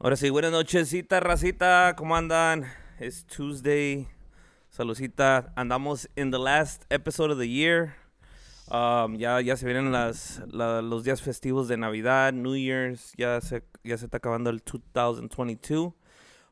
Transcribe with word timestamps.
Ahora 0.00 0.14
sí, 0.14 0.30
buenas 0.30 0.52
nochesita, 0.52 1.18
racita, 1.18 1.94
¿cómo 1.96 2.14
andan? 2.14 2.66
Es 3.00 3.26
Tuesday. 3.26 4.06
Saludcita, 4.68 5.52
andamos 5.56 6.08
en 6.14 6.30
the 6.30 6.38
last 6.38 6.84
episode 6.88 7.32
of 7.32 7.38
the 7.40 7.48
year. 7.48 7.96
Um, 8.70 9.16
ya, 9.16 9.40
ya 9.40 9.56
se 9.56 9.66
vienen 9.66 9.90
los 9.90 11.02
días 11.02 11.20
festivos 11.20 11.66
de 11.66 11.78
Navidad, 11.78 12.32
New 12.32 12.54
Year's, 12.54 13.12
ya 13.16 13.40
se, 13.40 13.64
ya 13.82 13.98
se 13.98 14.04
está 14.04 14.18
acabando 14.18 14.50
el 14.50 14.62
2022. 14.62 15.92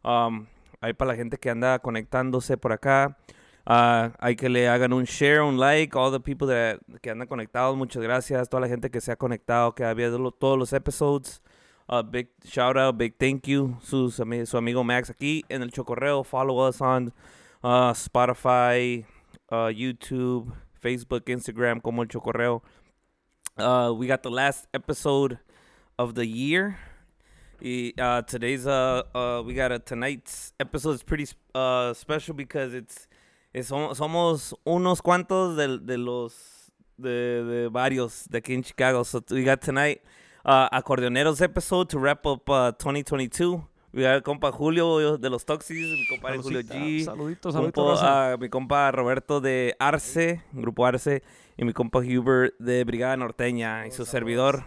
Um, 0.02 0.46
ahí 0.80 0.92
para 0.94 1.12
la 1.12 1.16
gente 1.16 1.38
que 1.38 1.48
anda 1.48 1.78
conectándose 1.78 2.56
por 2.56 2.72
acá, 2.72 3.16
ah, 3.64 4.10
hay 4.18 4.34
que 4.34 4.48
le 4.48 4.68
hagan 4.68 4.92
un 4.92 5.04
share, 5.04 5.42
un 5.42 5.60
like, 5.60 5.96
all 5.96 6.10
the 6.10 6.18
people 6.18 6.48
that, 6.48 6.80
que 7.00 7.10
andan 7.10 7.28
conectados, 7.28 7.76
muchas 7.76 8.02
gracias, 8.02 8.48
toda 8.48 8.62
la 8.62 8.68
gente 8.68 8.90
que 8.90 9.00
se 9.00 9.12
ha 9.12 9.16
conectado, 9.16 9.72
que 9.72 9.84
ha 9.84 9.94
visto 9.94 10.32
todos 10.32 10.58
los 10.58 10.72
episodes. 10.72 11.40
Uh, 11.88 12.02
big 12.02 12.26
shout 12.44 12.76
out, 12.76 12.98
big 12.98 13.16
thank 13.18 13.46
you. 13.46 13.76
Ami- 13.92 14.44
su 14.44 14.56
amigo 14.56 14.84
Max 14.84 15.08
aquí 15.08 15.44
en 15.48 15.62
el 15.62 15.70
Chocorreo. 15.70 16.24
Follow 16.26 16.58
us 16.58 16.80
on 16.80 17.12
uh, 17.62 17.92
Spotify, 17.92 19.04
uh, 19.50 19.70
YouTube, 19.72 20.52
Facebook, 20.82 21.26
Instagram, 21.26 21.80
como 21.80 22.02
el 22.02 22.08
Chocorreo. 22.08 22.62
Uh, 23.56 23.92
we 23.96 24.08
got 24.08 24.24
the 24.24 24.30
last 24.30 24.66
episode 24.74 25.38
of 25.96 26.14
the 26.16 26.26
year. 26.26 26.76
Uh, 27.62 28.20
today's 28.22 28.66
uh, 28.66 29.02
uh 29.14 29.42
we 29.46 29.54
got 29.54 29.72
a 29.72 29.78
tonight's 29.78 30.52
episode 30.60 30.90
is 30.90 31.02
pretty 31.02 31.26
uh 31.54 31.94
special 31.94 32.34
because 32.34 32.74
it's, 32.74 33.08
it's 33.54 33.68
som- 33.68 33.94
somos 33.94 34.52
unos 34.66 35.00
cuantos 35.00 35.56
de, 35.56 35.78
de 35.78 35.96
los 35.96 36.70
de, 36.98 37.42
de 37.44 37.70
varios 37.70 38.28
de 38.28 38.40
aquí 38.40 38.54
en 38.54 38.62
Chicago. 38.62 39.04
So 39.04 39.22
we 39.30 39.44
got 39.44 39.62
tonight 39.62 40.02
uh, 40.46 40.68
acordeoneros 40.70 41.40
episode 41.40 41.88
to 41.90 41.98
wrap 41.98 42.24
up 42.26 42.48
uh, 42.48 42.70
2022. 42.78 43.60
We 43.92 44.02
got 44.02 44.22
compa 44.24 44.52
Julio 44.52 45.16
de 45.18 45.30
los 45.30 45.44
Toxis, 45.44 45.76
mi 45.76 46.06
compa 46.08 46.36
Julio 46.36 46.60
G. 46.62 47.04
Saluditos, 47.04 47.54
saluditos. 47.54 48.00
ah, 48.02 48.36
mi 48.38 48.48
compa 48.50 48.90
Roberto 48.92 49.40
de 49.40 49.74
Arce, 49.78 50.42
Grupo 50.52 50.84
Arce, 50.84 51.22
y 51.56 51.64
mi 51.64 51.72
compa 51.72 52.00
Hubert 52.00 52.54
de 52.58 52.84
Brigada 52.84 53.16
Norteña 53.16 53.86
y 53.86 53.90
su 53.92 54.04
servidor. 54.04 54.64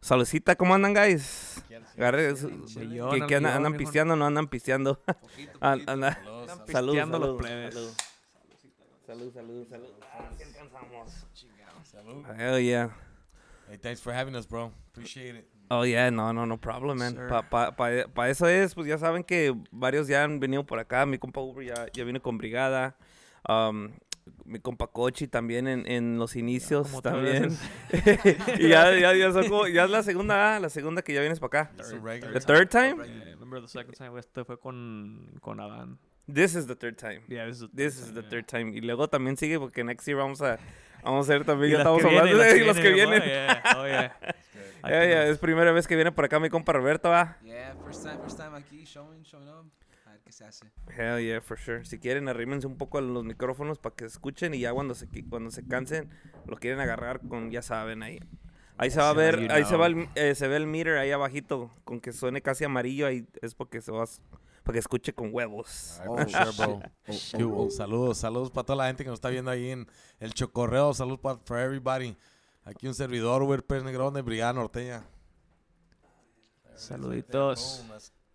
Saludcita, 0.00 0.56
¿cómo 0.56 0.74
andan, 0.74 0.92
guys? 0.92 1.64
Agarre 1.96 2.36
su- 2.36 2.48
Millón 2.50 3.10
¿Qué, 3.10 3.22
al 3.22 3.26
qué 3.28 3.36
andan, 3.36 3.56
andan 3.56 3.76
pisteando 3.76 4.14
o 4.14 4.16
no 4.16 4.26
andan 4.26 4.48
pisteando? 4.48 5.00
An- 5.60 5.82
anda- 5.88 6.18
Andan 6.26 6.66
Salud, 6.66 6.92
pisteando 6.92 7.18
los 7.18 7.28
salud, 7.28 7.38
plebes. 7.38 7.74
salud. 7.74 7.90
Salud, 9.06 9.32
salud, 9.32 9.66
salud. 9.70 9.88
Ah. 12.26 12.34
Hell 12.36 12.60
yeah. 12.62 12.90
Hey, 13.74 13.80
thanks 13.82 14.00
for 14.00 14.12
having 14.12 14.36
us, 14.36 14.46
bro. 14.46 14.70
Appreciate 14.92 15.34
it. 15.34 15.48
Oh, 15.68 15.82
yeah, 15.82 16.08
no, 16.08 16.30
no, 16.30 16.44
no 16.44 16.56
problem, 16.56 16.98
man. 16.98 17.14
Sir. 17.14 17.28
Pa, 17.28 17.42
pa, 17.42 17.72
pa, 17.72 18.28
eso 18.28 18.46
es, 18.46 18.72
pues 18.72 18.86
ya 18.86 18.98
saben 18.98 19.24
que 19.24 19.52
varios 19.72 20.06
ya 20.06 20.22
han 20.22 20.38
venido 20.38 20.64
por 20.64 20.78
acá. 20.78 21.04
Mi 21.06 21.18
compa 21.18 21.40
Uber 21.40 21.66
ya, 21.66 21.86
ya 21.92 22.04
vino 22.04 22.22
con 22.22 22.38
brigada. 22.38 22.96
Um, 23.48 23.90
mi 24.44 24.60
compa 24.60 24.86
Cochi 24.86 25.26
también 25.26 25.66
en, 25.66 25.90
en 25.90 26.20
los 26.20 26.36
inicios 26.36 26.88
tres 26.88 27.02
también. 27.02 27.58
y 28.60 28.68
ya, 28.68 28.96
ya, 28.96 29.12
ya, 29.12 29.32
son 29.32 29.48
como- 29.48 29.66
ya 29.66 29.86
es 29.86 29.90
la 29.90 30.04
segunda, 30.04 30.60
la 30.60 30.68
segunda 30.68 31.02
que 31.02 31.12
ya 31.12 31.20
vienes 31.20 31.40
para 31.40 31.62
acá. 31.62 31.72
Regular. 32.00 32.32
The 32.32 32.40
third 32.40 32.68
time? 32.70 33.04
Yeah, 33.04 33.32
remember 33.32 33.60
the 33.60 33.66
second 33.66 33.96
time 33.96 34.16
este 34.20 34.44
fue 34.44 34.56
con, 34.60 35.32
con 35.40 35.58
Adán. 35.58 35.98
This 36.32 36.54
is 36.54 36.68
the 36.68 36.76
third 36.76 36.96
time. 36.96 37.22
Yeah, 37.26 37.46
this 37.46 37.56
is 37.60 37.68
the 37.70 37.76
This 37.76 37.96
third 37.96 38.06
is 38.06 38.14
the 38.14 38.22
time, 38.22 38.30
third 38.30 38.46
time. 38.46 38.72
Y 38.76 38.80
luego 38.82 39.08
también 39.08 39.36
sigue 39.36 39.58
porque 39.58 39.82
next 39.82 40.06
year 40.06 40.16
vamos 40.16 40.40
a, 40.42 40.60
vamos 41.04 41.28
a 41.28 41.32
hacer 41.32 41.44
también, 41.44 41.70
yeah. 41.70 41.78
ya 41.78 41.82
estamos 41.82 42.04
hablando 42.04 42.36
vienen, 42.36 42.58
de 42.58 42.64
los 42.66 42.76
que 42.78 42.90
vienen. 42.90 43.22
Oh, 43.76 43.80
oh, 44.82 44.88
es 44.88 45.38
primera 45.38 45.72
vez 45.72 45.86
que 45.86 45.94
viene 45.94 46.12
por 46.12 46.24
acá 46.24 46.40
mi 46.40 46.50
compa 46.50 46.72
Roberto, 46.72 47.10
¿va? 47.10 47.38
Yeah, 47.42 47.74
first 47.84 48.02
time, 48.02 48.18
first 48.22 48.38
time 48.38 48.56
aquí, 48.56 48.84
showing, 48.84 49.22
showing 49.22 49.48
up. 49.48 49.70
A 50.06 50.10
ver 50.10 50.20
qué 50.24 50.32
se 50.32 50.44
hace. 50.44 50.66
Hell 50.88 51.20
yeah, 51.20 51.40
for 51.40 51.58
sure. 51.58 51.84
Si 51.84 51.98
quieren, 51.98 52.28
arrímense 52.28 52.66
un 52.66 52.76
poco 52.76 52.98
a 52.98 53.00
los 53.00 53.24
micrófonos 53.24 53.78
para 53.78 53.94
que 53.94 54.04
escuchen 54.04 54.54
y 54.54 54.60
ya 54.60 54.72
cuando 54.72 54.94
se, 54.94 55.08
cuando 55.28 55.50
se 55.50 55.66
cansen, 55.66 56.10
lo 56.46 56.56
quieren 56.56 56.80
agarrar 56.80 57.20
con, 57.20 57.50
ya 57.50 57.62
saben, 57.62 58.02
ahí. 58.02 58.20
Ahí 58.76 58.90
se 58.90 58.98
va 58.98 59.10
a 59.10 59.12
ver, 59.12 59.52
ahí 59.52 59.64
se 59.64 59.76
va 59.76 59.86
el, 59.86 60.08
eh, 60.16 60.34
se 60.34 60.48
ve 60.48 60.56
el 60.56 60.66
meter 60.66 60.96
ahí 60.96 61.12
abajito, 61.12 61.70
con 61.84 62.00
que 62.00 62.12
suene 62.12 62.42
casi 62.42 62.64
amarillo, 62.64 63.06
ahí 63.06 63.24
es 63.40 63.54
porque 63.54 63.80
se 63.80 63.92
va, 63.92 64.04
para 64.64 64.74
que 64.74 64.78
escuche 64.80 65.12
con 65.12 65.32
huevos. 65.32 66.00
All 66.06 66.16
right, 66.16 66.30
for 66.30 66.52
sure, 66.52 66.66
bro. 66.66 67.46
Hubo. 67.46 67.70
Saludos, 67.70 68.18
saludos 68.18 68.50
para 68.50 68.64
toda 68.64 68.76
la 68.78 68.86
gente 68.86 69.04
que 69.04 69.10
nos 69.10 69.18
está 69.18 69.28
viendo 69.28 69.50
ahí 69.50 69.70
en 69.70 69.86
el 70.18 70.32
Chocorreo. 70.32 70.94
Saludos 70.94 71.20
para 71.20 71.38
for 71.44 71.58
everybody. 71.58 72.16
Aquí 72.64 72.88
un 72.88 72.94
servidor, 72.94 73.42
Uber 73.42 73.62
Pérez 73.64 73.84
Negrón 73.84 74.14
de 74.14 74.22
Brigada 74.22 74.54
Norteña. 74.54 75.04
Saluditos. 76.74 77.84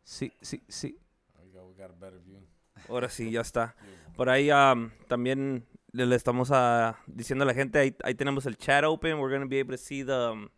Sí, 0.04 0.32
sí, 0.42 0.64
sí. 0.68 1.00
Ahora 2.88 3.10
sí, 3.10 3.32
ya 3.32 3.42
está. 3.42 3.76
Por 4.16 4.30
ahí 4.30 4.52
um, 4.52 4.92
también 5.08 5.66
le, 5.92 6.06
le 6.06 6.16
estamos 6.16 6.50
ah, 6.52 6.98
diciendo 7.08 7.44
a 7.44 7.48
la 7.48 7.54
gente, 7.54 7.80
ahí, 7.80 7.96
ahí 8.04 8.16
tenemos 8.16 8.46
el 8.46 8.58
chat 8.58 8.84
open, 8.84 9.20
we're 9.20 9.36
going 9.36 9.42
to 9.42 9.50
be 9.50 9.60
able 9.60 9.76
to 9.76 9.82
see 9.82 10.04
the, 10.04 10.32
um, 10.32 10.50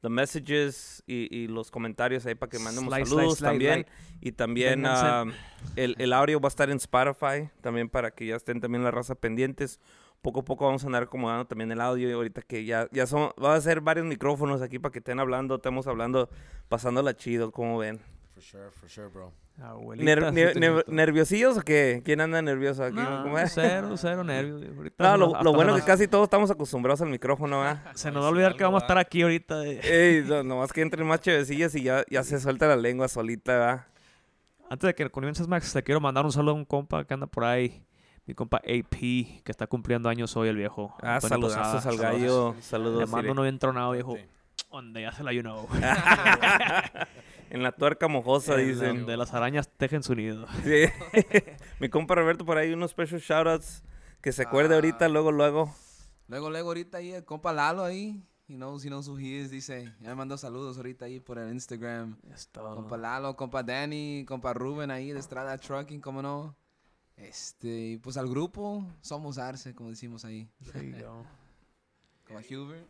the 0.00 0.08
messages 0.08 1.02
y, 1.06 1.28
y 1.36 1.48
los 1.48 1.70
comentarios 1.70 2.24
ahí 2.26 2.34
para 2.34 2.50
que 2.50 2.58
mandemos 2.58 2.92
Slide, 2.92 3.06
saludos 3.06 3.38
slide, 3.38 3.48
también. 3.50 3.74
slide. 3.84 4.18
Y 4.20 4.32
también 4.32 4.86
um, 4.86 5.32
el, 5.76 5.94
el 5.98 6.12
audio 6.12 6.40
va 6.40 6.46
a 6.46 6.50
estar 6.50 6.70
en 6.70 6.76
Spotify, 6.76 7.50
también 7.60 7.88
para 7.88 8.10
que 8.10 8.26
ya 8.26 8.36
estén 8.36 8.60
también 8.60 8.84
la 8.84 8.90
raza 8.90 9.14
pendientes. 9.14 9.80
Poco 10.20 10.40
a 10.40 10.44
poco 10.44 10.66
vamos 10.66 10.82
a 10.82 10.86
andar 10.86 11.04
acomodando 11.04 11.46
también 11.46 11.70
el 11.70 11.80
audio 11.80 12.08
y 12.08 12.12
ahorita 12.12 12.42
que 12.42 12.64
ya, 12.64 12.88
ya 12.90 13.06
son, 13.06 13.30
va 13.42 13.54
a 13.54 13.60
ser 13.60 13.80
varios 13.80 14.04
micrófonos 14.04 14.62
aquí 14.62 14.80
para 14.80 14.90
que 14.92 14.98
estén 14.98 15.20
hablando, 15.20 15.56
estemos 15.56 15.86
hablando, 15.86 16.28
pasándola 16.68 17.16
chido, 17.16 17.52
como 17.52 17.78
ven. 17.78 18.00
For 18.38 18.42
sure, 18.44 18.70
for 18.70 18.88
sure, 18.88 19.08
bro. 19.08 19.32
Abuelita, 19.60 20.04
Ner- 20.30 20.52
sí 20.52 20.60
ner-. 20.60 20.84
¿Nerviosillos 20.86 21.58
o 21.58 21.62
qué? 21.62 22.02
¿Quién 22.04 22.20
anda 22.20 22.40
nervioso 22.40 22.84
aquí? 22.84 22.94
No, 22.94 23.24
¿Cómo 23.24 23.36
es? 23.36 23.50
cero, 23.52 23.92
cero 23.96 24.22
nervios. 24.22 24.60
No, 24.96 25.16
lo, 25.16 25.42
lo 25.42 25.52
bueno 25.52 25.74
se 25.74 25.80
que 25.80 25.86
casi 25.86 26.06
todos 26.06 26.24
estamos 26.24 26.48
acostumbrados 26.48 27.00
al 27.02 27.08
micrófono, 27.08 27.64
¿ah? 27.64 27.82
Se 27.96 28.12
nos 28.12 28.22
va 28.22 28.28
a 28.28 28.30
olvidar 28.30 28.54
que 28.54 28.62
vamos 28.62 28.82
a 28.82 28.84
estar 28.84 28.96
aquí 28.98 29.22
ahorita. 29.22 29.58
de- 29.58 29.80
Ey, 30.20 30.22
no, 30.24 30.44
nomás 30.44 30.72
que 30.72 30.82
entren 30.82 31.04
más 31.04 31.20
chevecillas 31.20 31.74
y 31.74 31.82
ya, 31.82 32.04
ya 32.08 32.22
se 32.22 32.38
suelta 32.38 32.68
la 32.68 32.76
lengua 32.76 33.08
solita, 33.08 33.52
¿verdad? 33.58 33.86
Antes 34.70 34.86
de 34.86 34.94
que 34.94 35.10
comiences, 35.10 35.48
Max, 35.48 35.72
te 35.72 35.82
quiero 35.82 36.00
mandar 36.00 36.24
un 36.24 36.30
saludo 36.30 36.52
a 36.52 36.54
un 36.54 36.64
compa 36.64 37.04
que 37.04 37.14
anda 37.14 37.26
por 37.26 37.42
ahí. 37.44 37.84
Mi 38.26 38.34
compa 38.34 38.58
AP, 38.58 38.90
que 39.00 39.42
está 39.46 39.66
cumpliendo 39.66 40.08
años 40.08 40.36
hoy, 40.36 40.48
el 40.48 40.56
viejo. 40.56 40.94
Ah, 41.02 41.16
Antonio 41.16 41.48
saludazos 41.50 41.84
Posada. 41.84 42.08
al 42.10 42.18
gallo, 42.20 42.54
saludos. 42.60 43.00
Le 43.00 43.06
mando 43.06 43.32
uno 43.32 43.42
bien 43.42 43.58
tronado, 43.58 43.90
viejo. 43.90 44.14
Sí. 44.14 44.22
Donde 44.70 45.02
ya 45.02 45.10
se 45.10 45.24
la 45.24 45.32
you 45.32 45.40
know. 45.40 45.66
en 47.50 47.62
la 47.62 47.72
tuerca 47.72 48.08
mojosa, 48.08 48.60
En 48.60 48.68
dicen. 48.68 48.96
Donde 48.98 49.16
las 49.16 49.34
arañas 49.34 49.68
tejen 49.76 50.02
su 50.02 50.14
nido. 50.14 50.46
Sí. 50.64 50.84
Mi 51.80 51.88
compa 51.88 52.14
Roberto 52.14 52.44
por 52.44 52.58
ahí, 52.58 52.72
unos 52.72 52.90
special 52.92 53.20
shoutouts 53.20 53.82
que 54.20 54.32
se 54.32 54.42
acuerde 54.42 54.74
ahorita, 54.74 55.06
Ah. 55.06 55.08
luego, 55.08 55.32
luego. 55.32 55.74
Luego, 56.28 56.50
luego, 56.50 56.68
ahorita 56.70 56.98
ahí 56.98 57.12
el 57.12 57.24
compa 57.24 57.52
Lalo 57.52 57.84
ahí. 57.84 58.22
He 58.48 58.54
knows, 58.54 58.82
he 58.84 58.88
knows 58.88 59.08
who 59.08 59.18
he 59.18 59.40
is, 59.40 59.50
dice. 59.50 59.92
Ya 60.00 60.08
me 60.10 60.14
mandó 60.14 60.38
saludos 60.38 60.76
ahorita 60.78 61.04
ahí 61.04 61.20
por 61.20 61.38
el 61.38 61.52
Instagram. 61.52 62.16
Es 62.32 62.48
todo. 62.48 62.74
Compa 62.76 62.96
Lalo, 62.96 63.36
compa 63.36 63.62
Danny, 63.62 64.24
compa 64.26 64.54
Ruben 64.54 64.90
ahí 64.90 65.12
de 65.12 65.18
Estrada 65.20 65.56
Trucking, 65.58 66.00
cómo 66.00 66.22
no. 66.22 66.56
Este, 67.16 67.68
y 67.68 67.96
pues 67.98 68.16
al 68.16 68.28
grupo, 68.28 68.86
somos 69.00 69.38
Arce, 69.38 69.74
como 69.74 69.90
decimos 69.90 70.24
ahí. 70.24 70.48
Sí, 70.72 70.92
yo. 70.98 71.24
Compa 72.26 72.42
Hubert. 72.50 72.86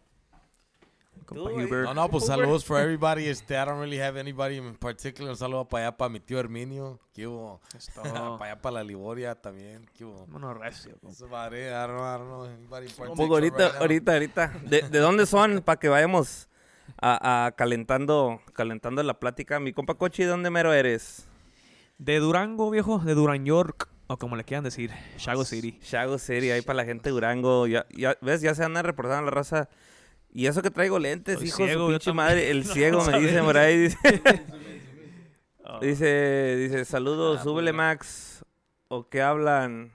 Compa. 1.27 1.51
Hubert. 1.51 1.84
No, 1.84 1.95
no, 1.95 2.09
pues 2.11 2.25
Uber. 2.25 2.37
saludos 2.37 2.65
for 2.65 2.79
everybody. 2.83 3.27
Este, 3.27 3.55
I 3.55 3.65
don't 3.65 3.79
really 3.81 4.01
have 4.01 4.19
anybody 4.19 4.56
in 4.56 4.75
particular. 4.77 5.31
Un 5.31 5.37
saludo 5.37 5.69
para 5.69 5.87
allá, 5.89 5.97
para 5.97 6.09
mi 6.09 6.21
tío 6.21 6.39
Herminio. 6.39 6.99
¿Qué 7.12 7.27
hubo? 7.27 7.61
Para 7.95 8.37
allá, 8.37 8.61
para 8.62 8.75
la 8.75 8.84
Liboria 8.84 9.34
también. 9.34 9.89
¿Qué 9.95 10.05
hubo? 10.05 10.27
Vámonos 10.27 10.56
recio, 10.59 10.93
compa. 11.01 11.12
Eso 11.12 11.29
madre, 11.29 11.69
I 11.69 11.73
don't 11.73 11.89
know, 11.97 12.05
I 12.15 12.19
don't 12.19 12.29
know 12.29 12.45
anybody 12.45 12.87
in 12.87 12.93
Un 12.93 12.97
particular 12.97 13.17
poco 13.17 13.34
ahorita, 13.34 13.56
right 13.59 13.73
now. 13.73 13.81
ahorita, 13.83 14.12
ahorita. 14.12 14.53
¿De, 14.65 14.83
de 14.83 14.99
dónde 14.99 15.27
son? 15.27 15.62
Para 15.65 15.79
que 15.79 15.89
vayamos 15.89 16.49
a, 17.01 17.47
a 17.47 17.53
calentando, 17.53 18.41
calentando 18.55 19.03
la 19.03 19.19
plática. 19.19 19.59
Mi 19.61 19.73
compa 19.73 19.95
Cochi, 19.95 20.23
¿de 20.23 20.29
dónde 20.29 20.50
mero 20.50 20.73
eres? 20.73 21.27
De 21.99 22.19
Durango, 22.21 22.71
viejo. 22.71 23.00
De 23.00 23.14
Duran 23.14 23.44
York. 23.44 23.88
O 24.06 24.17
como 24.17 24.37
le 24.37 24.44
quieran 24.44 24.64
decir. 24.64 24.91
Shago 25.19 25.44
City. 25.44 25.79
Shago 25.82 26.19
City, 26.19 26.50
ahí 26.50 26.62
para 26.62 26.79
la 26.79 26.85
gente 26.85 27.11
de 27.11 27.12
Durango. 27.12 27.67
Ya, 27.67 27.85
ya, 27.91 28.17
¿Ves? 28.23 28.41
Ya 28.41 28.55
se 28.55 28.64
andan 28.64 28.85
reportando 28.85 29.25
la 29.25 29.31
raza. 29.31 29.69
Y 30.32 30.46
eso 30.46 30.62
que 30.62 30.70
traigo 30.70 30.98
lentes, 30.98 31.34
Estoy 31.42 31.48
hijo 31.48 31.66
de 31.66 31.75
su 31.75 31.88
pinche 31.88 32.12
madre. 32.12 32.50
El 32.50 32.64
ciego 32.66 33.04
me 33.04 33.19
dice 33.20 33.42
por 33.42 33.56
ahí. 33.56 33.78
Dice, 33.78 33.98
dice, 35.80 36.56
dice 36.56 36.84
saludos, 36.84 37.40
Ah, 37.40 37.44
súbele. 37.44 37.72
Max. 37.72 38.44
¿O 38.88 39.08
qué 39.08 39.20
hablan? 39.22 39.92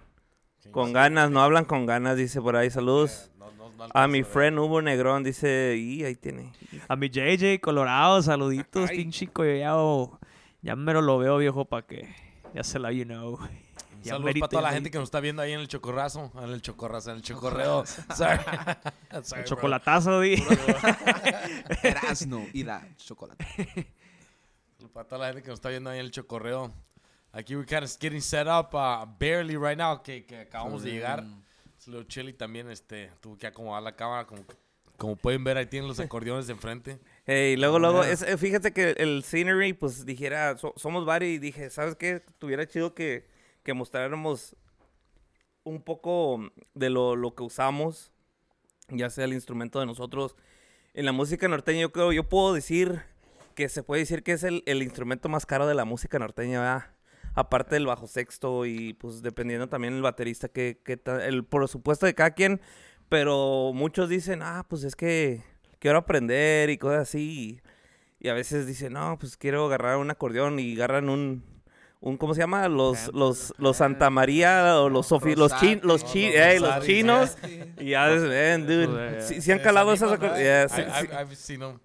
Con 0.71 0.93
ganas, 0.93 1.29
no 1.29 1.41
hablan 1.41 1.65
con 1.65 1.85
ganas, 1.85 2.17
dice 2.17 2.41
por 2.41 2.55
ahí. 2.55 2.69
Saludos. 2.69 3.31
No, 3.37 3.51
no, 3.51 3.69
no 3.75 3.87
A 3.93 4.07
mi 4.07 4.23
friend 4.23 4.57
Hugo 4.59 4.81
Negrón, 4.81 5.23
dice, 5.23 5.75
y 5.77 6.03
ahí 6.03 6.15
tiene. 6.15 6.51
A 6.87 6.95
mi 6.95 7.09
JJ 7.09 7.59
Colorado, 7.59 8.21
saluditos, 8.21 8.89
pinche 8.91 9.27
collado. 9.27 10.19
Ya 10.61 10.75
mero 10.75 11.01
lo 11.01 11.17
veo, 11.17 11.37
viejo, 11.37 11.65
para 11.65 11.85
que 11.85 12.15
ya 12.53 12.63
se 12.63 12.79
la 12.79 12.91
you 12.91 13.03
know. 13.03 13.37
Un 14.03 14.07
Ya 14.07 14.11
saludo 14.15 14.25
merito, 14.25 14.43
para 14.43 14.49
toda 14.49 14.61
la 14.63 14.71
gente 14.73 14.91
que 14.91 14.97
nos 14.97 15.07
está 15.07 15.19
viendo 15.21 15.41
ahí 15.41 15.53
en 15.53 15.61
el 15.61 15.67
chocorrazo. 15.69 16.29
En 16.35 16.49
el 16.49 16.61
chocorrazo, 16.61 17.11
en 17.11 17.17
el 17.17 17.21
chocorreo. 17.23 17.85
Sorry. 17.85 18.39
Sorry, 19.23 19.41
El 19.41 19.47
chocolatazo, 19.47 20.19
di. 20.19 20.35
Erasno 21.83 22.45
y 22.53 22.63
la 22.63 22.85
chocolate. 22.97 23.45
Para 24.93 25.07
toda 25.07 25.19
la 25.21 25.27
gente 25.27 25.41
que 25.41 25.49
nos 25.49 25.57
está 25.57 25.69
viendo 25.69 25.89
ahí 25.89 25.99
en 25.99 26.05
el 26.05 26.11
chocorreo. 26.11 26.71
Aquí 27.31 27.55
we 27.55 27.65
kind 27.65 27.83
of 27.83 27.97
getting 27.99 28.21
set 28.21 28.45
up 28.47 28.73
uh, 28.75 29.05
barely 29.19 29.55
right 29.55 29.77
now, 29.77 30.03
que, 30.03 30.25
que 30.25 30.39
acabamos 30.41 30.83
de 30.83 30.91
llegar. 30.91 31.23
Es 31.79 31.87
lo 31.87 32.03
chili 32.03 32.33
también, 32.33 32.69
este, 32.69 33.09
tuvo 33.21 33.37
que 33.37 33.47
acomodar 33.47 33.81
la 33.81 33.95
cámara, 33.95 34.25
como, 34.27 34.43
como 34.97 35.15
pueden 35.15 35.43
ver 35.43 35.57
ahí 35.57 35.65
tienen 35.65 35.87
los 35.87 35.99
acordeones 35.99 36.45
de 36.47 36.53
enfrente. 36.53 36.99
Hey, 37.25 37.55
luego, 37.57 37.79
luego, 37.79 38.03
es- 38.03 38.21
eh, 38.21 38.37
fíjate 38.37 38.71
que 38.71 38.91
el 38.91 39.23
scenery, 39.23 39.73
pues 39.73 40.05
dijera, 40.05 40.57
so- 40.57 40.73
somos 40.77 41.05
varios 41.05 41.31
y 41.31 41.39
dije, 41.39 41.69
¿sabes 41.71 41.95
qué? 41.95 42.21
Tuviera 42.37 42.67
chido 42.67 42.93
que, 42.93 43.25
que 43.63 43.73
mostráramos 43.73 44.55
un 45.63 45.81
poco 45.81 46.51
de 46.73 46.89
lo, 46.89 47.15
lo 47.15 47.35
que 47.35 47.43
usamos, 47.43 48.11
ya 48.89 49.09
sea 49.09 49.25
el 49.25 49.33
instrumento 49.33 49.79
de 49.79 49.85
nosotros. 49.85 50.35
En 50.93 51.05
la 51.05 51.11
música 51.11 51.47
norteña, 51.47 51.81
yo 51.81 51.91
creo, 51.91 52.11
yo 52.11 52.27
puedo 52.27 52.53
decir 52.53 53.01
que 53.55 53.69
se 53.69 53.83
puede 53.83 54.01
decir 54.01 54.23
que 54.23 54.33
es 54.33 54.43
el, 54.43 54.63
el 54.65 54.83
instrumento 54.83 55.29
más 55.29 55.45
caro 55.45 55.67
de 55.67 55.75
la 55.75 55.85
música 55.85 56.19
norteña, 56.19 56.59
¿verdad? 56.59 56.95
Aparte 57.35 57.75
del 57.75 57.87
bajo 57.87 58.07
sexto 58.07 58.65
y 58.65 58.93
pues 58.93 59.21
dependiendo 59.21 59.67
también 59.67 59.95
el 59.95 60.01
baterista, 60.01 60.49
que, 60.49 60.79
que 60.83 60.99
el 61.25 61.45
presupuesto 61.45 62.05
de 62.05 62.13
cada 62.13 62.31
quien. 62.31 62.61
Pero 63.09 63.71
muchos 63.73 64.09
dicen, 64.09 64.41
ah, 64.43 64.65
pues 64.67 64.83
es 64.83 64.95
que 64.95 65.43
quiero 65.79 65.99
aprender 65.99 66.69
y 66.69 66.77
cosas 66.77 67.01
así. 67.01 67.61
Y, 68.19 68.27
y 68.27 68.29
a 68.29 68.33
veces 68.33 68.67
dicen, 68.67 68.93
no, 68.93 69.17
pues 69.19 69.37
quiero 69.37 69.65
agarrar 69.65 69.97
un 69.97 70.11
acordeón 70.11 70.59
y 70.59 70.75
agarran 70.75 71.09
un, 71.09 71.43
un 72.05 72.17
¿cómo 72.17 72.33
se 72.33 72.41
llama? 72.41 72.67
Los, 72.67 73.09
los, 73.13 73.53
los 73.57 73.77
Santa 73.77 74.09
María 74.09 74.77
o 74.81 74.89
los, 74.89 75.09
sofi- 75.09 75.37
los, 75.37 75.55
chin, 75.57 75.79
los, 75.83 76.03
chi- 76.03 76.27
Los 76.27 76.35
ey, 76.35 76.59
los 76.59 76.79
chinos. 76.85 77.37
yeah. 77.47 77.65
Y 77.79 77.89
ya, 77.91 78.05
ves, 78.07 78.23
ven, 78.27 78.67
dude. 78.67 79.21
Sí, 79.21 79.41
sí 79.41 79.51
han 79.53 79.59
calado 79.59 79.95
seen 79.95 81.59
them. 81.61 81.79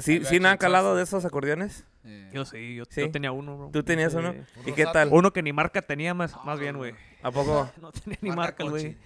Sí, 0.00 0.24
sí 0.24 0.40
no 0.40 0.48
han 0.48 0.58
calado 0.58 0.94
de 0.96 1.02
esos 1.02 1.24
acordeones. 1.24 1.84
Yeah. 2.04 2.30
Yo 2.32 2.44
sí, 2.44 2.76
yo, 2.76 2.84
Sí. 2.88 3.00
yo 3.00 3.10
tenía 3.10 3.32
uno, 3.32 3.56
bro. 3.56 3.70
¿Tú 3.72 3.82
tenías 3.82 4.12
Sí. 4.12 4.18
uno? 4.18 4.34
¿Y 4.64 4.72
qué 4.72 4.86
tal? 4.86 5.08
Uno 5.10 5.32
que 5.32 5.42
ni 5.42 5.52
marca 5.52 5.82
tenía 5.82 6.14
más, 6.14 6.36
más 6.44 6.60
bien, 6.60 6.76
güey. 6.76 6.94
¿A 7.22 7.30
poco? 7.32 7.68
No 7.80 7.90
tenía 7.90 8.18
ni 8.20 8.30
Marca 8.30 8.64
güey. 8.64 8.96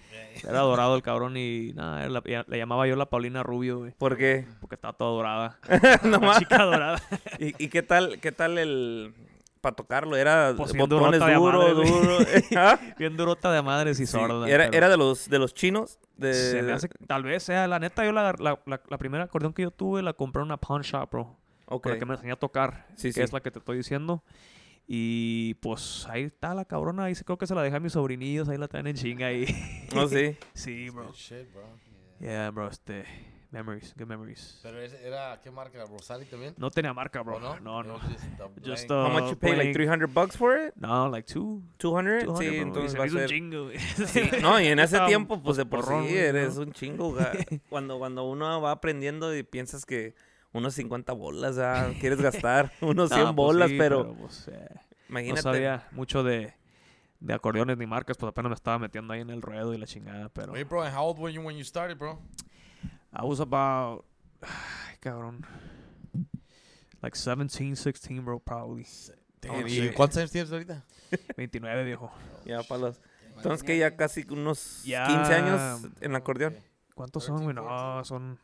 Era 0.43 0.59
dorado 0.59 0.95
el 0.95 1.01
cabrón 1.01 1.35
y 1.35 1.73
nada, 1.73 2.07
le 2.47 2.57
llamaba 2.57 2.85
yo 2.87 2.95
la 2.95 3.07
Paulina 3.09 3.41
Rubio, 3.41 3.79
güey. 3.79 3.91
¿Por 3.97 4.17
qué? 4.17 4.45
Porque 4.61 4.75
estaba 4.75 4.93
toda 4.93 5.11
dorada. 5.11 5.59
no 6.03 6.19
más. 6.19 6.37
chica 6.39 6.63
dorada. 6.63 7.01
¿Y, 7.39 7.55
y 7.63 7.69
qué 7.69 7.81
tal, 7.81 8.19
qué 8.19 8.31
tal 8.31 8.57
el 8.57 9.13
para 9.61 9.75
tocarlo? 9.75 10.15
Era 10.15 10.53
Pues 10.55 10.73
bien 10.73 10.87
botones 10.87 11.19
durota 11.19 11.27
de 11.27 11.35
duro, 11.35 11.73
duro. 11.73 12.17
¿Ah? 12.55 12.79
Bien 12.97 13.15
durota 13.17 13.51
de 13.51 13.61
madres 13.61 13.99
y 13.99 14.05
Sí, 14.05 14.11
sorda. 14.11 14.47
Era, 14.49 14.65
pero 14.65 14.77
era 14.77 14.89
de 14.89 14.97
los 14.97 15.29
de 15.29 15.39
los 15.39 15.53
chinos. 15.53 15.99
De... 16.17 16.33
se 16.33 16.61
me 16.61 16.71
hace- 16.73 16.89
tal 17.07 17.23
vez 17.23 17.43
sea, 17.43 17.67
la 17.67 17.79
neta, 17.79 18.03
yo 18.05 18.11
la, 18.11 18.33
la, 18.39 18.59
la, 18.65 18.81
la 18.87 18.97
primera 18.97 19.23
acordeón 19.25 19.53
que 19.53 19.61
yo 19.63 19.71
tuve 19.71 20.01
la 20.01 20.13
compré 20.13 20.41
en 20.41 20.45
una 20.47 20.57
pawn 20.57 20.81
shop, 20.81 21.09
bro. 21.11 21.37
Ok. 21.65 21.83
Con 21.83 21.91
la 21.93 21.99
que 21.99 22.05
me 22.05 22.13
enseñó 22.15 22.33
a 22.33 22.37
tocar, 22.39 22.87
Sí, 22.95 23.09
que 23.09 23.13
sí. 23.13 23.21
es 23.21 23.31
la 23.33 23.41
que 23.41 23.51
te 23.51 23.59
estoy 23.59 23.77
diciendo. 23.77 24.23
Y 24.87 25.53
pues 25.55 26.07
ahí 26.09 26.23
está 26.23 26.55
la 26.55 26.65
cabrona, 26.65 27.03
ahí 27.03 27.13
creo 27.13 27.37
que 27.37 27.45
se 27.45 27.53
la 27.53 27.61
dejé 27.61 27.75
a 27.75 27.79
mis 27.79 27.93
sobrinillos, 27.93 28.49
ahí 28.49 28.57
la 28.57 28.67
traen 28.67 28.87
en 28.87 28.95
chinga 28.95 29.27
ahí. 29.27 29.45
No, 29.93 30.07
sí. 30.07 30.35
sí, 30.53 30.89
bro. 30.89 31.11
Shit, 31.13 31.53
bro. 31.53 31.63
Yeah, 32.19 32.49
bro, 32.49 32.67
este, 32.69 33.05
memories, 33.51 33.93
good 33.97 34.07
memories. 34.07 34.59
Pero 34.61 34.79
ese 34.79 35.05
era, 35.05 35.39
¿qué 35.43 35.51
marca? 35.51 35.83
¿Rosati 35.85 36.25
también? 36.25 36.53
No 36.57 36.69
tenía 36.69 36.93
marca, 36.93 37.21
bro. 37.21 37.37
¿O 37.37 37.39
no? 37.39 37.59
No, 37.59 37.83
no. 37.83 37.99
Just 37.99 38.65
Just, 38.65 38.87
blank. 38.87 38.91
How 38.91 39.05
uh, 39.05 39.09
much 39.21 39.29
you 39.31 39.35
pay? 39.37 39.49
Like 39.55 39.73
playing- 39.73 39.73
300 39.73 40.13
bucks 40.13 40.37
for 40.37 40.57
it? 40.57 40.75
No, 40.75 41.09
like 41.09 41.25
two. 41.31 41.61
200? 41.79 42.25
200, 42.25 42.37
sí, 42.37 42.45
bro, 42.49 42.67
entonces 42.67 42.99
va 42.99 43.03
a 43.03 43.07
hizo 43.07 43.15
un 43.15 43.21
ser... 43.21 43.29
chingo. 43.29 43.69
Sí, 44.07 44.29
no, 44.41 44.59
y 44.59 44.67
en 44.67 44.79
ese 44.79 44.99
tiempo, 45.01 45.41
pues 45.41 45.57
de 45.57 45.65
por 45.65 45.81
porrón, 45.81 46.07
sí 46.07 46.15
eres 46.15 46.55
¿no? 46.55 46.61
un 46.63 46.71
chingo. 46.73 47.15
Cuando, 47.69 47.97
cuando 47.97 48.23
uno 48.29 48.61
va 48.61 48.71
aprendiendo 48.71 49.35
y 49.35 49.43
piensas 49.43 49.85
que 49.85 50.15
unos 50.51 50.73
50 50.75 51.13
bolas, 51.13 51.55
ya 51.55 51.91
quieres 51.99 52.21
gastar 52.21 52.71
unos 52.81 53.09
100 53.09 53.19
No, 53.19 53.25
pues 53.27 53.35
bolas, 53.35 53.69
sí, 53.69 53.77
pero, 53.77 54.13
pues, 54.15 54.47
eh, 54.47 54.67
imagínate. 55.09 55.41
No 55.41 55.53
sabía 55.53 55.87
mucho 55.91 56.23
de, 56.23 56.53
de 57.19 57.33
acordeones 57.33 57.77
ni 57.77 57.85
marcas, 57.85 58.17
pues 58.17 58.29
apenas 58.29 58.49
me 58.49 58.55
estaba 58.55 58.79
metiendo 58.79 59.13
ahí 59.13 59.21
en 59.21 59.29
el 59.29 59.41
ruedo 59.41 59.73
y 59.73 59.77
la 59.77 59.85
chingada, 59.85 60.29
pero... 60.29 60.53
Wait, 60.53 60.67
bro, 60.67 60.81
and 60.83 60.95
how 60.95 61.05
old 61.05 61.19
were 61.19 61.33
you 61.33 61.41
when 61.41 61.55
you 61.57 61.63
started, 61.63 61.97
bro? 61.97 62.19
I 63.13 63.23
was 63.25 63.39
about... 63.39 64.05
Ay, 64.41 64.95
cabrón. 64.99 65.45
Like 67.01 67.15
17, 67.17 67.75
16, 67.75 68.23
bro, 68.25 68.39
probably. 68.39 68.85
Damn, 69.41 69.61
no 69.61 69.67
¿Y 69.67 69.87
sé. 69.87 69.93
cuántos 69.93 70.17
años 70.17 70.31
tienes 70.31 70.51
ahorita? 70.51 70.83
29, 71.37 71.83
viejo. 71.85 72.11
Ya, 72.45 72.61
para 72.63 72.81
los... 72.81 73.01
Entonces 73.37 73.63
que 73.63 73.77
ya 73.77 73.95
casi 73.95 74.25
unos 74.29 74.83
Ya. 74.83 75.07
15 75.07 75.33
años 75.33 75.81
en 76.01 76.13
acordeón. 76.15 76.57
¿Cuántos 76.93 77.23
13, 77.25 77.37
son, 77.37 77.43
güey? 77.45 77.55
No, 77.55 77.63
14. 77.63 78.07
son 78.09 78.39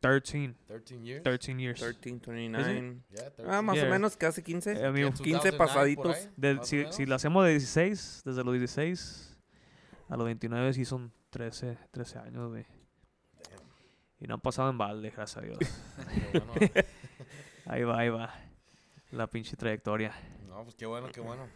13. 0.00 0.54
13 0.66 1.00
years? 1.02 1.22
13 1.22 1.58
years. 1.58 1.80
13, 1.80 2.20
29. 2.26 3.00
Yeah, 3.08 3.30
13. 3.30 3.50
Ah, 3.50 3.62
más 3.62 3.72
o 3.78 3.80
Yeah. 3.80 3.90
menos, 3.90 4.16
casi 4.18 4.42
15. 4.42 4.72
Eh, 4.72 4.84
amigo, 4.84 5.08
Yeah, 5.08 5.16
15 5.16 5.50
2009 5.50 5.56
por 5.56 5.66
pasaditos. 5.66 6.16
ahí, 6.42 6.56
o 6.58 6.64
si, 6.64 6.84
si 6.92 7.06
lo 7.06 7.14
hacemos 7.14 7.42
de 7.46 7.52
16, 7.52 8.22
desde 8.26 8.44
los 8.44 8.52
16 8.52 9.38
a 10.10 10.16
los 10.18 10.26
29 10.26 10.74
sí 10.74 10.84
son 10.84 11.10
13, 11.30 11.78
13 11.90 12.18
años, 12.18 12.50
güey. 12.50 12.66
Y 14.20 14.26
no 14.26 14.34
han 14.34 14.40
pasado 14.40 14.70
en 14.70 14.78
balde, 14.78 15.10
gracias 15.10 15.38
a 15.42 15.46
Dios. 15.46 15.58
Ahí 17.66 17.82
va, 17.82 17.98
ahí 17.98 18.08
va. 18.10 18.34
La 19.10 19.26
pinche 19.26 19.56
trayectoria. 19.56 20.12
No, 20.48 20.62
pues 20.64 20.74
qué 20.74 20.86
bueno, 20.86 21.08
qué 21.12 21.20
bueno. 21.20 21.48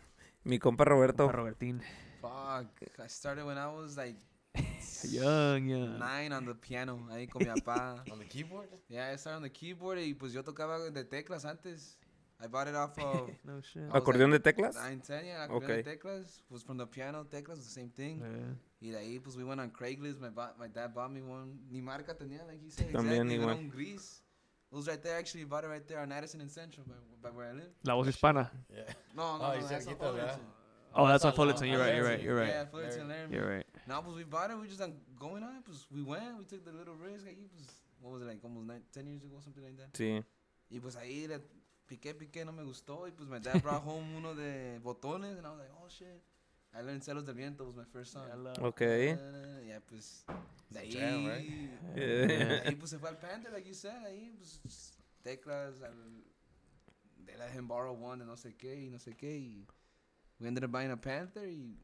Mi 0.44 0.58
compa 0.58 0.84
Roberto. 0.84 1.24
Compa 1.24 1.36
Robertín. 1.36 1.82
Fuck. 2.20 2.82
I 2.98 3.08
started 3.08 3.44
when 3.44 3.58
I 3.58 3.66
was 3.66 3.96
like 3.96 4.16
Young, 5.04 5.68
young. 5.68 5.98
nine 5.98 6.32
on 6.32 6.46
the 6.46 6.54
piano. 6.54 7.06
Ahí 7.10 7.28
con 7.28 7.42
mi 7.46 7.48
papá. 7.60 8.02
On 8.10 8.18
the 8.18 8.26
keyboard? 8.26 8.68
Yeah, 8.88 9.12
I 9.12 9.16
started 9.18 9.36
on 9.36 9.42
the 9.42 9.52
keyboard 9.52 9.98
y 10.00 10.14
pues 10.14 10.32
yo 10.32 10.42
tocaba 10.42 10.78
de 10.78 11.04
teclas 11.04 11.44
antes. 11.44 11.98
I 12.40 12.46
bought 12.46 12.68
it 12.68 12.74
off 12.74 12.96
of 12.98 13.30
No 13.44 13.60
shit. 13.60 13.82
¿Acordeón 13.92 14.30
de 14.30 14.38
like 14.38 14.44
teclas? 14.44 14.76
9, 14.76 15.02
10, 15.06 15.24
yeah, 15.24 15.42
acordeón 15.44 15.66
de 15.72 15.78
Ok. 15.80 15.84
teclas. 15.84 16.42
Was 16.48 16.64
from 16.64 16.78
the 16.78 16.86
piano, 16.86 17.26
teclas, 17.26 17.58
the 17.58 17.64
same 17.70 17.90
thing. 17.90 18.22
Eh, 18.22 18.54
Y 18.80 18.90
de 18.90 18.98
ahí 18.98 19.18
pues 19.18 19.36
we 19.36 19.44
went 19.44 19.60
on 19.60 19.70
Craigslist. 19.70 20.20
My, 20.20 20.30
my 20.58 20.68
dad 20.68 20.94
bought 20.94 21.10
me 21.10 21.20
one. 21.20 21.58
Ni 21.70 21.80
marca 21.80 22.14
tenía, 22.16 22.44
like 22.46 22.62
you 22.62 22.70
said. 22.70 22.92
También 22.92 23.22
exactly. 23.30 23.34
igual. 23.34 23.50
Era 23.50 23.58
un 23.58 23.68
gris. 23.70 24.22
It 24.70 24.76
was 24.76 24.86
right 24.86 25.02
there 25.02 25.16
actually. 25.18 25.44
Bought 25.44 25.64
it 25.64 25.68
right 25.68 25.86
there 25.88 26.00
on 26.00 26.12
Addison 26.12 26.40
and 26.40 26.50
Central 26.50 26.86
by, 26.86 26.94
by 27.28 27.36
where 27.36 27.48
I 27.48 27.52
live. 27.54 27.72
La 27.84 27.94
voz 27.94 28.06
hispana. 28.06 28.50
Yeah. 28.70 28.84
No, 29.16 29.38
no, 29.38 29.44
Oh, 29.44 29.54
no, 29.60 29.66
that's 29.66 29.86
on 29.86 29.94
¿verdad? 29.94 29.98
Fullerton. 29.98 30.40
Oh, 30.94 31.06
that's 31.08 31.24
on 31.24 31.30
on- 31.30 31.36
Fullerton. 31.36 31.62
on 31.64 31.68
You're 31.70 31.80
right, 31.80 31.94
you're 31.96 32.04
right, 32.04 32.22
you're 32.22 32.36
right. 32.36 32.48
Yeah, 32.48 32.64
Fullerton, 32.66 33.08
Laramie. 33.08 33.34
You're 33.34 33.48
right. 33.56 33.66
No, 33.86 34.02
pues 34.02 34.14
we 34.16 34.24
bought 34.24 34.50
it. 34.50 34.58
We 34.58 34.68
just 34.68 34.80
like 34.80 34.94
going 35.18 35.42
on 35.42 35.56
it. 35.56 35.64
Pues 35.64 35.86
we 35.90 36.02
went. 36.02 36.38
We 36.38 36.44
took 36.44 36.64
the 36.64 36.72
little 36.72 36.94
risk. 36.94 37.26
Ahí, 37.26 37.48
pues, 37.50 37.66
what 38.00 38.12
was 38.12 38.22
it 38.22 38.26
like? 38.28 38.38
Almost 38.44 38.66
nine, 38.66 38.82
10 38.92 39.06
years 39.06 39.24
ago, 39.24 39.40
something 39.42 39.64
like 39.64 39.76
that. 39.76 39.92
Sí. 39.94 40.22
Y 40.70 40.78
pues 40.80 40.94
ahí 40.96 41.26
le 41.26 41.40
piqué, 41.88 42.14
piqué, 42.14 42.44
no 42.44 42.52
me 42.52 42.62
gustó. 42.62 43.08
Y 43.08 43.10
pues 43.10 43.28
my 43.28 43.38
dad 43.40 43.60
brought 43.62 43.82
home 43.82 44.14
uno 44.16 44.34
de 44.34 44.78
botones. 44.84 45.36
And 45.38 45.46
I 45.46 45.50
was 45.50 45.58
like, 45.58 45.70
oh 45.82 45.88
shit. 45.88 46.22
I 46.78 46.82
learned 46.82 47.02
Celos 47.02 47.24
del 47.24 47.34
Viento 47.34 47.64
was 47.64 47.74
my 47.74 47.84
first 47.92 48.12
song. 48.12 48.28
Ok. 48.62 48.82
Uh, 48.82 49.66
ya 49.66 49.80
pues. 49.80 50.24
De 50.70 50.80
ahí. 50.80 50.92
jam, 50.92 51.26
right? 51.26 51.50
Yeah. 51.96 52.62
ahí 52.66 52.76
pues 52.76 52.90
se 52.90 52.98
fue 52.98 53.08
al 53.08 53.16
Panther, 53.16 53.50
like 53.52 53.66
you 53.66 53.74
said. 53.74 54.04
Ahí 54.06 54.32
pues 54.36 54.60
teclas. 55.24 55.82
Al, 55.82 55.94
they 57.26 57.36
let 57.36 57.50
him 57.50 57.66
borrow 57.66 57.92
one 57.92 58.20
de 58.20 58.26
no 58.26 58.36
sé 58.36 58.54
qué 58.56 58.76
y 58.76 58.90
no 58.90 58.98
sé 58.98 59.16
qué. 59.16 59.36
Y 59.36 59.66
we 60.38 60.46
ended 60.46 60.62
up 60.62 60.70
buying 60.70 60.92
a 60.92 60.96
Panther. 61.00 61.48
Y 61.48 61.76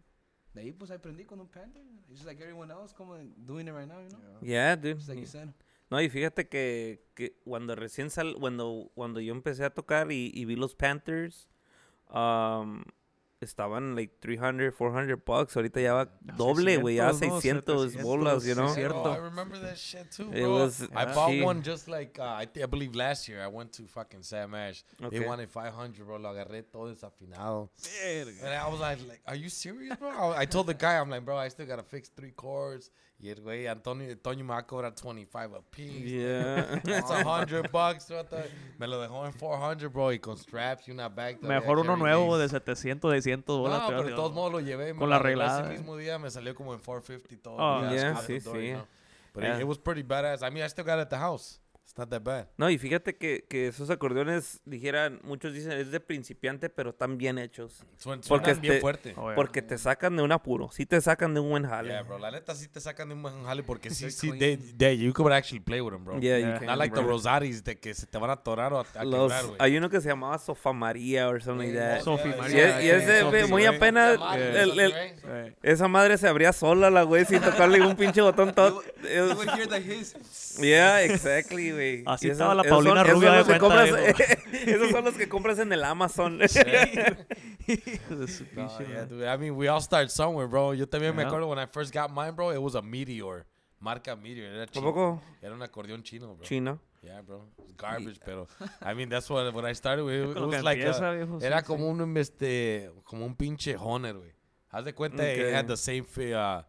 de 0.55 0.61
ahí 0.61 0.73
pues 0.73 0.93
aprendí 0.93 1.25
con 1.25 1.41
un 1.41 1.49
Panther. 1.49 1.83
It's 2.09 2.19
just 2.19 2.27
like 2.27 2.41
everyone 2.41 2.71
else 2.71 2.95
como 2.95 3.17
doing 3.45 3.67
it 3.67 3.73
right 3.73 3.89
now, 3.89 4.01
you 4.01 4.11
know? 4.11 4.39
Yeah, 4.43 4.77
dude. 4.77 4.99
Just 4.99 5.09
like 5.09 5.19
you 5.19 5.27
said. 5.27 5.53
No, 5.91 6.01
y 6.01 6.09
fíjate 6.09 6.49
que, 6.49 7.05
que 7.15 7.37
cuando 7.45 7.75
recién 7.75 8.11
sal, 8.11 8.37
cuando, 8.39 8.91
cuando 8.95 9.21
yo 9.21 9.35
empecé 9.35 9.65
a 9.65 9.71
tocar 9.71 10.11
y, 10.13 10.31
y 10.33 10.45
vi 10.45 10.57
los 10.57 10.75
Panthers, 10.75 11.49
um, 12.11 12.85
estaban 13.45 13.95
like 13.95 14.13
300, 14.21 14.73
400 14.75 15.25
bucks. 15.25 15.57
Ahorita 15.57 15.81
ya 15.81 15.93
va 15.95 16.09
doble, 16.37 16.79
güey, 16.79 16.97
ya 16.97 17.13
600, 17.13 17.29
¿no? 17.29 17.41
600 17.41 17.93
700, 17.93 18.03
bolas, 18.05 18.45
you 18.47 18.55
know? 18.55 18.69
cierto. 18.75 19.03
Oh, 19.05 19.13
I 19.13 19.19
remember 19.19 19.59
that 19.61 19.77
shit 19.79 20.11
too, 20.11 20.31
It 20.33 20.43
bro. 20.43 20.55
was- 20.65 20.83
I 20.95 21.05
Yeah. 21.05 21.15
bought 21.15 21.43
one 21.45 21.63
just 21.63 21.87
like, 21.89 22.19
uh, 22.19 22.25
I, 22.25 22.49
I 22.63 22.67
believe 22.67 22.95
last 22.95 23.29
year. 23.29 23.41
I 23.43 23.47
went 23.49 23.73
to 23.75 23.87
fucking 23.87 24.23
Sam 24.23 24.55
Ash. 24.55 24.83
Okay. 25.03 25.19
They 25.19 25.27
wanted 25.27 25.49
500, 25.51 26.05
bro. 26.07 26.17
Lo 26.19 26.31
agarré 26.31 26.63
todo 26.71 26.93
desafinado. 26.93 27.69
And 28.43 28.49
I 28.55 28.69
was 28.69 28.81
like, 28.81 28.99
like, 29.09 29.21
are 29.27 29.37
you 29.37 29.49
serious, 29.49 29.97
bro? 29.99 30.11
I, 30.11 30.41
I 30.43 30.47
told 30.47 30.67
the 30.67 30.75
guy, 30.75 30.99
I'm 30.99 31.11
like, 31.11 31.25
bro, 31.25 31.37
I 31.37 31.49
still 31.49 31.67
got 31.67 31.77
to 31.77 31.83
fix 31.85 32.09
three 32.09 32.33
chords. 32.33 32.91
Y 33.19 33.31
el 33.31 33.41
güey, 33.41 33.67
Antonio, 33.67 34.19
Toño 34.19 34.45
me 34.45 34.51
va 34.51 34.59
a 34.59 34.67
cobrar 34.67 34.93
25 35.03 35.57
a 35.57 35.63
piece. 35.71 36.01
Yeah. 36.11 36.83
A 37.09 37.25
hundred 37.41 37.71
bucks. 37.71 38.11
what 38.11 38.27
the- 38.27 38.51
Me 38.79 38.87
lo 38.87 39.01
dejó 39.01 39.25
en 39.25 39.33
400, 39.33 39.91
bro. 39.93 40.13
Y 40.13 40.19
con 40.19 40.37
straps 40.37 40.89
y 40.89 40.91
una 40.91 41.09
bag. 41.09 41.41
Mejor 41.43 41.79
uno 41.79 41.97
nuevo 41.97 42.37
de 42.37 42.49
700, 42.49 43.13
de 43.13 43.23
100 43.23 43.45
bolas. 43.47 43.83
No, 43.83 43.89
pero 43.89 44.03
de 44.03 44.13
todos 44.13 44.33
modos 44.33 44.53
lo 44.53 44.61
llevé. 44.61 44.95
Con 44.95 45.09
la 45.09 45.17
arreglada. 45.17 45.61
Ese 45.63 45.79
mismo 45.79 45.97
día 45.97 46.19
me 46.19 46.31
salió 46.31 46.55
como 46.55 46.75
en 46.75 46.81
450 46.81 47.43
todo. 47.43 47.57
Oh, 47.57 47.81
yeah, 47.91 48.17
sí, 48.17 48.41
door, 48.41 48.57
sí. 48.57 48.67
you 48.69 48.75
know. 48.75 48.87
But 49.33 49.43
Yeah. 49.45 49.57
it, 49.57 49.61
it 49.63 49.67
was 49.67 49.79
pretty 49.79 50.03
badass. 50.03 50.43
I 50.43 50.51
mean, 50.51 50.63
I 50.65 50.69
still 50.69 50.85
got 50.85 50.97
it 50.99 51.03
at 51.03 51.09
the 51.11 51.17
house. 51.19 51.61
It's 51.87 51.99
not 51.99 52.09
that 52.09 52.23
bad. 52.23 52.47
No, 52.57 52.71
y 52.71 52.79
fíjate 52.79 53.15
que, 53.17 53.45
que 53.47 53.69
esos 53.69 53.91
acordeones, 53.91 54.63
dijeran, 54.65 55.21
muchos 55.23 55.53
dicen, 55.53 55.73
es 55.73 55.91
de 55.91 56.01
principiante, 56.01 56.71
pero 56.71 56.91
están 56.91 57.19
bien 57.19 57.37
hechos. 57.39 57.85
Suenan, 57.99 58.23
Porque 58.27 58.47
suenan 58.47 58.61
bien 58.63 58.73
este- 58.73 58.81
fuerte. 58.81 59.15
Oh, 59.19 59.27
yeah. 59.27 59.35
Porque 59.35 59.61
te 59.61 59.77
sacan 59.77 60.17
de 60.17 60.23
un 60.23 60.33
apuro. 60.33 60.71
Sí 60.73 60.87
te 60.87 60.99
sacan 61.03 61.35
de 61.35 61.41
un 61.41 61.51
buen 61.51 61.67
jale. 61.67 61.91
Yeah, 61.91 62.03
bro. 62.03 62.19
La 62.19 62.31
neta 62.31 62.55
sí 62.55 62.69
te 62.69 62.81
sacan 62.81 63.09
de 63.11 63.15
un 63.15 63.23
buen 63.23 63.45
jale 63.45 63.63
porque 63.63 63.91
sí, 63.91 64.11
sí, 64.11 64.33
they, 64.39 64.57
they, 64.57 64.97
you 64.99 65.13
could 65.13 65.31
actually 65.31 65.61
play 65.61 65.83
with 65.83 65.93
them, 65.93 66.05
bro. 66.07 66.19
Yeah, 66.19 66.39
you 66.39 66.47
Yeah. 66.47 66.59
can, 66.59 66.67
Not 66.69 66.79
like 66.79 66.95
the 66.95 67.03
bro. 67.03 67.11
Rosaris 67.11 67.63
de 67.63 67.79
que 67.79 67.93
se 67.93 68.07
te 68.07 68.17
van 68.17 68.31
a 68.31 68.33
atorar 68.33 68.73
o 68.73 68.79
a, 68.81 68.87
a 68.95 69.05
Los- 69.05 69.31
quebrar, 69.31 69.45
güey. 69.45 69.57
hay 69.61 69.77
uno 69.77 69.91
que 69.91 70.01
se 70.01 70.09
llamaba 70.09 70.39
Sofa 70.39 70.73
María 70.73 71.29
o 71.29 71.39
something 71.39 71.69
like 71.69 71.79
that. 71.79 72.01
Y, 72.07 72.39
María. 72.41 72.79
es- 72.79 72.85
y 72.85 72.89
ese, 72.89 73.21
Sophie, 73.21 73.43
ve, 73.43 73.47
muy 73.47 73.67
apenas, 73.67 74.17
Yeah. 74.19 74.63
el- 74.63 74.81
el- 74.81 74.93
Eh, 75.27 75.55
esa 75.63 75.87
madre 75.87 76.17
se 76.17 76.27
abría 76.29 76.53
sola, 76.55 76.89
la 76.91 77.03
güey, 77.03 77.27
sin 77.27 77.41
tocarle 77.43 77.83
un 77.83 77.95
pinche 77.95 78.23
botón 78.23 78.53
todo. 78.55 78.83
You 79.03 79.35
would 79.37 79.49
hear 79.51 79.69
the 79.69 79.79
hiss. 79.81 80.15
Yeah, 80.59 81.03
exactly, 81.03 81.73
güey. 81.75 82.03
Así 82.07 82.31
estaba 82.31 82.55
la 82.55 82.63
Paulina 82.65 83.05
son- 83.05 83.11
esos 83.11 83.23
son 83.23 83.37
de 83.37 83.45
cuenta, 83.45 83.59
compras- 83.59 84.39
Esos 84.67 84.91
son 84.91 85.05
los 85.05 85.15
que 85.15 85.29
compras 85.29 85.59
en 85.59 85.73
el 85.73 85.85
Amazon. 85.85 86.41
No, 87.67 88.79
yeah, 88.79 89.05
dude. 89.07 89.27
I 89.27 89.37
mean, 89.39 89.57
we 89.57 89.69
all 89.69 89.81
start 89.81 90.11
somewhere, 90.11 90.47
bro. 90.47 90.75
Yo 90.75 90.87
también 90.87 91.15
me 91.17 91.23
acuerdo 91.23 91.49
when 91.49 91.59
I 91.59 91.67
first 91.67 91.93
got 91.95 92.11
mine, 92.13 92.33
bro. 92.33 92.51
It 92.53 92.61
was 92.61 92.75
a 92.75 92.83
Meteor. 92.83 93.47
Marca 93.81 94.17
Meteor. 94.17 94.55
Era 94.55 94.67
chino. 94.67 94.87
poco? 94.93 95.23
Era 95.43 95.55
un 95.55 95.63
acordeón 95.63 96.03
chino, 96.03 96.35
bro. 96.35 96.45
Chino. 96.45 96.81
Yeah, 97.03 97.21
bro. 97.23 97.49
It 97.59 97.65
was 97.65 97.75
garbage, 97.77 98.19
pero 98.25 98.47
I 98.83 98.95
mean, 98.95 99.09
that's 99.11 99.29
what 99.29 99.53
when 99.55 99.65
I 99.67 99.75
started 99.75 100.05
with. 100.05 100.37
It, 100.37 100.41
was 100.41 100.63
like 100.63 100.81
empieza, 100.81 101.11
a- 101.11 101.15
viejo, 101.15 101.39
sí, 101.41 101.45
era 101.47 101.61
sí. 101.61 101.67
como 101.67 101.89
un 101.89 102.17
este 102.17 102.91
como 103.05 103.27
un 103.27 103.35
pinche 103.35 103.77
Honor, 103.79 104.15
güey. 104.19 104.33
Haz 104.71 104.85
de 104.85 104.95
cuenta 104.95 105.23
it 105.31 105.39
Okay. 105.39 105.53
had 105.53 105.67
the 105.67 105.77
same 105.77 106.05
uh, 106.35 106.63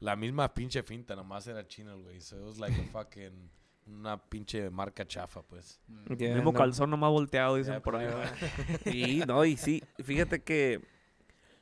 la 0.00 0.16
misma 0.16 0.52
pinche 0.52 0.82
finta, 0.82 1.14
nomás 1.14 1.46
era 1.46 1.66
chino, 1.66 1.98
güey. 2.00 2.20
So 2.20 2.36
it 2.36 2.44
was 2.44 2.58
like 2.58 2.74
a 2.78 2.84
fucking 2.90 3.50
una 3.86 4.16
pinche 4.22 4.70
marca 4.70 5.04
chafa, 5.06 5.42
pues. 5.42 5.80
Yeah, 6.18 6.34
Mismo 6.34 6.52
no. 6.52 6.58
calzón 6.58 6.90
nomás 6.90 7.10
volteado, 7.10 7.56
dicen 7.56 7.74
Yeah, 7.74 7.82
por 7.82 7.96
ahí. 7.96 8.06
pero- 8.06 8.18
¿verdad? 8.18 8.86
Y 8.94 9.18
no, 9.26 9.44
y 9.44 9.56
sí, 9.56 9.82
fíjate 10.02 10.42
que 10.42 10.80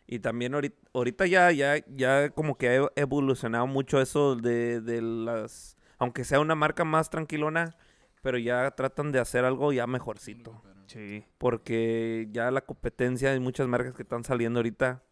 y 0.07 0.19
también 0.19 0.55
ahorita, 0.55 0.77
ahorita 0.93 1.27
ya, 1.27 1.53
ya, 1.53 1.77
ya 1.87 2.31
como 2.31 2.59
que 2.59 2.69
ha 2.69 2.89
evolucionado 2.97 3.67
mucho 3.69 4.01
eso 4.01 4.35
de, 4.35 4.81
de 4.81 5.01
las, 5.03 5.77
aunque 5.99 6.25
sea 6.25 6.41
una 6.41 6.57
marca 6.57 6.85
más 6.85 7.11
tranquilona, 7.11 7.77
pero 8.21 8.37
ya 8.37 8.71
tratan 8.73 9.13
de 9.13 9.21
hacer 9.21 9.45
algo 9.45 9.73
ya 9.73 9.87
mejorcito. 9.87 10.63
Sí. 10.89 11.25
Porque 11.39 12.27
ya 12.33 12.51
la 12.51 12.63
competencia, 12.63 13.31
hay 13.31 13.39
muchas 13.39 13.69
marcas 13.69 13.95
que 13.95 14.03
están 14.03 14.25
saliendo 14.25 14.59
ahorita. 14.59 15.05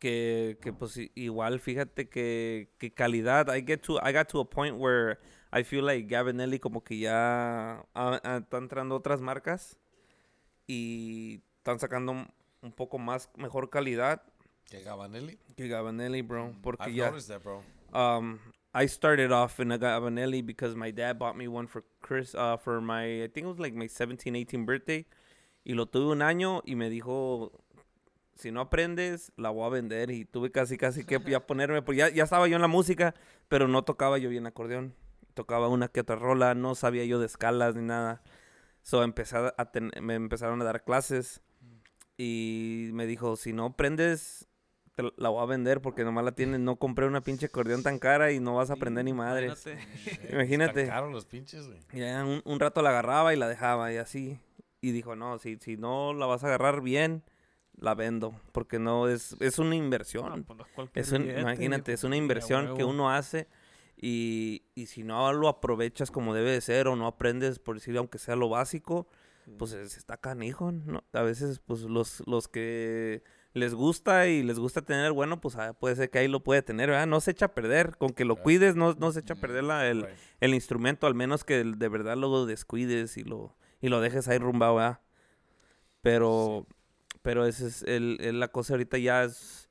Que, 0.00 0.58
que 0.62 0.72
pues 0.72 0.98
igual, 1.14 1.60
fíjate 1.60 2.08
que, 2.08 2.72
que 2.78 2.92
calidad. 2.92 3.54
I 3.54 3.62
get 3.66 3.82
to, 3.82 3.98
I 4.02 4.12
got 4.12 4.28
to 4.28 4.40
a 4.40 4.48
point 4.48 4.76
where 4.80 5.18
I 5.52 5.64
feel 5.64 5.84
like 5.84 6.06
Gavinelli 6.08 6.60
como 6.60 6.82
que 6.82 6.98
ya 6.98 7.84
están 7.94 8.62
entrando 8.62 8.94
otras 8.96 9.20
marcas 9.20 9.76
y 10.66 11.42
están 11.58 11.80
sacando 11.80 12.12
un, 12.62 12.72
poco 12.72 12.98
más, 12.98 13.28
mejor 13.36 13.68
calidad 13.70 14.22
Que 14.70 14.82
Gabanelli. 14.82 15.38
que 15.56 15.66
Gavinelli, 15.68 16.22
bro. 16.22 16.54
Porque 16.62 16.84
I've 16.90 16.94
ya, 16.94 17.10
noticed 17.10 17.28
that, 17.28 17.42
bro. 17.42 17.62
um, 17.92 18.38
I 18.72 18.86
started 18.86 19.32
off 19.32 19.58
in 19.58 19.72
a 19.72 19.78
Gabanelli 19.78 20.46
because 20.46 20.76
my 20.76 20.92
dad 20.92 21.18
bought 21.18 21.36
me 21.36 21.48
one 21.48 21.66
for 21.66 21.82
Chris, 22.00 22.34
uh, 22.36 22.56
for 22.56 22.80
my, 22.80 23.24
I 23.24 23.28
think 23.28 23.46
it 23.46 23.50
was 23.50 23.58
like 23.58 23.74
my 23.74 23.88
17, 23.88 24.36
18 24.36 24.64
birthday. 24.64 25.04
Y 25.64 25.74
lo 25.74 25.86
tuve 25.86 26.12
un 26.12 26.22
año 26.22 26.62
y 26.64 26.76
me 26.76 26.88
dijo, 26.88 27.50
si 28.36 28.52
no 28.52 28.60
aprendes, 28.60 29.32
la 29.36 29.50
voy 29.50 29.66
a 29.66 29.70
vender. 29.70 30.10
Y 30.12 30.24
tuve 30.24 30.52
casi, 30.52 30.76
casi 30.78 31.04
que 31.04 31.18
ya 31.26 31.40
ponerme, 31.46 31.82
pues 31.82 31.98
ya, 31.98 32.08
ya 32.10 32.22
estaba 32.22 32.46
yo 32.46 32.54
en 32.54 32.62
la 32.62 32.68
música, 32.68 33.14
pero 33.48 33.66
no 33.66 33.82
tocaba 33.82 34.18
yo 34.18 34.28
bien 34.30 34.46
acordeón. 34.46 34.94
Tocaba 35.40 35.68
una 35.68 35.88
que 35.88 36.00
otra 36.00 36.16
rola, 36.16 36.54
no 36.54 36.74
sabía 36.74 37.06
yo 37.06 37.18
de 37.18 37.24
escalas 37.24 37.74
ni 37.74 37.80
nada. 37.82 38.20
So 38.82 39.02
empecé 39.02 39.38
a 39.56 39.70
ten- 39.72 39.90
me 40.02 40.14
empezaron 40.14 40.60
a 40.60 40.64
dar 40.66 40.84
clases 40.84 41.40
y 42.18 42.90
me 42.92 43.06
dijo, 43.06 43.36
si 43.36 43.54
no 43.54 43.64
aprendes, 43.64 44.46
te 44.94 45.02
la- 45.16 45.30
voy 45.30 45.42
a 45.42 45.46
vender 45.46 45.80
porque 45.80 46.04
nomás 46.04 46.24
la 46.24 46.32
tienes. 46.32 46.60
No 46.60 46.76
compré 46.76 47.06
una 47.06 47.22
pinche 47.22 47.46
acordeón 47.46 47.82
tan 47.82 47.98
cara 47.98 48.32
y 48.32 48.40
no 48.40 48.54
vas 48.56 48.68
a 48.68 48.74
aprender 48.74 49.04
ni 49.06 49.14
madres. 49.14 49.66
Imagínate. 49.66 50.32
Imagínate. 50.84 51.10
Los 51.10 51.24
pinches, 51.24 51.66
güey. 51.68 51.78
Ya 51.94 52.22
un, 52.22 52.42
un 52.44 52.60
rato 52.60 52.82
la 52.82 52.90
agarraba 52.90 53.32
y 53.32 53.38
la 53.38 53.48
dejaba 53.48 53.90
y 53.92 53.96
así. 53.96 54.38
Y 54.82 54.92
dijo, 54.92 55.16
no, 55.16 55.38
si, 55.38 55.56
si 55.56 55.78
no 55.78 56.12
la 56.12 56.26
vas 56.26 56.44
a 56.44 56.48
agarrar 56.48 56.82
bien, 56.82 57.22
la 57.78 57.94
vendo. 57.94 58.34
Porque 58.52 58.78
no, 58.78 59.08
es, 59.08 59.36
es 59.40 59.58
una 59.58 59.74
inversión. 59.74 60.40
No, 60.40 60.44
pues 60.44 60.58
no 60.76 60.90
es 60.94 61.12
un- 61.12 61.22
billete, 61.22 61.40
imagínate, 61.40 61.92
es 61.94 62.04
una 62.04 62.16
inversión 62.16 62.76
que 62.76 62.84
uno 62.84 63.10
hace 63.10 63.48
y, 64.00 64.62
y 64.74 64.86
si 64.86 65.02
no 65.04 65.32
lo 65.32 65.48
aprovechas 65.48 66.10
como 66.10 66.34
debe 66.34 66.50
de 66.52 66.60
ser 66.60 66.88
o 66.88 66.96
no 66.96 67.06
aprendes, 67.06 67.58
por 67.58 67.74
decir, 67.76 67.96
aunque 67.98 68.18
sea 68.18 68.34
lo 68.36 68.48
básico, 68.48 69.06
pues 69.58 69.72
es- 69.72 69.96
está 69.96 70.16
canijo, 70.16 70.72
¿no? 70.72 71.02
A 71.12 71.22
veces, 71.22 71.60
pues 71.66 71.82
los, 71.82 72.22
los 72.26 72.48
que 72.48 73.22
les 73.52 73.74
gusta 73.74 74.28
y 74.28 74.42
les 74.44 74.58
gusta 74.60 74.82
tener 74.82 75.10
bueno, 75.12 75.40
pues 75.40 75.56
ah, 75.56 75.72
puede 75.72 75.96
ser 75.96 76.08
que 76.10 76.20
ahí 76.20 76.28
lo 76.28 76.44
puede 76.44 76.62
tener, 76.62 76.88
¿verdad? 76.90 77.06
No 77.08 77.20
se 77.20 77.32
echa 77.32 77.46
a 77.46 77.54
perder, 77.54 77.96
con 77.98 78.10
que 78.10 78.24
lo 78.24 78.36
cuides, 78.36 78.76
no, 78.76 78.94
no 78.94 79.10
se 79.12 79.20
echa 79.20 79.34
a 79.34 79.36
perder 79.40 79.64
la, 79.64 79.88
el, 79.88 80.02
el 80.40 80.54
instrumento, 80.54 81.06
al 81.08 81.14
menos 81.16 81.42
que 81.44 81.64
de 81.64 81.88
verdad 81.88 82.16
lo 82.16 82.46
descuides 82.46 83.16
y 83.16 83.24
lo, 83.24 83.56
y 83.80 83.88
lo 83.88 84.00
dejes 84.00 84.28
ahí 84.28 84.38
rumbado, 84.38 84.76
¿verdad? 84.76 85.00
Pero, 86.02 86.66
pero 87.22 87.46
ese 87.46 87.66
es 87.66 87.82
el, 87.82 88.18
el- 88.20 88.40
la 88.40 88.48
cosa 88.48 88.74
ahorita 88.74 88.98
ya 88.98 89.24
es 89.24 89.68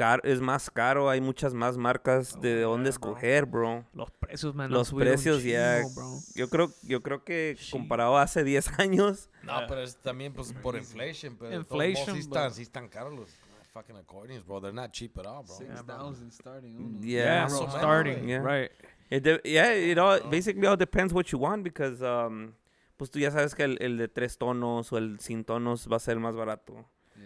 car- 0.00 0.20
es 0.24 0.40
más 0.40 0.70
caro, 0.70 1.10
hay 1.10 1.20
muchas 1.20 1.52
más 1.52 1.76
marcas 1.76 2.40
de 2.40 2.64
Oh, 2.64 2.70
dónde 2.70 2.90
yeah, 2.90 2.98
bro. 2.98 3.10
escoger, 3.10 3.46
bro. 3.46 3.84
Los 3.92 4.10
precios, 4.10 4.54
man. 4.54 4.70
Los 4.70 4.92
precios 4.92 5.42
ya, 5.42 5.80
bro. 5.94 6.10
yo 6.34 6.48
creo, 6.48 6.70
yo 6.84 7.02
creo 7.02 7.22
que 7.24 7.56
Sí. 7.58 7.70
comparado 7.70 8.16
a 8.16 8.22
hace 8.22 8.42
10 8.44 8.78
años, 8.78 9.28
No, 9.42 9.52
pero 9.68 9.82
es 9.82 9.96
también 9.96 10.32
pues 10.32 10.52
por 10.54 10.74
inflation, 10.76 11.36
pero 11.36 11.50
de 11.50 11.56
Inflation, 11.56 12.08
modos 12.08 12.22
sí 12.22 12.28
bro. 12.28 12.38
están, 12.40 12.54
sí 12.54 12.62
están 12.62 12.88
caros 12.88 13.12
los 13.14 13.28
fucking 13.72 13.96
accordions, 13.96 14.44
bro. 14.46 14.60
They're 14.60 14.74
not 14.74 14.90
cheap 14.92 15.16
at 15.18 15.26
all, 15.26 15.44
bro. 15.44 15.54
Six 15.56 15.68
Yeah, 15.70 15.82
bro. 15.82 15.96
thousand 15.96 16.30
starting. 16.32 16.76
uno. 16.76 17.00
Yeah, 17.02 17.24
Yeah, 17.24 17.46
bro, 17.48 17.68
starting, 17.70 18.26
Yeah. 18.28 18.42
right. 18.42 18.70
it 19.10 19.22
de- 19.22 19.40
yeah, 19.44 19.74
it 19.74 19.98
all, 19.98 20.20
basically 20.30 20.66
all 20.66 20.76
depends 20.78 21.12
what 21.12 21.26
you 21.32 21.38
want 21.38 21.62
because, 21.62 22.02
um, 22.02 22.52
pues 22.96 23.10
tú 23.10 23.18
ya 23.18 23.30
sabes 23.30 23.54
que 23.54 23.64
el, 23.64 23.76
el 23.80 23.96
de 23.98 24.08
tres 24.08 24.38
tonos 24.38 24.92
o 24.92 24.98
el 24.98 25.18
sin 25.20 25.44
tonos 25.44 25.88
va 25.90 25.96
a 25.96 26.00
ser 26.00 26.18
más 26.18 26.34
barato. 26.36 26.84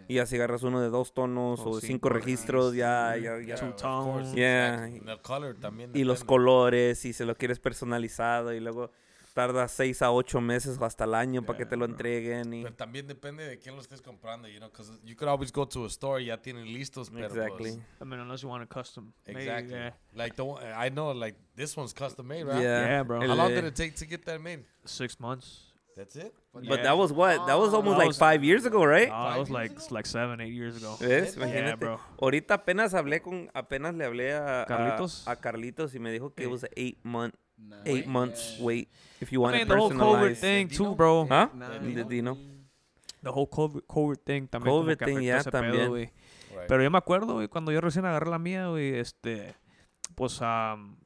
Yeah. 0.08 0.12
Y 0.12 0.14
ya 0.16 0.26
si 0.26 0.37
agarras 0.37 0.62
uno 0.62 0.80
de 0.80 0.88
dos 0.88 1.12
tonos 1.14 1.61
O 1.61 1.70
o 1.70 1.75
de 1.76 1.80
cinco 1.80 2.08
cinco 2.08 2.08
registros, 2.11 2.75
ya, 2.75 3.16
ya, 3.16 3.40
ya. 3.40 3.56
Two 3.56 3.73
tones. 3.75 4.32
Yeah. 4.34 4.88
the 5.04 5.18
color 5.23 5.54
también. 5.54 5.90
Y 5.94 6.04
los 6.04 6.25
colores, 6.25 7.04
y 7.04 7.12
se 7.12 7.25
lo 7.25 7.37
quieres 7.37 7.58
personalizado, 7.58 8.52
y 8.52 8.61
luego 8.61 8.90
tarda 9.34 9.66
seis 9.66 10.00
a 10.00 10.12
ocho 10.12 10.40
meses 10.40 10.78
o 10.80 10.84
hasta 10.84 11.04
el 11.04 11.14
año 11.14 11.42
para 11.42 11.58
que 11.58 11.64
Yeah, 11.64 11.70
te 11.70 11.76
lo 11.76 11.84
entreguen. 11.87 12.54
Y... 12.54 12.62
Pero 12.62 12.75
también 12.76 13.06
depende 13.06 13.44
de 13.44 13.58
quién 13.58 13.75
lo 13.75 13.82
estés 13.82 14.00
comprando, 14.00 14.49
you 14.49 14.58
know, 14.58 14.70
because 14.70 14.92
you 15.04 15.16
could 15.16 15.28
always 15.28 15.52
go 15.52 15.66
to 15.66 15.84
a 15.84 15.88
store 15.88 16.23
y 16.23 16.26
ya 16.26 16.40
tienen 16.40 16.73
listos, 16.73 17.11
pero 17.11 17.26
Exactly. 17.26 17.73
pues, 17.73 18.00
I 18.00 18.04
mean, 18.04 18.20
unless 18.20 18.42
you 18.42 18.49
want 18.49 18.62
a 18.62 18.66
custom. 18.66 19.12
made, 19.26 19.38
exactly. 19.38 19.75
yeah. 19.75 19.92
Like 20.14 20.37
the 20.37 20.44
one, 20.44 20.62
I 20.64 20.88
know, 20.88 21.11
like 21.12 21.37
this 21.56 21.76
one's 21.76 21.92
custom 21.92 22.28
made, 22.28 22.44
right? 22.44 22.62
Yeah, 22.62 22.87
Yeah, 22.87 23.02
bro. 23.02 23.20
How 23.20 23.34
long 23.34 23.49
did 23.49 23.64
it 23.64 23.75
take 23.75 23.96
to 23.96 24.06
get 24.06 24.25
that 24.26 24.40
made? 24.40 24.64
Six 24.84 25.18
months. 25.18 25.73
That's 25.96 26.16
it. 26.16 26.34
But 26.52 26.64
Yeah. 26.64 26.82
that 26.82 26.96
was 26.96 27.12
what? 27.12 27.46
That 27.46 27.56
was 27.56 27.72
almost 27.72 27.96
that 27.96 27.98
like 27.98 28.08
was- 28.08 28.18
five 28.18 28.42
years 28.44 28.64
ago, 28.66 28.84
right? 28.84 29.08
No, 29.08 29.24
that 29.30 29.38
was 29.38 29.50
like 29.50 29.70
ago? 29.72 29.86
like 29.90 30.06
seven, 30.06 30.40
eight 30.40 30.52
years 30.52 30.76
ago. 30.76 30.96
¿Ves? 31.00 31.36
Yeah, 31.36 31.44
Imagínate. 31.46 31.76
bro. 31.78 32.00
Ahorita 32.20 32.54
apenas 32.54 32.94
hablé 32.94 33.20
con, 33.22 33.48
apenas 33.54 33.94
le 33.94 34.04
hablé 34.04 34.32
a 34.34 34.62
a- 34.62 34.66
Carlitos. 34.66 35.26
A, 35.28 35.36
Carlitos 35.36 35.94
y 35.94 35.98
me 36.00 36.10
dijo 36.12 36.34
que 36.34 36.44
it 36.44 36.50
was 36.50 36.64
a 36.64 36.68
eight 36.76 36.98
month, 37.04 37.34
Nah, 37.56 37.76
eight 37.84 38.04
yeah. 38.04 38.10
months 38.12 38.56
wait 38.60 38.88
if 39.20 39.30
you 39.30 39.40
I 39.40 39.42
want 39.44 39.52
mean, 39.54 39.62
it 39.62 39.68
the 39.68 39.74
whole 39.76 39.90
COVID 39.92 40.36
thing 40.36 40.68
too, 40.68 40.94
bro. 40.96 41.26
Dino. 42.08 42.36
The 43.22 43.30
whole 43.30 43.48
COVID, 43.48 43.82
COVID 43.86 44.18
thing 44.24 44.48
también. 44.48 44.74
COVID 44.74 44.98
thing, 44.98 45.20
ya, 45.20 45.38
pedo, 45.38 45.50
también. 45.50 45.92
Right. 45.92 46.10
Pero 46.68 46.82
yo 46.82 46.90
me 46.90 46.98
acuerdo, 46.98 47.34
güey, 47.34 47.48
cuando 47.48 47.72
yo 47.72 47.80
recién 47.80 48.04
agarré 48.04 48.28
la 48.30 48.38
mía, 48.38 48.66
güey, 48.68 48.96
este, 48.98 49.54
pues, 50.14 50.42
am, 50.42 50.98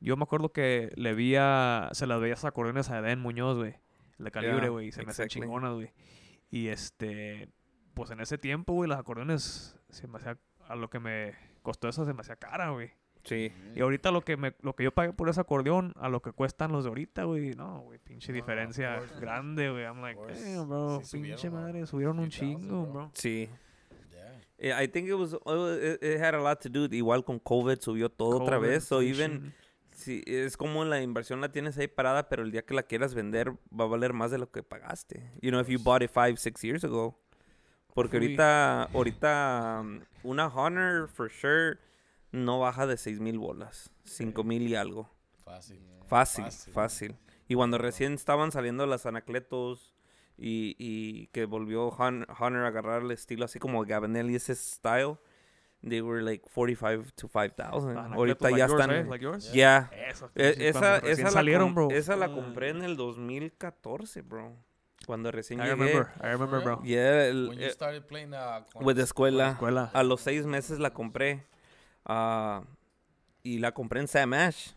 yo 0.00 0.16
me 0.16 0.24
acuerdo 0.24 0.50
que 0.52 0.90
le 0.96 1.14
vi 1.14 1.36
a, 1.38 1.90
se 1.92 2.06
las 2.06 2.20
veía 2.20 2.34
esas 2.34 2.46
acordeones 2.46 2.90
a 2.90 2.98
Eden 2.98 3.20
Muñoz, 3.20 3.56
güey, 3.56 3.76
de 4.18 4.30
calibre, 4.30 4.60
Yeah, 4.62 4.68
güey, 4.68 4.88
y 4.88 4.92
se 4.92 5.02
me 5.04 5.10
hacían 5.10 5.26
exactly. 5.26 5.42
chingonas, 5.42 5.74
güey. 5.74 5.92
Y 6.50 6.68
este, 6.68 7.48
pues 7.94 8.10
en 8.10 8.20
ese 8.20 8.38
tiempo, 8.38 8.72
güey, 8.74 8.88
los 8.88 8.98
acordeones 8.98 9.76
se 9.88 10.06
me 10.06 10.18
hacía, 10.18 10.38
a 10.68 10.76
lo 10.76 10.88
que 10.90 11.00
me 11.00 11.34
costó 11.62 11.88
eso 11.88 12.04
se 12.04 12.12
me 12.14 12.20
hacía 12.20 12.36
cara, 12.36 12.70
güey. 12.70 12.90
Sí. 13.24 13.50
Y 13.74 13.80
ahorita 13.80 14.10
lo 14.10 14.20
que 14.20 14.36
me, 14.36 14.54
lo 14.60 14.74
que 14.76 14.84
yo 14.84 14.92
pagué 14.92 15.14
por 15.14 15.28
ese 15.30 15.40
acordeón, 15.40 15.94
a 15.96 16.08
lo 16.10 16.20
que 16.20 16.32
cuestan 16.32 16.72
los 16.72 16.84
de 16.84 16.88
ahorita, 16.88 17.24
güey, 17.24 17.52
no, 17.54 17.80
güey, 17.80 17.98
pinche 17.98 18.32
diferencia 18.32 19.00
grande, 19.18 19.70
güey. 19.70 19.84
I'm 19.84 20.02
like, 20.02 20.20
damn, 20.20 20.68
bro, 20.68 21.00
Sí 21.00 21.06
subieron, 21.06 21.36
pinche 21.36 21.50
¿no? 21.50 21.56
madre, 21.56 21.86
subieron 21.86 22.18
un 22.18 22.30
5000, 22.30 22.60
chingo, 22.60 22.82
bro. 22.82 22.92
bro. 22.92 23.10
Sí. 23.14 23.48
Yeah. 24.10 24.40
Yeah, 24.58 24.82
I 24.82 24.88
think 24.88 25.08
it 25.08 25.14
was, 25.14 25.34
oh, 25.44 25.72
it, 25.72 26.02
it 26.02 26.20
had 26.20 26.34
a 26.34 26.40
lot 26.40 26.60
to 26.60 26.68
do, 26.68 26.86
igual 26.94 27.24
con 27.24 27.38
COVID 27.40 27.78
subió 27.80 28.10
todo 28.10 28.42
otra 28.42 28.58
COVID, 28.58 28.68
vez, 28.68 28.84
so 28.84 29.00
even. 29.00 29.54
Sí, 30.04 30.22
es 30.26 30.58
como 30.58 30.84
la 30.84 31.00
inversión 31.00 31.40
la 31.40 31.50
tienes 31.50 31.78
ahí 31.78 31.88
parada, 31.88 32.28
pero 32.28 32.42
el 32.42 32.50
día 32.50 32.60
que 32.60 32.74
la 32.74 32.82
quieras 32.82 33.14
vender 33.14 33.52
va 33.72 33.84
a 33.84 33.88
valer 33.88 34.12
más 34.12 34.30
de 34.30 34.36
lo 34.36 34.50
que 34.50 34.62
pagaste. 34.62 35.32
You 35.40 35.50
know, 35.50 35.62
if 35.62 35.68
you 35.68 35.78
bought 35.82 36.02
it 36.02 36.10
five, 36.10 36.36
six 36.36 36.62
years 36.62 36.84
ago. 36.84 37.18
Porque 37.94 38.18
Uy. 38.18 38.24
ahorita, 38.24 38.82
ahorita, 38.92 39.78
um, 39.80 40.00
una 40.22 40.48
Honor, 40.48 41.08
for 41.08 41.30
sure, 41.30 41.78
no 42.32 42.60
baja 42.60 42.86
de 42.86 42.98
seis 42.98 43.18
mil 43.18 43.38
bolas. 43.38 43.88
Cinco 44.02 44.44
mil 44.44 44.68
y 44.68 44.74
algo. 44.74 45.08
Fácil. 45.42 45.80
Fácil, 46.06 46.44
Fácil. 46.44 46.72
fácil. 46.74 47.16
Y 47.48 47.54
cuando 47.54 47.78
recién 47.78 48.12
estaban 48.12 48.52
saliendo 48.52 48.84
las 48.84 49.06
Anacletos 49.06 49.94
y, 50.36 50.76
y 50.78 51.28
que 51.28 51.46
volvió 51.46 51.88
Hunter 51.88 52.28
a 52.28 52.66
agarrar 52.66 53.00
el 53.04 53.10
estilo 53.10 53.46
así 53.46 53.58
como 53.58 53.82
Gabanelli, 53.86 54.34
ese 54.34 54.54
style, 54.54 55.16
they 55.86 56.00
were 56.00 56.22
like 56.22 56.42
45 56.48 57.12
to 57.16 57.28
5000. 57.28 57.90
Anacletos 57.96 58.16
Ahorita 58.16 58.44
like 58.50 58.58
ya 58.58 58.66
yours, 58.66 58.80
están. 58.80 59.08
Like 59.10 59.22
yours? 59.24 59.52
Yeah. 59.52 59.90
E- 60.34 60.68
esa, 60.68 60.98
esa, 60.98 61.30
salieron, 61.30 61.68
la, 61.68 61.74
bro. 61.74 61.90
esa 61.90 62.16
la 62.16 62.26
Fuck. 62.28 62.36
compré 62.36 62.70
en 62.70 62.82
el 62.82 62.96
2014, 62.96 64.22
bro. 64.22 64.56
Cuando 65.06 65.30
recién 65.30 65.60
I 65.60 65.64
llegué. 65.64 65.74
remember, 65.74 66.08
I 66.22 66.26
remember, 66.28 66.60
bro. 66.62 66.82
Yeah, 66.82 67.26
el- 67.26 67.48
When 67.50 67.58
you 67.58 67.66
eh, 67.66 67.70
started 67.72 68.06
playing 68.06 68.32
uh, 68.32 68.64
con- 68.72 68.84
with 68.84 68.96
the 68.96 69.02
escuela. 69.02 69.50
Escuela. 69.52 69.90
A 69.92 70.02
los 70.02 70.20
seis 70.22 70.46
meses 70.46 70.78
la 70.78 70.90
compré. 70.94 71.44
ah, 72.06 72.62
y 73.42 73.58
la 73.58 73.72
compré 73.72 74.00
en 74.00 74.08
Sam 74.08 74.32
Ash. 74.32 74.73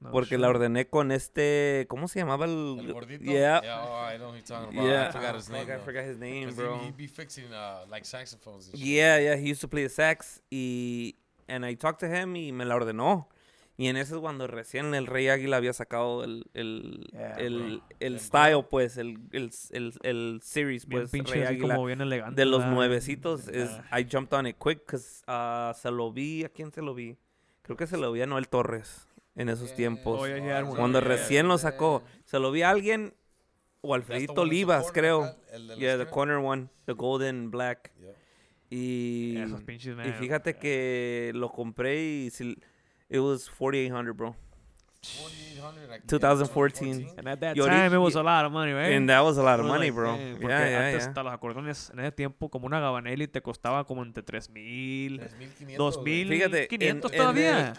No 0.00 0.10
Porque 0.12 0.30
shit. 0.36 0.40
la 0.40 0.48
ordené 0.48 0.88
con 0.88 1.12
este. 1.12 1.84
¿Cómo 1.88 2.08
se 2.08 2.20
llamaba 2.20 2.46
el.? 2.46 2.78
El 2.80 2.92
gordito? 2.92 3.22
Yeah. 3.24 3.60
Yeah, 3.62 3.84
oh, 3.84 4.08
I 4.14 4.16
know 4.16 4.28
who 4.30 4.36
you're 4.36 4.42
talking 4.46 4.78
about. 4.78 4.88
Yeah. 4.88 5.08
I 5.08 5.12
forgot 5.12 5.36
his 5.36 5.48
Ah, 5.48 5.52
name. 5.52 5.70
I 5.72 5.78
forgot 5.78 6.04
his 6.04 6.18
name, 6.18 6.54
bro. 6.54 6.78
He, 6.78 6.86
he'd 6.86 6.96
be 6.96 7.06
fixing 7.06 7.52
uh, 7.52 7.84
like 7.90 8.04
saxophones 8.06 8.68
and 8.68 8.78
shit. 8.78 8.86
Yeah, 8.86 9.18
yeah, 9.18 9.36
he 9.36 9.48
used 9.50 9.60
to 9.60 9.68
play 9.68 9.82
the 9.82 9.88
sax. 9.90 10.40
Y. 10.50 11.14
And 11.48 11.66
I 11.66 11.74
talked 11.74 12.00
to 12.00 12.06
him 12.08 12.34
y 12.36 12.52
me 12.52 12.64
la 12.64 12.76
ordenó. 12.76 13.28
Y 13.76 13.88
en 13.88 13.96
ese 13.96 14.14
es 14.14 14.20
cuando 14.20 14.46
recién 14.46 14.94
el 14.94 15.06
Rey 15.06 15.28
Águila 15.28 15.56
había 15.56 15.72
sacado 15.72 16.22
el, 16.22 16.44
el, 16.54 17.08
Yeah, 17.12 17.34
el, 17.38 17.82
el 17.98 18.10
Bien 18.10 18.18
style, 18.20 18.62
pues, 18.70 18.98
el, 18.98 19.18
el, 19.32 19.50
el, 19.70 19.92
el 20.02 20.40
series, 20.42 20.86
Bien 20.86 21.00
pues, 21.02 21.10
pinche 21.10 21.32
Rey 21.34 21.44
Águila. 21.44 21.74
como 21.76 21.86
bien 21.86 22.00
elegante. 22.02 22.38
De 22.40 22.44
los 22.46 22.64
nuevecitos, 22.66 23.48
es, 23.48 23.70
Ah. 23.90 23.98
I 24.00 24.06
jumped 24.10 24.32
on 24.38 24.46
it 24.46 24.56
quick, 24.62 24.80
because 24.86 25.22
se 25.80 25.90
lo 25.90 26.12
vi, 26.12 26.44
¿a 26.44 26.50
quién 26.50 26.70
se 26.72 26.82
lo 26.82 26.94
vi? 26.94 27.16
Creo 27.62 27.76
que 27.76 27.86
se 27.86 27.96
lo 27.96 28.12
vi 28.12 28.20
a 28.20 28.26
Noel 28.26 28.48
Torres 28.48 29.08
en 29.36 29.48
esos 29.48 29.68
Yeah. 29.68 29.76
tiempos. 29.76 30.28
Yeah, 30.28 30.38
yeah, 30.38 30.62
one. 30.64 30.76
Cuando 30.76 31.00
Yeah, 31.00 31.08
recién 31.08 31.48
lo 31.48 31.54
yeah. 31.56 31.62
sacó, 31.70 32.02
se 32.24 32.38
lo 32.38 32.50
vi 32.50 32.62
a 32.62 32.70
alguien, 32.70 33.14
o 33.82 33.94
Alfredito 33.94 34.42
Olivas, 34.42 34.84
corner, 34.92 34.92
creo. 34.92 35.36
Yeah, 35.78 35.96
the 35.96 36.06
corner 36.06 36.38
one, 36.38 36.68
the 36.86 36.92
golden 36.94 37.50
black. 37.50 37.92
Yeah. 38.00 38.12
Y, 38.72 39.36
Esos 39.38 39.62
pinches, 39.64 39.96
y 40.06 40.12
fíjate 40.12 40.56
que 40.56 41.32
lo 41.34 41.50
compré 41.50 42.00
y 42.02 42.30
si, 42.30 42.56
it 43.08 43.18
was 43.18 43.48
4800, 43.50 44.16
bro. 44.16 44.36
4800, 45.02 46.02
2014. 46.06 47.08
And 47.16 47.28
at 47.28 47.40
that 47.40 47.56
Y 47.56 47.66
time, 47.66 47.94
it 47.94 47.98
was 47.98 48.16
a 48.16 48.22
lot 48.22 48.44
of 48.44 48.52
money, 48.52 48.72
right? 48.72 48.92
And 48.92 49.08
that 49.08 49.20
was 49.20 49.38
a 49.38 49.42
lot 49.42 49.58
of 49.58 49.64
money, 49.66 49.86
like, 49.86 49.94
bro. 49.94 50.16
damn, 50.16 50.32
porque 50.36 50.48
Yeah, 50.48 50.68
yeah, 50.68 50.78
antes 50.88 51.00
yeah. 51.02 51.08
hasta 51.08 51.22
los 51.22 51.32
acordeones 51.32 51.90
en 51.94 52.00
ese 52.00 52.12
tiempo, 52.12 52.50
como 52.50 52.66
una 52.66 52.80
Gabanelli 52.80 53.26
te 53.26 53.40
costaba 53.40 53.84
como 53.86 54.02
entre 54.02 54.22
3000, 54.22 55.18
3500, 55.20 55.78
2000, 55.78 56.28
Fíjate, 56.28 56.62
en- 56.64 56.68
500 56.68 57.12
en 57.12 57.18
todavía. 57.18 57.72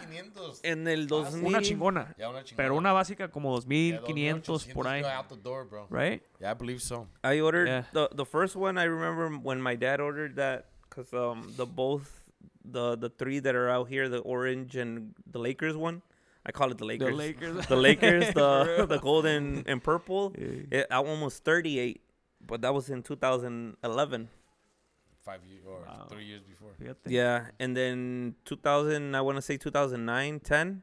En 0.64 0.88
el 0.88 1.06
2000. 1.06 1.46
Una 1.46 1.62
chingona. 1.62 2.14
Ya 2.18 2.28
una 2.28 2.42
chingada. 2.42 2.56
Pero 2.56 2.74
una 2.76 2.92
básica 2.92 3.28
como 3.30 3.50
Yeah, 3.50 4.00
2500 4.00 4.64
por 4.74 4.84
2800 4.84 4.86
ahí. 4.86 5.02
go 5.02 5.08
out 5.08 5.28
the 5.28 5.36
door. 5.36 5.68
Right? 5.90 6.22
Yeah, 6.40 6.50
I 6.50 6.54
believe 6.54 6.80
so. 6.80 7.06
I 7.22 7.40
ordered 7.40 7.68
Yeah. 7.68 7.84
the 7.92 8.08
the 8.16 8.24
first 8.26 8.56
one. 8.56 8.78
I 8.80 8.84
remember 8.86 9.28
when 9.40 9.60
my 9.62 9.76
dad 9.76 10.00
ordered 10.00 10.34
that 10.36 10.66
because 10.88 11.12
um 11.14 11.54
the 11.56 11.66
both 11.66 12.24
the 12.64 12.96
the 12.96 13.10
three 13.10 13.40
that 13.40 13.54
are 13.54 13.70
out 13.70 13.88
here, 13.88 14.08
the 14.08 14.18
orange 14.24 14.76
and 14.76 15.14
the 15.30 15.38
Lakers 15.38 15.76
one. 15.76 16.02
I 16.44 16.50
call 16.52 16.70
it 16.72 16.78
the 16.78 16.84
Lakers. 16.84 17.08
The 17.10 17.14
Lakers. 17.14 17.66
The 17.72 17.76
Lakers, 17.76 18.34
the 18.34 18.86
the 18.88 18.98
golden 18.98 19.62
and 19.66 19.82
purple. 19.82 20.34
Yeah. 20.36 20.78
It, 20.80 20.86
that 20.90 21.04
one 21.06 21.20
was 21.20 21.38
38, 21.38 22.00
but 22.46 22.62
that 22.62 22.74
was 22.74 22.90
in 22.90 23.02
2011. 23.02 24.28
Five 25.24 25.44
years 25.44 25.62
or 25.64 25.84
Wow. 25.86 26.06
three 26.10 26.24
years 26.24 26.42
before. 26.42 26.70
Fíjate. 26.80 26.96
Yeah, 27.06 27.46
and 27.60 27.76
then 27.76 28.34
2000, 28.44 29.14
I 29.14 29.20
want 29.20 29.36
to 29.36 29.42
say 29.42 29.56
2009, 29.56 30.40
10. 30.40 30.82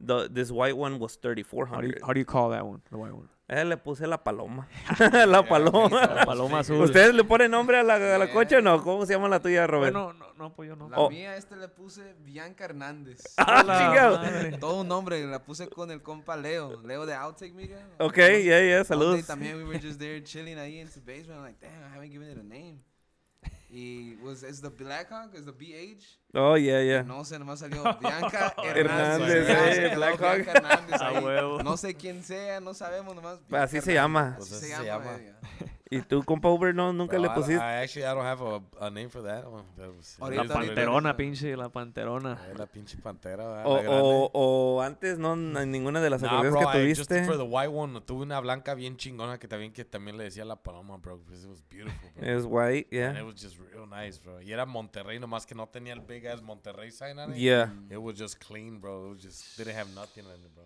The 0.00 0.28
this 0.28 0.50
white 0.50 0.76
one 0.76 0.98
was 0.98 1.16
How 1.22 1.32
do, 1.34 1.38
you, 1.38 1.44
3400. 1.44 2.00
how 2.04 2.12
do 2.12 2.18
you 2.20 2.24
call 2.26 2.50
that 2.50 2.66
one? 2.66 2.82
The 2.90 2.98
white 2.98 3.14
one. 3.14 3.28
Eh, 3.48 3.64
le 3.64 3.76
puse 3.76 4.08
la 4.08 4.22
paloma. 4.24 4.66
la 5.28 5.46
paloma. 5.48 5.88
La 6.14 6.24
paloma 6.26 6.58
azul. 6.58 6.80
¿Ustedes 6.80 7.14
le 7.14 7.22
ponen 7.22 7.52
nombre 7.52 7.78
a 7.78 7.84
la, 7.84 7.94
a 7.94 8.18
la 8.18 8.28
coche 8.32 8.56
o 8.56 8.60
no? 8.60 8.82
¿Cómo 8.82 9.06
se 9.06 9.12
llama 9.12 9.28
la 9.28 9.40
tuya, 9.40 9.68
Robert? 9.68 9.92
Bueno, 9.92 10.12
no, 10.14 10.34
no, 10.34 10.52
pues 10.52 10.68
yo 10.68 10.74
no. 10.74 10.88
La 10.88 10.96
Oh. 10.98 11.08
mía, 11.10 11.36
este 11.36 11.54
le 11.54 11.68
puse 11.68 12.14
Bianca 12.24 12.64
Hernández. 12.64 13.22
Ah, 13.38 13.62
chingado. 13.62 14.58
Todo 14.58 14.80
un 14.80 14.88
nombre, 14.88 15.24
la 15.26 15.44
puse 15.44 15.68
con 15.68 15.92
el 15.92 16.02
compa 16.02 16.36
Leo. 16.36 16.82
Leo 16.82 17.06
de 17.06 17.14
Outtake, 17.14 17.52
Miguel. 17.54 17.78
Ok, 18.00 18.16
yeah, 18.16 18.60
yeah, 18.62 18.84
saludos. 18.84 19.24
También 19.26 19.56
we 19.58 19.64
were 19.64 19.78
just 19.80 20.00
there 20.00 20.20
chilling 20.24 20.58
ahí 20.58 20.80
in 20.80 20.88
the 20.90 21.00
basement. 21.00 21.38
I'm 21.38 21.44
like, 21.44 21.60
damn, 21.60 21.84
I 21.84 21.94
haven't 21.94 22.10
given 22.10 22.28
it 22.28 22.38
a 22.38 22.42
name. 22.42 22.80
Y 23.70 24.14
was 24.22 24.42
es 24.42 24.60
the 24.62 24.68
Blackhawk, 24.68 25.34
es 25.34 25.44
the 25.44 25.52
BH. 25.52 26.18
Oh, 26.34 26.56
yeah, 26.56 26.82
yeah. 26.82 27.02
No 27.02 27.24
sé, 27.24 27.38
nomás 27.38 27.58
salió 27.60 27.82
Bianca 28.00 28.54
Hernández, 28.64 29.48
Hernández. 29.48 29.78
eh, 29.78 29.88
se 29.90 29.96
Blackhawk. 29.96 30.46
Hernández 30.48 31.00
A 31.02 31.08
ahí. 31.08 31.24
huevo. 31.24 31.62
No 31.62 31.76
sé 31.76 31.94
quién 31.94 32.22
sea, 32.24 32.60
no 32.60 32.72
sabemos 32.74 33.14
nomás. 33.14 33.38
Pues 33.48 33.62
así 33.62 33.72
Bianca 33.72 33.84
se 33.86 33.94
llama. 33.94 34.20
Hernández. 34.20 34.38
Pues 34.38 34.52
Así 34.52 34.64
así 34.72 34.74
se 34.82 34.84
llama. 34.86 35.16
ella. 35.16 35.36
¿Y 35.88 36.00
tú, 36.02 36.24
compa 36.24 36.48
Uber, 36.50 36.74
no? 36.74 36.92
¿Nunca 36.92 37.16
Bro, 37.16 37.22
le 37.22 37.28
I- 37.28 37.34
pusiste? 37.34 37.54
I, 37.62 37.82
actually 37.84 38.02
I 38.04 38.12
don't 38.14 38.24
have 38.26 38.42
a, 38.42 38.60
a 38.86 38.90
name 38.90 39.08
for 39.08 39.22
that 39.22 39.44
one. 39.46 39.62
That 39.76 39.88
was- 39.96 40.16
Ahorita- 40.18 40.44
La 40.44 40.54
ahorita- 40.54 40.54
panterona, 40.74 41.16
pinche, 41.16 41.56
la 41.56 41.68
panterona. 41.68 42.38
La 42.58 42.66
pinche 42.66 42.98
pantera. 42.98 43.64
O, 43.64 43.80
La 43.82 43.90
o, 43.90 44.30
o 44.32 44.82
antes, 44.82 45.18
no, 45.18 45.34
en 45.34 45.70
ninguna 45.70 46.00
de 46.00 46.10
las 46.10 46.22
Nah, 46.22 46.28
acordeones 46.28 46.60
bro, 46.60 46.72
que 46.72 46.84
I, 46.84 46.88
just 46.94 47.08
tuviste. 47.08 47.24
for 47.26 47.36
the 47.36 47.44
white 47.44 47.68
one, 47.72 48.00
tuve 48.00 48.22
una 48.22 48.40
blanca 48.40 48.74
bien 48.74 48.96
chingona 48.96 49.38
que 49.38 49.46
también, 49.46 49.72
que 49.72 49.84
también 49.84 50.16
le 50.16 50.24
decía 50.24 50.44
la 50.44 50.56
paloma, 50.56 50.96
bro, 50.96 51.18
because 51.18 51.44
it 51.44 51.50
was 51.50 51.62
beautiful, 51.68 52.10
bro. 52.16 52.26
Es 52.36 52.44
white, 52.44 52.88
And 52.90 53.14
yeah. 53.14 53.20
it 53.20 53.24
was 53.24 53.40
just 53.40 53.56
real 53.58 53.86
nice, 53.88 54.18
bro. 54.20 54.40
Y 54.42 54.50
era 54.52 54.66
Monterrey, 54.66 55.20
nomás 55.20 55.46
que 55.46 55.54
no 55.54 55.68
tenía 55.68 55.92
el 55.92 56.00
big 56.00 56.26
ass 56.26 56.42
Monterrey 56.42 56.90
sign 56.90 57.18
on 57.20 57.30
it. 57.30 57.36
Yeah. 57.36 57.72
It 57.90 57.98
was 57.98 58.18
just 58.18 58.40
clean, 58.44 58.80
bro. 58.80 59.06
It 59.06 59.14
was 59.14 59.22
just, 59.22 59.56
didn't 59.56 59.76
have 59.76 59.88
nothing 59.94 60.24
in 60.24 60.32
it, 60.44 60.52
bro. 60.54 60.64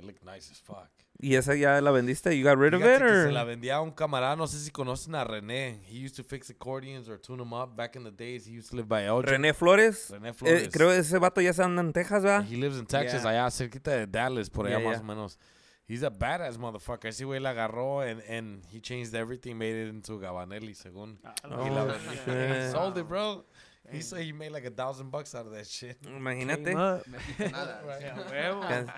It 0.00 0.06
looked 0.06 0.24
nice 0.24 0.50
as 0.50 0.58
fuck. 0.60 0.88
¿Y 1.22 1.34
esa 1.36 1.54
ya 1.54 1.80
la 1.82 1.90
vendiste? 1.90 2.34
You 2.36 2.44
got 2.44 2.56
rid 2.56 2.72
of 2.72 2.80
Fíjate 2.80 2.94
it, 2.96 2.98
que 2.98 3.04
or? 3.06 3.26
se 3.26 3.32
la 3.32 3.44
vendía 3.44 3.74
a 3.76 3.80
un 3.82 3.90
camarada, 3.90 4.36
no 4.36 4.46
sé 4.46 4.58
si 4.58 4.70
conocen 4.70 5.14
a 5.14 5.24
René. 5.24 5.78
He 5.86 5.98
used 5.98 6.16
to 6.16 6.24
fix 6.24 6.48
accordions 6.48 7.08
or 7.10 7.18
tune 7.18 7.38
them 7.38 7.52
up 7.52 7.76
back 7.76 7.94
in 7.96 8.04
the 8.04 8.10
days. 8.10 8.46
He 8.46 8.52
used 8.52 8.70
to 8.70 8.76
live 8.76 8.88
by 8.88 9.04
Elgin. 9.04 9.34
René 9.42 9.52
Flores. 9.54 10.10
René 10.10 10.30
Eh, 10.30 10.32
Flores. 10.32 10.68
creo 10.72 10.88
que 10.88 10.96
ese 10.98 11.18
vato 11.18 11.42
ya 11.42 11.52
se 11.52 11.62
anda 11.62 11.82
en 11.82 11.92
Texas, 11.92 12.22
¿verdad? 12.22 12.46
He 12.50 12.56
lives 12.56 12.78
in 12.78 12.86
Texas, 12.86 13.22
Yeah. 13.22 13.30
allá 13.44 13.50
cerquita 13.50 13.90
de 13.90 14.06
Dallas, 14.06 14.48
por 14.48 14.66
allá 14.66 14.78
Yeah, 14.78 14.88
más 14.88 14.94
yeah. 14.96 15.02
o 15.02 15.04
menos. 15.04 15.38
He's 15.86 16.02
a 16.04 16.08
badass 16.10 16.56
motherfucker. 16.56 17.08
Ese 17.08 17.24
güey 17.24 17.40
la 17.40 17.50
agarró 17.50 18.00
and, 18.00 18.22
and 18.28 18.64
he 18.72 18.80
changed 18.80 19.14
everything, 19.14 19.56
made 19.58 19.74
it 19.76 19.90
into 19.90 20.18
Gabanelli, 20.20 20.74
según. 20.74 21.18
Oh, 21.44 21.64
He, 21.64 21.70
la- 21.70 21.98
he 21.98 22.70
sold 22.72 22.96
it, 22.96 23.06
bro. 23.06 23.44
He 23.90 24.02
said 24.02 24.22
he 24.22 24.32
made 24.32 24.52
like 24.52 24.64
a 24.64 24.70
thousand 24.70 25.10
bucks 25.10 25.34
out 25.34 25.46
of 25.46 25.52
that 25.52 25.66
shit. 25.66 26.00
Imagínate. 26.04 26.72
Nada. 26.72 27.02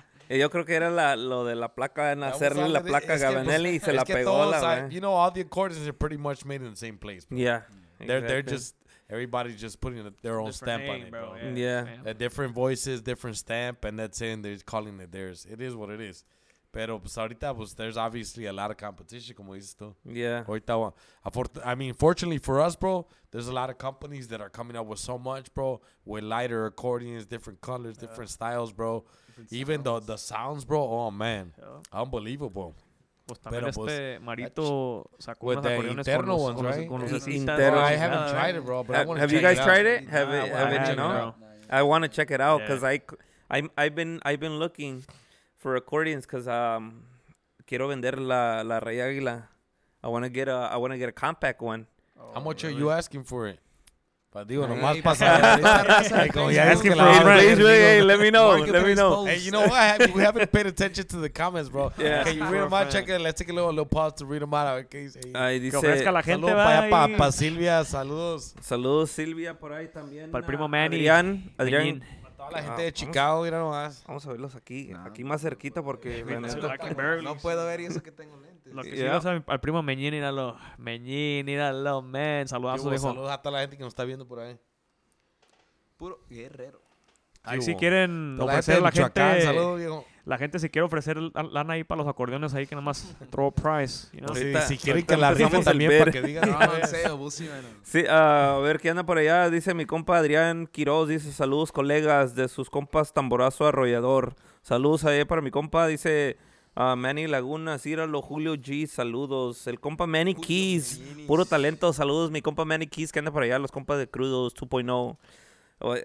Eh, 0.28 0.38
Yo 0.38 0.50
creo 0.50 0.64
que 0.64 0.74
era 0.74 0.90
la, 0.90 1.16
lo 1.16 1.44
de 1.44 1.54
la 1.54 1.74
placa, 1.74 2.12
en 2.12 2.22
hacerle 2.22 2.68
la 2.68 2.82
placa 2.82 3.12
a 3.12 3.16
Es 3.16 3.22
que, 3.22 3.26
pues, 3.28 3.34
Gabanelli 3.46 3.70
y 3.76 3.80
se 3.80 3.92
la 3.92 4.04
pegó 4.04 4.50
la 4.50 4.86
I- 4.88 4.90
You 4.94 5.00
know, 5.00 5.12
all 5.14 5.32
the 5.32 5.40
accordions 5.42 5.86
are 5.86 5.92
pretty 5.92 6.16
much 6.16 6.44
made 6.44 6.62
in 6.64 6.70
the 6.70 6.76
same 6.76 6.96
place, 6.98 7.24
bro. 7.26 7.38
Yeah. 7.38 7.62
They're, 7.98 8.20
they're 8.20 8.42
just, 8.42 8.74
everybody's 9.08 9.60
just 9.60 9.80
putting 9.80 10.02
their 10.22 10.40
own 10.40 10.52
stamp 10.52 10.88
on 10.88 11.02
it, 11.02 11.10
bro. 11.10 11.34
Yeah. 11.54 11.86
Uh, 12.06 12.12
different 12.14 12.54
voices, 12.54 13.00
different 13.02 13.36
stamp, 13.36 13.84
and 13.84 13.98
that's 13.98 14.20
it. 14.20 14.32
And 14.32 14.44
they're 14.44 14.56
calling 14.64 14.98
it 15.00 15.12
theirs. 15.12 15.46
It 15.50 15.60
is 15.60 15.74
what 15.74 15.90
it 15.90 16.00
is. 16.00 16.24
Pero 16.72 16.98
pues 16.98 17.18
ahorita 17.18 17.54
pues 17.54 17.74
there's 17.74 17.98
obviously 17.98 18.46
a 18.46 18.52
lot 18.52 18.70
of 18.70 18.78
competition, 18.78 19.36
como 19.36 19.52
dices 19.52 19.76
tú. 19.76 19.94
Yeah. 20.06 20.42
Ahorita, 20.46 20.78
wa- 20.80 20.94
I 21.66 21.74
mean, 21.74 21.92
fortunately 21.92 22.38
for 22.38 22.62
us, 22.62 22.74
bro, 22.76 23.06
there's 23.30 23.46
a 23.46 23.52
lot 23.52 23.68
of 23.68 23.76
companies 23.76 24.28
that 24.28 24.40
are 24.40 24.48
coming 24.48 24.74
up 24.74 24.86
with 24.86 24.98
so 24.98 25.18
much, 25.18 25.52
bro, 25.52 25.82
with 26.06 26.24
lighter 26.24 26.64
accordions, 26.64 27.26
different 27.26 27.60
colors, 27.60 27.98
different 27.98 28.30
styles, 28.30 28.72
bro. 28.72 29.04
Even 29.50 29.82
the 29.82 30.00
the 30.00 30.16
sounds, 30.18 30.64
bro. 30.64 30.80
Oh 30.82 31.10
man, 31.10 31.52
unbelievable. 31.92 32.74
Pues 33.26 33.38
también 33.40 33.62
Pero, 33.64 33.72
pues, 33.72 33.92
este 33.92 34.18
Marito 34.20 35.10
sacó 35.18 35.46
with 35.46 35.58
unos 35.58 35.62
the 35.62 35.74
acordeones 35.74 36.06
interno 36.08 36.18
con 36.22 36.26
los, 36.28 36.40
ones, 36.42 36.56
con 36.56 36.66
los, 36.66 36.76
right? 36.76 36.88
con 36.88 37.02
El 37.02 37.08
lucecitas, 37.12 37.38
interno. 37.58 37.76
la 37.76 37.86
I 37.92 37.96
haven't 37.96 38.30
tried 38.32 38.56
it, 38.56 38.64
bro, 38.64 38.82
but 38.84 38.96
I 38.96 38.98
Have, 38.98 39.08
want 39.08 39.18
to 39.18 39.20
have 39.22 39.32
you 39.32 39.40
guys 39.40 39.58
it 39.58 39.62
tried 39.64 39.86
it? 39.86 40.08
Have 40.10 40.28
Nah, 40.28 40.34
it? 40.44 40.50
well, 40.52 40.56
Have 40.58 40.68
I 40.72 40.74
it? 40.74 40.80
haven't, 40.80 40.96
No. 40.96 41.08
bro. 41.08 41.34
I 41.70 41.82
want 41.84 42.02
to 42.04 42.08
check 42.08 42.30
it 42.32 42.40
out 42.40 42.60
because 42.60 42.82
Yeah. 42.82 42.98
because 42.98 43.16
I, 43.50 43.62
c- 43.62 43.68
I, 43.78 43.84
I've 43.86 43.94
been, 43.94 44.20
I've 44.24 44.40
been 44.40 44.58
looking 44.58 45.04
for 45.56 45.76
accordions 45.76 46.26
because 46.26 46.48
um, 46.48 47.04
quiero 47.66 47.88
vender 47.88 48.12
la 48.18 48.62
la 48.62 48.80
Rey 48.80 48.96
Águila. 48.98 49.44
I 50.02 50.08
want 50.08 50.24
to 50.24 50.28
get 50.28 50.48
a, 50.48 50.68
I 50.72 50.76
want 50.78 50.92
to 50.92 50.98
get 50.98 51.08
a 51.08 51.12
compact 51.12 51.62
one. 51.62 51.86
How 52.34 52.40
much 52.40 52.64
are 52.64 52.70
you 52.70 52.90
asking 52.90 53.22
for 53.24 53.46
it? 53.46 53.60
Pa 54.32 54.46
digo, 54.46 54.64
Hey, 54.64 54.74
nomás 54.74 54.94
hey, 54.94 55.02
para 55.02 55.18
pa- 55.18 55.26
saber. 55.26 55.60
pa- 55.60 55.82
raza, 55.84 56.22
Hey, 56.24 56.30
como 56.30 56.50
ya 56.50 56.72
es 56.72 56.80
que 56.80 56.94
la 56.96 57.38
hey, 57.38 58.02
let 58.02 58.16
me 58.18 58.30
know, 58.30 58.56
let 58.64 58.82
me 58.82 58.94
know. 58.94 59.16
post. 59.16 59.28
Hey, 59.28 59.40
you 59.44 59.50
know 59.50 59.66
what? 59.68 60.10
We 60.14 60.22
haven't 60.24 60.50
paid 60.50 60.66
attention 60.68 61.06
to 61.08 61.20
the 61.20 61.28
comments, 61.30 61.68
bro. 61.70 61.92
Yeah. 61.98 62.24
Can 62.24 62.38
you 62.38 62.44
read 62.46 62.62
them 62.62 62.72
out? 62.72 62.88
Check 62.88 63.10
it. 63.10 63.20
Let's 63.20 63.38
take 63.38 63.50
a 63.50 63.52
little, 63.52 63.68
little 63.68 63.84
pause 63.84 64.14
to 64.20 64.24
read 64.24 64.40
them 64.40 64.54
out. 64.54 64.88
Dice 64.90 65.20
Que 65.20 65.76
ofrezca 65.76 66.10
la 66.10 66.22
gente, 66.22 66.46
Saludos 66.46 66.64
para 66.64 66.78
allá, 66.80 66.88
pa, 66.90 67.08
pa 67.18 67.30
Silvia. 67.30 67.84
Saludos. 67.84 68.54
saludos 68.62 69.10
Silvia 69.10 69.52
por 69.52 69.74
ahí 69.74 69.88
también. 69.88 70.30
Para 70.30 70.38
el 70.38 70.44
a 70.44 70.46
primo 70.46 70.66
Manny. 70.66 70.96
Adrián, 70.96 71.52
Adrián. 71.58 72.02
Toda 72.48 72.50
la 72.52 72.58
Ah, 72.58 72.62
gente 72.62 72.82
de 72.82 72.88
vamos. 72.90 73.00
Chicago, 73.00 73.42
mira 73.44 73.58
nomás. 73.58 74.04
Vamos 74.06 74.26
a 74.26 74.30
verlos 74.30 74.54
aquí, 74.54 74.92
aquí 75.04 75.24
más 75.24 75.40
cerquita 75.42 75.82
porque 75.82 76.24
can 76.24 76.94
barely 76.96 77.24
No 77.24 77.36
puedo 77.36 77.64
ver 77.66 77.80
y 77.80 77.86
eso 77.86 78.02
que 78.02 78.12
tengo 78.12 78.36
lentes. 78.36 78.72
Lo 78.72 78.82
que 78.82 78.96
Yeah. 78.96 79.20
sí 79.20 79.26
vas 79.26 79.26
a- 79.26 79.44
al 79.52 79.60
primo 79.60 79.82
Meñín, 79.82 80.12
míralo. 80.12 80.56
Meñín, 80.78 81.46
míralo, 81.46 82.02
man. 82.02 82.48
Saludazos, 82.48 82.84
Digo, 82.84 82.90
dijo. 82.92 83.08
Saludos 83.08 83.30
a 83.30 83.42
toda 83.42 83.52
la 83.54 83.60
gente 83.60 83.76
que 83.76 83.82
nos 83.84 83.92
está 83.92 84.04
viendo 84.04 84.26
por 84.26 84.40
ahí. 84.40 84.58
Puro 85.96 86.18
guerrero. 86.28 86.80
Ahí 87.44 87.58
¿Qué 87.58 87.64
si 87.64 87.74
quieren 87.76 88.36
Toda 88.38 88.52
ofrecer 88.52 88.76
de 88.76 88.80
la 88.82 88.90
Michoacán, 88.90 89.30
gente, 89.32 89.44
saludos, 89.46 89.78
viejo. 89.78 90.04
La 90.24 90.38
gente 90.38 90.58
si 90.58 90.68
quiere 90.70 90.86
ofrecer 90.86 91.16
la- 91.16 91.42
lana 91.42 91.74
ahí 91.74 91.84
para 91.84 91.98
los 92.00 92.08
acordeones 92.08 92.54
ahí 92.54 92.66
que 92.66 92.74
nada 92.74 92.84
más 92.84 93.16
throw 93.30 93.48
a 93.48 93.50
price, 93.50 94.08
you 94.12 94.20
know? 94.24 94.34
Sí, 94.34 94.52
si 94.68 94.78
quieren 94.78 95.04
que 95.04 95.16
la 95.16 95.32
rifen 95.34 95.64
también 95.64 95.90
ver. 95.90 95.98
para 96.00 96.12
que 96.12 96.22
digan. 96.22 96.48
No, 96.50 96.58
man. 96.58 96.70
Sí, 97.82 98.04
a 98.08 98.58
ver 98.62 98.78
qué 98.78 98.90
anda 98.90 99.04
por 99.04 99.18
allá. 99.18 99.50
Dice 99.50 99.74
mi 99.74 99.84
compa 99.86 100.18
Adrián 100.18 100.66
Quiroz. 100.66 101.08
Dice 101.08 101.32
saludos, 101.32 101.72
colegas, 101.72 102.34
de 102.34 102.48
sus 102.48 102.70
compas 102.70 103.12
Tamborazo 103.12 103.66
Arrollador. 103.66 104.34
Saludos 104.62 105.04
ahí 105.04 105.24
para 105.24 105.42
mi 105.42 105.50
compa. 105.50 105.86
Dice 105.88 106.36
ah, 106.76 106.94
Manny 106.96 107.26
Laguna, 107.26 107.78
Círalo, 107.78 108.22
Julio 108.22 108.54
G. 108.54 108.86
Saludos. 108.86 109.66
El 109.66 109.80
compa 109.80 110.06
Manny 110.06 110.34
Keys. 110.34 111.00
Puro 111.26 111.44
talento. 111.44 111.92
Saludos, 111.92 112.30
mi 112.30 112.42
compa 112.42 112.64
Manny 112.64 112.86
Keys 112.86 113.10
que 113.12 113.18
anda 113.18 113.30
por 113.32 113.42
allá. 113.42 113.58
Los 113.58 113.72
compas 113.72 113.98
de 113.98 114.08
Crudos 114.08 114.54
2.0. 114.54 115.16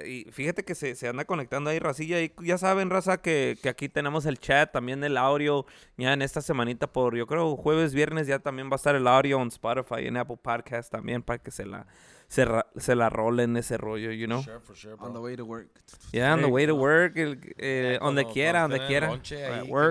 Y 0.06 0.26
fíjate 0.32 0.64
que 0.64 0.74
se, 0.76 0.96
se 0.96 1.08
anda 1.08 1.26
conectando 1.26 1.70
ahí, 1.70 1.80
Racilla. 1.80 2.22
Y 2.22 2.34
ya 2.42 2.58
saben, 2.58 2.90
Raza, 2.90 3.18
que, 3.22 3.58
que 3.62 3.70
aquí 3.70 3.90
tenemos 3.90 4.26
el 4.26 4.40
chat, 4.40 4.72
también 4.72 5.04
el 5.04 5.18
audio. 5.18 5.66
Ya 5.98 6.14
en 6.14 6.22
esta 6.22 6.42
semanita, 6.42 6.88
por 6.88 7.16
yo 7.16 7.28
creo 7.28 7.56
jueves, 7.56 7.94
viernes, 7.94 8.28
ya 8.28 8.40
también 8.40 8.70
va 8.70 8.74
a 8.74 8.76
estar 8.78 8.96
el 8.96 9.08
audio 9.08 9.42
en 9.42 9.48
Spotify 9.50 10.02
y 10.04 10.08
en 10.08 10.18
Apple 10.18 10.38
Podcast 10.42 10.92
también 10.92 11.22
para 11.22 11.40
que 11.40 11.52
se 11.52 11.66
la, 11.66 11.86
se, 12.28 12.46
ra- 12.46 12.68
se 12.76 12.96
la 12.96 13.10
rolen 13.10 13.56
ese 13.58 13.78
rollo, 13.78 14.12
you 14.12 14.26
know? 14.26 14.42
Sure, 14.44 14.60
for 14.60 14.76
sure, 14.76 14.96
On 15.00 15.14
the 15.14 15.20
way 15.20 15.36
to 15.36 15.46
work. 15.46 15.68
Yeah, 16.12 16.34
on 16.34 16.42
the 16.42 16.48
way 16.48 16.66
to 16.66 16.76
work, 16.76 17.16
el- 17.18 17.40
eh, 17.58 18.00
donde 18.02 18.26
quiera, 18.26 18.62
donde 18.62 18.86
quiera. 18.88 19.12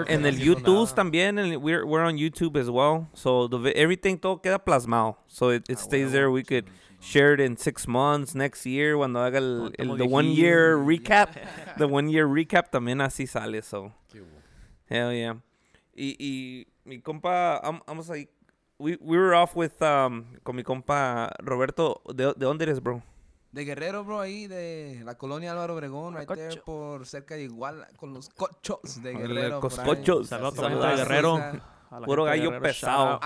En 0.09 0.27
el 0.27 0.39
YouTube 0.39 0.85
nada. 0.85 0.95
también, 0.95 1.39
en- 1.39 1.63
we're, 1.63 1.85
we're 1.85 2.05
on 2.05 2.17
YouTube 2.17 2.59
as 2.61 2.69
well. 2.69 3.09
So 3.15 3.49
the, 3.49 3.73
everything 3.81 4.17
todo 4.19 4.41
queda 4.43 4.59
plasmado. 4.63 5.17
So 5.29 5.51
it, 5.53 5.69
it 5.69 5.77
Ah, 5.79 5.83
stays 5.83 6.13
there. 6.13 6.31
We 6.31 6.43
could 6.45 6.67
share 7.07 7.35
it 7.35 7.41
in 7.41 7.57
six 7.57 7.87
months, 7.87 8.35
next 8.35 8.65
year, 8.67 8.97
cuando 8.97 9.21
haga 9.21 9.39
el, 9.39 9.71
estemos 9.73 9.99
the 9.99 10.05
one 10.05 10.35
year 10.35 10.77
recap. 10.85 11.31
the 11.79 11.87
one 11.87 12.09
year 12.11 12.27
recap 12.27 12.71
también 12.71 13.01
así 13.01 13.27
sale, 13.27 13.63
so. 13.63 13.93
Hell 14.89 15.13
yeah. 15.13 15.37
Y, 15.95 16.17
y 16.19 16.67
mi 16.85 17.01
compa, 17.01 17.59
am- 17.63 17.83
vamos 17.87 18.09
ahí. 18.11 18.29
We, 18.79 18.99
we 19.01 19.17
were 19.17 19.35
off 19.35 19.57
with, 19.57 19.81
um, 19.83 20.25
con 20.43 20.55
mi 20.57 20.63
compa 20.63 21.33
Roberto. 21.43 22.03
¿De, 22.15 22.27
de 22.37 22.45
dónde 22.45 22.65
eres, 22.65 22.81
bro? 22.83 23.03
De 23.53 23.65
Guerrero, 23.65 24.05
bro, 24.05 24.21
ahí 24.21 24.47
de 24.47 25.01
la 25.05 25.17
colonia 25.17 25.53
Álvaro 25.53 25.75
Obregón, 25.75 26.15
right 26.15 26.29
there 26.29 26.61
por 26.63 27.07
cerca 27.07 27.37
de 27.37 27.45
Iguala, 27.45 27.89
con 27.97 28.13
los 28.13 28.29
cochos 28.29 29.03
de 29.03 29.15
Guerrero. 29.15 29.61
coscochos. 29.61 30.29
Saludos 30.29 30.53
a 30.55 30.57
toda 30.57 30.69
la 30.71 30.77
Saludos. 30.79 30.99
gente 30.99 31.01
de 31.01 31.05
Guerrero. 31.05 32.05
Puro 32.05 32.25
gallo 32.25 32.61
pesado. 32.61 33.19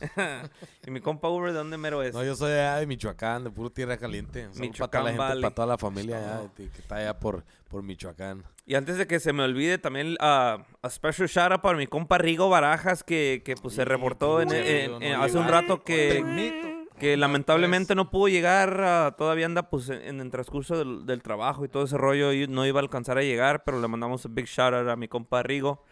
y 0.86 0.90
mi 0.90 1.00
compa 1.00 1.28
Uber, 1.28 1.52
¿de 1.52 1.58
dónde 1.58 1.76
mero 1.78 2.02
es? 2.02 2.14
No, 2.14 2.22
yo 2.24 2.34
soy 2.36 2.52
de 2.52 2.60
allá 2.60 2.76
de 2.76 2.86
Michoacán, 2.86 3.44
de 3.44 3.50
puro 3.50 3.70
tierra 3.70 3.96
caliente. 3.96 4.42
Saludo 4.52 4.54
para 4.54 4.66
Michoacán 4.68 4.90
toda 4.90 5.02
la 5.04 5.10
gente, 5.10 5.22
Valley. 5.28 5.42
para 5.42 5.54
toda 5.54 5.66
la 5.68 5.78
familia 5.78 6.18
allá, 6.18 6.40
de- 6.56 6.70
que 6.70 6.78
está 6.80 6.96
allá 6.96 7.18
por, 7.18 7.44
por 7.68 7.82
Michoacán. 7.82 8.44
Y 8.66 8.74
antes 8.74 8.96
de 8.98 9.06
que 9.06 9.18
se 9.18 9.32
me 9.32 9.42
olvide, 9.44 9.78
también 9.78 10.16
ah, 10.20 10.64
a 10.82 10.90
special 10.90 11.28
shout 11.28 11.52
out 11.52 11.60
para 11.62 11.76
mi 11.78 11.86
compa 11.86 12.18
Rigo 12.18 12.48
Barajas, 12.50 13.02
que, 13.02 13.42
que 13.44 13.54
pues 13.56 13.74
se 13.74 13.84
reportó 13.84 14.40
en, 14.42 14.52
en- 14.52 14.90
no 14.92 15.00
en- 15.00 15.14
hace 15.14 15.36
un 15.38 15.44
llegó. 15.46 15.52
rato 15.54 15.82
que, 15.84 16.72
que 16.98 17.16
lamentablemente 17.16 17.94
no 17.94 18.10
pudo 18.10 18.28
llegar, 18.28 18.80
ah, 18.82 19.14
todavía 19.16 19.46
anda 19.46 19.70
pues 19.70 19.88
en, 19.88 20.02
en 20.02 20.20
el 20.20 20.30
transcurso 20.30 20.76
del, 20.76 21.06
del 21.06 21.22
trabajo 21.22 21.64
y 21.64 21.68
todo 21.68 21.84
ese 21.84 21.96
rollo, 21.96 22.32
y 22.32 22.46
no 22.46 22.66
iba 22.66 22.78
a 22.80 22.82
alcanzar 22.82 23.16
a 23.18 23.22
llegar, 23.22 23.64
pero 23.64 23.80
le 23.80 23.88
mandamos 23.88 24.24
un 24.26 24.34
big 24.34 24.46
shout 24.46 24.74
out 24.74 24.88
a 24.88 24.96
mi 24.96 25.08
compa 25.08 25.42
Rigo 25.42 25.82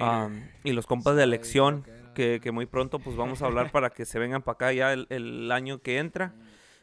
ah, 0.00 0.28
y 0.64 0.72
los 0.72 0.86
compas 0.86 1.16
de 1.16 1.22
elección, 1.22 1.84
que, 2.18 2.40
que 2.42 2.50
muy 2.50 2.66
pronto 2.66 2.98
pues 2.98 3.14
vamos 3.14 3.42
a 3.42 3.46
hablar 3.46 3.70
para 3.70 3.90
que 3.90 4.04
se 4.04 4.18
vengan 4.18 4.42
para 4.42 4.54
acá 4.54 4.72
ya 4.72 4.92
el, 4.92 5.06
el 5.08 5.52
año 5.52 5.78
que 5.82 5.98
entra. 5.98 6.34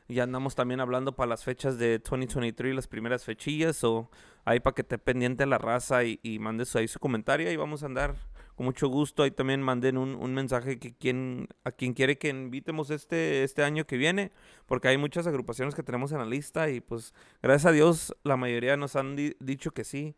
Ya 0.07 0.23
andamos 0.23 0.55
también 0.55 0.79
hablando 0.79 1.13
para 1.13 1.27
las 1.27 1.43
fechas 1.43 1.77
de 1.77 1.99
2023, 1.99 2.73
las 2.73 2.87
primeras 2.87 3.25
fechillas, 3.25 3.83
o 3.83 4.09
ahí 4.45 4.61
para 4.61 4.73
que 4.75 4.83
esté 4.83 4.97
pendiente 4.97 5.45
la 5.45 5.57
raza 5.57 6.05
y, 6.05 6.19
y 6.23 6.39
mande 6.39 6.63
su- 6.63 6.77
ahí 6.77 6.87
su 6.87 6.99
comentario 6.99 7.51
y 7.51 7.55
vamos 7.57 7.83
a 7.83 7.87
andar 7.87 8.15
con 8.55 8.65
mucho 8.65 8.87
gusto. 8.87 9.23
Ahí 9.23 9.31
también 9.31 9.61
manden 9.61 9.97
un, 9.97 10.15
un 10.15 10.33
mensaje 10.33 10.79
que 10.79 10.93
quien, 10.93 11.49
a 11.65 11.71
quien 11.71 11.93
quiere 11.93 12.17
que 12.17 12.29
invitemos 12.29 12.91
este, 12.91 13.43
este 13.43 13.63
año 13.63 13.85
que 13.85 13.97
viene, 13.97 14.31
porque 14.67 14.87
hay 14.87 14.97
muchas 14.97 15.27
agrupaciones 15.27 15.75
que 15.75 15.83
tenemos 15.83 16.13
en 16.13 16.19
la 16.19 16.25
lista 16.25 16.69
y 16.69 16.79
pues 16.79 17.13
gracias 17.41 17.65
a 17.65 17.71
Dios 17.73 18.15
la 18.23 18.37
mayoría 18.37 18.77
nos 18.77 18.95
han 18.95 19.17
di- 19.17 19.35
dicho 19.41 19.71
que 19.71 19.83
sí. 19.83 20.15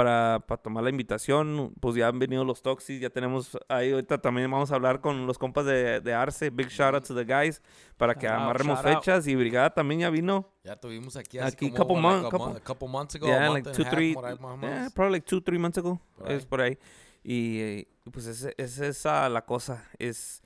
Para, 0.00 0.40
para 0.46 0.62
tomar 0.62 0.82
la 0.82 0.88
invitación, 0.88 1.74
pues 1.78 1.94
ya 1.94 2.08
han 2.08 2.18
venido 2.18 2.42
los 2.42 2.62
Toxis, 2.62 3.00
ya 3.02 3.10
tenemos 3.10 3.58
ahí, 3.68 3.92
ahorita 3.92 4.16
también 4.18 4.50
vamos 4.50 4.72
a 4.72 4.76
hablar 4.76 5.02
con 5.02 5.26
los 5.26 5.36
compas 5.36 5.66
de, 5.66 6.00
de 6.00 6.14
Arce, 6.14 6.48
big 6.48 6.68
shout 6.68 6.94
out 6.94 7.04
to 7.06 7.14
the 7.14 7.24
guys, 7.24 7.60
para 7.98 8.14
que 8.14 8.26
out, 8.26 8.36
amarremos 8.40 8.78
shout 8.78 8.86
out. 8.86 8.98
fechas 9.04 9.26
y 9.26 9.34
Brigada 9.36 9.68
también 9.68 10.00
ya 10.00 10.08
vino. 10.08 10.48
Ya 10.64 10.74
tuvimos 10.76 11.16
aquí, 11.16 11.38
Aquí 11.38 11.66
así 11.66 11.70
couple 11.70 11.96
como 11.96 12.00
mon- 12.00 12.22
like 12.22 12.28
a 12.28 12.30
couple- 12.38 12.56
a 12.56 12.60
couple 12.64 12.88
months 12.88 13.14
ago, 13.16 13.26
Yeah, 13.26 13.50
like 13.50 13.70
two, 13.72 13.82
half, 13.84 13.92
three, 13.92 14.14
yeah, 14.62 14.88
probably 14.94 15.16
like 15.18 15.26
two, 15.26 15.42
three 15.42 15.58
months 15.58 15.76
ago. 15.76 16.00
Por 16.16 16.32
Es 16.32 16.46
por 16.46 16.60
ahí. 16.62 16.78
Y, 17.22 17.58
eh, 17.60 17.88
pues 18.10 18.24
esa 18.26 18.52
es 18.56 18.78
esa 18.78 19.28
la 19.28 19.44
cosa. 19.44 19.84
Es, 19.98 20.40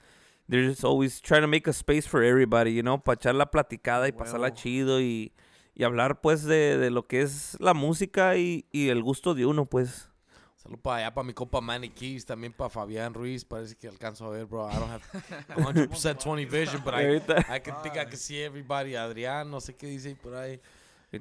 they're 0.49 0.67
just 0.69 0.83
always 0.85 1.21
trying 1.23 1.43
to 1.43 1.49
make 1.49 1.69
a 1.69 1.73
space 1.73 2.09
for 2.09 2.25
everybody, 2.25 2.75
you 2.75 2.83
know, 2.83 2.99
para 2.99 3.15
echar 3.15 3.37
la 3.37 3.47
platicada 3.49 4.09
y 4.09 4.13
pasarla 4.13 4.49
Huevo. 4.49 4.57
chido 4.57 5.01
y, 5.01 5.33
y 5.75 5.85
hablar 5.85 6.21
pues 6.21 6.45
de, 6.45 6.79
de 6.79 6.91
lo 6.91 7.07
que 7.07 7.23
es 7.23 7.57
la 7.61 7.75
música 7.75 8.37
y, 8.37 8.67
y 8.73 8.89
el 8.91 9.03
gusto 9.03 9.35
de 9.35 9.47
uno, 9.47 9.67
pues. 9.67 10.11
Salud 10.57 10.79
para 10.79 10.97
allá, 10.99 11.15
para 11.15 11.27
mi 11.27 11.35
compa 11.35 11.61
Manny 11.61 11.91
Keys, 11.91 12.25
también 12.25 12.53
para 12.53 12.71
Fabián 12.71 13.13
Ruiz. 13.13 13.45
Parece 13.45 13.77
que 13.77 13.87
alcanzo 13.87 14.25
a 14.25 14.31
ver, 14.31 14.47
bro. 14.47 14.67
I 14.71 14.75
don't 14.77 14.91
have 14.91 15.03
100% 15.89 16.25
20 16.25 16.45
vision, 16.47 16.83
but 16.83 16.95
I, 16.95 17.17
I 17.55 17.61
can 17.61 17.75
think 17.83 17.97
I 17.97 18.05
can 18.07 18.17
see 18.17 18.41
everybody. 18.43 18.95
Adrián, 18.97 19.51
no 19.51 19.61
sé 19.61 19.75
qué 19.77 19.87
dice 19.89 20.17
por 20.17 20.35
ahí. 20.35 20.59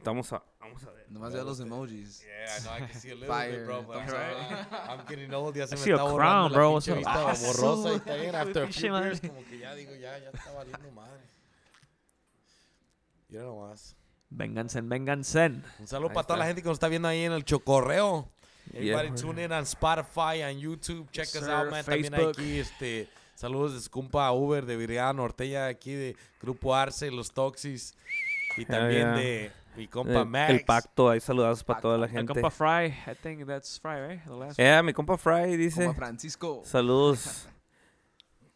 vamos 0.03 0.31
a, 0.31 0.41
vamos 0.61 0.83
a 0.85 0.91
ver. 0.91 1.11
Nomás 1.11 1.33
veo 1.33 1.43
los 1.43 1.59
emojis. 1.59 2.21
Yeah, 2.21 2.57
I 2.57 2.61
know 2.61 2.73
I 2.73 2.89
can 2.89 3.01
see 3.01 3.11
a 3.11 3.15
little 3.15 3.27
Fire, 3.27 3.57
bit, 3.57 3.65
bro. 3.65 3.83
But 3.83 3.97
I'm. 3.97 4.67
I'm 5.01 5.05
getting 5.09 5.33
old. 5.33 5.55
Ya 5.55 5.67
se 5.67 5.75
I 5.75 5.77
me 5.77 5.83
see 5.83 5.91
a 5.91 5.95
está 5.95 6.05
crown, 6.05 6.13
borrando 6.13 6.49
la 6.49 6.55
bro. 6.55 6.71
pinche 6.71 6.91
What's 6.93 6.95
up? 6.95 6.97
vista 6.97 7.13
Ah, 7.13 7.47
borrosa 7.47 7.93
y 7.95 7.99
también 7.99 8.35
after 8.35 8.63
a 8.63 8.65
pinche 8.67 8.79
few 8.79 8.93
beers, 8.93 9.19
como 9.19 9.43
que 9.43 9.57
ya 9.59 9.75
digo, 9.75 9.91
ya, 9.95 10.17
ya 10.19 10.29
está 10.29 10.51
valiendo 10.53 10.89
madre. 10.91 11.21
Y 13.29 13.35
ahora 13.35 13.49
nomás. 13.49 13.95
Vénganse, 14.35 14.81
vénganse. 14.81 15.45
Un 15.79 15.87
saludo 15.87 16.09
Ahí 16.09 16.15
para 16.15 16.27
toda 16.27 16.39
la 16.39 16.45
gente 16.45 16.61
que 16.61 16.67
nos 16.67 16.75
está 16.75 16.87
viendo 16.87 17.07
ahí 17.07 17.23
en 17.23 17.31
el 17.33 17.43
Chocorreo. 17.45 18.27
Yeah. 18.71 18.79
Everybody 18.99 19.21
tune 19.21 19.43
in 19.43 19.51
on 19.51 19.63
Spotify, 19.65 20.43
on 20.43 20.57
YouTube. 20.59 21.07
Check 21.11 21.25
Yes, 21.27 21.35
us 21.35 21.47
out, 21.49 21.69
man. 21.69 21.83
También 21.83 22.13
Facebook. 22.13 22.29
aquí, 22.31 22.59
este, 22.59 23.09
saludos 23.35 23.73
de 23.73 23.81
su 23.81 23.89
compa 23.91 24.31
Uber 24.31 24.65
de 24.65 24.77
Viridiana 24.77 25.13
Norteña, 25.13 25.67
aquí 25.67 25.93
de 25.93 26.15
Grupo 26.41 26.73
Arce, 26.73 27.11
Los 27.11 27.31
Toxis. 27.31 27.93
Y 28.57 28.65
también 28.65 29.01
yeah. 29.01 29.15
de 29.15 29.51
mi 29.75 29.87
compa 29.87 30.23
Max. 30.25 30.51
el 30.51 30.63
pacto, 30.65 31.09
ahí 31.09 31.19
saludados 31.19 31.63
para 31.63 31.81
toda 31.81 31.97
la 31.97 32.07
gente. 32.07 32.33
compa 32.33 32.49
Fry, 32.49 32.87
I 32.87 33.15
think 33.21 33.45
that's 33.45 33.79
Fry, 33.79 33.99
right? 33.99 34.23
The 34.23 34.31
last 34.31 34.57
Yeah, 34.57 34.81
mi 34.81 34.93
compa 34.93 35.17
Fry 35.17 35.57
dice. 35.57 35.81
Como 35.83 35.93
Francisco. 35.93 36.61
Saludos. 36.65 37.47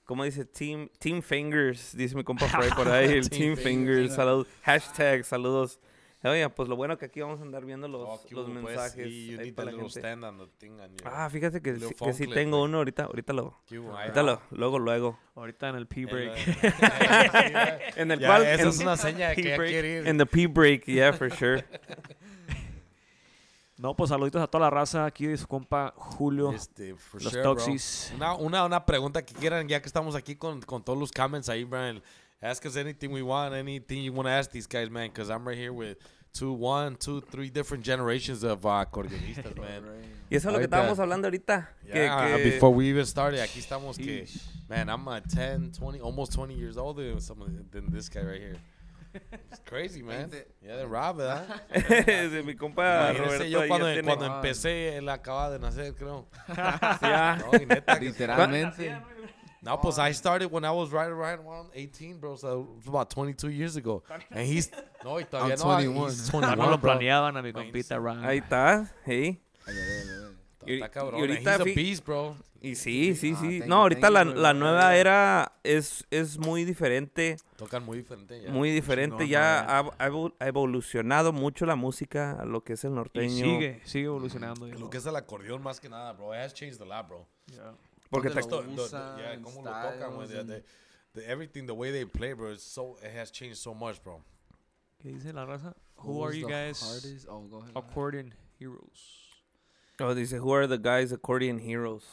¿Cómo 0.08 0.24
dice? 0.24 0.46
Team, 0.46 0.90
team 1.00 1.22
Fingers, 1.22 1.96
dice 1.96 2.16
mi 2.16 2.24
compa 2.24 2.48
Fry 2.48 2.70
por 2.76 2.88
ahí. 2.92 3.12
El 3.12 3.30
Team 3.30 3.54
Team, 3.54 3.56
Fingers, 3.58 3.64
Fingers. 3.98 4.16
Saludos. 4.16 4.48
Hashtag, 4.64 5.24
saludos. 5.24 5.80
Oye, 6.24 6.50
pues 6.50 6.68
lo 6.68 6.76
bueno 6.76 6.98
que 6.98 7.06
aquí 7.06 7.22
vamos 7.22 7.40
a 7.40 7.44
andar 7.44 7.64
viendo 7.64 7.88
los, 7.88 8.02
Oh, 8.02 8.22
los 8.32 8.50
pues, 8.50 8.64
mensajes. 8.64 9.08
y 9.08 9.28
you 9.28 9.40
ahí 9.40 9.46
need 9.46 9.54
para 9.56 9.72
la 9.72 9.78
gente. 9.84 10.02
thing 10.58 10.72
Ah, 11.06 11.30
fíjate 11.30 11.62
que, 11.62 11.76
sí- 11.76 11.94
que 11.94 12.14
sí 12.14 12.24
clip, 12.24 12.34
tengo 12.36 12.64
uno 12.64 12.80
ahorita, 12.80 13.04
ahorita 13.04 13.34
lo, 13.34 13.62
ahorita 13.72 14.24
lo, 14.24 14.42
luego, 14.52 14.80
luego. 14.80 15.20
Ahorita 15.36 15.70
en 15.70 15.76
el 15.76 15.88
P 15.88 16.02
El, 16.02 16.08
break. 16.08 16.38
En 17.98 18.12
el 18.12 18.20
ya, 18.20 18.28
cual, 18.28 18.46
esa 18.48 18.64
en, 18.64 18.68
es 18.70 18.80
una 18.80 18.98
seña 18.98 19.30
de 19.30 19.36
que 19.42 19.44
ya 19.44 19.58
quiere 19.58 20.00
ir. 20.00 20.08
en 20.08 20.18
the 20.18 20.26
P 20.26 20.48
break, 20.48 20.86
yeah, 20.86 21.14
for 21.14 21.32
sure. 21.32 21.64
No, 23.78 23.96
pues 23.96 24.10
saluditos 24.10 24.42
a 24.42 24.48
toda 24.48 24.66
la 24.66 24.70
raza 24.72 25.06
aquí 25.06 25.28
de 25.28 25.38
su 25.38 25.48
compa 25.48 25.94
Julio. 25.96 26.52
Este, 26.52 26.96
for 26.96 27.22
los 27.22 27.32
sure. 27.32 27.44
Toxis. 27.44 28.12
Una, 28.16 28.34
una, 28.34 28.66
una 28.66 28.86
pregunta 28.86 29.24
que 29.24 29.34
quieran, 29.36 29.68
ya 29.68 29.80
que 29.82 29.88
estamos 29.88 30.16
aquí 30.16 30.36
con, 30.36 30.62
con 30.62 30.84
todos 30.84 30.98
los 30.98 31.12
comments 31.12 31.48
ahí, 31.48 31.64
Brian. 31.64 32.02
Ask 32.42 32.66
us 32.66 32.76
anything 32.76 33.10
we 33.12 33.22
want, 33.22 33.54
anything 33.54 34.04
you 34.04 34.12
want 34.14 34.26
to 34.28 34.32
ask 34.32 34.52
these 34.52 34.68
guys, 34.68 34.90
man, 34.90 35.10
because 35.10 35.30
I'm 35.32 35.48
right 35.48 35.58
here 35.58 35.72
with 35.74 35.98
two, 36.34 36.52
one, 36.54 36.96
two, 36.96 37.22
three 37.22 37.50
different 37.50 37.84
generations 37.84 38.44
of 38.44 38.66
uh, 38.66 38.84
acordeonistas, 38.86 39.56
man. 39.60 39.84
Y 40.30 40.36
eso 40.36 40.50
es 40.50 40.54
lo 40.54 40.60
que 40.60 40.66
estábamos 40.66 41.00
hablando 41.00 41.28
ahorita. 41.28 41.70
Yeah, 41.86 42.36
que- 42.36 42.44
before 42.44 42.72
we 42.74 42.90
even 42.90 43.06
started, 43.06 43.40
aquí 43.42 43.60
estamos 43.60 43.98
que, 43.98 44.28
man, 44.68 44.90
I'm 44.90 45.08
uh, 45.08 45.20
10, 45.20 45.72
20, 45.74 46.00
almost 46.02 46.34
20 46.34 46.54
years 46.56 46.78
older 46.78 47.10
than, 47.10 47.22
some 47.22 47.42
of 47.42 47.50
the- 47.52 47.64
than 47.72 47.92
this 47.92 48.10
guy 48.10 48.22
right 48.22 48.42
here. 48.42 48.58
It's 49.52 49.62
crazy, 49.66 50.02
man. 50.04 50.30
Yeah, 50.62 50.78
de 50.78 50.86
Rob, 50.86 51.18
¿verdad? 51.18 51.46
de 52.32 52.44
mi 52.44 52.56
compa 52.56 53.12
Imagínese 53.12 53.24
Roberto. 53.26 53.46
yo 53.46 53.62
ahí 53.62 53.68
cuando, 53.68 53.88
ya 53.88 53.94
tiene- 53.94 54.06
cuando 54.08 54.26
Ah. 54.26 54.36
empecé, 54.36 54.98
él 54.98 55.10
acababa 55.10 55.50
de 55.52 55.60
nacer, 55.60 55.94
creo. 55.96 56.28
Ya. 57.02 57.38
No, 57.52 57.58
y 57.62 57.66
neta, 57.66 58.00
que- 58.00 58.06
Literalmente. 58.06 58.98
No, 59.62 59.82
pues 59.82 59.98
I 59.98 60.14
started 60.14 60.50
when 60.52 60.64
I 60.64 60.70
was 60.72 60.92
right 60.92 61.10
around 61.10 61.46
around 61.46 61.72
18, 61.74 62.20
bro. 62.22 62.38
So 62.38 62.62
it 62.62 62.78
was 62.78 62.88
about 62.88 63.10
22 63.10 63.50
years 63.50 63.76
ago. 63.76 64.04
And 64.30 64.46
he's 64.48 64.72
no, 65.04 65.20
y 65.20 65.26
todavía 65.26 65.56
I'm 65.56 65.60
no, 65.60 65.76
21. 65.76 66.10
he's 66.10 66.30
Ah, 66.30 66.32
21, 66.32 66.56
no 66.56 66.70
lo 66.72 66.78
bro. 66.78 66.92
planeaban 66.94 67.36
a 67.38 67.42
mi 67.42 67.52
compita 67.52 67.98
Ron. 67.98 68.24
Ahí 68.24 68.38
está, 68.38 68.90
hey. 69.06 69.42
Ay, 69.66 69.74
ay, 69.76 69.80
ay, 69.80 70.10
ay. 70.10 70.27
Y- 70.68 70.74
Está 70.76 70.90
cabrón. 70.90 71.20
y 71.20 71.22
ahorita 71.22 71.54
He's 71.56 71.62
a 71.62 71.64
fi- 71.64 71.74
beast, 71.76 72.06
bro. 72.06 72.36
Y 72.60 72.76
sí, 72.76 73.14
sí, 73.16 73.34
Ah, 73.36 73.40
sí. 73.42 73.60
thank 73.60 73.70
No, 73.70 73.76
you, 73.76 73.82
ahorita 73.82 74.02
thank 74.02 74.14
la, 74.14 74.24
la 74.26 74.54
nueva 74.54 74.96
era 74.96 75.54
es, 75.64 76.06
es 76.10 76.40
muy 76.40 76.66
diferente, 76.66 77.38
Tocan 77.56 77.84
muy 77.86 78.00
diferente 78.00 78.42
ya. 78.42 78.50
muy 78.52 78.72
diferente. 78.72 79.16
chingón, 79.18 79.30
ya 79.30 79.64
¿no? 79.68 79.92
ha, 80.00 80.06
ha 80.06 80.32
ha 80.40 80.48
evolucionado 80.48 81.32
mucho 81.34 81.66
la 81.68 81.76
música 81.76 82.32
a 82.32 82.46
lo 82.46 82.64
que 82.64 82.74
es 82.74 82.84
el 82.84 82.92
Y 82.92 82.96
norteño. 82.96 83.30
sigue, 83.46 83.82
sigue 83.86 84.06
evolucionando. 84.06 84.66
Lo 84.68 84.90
que 84.90 84.98
es 84.98 85.06
el 85.06 85.16
acordeón 85.16 85.62
más 85.62 85.80
que 85.80 85.88
nada, 85.90 86.14
bro. 86.14 86.34
It 86.34 86.40
has 86.42 86.54
changed 86.54 86.82
a 86.82 86.86
lot, 86.86 87.08
bro. 87.08 87.28
Porque 88.10 88.30
te, 88.30 88.42
lo 88.42 88.60
usan, 88.84 89.18
yeah, 89.18 89.40
cómo 89.42 89.62
lo 89.62 89.70
tocan, 89.72 90.16
güey. 90.16 90.28
the- 90.28 90.44
the- 90.46 90.64
the- 91.14 91.32
everything, 91.32 91.66
the 91.68 91.74
way 91.74 91.92
they 91.92 92.06
play, 92.06 92.34
bro, 92.34 92.52
it's 92.52 92.64
so, 92.64 92.98
it 93.04 93.16
has 93.16 93.32
changed 93.32 93.58
so 93.58 93.74
much, 93.76 94.02
bro. 94.04 94.24
¿Qué 95.00 95.10
dice 95.10 95.32
la 95.32 95.46
raza? 95.46 95.76
Who 95.98 96.24
Who's 96.24 96.30
are 96.30 96.40
you 96.40 96.48
guys? 96.48 96.82
hardest- 96.82 97.28
Oh, 97.30 97.42
go 97.48 97.60
ahead. 97.62 97.72
Accordion 97.76 98.34
heroes. 98.60 99.27
Oh, 100.00 100.14
dice, 100.14 100.34
who 100.40 100.52
are 100.54 100.68
the 100.68 100.78
guys 100.78 101.12
accordion 101.12 101.60
heroes? 101.60 102.04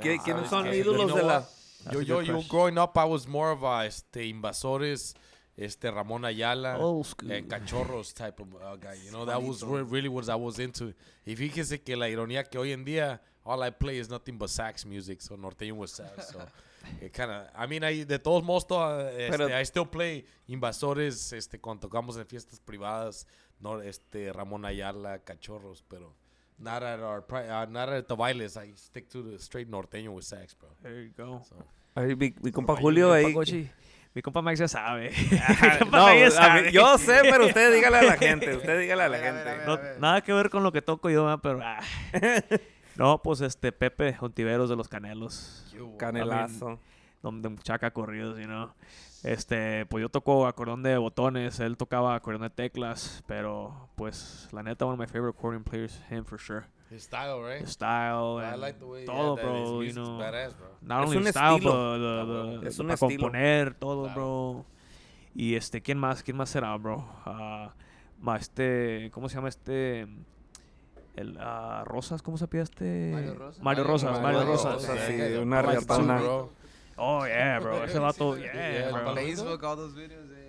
¿Qué- 0.00 0.16
Man, 0.16 0.24
¿Quiénes 0.24 0.48
son 0.48 0.66
ídolos 0.66 1.00
you 1.02 1.06
know 1.08 1.16
de 1.16 1.22
la...? 1.22 1.44
Yo, 1.92 2.00
yo, 2.00 2.20
yo, 2.20 2.42
growing 2.48 2.76
up, 2.78 2.96
I 2.98 3.04
was 3.04 3.26
more 3.26 3.50
of 3.52 3.62
a, 3.64 3.86
este, 3.86 4.26
invasores, 4.26 5.14
este, 5.56 5.90
Ramón 5.90 6.24
Ayala. 6.26 6.78
Old 6.78 7.06
school. 7.06 7.32
eh, 7.32 7.42
cachorros 7.48 8.12
type 8.14 8.38
of 8.40 8.54
uh, 8.54 8.76
guy. 8.76 8.96
You 9.04 9.10
know, 9.12 9.24
that 9.24 9.42
was 9.42 9.62
re- 9.62 9.82
really 9.82 10.08
what 10.08 10.28
I 10.28 10.34
was 10.36 10.58
into. 10.58 10.92
Y 11.26 11.34
fíjese 11.36 11.82
que 11.82 11.96
la 11.96 12.06
ironía 12.08 12.44
que 12.50 12.58
hoy 12.58 12.72
en 12.72 12.84
día, 12.84 13.20
all 13.44 13.62
I 13.62 13.70
play 13.70 13.98
is 13.98 14.10
nothing 14.10 14.36
but 14.36 14.50
sax 14.50 14.84
music, 14.84 15.22
so 15.22 15.36
norteño 15.36 15.72
was 15.74 15.92
sax. 15.92 16.28
So 16.32 16.40
it 17.00 17.14
kind 17.14 17.30
of, 17.30 17.46
I 17.56 17.66
mean, 17.66 17.82
I, 17.82 18.04
de 18.04 18.18
todos 18.18 18.42
modos, 18.44 18.66
to- 18.68 19.08
este, 19.18 19.30
Pero- 19.38 19.48
I 19.58 19.62
still 19.64 19.86
play 19.86 20.26
invasores, 20.48 21.32
este, 21.32 21.58
cuando 21.60 21.88
tocamos 21.88 22.18
en 22.18 22.26
fiestas 22.26 22.60
privadas, 22.60 23.26
no, 23.58 23.80
este, 23.80 24.32
Ramón 24.34 24.66
Ayala, 24.66 25.18
cachorros, 25.20 25.82
pero 25.88 26.12
not 26.60 26.82
at 26.82 27.00
our, 27.00 27.22
pri- 27.22 27.48
uh, 27.48 27.66
not 27.66 27.88
at 27.88 28.06
the 28.06 28.14
bailes. 28.16 28.56
I 28.56 28.72
stick 28.76 29.08
to 29.10 29.22
the 29.22 29.38
straight 29.38 29.68
norteño 29.70 30.10
with 30.12 30.24
sax, 30.24 30.54
bro. 30.54 30.68
There 30.82 31.02
you 31.02 31.10
go. 31.16 31.42
So, 31.48 31.56
Ay, 31.96 32.14
mi, 32.14 32.34
mi 32.42 32.52
compa 32.52 32.74
Ay, 32.76 32.82
Julio 32.82 33.08
Mi 33.08 33.14
ahí. 33.16 33.32
compa 33.32 33.44
Mi 34.12 34.22
compa 34.22 34.42
Max 34.42 34.58
ya 34.58 34.68
sabe. 34.68 35.10
No, 35.90 36.06
mí- 36.08 36.70
yo 36.72 36.98
sé, 36.98 37.20
pero 37.22 37.46
usted 37.46 37.72
dígale 37.74 37.98
a 37.98 38.02
la 38.02 38.16
gente. 38.16 38.56
Usted 38.56 38.80
dígale 38.80 39.04
a 39.04 39.08
la 39.08 39.16
A 39.16 39.20
ver, 39.20 39.28
a 39.28 39.32
ver, 39.32 39.44
gente. 39.44 39.50
a 39.50 39.74
ver. 39.76 39.92
No, 39.94 40.00
nada 40.00 40.20
que 40.20 40.32
ver 40.32 40.50
con 40.50 40.62
lo 40.64 40.72
que 40.72 40.82
toco 40.82 41.08
yo, 41.10 41.38
pero... 41.42 41.60
ah. 41.62 41.80
No, 42.96 43.22
pues 43.22 43.40
este 43.40 43.72
Pepe 43.72 44.16
Ontiveros 44.20 44.68
de 44.68 44.76
los 44.76 44.88
Canelos. 44.88 45.64
Canelazo. 45.96 46.78
donde 47.22 47.54
chaca 47.62 47.92
corridos, 47.92 48.36
you 48.38 48.44
know. 48.46 48.70
Este, 49.22 49.84
pues 49.86 50.00
yo 50.02 50.08
toco 50.08 50.46
acordeón 50.46 50.82
de 50.82 50.96
botones, 50.96 51.60
él 51.60 51.76
tocaba 51.76 52.14
acordeón 52.14 52.42
de 52.42 52.50
teclas, 52.50 53.22
pero 53.26 53.90
pues 53.94 54.48
la 54.52 54.62
neta 54.62 54.86
one 54.86 54.94
of 54.94 54.98
my 55.00 55.06
favorite 55.06 55.36
accordion 55.36 55.62
players, 55.62 56.00
him 56.10 56.24
for 56.24 56.38
sure. 56.38 56.64
his 56.90 57.02
style, 57.04 57.40
right? 57.42 57.62
His 57.62 57.70
style 57.72 58.40
I 58.42 58.56
like 58.56 58.78
the 58.78 58.86
way 58.86 59.04
todo, 59.04 59.36
yeah, 59.36 59.42
that 59.44 59.54
his 59.60 59.68
bro, 59.70 59.82
you 59.82 59.92
know. 59.92 60.18
badass, 60.18 60.56
bro. 60.56 60.68
not 60.80 61.02
Es 61.02 61.08
only 61.08 61.16
un 61.18 61.26
style, 61.26 61.54
estilo. 61.56 61.72
but 61.72 62.58
the, 62.58 62.60
the- 62.62 62.68
Es 62.68 62.78
un 62.78 62.86
para 62.86 62.94
estilo. 62.94 63.10
componer 63.20 63.74
todo, 63.74 64.02
Claro. 64.04 64.14
bro. 64.54 64.64
Y 65.34 65.54
este, 65.54 65.80
¿quién 65.82 65.98
más? 65.98 66.22
¿Quién 66.22 66.36
más 66.36 66.48
será, 66.50 66.74
bro? 66.76 67.06
Ah, 67.26 67.74
ma, 68.18 68.36
este, 68.36 69.10
¿cómo 69.12 69.28
se 69.28 69.36
llama 69.36 69.48
este? 69.48 70.08
El 71.14 71.36
ah, 71.40 71.82
Rosas, 71.86 72.22
¿cómo 72.22 72.38
se 72.38 72.48
pide 72.48 72.62
este? 72.62 73.10
Mario 73.12 73.34
Rosas. 73.34 73.62
Mario 73.62 73.84
Mario 73.84 73.84
Rosas, 73.84 74.08
Rosas. 74.10 74.22
Mario 74.22 74.38
Mario 74.38 74.52
Rosas. 74.52 74.74
Rosas, 74.88 75.06
sí, 75.06 75.36
una 75.36 75.60
I 75.60 75.76
bro. 77.00 77.18
Oh, 77.20 77.26
yeah, 77.26 77.58
bro. 77.62 77.84
Ese 77.84 77.98
vato, 77.98 78.36
Yeah, 78.36 78.52
yeah, 78.54 78.90
bro. 78.90 79.14
Facebook, 79.14 79.64
all 79.64 79.76
those 79.76 79.94
videos, 79.94 80.28
eh. 80.32 80.46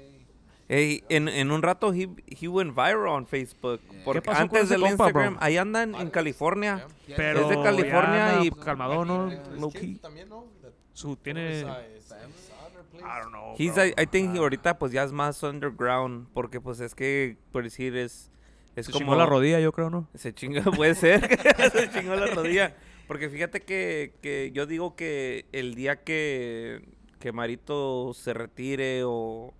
Ey, 0.70 1.04
en, 1.10 1.28
en 1.28 1.52
un 1.52 1.62
rato 1.62 1.92
he, 1.94 2.08
he 2.28 2.48
went 2.48 2.74
viral 2.74 3.10
on 3.10 3.26
Facebook. 3.28 3.82
Yeah. 3.92 4.04
Porque 4.06 4.22
¿Qué 4.22 4.26
pasó 4.26 4.38
con 4.48 4.58
antes 4.58 4.64
ese 4.64 4.74
del 4.76 4.82
compa, 4.82 5.10
bro? 5.12 5.22
Instagram, 5.24 5.38
ahí 5.42 5.58
andan 5.58 5.96
en 5.96 6.10
California. 6.10 6.86
Yeah. 7.08 7.18
Pero 7.18 7.42
Es 7.42 7.50
de 7.50 7.62
California 7.62 8.40
y- 8.44 8.52
calmado, 8.52 9.04
¿no? 9.04 9.30
Low 9.60 9.72
key. 9.72 9.96
también, 9.96 10.30
¿no? 10.30 10.46
That- 10.62 10.72
Su 10.94 11.16
tiene. 11.18 11.66
Uh? 11.66 11.68
I 13.00 13.20
don't 13.22 13.32
know. 13.32 13.56
He's, 13.58 13.74
bro. 13.74 13.86
I, 13.86 13.94
I 13.98 14.06
think 14.06 14.36
Ah, 14.36 14.40
ahorita 14.40 14.78
pues 14.78 14.92
ya 14.94 15.04
es 15.04 15.12
más 15.12 15.42
underground. 15.44 16.28
Porque 16.34 16.62
pues 16.62 16.80
es 16.80 16.96
que, 16.96 17.36
por 17.52 17.64
decir, 17.64 17.96
es, 17.98 18.32
es 18.76 18.86
Se 18.86 18.92
como... 18.92 19.00
chingó 19.06 19.16
la 19.16 19.26
rodilla, 19.26 19.60
yo 19.60 19.72
creo, 19.74 19.90
¿no? 19.90 20.08
Se 20.16 20.34
chinga, 20.34 20.62
puede 20.76 20.96
ser. 20.96 21.28
se 21.72 21.90
chingó 21.92 22.16
la 22.16 22.28
rodilla. 22.28 22.76
Porque 23.12 23.30
fíjate 23.30 23.60
que, 23.60 24.14
que 24.22 24.52
yo 24.54 24.66
digo 24.66 24.96
que 24.96 25.46
el 25.52 25.76
día 25.76 26.02
que, 26.02 26.82
que 27.20 27.34
Marito 27.34 28.14
se 28.14 28.34
retire 28.34 29.04
o, 29.04 29.54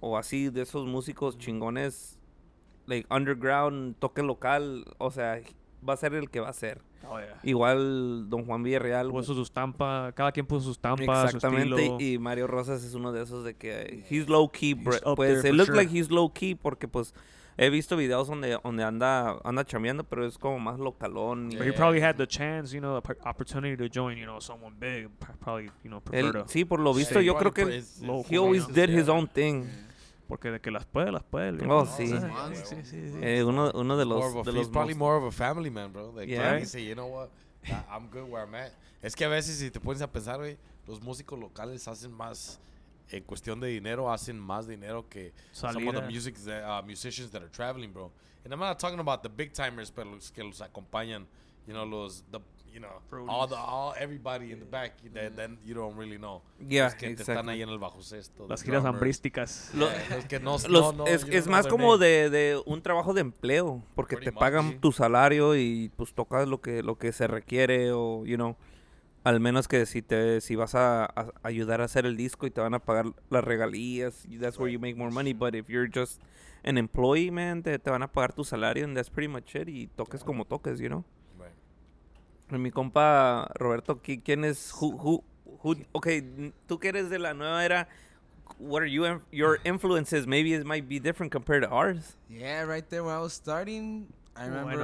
o 0.00 0.18
así 0.18 0.50
de 0.50 0.60
esos 0.60 0.86
músicos 0.86 1.38
chingones, 1.38 2.18
like 2.84 3.06
underground, 3.10 3.96
toque 3.98 4.22
local, 4.22 4.84
o 4.98 5.10
sea, 5.10 5.40
va 5.88 5.94
a 5.94 5.96
ser 5.96 6.12
el 6.12 6.28
que 6.28 6.40
va 6.40 6.50
a 6.50 6.52
ser. 6.52 6.82
Oh, 7.08 7.18
yeah. 7.18 7.40
Igual 7.44 8.28
Don 8.28 8.44
Juan 8.44 8.62
Villarreal. 8.62 9.08
Puso 9.08 9.32
su 9.32 9.40
estampa, 9.40 10.12
cada 10.14 10.30
quien 10.30 10.44
puso 10.44 10.66
su 10.66 10.72
estampa, 10.72 11.24
Exactamente, 11.24 11.96
y 11.98 12.18
Mario 12.18 12.46
Rosas 12.46 12.84
es 12.84 12.92
uno 12.92 13.10
de 13.10 13.22
esos 13.22 13.42
de 13.42 13.54
que 13.54 14.04
he's 14.10 14.28
low 14.28 14.52
key, 14.52 14.72
it 14.72 14.82
for 14.82 14.94
looks 15.50 15.68
sure. 15.68 15.76
like 15.76 15.90
he's 15.90 16.10
low 16.10 16.30
key 16.30 16.54
porque 16.54 16.88
pues 16.88 17.14
he 17.58 17.70
visto 17.70 17.96
videos 17.96 18.28
donde 18.28 18.58
donde 18.62 18.82
anda 18.84 19.38
anda 19.44 19.64
chameando, 19.64 20.04
pero 20.04 20.26
es 20.26 20.38
como 20.38 20.58
más 20.58 20.78
localón. 20.78 21.50
y- 21.52 21.56
But 21.56 21.66
he 21.66 21.72
probably 21.72 22.00
had 22.02 22.16
the 22.16 22.26
chance, 22.26 22.72
you 22.74 22.80
know, 22.80 23.00
the 23.00 23.16
opportunity 23.24 23.76
to 23.76 23.88
join, 23.92 24.16
you 24.18 24.24
know, 24.24 24.40
someone 24.40 24.74
big. 24.78 25.08
Probably, 25.40 25.66
you 25.84 25.90
know, 25.90 26.00
prefer 26.00 26.24
Él- 26.24 26.32
to. 26.32 26.48
sí, 26.48 26.64
por 26.64 26.80
lo 26.80 26.94
visto 26.94 27.20
yo 27.20 27.34
he 27.34 27.38
creo 27.38 27.52
que 27.52 27.62
probably 27.64 27.80
plays- 27.80 28.00
low- 28.02 28.24
he 28.28 28.36
always 28.36 28.66
Yeah. 28.68 28.86
did 28.86 28.98
his 28.98 29.08
own 29.08 29.28
thing. 29.28 29.64
Porque 30.28 30.50
de 30.50 30.60
que 30.60 30.70
las 30.70 30.86
puede, 30.86 31.12
las 31.12 31.24
puede. 31.24 31.62
Oh, 31.68 31.84
sí. 31.84 32.06
Sí, 32.06 32.14
Sí. 32.16 32.64
sí, 32.64 32.76
sí, 32.84 33.08
sí. 33.12 33.18
Eh, 33.20 33.44
uno 33.44 33.70
uno 33.74 33.96
de 33.98 34.04
More 34.06 34.20
los 34.20 34.34
of 34.34 34.46
a- 34.46 34.50
de 34.50 34.56
he's 34.56 34.66
los 34.66 34.68
probably 34.70 34.94
most- 34.94 34.98
more 34.98 35.16
of 35.18 35.24
a 35.24 35.30
family 35.30 35.68
man, 35.70 35.92
bro. 35.92 36.10
Like, 36.12 36.26
Yeah. 36.32 36.56
He 36.58 36.64
say, 36.64 36.86
you 36.86 36.94
know 36.94 37.06
what, 37.08 37.28
I- 37.64 37.84
I'm 37.94 38.08
good 38.08 38.30
where 38.30 38.44
I'm 38.46 38.54
at. 38.54 38.72
Es 39.02 39.14
que 39.14 39.24
a 39.26 39.28
veces 39.28 39.58
si 39.58 39.70
te 39.70 39.78
pones 39.78 40.00
a 40.00 40.10
pensar, 40.10 40.38
güey, 40.38 40.56
los 40.86 41.02
músicos 41.02 41.38
locales 41.38 41.86
hacen 41.86 42.12
más, 42.12 42.58
en 43.10 43.22
cuestión 43.24 43.60
de 43.60 43.68
dinero, 43.68 44.10
hacen 44.12 44.38
más 44.38 44.66
dinero 44.66 45.08
que 45.08 45.32
some 45.52 45.70
of 45.70 45.94
the 45.94 46.00
Salida. 46.00 46.10
music 46.10 46.36
that, 46.44 46.64
uh, 46.64 46.82
musicians 46.86 47.30
that 47.30 47.42
are 47.42 47.50
traveling, 47.50 47.92
bro. 47.92 48.10
And 48.44 48.52
I'm 48.52 48.60
not 48.60 48.78
talking 48.78 48.98
about 49.00 49.22
the 49.22 49.28
big 49.28 49.52
timers, 49.52 49.90
pero 49.90 50.10
los 50.10 50.30
que 50.30 50.42
los 50.42 50.60
acompañan, 50.60 51.26
you 51.66 51.72
know, 51.74 51.84
los, 51.84 52.24
the, 52.32 52.40
you 52.72 52.80
know, 52.80 52.88
all 53.28 53.46
the, 53.46 53.54
all, 53.54 53.94
everybody 53.98 54.50
in 54.50 54.58
the 54.58 54.64
back, 54.64 54.94
that, 55.12 55.36
then 55.36 55.58
you 55.64 55.74
don't 55.74 55.94
really 55.96 56.16
know. 56.16 56.40
Yeah, 56.58 56.84
los 56.84 56.94
que 56.94 57.14
te 57.14 57.22
están 57.22 57.36
exactly. 57.36 57.52
ahí 57.52 57.62
en 57.62 57.68
el 57.68 57.78
bajo 57.78 58.02
cesto. 58.02 58.46
Las 58.48 58.60
the 58.60 58.66
giras 58.66 58.84
hambrísticas. 58.84 59.70
Lo- 59.74 59.90
Yeah, 59.90 60.16
los 60.16 60.24
que 60.24 60.40
no, 60.40 60.52
los- 60.52 60.68
no, 60.68 60.92
no, 60.92 61.06
es, 61.06 61.24
es 61.24 61.46
más 61.46 61.66
como 61.66 61.98
de, 61.98 62.30
de 62.30 62.60
un 62.64 62.80
trabajo 62.82 63.12
de 63.12 63.20
empleo, 63.20 63.82
porque 63.94 64.16
Pretty 64.16 64.30
te 64.30 64.32
much, 64.32 64.40
pagan 64.40 64.70
sí. 64.70 64.78
tu 64.80 64.90
salario 64.90 65.54
y 65.54 65.90
pues 65.96 66.14
tocas 66.14 66.48
lo 66.48 66.60
que 66.62 66.82
lo 66.82 66.96
que 66.96 67.12
se 67.12 67.26
requiere 67.26 67.92
o 67.92 68.24
you 68.24 68.36
know, 68.36 68.56
al 69.24 69.38
menos 69.40 69.68
que 69.68 69.86
si 69.86 70.02
te 70.02 70.40
si 70.40 70.56
vas 70.56 70.74
a, 70.74 71.04
a 71.04 71.32
ayudar 71.42 71.80
a 71.80 71.84
hacer 71.84 72.06
el 72.06 72.16
disco 72.16 72.46
y 72.46 72.50
te 72.50 72.60
van 72.60 72.74
a 72.74 72.78
pagar 72.80 73.06
las 73.30 73.44
regalías, 73.44 74.26
that's 74.40 74.58
where 74.58 74.70
you 74.72 74.78
make 74.80 74.96
more 74.96 75.10
money, 75.12 75.32
but 75.32 75.54
if 75.54 75.68
you're 75.68 75.88
just 75.88 76.20
an 76.64 76.76
employee, 76.78 77.30
man, 77.30 77.62
te, 77.62 77.78
te 77.78 77.90
van 77.90 78.02
a 78.02 78.08
pagar 78.12 78.32
tu 78.34 78.44
salario 78.44 78.84
and 78.84 78.96
that's 78.96 79.10
pretty 79.10 79.28
much 79.28 79.54
it 79.54 79.68
y 79.68 79.88
toques 79.96 80.24
como 80.24 80.44
toques, 80.44 80.78
you 80.80 80.88
know. 80.88 81.04
Right. 81.38 82.58
Mi 82.58 82.70
compa 82.70 83.50
Roberto, 83.58 84.00
¿qui- 84.02 84.22
¿quién 84.22 84.44
es? 84.44 84.72
Who, 84.80 84.96
who, 84.96 85.24
who, 85.62 85.76
okay, 85.92 86.52
tú 86.66 86.78
que 86.78 86.88
eres 86.88 87.08
de 87.08 87.18
la 87.18 87.32
nueva 87.34 87.64
era, 87.64 87.88
what 88.58 88.82
are 88.82 88.90
you, 88.90 89.04
your 89.30 89.58
influences? 89.64 90.26
Maybe 90.26 90.52
it 90.54 90.64
might 90.66 90.88
be 90.88 90.98
different 91.00 91.32
compared 91.32 91.62
to 91.62 91.68
ours. 91.70 92.16
Yeah, 92.28 92.62
right 92.64 92.88
there 92.88 93.04
when 93.04 93.14
I 93.14 93.20
was 93.20 93.32
starting, 93.32 94.06
I 94.36 94.48
Oh, 94.48 94.66
I 94.66 94.74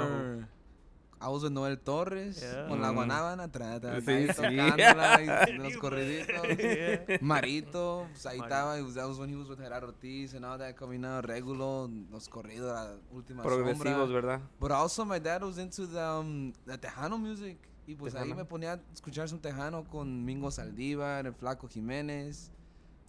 was 1.27 1.43
with 1.43 1.53
Noel 1.53 1.77
Torres 1.79 2.41
Yeah. 2.41 2.69
con 2.69 2.81
la 2.81 2.93
Mm. 2.93 2.95
guanábana, 2.95 3.51
tra, 3.51 3.81
tra, 3.81 4.01
Sí, 4.01 4.11
ahí 4.11 4.29
sí. 4.29 4.35
tocándola 4.35 5.21
y 5.49 5.53
los 5.59 5.77
corriditos. 5.79 6.47
Yeah. 6.57 7.19
Marito, 7.21 8.07
pues 8.13 8.25
ahí 8.27 8.39
estaba, 8.39 8.81
was- 8.81 8.95
that 8.95 9.09
was 9.09 9.19
when 9.19 9.29
he 9.29 9.35
was 9.37 9.49
with 9.49 9.59
Gerardo 9.59 9.89
Ortiz 9.89 10.35
and 10.35 10.45
all 10.45 10.57
that 10.59 10.77
coming 10.77 11.05
out, 11.05 11.25
Regulo, 11.25 11.91
los 12.11 12.29
corridos, 12.29 12.73
la 12.73 12.95
última 13.13 13.43
Progresivos, 13.43 13.85
sombra. 14.09 14.13
¿verdad? 14.15 14.41
But 14.61 14.71
also 14.71 15.05
my 15.05 15.19
dad 15.19 15.43
was 15.43 15.59
into 15.59 15.87
the, 15.89 16.01
um, 16.01 16.53
the 16.67 16.79
Tejano 16.79 17.19
music. 17.19 17.59
Y 17.89 17.95
pues 17.95 18.15
ahí 18.15 18.23
Tejano. 18.25 18.37
me 18.37 18.45
ponía 18.45 18.75
a 18.75 18.81
escuchar 18.93 19.27
un 19.33 19.41
Tejano 19.41 19.83
con 19.89 20.25
Mingo 20.25 20.51
Saldívar, 20.51 21.27
el 21.27 21.35
Flaco 21.35 21.67
Jiménez, 21.69 22.51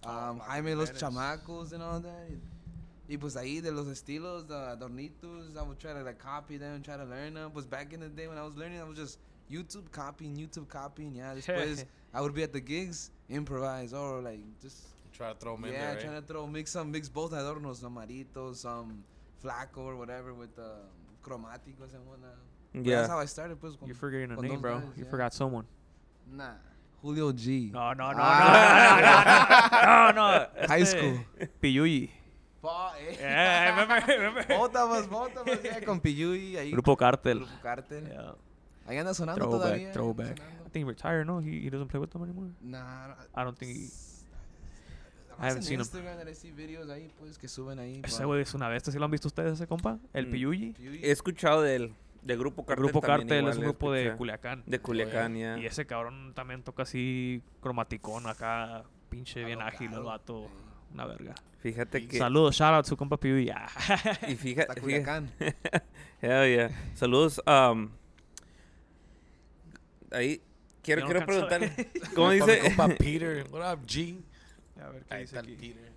Ah, 0.02 0.30
um, 0.32 0.38
Flaco 0.38 0.50
Jaime 0.50 0.74
Los. 0.74 0.92
Chamacos 0.94 1.72
and 1.74 1.82
all 1.82 2.00
that. 2.02 2.30
Y 3.10 3.16
pues 3.16 3.34
ahí 3.36 3.60
de 3.60 3.72
los 3.72 3.88
estilos, 3.88 4.46
the 4.46 4.54
adornitos, 4.54 5.56
I 5.56 5.62
would 5.62 5.80
try 5.80 5.92
to 5.92 6.02
like 6.04 6.18
copy 6.18 6.56
them 6.58 6.76
and 6.76 6.84
try 6.84 6.96
to 6.96 7.04
learn 7.04 7.34
them. 7.34 7.50
Pues 7.50 7.66
back 7.66 7.92
in 7.92 7.98
the 8.00 8.08
day 8.08 8.28
when 8.28 8.38
I 8.38 8.42
was 8.44 8.54
learning, 8.56 8.80
I 8.80 8.84
was 8.84 8.96
just 8.96 9.18
YouTube 9.50 9.90
copying, 9.90 10.36
YouTube 10.36 10.68
copying. 10.68 11.16
Yeah, 11.16 11.34
después 11.34 11.84
I 12.14 12.20
would 12.20 12.34
be 12.34 12.44
at 12.44 12.52
the 12.52 12.60
gigs, 12.60 13.10
improvise 13.28 13.92
or 13.92 14.20
like 14.22 14.38
just 14.62 14.86
Try 15.12 15.32
to 15.32 15.38
throw 15.38 15.56
them 15.56 15.64
in 15.64 15.72
yeah, 15.72 15.80
there, 15.80 15.94
right? 15.96 16.00
trying 16.04 16.20
to 16.22 16.26
throw 16.26 16.46
mix 16.46 16.70
some 16.70 16.92
mix 16.92 17.08
both 17.08 17.32
adornos, 17.32 17.76
some 17.80 17.96
maritos, 17.96 18.56
some 18.56 19.02
flaco 19.42 19.78
or 19.78 19.96
whatever 19.96 20.32
with 20.32 20.54
the 20.54 20.70
cromáticos 21.24 21.92
and 21.94 22.06
whatnot. 22.06 22.36
But 22.72 22.86
Yeah. 22.86 22.96
That's 22.98 23.08
how 23.08 23.18
I 23.18 23.24
started, 23.26 23.60
pues. 23.60 23.74
Con, 23.74 23.88
You're 23.88 23.96
forgetting 23.96 24.30
a 24.30 24.40
name, 24.40 24.60
bro. 24.60 24.78
guys, 24.78 24.88
You 24.96 25.04
yeah. 25.04 25.10
forgot 25.10 25.34
someone. 25.34 25.66
Nah, 26.32 26.52
Julio 27.02 27.32
G. 27.32 27.70
No, 27.72 27.92
no, 27.92 28.12
no, 28.12 28.18
Ah. 28.20 30.12
no, 30.12 30.12
no, 30.14 30.22
no, 30.22 30.28
no, 30.28 30.46
no. 30.62 30.66
High 30.68 30.84
school. 30.84 31.18
Piyuyi. 31.60 32.10
Eh. 32.62 33.72
Bótamas, 34.58 35.08
bótamas, 35.08 35.58
con 35.86 36.00
ahí. 36.58 36.70
Grupo 36.70 36.96
Cartel. 36.96 37.38
Grupo 37.40 37.52
Cartel. 37.62 38.06
Yeah. 38.06 38.34
Ahí 38.86 38.98
anda 38.98 39.14
sonando 39.14 39.40
Throwback, 39.44 39.60
todavía. 39.62 39.92
throwback. 39.92 40.36
sonando. 40.38 40.64
I 40.66 40.70
think 40.70 40.84
he 40.86 40.90
retired, 40.90 41.24
no? 41.26 41.40
He, 41.40 41.60
he 41.66 41.70
doesn't 41.70 41.88
play 41.88 42.00
with 42.00 42.10
them 42.10 42.22
anymore. 42.22 42.50
Nah, 42.60 43.14
I 43.34 43.44
don't 43.44 43.56
think 43.58 43.76
he- 43.76 43.90
I 45.38 45.46
haven't 45.48 45.62
seen 45.62 45.80
him. 45.80 45.86
Instagram 45.86 46.18
that 46.18 46.28
I 46.28 46.34
see 46.34 46.50
videos 46.50 46.90
ahí, 46.90 47.10
pues, 47.18 47.38
que 47.38 47.48
suben 47.48 47.78
ahí. 47.78 48.02
Ese 48.04 48.18
pa- 48.18 48.24
güey 48.26 48.42
es 48.42 48.52
una 48.52 48.68
bestia. 48.68 48.92
¿Sí 48.92 48.98
lo 48.98 49.06
han 49.06 49.10
visto 49.10 49.28
ustedes, 49.28 49.54
ese 49.54 49.66
compa? 49.66 49.98
El 50.12 50.26
Mm. 50.26 50.30
Piyuyi. 50.30 50.74
He 51.02 51.10
escuchado 51.10 51.62
del, 51.62 51.94
del 52.22 52.38
grupo 52.38 52.60
El 52.62 52.66
Cartel. 52.66 52.84
grupo 52.84 53.00
también 53.00 53.20
Cartel 53.28 53.38
igual, 53.38 53.52
es 53.52 53.56
un 53.58 53.64
grupo 53.64 53.92
de. 53.92 54.16
Culiacán. 54.16 54.62
De 54.66 54.78
Culiacán, 54.80 55.34
ya. 55.36 55.58
Y 55.58 55.64
ese 55.66 55.86
cabrón 55.86 56.34
también 56.34 56.62
toca 56.62 56.82
así 56.82 57.42
cromaticón 57.62 58.26
acá, 58.26 58.84
pinche 59.08 59.42
bien 59.44 59.60
Alocado. 59.62 59.76
ágil 59.76 59.92
el 59.94 60.02
vato. 60.02 60.46
Una 60.92 61.06
verga. 61.06 61.34
Fíjate 61.60 62.06
que... 62.08 62.18
Saludos, 62.18 62.56
shout 62.56 62.74
out 62.74 62.86
su 62.86 62.96
compa. 62.96 63.18
Ah. 63.54 63.68
Y 64.28 64.34
fíjate... 64.36 64.80
Culiacán. 64.80 65.30
Hell 66.22 66.54
yeah. 66.54 66.70
Saludos. 66.94 67.40
um, 67.46 67.90
ahí 70.10 70.40
quiero, 70.82 71.02
no 71.02 71.06
quiero 71.06 71.22
a 71.22 71.26
preguntarle. 71.26 71.72
¿Cómo 72.14 72.30
dice? 72.30 72.60
compa 72.60 72.88
Peter. 72.98 73.46
What 73.50 73.72
up, 73.74 73.86
G? 73.86 74.20
A 74.82 74.88
ver 74.88 75.04
qué 75.04 75.14
Ahí 75.14 75.20
dice 75.22 75.36
está 75.36 75.40
el 75.48 75.54
aquí. 75.56 75.68
Peter. 75.68 75.92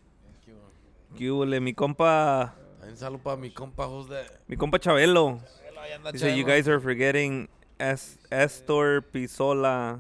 You. 0.46 1.18
¿Qué 1.18 1.32
hubole? 1.32 1.60
Mi 1.60 1.74
compa... 1.74 2.56
Un 2.88 2.98
saludo 2.98 3.24
para 3.24 3.38
mi 3.38 3.50
compa 3.52 3.86
José. 3.88 4.26
Mi 4.48 4.58
compa 4.58 4.78
Chabelo. 4.80 5.40
Ahí 5.82 5.92
anda 5.94 6.12
Dice, 6.12 6.36
you 6.36 6.44
Chava. 6.44 6.56
guys 6.56 6.68
are 6.68 6.80
forgetting 6.80 7.50
Es- 7.78 8.20
Estor 8.30 9.02
Pisola 9.04 10.00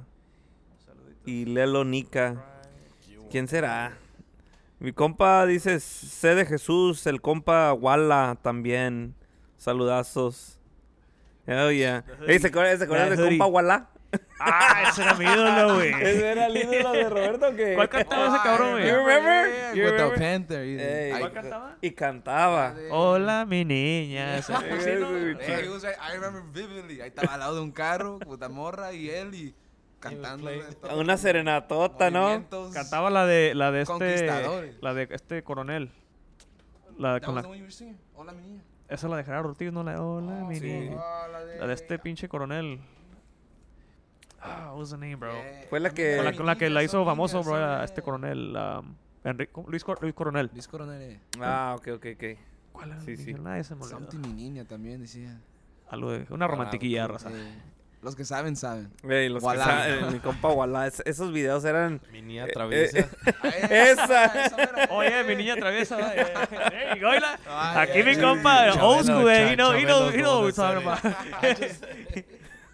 y 1.26 1.46
Lelo 1.46 1.84
Nica. 1.86 2.44
¿Quién 3.32 3.48
será? 3.48 3.98
Mi 4.84 4.92
compa 4.92 5.46
dice, 5.46 5.80
sé 5.80 6.36
de 6.36 6.46
Jesús, 6.46 7.08
el 7.08 7.22
compa 7.22 7.72
Wala 7.72 8.38
también. 8.42 9.16
Saludazos. 9.56 10.60
Oh, 11.48 11.72
yeah. 11.72 12.04
Ey, 12.28 12.38
¿se 12.40 12.48
acuerdan, 12.48 12.78
¿se 12.78 12.84
acuerdan 12.84 13.08
The 13.12 13.16
del 13.16 13.26
hoodie. 13.26 13.38
compa 13.38 13.46
Wala? 13.46 13.90
Ah, 14.42 14.84
ese 14.90 15.04
era 15.04 15.14
mi 15.14 15.24
ídolo, 15.24 15.76
güey. 15.76 15.94
¿Ese 16.02 16.32
era 16.34 16.48
el 16.48 16.58
ídolo 16.58 16.92
de 16.92 17.10
Roberto 17.10 17.56
que 17.56 17.76
¿Cuál 17.76 17.88
cantaba 17.88 18.28
ese 18.28 18.44
cabrón, 18.44 18.72
güey? 18.72 18.88
You 18.90 18.96
remember? 18.96 19.74
You 19.74 19.84
With 19.86 19.92
remember? 19.94 20.14
the 20.14 20.20
Panther. 20.20 20.66
I- 20.66 21.18
¿Cuál 21.18 21.32
cantaba? 21.32 21.78
Y 21.80 21.92
cantaba. 21.92 22.76
Hola, 22.92 23.46
mi 23.46 23.64
niña. 23.64 24.38
Ese- 24.38 24.54
sí, 24.82 24.90
¿no? 25.00 25.18
I 25.18 26.14
remember 26.20 26.44
vividly. 26.52 27.00
Ahí 27.00 27.08
estaba 27.08 27.36
al 27.36 27.40
lado 27.40 27.56
de 27.56 27.62
un 27.62 27.72
carro 27.72 28.20
con 28.20 28.38
la 28.38 28.50
morra 28.50 28.92
y 28.92 29.10
él 29.10 29.34
y 29.34 29.56
cantando. 30.10 30.50
Una 31.00 31.18
serenatota, 31.18 32.12
¿no? 32.12 32.44
Cantaba 32.74 33.10
la 33.10 33.26
de 33.26 33.54
la 33.56 33.72
de 33.72 33.82
este 33.82 34.26
la 34.82 34.94
de 34.94 35.08
este 35.12 35.44
coronel. 35.44 35.92
La 36.98 37.20
That 37.20 37.26
con 37.26 37.36
la. 37.36 37.42
Hola, 38.16 38.32
mi 38.34 38.42
niña. 38.42 38.62
esa 38.88 39.08
es 39.08 39.10
la 39.12 39.18
de 39.18 39.24
Gerardo 39.24 39.50
Ortiz, 39.50 39.72
no 39.72 39.84
la 39.84 39.94
de 39.94 40.00
Hola, 40.00 40.46
mi 40.46 40.56
sí. 40.56 40.66
niña. 40.68 40.98
Ah, 41.00 41.28
la 41.32 41.44
de... 41.46 41.58
La 41.60 41.68
de 41.68 41.74
este 41.74 41.98
pinche 41.98 42.30
coronel. 42.30 42.80
Ah, 44.42 44.70
what 44.72 44.80
was 44.80 44.90
the 44.92 44.98
name, 44.98 45.16
bro? 45.16 45.32
Yeah. 45.34 45.66
Fue 45.70 45.80
la 45.80 45.90
que- 45.90 46.18
Con 46.18 46.26
la, 46.26 46.34
con 46.34 46.46
la 46.46 46.56
que 46.58 46.70
la 46.70 46.84
hizo 46.84 47.04
famoso, 47.06 47.42
bro, 47.44 47.56
a 47.56 47.84
este 47.84 48.02
coronel. 48.02 48.56
um, 48.56 48.96
Enri- 49.24 49.50
Luis, 49.68 49.84
Cor- 49.84 50.00
Luis 50.02 50.14
Coronel. 50.14 50.50
Luis 50.54 50.68
Coronel. 50.68 51.02
eh. 51.02 51.20
Ah, 51.42 51.76
ok, 51.78 51.88
ok, 51.96 52.06
ok. 52.16 52.24
¿Cuál 52.74 52.92
era? 52.92 53.00
Sí, 53.02 53.16
sí. 53.16 53.34
Nadie 53.34 53.64
se 53.64 53.74
me 53.76 53.82
olvidó. 53.84 53.98
Something 54.00 54.20
mi 54.20 54.34
niña 54.34 54.66
también 54.66 55.00
decía. 55.02 55.40
Algo 55.90 56.12
de 56.12 56.26
una 56.30 56.46
romantiquilla, 56.48 57.08
raza. 57.08 57.30
Eh, 57.32 57.54
los 58.04 58.16
que 58.16 58.26
saben, 58.26 58.56
saben. 58.56 58.92
Los 59.02 59.44
que 59.44 59.58
saben, 59.58 60.14
mi 60.14 60.20
compa 60.20 60.50
Wala, 60.50 60.88
es- 60.88 61.02
esos 61.06 61.32
videos 61.32 61.64
eran... 61.66 62.02
Mi 62.12 62.22
niña 62.22 62.46
Eh, 62.46 62.52
traviesa. 62.54 62.98
Esa. 63.70 64.52
mera. 64.58 64.88
Oye, 64.92 65.24
mi 65.24 65.36
niña 65.36 65.56
traviesa. 65.56 65.98
eh. 66.16 66.26
Ay, 67.48 67.78
Aquí 67.90 68.04
mi 68.04 68.16
compa, 68.18 68.74
old 68.82 69.06
school, 69.06 69.30
eh. 69.30 69.50
You 69.52 69.56
know, 69.56 69.74
you 69.76 69.86
know, 69.86 70.12
you 70.12 70.18
know 70.22 70.42
what 70.42 70.44
we're 70.46 70.52
Chabelo 70.54 70.84
talking 70.84 70.88
about. 70.88 72.26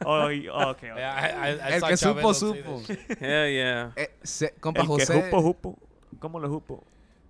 Oh, 0.05 0.31
y- 0.31 0.47
oh, 0.47 0.69
okay. 0.71 0.91
okay. 0.91 1.01
Yeah, 1.01 1.19
I- 1.19 1.51
I- 1.51 1.71
I 1.71 1.73
El 1.75 1.81
que 1.83 1.97
supo, 1.97 2.33
supo. 2.33 2.81
Hell 3.19 3.51
yeah. 3.53 3.91
Eh, 3.97 4.09
se- 4.23 4.53
compa 4.59 4.81
El 4.81 4.87
que 4.87 4.93
José. 4.93 5.13
jupo, 5.21 5.41
jupo. 5.41 5.77
¿Cómo 6.19 6.39
le 6.39 6.47
jupo? 6.47 6.83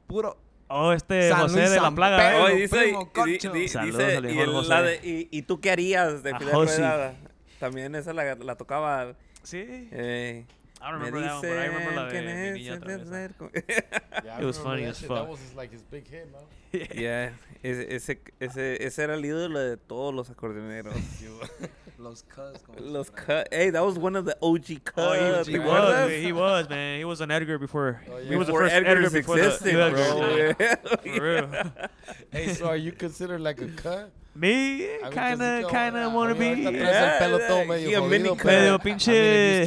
Puro. 0.08 0.38
Oh, 0.68 0.92
este 0.94 1.30
San 1.30 1.42
José 1.42 1.58
Luis, 1.58 1.70
de 1.72 1.76
la 1.78 1.82
San 1.82 1.96
plaga. 1.96 2.18
Pedro. 2.18 2.48
¿eh? 2.50 2.56
Dice, 2.58 2.78
primo, 2.78 3.12
di- 3.26 3.40
Saludos 3.68 3.98
dice, 3.98 4.18
al 4.18 4.26
y, 4.26 4.28
mejor 4.28 4.44
el- 4.44 4.52
José. 4.54 4.70
la 4.70 4.82
de, 4.84 4.96
y, 5.04 5.28
y 5.32 5.42
tú 5.42 5.60
qué 5.60 5.72
harías 5.72 6.22
de 6.22 6.36
Fidel. 6.38 6.54
Rueda. 6.54 7.14
También 7.60 7.96
esa 7.96 8.14
la, 8.14 8.36
la 8.36 8.56
tocaba. 8.56 9.16
Sí. 9.44 9.90
eh, 9.92 10.46
I 10.82 10.92
don't 10.92 11.02
me 11.02 11.08
remember 11.08 11.22
that 11.22 11.34
one, 11.34 11.42
but 11.42 11.60
I 11.60 11.66
remember 11.66 11.96
la 11.96 12.06
de 12.06 12.12
que 12.12 12.22
mi 12.22 12.60
niña 12.60 12.80
traviesa. 12.80 14.24
Yeah, 14.24 14.38
I 14.38 14.42
It 14.42 14.46
was 14.46 14.58
funny 14.58 14.86
as 14.86 15.00
fuck. 15.00 15.10
That 15.10 15.28
was 15.28 15.40
his, 15.42 15.54
like 15.54 15.72
his 15.72 15.84
big 15.84 16.08
hit? 16.08 16.30
Yeah, 16.96 17.32
ese, 17.64 17.86
ese, 17.90 18.18
ese, 18.40 18.78
ese 18.80 19.00
era 19.00 19.16
el 19.16 19.26
ídolo 19.26 19.60
de 19.60 19.78
todos 19.78 20.14
los 20.14 20.30
acordeoneros. 20.30 20.94
Los 22.00 22.24
cuz. 22.24 23.44
Hey, 23.52 23.72
that 23.72 23.84
was 23.84 23.98
one 24.00 24.16
of 24.16 24.24
the 24.24 24.38
OG 24.42 24.86
cuts. 24.86 24.98
Oh, 24.98 25.14
he, 25.14 25.32
was, 25.32 25.48
he 25.48 26.32
was, 26.32 26.70
man. 26.70 26.98
He 26.98 27.04
was 27.04 27.20
an 27.20 27.30
Edgar 27.30 27.58
before. 27.58 28.02
Oh, 28.10 28.18
yeah. 28.20 28.30
He 28.30 28.36
was 28.38 28.48
the 28.48 28.54
first 28.54 28.74
Edgar's 28.74 29.08
Edgar 29.08 29.10
before 29.20 29.36
the 29.36 29.48
existed, 29.48 29.74
new 29.74 29.90
bro. 29.90 30.22
Edgar. 30.22 30.56
Yeah. 31.04 31.18
For 31.18 31.22
real. 31.22 31.90
Hey, 32.32 32.54
so 32.54 32.68
are 32.68 32.78
you 32.78 32.94
considered 32.94 33.42
like 33.42 33.60
a 33.60 33.68
cut? 33.68 34.12
Me, 34.36 34.88
kinda, 35.12 35.64
kinda 35.70 36.08
wanna 36.10 36.34
be. 36.34 36.56
traes 36.56 36.66
el 36.68 36.76
Yeah, 36.76 37.20
pelo 37.20 37.40
todo 37.40 37.66
medio 37.66 38.06
mini 38.06 38.30
jodido, 38.30 38.46
Medio 38.46 38.80
pinche 38.80 39.64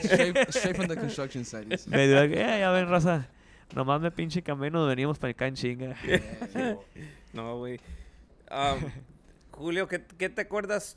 Straight, 0.00 0.76
from 0.76 0.86
the 0.86 0.96
construction 0.96 1.44
site. 1.44 1.66
Medio, 1.88 2.22
eh, 2.22 2.60
ya 2.60 2.70
ven, 2.70 2.88
raza. 2.88 3.26
Nomás 3.74 4.00
me 4.00 4.10
pinche 4.10 4.42
camino, 4.42 4.86
veníamos 4.86 5.18
para 5.18 5.32
acá 5.32 5.46
en 5.46 5.54
chinga. 5.54 5.96
Yeah. 6.04 6.76
No, 7.32 7.58
güey. 7.58 7.78
Um, 8.50 8.90
Julio, 9.50 9.86
¿qué, 9.88 10.02
¿qué 10.18 10.30
te 10.30 10.42
acuerdas? 10.42 10.96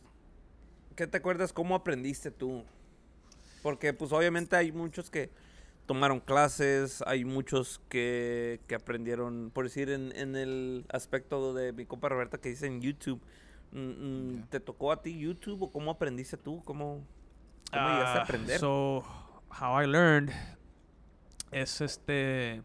¿Qué 0.96 1.06
te 1.06 1.18
acuerdas 1.18 1.52
cómo 1.52 1.76
aprendiste 1.76 2.32
tú? 2.32 2.64
Porque, 3.62 3.92
pues, 3.92 4.14
obviamente 4.14 4.56
hay 4.56 4.72
muchos 4.72 5.10
que 5.10 5.30
tomaron 5.90 6.20
clases, 6.20 7.04
hay 7.08 7.26
muchos 7.26 7.82
que, 7.90 8.60
que 8.68 8.76
aprendieron, 8.76 9.50
por 9.52 9.64
decir, 9.64 9.90
en, 9.90 10.16
en 10.16 10.36
el 10.36 10.86
aspecto 10.94 11.52
de 11.56 11.74
mi 11.74 11.88
compa 11.88 12.10
Roberta 12.10 12.38
que 12.38 12.50
dice 12.50 12.68
en 12.68 12.80
YouTube. 12.80 13.20
mm, 13.72 13.80
mm, 13.80 14.40
Ya. 14.42 14.46
¿Te 14.52 14.60
tocó 14.60 14.92
a 14.92 15.02
ti 15.02 15.18
YouTube 15.18 15.64
o 15.64 15.72
cómo 15.72 15.90
aprendiste 15.90 16.38
tú? 16.38 16.62
¿Cómo, 16.64 17.04
cómo 17.72 17.88
llegaste 17.90 18.20
a 18.20 18.22
Ah, 18.22 18.24
aprender? 18.24 18.60
So, 18.60 19.04
how 19.60 19.82
I 19.82 19.88
learned 19.88 20.30
es 21.52 21.82
este. 21.82 22.62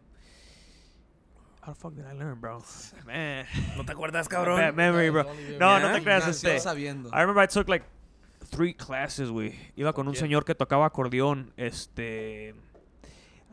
How 1.65 1.73
the 1.73 1.79
fuck 1.79 1.95
did 1.95 2.05
I 2.05 2.13
learn, 2.13 2.39
bro? 2.39 2.61
Man. 3.07 3.45
¿No 3.75 3.83
te 3.85 3.91
acuerdas, 3.93 4.27
cabrón? 4.29 4.59
Bad 4.61 4.73
memory, 4.75 5.09
bro. 5.09 5.25
No, 5.59 5.79
no 5.79 5.91
te 5.95 6.03
creas, 6.03 6.27
este. 6.27 6.59
sabiendo. 6.59 7.09
I 7.09 7.21
remember 7.21 7.43
I 7.43 7.47
took 7.47 7.67
like 7.67 7.85
three 8.51 8.75
classes, 8.75 9.31
güey. 9.31 9.55
Iba 9.75 9.93
con 9.93 10.07
un 10.07 10.13
Yeah. 10.13 10.21
señor 10.21 10.45
que 10.45 10.53
tocaba 10.53 10.85
acordeón, 10.85 11.51
este. 11.57 12.53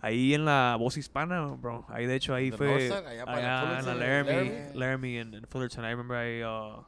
Ahí 0.05 0.35
en 0.35 0.45
la 0.45 0.77
voz 0.79 0.97
hispana, 0.97 1.47
bro. 1.57 1.87
Ahí, 1.89 2.07
de 2.07 2.17
hecho, 2.17 2.35
ahí 2.35 2.51
The 2.51 2.57
fue. 2.57 2.91
Allá 2.91 3.23
allá 3.25 3.79
en 3.79 3.87
la 3.87 3.95
Laramie, 3.95 4.33
Laramie. 4.33 4.75
Laramie 4.75 5.19
and, 5.21 5.35
and 5.37 5.47
Fullerton. 5.49 5.85
I 5.85 5.91
remember 5.93 6.17
I, 6.17 6.43
uh, 6.43 6.83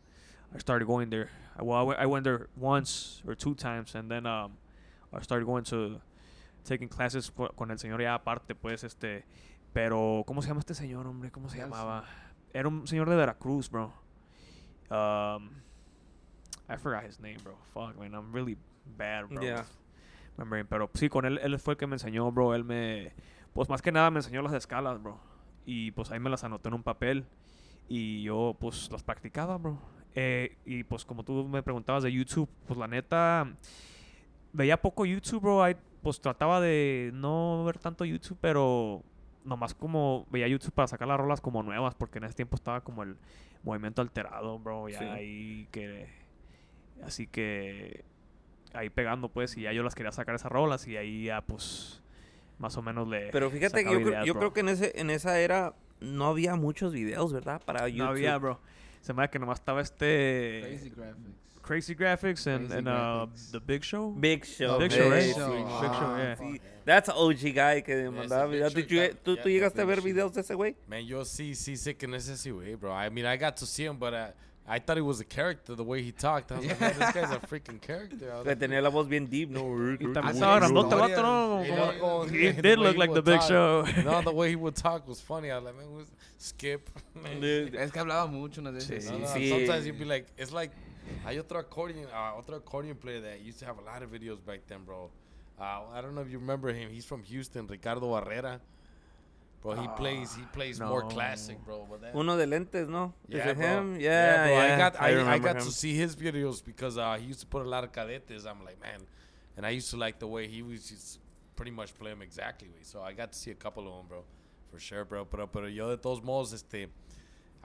I 0.52 0.58
started 0.58 0.86
going 0.86 1.10
there. 1.10 1.30
I, 1.56 1.62
well, 1.62 1.78
I 1.78 1.82
went, 1.84 2.00
I 2.00 2.06
went 2.06 2.24
there 2.24 2.48
once 2.56 3.22
or 3.24 3.36
two 3.36 3.54
times, 3.54 3.94
and 3.94 4.10
then 4.10 4.26
um, 4.26 4.58
I 5.12 5.22
started 5.22 5.46
going 5.46 5.62
to 5.66 6.00
taking 6.64 6.88
classes 6.88 7.30
co- 7.30 7.52
con 7.56 7.70
el 7.70 7.76
señor 7.78 8.00
ya 8.00 8.14
aparte, 8.14 8.56
pues, 8.56 8.82
este. 8.82 9.24
Pero, 9.72 10.24
¿cómo 10.26 10.42
se 10.42 10.48
llama 10.48 10.60
este 10.60 10.74
señor, 10.74 11.06
hombre? 11.06 11.30
¿Cómo 11.30 11.48
se 11.48 11.58
llamaba? 11.58 12.04
Era 12.52 12.68
un 12.68 12.86
señor 12.88 13.08
de 13.08 13.14
Veracruz, 13.16 13.68
bro. 13.70 13.92
Um, 14.90 15.50
I 16.68 16.76
forgot 16.76 17.04
his 17.04 17.20
name, 17.20 17.38
bro. 17.44 17.54
Fuck, 17.72 17.96
man. 17.98 18.12
I'm 18.14 18.32
really 18.32 18.56
bad, 18.96 19.28
bro. 19.28 19.40
Yeah. 19.42 19.62
Pero 20.68 20.90
sí, 20.94 21.08
con 21.08 21.24
él, 21.24 21.38
él 21.42 21.58
fue 21.58 21.74
el 21.74 21.78
que 21.78 21.86
me 21.86 21.94
enseñó, 21.94 22.30
bro. 22.32 22.54
Él 22.54 22.64
me... 22.64 23.12
Pues 23.52 23.68
más 23.68 23.82
que 23.82 23.92
nada 23.92 24.10
me 24.10 24.18
enseñó 24.18 24.42
las 24.42 24.52
escalas, 24.52 25.02
bro. 25.02 25.20
Y 25.64 25.92
pues 25.92 26.10
ahí 26.10 26.18
me 26.18 26.30
las 26.30 26.44
anoté 26.44 26.68
en 26.68 26.74
un 26.74 26.82
papel. 26.82 27.24
Y 27.88 28.22
yo, 28.22 28.56
pues, 28.58 28.90
las 28.90 29.02
practicaba, 29.02 29.56
bro. 29.58 29.78
Eh, 30.14 30.56
y 30.64 30.84
pues 30.84 31.04
como 31.04 31.24
tú 31.24 31.46
me 31.48 31.62
preguntabas 31.62 32.02
de 32.02 32.12
YouTube, 32.12 32.48
pues 32.66 32.78
la 32.78 32.88
neta... 32.88 33.54
Veía 34.52 34.80
poco 34.80 35.04
YouTube, 35.04 35.40
bro. 35.42 35.62
Ahí, 35.62 35.76
pues 36.02 36.20
trataba 36.20 36.60
de 36.60 37.10
no 37.14 37.64
ver 37.64 37.78
tanto 37.78 38.04
YouTube, 38.04 38.38
pero 38.40 39.02
nomás 39.44 39.74
como 39.74 40.26
veía 40.30 40.48
YouTube 40.48 40.72
para 40.72 40.88
sacar 40.88 41.06
las 41.08 41.18
rolas 41.18 41.40
como 41.40 41.62
nuevas, 41.62 41.94
porque 41.94 42.18
en 42.18 42.24
ese 42.24 42.34
tiempo 42.34 42.56
estaba 42.56 42.82
como 42.82 43.02
el 43.02 43.16
movimiento 43.62 44.02
alterado, 44.02 44.58
bro, 44.58 44.88
ya 44.88 44.98
Sí. 44.98 45.04
ahí 45.04 45.68
que 45.70 46.08
así 47.02 47.26
que 47.26 48.04
ahí 48.74 48.90
pegando 48.90 49.28
pues 49.28 49.56
y 49.56 49.62
ya 49.62 49.72
yo 49.72 49.82
las 49.82 49.94
quería 49.94 50.12
sacar 50.12 50.34
esas 50.34 50.50
rolas 50.50 50.86
y 50.86 50.96
ahí 50.96 51.24
ya 51.24 51.40
pues 51.40 52.02
más 52.58 52.76
o 52.76 52.82
menos 52.82 53.08
le 53.08 53.30
Pero 53.30 53.50
fíjate 53.50 53.84
que 53.84 53.90
yo, 53.92 53.96
creo- 53.96 54.08
ideas, 54.08 54.26
yo 54.26 54.34
bro. 54.34 54.40
creo 54.40 54.52
que 54.52 54.60
en, 54.60 54.68
ese, 54.68 54.92
en 55.00 55.10
esa 55.10 55.38
era 55.40 55.74
no 56.00 56.26
había 56.26 56.54
muchos 56.56 56.92
videos, 56.92 57.32
¿verdad? 57.32 57.62
Para 57.64 57.88
YouTube. 57.88 58.04
no 58.04 58.10
había, 58.10 58.36
bro. 58.38 58.60
Se 59.00 59.12
me 59.12 59.22
da 59.22 59.28
que 59.28 59.38
nomás 59.38 59.58
estaba 59.60 59.80
este 59.80 60.60
Crazy 60.62 60.90
graphics. 60.90 61.44
Crazy 61.62 61.94
Graphics 61.94 62.46
and, 62.46 62.66
Crazy 62.68 62.78
and 62.78 62.88
uh, 62.88 63.26
Graphics. 63.26 63.50
The 63.52 63.58
Big 63.58 63.82
Show. 63.82 64.12
Big 64.14 64.44
Show. 64.44 64.78
Big 64.78 64.92
Show, 64.92 65.10
right? 65.10 65.24
Big 65.24 65.34
Show, 65.34 66.16
yeah. 66.18 66.36
Sí, 66.36 66.60
That's 66.84 67.08
OG 67.08 67.54
guy 67.54 67.82
que 67.82 68.10
mandaba 68.10 68.46
videos. 68.46 68.74
¿Tú, 68.74 68.80
yeah, 68.82 69.14
tú 69.14 69.36
llegaste 69.48 69.80
a 69.80 69.86
ver 69.86 70.02
videos 70.02 70.34
de 70.34 70.42
ese 70.42 70.54
güey? 70.54 70.76
Man, 70.86 71.06
yo 71.06 71.24
sí, 71.24 71.54
sí 71.54 71.78
sé 71.78 71.96
que 71.96 72.04
en 72.04 72.14
ese 72.14 72.36
sí, 72.36 72.50
güey, 72.50 72.74
bro. 72.74 72.92
I 72.92 73.08
mean, 73.08 73.26
I 73.26 73.38
got 73.38 73.56
to 73.56 73.64
see 73.64 73.86
him, 73.86 73.98
but 73.98 74.12
uh, 74.12 74.32
I 74.66 74.78
thought 74.78 74.96
he 74.96 75.02
was 75.02 75.20
a 75.20 75.24
character 75.26 75.74
the 75.74 75.84
way 75.84 76.00
he 76.02 76.10
talked. 76.10 76.50
I 76.50 76.56
was 76.56 76.66
like, 76.66 76.80
man, 76.80 76.94
this 76.98 77.12
guy's 77.12 77.30
a 77.30 77.38
freaking 77.50 77.78
character. 77.80 78.32
I 78.32 78.36
was 78.36 78.44
Que 78.44 78.50
like, 78.52 78.58
tenía 78.60 78.82
la 78.82 78.88
voz 78.88 79.06
bien 79.06 79.26
deep, 79.26 79.50
¿no? 79.50 79.60
Y 79.60 79.98
también 79.98 80.22
Muy 80.24 80.32
estaba 80.32 80.56
grandote, 80.58 80.94
historia. 80.96 81.16
vato, 81.16 81.22
¿no? 81.22 81.64
Y 81.64 81.68
Como- 81.68 81.84
luego, 81.92 82.24
He 82.28 82.52
the 82.54 82.62
did 82.62 82.78
look 82.78 82.96
like 82.96 83.12
the 83.12 83.20
big 83.22 83.40
talk- 83.40 83.48
show. 83.48 83.84
no, 84.04 84.22
the 84.22 84.32
way 84.32 84.48
he 84.50 84.56
would 84.56 84.74
talk 84.74 85.06
was 85.06 85.20
funny. 85.20 85.50
I 85.50 85.56
was 85.56 85.64
like, 85.64 85.76
man, 85.76 85.86
who's 85.92 86.06
Skip? 86.38 86.88
Es 87.14 87.92
que 87.92 88.00
hablaba 88.00 88.26
mucho 88.30 88.60
una 88.62 88.70
vez. 88.70 88.86
Sí, 88.86 89.04
No, 89.10 89.18
no, 89.18 89.26
sí. 89.26 89.50
Sometimes 89.50 89.86
you'd 89.86 89.98
be 89.98 90.06
like, 90.06 90.26
it's 90.38 90.50
like, 90.52 90.72
hay 91.26 91.38
otro 91.38 91.58
accordion, 91.58 92.06
uh, 92.06 92.38
otro 92.38 92.56
accordion 92.56 92.96
player 92.96 93.20
that 93.20 93.42
used 93.42 93.58
to 93.58 93.66
have 93.66 93.76
a 93.78 93.82
lot 93.82 94.02
of 94.02 94.10
videos 94.10 94.38
back 94.44 94.60
then, 94.66 94.82
bro. 94.86 95.10
Uh, 95.60 95.82
I 95.92 96.00
don't 96.00 96.14
know 96.14 96.22
if 96.22 96.30
you 96.30 96.38
remember 96.38 96.72
him. 96.72 96.88
He's 96.90 97.04
from 97.04 97.22
Houston, 97.24 97.66
Ricardo 97.66 98.00
Barrera. 98.08 98.60
Bro, 99.64 99.76
he 99.76 99.88
plays, 99.96 100.34
he 100.34 100.42
plays 100.52 100.78
more 100.78 101.02
classic, 101.08 101.56
bro. 101.64 101.86
But 101.90 102.02
that, 102.02 102.14
Uno 102.14 102.36
de 102.36 102.46
lentes, 102.46 102.86
¿no? 102.86 103.14
Is 103.26 103.36
yeah, 103.36 103.48
it 103.48 103.56
bro. 103.56 103.66
him? 103.66 103.98
Yeah, 103.98 104.44
bro. 104.44 104.52
yeah. 104.52 104.74
I 104.74 104.78
got, 104.78 105.00
I, 105.00 105.06
I, 105.06 105.10
remember 105.12 105.38
got 105.38 105.56
him. 105.56 105.62
to 105.62 105.70
see 105.72 105.94
his 105.94 106.14
videos 106.14 106.62
because 106.62 106.98
uh, 106.98 107.16
he 107.18 107.28
used 107.28 107.40
to 107.40 107.46
put 107.46 107.64
a 107.64 107.68
lot 107.68 107.82
of 107.82 107.90
cadetes. 107.90 108.46
I'm 108.46 108.62
like, 108.62 108.78
man, 108.82 109.00
and 109.56 109.64
I 109.64 109.70
used 109.70 109.88
to 109.92 109.96
like 109.96 110.18
the 110.18 110.26
way 110.26 110.48
he 110.48 110.60
was 110.60 110.90
just 110.90 111.18
pretty 111.56 111.70
much 111.70 111.98
play 111.98 112.10
them 112.10 112.20
exactly. 112.20 112.68
So 112.82 113.00
I 113.00 113.14
got 113.14 113.32
to 113.32 113.38
see 113.38 113.52
a 113.52 113.54
couple 113.54 113.88
of 113.88 113.94
them, 113.94 114.06
bro, 114.06 114.24
for 114.70 114.78
sure, 114.78 115.06
bro. 115.06 115.24
But 115.24 115.50
pero 115.50 115.66
yo 115.66 115.88
de 115.88 115.96
todos 115.96 116.20
modos, 116.20 116.52
este, 116.52 116.88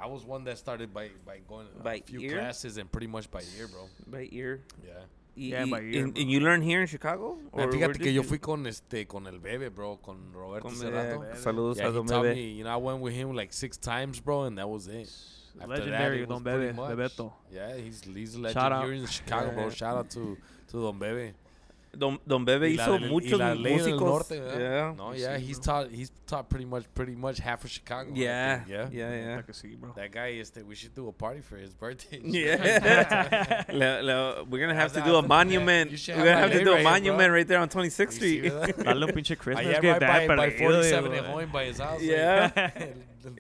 I 0.02 0.06
was 0.08 0.24
one 0.24 0.46
that 0.46 0.58
started 0.58 0.94
by 0.94 1.10
by 1.26 1.40
going 1.50 1.68
a 1.78 1.84
By 1.84 2.00
few 2.00 2.22
ear? 2.22 2.38
classes 2.38 2.78
and 2.78 2.90
pretty 2.90 3.08
much 3.08 3.30
by 3.30 3.42
ear, 3.58 3.68
bro. 3.68 3.90
By 4.08 4.30
ear. 4.32 4.62
Yeah. 4.88 5.04
Y, 5.40 5.46
Yeah, 5.52 5.64
y- 5.64 5.70
by 5.72 5.80
ear, 5.82 6.04
and, 6.04 6.18
and 6.18 6.30
you 6.30 6.40
learn 6.42 6.62
here 6.62 6.82
in 6.82 6.88
Chicago? 6.88 7.38
Man, 7.56 7.72
fíjate 7.72 7.98
que 7.98 8.12
yo 8.12 8.22
you- 8.22 8.28
fui 8.28 8.40
con 8.40 8.68
este 8.68 9.06
con 9.08 9.26
el 9.26 9.40
bebé, 9.40 9.70
bro, 9.74 9.98
con 10.02 10.34
Roberto 10.34 10.68
con 10.68 10.76
Cerrato. 10.76 11.22
Bebe. 11.22 11.36
Saludos 11.38 11.78
Yeah, 11.78 11.88
a 11.88 11.92
Don 11.92 12.06
taught 12.06 12.24
Bebe. 12.24 12.36
me, 12.36 12.52
you 12.58 12.64
know, 12.66 12.72
I 12.74 12.76
went 12.78 13.00
with 13.02 13.14
him 13.14 13.34
like 13.34 13.54
six 13.54 13.78
times, 13.78 14.20
bro, 14.20 14.44
and 14.44 14.58
that 14.58 14.68
was 14.68 14.88
it. 14.88 15.10
After 15.62 15.68
that, 15.68 15.80
Legendary 15.80 16.22
it 16.24 16.30
Don 16.30 16.44
pretty 16.44 16.74
Bebe, 16.74 16.78
Bebeto. 16.78 17.32
Yeah, 17.52 17.76
he's 17.78 18.04
he's 18.04 18.36
a 18.36 18.40
legend 18.40 18.54
Shout 18.62 18.72
out. 18.74 18.84
here 18.86 18.94
in 18.94 19.06
Chicago, 19.08 19.52
bro. 19.54 19.70
Shout 19.70 19.98
out 19.98 20.10
to 20.12 20.38
to 20.72 20.82
Don 20.82 21.00
Bebe. 21.00 21.34
Don, 22.00 22.18
Don 22.26 22.46
Bebe 22.46 22.70
Y 22.70 22.76
la 22.78 22.84
hizo 22.84 22.94
del- 22.94 23.04
y 23.04 23.10
muchos 23.12 23.40
del 23.40 23.60
músicos. 23.60 24.00
norte, 24.02 24.36
yeah. 24.38 24.94
No, 24.98 25.14
yeah, 25.14 25.38
he's 25.38 25.60
taught 25.60 25.90
he's 25.92 26.12
taught 26.26 26.48
pretty 26.50 26.66
much 26.66 26.86
pretty 26.96 27.14
much 27.16 27.40
half 27.40 27.64
of 27.66 27.70
Chicago. 27.70 28.12
Yeah, 28.14 28.64
yeah. 28.68 28.88
yeah, 28.92 29.12
yeah. 29.12 29.36
Neta 29.36 29.44
que 29.44 29.54
sí, 29.54 29.76
bro. 29.78 29.92
That 29.96 30.12
guy 30.12 30.40
is 30.40 30.50
that 30.52 30.66
we 30.66 30.76
should 30.76 30.96
do 30.96 31.10
a 31.10 31.12
party 31.12 31.42
for 31.42 31.58
his 31.58 31.74
birthday. 31.74 32.22
Yeah. 32.24 33.66
Le- 33.74 34.02
le- 34.02 34.44
we're 34.46 34.60
gonna 34.62 34.74
have 34.74 34.92
How's 34.94 34.94
to 34.94 35.02
do 35.02 35.12
a 35.12 35.16
how's 35.16 35.22
that- 35.24 35.28
monument. 35.28 35.92
you 35.92 35.98
should 35.98 36.16
We're 36.16 36.26
gonna 36.26 36.38
have 36.40 36.52
to 36.54 36.64
do 36.64 36.72
a 36.72 36.76
right 36.76 36.78
here, 36.80 36.84
bro. 36.84 36.92
monument 36.92 37.34
right 37.34 37.48
there 37.48 37.60
on 37.60 37.68
26th 37.70 38.14
Street. 38.14 38.44
¿verdad? 38.44 38.76
Dale 38.86 39.04
un 39.04 39.12
pinche 39.12 39.38
Christmas 39.38 39.80
gift 39.82 40.00
by, 40.00 40.28
by, 40.28 40.36
by 40.36 40.50
47 40.52 41.12
güey. 41.12 41.18
and 41.18 41.28
Hoyne 41.28 41.52
by 41.52 41.66
his 41.66 41.80
house. 41.80 42.02
Yeah. 42.02 42.50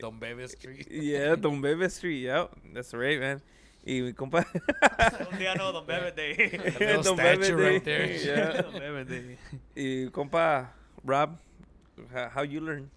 Don 0.02 0.20
Bebe 0.20 0.46
Street. 0.48 0.88
yeah, 0.92 1.36
Don 1.36 1.62
Bebe 1.62 1.88
Street. 1.90 2.22
Yep, 2.24 2.52
that's 2.74 2.94
right, 2.94 3.20
man. 3.20 3.42
Y 3.86 4.02
mi 4.02 4.14
compa. 4.14 4.46
Un 5.32 5.38
día 5.38 5.56
no, 5.56 5.72
Don 5.72 5.86
Bebe 5.86 6.12
Day. 6.12 6.36
little 6.80 7.04
Don 7.04 7.18
Bebe 7.18 7.44
statue 7.44 7.58
Day. 7.58 7.72
right 7.72 7.84
there. 7.84 8.06
Yeah. 8.06 8.62
Don 8.62 8.74
Bebe 8.74 9.06
Day. 9.06 9.38
Y 9.76 10.10
compa, 10.12 10.74
Rob, 11.04 11.38
how, 12.14 12.30
how 12.30 12.42
you 12.44 12.62
learn? 12.62 12.90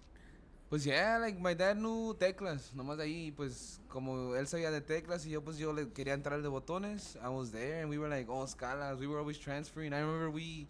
Pues 0.69 0.85
yeah, 0.85 1.19
like 1.19 1.39
my 1.39 1.53
dad 1.53 1.77
knew 1.77 2.15
teclas, 2.15 2.73
nomás 2.73 2.99
ahí, 2.99 3.31
pues 3.31 3.79
como 3.87 4.35
él 4.35 4.47
sabía 4.47 4.71
de 4.71 4.81
teclas 4.81 5.23
y 5.23 5.29
yo 5.29 5.41
pues 5.41 5.59
yo 5.59 5.71
le 5.71 5.89
quería 5.89 6.15
entrar 6.15 6.41
de 6.41 6.49
botones, 6.49 7.15
I 7.23 7.29
was 7.29 7.51
there 7.51 7.81
and 7.81 7.89
we 7.91 7.99
were 7.99 8.09
like 8.09 8.27
all 8.27 8.47
scalas, 8.47 8.99
we 8.99 9.05
were 9.05 9.19
always 9.19 9.37
transferring. 9.37 9.93
I 9.93 9.99
remember 9.99 10.31
we 10.31 10.67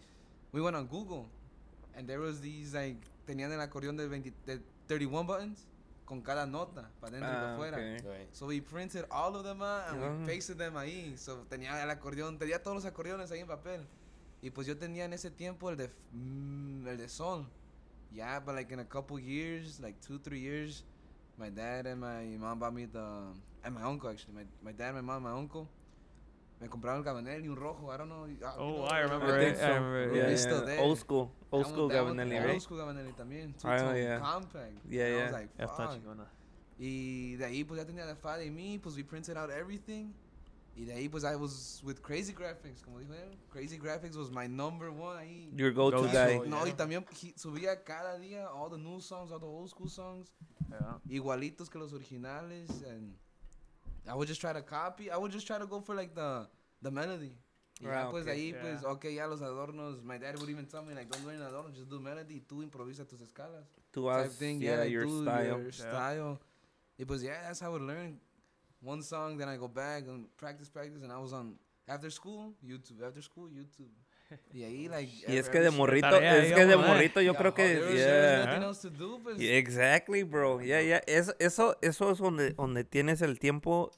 we 0.52 0.60
went 0.60 0.76
on 0.76 0.86
Google 0.88 1.26
and 1.96 2.06
there 2.06 2.20
was 2.20 2.42
these 2.42 2.74
like 2.74 2.98
tenían 3.26 3.50
el 3.50 3.60
acordeón 3.60 3.96
de, 3.96 4.06
20, 4.06 4.30
de 4.44 4.60
31 4.88 5.26
buttons 5.26 5.66
con 6.04 6.20
cada 6.20 6.46
nota 6.46 6.90
para 7.00 7.12
dentro 7.12 7.30
y 7.30 7.34
para 7.34 7.50
Ah, 7.50 7.54
afuera. 7.54 7.76
okay. 7.78 7.96
Right. 8.18 8.34
So 8.34 8.46
we 8.46 8.60
printed 8.60 9.06
all 9.10 9.34
of 9.36 9.44
them 9.44 9.62
out 9.62 9.88
and 9.88 10.02
Ah. 10.02 10.16
we 10.18 10.26
pasted 10.26 10.58
them 10.58 10.74
ahí. 10.76 11.16
So 11.16 11.44
tenía 11.48 11.82
el 11.82 11.90
acordeón, 11.90 12.38
tenía 12.38 12.62
todos 12.62 12.76
los 12.76 12.84
acordeones 12.84 13.30
ahí 13.30 13.40
en 13.40 13.46
papel. 13.46 13.86
Y 14.42 14.50
pues 14.50 14.66
yo 14.66 14.76
tenía 14.76 15.04
en 15.06 15.12
ese 15.14 15.30
tiempo 15.30 15.70
el 15.70 15.76
de 15.76 15.88
mm, 16.12 16.86
el 16.88 16.96
de 16.98 17.08
sol. 17.08 17.46
Yeah, 18.12 18.38
but 18.40 18.54
like 18.54 18.70
in 18.72 18.80
a 18.80 18.84
couple 18.84 19.18
years, 19.18 19.80
like 19.80 19.98
two, 20.00 20.18
three 20.18 20.40
years, 20.40 20.84
my 21.38 21.48
dad 21.50 21.86
and 21.86 22.00
my 22.00 22.24
mom 22.38 22.58
bought 22.60 22.72
me 22.74 22.84
the 22.86 23.32
and 23.64 23.74
my 23.74 23.82
uncle 23.82 24.10
actually. 24.10 24.34
My, 24.34 24.44
my 24.62 24.72
dad, 24.72 24.94
my 24.94 25.00
mom, 25.00 25.22
my 25.24 25.32
uncle. 25.32 25.68
Me 26.60 26.68
compraron 26.68 26.98
el 26.98 27.04
Gabanelli, 27.04 27.48
un 27.48 27.56
rojo. 27.56 27.92
I 27.92 27.98
don't 27.98 28.08
know. 28.08 28.26
I- 28.26 28.38
Oh, 28.58 28.76
you 28.78 28.84
I 28.86 29.02
know, 29.02 29.10
remember 29.10 29.38
I 29.40 29.44
it. 29.50 29.56
so. 29.58 29.64
I 29.64 29.68
remember. 29.74 30.14
Yeah, 30.14 30.30
yeah. 30.30 30.64
there. 30.64 30.80
Old 30.80 30.98
school, 30.98 31.30
old 31.50 31.66
school 31.66 31.88
Gabanelli, 31.90 32.36
Old 32.38 32.46
right? 32.46 32.62
school 32.62 32.78
Gabanelli 32.78 33.12
también. 33.14 33.54
Ah, 33.64 33.76
Two-tone, 33.78 33.96
yeah. 33.98 34.18
compact. 34.20 34.72
Yeah, 34.88 35.04
And 35.06 35.14
I 35.14 35.16
yeah. 35.16 35.22
was 35.24 35.32
like, 35.32 35.48
fuck. 35.66 36.28
Y 36.78 37.36
de 37.36 37.44
ahí 37.44 37.64
pues 37.64 37.78
ya 37.80 37.86
tenía 37.86 38.04
la 38.04 38.16
fa 38.16 38.36
de 38.36 38.50
mí, 38.50 38.78
pues 38.82 38.96
we 38.96 39.04
printed 39.04 39.36
out 39.36 39.50
everything. 39.50 40.12
Y 40.76 40.84
de 40.86 40.92
ahí 40.94 41.08
pues 41.08 41.22
I 41.22 41.36
was 41.36 41.80
with 41.84 42.00
Crazy 42.02 42.32
Graphics, 42.32 42.82
como 42.82 42.98
dijo 42.98 43.12
él. 43.14 43.36
Crazy 43.50 43.78
Graphics 43.78 44.16
was 44.16 44.30
my 44.30 44.48
number 44.48 44.90
one 44.90 45.16
ahí. 45.18 45.52
Your 45.56 45.70
go-to 45.72 45.98
Go-to. 45.98 46.12
guy. 46.12 46.38
No, 46.48 46.64
yeah. 46.64 46.72
y 46.72 46.72
también 46.72 47.04
he- 47.22 47.32
subía 47.38 47.84
cada 47.84 48.18
día 48.18 48.48
all 48.50 48.68
the 48.70 48.76
new 48.78 49.00
songs, 49.00 49.30
all 49.30 49.38
the 49.38 49.46
old 49.46 49.68
school 49.70 49.88
songs, 49.88 50.32
Yeah. 50.68 50.98
igualitos 51.08 51.68
que 51.70 51.78
los 51.78 51.92
originales. 51.92 52.68
And 52.82 53.16
I 54.08 54.14
would 54.14 54.28
just 54.28 54.40
try 54.40 54.52
to 54.52 54.62
copy, 54.62 55.10
I 55.10 55.16
would 55.16 55.32
just 55.32 55.46
try 55.46 55.58
to 55.58 55.66
go 55.66 55.80
for 55.80 55.94
like 55.94 56.14
the, 56.14 56.46
the 56.82 56.90
melody. 56.90 57.32
Y 57.80 57.88
ya 57.90 58.06
Ah, 58.06 58.10
pues 58.10 58.24
de 58.24 58.30
okay. 58.32 58.40
ahí 58.40 58.52
Yeah. 58.52 58.60
pues, 58.62 58.84
ok, 58.84 59.04
ya 59.14 59.26
los 59.26 59.40
adornos. 59.40 60.02
My 60.04 60.16
dad 60.18 60.38
would 60.38 60.48
even 60.48 60.66
tell 60.66 60.82
me 60.84 60.94
like, 60.94 61.10
don't 61.10 61.26
learn 61.26 61.40
adornos, 61.40 61.74
just 61.74 61.88
do 61.90 61.98
melody. 61.98 62.34
Y 62.34 62.42
tú 62.46 62.62
improvisa 62.62 63.04
tus 63.06 63.20
escalas. 63.20 63.64
To 63.92 64.06
type 64.06 64.26
us, 64.28 64.36
thing. 64.36 64.60
yeah, 64.62 64.80
like, 64.80 64.90
your 64.92 65.04
do 65.06 65.22
style. 65.22 65.44
Your 65.60 65.72
style. 65.72 66.40
It 66.98 67.08
was 67.08 67.22
yeah, 67.24 67.42
that's 67.42 67.60
how 67.60 67.70
I 67.70 67.72
would 67.72 67.82
learn. 67.82 68.20
One 68.80 69.02
song, 69.02 69.36
then 69.38 69.48
I 69.48 69.56
go 69.56 69.66
back 69.66 70.04
and 70.06 70.26
practice, 70.36 70.68
practice, 70.68 71.02
and 71.02 71.10
I 71.10 71.18
was 71.18 71.32
on 71.32 71.56
after 71.88 72.10
school 72.10 72.52
YouTube, 72.64 73.02
after 73.02 73.22
school 73.22 73.48
YouTube. 73.48 73.90
Y 74.52 74.62
ahí 74.64 74.88
like. 74.88 75.12
Y 75.32 75.36
es 75.36 75.48
que 75.48 75.60
de 75.60 75.70
morrito, 75.70 76.08
Tarea, 76.10 76.38
es 76.44 76.52
que 76.52 76.66
de 76.66 76.74
eh. 76.74 76.76
morrito 76.76 77.20
yo 77.20 77.32
Yeah, 77.32 77.38
creo 77.40 77.54
que, 77.54 77.80
yeah. 77.94 78.72
do, 78.90 79.20
pues. 79.22 79.36
Exactly, 79.40 80.22
bro. 80.22 80.60
Yeah, 80.60 80.82
yeah. 80.82 81.02
Es, 81.06 81.34
eso, 81.38 81.76
eso 81.82 82.10
es 82.10 82.18
donde, 82.18 82.50
donde 82.50 82.84
tienes 82.84 83.22
el 83.22 83.38
tiempo 83.38 83.90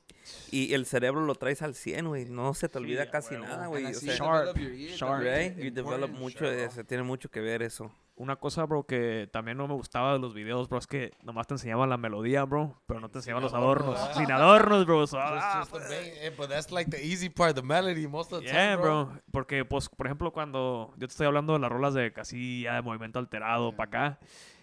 y 0.51 0.75
el 0.75 0.87
cerebro 0.87 1.23
lo 1.25 1.35
traes 1.35 1.63
al 1.63 1.75
100, 1.75 2.09
güey. 2.09 2.25
No 2.27 2.55
se 2.55 2.69
te 2.69 2.79
olvida 2.79 3.11
casi 3.11 3.35
nada, 3.37 3.67
güey. 3.67 3.85
O 3.87 3.95
sea, 3.95 4.15
Sharp, 4.15 4.57
sharp. 4.97 5.23
right? 5.23 5.57
You 5.59 5.71
develop 5.71 6.11
mucho, 6.11 6.49
de- 6.49 6.71
se 6.71 6.85
tiene 6.85 7.03
mucho 7.03 7.31
que 7.31 7.41
ver 7.41 7.63
eso. 7.63 7.93
Una 8.19 8.37
cosa, 8.37 8.65
bro, 8.65 8.85
que 8.85 9.29
también 9.31 9.59
no 9.59 9.69
me 9.69 9.75
gustaba 9.75 10.15
de 10.15 10.19
los 10.19 10.33
videos, 10.33 10.71
bro, 10.71 10.79
es 10.79 10.87
que 10.87 11.13
nomás 11.23 11.47
te 11.47 11.53
enseñaban 11.55 11.91
la 11.91 11.99
melodía, 11.99 12.45
bro, 12.45 12.75
pero 12.87 12.99
no 12.99 13.11
te 13.11 13.19
enseñaban 13.19 13.43
los 13.43 13.53
adornos. 13.53 13.93
¿verdad? 13.95 14.15
Sin 14.17 14.33
adornos, 14.33 14.87
bro. 14.87 15.07
so, 15.07 15.19
Just, 15.19 15.33
ah, 15.39 15.67
just 15.71 15.73
main, 15.91 16.13
eh, 16.23 16.33
but 16.35 16.49
that's 16.49 16.73
like 16.73 16.91
the 16.91 17.05
easy 17.05 17.29
part, 17.29 17.55
the 17.55 17.63
melody 17.63 18.07
most 18.09 18.33
of 18.33 18.41
the 18.41 18.47
Yeah, 18.47 18.53
time, 18.73 18.77
bro. 18.81 19.05
bro. 19.07 19.21
Porque, 19.31 19.67
pues, 19.67 19.91
por 19.91 20.07
ejemplo, 20.07 20.33
cuando 20.33 20.93
yo 20.97 21.07
te 21.07 21.13
estoy 21.13 21.27
hablando 21.27 21.53
de 21.53 21.59
las 21.59 21.71
rolas 21.71 21.93
de 21.93 22.13
casi 22.15 22.63
ya 22.63 22.75
de 22.77 22.83
movimiento 22.83 23.19
alterado 23.19 23.77
para 23.77 23.89
acá, 23.89 24.19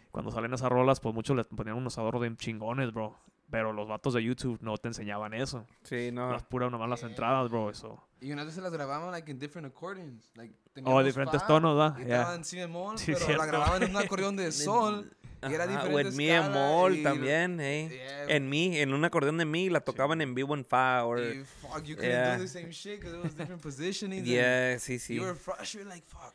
cuando 0.10 0.32
salen 0.32 0.52
esas 0.54 0.70
rolas, 0.72 1.00
pues 1.00 1.14
muchos 1.14 1.36
les 1.38 1.46
ponían 1.46 1.76
unos 1.78 1.98
adornos 2.00 2.22
bien 2.22 2.38
chingones, 2.38 2.92
bro. 2.92 3.16
Pero 3.50 3.72
los 3.72 3.88
vatos 3.88 4.16
de 4.16 4.24
YouTube 4.24 4.58
no 4.62 4.78
te 4.78 4.88
enseñaban 4.88 5.34
eso. 5.36 5.68
Sí, 5.84 6.12
no. 6.12 6.32
Las 6.32 6.44
puras 6.44 6.72
nomás 6.72 6.90
las 6.90 7.04
entradas, 7.04 7.52
bro, 7.52 7.70
eso. 7.70 8.02
Y 8.20 8.32
una 8.32 8.44
vez 8.46 8.56
se 8.56 8.62
las 8.62 8.72
grababan 8.72 9.12
like 9.12 9.30
in 9.30 9.38
different 9.38 9.68
accordions. 9.68 10.32
Like, 10.36 10.56
Oh, 10.86 11.04
diferentes 11.04 11.40
fa, 11.42 11.48
tonos, 11.48 11.78
¿verdad? 11.78 12.00
Y 12.00 12.06
Yeah. 12.06 12.16
estaba 12.22 12.36
en 12.36 12.46
si 12.46 12.58
bemol, 12.58 12.98
Sí, 12.98 13.12
pero 13.14 13.26
cierto. 13.26 13.38
la 13.38 13.46
grababan 13.46 13.84
en 13.84 13.92
un 13.92 13.98
acordeón 13.98 14.36
de 14.36 14.52
sol. 14.52 15.12
y 15.48 15.54
era 15.54 15.68
diferente 15.68 15.94
o 15.96 16.00
en 16.00 16.16
mi 16.18 16.30
escala 16.30 16.48
emol 16.74 16.96
y- 16.96 17.04
también, 17.04 17.60
eh. 17.60 17.90
Yeah, 17.92 18.36
En 18.36 18.50
mi, 18.50 18.78
en 18.80 18.94
un 18.94 19.04
acordeón 19.06 19.38
de 19.38 19.46
mi, 19.46 19.70
la 19.70 19.82
tocaban 19.82 20.22
en 20.22 20.34
vivo 20.34 20.56
en 20.56 20.64
fa, 20.66 21.04
or... 21.06 21.20
y 21.20 21.44
fuck, 21.44 21.84
you 21.84 21.96
couldn't 21.96 22.02
Yeah. 22.12 22.38
do 22.38 22.44
the 22.44 22.48
same 22.48 22.72
shit 22.72 23.00
because 23.02 23.16
it 23.16 23.22
was 23.24 23.36
different 23.36 23.62
positionings. 23.62 24.20
and 24.20 24.26
Yeah, 24.28 24.80
sí, 24.80 24.98
sí. 25.00 25.16
You 25.16 25.24
were 25.24 25.36
frustrated, 25.36 25.90
like, 25.90 26.08
fuck. 26.08 26.34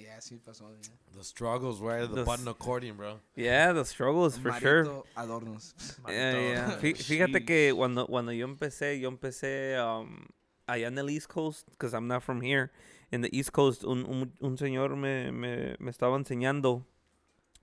Yeah, 0.00 0.18
sí 0.20 0.38
pasó. 0.38 0.70
Yeah. 0.80 0.94
The 1.14 1.22
struggles, 1.24 1.80
right? 1.80 2.08
The 2.08 2.16
Los- 2.16 2.24
button 2.26 2.48
accordion, 2.48 2.96
bro. 2.96 3.20
Yeah, 3.36 3.72
the 3.74 3.84
struggles, 3.84 4.38
for 4.38 4.52
sure. 4.54 4.84
Adornos. 5.14 5.74
Yeah, 6.08 6.40
yeah. 6.40 6.78
Fí- 6.80 6.96
Fíjate 7.04 7.44
que 7.44 7.72
cuando, 7.76 8.06
cuando 8.06 8.32
yo 8.32 8.46
empecé, 8.46 8.98
yo 8.98 9.08
empecé 9.10 9.76
um, 9.78 10.24
allá 10.66 10.88
en 10.88 10.96
el 10.98 11.10
East 11.10 11.28
Coast, 11.28 11.68
because 11.70 11.92
I'm 11.94 12.06
not 12.08 12.22
from 12.22 12.40
here. 12.42 12.70
En 13.10 13.20
the 13.22 13.28
East 13.32 13.50
Coast, 13.50 13.84
un, 13.84 14.06
un, 14.06 14.32
un 14.40 14.56
señor 14.56 14.96
me, 14.96 15.32
me, 15.32 15.76
me 15.78 15.90
estaba 15.90 16.16
enseñando, 16.16 16.86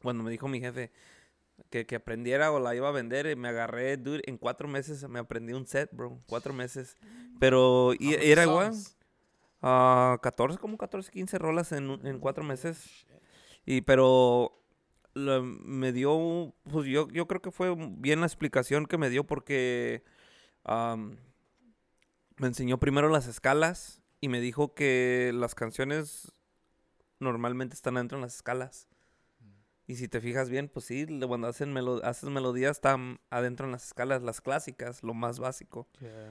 cuando 0.04 0.24
me 0.24 0.30
dijo 0.30 0.48
mi 0.48 0.60
jefe 0.60 0.92
que, 1.72 1.86
que 1.88 1.96
aprendiera 1.96 2.52
o 2.52 2.60
la 2.60 2.76
iba 2.76 2.88
a 2.90 2.92
vender, 2.92 3.26
y 3.28 3.36
me 3.36 3.48
agarré, 3.48 3.98
dude, 3.98 4.22
en 4.28 4.38
cuatro 4.38 4.68
meses 4.68 5.08
me 5.10 5.18
aprendí 5.20 5.54
un 5.54 5.66
set, 5.66 5.90
bro, 5.92 6.22
cuatro 6.28 6.54
meses. 6.54 6.98
Pero 7.40 7.94
y, 7.98 8.14
era 8.14 8.44
igual, 8.44 8.74
songs? 9.60 9.64
ah 9.64 10.20
14, 10.22 10.58
como 10.58 10.78
14, 10.78 11.12
15 11.12 11.38
rolas 11.38 11.72
en, 11.72 12.00
en 12.06 12.20
cuatro 12.20 12.44
meses. 12.44 13.06
Y 13.66 13.82
pero 13.82 14.58
me 15.18 15.92
dio, 15.92 16.54
pues 16.70 16.88
yo, 16.88 17.08
yo 17.10 17.28
creo 17.28 17.42
que 17.42 17.52
fue 17.52 17.76
bien 17.76 18.20
la 18.20 18.28
explicación 18.28 18.86
que 18.86 18.98
me 18.98 19.10
dio 19.10 19.26
porque 19.26 20.04
me 22.38 22.48
enseñó 22.48 22.78
primero 22.78 23.10
las 23.10 23.28
escalas 23.28 24.02
y 24.22 24.30
me 24.30 24.40
dijo 24.40 24.74
que 24.74 25.32
las 25.34 25.56
canciones 25.56 26.32
normalmente 27.20 27.76
están 27.76 27.96
dentro 27.96 28.18
de 28.18 28.24
las 28.24 28.36
escalas. 28.36 28.88
Y 29.88 29.96
si 29.96 30.08
te 30.10 30.20
fijas 30.20 30.50
bien, 30.50 30.68
pues 30.68 30.86
sí, 30.86 31.08
cuando 31.28 31.48
hacen 31.48 31.74
melo- 31.74 32.04
haces 32.04 32.30
melodías 32.30 32.72
están 32.78 33.20
adentro 33.30 33.66
en 33.66 33.72
las 33.72 33.86
escalas, 33.88 34.22
las 34.22 34.42
clásicas, 34.42 35.02
lo 35.02 35.14
más 35.14 35.40
básico. 35.40 35.88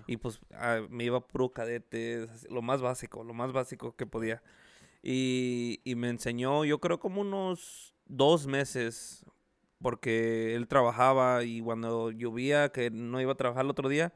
Y 0.06 0.18
pues 0.18 0.40
ah, 0.52 0.82
me 0.90 1.04
iba 1.04 1.26
puro 1.26 1.50
cadete, 1.52 2.26
lo 2.50 2.60
más 2.62 2.82
básico, 2.82 3.24
lo 3.24 3.32
más 3.32 3.52
básico 3.52 3.96
que 3.96 4.04
podía. 4.06 4.42
Y, 5.02 5.80
y 5.84 5.94
me 5.94 6.08
enseñó, 6.10 6.64
yo 6.64 6.80
creo 6.80 6.98
como 7.00 7.22
unos 7.22 7.94
dos 8.06 8.46
meses, 8.46 9.24
porque 9.80 10.54
él 10.54 10.68
trabajaba 10.68 11.44
y 11.44 11.60
cuando 11.60 12.10
llovía, 12.10 12.70
que 12.70 12.90
no 12.90 13.20
iba 13.20 13.32
a 13.32 13.36
trabajar 13.36 13.64
el 13.64 13.70
otro 13.70 13.88
día, 13.88 14.12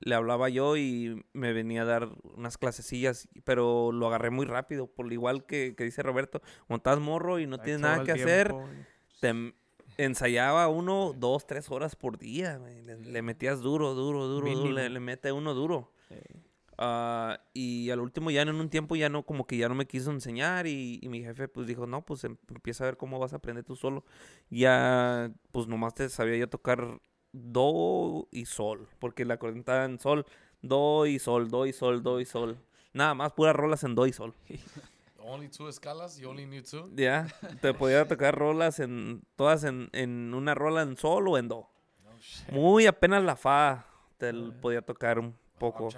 le 0.00 0.14
hablaba 0.14 0.48
yo 0.48 0.76
y 0.76 1.24
me 1.32 1.52
venía 1.52 1.82
a 1.82 1.84
dar 1.86 2.08
unas 2.36 2.58
clasecillas, 2.58 3.28
pero 3.44 3.92
lo 3.92 4.06
agarré 4.08 4.30
muy 4.30 4.46
rápido, 4.46 4.86
por 4.86 5.12
igual 5.12 5.44
que, 5.46 5.74
que 5.76 5.84
dice 5.84 6.02
Roberto, 6.02 6.40
estás 6.68 7.00
morro 7.00 7.38
y 7.38 7.46
no 7.46 7.58
tienes 7.60 7.80
nada 7.82 8.04
que 8.04 8.12
hacer, 8.12 8.54
te 9.20 9.28
m- 9.28 9.54
ensayaba 9.96 10.68
uno, 10.68 11.14
dos, 11.16 11.46
tres 11.46 11.70
horas 11.70 11.96
por 11.96 12.18
día. 12.18 12.58
Le, 12.58 12.96
le 12.98 13.22
metías 13.22 13.60
duro, 13.60 13.94
duro, 13.94 14.26
duro, 14.26 14.48
duro, 14.54 14.72
le, 14.72 14.88
le 14.90 15.00
mete 15.00 15.32
uno 15.32 15.54
duro. 15.54 15.92
Ah, 16.80 17.40
y 17.54 17.90
al 17.90 17.98
último 18.00 18.30
ya 18.30 18.42
en 18.42 18.50
un 18.50 18.68
tiempo 18.70 18.94
ya 18.94 19.08
no, 19.08 19.24
como 19.26 19.46
que 19.48 19.56
ya 19.56 19.68
no 19.68 19.74
me 19.74 19.86
quiso 19.86 20.12
enseñar 20.12 20.68
y, 20.68 21.00
y 21.02 21.08
mi 21.08 21.20
jefe 21.22 21.48
pues 21.48 21.66
dijo, 21.66 21.86
no, 21.88 22.04
pues 22.04 22.22
em- 22.22 22.36
empieza 22.48 22.84
a 22.84 22.86
ver 22.86 22.96
cómo 22.96 23.18
vas 23.18 23.32
a 23.32 23.36
aprender 23.36 23.64
tú 23.64 23.74
solo. 23.74 24.04
Ya, 24.48 25.32
pues 25.50 25.66
nomás 25.66 25.94
te 25.94 26.08
sabía 26.08 26.36
yo 26.36 26.48
tocar 26.48 27.00
do 27.38 28.28
y 28.30 28.46
sol, 28.46 28.88
porque 28.98 29.24
la 29.24 29.34
acordeón 29.34 29.60
estaba 29.60 29.84
en 29.84 29.98
sol, 29.98 30.26
do 30.62 31.06
y 31.06 31.18
sol, 31.18 31.48
do 31.50 31.66
y 31.66 31.72
sol, 31.72 32.02
do 32.02 32.20
y 32.20 32.24
sol. 32.24 32.58
Nada 32.92 33.14
más, 33.14 33.32
puras 33.32 33.54
rolas 33.54 33.84
en 33.84 33.94
do 33.94 34.06
y 34.06 34.12
sol. 34.12 34.34
Only 35.20 35.48
two 35.48 35.68
escalas? 35.68 36.16
You 36.18 36.30
only 36.30 36.46
knew 36.46 36.62
two? 36.62 36.90
Ya, 36.94 37.26
te 37.60 37.74
podía 37.74 38.06
tocar 38.08 38.34
rolas 38.38 38.80
en 38.80 39.22
todas 39.36 39.62
en, 39.64 39.90
en 39.92 40.32
una 40.32 40.54
rola 40.54 40.80
en 40.82 40.96
sol 40.96 41.28
o 41.28 41.36
en 41.36 41.48
do. 41.48 41.68
No 42.02 42.18
shit. 42.18 42.48
Muy 42.50 42.86
apenas 42.86 43.22
la 43.22 43.36
fa 43.36 43.86
te 44.16 44.30
l- 44.30 44.52
podía 44.52 44.80
tocar 44.80 45.18
un 45.18 45.36
poco. 45.58 45.90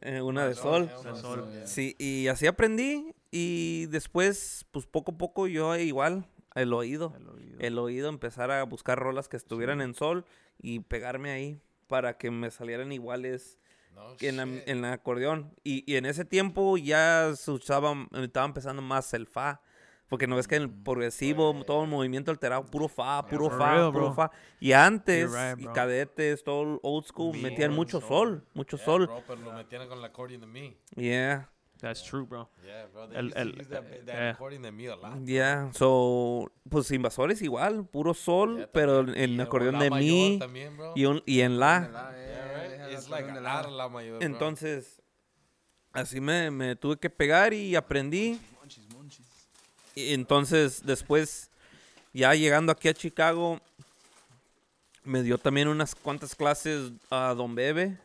Eh, 0.00 0.20
una 0.22 0.46
de 0.46 0.52
Ah, 0.52 0.54
sol. 0.56 0.86
yeah, 0.86 0.96
De 1.02 1.08
de 1.12 1.20
sol. 1.20 1.40
sol, 1.42 1.52
yeah. 1.52 1.66
Sí, 1.66 1.96
y 1.98 2.28
así 2.28 2.46
aprendí 2.46 3.14
y 3.30 3.86
después, 3.86 4.64
pues 4.70 4.86
poco 4.86 5.12
a 5.12 5.18
poco 5.18 5.46
yo 5.46 5.76
igual, 5.76 6.26
el 6.54 6.72
oído. 6.72 7.12
El 7.16 7.28
oído. 7.28 7.56
El 7.60 7.78
oído, 7.78 8.08
empezar 8.08 8.50
a 8.50 8.62
buscar 8.64 8.98
rolas 8.98 9.28
que 9.28 9.36
estuvieran 9.36 9.80
en 9.80 9.94
sol 9.94 10.24
y 10.58 10.80
pegarme 10.80 11.30
ahí 11.30 11.60
para 11.86 12.16
que 12.18 12.30
me 12.30 12.50
salieran 12.50 12.92
iguales 12.92 13.58
No 13.94 14.16
que 14.16 14.28
en 14.28 14.36
la, 14.36 14.42
en 14.42 14.82
la 14.82 14.92
acordeón. 14.92 15.54
Y, 15.64 15.90
y 15.90 15.96
en 15.96 16.06
ese 16.06 16.24
tiempo 16.24 16.76
ya 16.76 17.32
se 17.34 17.50
usaba, 17.50 17.94
estaba 18.12 18.46
empezando 18.46 18.82
más 18.82 19.12
el 19.14 19.26
fa. 19.26 19.60
Porque 20.08 20.26
no 20.26 20.36
ves 20.36 20.48
que 20.48 20.56
en 20.56 20.62
el 20.62 20.70
progresivo, 20.70 21.64
todo 21.66 21.82
el 21.84 21.90
movimiento 21.90 22.30
alterado, 22.30 22.64
puro 22.64 22.88
fa, 22.88 23.26
puro 23.26 23.50
for 23.50 23.58
fa, 23.58 23.74
real, 23.74 23.92
puro 23.92 24.04
bro. 24.06 24.14
fa. 24.14 24.30
Y 24.58 24.72
antes, 24.72 25.30
right, 25.30 25.60
y 25.60 25.66
cadetes, 25.74 26.42
todo 26.44 26.80
old 26.82 27.04
school, 27.04 27.36
metían 27.36 27.74
mucho 27.74 28.00
sol. 28.00 28.08
sol, 28.38 28.44
mucho 28.54 28.78
Yeah, 28.78 28.86
sol. 28.86 29.06
bro, 29.06 29.22
pero 29.26 29.42
lo 29.42 29.52
metían 29.52 29.86
con 29.86 29.98
el 29.98 30.04
accordion 30.06 30.40
de 30.40 30.46
mí. 30.46 30.76
Yeah. 30.96 31.50
That's 31.80 32.02
true, 32.02 32.26
bro. 32.26 32.48
Yeah, 32.64 32.86
bro. 32.92 33.06
They 33.08 33.18
El- 33.18 33.26
used 33.26 33.36
to 33.36 33.44
use 33.60 33.68
that, 33.68 33.84
eh, 33.92 34.02
that 34.06 34.14
eh. 34.16 34.30
accordion 34.30 34.62
de 34.62 34.72
mí 34.72 34.86
a 34.88 34.96
lot. 34.96 35.24
Yeah, 35.24 35.70
so, 35.72 36.50
pues 36.68 36.90
invasores 36.90 37.40
igual, 37.42 37.86
puro 37.86 38.14
sol, 38.14 38.56
Yeah, 38.58 38.72
pero 38.72 39.00
en 39.00 39.14
el 39.16 39.40
acordeón 39.40 39.78
de 39.78 39.88
también, 39.88 40.76
bro. 40.76 40.92
y, 40.96 41.04
un- 41.06 41.22
y 41.24 41.40
en 41.42 41.58
la. 41.60 41.88
Yeah. 41.88 42.14
Entonces, 44.20 45.00
así 45.92 46.20
me, 46.20 46.50
me 46.50 46.76
tuve 46.76 46.96
que 46.98 47.10
pegar 47.10 47.52
y 47.52 47.74
aprendí. 47.76 48.40
Monchis, 48.58 48.84
monchis. 48.94 49.26
Y 49.94 50.14
entonces, 50.14 50.84
después, 50.84 51.50
ya 52.12 52.34
llegando 52.34 52.72
aquí 52.72 52.88
a 52.88 52.94
Chicago, 52.94 53.60
me 55.04 55.22
dio 55.22 55.38
también 55.38 55.68
unas 55.68 55.94
cuantas 55.94 56.34
clases 56.34 56.92
a 57.10 57.34
Don 57.34 57.54
Bebe. 57.54 57.98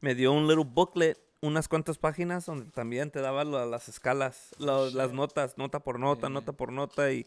Me 0.00 0.14
dio 0.14 0.32
un 0.32 0.46
little 0.46 0.64
booklet, 0.64 1.18
unas 1.46 1.68
cuantas 1.68 1.98
páginas 1.98 2.46
donde 2.46 2.66
también 2.70 3.10
te 3.10 3.20
daba 3.20 3.44
la- 3.44 3.66
las 3.66 3.88
escalas, 3.88 4.50
la- 4.58 4.90
las 4.92 5.12
notas, 5.12 5.58
nota 5.58 5.80
por 5.80 5.98
nota, 5.98 6.22
Yeah. 6.22 6.28
nota 6.30 6.52
por 6.52 6.72
nota. 6.72 7.12
Y, 7.12 7.26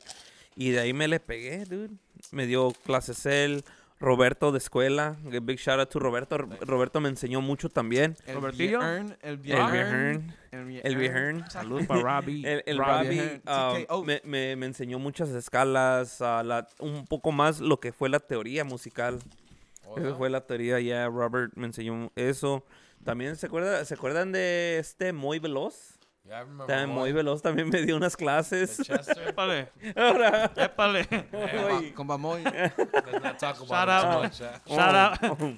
y 0.56 0.72
de 0.72 0.80
ahí 0.80 0.94
me 0.94 1.08
le 1.08 1.20
pegué, 1.20 1.66
dude. 1.66 1.90
Me 2.32 2.46
dio 2.48 2.72
clases 2.86 3.26
él. 3.26 3.64
Roberto 4.00 4.52
de 4.52 4.60
escuela, 4.60 5.18
a 5.26 5.40
big 5.42 5.58
shout 5.58 5.80
out 5.80 5.90
to 5.90 5.98
Roberto. 5.98 6.38
Roberto 6.38 7.00
me 7.02 7.10
enseñó 7.10 7.42
mucho 7.42 7.68
también. 7.68 8.16
El 8.28 8.36
Robertillo. 8.36 8.78
Viejern, 8.80 9.18
El 9.24 9.30
El 9.32 9.38
Viejern. 9.38 9.72
Viejern. 9.72 10.34
El 10.52 10.82
El 10.86 10.96
Viejern. 10.98 11.50
Saludos 11.50 11.88
para 11.88 12.02
Robbie. 12.22 12.44
El, 12.54 12.64
el 12.68 12.78
Robbie 12.78 13.42
ah, 13.48 13.74
TKO. 13.88 14.04
me, 14.04 14.22
me- 14.24 14.56
me 14.56 14.66
enseñó 14.68 15.00
muchas 15.00 15.30
escalas, 15.30 16.22
ah, 16.22 16.44
la- 16.44 16.68
un 16.80 17.08
poco 17.08 17.32
más 17.32 17.60
lo 17.60 17.80
que 17.80 17.92
fue 17.92 18.08
la 18.10 18.20
teoría 18.20 18.64
musical. 18.64 19.18
Oh, 19.88 19.98
Esa 19.98 20.10
yeah? 20.10 20.16
fue 20.16 20.30
la 20.30 20.42
teoría, 20.42 20.80
ya 20.80 21.08
Robert 21.08 21.54
me 21.56 21.66
enseñó 21.66 22.12
eso. 22.16 22.64
También 23.04 23.36
se 23.36 23.46
acuerda, 23.46 23.84
¿se 23.86 23.94
acuerdan 23.94 24.32
de 24.32 24.80
este 24.80 25.14
Muy 25.14 25.40
Veloz? 25.40 25.98
Yeah, 26.26 26.40
I 26.40 26.42
remember 26.42 26.68
También 26.68 26.90
Muy 26.90 27.04
Roy, 27.04 27.12
Veloz 27.14 27.42
también 27.42 27.70
me 27.70 27.82
dio 27.84 27.96
unas 27.96 28.18
clases. 28.18 28.78
Chester. 28.84 29.30
Épale, 29.30 29.70
Ahora, 29.96 30.52
épale. 30.58 31.08
Comba- 31.08 31.94
Comba 31.94 32.18
Moy. 32.18 32.44
Let's 32.44 32.78
not 33.24 33.38
talk 33.40 33.56
about 33.62 33.68
Shout 33.70 33.90
out. 33.90 34.34
Shout 34.68 34.96
out. 34.96 35.18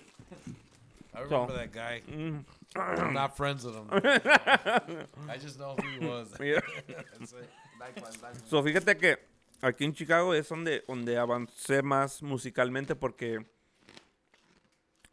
I 1.15 1.21
remember 1.23 1.53
that 1.57 1.71
guy. 1.73 2.01
Mm, 2.07 2.45
I'm 2.75 3.13
not 3.13 3.35
friends 3.35 3.65
with 3.65 3.73
him. 3.75 3.87
I 5.27 5.37
just 5.41 5.57
know 5.57 5.75
who 5.75 5.87
he 5.99 6.05
was. 6.07 6.27
yeah. 6.39 6.59
Likewise. 7.79 8.17
So, 8.49 8.61
fíjate 8.61 8.95
que 8.95 9.17
aquí 9.61 9.85
en 9.85 9.93
Chicago 9.95 10.33
es 10.35 10.47
donde, 10.47 10.83
donde 10.87 11.17
avancé 11.17 11.81
más 11.81 12.21
musicalmente 12.21 12.95
porque, 12.95 13.39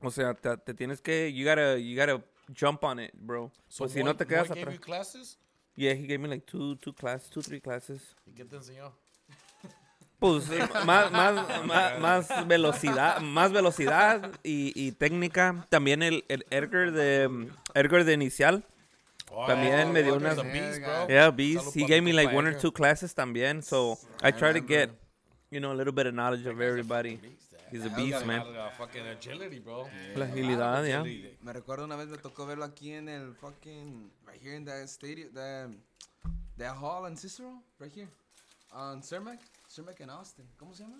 o 0.06 0.10
sea, 0.10 0.34
te, 0.34 0.56
te 0.56 0.74
tienes 0.74 1.00
que, 1.00 1.32
you 1.32 1.44
gotta, 1.44 1.76
you 1.78 1.96
gotta 1.96 2.22
jump 2.54 2.82
on 2.84 3.00
it, 3.00 3.10
bro. 3.14 3.50
So 3.68 3.84
pues 3.84 3.92
si 3.92 4.02
no 4.02 4.14
te 4.16 4.24
quedas 4.26 4.48
Moy 4.48 4.56
gave 4.56 4.62
atrás. 4.62 4.74
you 4.74 4.80
classes? 4.80 5.38
Yeah, 5.76 5.92
he 5.94 6.06
gave 6.06 6.18
me 6.20 6.28
like 6.28 6.46
two, 6.46 6.76
two 6.76 6.92
classes, 6.92 7.28
two, 7.28 7.42
three 7.42 7.60
classes. 7.60 8.00
¿Y 8.26 8.32
qué 8.32 8.44
te 8.44 8.56
enseñó? 8.56 8.92
Pues 10.18 10.48
más, 10.86 11.10
más, 11.12 11.64
más, 11.66 12.00
más 12.00 12.46
velocidad, 12.48 13.20
más 13.20 13.52
velocidad 13.52 14.32
y, 14.42 14.72
y 14.74 14.92
técnica. 14.92 15.66
También 15.68 16.02
el, 16.02 16.24
el 16.28 16.46
Edgar 16.50 16.92
de 16.92 17.50
Edgar 17.74 18.04
de 18.04 18.12
inicial. 18.14 18.64
Oh, 19.30 19.46
También 19.46 19.92
me 19.92 20.02
dio 20.02 20.14
unas- 20.16 20.36
beast, 20.36 20.80
bro. 20.80 21.08
Yeah, 21.08 21.30
beast. 21.30 21.74
He 21.76 21.84
gave 21.84 22.00
me 22.00 22.12
like 22.12 22.34
one 22.34 22.46
or 22.48 22.56
two 22.56 22.72
classes 22.72 23.12
también. 23.14 23.62
So 23.62 23.98
I 24.22 24.30
try 24.30 24.52
to 24.52 24.60
get, 24.60 24.90
you 25.50 25.60
know, 25.60 25.72
a 25.72 25.74
little 25.76 25.92
bit 25.92 26.06
of 26.06 26.14
knowledge 26.14 26.46
of 26.46 26.60
everybody. 26.60 27.18
He's 27.70 27.84
a 27.84 27.90
beast, 27.90 28.24
man. 28.26 28.42
fucking 28.78 29.06
agility, 29.06 29.58
bro. 29.58 29.88
La 30.14 30.26
agilidad, 30.26 30.86
yeah. 30.86 31.00
Agility. 31.00 31.36
Me 31.42 31.52
recuerdo 31.52 31.84
una 31.84 31.96
vez 31.96 32.08
me 32.08 32.18
tocó 32.18 32.46
verlo 32.46 32.64
aquí 32.64 32.92
en 32.92 33.08
el 33.08 33.34
fucking 33.34 34.10
right 34.26 34.40
here 34.40 34.56
in 34.56 34.64
that 34.64 34.88
stadium, 34.88 35.32
that 35.34 35.70
that 36.58 36.76
hall 36.76 37.06
in 37.06 37.16
Cicero, 37.16 37.62
right 37.78 37.92
here, 37.92 38.08
on 38.72 39.02
Cermac, 39.02 39.38
Cermac 39.68 40.00
and 40.00 40.10
Austin. 40.10 40.46
¿Cómo 40.58 40.74
se 40.74 40.84
llama? 40.84 40.96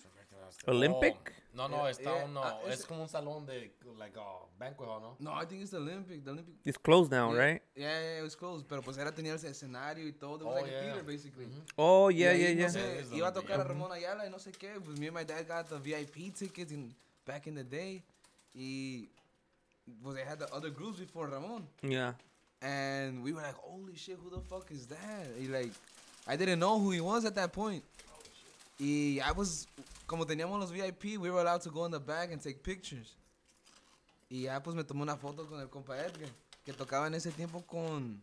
Olympic? 0.69 1.17
Oh, 1.17 1.57
no, 1.57 1.69
no, 1.69 1.77
Yeah, 1.85 1.91
está 1.91 2.03
yeah, 2.17 2.25
uno. 2.27 2.43
ah, 2.45 2.61
es 2.69 2.85
como 2.85 3.03
un 3.03 3.09
salón 3.09 3.47
de, 3.47 3.73
like, 3.99 4.17
uh, 4.19 4.47
banquet 4.59 4.87
hall, 4.89 5.01
¿no? 5.01 5.17
No, 5.19 5.33
I 5.33 5.47
think 5.47 5.63
it's 5.63 5.71
the 5.71 5.79
Olympic. 5.79 6.23
The 6.23 6.31
Olympic. 6.33 6.55
It's 6.65 6.77
closed 6.77 7.11
now, 7.11 7.33
yeah, 7.33 7.39
right? 7.39 7.63
Yeah, 7.75 8.01
yeah, 8.01 8.19
it 8.19 8.23
was 8.23 8.37
closed. 8.37 8.67
Pero 8.69 8.83
pues 8.83 8.99
era 8.99 9.11
tenía 9.13 9.35
ese 9.35 9.49
escenario 9.49 10.07
y 10.07 10.13
todo. 10.13 10.37
It 10.41 10.45
was 10.45 10.57
Oh, 10.59 10.61
like 10.61 10.71
yeah. 10.71 10.79
a 10.79 10.83
theater, 10.83 11.03
basically. 11.03 11.47
Oh, 11.79 12.11
Y 12.11 12.17
yeah, 12.19 12.31
ahí, 12.33 12.39
yeah, 12.41 12.55
no 12.55 12.61
yeah. 12.61 12.69
sé, 12.69 12.79
Yeah, 12.81 13.01
es 13.01 13.13
iba 13.13 13.29
a 13.29 13.31
donde 13.31 13.41
tocar 13.49 13.61
a 13.61 13.65
vi. 13.65 13.69
Ramón 13.71 13.93
Ayala 13.93 14.27
y 14.27 14.31
no 14.31 14.39
sé 14.39 14.53
qué. 14.53 14.79
Pues 14.85 14.99
me 14.99 15.07
and 15.07 15.15
my 15.15 15.25
dad 15.25 15.47
got 15.49 15.67
the 15.69 15.79
VIP 15.79 16.35
tickets 16.35 16.73
in, 16.73 16.95
back 17.25 17.47
in 17.47 17.55
the 17.55 17.65
day. 17.65 18.03
Y 18.55 19.09
pues 20.03 20.15
they 20.15 20.25
had 20.25 20.39
the 20.39 20.53
other 20.53 20.71
groups 20.71 20.99
before 20.99 21.27
Ramón. 21.29 21.65
Yeah. 21.83 22.13
And 22.61 23.23
we 23.23 23.33
were 23.33 23.43
like, 23.43 23.55
holy 23.57 23.97
shit, 23.97 24.19
who 24.23 24.29
the 24.31 24.41
fuck 24.43 24.71
is 24.71 24.87
that? 24.89 25.27
Y 25.39 25.47
like, 25.47 25.73
I 26.27 26.37
didn't 26.37 26.59
know 26.59 26.79
who 26.79 26.91
he 26.91 27.01
was 27.01 27.25
at 27.25 27.35
that 27.37 27.53
point. 27.53 27.83
Y 28.79 29.19
I 29.21 29.33
was, 29.35 29.67
como 30.07 30.27
teníamos 30.27 30.59
los 30.61 30.71
VIP, 30.71 31.19
we 31.19 31.31
were 31.31 31.41
allowed 31.41 31.63
to 31.63 31.71
go 31.71 31.87
in 31.87 31.91
the 31.93 31.99
back 31.99 32.31
and 32.33 32.43
take 32.43 32.63
pictures. 32.63 33.17
Y 34.29 34.43
ya 34.43 34.63
pues 34.63 34.75
me 34.77 34.85
tomé 34.85 35.03
una 35.03 35.17
foto 35.17 35.47
con 35.47 35.61
el 35.61 35.69
compa 35.69 35.97
Edgar, 35.99 36.29
que 36.65 36.73
tocaba 36.73 37.07
en 37.07 37.15
ese 37.15 37.31
tiempo 37.33 37.63
con... 37.67 38.23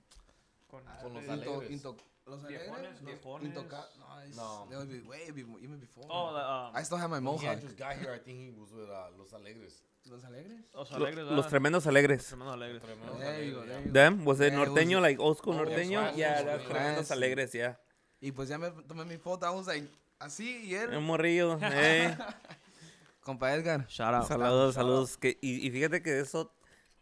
Con 0.70 0.84
los 1.14 1.24
Into- 1.24 1.32
alegres. 1.32 1.72
Into- 1.72 1.96
¿Los 2.26 2.42
Viejones, 2.48 2.70
alegres? 2.72 3.02
Los 3.02 3.06
viejones. 3.06 3.48
Intoca- 3.54 3.88
no, 4.00 4.26
No. 4.36 4.68
That 4.70 4.78
would 4.80 4.90
be 4.90 5.02
way 5.02 5.30
be- 5.32 5.42
even 5.62 5.78
before. 5.80 6.06
Oh, 6.10 6.34
the, 6.34 6.40
um, 6.40 6.72
I 6.76 6.84
still 6.84 6.98
have 6.98 7.10
my 7.10 7.20
mohawk. 7.20 7.60
just 7.62 7.78
got 7.78 7.98
here, 7.98 8.14
I 8.14 8.18
think 8.20 8.40
he 8.40 8.52
was 8.58 8.72
with 8.72 8.90
uh, 8.90 9.10
Los 9.18 9.34
Alegres. 9.34 9.84
¿Los 10.10 10.24
alegres? 10.24 10.60
los 10.74 10.92
Lo- 10.92 10.98
alegres, 11.06 11.26
los 11.28 11.46
ah. 11.46 11.50
tremendos 11.50 11.86
alegres. 11.88 12.26
Tremendos 12.28 12.54
alegres. 12.56 12.82
Tremendos 12.82 13.22
Alegres, 13.22 13.66
yeah. 13.86 13.92
Them? 13.92 14.26
Was 14.26 14.40
it 14.40 14.52
Yeah, 14.54 14.62
it 14.64 14.70
was- 14.70 14.70
norteño, 14.70 15.02
like 15.02 15.20
old 15.20 15.38
school 15.38 15.56
Oh, 15.56 15.66
norteño? 15.66 16.16
Yeah, 16.16 16.42
classic. 16.44 16.46
that's 16.46 16.64
tremendos 16.70 17.12
alegres, 17.12 17.52
yeah. 17.54 17.78
Y 18.22 18.32
pues 18.32 18.48
ya 18.50 18.58
me 18.58 18.70
tomé 18.88 19.06
mi 19.06 19.18
foto, 19.18 19.46
I 19.46 19.50
was 19.56 19.68
like, 19.68 19.86
así, 20.20 20.62
y 20.66 20.76
él, 20.76 20.96
Un 20.96 21.04
morrillo, 21.06 21.58
eh. 21.62 22.16
compa 23.22 23.54
Edgar. 23.54 23.86
Shout 23.88 24.14
out. 24.14 24.28
Saludos, 24.28 24.76
saludos. 24.76 25.18
Que, 25.18 25.38
y, 25.42 25.66
y 25.68 25.72
fíjate 25.72 26.02
que 26.02 26.20
eso 26.20 26.54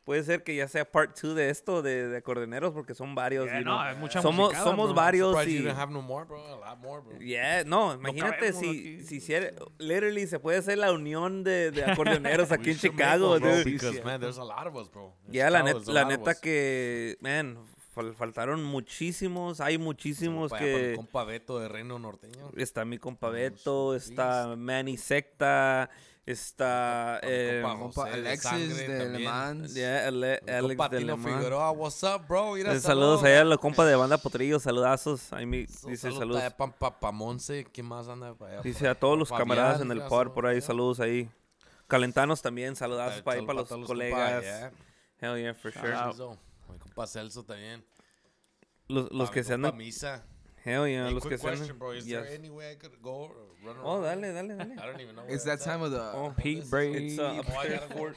puede 0.03 0.23
ser 0.23 0.43
que 0.43 0.55
ya 0.55 0.67
sea 0.67 0.83
part 0.91 1.15
2 1.19 1.35
de 1.35 1.49
esto, 1.49 1.81
de, 1.81 2.07
de 2.07 2.17
acordeoneros, 2.17 2.73
porque 2.73 2.95
son 2.95 3.13
varios. 3.15 3.45
Yeah, 3.45 3.61
no, 3.61 3.79
hay 3.79 3.95
mucha 3.95 4.21
somos 4.21 4.47
musicada, 4.47 4.63
somos 4.65 4.87
bro. 4.87 4.95
varios 4.95 5.47
y... 5.47 5.53
you 5.57 5.61
didn't 5.63 5.77
have 5.77 5.91
no 5.93 6.01
more, 6.01 6.25
bro. 6.25 6.43
A 6.43 6.69
lot 6.69 6.77
more, 6.79 7.01
bro. 7.01 7.19
Yeah, 7.19 7.63
no, 7.63 7.93
imagínate 7.93 8.37
cabemos 8.51 8.59
si, 8.59 9.03
si 9.03 9.15
hiciera, 9.17 9.51
literally 9.77 10.25
se 10.27 10.39
puede 10.39 10.57
hacer 10.57 10.77
la 10.79 10.91
unión 10.91 11.43
de, 11.43 11.71
de 11.71 11.85
acordeoneros 11.85 12.51
aquí 12.51 12.71
en 12.71 12.77
Chicago, 12.77 13.39
dude. 13.39 13.63
Because, 13.63 14.03
man, 14.03 14.19
there's 14.19 14.37
a 14.39 14.43
lot 14.43 14.65
of 14.67 14.75
us, 14.75 14.89
bro. 14.91 15.13
La, 15.31 15.61
net- 15.63 15.87
la 15.87 16.05
neta 16.05 16.33
que, 16.35 17.17
man, 17.21 17.57
fal- 18.01 18.13
faltaron 18.15 18.63
muchísimos, 18.63 19.61
hay 19.61 19.77
muchísimos 19.77 20.49
Compa, 20.51 20.65
ya, 20.65 20.71
para 20.71 20.83
el 20.85 20.89
que... 20.91 20.95
compa 20.95 21.23
Beto 21.23 21.59
de 21.59 21.67
Reino 21.69 21.99
Norteño. 21.99 22.51
Está 22.57 22.85
mi 22.85 22.97
compa 22.97 23.27
Vamos, 23.27 23.39
Beto, 23.41 23.95
está 23.95 24.55
Manny 24.57 24.97
Secta, 24.97 25.89
está... 26.25 27.19
Eh, 27.23 27.61
compa 27.63 27.79
Compa 27.79 28.05
de 28.05 28.13
Alexis 28.13 28.77
de 28.77 29.09
Le. 29.09 29.19
Mans. 29.19 29.73
yeah, 29.73 30.07
Ale- 30.07 30.41
Alex 30.47 30.61
compa 30.67 30.89
de 30.89 30.97
Tino 30.99 31.15
Le 31.15 31.21
Mans. 31.21 31.35
Figueroa, 31.37 31.71
what's 31.71 32.03
up, 32.03 32.27
bro? 32.27 32.53
Mira, 32.53 32.73
Eh, 32.73 32.79
saludos 32.79 33.23
allá 33.23 33.41
a 33.41 33.45
la 33.45 33.57
compa 33.57 33.85
de 33.85 33.95
Banda 33.95 34.17
Potrillo, 34.17 34.59
saludazos. 34.59 35.31
Ahí 35.33 35.45
me 35.45 35.67
So- 35.67 35.87
dice 35.89 36.01
saludos. 36.03 36.19
saludos. 36.19 36.41
allá 36.41 36.57
pa- 36.57 36.71
pa- 36.71 36.99
pa 36.99 37.11
Monse, 37.11 37.65
¿quién 37.71 37.85
más 37.87 38.07
anda 38.07 38.33
para 38.35 38.53
allá? 38.53 38.61
Dice 38.61 38.87
a 38.87 38.95
todos 38.95 39.17
los 39.17 39.29
Fabián, 39.29 39.47
camaradas 39.47 39.81
en 39.81 39.91
el 39.91 40.01
pod 40.03 40.29
por 40.33 40.45
ahí, 40.47 40.61
saludos. 40.61 40.97
saludos 40.97 40.99
ahí. 40.99 41.29
Calentanos 41.87 42.41
también, 42.41 42.75
saludazos 42.75 43.21
para 43.21 43.39
ahí 43.39 43.45
para 43.45 43.59
los 43.59 43.67
colegas. 43.69 44.71
Hell 45.19 45.37
yeah, 45.37 45.53
for 45.53 45.71
sure. 45.71 46.39
Celso, 46.71 46.73
Mi 46.73 46.79
compa 46.79 47.07
Celso 47.07 47.43
también. 47.43 47.83
Los, 48.87 49.11
los 49.11 49.29
que 49.31 49.43
se 49.43 49.53
andan... 49.53 49.75
Misa. 49.77 50.23
Hell 50.63 50.85
yeah, 50.87 51.07
Hey, 51.07 51.13
los 51.13 51.23
que 51.23 51.29
quick 51.29 51.39
se 51.39 51.47
question, 51.47 51.69
andan... 51.69 51.79
bro. 51.79 51.91
Is 51.93 52.05
Yes. 52.05 52.23
there 52.23 52.35
any 52.35 52.49
way 52.49 52.71
I 52.71 52.75
could 52.75 53.01
go 53.01 53.23
or 53.31 53.35
run 53.65 53.77
Oh, 53.83 54.01
dale, 54.01 54.21
dale, 54.21 54.47
dale. 54.47 54.61
I 54.79 54.85
don't 54.85 54.99
even 55.01 55.15
know. 55.15 55.23
It's 55.27 55.43
that 55.45 55.59
time 55.61 55.81
of 55.81 55.91
the. 55.91 55.99
Oh, 56.13 56.33
Pete 56.37 56.69
Brady. 56.69 57.07
it's 57.07 57.19
uh, 57.19 57.23
Oh, 57.23 57.35
I 57.35 57.39
upstairs 57.39 57.79
gotta 57.79 57.93
go. 57.93 57.95
court. 57.99 58.15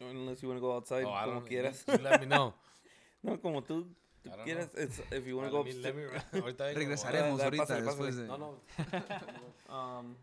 Unless 0.00 0.42
you 0.42 0.48
want 0.48 0.58
to 0.58 0.60
go 0.60 0.76
outside, 0.76 1.04
Oh, 1.04 1.12
I 1.12 1.24
como 1.24 1.40
don't 1.40 1.48
quieras. 1.48 1.82
You, 1.88 1.94
you 1.94 2.00
let 2.04 2.20
me 2.20 2.26
know. 2.26 2.52
no, 3.22 3.36
como 3.38 3.62
tú, 3.62 3.86
tú 4.22 4.30
quieras. 4.44 4.68
It's, 4.76 5.00
if 5.10 5.26
you 5.26 5.36
want 5.38 5.50
to 5.50 5.56
Let 5.56 5.58
go 5.58 5.64
me- 5.64 5.70
upstairs. 5.70 6.22
let 6.32 6.44
me- 6.44 6.74
Regresaremos 6.74 7.40
ahorita 7.40 7.64
pásale, 7.66 7.84
pásale. 7.84 8.12
después 8.12 8.16
de. 8.16 8.26
No, 8.26 8.36
no. 8.36 9.74
um, 9.74 10.16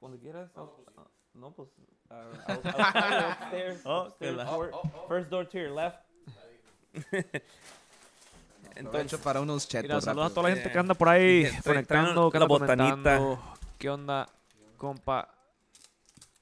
cuando 0.00 0.18
quieras. 0.18 0.50
I'll- 0.56 0.72
uh, 0.96 1.02
no, 1.34 1.50
pues. 1.50 1.68
Uh, 2.10 2.14
I'll, 2.48 2.60
I'll 2.64 2.92
call 2.92 3.10
you 3.10 3.26
upstairs. 3.26 3.80
Oh. 3.84 4.90
First 5.08 5.28
door 5.30 5.44
to 5.44 5.58
your 5.58 5.70
left. 5.70 5.98
Aprovecho 8.76 9.18
para 9.20 9.40
unos 9.40 9.68
chetos. 9.68 9.88
Mira, 9.88 10.00
saludos 10.00 10.30
a 10.32 10.34
toda 10.34 10.48
la 10.48 10.54
gente 10.56 10.70
que 10.72 10.78
anda 10.78 10.94
por 10.94 11.08
ahí 11.08 11.44
traen- 11.44 11.62
conectando, 11.62 12.30
que 12.30 12.36
anda 12.38 12.44
la 12.44 12.48
botanita. 12.48 12.84
comentando. 13.18 13.40
¿Qué 13.78 13.90
onda, 13.90 14.28
compa? 14.76 15.28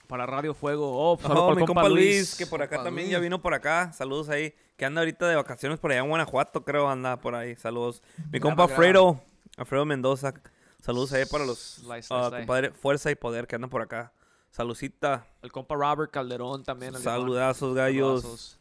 Para 0.06 0.26
Radio 0.26 0.54
Fuego. 0.54 0.90
Oh, 0.94 1.18
saludos 1.18 1.42
Oh, 1.42 1.48
para 1.48 1.60
mi 1.60 1.66
compa 1.66 1.88
Luis, 1.88 2.04
Luis. 2.04 2.34
que 2.36 2.46
por 2.46 2.62
acá 2.62 2.76
Compa 2.76 2.84
también 2.88 3.06
Luis. 3.06 3.12
ya 3.12 3.18
vino 3.18 3.40
por 3.40 3.54
acá. 3.54 3.92
Saludos 3.92 4.28
ahí. 4.28 4.54
Que 4.76 4.84
anda 4.84 5.00
ahorita 5.00 5.26
de 5.28 5.36
vacaciones 5.36 5.78
por 5.78 5.90
allá 5.90 6.00
en 6.00 6.08
Guanajuato, 6.08 6.64
creo, 6.64 6.88
anda 6.88 7.16
por 7.18 7.34
ahí. 7.34 7.54
Saludos. 7.56 8.02
Mi 8.30 8.40
compa. 8.40 8.64
Alfredo, 8.64 9.20
Alfredo 9.56 9.84
Mendoza. 9.84 10.34
Saludos 10.82 11.12
ahí 11.12 11.24
para 11.26 11.44
los 11.46 11.58
Slice, 11.58 12.02
slice, 12.02 12.06
slice. 12.24 12.36
compadre 12.38 12.70
Fuerza 12.72 13.10
y 13.10 13.14
Poder 13.14 13.46
que 13.46 13.54
andan 13.54 13.70
por 13.70 13.82
acá. 13.82 14.12
Saludcita. 14.50 15.26
El 15.40 15.50
compa 15.52 15.74
Robert 15.76 16.10
Calderón 16.10 16.62
también. 16.64 16.92
Saludazos, 16.98 17.74
gallos. 17.74 18.22
Saludazos. 18.22 18.58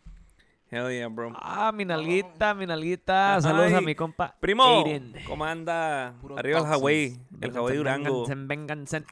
Hell 0.72 0.90
yeah, 0.90 1.08
bro. 1.10 1.34
Ah, 1.36 1.72
mi 1.74 1.84
nalguita, 1.84 2.54
mi 2.56 2.66
nalguita. 2.66 3.42
Saludos 3.42 3.74
a 3.74 3.82
mi 3.82 3.94
compa. 3.94 4.34
Primo, 4.40 4.64
Aiden. 4.64 5.14
¿cómo 5.28 5.44
anda? 5.44 6.16
Puro 6.22 6.38
Arriba 6.38 6.60
el. 6.60 6.66
Hawaii, 6.66 7.20
el 7.42 7.56
Hawaii 7.58 7.76
Durango. 7.78 8.26
Vénganse. 8.26 9.04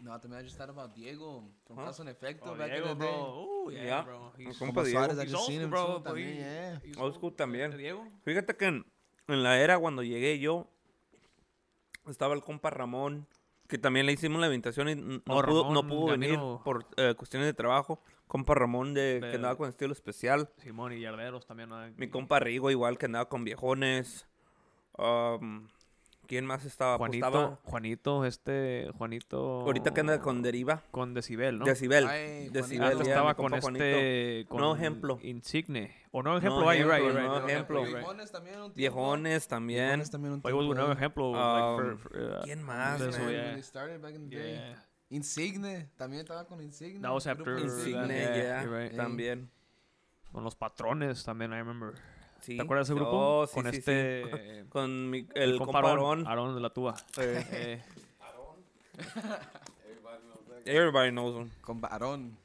No, 0.00 0.20
también 0.20 0.40
I 0.40 0.44
just 0.44 0.58
thought 0.58 0.70
about 0.70 0.92
Diego 0.96 1.44
from 1.64 1.78
Huh? 1.78 1.84
Cause 1.86 2.00
and 2.00 2.10
Effecto 2.10 2.50
Oh, 2.50 2.56
back 2.56 2.70
Diego, 2.72 2.90
in 2.90 2.98
the 2.98 3.04
day. 3.04 3.12
bro. 3.12 3.22
Oh, 3.24 3.70
yeah, 3.70 3.84
Yeah. 3.84 4.02
bro. 4.02 4.32
He's- 4.36 4.58
Compa 4.58 4.82
Diego. 4.82 4.98
Suárez, 4.98 5.18
He's 5.22 5.32
old 5.34 5.44
school, 5.46 5.66
bro, 5.68 5.86
too, 5.98 6.02
también, 6.02 6.36
yeah. 6.36 6.80
he's 6.84 6.96
Old 6.98 7.14
school 7.14 7.32
también. 7.32 7.76
Diego. 7.76 8.04
Fíjate 8.24 8.56
que 8.56 8.64
en, 8.66 8.84
en 9.28 9.42
la 9.44 9.60
era 9.60 9.78
cuando 9.78 10.02
llegué 10.02 10.40
yo, 10.40 10.66
estaba 12.08 12.34
el 12.34 12.42
compa 12.42 12.70
Ramón, 12.70 13.28
que 13.72 13.78
también 13.78 14.04
le 14.04 14.12
hicimos 14.12 14.38
la 14.38 14.48
invitación 14.48 14.90
y 14.90 14.94
no 14.94 15.22
pudo, 15.24 15.72
no 15.72 15.86
pudo 15.86 16.08
venir 16.08 16.38
por 16.62 16.84
eh, 16.98 17.14
cuestiones 17.16 17.46
de 17.46 17.54
trabajo. 17.54 18.02
Compa 18.26 18.54
Ramón 18.54 18.92
de, 18.92 19.18
que 19.22 19.36
andaba 19.36 19.56
con 19.56 19.66
estilo 19.66 19.94
especial. 19.94 20.50
Simón 20.58 20.92
y 20.92 21.00
Yarderos 21.00 21.46
también. 21.46 21.70
¿no? 21.70 21.78
Mi 21.96 22.10
compa 22.10 22.38
Rigo 22.38 22.70
igual 22.70 22.98
que 22.98 23.06
andaba 23.06 23.30
con 23.30 23.44
viejones. 23.44 24.26
Um, 24.98 25.68
¿Quién 26.26 26.46
más 26.46 26.64
estaba? 26.64 26.96
Juanito, 26.96 27.26
estaba 27.26 27.58
Juanito, 27.64 28.24
este, 28.24 28.90
Juanito. 28.96 29.60
ahorita 29.62 29.92
que 29.92 30.00
anda 30.00 30.20
con 30.20 30.40
Deriva. 30.42 30.82
Con 30.90 31.14
Decibel, 31.14 31.58
¿no? 31.58 31.64
Decibel. 31.64 32.06
Ay, 32.06 32.48
Decibel, 32.48 32.82
Antes 32.84 32.96
Juanito. 32.98 33.04
ya, 33.04 33.10
estaba 33.10 33.34
con 33.34 33.54
este. 33.54 34.46
Con 34.48 34.60
No 34.60 34.74
ejemplo. 34.74 35.18
Insigne. 35.22 35.94
O 36.12 36.22
no 36.22 36.36
ejemplo, 36.38 36.60
No 36.60 36.68
ah, 36.68 36.72
right, 36.72 36.80
ejemplo, 36.82 36.98
you're 36.98 37.20
right, 37.20 37.28
no 37.28 37.40
right, 37.40 37.50
ejemplo. 37.50 37.84
right. 37.84 37.94
Viejones 37.96 38.30
también 38.32 38.54
un 38.56 38.62
tiempo. 38.72 38.76
Viejones 38.76 39.48
también. 39.48 39.84
Viejones 39.86 40.10
también 40.10 40.32
un 40.34 40.40
nuevo 40.42 40.92
ejemplo. 40.92 41.30
Um, 41.30 41.36
like, 41.36 41.98
for- 41.98 41.98
for, 41.98 42.16
uh, 42.40 42.42
¿Quién 42.44 42.62
más, 42.62 43.00
man? 43.00 43.10
yeah. 43.30 43.58
Yeah. 44.30 44.86
Insigne, 45.10 45.90
también 45.96 46.22
estaba 46.22 46.46
con 46.46 46.62
Insigne. 46.62 47.00
That 47.00 47.12
was 47.12 47.26
after- 47.26 47.58
Insigne, 47.58 48.08
Yeah, 48.08 48.34
yeah, 48.36 48.62
right. 48.64 48.96
también. 48.96 49.50
Con 50.32 50.44
los 50.44 50.54
patrones 50.56 51.22
también, 51.24 51.52
I 51.52 51.56
remember. 51.56 51.94
Sí. 52.42 52.56
¿Te 52.56 52.62
acuerdas 52.62 52.88
de 52.88 52.94
ese 52.94 53.00
grupo? 53.00 53.16
Oh, 53.16 53.46
sí, 53.46 53.54
con 53.54 53.64
sí, 53.66 53.70
sí. 53.72 53.78
este. 53.78 54.64
Con 54.68 55.08
mi- 55.10 55.26
el, 55.34 55.56
compa 55.58 55.80
compa 55.80 56.28
Aarón, 56.28 56.54
de 56.54 56.60
la 56.60 56.70
Túa. 56.70 56.94
Eh, 57.18 57.46
Eh, 57.52 57.82
Everybody 60.64 61.10
knows 61.10 61.34
him. 61.36 61.50
Con 61.60 61.80
Barón. 61.80 62.36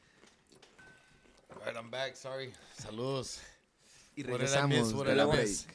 Right, 1.65 1.75
I'm 1.75 1.91
back. 1.91 2.15
Sorry. 2.15 2.53
Saludos. 2.75 3.41
Y 4.15 4.23
What 4.23 4.39
did 4.39 4.47
I 4.55 4.67
miss? 4.67 4.91
regresamos 4.91 4.93
What 4.93 5.07
did 5.07 5.17
I 5.21 5.37
miss? 5.41 5.67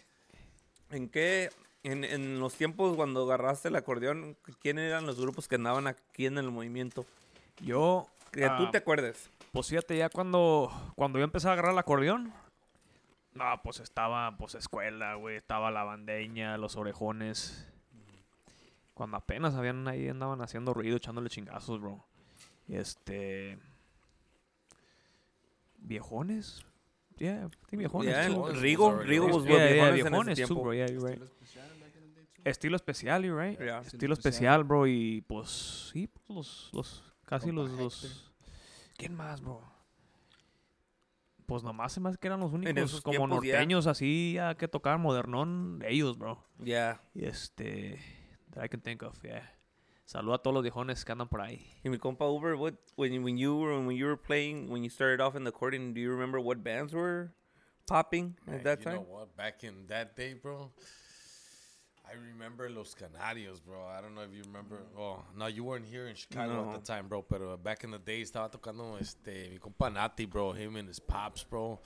¿En 0.91 1.09
qué? 1.09 1.51
En, 1.85 2.05
en 2.05 2.39
los 2.41 2.55
tiempos 2.55 2.95
cuando 2.97 3.23
agarraste 3.25 3.69
el 3.69 3.77
acordeón, 3.77 4.37
¿quién 4.61 4.79
eran 4.79 5.05
los 5.07 5.21
grupos 5.21 5.49
que 5.49 5.57
andaban 5.57 5.87
aquí 5.87 6.27
en 6.27 6.39
el 6.39 6.51
movimiento? 6.51 7.05
yo. 7.61 8.07
Que 8.31 8.47
ah, 8.47 8.57
tú 8.57 8.71
te 8.71 8.79
acuerdes. 8.79 9.29
Pues 9.53 9.67
fíjate, 9.67 9.95
ya 9.99 10.09
cuando, 10.09 10.73
cuando 10.97 11.19
yo 11.19 11.25
empecé 11.25 11.49
a 11.49 11.53
agarrar 11.53 11.73
el 11.73 11.79
acordeón, 11.79 12.33
no, 13.35 13.45
pues 13.63 13.81
estaba, 13.81 14.37
pues 14.37 14.55
escuela, 14.55 15.15
güey, 15.15 15.37
estaba 15.37 15.71
la 15.71 15.85
bandeña, 15.85 16.57
los 16.59 16.77
orejones. 16.77 17.69
Cuando 18.95 19.17
apenas 19.17 19.55
habían 19.55 19.89
ahí, 19.89 20.09
andaban 20.09 20.43
haciendo 20.43 20.75
ruido, 20.75 20.97
echándole 20.97 21.31
chingazos, 21.31 21.81
bro. 21.81 22.07
Este... 22.69 23.59
¿Viejones? 25.79 26.65
Yeah, 27.19 27.47
I 27.47 27.49
think 27.69 27.81
viejones. 27.81 28.11
Yeah, 28.11 28.29
too. 28.29 28.53
Rigo, 28.55 28.87
was 28.87 28.95
already 28.95 29.11
Rigo 29.11 29.27
was 29.27 29.45
Yeah, 29.45 29.75
yeah, 29.75 29.91
viejones 29.91 29.93
en 29.93 29.95
ese 29.95 30.03
viejones 30.03 30.39
too, 30.39 30.47
tiempo. 30.47 30.63
bro, 30.63 30.73
yeah, 30.75 30.87
you're 30.87 31.01
right. 31.01 31.21
Estilo 31.23 31.25
especial 31.25 31.81
back 31.81 31.95
in 31.97 32.03
the 32.03 32.15
day, 32.15 32.27
too. 32.27 32.43
Estilo 32.45 32.77
especial, 32.77 33.25
you 33.25 33.37
right? 33.37 33.59
Yeah. 33.59 33.81
Estilo 33.81 34.13
especial, 34.15 34.65
bro, 34.65 34.87
y 34.87 35.23
pues 35.23 35.91
sí, 35.93 36.07
pues 36.07 36.29
los, 36.29 36.71
los 36.73 37.15
casi 37.25 37.47
Compa 37.47 37.63
los, 37.63 37.73
los... 37.73 38.33
¿Quién 38.97 39.15
más, 39.15 39.41
bro? 39.41 39.72
Pues 41.53 41.63
nomás 41.65 41.93
se 41.93 42.01
me 42.01 42.09
hace 42.09 42.17
que 42.19 42.29
eran 42.29 42.41
los 42.41 42.51
únicos 42.55 42.75
esos 42.83 43.03
como 43.03 43.19
tiempos, 43.19 43.45
ya. 43.45 43.53
norteños 43.53 43.87
así 43.87 44.33
ya 44.37 44.55
que 44.55 44.69
tocaban 44.69 45.03
modernón, 45.03 45.83
ellos, 45.87 46.17
bro. 46.17 46.43
Yeah. 46.65 47.03
Y 47.15 47.27
este, 47.27 48.01
that 48.53 48.65
I 48.65 48.69
can 48.71 48.81
think 48.81 49.03
of, 49.03 49.23
yeah. 49.23 49.53
Saluda 50.07 50.37
a 50.37 50.39
todos 50.39 50.55
los 50.55 50.63
viejones 50.63 51.05
que 51.05 51.13
andan 51.13 51.29
por 51.29 51.43
ahí. 51.43 51.67
Y 51.85 51.91
mi 51.91 51.99
compa 51.99 52.27
Uber, 52.27 52.55
what, 52.55 52.73
when, 52.97 53.13
you- 53.13 53.23
when 53.23 53.37
you 53.37 53.55
were 53.55 53.77
when 53.87 53.95
you 53.99 54.07
were 54.07 54.17
playing, 54.17 54.71
when 54.71 54.83
you 54.83 54.89
started 54.89 55.21
off 55.21 55.37
in 55.37 55.45
the 55.45 55.51
accordion, 55.51 55.93
do 55.93 56.01
you 56.01 56.11
remember 56.11 56.41
what 56.41 56.63
bands 56.63 56.95
were 56.95 57.33
popping 57.87 58.35
at 58.47 58.53
Man, 58.55 58.63
that 58.65 58.79
you 58.79 58.85
time? 58.85 58.95
know 58.95 59.03
what? 59.03 59.37
Back 59.37 59.63
in 59.63 59.87
that 59.89 60.17
day, 60.17 60.33
bro, 60.33 60.73
I 62.13 62.17
remember 62.35 62.69
Los 62.69 62.95
Canarios, 62.95 63.61
bro. 63.65 63.79
I 63.87 64.03
don't 64.03 64.15
know 64.15 64.21
if 64.23 64.35
you 64.37 64.43
remember. 64.47 64.77
Oh, 64.99 65.21
no, 65.39 65.47
you 65.47 65.65
weren't 65.65 65.87
here 65.87 66.09
in 66.09 66.15
Chicago 66.15 66.63
No. 66.65 66.71
at 66.75 66.85
the 66.85 66.93
time, 66.93 67.09
bro. 67.09 67.25
But 67.27 67.41
uh, 67.41 67.57
back 67.57 67.85
in 67.85 67.91
the 67.91 67.99
day, 67.99 68.21
estaba 68.23 68.51
tocando 68.51 69.01
este 69.01 69.49
mi 69.51 69.59
compa 69.59 69.91
Nati, 69.93 70.27
bro. 70.27 70.53
Him 70.53 70.77
and 70.77 70.89
his 70.89 70.99
pops, 71.01 71.43
bro. 71.45 71.81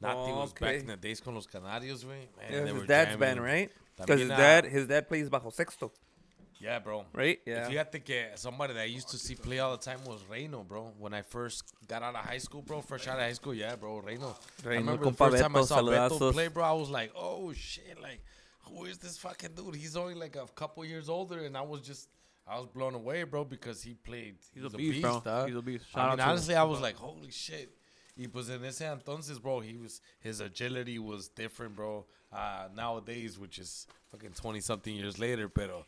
Nati 0.00 0.30
Oh, 0.32 0.40
was 0.40 0.52
back 0.52 0.80
in 0.80 0.86
the 0.88 0.96
days 0.96 1.20
con 1.20 1.34
Los 1.34 1.46
Canarios, 1.46 2.04
güey. 2.04 2.26
Man, 2.36 2.50
Yeah, 2.50 2.72
his 2.74 2.86
dad's 2.86 3.10
jamming. 3.12 3.18
band, 3.20 3.42
right? 3.42 3.70
Because 3.98 4.20
his 4.20 4.28
dad, 4.28 4.64
his 4.66 4.86
dad 4.86 5.08
plays 5.08 5.30
bajo 5.30 5.50
sexto, 5.52 5.90
Yeah, 6.58 6.78
bro. 6.80 7.06
right? 7.14 7.40
Yeah. 7.46 7.64
If 7.66 7.70
you 7.72 7.78
had 7.78 7.92
to 7.92 7.98
get 7.98 8.38
somebody 8.38 8.74
that 8.74 8.80
I 8.82 8.84
used 8.86 9.08
to 9.10 9.16
see 9.18 9.36
play 9.36 9.58
all 9.60 9.76
the 9.76 9.82
time 9.82 10.04
was 10.04 10.20
Reino, 10.28 10.64
bro. 10.64 10.92
When 10.98 11.14
I 11.14 11.22
first 11.22 11.62
got 11.88 12.02
out 12.02 12.14
of 12.16 12.24
high 12.24 12.38
school, 12.38 12.62
bro, 12.62 12.80
fresh 12.82 13.06
out 13.06 13.16
of 13.18 13.22
high 13.22 13.32
school, 13.32 13.54
yeah, 13.54 13.76
bro, 13.76 13.98
Reino. 14.00 14.36
I 14.64 14.68
remember 14.68 15.04
the 15.04 15.10
compa 15.12 15.30
first 15.30 15.42
time 15.42 15.56
I 15.56 15.62
saw 15.62 15.80
Beto 15.82 16.32
play, 16.32 16.48
bro, 16.48 16.64
I 16.64 16.72
was 16.72 16.90
like, 16.90 17.12
oh 17.16 17.52
shit, 17.52 18.00
like, 18.02 18.20
who 18.62 18.84
is 18.84 18.98
this 18.98 19.18
fucking 19.18 19.50
dude? 19.54 19.74
He's 19.74 19.96
only 19.96 20.14
like 20.14 20.36
a 20.36 20.46
couple 20.54 20.84
years 20.84 21.08
older, 21.08 21.44
and 21.44 21.56
I 21.56 21.62
was 21.62 21.80
just, 21.80 22.08
I 22.46 22.58
was 22.58 22.66
blown 22.66 22.94
away, 22.94 23.24
bro, 23.24 23.44
because 23.44 23.82
he 23.82 23.94
played. 23.94 24.36
He's 24.54 24.64
a 24.64 24.70
beast, 24.70 25.02
bro. 25.02 25.20
dog. 25.24 25.48
He's 25.48 25.56
a 25.56 25.62
beast. 25.62 25.84
I 25.94 26.10
mean, 26.10 26.20
honestly, 26.20 26.54
him. 26.54 26.60
I 26.60 26.64
was 26.64 26.80
like, 26.80 26.96
holy 26.96 27.30
shit. 27.30 27.76
Y 28.16 28.26
pues 28.26 28.50
en 28.50 28.64
ese 28.64 28.82
entonces, 28.82 29.40
bro, 29.40 29.60
he 29.60 29.76
was 29.76 30.00
his 30.20 30.40
agility 30.40 30.98
was 30.98 31.28
different, 31.28 31.74
bro. 31.74 32.04
Uh, 32.30 32.68
nowadays, 32.74 33.38
which 33.38 33.58
is 33.58 33.86
fucking 34.10 34.32
20 34.32 34.60
something 34.60 34.94
years 34.94 35.18
later, 35.18 35.48
pero 35.48 35.84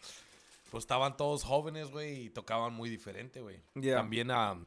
pues 0.71 0.85
estaban 0.85 1.17
todos 1.17 1.43
jóvenes, 1.43 1.91
güey, 1.91 2.27
y 2.27 2.31
tocaban 2.31 2.73
muy 2.73 2.89
diferente, 2.89 3.41
güey. 3.41 3.57
Yeah. 3.75 3.97
También, 3.97 4.31
um, 4.31 4.67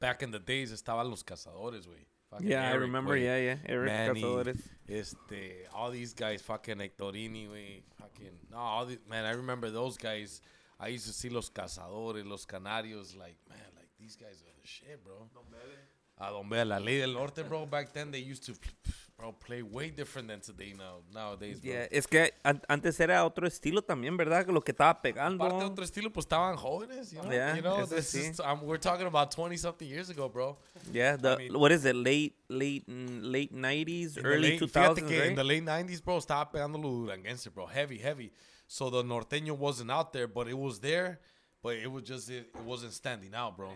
back 0.00 0.22
in 0.22 0.30
the 0.32 0.38
days 0.38 0.72
estaban 0.72 1.08
los 1.08 1.22
cazadores, 1.22 1.86
güey. 1.86 2.04
Fucking 2.32 2.48
Yeah, 2.48 2.70
I 2.70 2.74
remember. 2.74 3.14
güey. 3.16 3.22
Yeah, 3.24 3.36
yeah. 3.38 3.56
Eric 3.66 3.86
Manny, 3.92 4.22
Cazadores. 4.22 4.60
Este, 4.88 5.66
all 5.74 5.90
these 5.90 6.14
guys, 6.14 6.40
fucking 6.42 6.78
Hectorini, 6.78 7.46
güey. 7.48 7.82
Fucking, 8.00 8.32
no, 8.50 8.56
all 8.58 8.86
the, 8.86 8.98
man, 9.08 9.24
I 9.26 9.32
remember 9.32 9.70
those 9.70 9.96
guys. 9.98 10.40
I 10.80 10.88
used 10.88 11.06
to 11.06 11.12
see 11.12 11.28
los 11.28 11.50
cazadores, 11.50 12.24
los 12.26 12.44
canarios, 12.46 13.16
like, 13.16 13.36
man, 13.48 13.58
like, 13.76 13.88
these 14.00 14.16
guys 14.16 14.42
are 14.42 14.54
the 14.60 14.66
shit, 14.66 15.04
bro. 15.04 15.28
A 16.18 16.30
Don 16.30 16.48
Bele, 16.48 16.64
La 16.64 16.78
Ley 16.78 16.98
del 17.00 17.12
Norte, 17.12 17.44
bro. 17.48 17.66
Back 17.66 17.92
then, 17.92 18.10
they 18.10 18.18
used 18.18 18.44
to, 18.46 18.54
bro, 19.16 19.32
play 19.32 19.62
way 19.62 19.90
different 19.90 20.28
than 20.28 20.40
today 20.40 20.74
now, 20.76 21.02
nowadays, 21.12 21.60
bro. 21.60 21.70
Yeah, 21.72 21.86
es 21.90 22.06
que 22.06 22.32
an- 22.44 22.60
antes 22.68 22.98
era 23.00 23.24
otro 23.24 23.46
estilo 23.46 23.82
también, 23.82 24.16
¿verdad? 24.16 24.46
Lo 24.48 24.60
que 24.60 24.72
estaba 24.72 25.00
pegando. 25.00 25.44
Aparte 25.44 25.64
otro 25.64 25.84
estilo, 25.84 26.12
pues 26.12 26.24
estaban 26.26 26.56
jóvenes, 26.56 27.12
you 27.12 27.20
know? 27.20 27.30
Yeah, 27.30 27.54
you 27.56 27.62
know, 27.62 27.86
this 27.86 28.12
sí. 28.14 28.30
is, 28.30 28.40
um, 28.40 28.62
we're 28.64 28.78
talking 28.80 29.06
about 29.06 29.30
20 29.30 29.56
something 29.56 29.86
years 29.88 30.10
ago, 30.10 30.28
bro. 30.28 30.58
Yeah, 30.92 31.16
the, 31.16 31.36
mean- 31.36 31.58
what 31.58 31.70
is 31.72 31.84
it? 31.84 31.94
Late, 31.94 32.34
late, 32.48 32.84
late 32.88 33.52
90s, 33.52 34.16
In 34.16 34.22
the 34.22 34.28
early 34.28 34.50
late- 34.52 34.60
2000s, 34.60 34.72
Fíjate 34.72 35.06
que 35.06 35.18
right? 35.20 35.30
in 35.30 35.36
the 35.36 35.44
late 35.44 35.62
90s, 35.64 36.02
bro, 36.02 36.18
estaba 36.18 36.50
pegando 36.50 36.78
lo 36.78 36.88
duranguense, 36.90 37.48
bro. 37.50 37.66
Heavy, 37.66 37.98
heavy. 37.98 38.32
So 38.66 38.90
the 38.90 39.02
norteño 39.04 39.56
wasn't 39.56 39.90
out 39.90 40.12
there, 40.12 40.26
but 40.26 40.48
it 40.48 40.56
was 40.56 40.80
there. 40.80 41.20
But 41.62 41.76
it 41.76 41.90
was 41.90 42.02
just, 42.02 42.28
it, 42.28 42.48
it 42.54 42.60
wasn't 42.62 42.92
standing 42.92 43.34
out, 43.34 43.56
bro. 43.56 43.70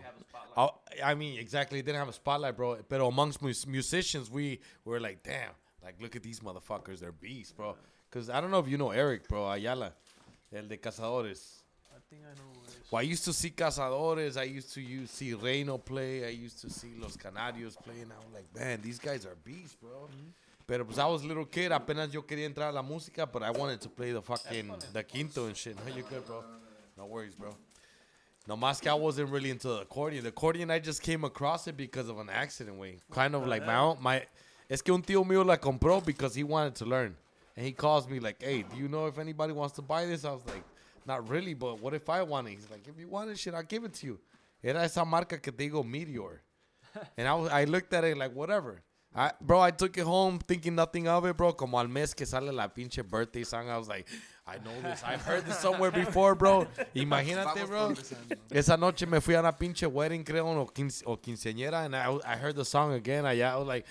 I, 0.57 0.69
I 1.03 1.15
mean, 1.15 1.39
exactly. 1.39 1.79
It 1.79 1.85
didn't 1.85 1.99
have 1.99 2.09
a 2.09 2.13
spotlight, 2.13 2.57
bro. 2.57 2.77
But 2.89 2.99
amongst 3.01 3.41
mus- 3.41 3.65
musicians, 3.65 4.29
we 4.29 4.59
were 4.83 4.99
like, 4.99 5.23
damn, 5.23 5.51
like, 5.83 5.95
look 6.01 6.15
at 6.17 6.23
these 6.23 6.41
motherfuckers. 6.41 6.99
They're 6.99 7.13
beasts, 7.13 7.53
bro. 7.53 7.75
Because 8.09 8.29
I 8.29 8.41
don't 8.41 8.51
know 8.51 8.59
if 8.59 8.67
you 8.67 8.77
know 8.77 8.91
Eric, 8.91 9.27
bro, 9.29 9.47
Ayala, 9.49 9.93
el 10.53 10.67
de 10.67 10.77
Cazadores. 10.77 11.63
Well, 12.89 12.99
I 12.99 13.03
used 13.03 13.25
to 13.25 13.33
see 13.33 13.49
Cazadores. 13.51 14.37
I 14.37 14.43
used 14.43 14.73
to 14.73 14.81
use, 14.81 15.11
see 15.11 15.33
Reino 15.33 15.77
play. 15.77 16.25
I 16.25 16.29
used 16.29 16.59
to 16.61 16.69
see 16.69 16.93
Los 16.99 17.17
Canarios 17.17 17.75
play. 17.81 18.01
And 18.01 18.11
I 18.11 18.15
was 18.17 18.33
like, 18.33 18.45
man, 18.55 18.79
these 18.81 18.99
guys 18.99 19.25
are 19.25 19.35
beasts, 19.43 19.75
bro. 19.75 20.07
Pero 20.65 20.83
pues 20.83 20.97
I 20.97 21.05
was 21.05 21.23
a 21.23 21.27
little 21.27 21.45
kid. 21.45 21.71
Apenas 21.71 22.11
yo 22.13 22.21
quería 22.23 22.45
entrar 22.45 22.69
a 22.69 22.71
la 22.73 22.81
música, 22.81 23.25
but 23.31 23.43
I 23.43 23.51
wanted 23.51 23.79
to 23.81 23.89
play 23.89 24.11
the 24.11 24.21
fucking, 24.21 24.73
the 24.91 25.03
quinto 25.03 25.45
and 25.47 25.55
shit. 25.55 25.77
No, 25.85 25.95
you 25.95 26.03
good, 26.03 26.25
bro. 26.25 26.43
No 26.97 27.05
worries, 27.05 27.35
bro. 27.35 27.55
No 28.47 28.55
I 28.55 28.93
wasn't 28.93 29.29
really 29.29 29.49
into 29.49 29.67
the 29.67 29.81
accordion. 29.81 30.23
The 30.23 30.29
accordion, 30.29 30.71
I 30.71 30.79
just 30.79 31.01
came 31.01 31.25
across 31.25 31.67
it 31.67 31.75
because 31.75 32.07
of 32.07 32.17
an 32.17 32.29
accident, 32.29 32.77
way. 32.77 32.97
Kind 33.11 33.35
of 33.35 33.45
like 33.45 33.65
my 33.65 33.75
own, 33.75 33.97
my, 33.99 34.23
es 34.69 34.81
que 34.81 34.93
un 34.93 35.03
tío 35.03 35.25
mío 35.25 35.45
la 35.45 35.57
compró 35.57 36.05
because 36.05 36.33
he 36.33 36.43
wanted 36.43 36.75
to 36.75 36.85
learn. 36.85 37.15
And 37.57 37.65
he 37.65 37.73
calls 37.73 38.07
me 38.07 38.19
like, 38.19 38.41
hey, 38.41 38.61
do 38.63 38.77
you 38.77 38.87
know 38.87 39.07
if 39.07 39.17
anybody 39.17 39.51
wants 39.51 39.75
to 39.75 39.81
buy 39.81 40.05
this? 40.05 40.23
I 40.23 40.31
was 40.31 40.45
like, 40.45 40.63
not 41.05 41.27
really, 41.27 41.55
but 41.55 41.81
what 41.81 41.93
if 41.93 42.09
I 42.09 42.21
want 42.21 42.47
it? 42.47 42.51
He's 42.51 42.69
like, 42.71 42.87
if 42.87 42.97
you 42.97 43.09
want 43.09 43.29
it, 43.29 43.37
shit, 43.37 43.53
I'll 43.53 43.63
give 43.63 43.83
it 43.83 43.93
to 43.95 44.05
you. 44.05 44.19
Era 44.63 44.83
esa 44.83 45.03
marca 45.03 45.37
que 45.39 45.51
te 45.51 45.69
digo, 45.69 45.85
Meteor. 45.85 46.41
And 47.17 47.27
I, 47.27 47.33
was, 47.33 47.51
I 47.51 47.65
looked 47.65 47.93
at 47.93 48.05
it 48.05 48.17
like, 48.17 48.33
whatever. 48.33 48.81
I, 49.15 49.31
bro, 49.41 49.59
I 49.59 49.71
took 49.71 49.97
it 49.97 50.03
home 50.03 50.39
thinking 50.39 50.75
nothing 50.75 51.07
of 51.07 51.25
it, 51.25 51.35
bro. 51.35 51.53
Como 51.53 51.77
al 51.79 51.87
mes 51.87 52.13
que 52.13 52.25
sale 52.25 52.51
la 52.51 52.67
pinche 52.67 53.07
birthday 53.07 53.43
song, 53.43 53.69
I 53.69 53.77
was 53.77 53.87
like, 53.87 54.07
I 54.45 54.57
know 54.59 54.81
this. 54.81 55.03
I've 55.03 55.21
heard 55.21 55.45
this 55.45 55.57
somewhere 55.59 55.91
before, 55.91 56.35
bro. 56.35 56.67
Imagínate, 56.95 57.67
bro. 57.67 57.93
Esa 58.51 58.77
noche 58.77 59.05
me 59.07 59.19
fui 59.19 59.33
a 59.33 59.39
una 59.39 59.51
pinche 59.53 59.87
wedding, 59.91 60.23
creo, 60.23 60.45
o, 60.45 60.65
quince, 60.65 61.03
o 61.05 61.17
quinceañera, 61.17 61.85
and 61.85 61.95
I, 61.95 62.17
I 62.25 62.35
heard 62.37 62.55
the 62.55 62.65
song 62.65 62.93
again 62.93 63.25
allá. 63.25 63.53
I 63.53 63.57
was 63.57 63.67
like, 63.67 63.85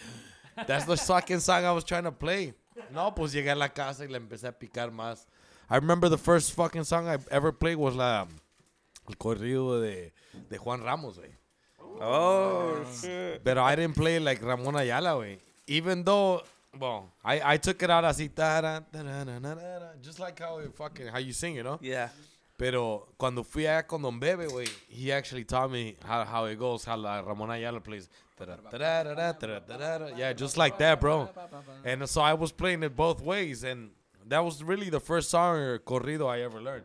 that's 0.66 0.84
the 0.84 0.96
second 0.96 1.40
song 1.40 1.64
I 1.64 1.72
was 1.72 1.84
trying 1.84 2.04
to 2.04 2.12
play. 2.12 2.54
No, 2.92 3.10
pues 3.10 3.32
llegué 3.32 3.50
a 3.50 3.56
la 3.56 3.68
casa 3.68 4.04
y 4.04 4.08
le 4.08 4.18
empecé 4.18 4.48
a 4.48 4.52
picar 4.52 4.90
más. 4.90 5.26
I 5.68 5.76
remember 5.76 6.08
the 6.08 6.18
first 6.18 6.52
fucking 6.52 6.84
song 6.84 7.08
I 7.08 7.18
ever 7.30 7.52
played 7.52 7.76
was 7.76 7.96
la, 7.96 8.26
el 9.08 9.16
corrido 9.16 9.80
de, 9.80 10.12
de 10.48 10.58
Juan 10.58 10.82
Ramos, 10.82 11.18
güey. 11.18 11.30
Oh, 12.00 12.84
shit. 13.00 13.42
But 13.42 13.58
I 13.58 13.74
didn't 13.76 13.96
play 13.96 14.18
like 14.18 14.42
Ramon 14.42 14.76
Ayala, 14.76 15.10
güey. 15.10 15.38
Even 15.66 16.02
though, 16.02 16.42
well, 16.78 17.10
I, 17.24 17.54
I 17.54 17.56
took 17.56 17.82
it 17.82 17.90
out 17.90 18.04
así, 18.04 18.28
ta-ra, 18.34 18.80
ta-ra, 18.92 19.24
na, 19.24 19.24
na, 19.24 19.38
na, 19.38 19.54
na, 19.54 19.86
just 20.02 20.20
like 20.20 20.38
how 20.38 20.58
it 20.58 20.74
fucking, 20.74 21.08
how 21.08 21.18
you 21.18 21.32
sing 21.32 21.56
it, 21.56 21.64
¿no? 21.64 21.78
Yeah. 21.82 22.08
Pero 22.58 23.08
cuando 23.18 23.42
fui 23.42 23.64
allá 23.64 23.86
con 23.86 24.00
Don 24.00 24.18
Bebe, 24.18 24.46
güey, 24.46 24.68
he 24.88 25.12
actually 25.12 25.44
taught 25.44 25.70
me 25.70 25.96
how, 26.04 26.24
how 26.24 26.44
it 26.46 26.58
goes, 26.58 26.84
how 26.84 26.96
la 26.96 27.20
Ramon 27.20 27.50
Ayala 27.50 27.80
plays. 27.80 28.08
Yeah, 30.18 30.32
just 30.34 30.58
like 30.58 30.76
that, 30.78 31.00
bro. 31.00 31.28
And 31.84 32.06
so 32.08 32.20
I 32.20 32.34
was 32.34 32.52
playing 32.52 32.82
it 32.82 32.94
both 32.94 33.22
ways, 33.22 33.64
and 33.64 33.90
that 34.26 34.44
was 34.44 34.62
really 34.62 34.90
the 34.90 35.00
first 35.00 35.30
song 35.30 35.56
or 35.56 35.78
corrido 35.78 36.28
I 36.28 36.42
ever 36.42 36.60
learned. 36.60 36.84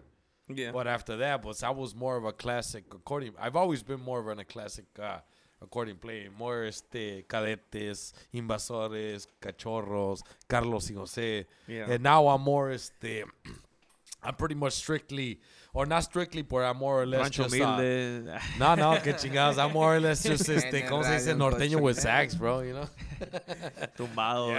Yeah. 0.55 0.71
But 0.71 0.87
after 0.87 1.17
that, 1.17 1.43
was 1.43 1.63
I 1.63 1.69
was 1.69 1.95
more 1.95 2.17
of 2.17 2.25
a 2.25 2.31
classic 2.31 2.85
accordion. 2.93 3.33
I've 3.39 3.55
always 3.55 3.83
been 3.83 4.01
more 4.01 4.19
of 4.19 4.27
an, 4.27 4.39
a 4.39 4.45
classic 4.45 4.85
uh, 5.01 5.19
accordion 5.61 5.97
player. 5.97 6.29
More 6.37 6.65
este 6.65 7.27
cadetes, 7.27 8.13
invasores, 8.33 9.27
cachorros, 9.41 10.21
Carlos 10.47 10.89
y 10.89 10.95
Jose. 10.95 11.45
Yeah. 11.67 11.89
And 11.89 12.03
now 12.03 12.27
I'm 12.27 12.41
more 12.41 12.71
este. 12.71 13.23
I'm 14.23 14.35
pretty 14.35 14.53
much 14.53 14.73
strictly, 14.73 15.39
or 15.73 15.87
not 15.87 16.03
strictly, 16.03 16.43
but 16.43 16.57
I'm 16.57 16.77
more 16.77 17.01
or 17.01 17.05
less 17.07 17.21
Rancho 17.21 17.43
just. 17.43 17.59
Uh, 17.59 18.39
no, 18.59 18.75
no, 18.75 18.99
que 19.01 19.13
chingados. 19.13 19.57
I'm 19.57 19.73
more 19.73 19.95
or 19.95 19.99
less 19.99 20.21
just 20.21 20.47
este, 20.49 20.85
¿cómo 20.87 21.03
se 21.03 21.13
dice? 21.13 21.33
Norteño 21.35 21.81
with 21.81 21.99
sax, 21.99 22.35
bro, 22.35 22.61
you 22.61 22.73
know? 22.73 22.89
Tumbado. 23.97 24.51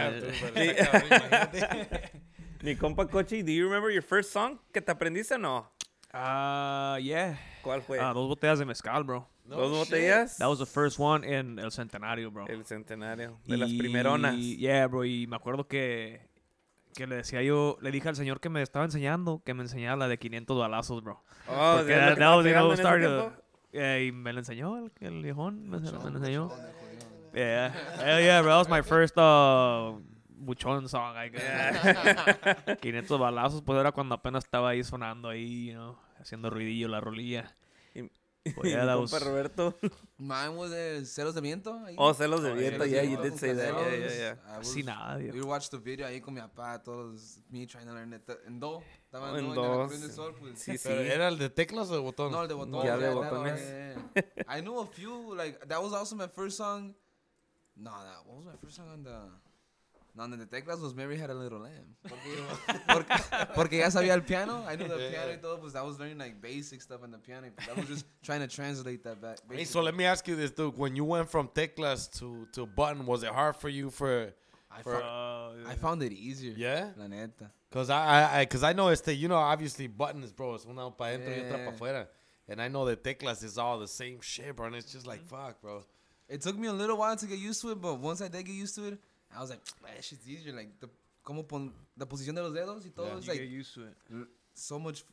Yeah, 0.57 1.99
eh. 2.63 2.67
Mi 2.67 2.77
compa 2.77 3.09
Cochi, 3.09 3.43
do 3.43 3.53
you 3.53 3.65
remember 3.65 3.91
your 3.91 4.03
first 4.03 4.33
song 4.33 4.59
que 4.73 4.81
te 4.81 4.93
aprendiste 4.93 5.35
o 5.35 5.39
no? 5.39 5.67
Ah, 6.13 6.99
yeah. 7.01 7.39
¿Cuál 7.63 7.83
fue? 7.83 7.99
Ah, 7.99 8.13
dos 8.13 8.29
botellas 8.29 8.59
de 8.59 8.65
mezcal, 8.65 9.03
bro. 9.05 9.27
No 9.45 9.57
¿Dos 9.57 9.71
shit. 9.71 9.79
botellas? 9.91 10.37
That 10.39 10.49
was 10.49 10.59
the 10.59 10.67
first 10.67 10.99
one 10.99 11.25
in 11.25 11.59
El 11.59 11.71
Centenario, 11.71 12.31
bro. 12.31 12.47
El 12.47 12.65
centenario. 12.65 13.39
De 13.47 13.57
las 13.57 13.71
primeronas. 13.73 14.37
Yeah, 14.37 14.87
bro. 14.87 15.05
Y 15.05 15.27
me 15.27 15.37
acuerdo 15.37 15.67
que, 15.67 16.21
que 16.95 17.07
le 17.07 17.17
decía 17.17 17.43
yo, 17.43 17.79
le 17.81 17.91
dije 17.91 18.09
al 18.09 18.17
señor 18.17 18.41
que 18.41 18.51
me 18.51 18.63
estaba 18.63 18.85
enseñando 18.85 19.43
que 19.45 19.55
me 19.55 19.63
enseñara 19.63 19.97
la 19.97 20.09
de 20.09 20.19
500 20.19 20.59
balazos, 20.59 21.03
bro. 21.03 21.23
Oh, 21.49 21.75
Porque 21.79 21.95
¿es 21.95 22.01
lo 22.01 22.07
that, 22.07 22.15
que 22.15 22.21
that 22.21 22.37
was, 22.37 22.47
you 22.47 22.53
know, 22.53 22.71
en 22.71 22.77
started. 22.77 23.33
Yeah, 23.73 24.01
y 24.01 24.13
me 24.13 24.33
la 24.33 24.41
enseñó 24.41 24.77
el, 24.77 24.93
el 25.01 25.23
viejón. 25.23 25.69
Me, 25.69 25.81
me 25.81 25.91
la 25.91 26.09
enseñó. 26.09 26.51
Yeah. 27.35 27.73
Hell 27.99 28.21
yeah, 28.23 28.43
bro. 28.43 28.51
That 28.51 28.59
was 28.59 28.69
my 28.69 28.83
first 28.83 29.17
uh, 29.17 29.95
buchón 30.45 30.89
song, 30.89 31.17
I 31.17 31.31
guess. 31.31 32.79
500 32.81 33.19
balazos, 33.21 33.63
pues 33.63 33.79
era 33.79 33.93
cuando 33.93 34.15
apenas 34.15 34.45
estaba 34.45 34.71
ahí 34.71 34.83
sonando 34.85 35.29
ahí, 35.29 35.67
you 35.69 35.73
know, 35.75 35.99
haciendo 36.21 36.51
ruidillo 36.51 36.89
la 36.89 37.01
rolilla. 37.01 37.55
Y- 37.95 38.11
Pues 38.57 38.73
yeah, 38.73 38.95
compa 38.97 39.21
Roberto. 39.21 39.79
Mine 40.19 40.49
was 40.57 40.73
el 40.73 41.07
Celos 41.07 41.33
de 41.37 41.41
Viento. 41.41 41.79
ahí. 41.87 41.95
Oh, 41.97 42.13
celos 42.13 42.43
de 42.43 42.51
Oh, 42.51 42.55
viento. 42.57 42.85
Yeah, 42.85 43.05
you 43.05 43.17
did 43.23 43.35
say 43.37 43.55
that. 43.55 43.73
Yeah, 43.73 43.97
yeah, 43.97 44.17
yeah. 44.17 44.57
I 44.57 44.61
Así 44.61 44.83
nada, 44.83 45.17
We 45.17 45.43
watched 45.43 45.71
the 45.71 45.79
video 45.79 46.09
ahí 46.09 46.21
con 46.21 46.35
mi 46.35 46.41
papá, 46.41 46.83
todos, 46.83 47.39
me 47.51 47.67
trying 47.69 47.87
to 47.87 47.95
learn 47.95 48.13
it. 48.15 48.29
En 48.49 48.59
do. 48.59 48.83
Estaba 49.05 49.31
Oh, 49.33 49.39
en 49.39 49.55
do, 49.55 49.85
en. 49.93 50.11
Sol, 50.13 50.35
pues. 50.41 50.59
Sí, 50.59 50.77
sí. 50.79 50.89
¿Era 50.91 51.29
el 51.29 51.39
de 51.39 51.51
teclas 51.51 51.89
o 51.91 51.95
de 51.95 52.01
botón? 52.01 52.33
No, 52.33 52.43
el 52.43 52.49
de 52.49 52.55
botón. 52.55 52.85
Ya 52.85 52.97
de 52.97 53.03
yeah, 53.07 53.15
botones. 53.15 53.61
yeah, 53.61 53.95
yeah, 54.17 54.23
yeah. 54.37 54.59
I 54.59 54.61
knew 54.61 54.77
a 54.81 54.87
few, 54.87 55.37
like, 55.37 55.61
that 55.69 55.81
was 55.81 55.93
also 55.93 56.17
my 56.17 56.27
first 56.27 56.57
song. 56.57 56.97
No, 57.77 57.93
that, 57.93 58.27
what 58.27 58.39
was 58.39 58.45
my 58.47 58.57
first 58.61 58.75
song 58.75 58.89
on 58.89 59.05
the... 59.05 59.21
No, 60.15 60.25
on 60.25 60.31
the 60.31 60.45
teclas 60.45 60.81
was 60.81 60.95
Mary 60.95 61.17
Had 61.17 61.31
a 61.31 61.35
Little 61.35 61.61
Lamb. 61.61 61.97
Porque, 62.07 62.29
porque, 62.87 63.55
porque 63.55 63.79
ya 63.79 63.87
sabía 63.87 64.13
el 64.13 64.21
piano. 64.21 64.65
I 64.69 64.77
knew 64.77 64.87
the 64.87 65.09
piano 65.11 65.33
y 65.33 65.39
todo, 65.41 65.57
pues 65.57 65.75
I 65.75 65.83
was 65.83 65.99
learning, 65.99 66.19
like, 66.19 66.41
basic 66.41 66.83
stuff 66.83 67.03
on 67.03 67.11
the 67.11 67.19
piano. 67.19 67.49
But 67.57 67.71
I 67.71 67.81
was 67.81 67.89
just 67.89 68.05
trying 68.23 68.41
to 68.41 68.49
translate 68.49 69.03
that 69.05 69.23
back. 69.23 69.39
Hey, 69.51 69.65
so 69.65 69.81
let 69.81 69.95
me 69.95 70.05
ask 70.05 70.29
you 70.29 70.37
this, 70.37 70.51
dude. 70.51 70.77
When 70.77 70.97
you 70.97 71.05
went 71.05 71.31
from 71.31 71.49
teclas 71.49 72.11
to, 72.19 72.47
to 72.53 72.67
button, 72.67 73.07
was 73.07 73.23
it 73.23 73.31
hard 73.31 73.57
for 73.57 73.69
you 73.69 73.91
for... 73.91 74.35
I, 74.71 74.83
for 74.83 74.95
fo- 74.95 75.03
oh, 75.03 75.53
I 75.67 75.75
found 75.75 76.03
it 76.03 76.13
easier. 76.13 76.55
yeah? 76.57 76.91
La 76.97 77.07
neta. 77.07 77.51
Cause 77.71 77.89
I, 77.89 78.07
I, 78.07 78.41
I, 78.41 78.45
cause 78.45 78.63
I 78.63 78.75
know 78.75 78.89
este, 78.89 79.17
you 79.17 79.29
know, 79.29 79.37
obviously 79.37 79.87
buttons, 79.87 80.31
bro, 80.33 80.55
es 80.55 80.67
una 80.67 80.91
para 80.91 81.17
adentro 81.17 81.31
y 81.31 81.41
otra 81.41 81.59
Yeah. 81.59 81.65
para 81.65 81.73
afuera, 81.73 82.07
and 82.47 82.61
I 82.61 82.69
know 82.69 82.85
that 82.85 83.03
teclas 83.03 83.43
is 83.43 83.57
all 83.57 83.79
the 83.79 83.89
same 83.89 84.21
shit, 84.21 84.55
bro, 84.55 84.67
and 84.67 84.77
it's 84.77 84.93
just 84.93 85.07
like 85.07 85.21
mm-hmm. 85.25 85.37
fuck, 85.37 85.63
bro. 85.63 85.83
It 86.29 86.43
took 86.43 86.59
me 86.59 86.69
a 86.69 86.73
little 86.73 86.99
while 86.99 87.17
to 87.17 87.27
get 87.27 87.39
used 87.39 87.63
to 87.63 87.71
it, 87.71 87.81
but 87.81 87.99
once 87.99 88.21
I 88.21 88.29
did 88.29 88.45
get 88.45 88.55
used 88.55 88.75
to 88.75 88.89
it, 88.89 88.99
I 89.37 89.41
was 89.41 89.51
like, 89.51 89.61
man, 89.83 89.95
that 89.95 90.05
shit's 90.05 90.27
easier. 90.29 90.53
Like, 90.55 90.71
the, 90.81 90.89
como 91.23 91.45
pon, 91.45 91.73
la 91.97 92.07
posición 92.07 92.35
de 92.35 92.43
los 92.43 92.53
dedos 92.53 92.85
y 92.87 92.91
todo, 92.91 93.07
Yeah. 93.07 93.21
You 93.21 93.29
like, 93.29 93.41
get 93.41 93.49
used 93.51 93.75
to 93.75 93.87
it. 93.87 94.29
so 94.55 94.79
much, 94.79 95.05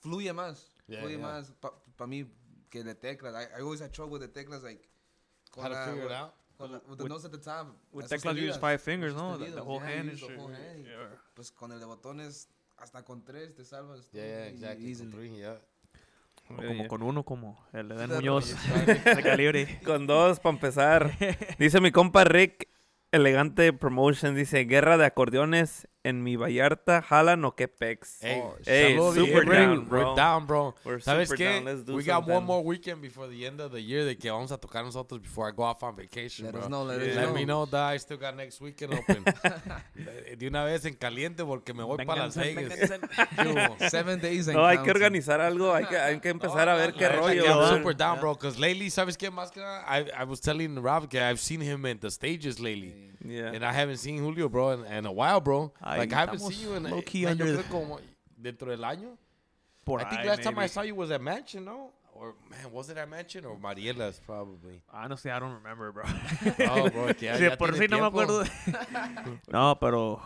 fluye 0.00 0.32
más. 0.32 0.66
Yeah, 0.88 1.00
fluye 1.00 1.16
yeah. 1.18 1.26
más 1.26 1.52
para 1.60 1.74
pa 1.96 2.06
mí 2.06 2.26
que 2.70 2.82
de 2.82 2.94
teclas. 2.94 3.34
I, 3.34 3.58
I 3.58 3.60
always 3.62 3.80
had 3.80 3.92
trouble 3.92 4.18
with 4.18 4.22
the 4.22 4.28
teclas, 4.28 4.62
like, 4.62 4.82
con 5.52 5.64
How 5.64 5.68
to 5.70 5.84
figure 5.90 6.02
it 6.04 6.08
with- 6.08 6.12
out? 6.16 6.34
con 6.58 6.72
la- 6.72 6.78
with 6.88 6.98
the 6.98 7.04
With- 7.04 7.10
notes 7.12 7.24
at 7.24 7.30
the 7.32 7.38
top. 7.38 7.68
With 7.92 8.10
las 8.10 8.10
teclas, 8.10 8.36
you 8.36 8.48
use 8.48 8.56
five 8.58 8.80
fingers, 8.80 9.14
no? 9.14 9.36
The, 9.38 9.50
the 9.52 9.60
whole 9.62 9.80
yeah, 9.80 9.88
hand 9.88 10.08
and 10.10 10.18
shit. 10.18 10.36
whole 10.36 10.48
hand. 10.52 10.84
Yeah. 10.84 11.08
Pues 11.34 11.50
con 11.52 11.70
el 11.72 11.78
de 11.78 11.84
botones, 11.86 12.48
hasta 12.78 13.02
con 13.04 13.22
tres 13.24 13.54
te 13.54 13.64
salvas. 13.64 14.10
Yeah, 14.12 14.24
yeah, 14.24 14.44
exactly. 14.46 14.86
easily. 14.86 15.12
Three, 15.12 15.36
yeah. 15.38 15.56
O 16.50 16.56
como 16.56 16.72
yeah. 16.74 16.88
con 16.88 17.02
uno, 17.02 17.22
como 17.24 17.58
el 17.72 17.92
Eden 17.92 18.08
Sí, 18.10 18.14
Muñoz 18.16 18.54
de 18.86 19.22
calibre. 19.22 19.80
Con 19.84 20.06
dos, 20.06 20.40
para 20.40 20.54
empezar. 20.54 21.12
Dice 21.58 21.80
mi 21.80 21.92
compa 21.92 22.24
Rick, 22.24 22.68
Elegante 23.10 23.72
Promotion, 23.72 24.34
dice, 24.34 24.64
guerra 24.64 24.98
de 24.98 25.06
acordeones 25.06 25.88
en 26.04 26.22
mi 26.22 26.36
Vallarta, 26.36 27.02
jalan 27.02 27.44
o 27.44 27.54
qué 27.56 27.68
pex. 27.68 28.18
Hey, 28.22 28.42
Hey, 28.64 28.94
saludos, 28.96 29.14
super 29.16 29.44
down, 29.44 29.84
bro. 29.86 29.98
We're 30.10 30.16
down, 30.16 30.46
bro. 30.46 30.74
We're 30.84 31.00
¿Sabes 31.00 31.28
super 31.28 31.36
qué? 31.38 31.54
down. 31.56 31.64
Let's 31.64 31.84
do 31.84 31.94
We 31.96 32.02
got 32.04 32.26
one 32.26 32.44
more 32.46 32.62
weekend 32.62 33.02
before 33.02 33.26
the 33.28 33.44
end 33.46 33.60
of 33.60 33.72
the 33.72 33.80
year 33.82 34.04
de 34.04 34.16
que 34.16 34.30
vamos 34.30 34.52
a 34.52 34.58
tocar 34.58 34.84
nosotros 34.84 35.20
before 35.20 35.48
I 35.48 35.52
go 35.52 35.64
off 35.64 35.82
on 35.82 35.96
vacation, 35.96 36.46
Let 36.46 36.52
bro. 36.52 36.62
us 36.62 36.68
know, 36.68 36.84
let 36.84 37.00
Yeah. 37.00 37.10
us 37.10 37.16
Let 37.16 37.24
know. 37.26 37.34
me 37.34 37.44
know 37.44 37.66
that 37.66 37.92
I 37.94 37.98
still 37.98 38.16
got 38.16 38.36
next 38.36 38.60
weekend 38.60 38.94
open. 38.94 39.24
de 40.38 40.46
una 40.48 40.64
vez 40.64 40.84
en 40.84 40.94
caliente 40.94 41.44
porque 41.44 41.74
me 41.74 41.82
voy 41.82 41.98
para 42.04 42.24
Las 42.26 42.36
Vegas. 42.36 42.72
¿Qué? 42.74 43.88
Seven 43.90 44.20
days 44.20 44.48
and 44.48 44.56
No, 44.56 44.64
hay 44.66 44.78
que 44.78 44.90
organizar 44.90 45.40
algo. 45.40 45.74
Hay 45.74 45.84
que, 45.86 45.96
hay 45.98 46.20
que 46.20 46.28
empezar 46.30 46.68
a 46.68 46.74
ver 46.74 46.92
qué 46.94 47.02
La 47.04 47.08
neta 47.10 47.20
rollo. 47.20 47.44
I'm 47.44 47.76
super 47.78 47.94
down, 47.96 48.20
bro. 48.20 48.34
Because 48.34 48.58
lately, 48.58 48.88
¿sabes 48.90 49.16
qué 49.18 49.30
más 49.30 49.50
que 49.50 49.60
nada? 49.60 49.84
I, 49.88 50.08
I 50.16 50.24
was 50.24 50.40
telling 50.40 50.76
Rob 50.80 51.08
que 51.08 51.20
I've 51.20 51.40
seen 51.40 51.60
him 51.60 51.84
in 51.86 51.98
the 51.98 52.10
stages 52.10 52.60
lately. 52.60 52.94
Yeah. 52.94 53.12
And 53.20 53.64
I 53.64 53.72
haven't 53.72 53.98
seen 53.98 54.18
Julio, 54.22 54.48
bro, 54.48 54.70
in, 54.72 54.84
in 54.84 55.06
a 55.06 55.12
while, 55.12 55.40
bro. 55.40 55.72
Ahí 55.82 55.98
like, 55.98 56.12
I 56.12 56.20
haven't 56.20 56.38
seen 56.40 56.60
you 56.68 56.74
in 56.74 56.82
low 56.84 57.02
key 57.02 57.24
man, 57.24 57.32
under 57.32 57.56
creo 57.62 57.70
como 57.70 58.00
dentro 58.40 58.68
del 58.70 58.84
año. 58.84 59.16
Por 59.84 60.00
I 60.00 60.04
think 60.04 60.20
ahí, 60.22 60.26
last 60.26 60.42
time 60.42 60.58
I 60.58 60.66
saw 60.68 60.82
you 60.82 60.94
was 60.94 61.10
at 61.10 61.20
Mansion, 61.20 61.64
no? 61.64 61.90
Or, 62.14 62.34
man, 62.50 62.72
was 62.72 62.90
it 62.90 62.96
at 62.98 63.08
Mansion 63.08 63.44
or 63.44 63.56
Mariela's, 63.56 64.20
probably? 64.24 64.82
Honestly, 64.92 65.30
I 65.30 65.38
don't 65.38 65.54
remember, 65.54 65.92
bro. 65.92 66.04
No, 66.58 66.66
oh, 66.84 66.90
bro, 66.90 67.14
que 67.14 67.26
ya, 67.28 67.36
Sí, 67.38 67.44
ya 67.48 67.56
por 67.56 67.70
tiene 67.70 67.86
si 67.86 67.86
no 67.88 67.98
me 68.00 68.10
tiempo. 68.10 68.42
acuerdo. 68.42 69.38
no, 69.52 69.78
pero... 69.80 70.20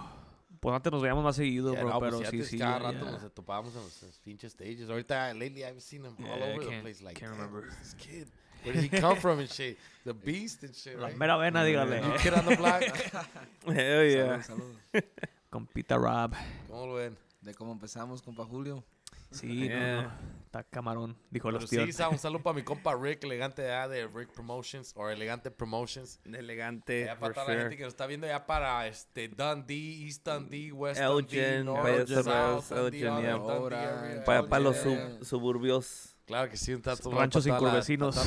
Pues 0.61 0.77
antes 0.77 0.93
nos 0.93 1.03
veíamos 1.03 1.25
más 1.25 1.35
seguido, 1.35 1.75
Ya, 1.75 1.81
bro, 1.81 1.91
no, 1.91 1.99
pues, 1.99 2.11
pero 2.13 2.23
ya 2.23 2.31
sí, 2.31 2.37
antes 2.37 2.49
sí. 2.51 2.59
cada 2.59 2.79
ya, 2.79 2.93
rato 2.93 3.05
ya. 3.05 3.11
nos 3.11 3.35
topábamos 3.35 3.75
en 3.75 3.83
los 3.83 4.03
los 4.05 4.19
pinches 4.21 4.53
stages. 4.53 4.89
Ahorita, 4.89 5.35
lately, 5.35 5.65
I've 5.65 5.81
seen 5.83 6.05
him 6.05 6.15
all 6.21 6.25
Yeah, 6.25 6.35
I 6.47 6.53
over 6.53 6.61
the 6.65 6.71
can't- 6.71 6.83
place. 6.83 7.03
Like, 7.03 7.19
can't 7.19 7.33
damn, 7.33 7.41
remember. 7.41 7.63
who's 7.69 7.79
this 7.79 7.95
kid? 7.95 8.29
Where 8.65 8.73
did 8.75 8.91
he 8.93 9.01
come 9.01 9.17
from 9.17 9.39
and 9.41 9.49
shit? 9.49 9.79
The 10.05 10.13
beast 10.13 10.63
and 10.65 10.75
shit, 10.75 10.99
La 10.99 11.07
right? 11.09 11.17
mera 11.17 11.37
vena, 11.39 11.63
dígale. 11.65 12.01
New 12.01 12.17
kid 12.19 12.35
on 12.35 12.45
the 12.47 12.57
block. 12.57 12.83
Hell 13.67 14.05
yeah. 14.09 14.43
Salud, 14.43 14.75
salud. 14.93 15.05
Compita 15.51 15.97
Rob. 15.97 16.35
¿Cómo 16.69 16.87
lo 16.87 16.95
ven? 16.95 17.17
De 17.41 17.55
cómo 17.55 17.73
empezamos, 17.73 18.23
compa 18.23 18.45
Julio. 18.45 18.83
Sí, 19.31 19.69
Yeah. 19.69 19.95
no, 19.97 20.03
no. 20.03 20.11
Está 20.47 20.65
camarón, 20.65 21.17
dijo 21.31 21.49
el 21.49 21.55
Pero 21.55 21.65
hostión. 21.65 21.87
sí, 21.87 21.93
sa- 21.93 22.11
un 22.11 22.19
saludo 22.19 22.43
para 22.43 22.55
mi 22.55 22.63
compa 22.63 22.95
Rick, 22.95 23.25
elegante 23.25 23.63
ya 23.63 23.89
de 23.89 24.07
Rick 24.07 24.29
Promotions 24.33 24.93
o 24.97 25.09
Elegante 25.09 25.51
Promotions. 25.51 26.21
Elegante, 26.27 27.07
Ya 27.07 27.19
para 27.19 27.33
toda 27.33 27.47
la 27.47 27.53
gente 27.53 27.65
sure. 27.69 27.77
que 27.79 27.83
nos 27.85 27.93
está 27.95 28.07
viendo 28.07 28.27
ya 28.27 28.45
para 28.45 28.87
este 28.87 29.29
Dundee, 29.29 30.05
East 30.07 30.27
Dundee, 30.27 30.71
West 30.73 31.01
Dundee, 31.01 31.39
Elgin, 31.55 31.65
North, 31.65 31.83
Valles 31.83 32.09
South 32.25 32.69
Dundee, 32.69 33.03
Elgin, 33.07 33.09
all 33.09 33.71
yeah. 33.71 34.03
Dundee 34.03 34.25
Para, 34.27 34.47
para 34.47 34.63
los 34.63 34.77
Elgin. 34.85 35.19
sub- 35.21 35.25
suburbios. 35.25 36.12
Claro 36.27 36.51
que 36.51 36.57
sí, 36.57 36.73
un 36.73 36.83
tanto 36.83 37.11
Ranchos 37.11 37.47
incurvecinos. 37.47 38.17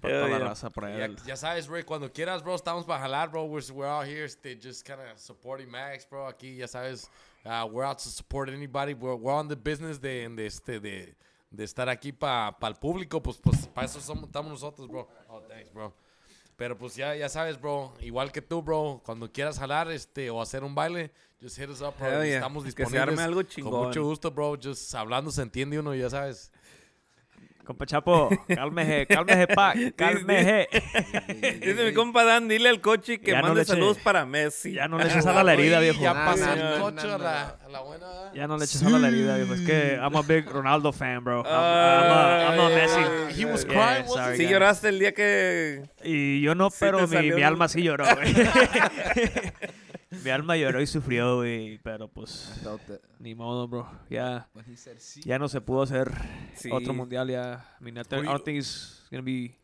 para 0.00 0.26
toda 0.26 0.28
la 0.28 0.38
raza 0.38 0.70
por 0.70 0.84
ahí. 0.84 0.98
Ya, 0.98 1.24
ya 1.26 1.36
sabes, 1.36 1.66
Rick, 1.66 1.86
cuando 1.86 2.12
quieras, 2.12 2.42
bro, 2.42 2.54
estamos 2.54 2.84
para 2.84 3.00
jalar, 3.00 3.30
bro. 3.30 3.44
We're, 3.44 3.64
we're 3.72 3.88
out 3.88 4.06
here, 4.06 4.24
este, 4.24 4.56
just 4.56 4.86
kind 4.86 5.00
of 5.00 5.18
supporting 5.18 5.70
Max, 5.70 6.06
bro. 6.08 6.26
Aquí, 6.26 6.56
ya 6.56 6.68
sabes, 6.68 7.10
uh, 7.44 7.66
we're 7.66 7.84
out 7.84 7.98
to 7.98 8.08
support 8.08 8.48
anybody. 8.48 8.94
We're, 8.94 9.16
we're 9.16 9.34
on 9.34 9.48
the 9.48 9.56
business 9.56 10.00
de, 10.00 10.28
de, 10.28 10.46
este, 10.46 10.80
de, 10.80 11.14
de 11.50 11.64
estar 11.64 11.88
aquí 11.88 12.12
para 12.12 12.54
el 12.62 12.74
público. 12.74 13.22
Pues, 13.22 13.38
pues 13.38 13.66
para 13.66 13.86
eso 13.86 14.00
somos, 14.00 14.24
estamos 14.24 14.52
nosotros, 14.52 14.88
bro. 14.88 15.08
Oh, 15.28 15.40
thanks, 15.40 15.72
bro. 15.72 15.92
Pero 16.56 16.78
pues 16.78 16.94
ya, 16.94 17.16
ya 17.16 17.28
sabes, 17.28 17.60
bro, 17.60 17.92
igual 18.00 18.30
que 18.30 18.40
tú, 18.40 18.62
bro, 18.62 19.02
cuando 19.04 19.32
quieras 19.32 19.58
jalar 19.58 19.90
este, 19.90 20.30
o 20.30 20.40
hacer 20.40 20.62
un 20.62 20.74
baile, 20.74 21.10
just 21.44 21.58
hit 21.58 21.68
us 21.68 21.82
up, 21.82 21.94
bro. 21.98 22.22
Yeah. 22.24 22.36
Estamos 22.38 22.64
Que 22.64 22.70
se 22.70 22.76
disponibles. 22.76 23.02
arme 23.08 23.22
algo 23.22 23.42
Con 23.42 23.46
chingón. 23.46 23.86
mucho 23.88 24.02
gusto, 24.02 24.30
bro. 24.30 24.56
Just 24.60 24.94
hablando 24.94 25.30
se 25.30 25.42
entiende 25.42 25.78
uno, 25.78 25.94
ya 25.94 26.08
sabes. 26.08 26.50
Compa 27.64 27.86
Chapo, 27.86 28.28
cálmeje, 28.46 29.06
cálmeje, 29.08 29.46
pa, 29.48 29.72
cálmeje. 29.96 30.68
Dice 31.62 31.84
mi 31.86 31.94
compa 31.94 32.22
Dan, 32.22 32.46
dile 32.46 32.68
al 32.68 32.82
coche 32.82 33.20
que 33.20 33.30
Ya 33.30 33.40
no 33.40 33.48
mande 33.48 33.62
eche- 33.62 33.68
saludos 33.72 33.96
para 33.98 34.26
Messi. 34.26 34.72
Ya 34.72 34.86
no 34.86 34.98
le 34.98 35.06
eches 35.06 35.24
a 35.26 35.42
la 35.42 35.54
herida, 35.54 35.80
viejo. 35.80 35.98
Ya 36.02 36.12
pasa 36.12 36.52
el 36.52 36.58
nah, 36.58 36.78
coche 36.78 37.10
a, 37.10 37.16
la, 37.16 37.80
buena. 37.80 38.06
¿verdad? 38.06 38.32
Ya 38.34 38.46
no 38.46 38.58
le 38.58 38.64
eches 38.66 38.80
sal 38.80 38.94
a 38.94 38.98
la 38.98 39.08
herida, 39.08 39.36
viejo. 39.36 39.54
Es 39.54 39.60
que 39.62 39.94
I'm 39.98 40.14
a 40.14 40.20
big 40.20 40.46
Ronaldo 40.46 40.92
fan, 40.92 41.24
bro. 41.24 41.40
I'm, 41.40 41.46
Ah, 41.48 42.48
I'm 42.52 42.60
a, 42.60 42.64
I'm 42.66 42.72
a 42.72 42.76
Messi. 42.76 43.00
Uh, 43.00 43.28
he 43.34 43.44
was 43.46 43.64
Yeah, 43.64 43.72
crying, 43.72 44.04
wasn't 44.08 44.24
sorry, 44.26 44.36
Sí 44.36 44.46
lloraste 44.46 44.88
el 44.90 44.98
día 44.98 45.12
que... 45.14 45.84
Y 46.04 46.42
yo 46.42 46.54
no, 46.54 46.68
Sí 46.68 46.76
pero 46.80 47.08
te 47.08 47.22
mi, 47.22 47.32
mi 47.32 47.42
alma 47.42 47.66
sí 47.68 47.82
lloró, 47.82 48.04
güey. 48.14 48.34
Mi 50.22 50.30
alma 50.30 50.56
lloró 50.56 50.80
y 50.80 50.86
sufrió, 50.86 51.36
güey. 51.36 51.78
Pero 51.82 52.08
pues, 52.08 52.52
ni 53.18 53.34
modo, 53.34 53.66
bro. 53.68 53.90
Ya, 54.10 54.46
When 54.54 54.64
he 54.66 54.76
said 54.76 54.98
sí. 54.98 55.22
ya 55.24 55.38
no 55.38 55.48
se 55.48 55.60
pudo 55.60 55.82
hacer 55.82 56.12
Sí. 56.56 56.70
otro 56.72 56.92
mundial. 56.94 57.28
Ya, 57.30 57.64
I 57.80 57.84
mean, 57.84 57.96
I, 57.98 58.02
Who 58.02 58.20
I 58.22 58.24
don't 58.24 58.44
think 58.44 58.56
he's 58.58 59.02
gonna 59.10 59.22
be. 59.22 59.56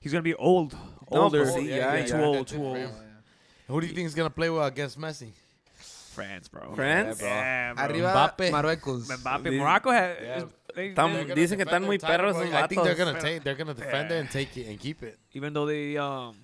He's 0.00 0.12
gonna 0.12 0.22
be 0.22 0.34
old, 0.38 0.74
No, 1.10 1.22
older. 1.24 1.42
pues 1.44 1.54
sí, 1.54 1.66
yeah, 1.66 1.98
ya, 1.98 2.04
too 2.06 2.18
ya. 2.18 2.26
old, 2.26 2.46
too 2.46 2.56
Yeah, 2.56 2.62
old. 2.68 2.76
yeah. 2.78 3.20
Who 3.68 3.80
do 3.80 3.86
you 3.86 3.94
think 3.94 4.06
is 4.06 4.14
gonna 4.14 4.28
play 4.30 4.50
well 4.50 4.66
against 4.66 4.98
Messi? 4.98 5.32
France, 6.14 6.48
bro. 6.48 6.74
France. 6.76 7.20
Yeah, 7.22 7.72
bro. 7.74 7.84
Arriba, 7.84 8.10
Mbappe. 8.12 8.50
Marruecos. 8.50 9.08
Mbappe, 9.08 9.50
Morocco 9.50 9.90
has. 9.90 10.16
Yeah. 10.20 10.44
they- 10.74 10.92
Tam- 10.94 11.12
dicen 11.34 11.56
que 11.56 11.64
están 11.64 11.82
muy 11.84 11.98
perros 11.98 12.36
I 12.36 12.66
think 12.68 12.82
they're 12.82 12.94
gonna 12.96 13.18
take, 13.18 13.40
they're 13.42 13.56
gonna 13.56 13.74
defend 13.74 14.10
Yeah. 14.10 14.16
it 14.18 14.20
and 14.20 14.30
take 14.30 14.60
it 14.60 14.68
and 14.68 14.78
keep 14.78 15.02
it. 15.02 15.18
even 15.32 15.52
though 15.54 15.66
they 15.66 15.96
um 15.96 16.36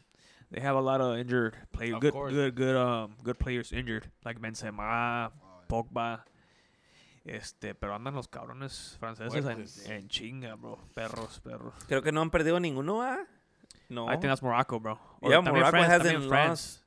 they 0.51 0.61
have 0.61 0.76
a 0.76 0.80
lot 0.80 1.01
of 1.01 1.16
injured 1.18 1.55
players, 1.72 1.94
Of 1.94 2.01
good 2.01 2.12
course. 2.12 2.32
good 2.32 2.55
good 2.55 2.76
um 2.76 3.14
good 3.22 3.38
players 3.38 3.72
injured 3.72 4.11
like 4.24 4.40
Benzema, 4.40 5.30
Pogba. 5.68 6.24
Este, 7.24 7.74
pero 7.74 7.94
andan 7.94 8.14
los 8.14 8.28
cabrones 8.28 8.96
franceses 8.98 9.44
en, 9.86 9.92
en 9.92 10.09
chinga, 10.09 10.55
bro. 10.57 10.78
Perros, 10.94 11.38
perros. 11.40 11.74
Creo 11.86 12.03
que 12.03 12.12
no 12.12 12.22
han 12.22 12.30
perdido 12.30 12.59
ninguno, 12.59 13.03
¿ah? 13.03 13.18
No. 13.90 14.07
I 14.09 14.12
think 14.12 14.22
that's 14.30 14.42
Morocco, 14.42 14.80
bro. 14.80 14.98
Or 15.20 15.30
Yeah, 15.30 15.40
Morocco 15.42 15.70
France, 15.70 15.92
hasn't 15.92 16.12
también 16.14 16.28
France. 16.28 16.80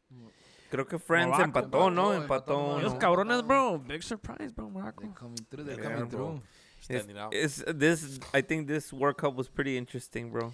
Creo 0.72 0.88
que 0.88 0.98
France 0.98 1.30
Morocco, 1.30 1.44
empató, 1.44 1.92
¿no? 1.92 2.04
Morocco, 2.06 2.22
Empató. 2.24 2.54
empató, 2.78 2.82
Los 2.82 2.94
cabrones, 2.96 3.44
bro. 3.46 3.78
Big 3.78 4.02
surprise, 4.02 4.52
bro, 4.52 4.70
Morocco. 4.72 5.02
They're 5.04 5.14
coming 5.14 5.46
through. 5.52 5.66
They're 5.66 5.78
Yeah, 5.78 5.84
coming 5.84 6.10
bro. 6.10 6.10
through. 6.10 6.42
Es, 6.80 6.86
Standing 7.04 7.18
out. 7.20 7.34
es- 7.34 7.64
this, 7.78 8.20
I 8.34 8.42
think 8.42 8.68
this 8.68 8.92
World 8.92 9.18
Cup 9.18 9.36
was 9.36 9.48
pretty 9.48 9.78
interesting, 9.78 10.32
bro. 10.32 10.52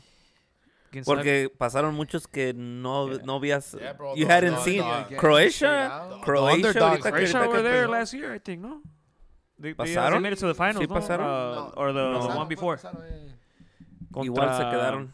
¿Quién 0.91 1.03
sabe? 1.05 1.15
Porque 1.17 1.51
pasaron 1.57 1.93
muchos 1.95 2.27
que 2.27 2.53
no, 2.55 3.07
Yeah. 3.09 3.23
no 3.25 3.35
habías... 3.35 3.71
Yeah, 3.73 3.93
bro, 3.93 4.15
you 4.15 4.25
the- 4.25 4.31
hadn't 4.33 4.55
the- 4.57 4.63
seen. 4.63 4.83
the- 4.83 5.05
Get 5.09 5.17
Croatia, 5.19 5.87
out. 6.03 6.21
Croatia, 6.23 6.55
underdogs, 6.55 6.81
ahorita 6.81 7.11
Croatia 7.11 7.37
ahorita 7.39 7.49
were 7.51 7.63
there 7.63 7.87
last 7.87 8.13
year, 8.13 8.35
I 8.35 8.39
think, 8.39 8.61
no? 8.61 8.81
They, 9.59 9.71
uh, 9.73 9.75
they 9.83 9.93
¿Pasaron? 9.95 10.21
made 10.21 10.33
it 10.33 10.39
to 10.39 10.47
the 10.47 10.53
finals, 10.55 10.77
Sí, 10.79 10.87
no? 10.87 10.93
pasaron. 10.95 11.27
Uh, 11.27 11.55
No. 11.55 11.73
or 11.75 11.87
the, 11.93 11.99
the 11.99 12.27
No. 12.29 12.39
one 12.39 12.47
before. 12.47 12.77
Pasaron, 12.77 13.03
eh. 13.05 13.35
Igual 14.23 14.49
se 14.49 14.63
Contra- 14.63 14.69
quedaron. 14.71 15.13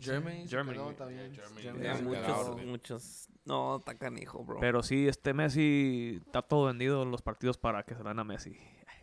Germany. 0.00 0.42
se 0.42 0.48
Germany. 0.48 0.74
quedó 0.76 0.92
también. 0.94 1.32
Germany. 1.34 1.62
Germany 1.62 2.02
muchos, 2.02 2.64
muchos... 2.66 3.28
No, 3.44 3.76
está 3.76 3.94
canijo, 3.96 4.44
bro. 4.44 4.58
Pero 4.60 4.82
sí, 4.82 5.06
este 5.08 5.32
Messi 5.32 6.20
está 6.26 6.42
todo 6.42 6.66
vendido 6.66 7.02
en 7.04 7.10
los 7.12 7.22
partidos 7.22 7.56
para 7.58 7.84
que 7.84 7.94
se 7.94 8.02
den 8.02 8.18
a 8.18 8.24
Messi. 8.24 8.58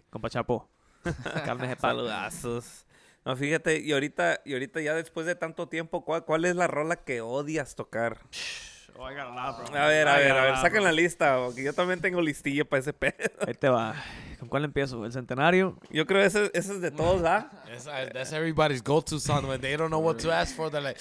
Compa 0.10 0.30
Chapo. 0.30 0.70
Cálmese, 1.46 1.76
pa. 1.78 1.90
Saludazos. 1.90 2.86
No, 3.26 3.36
fíjate, 3.38 3.80
y 3.80 3.92
ahorita, 3.94 4.42
y 4.46 4.54
ahorita 4.54 4.82
ya 4.82 4.94
después 4.96 5.26
de 5.26 5.36
tanto 5.36 5.70
tiempo, 5.70 6.04
¿cuál, 6.04 6.26
cuál 6.26 6.44
es 6.46 6.56
la 6.56 6.68
rola 6.68 6.98
que 6.98 7.22
odias 7.22 7.76
tocar? 7.76 8.18
Oh, 8.96 9.10
I 9.10 9.16
got 9.16 9.28
a 9.28 9.30
lot, 9.34 9.58
bro. 9.72 9.78
A 9.80 9.88
ver, 9.88 10.08
a 10.08 10.20
I 10.20 10.24
ver, 10.24 10.32
a 10.38 10.44
ver, 10.46 10.56
saquen 10.58 10.82
bro. 10.82 10.84
la 10.84 10.92
lista, 10.92 11.38
porque 11.38 11.64
yo 11.64 11.74
también 11.74 12.00
tengo 12.02 12.22
listilla 12.22 12.64
para 12.66 12.82
ese 12.82 12.94
pedo. 12.94 13.14
Ahí 13.48 13.54
te 13.54 13.70
va. 13.70 13.96
¿Con 14.40 14.50
cuál 14.50 14.66
empiezo? 14.66 15.04
¿El 15.06 15.12
centenario? 15.14 15.80
Yo 15.90 16.06
creo 16.06 16.20
que 16.22 16.28
ese, 16.28 16.52
ese 16.54 16.74
es 16.74 16.82
de 16.82 16.92
todos, 16.92 17.24
¿ah? 17.24 17.50
That's, 17.66 17.88
uh, 17.88 18.12
that's 18.14 18.34
everybody's 18.34 18.84
go-to 18.84 19.20
song 19.20 19.46
when 19.48 19.62
they 19.62 19.76
don't 19.78 19.90
know 19.90 20.02
what 20.02 20.18
to 20.18 20.32
ask 20.32 20.54
for. 20.56 20.70
They're 20.70 20.84
like, 20.84 21.00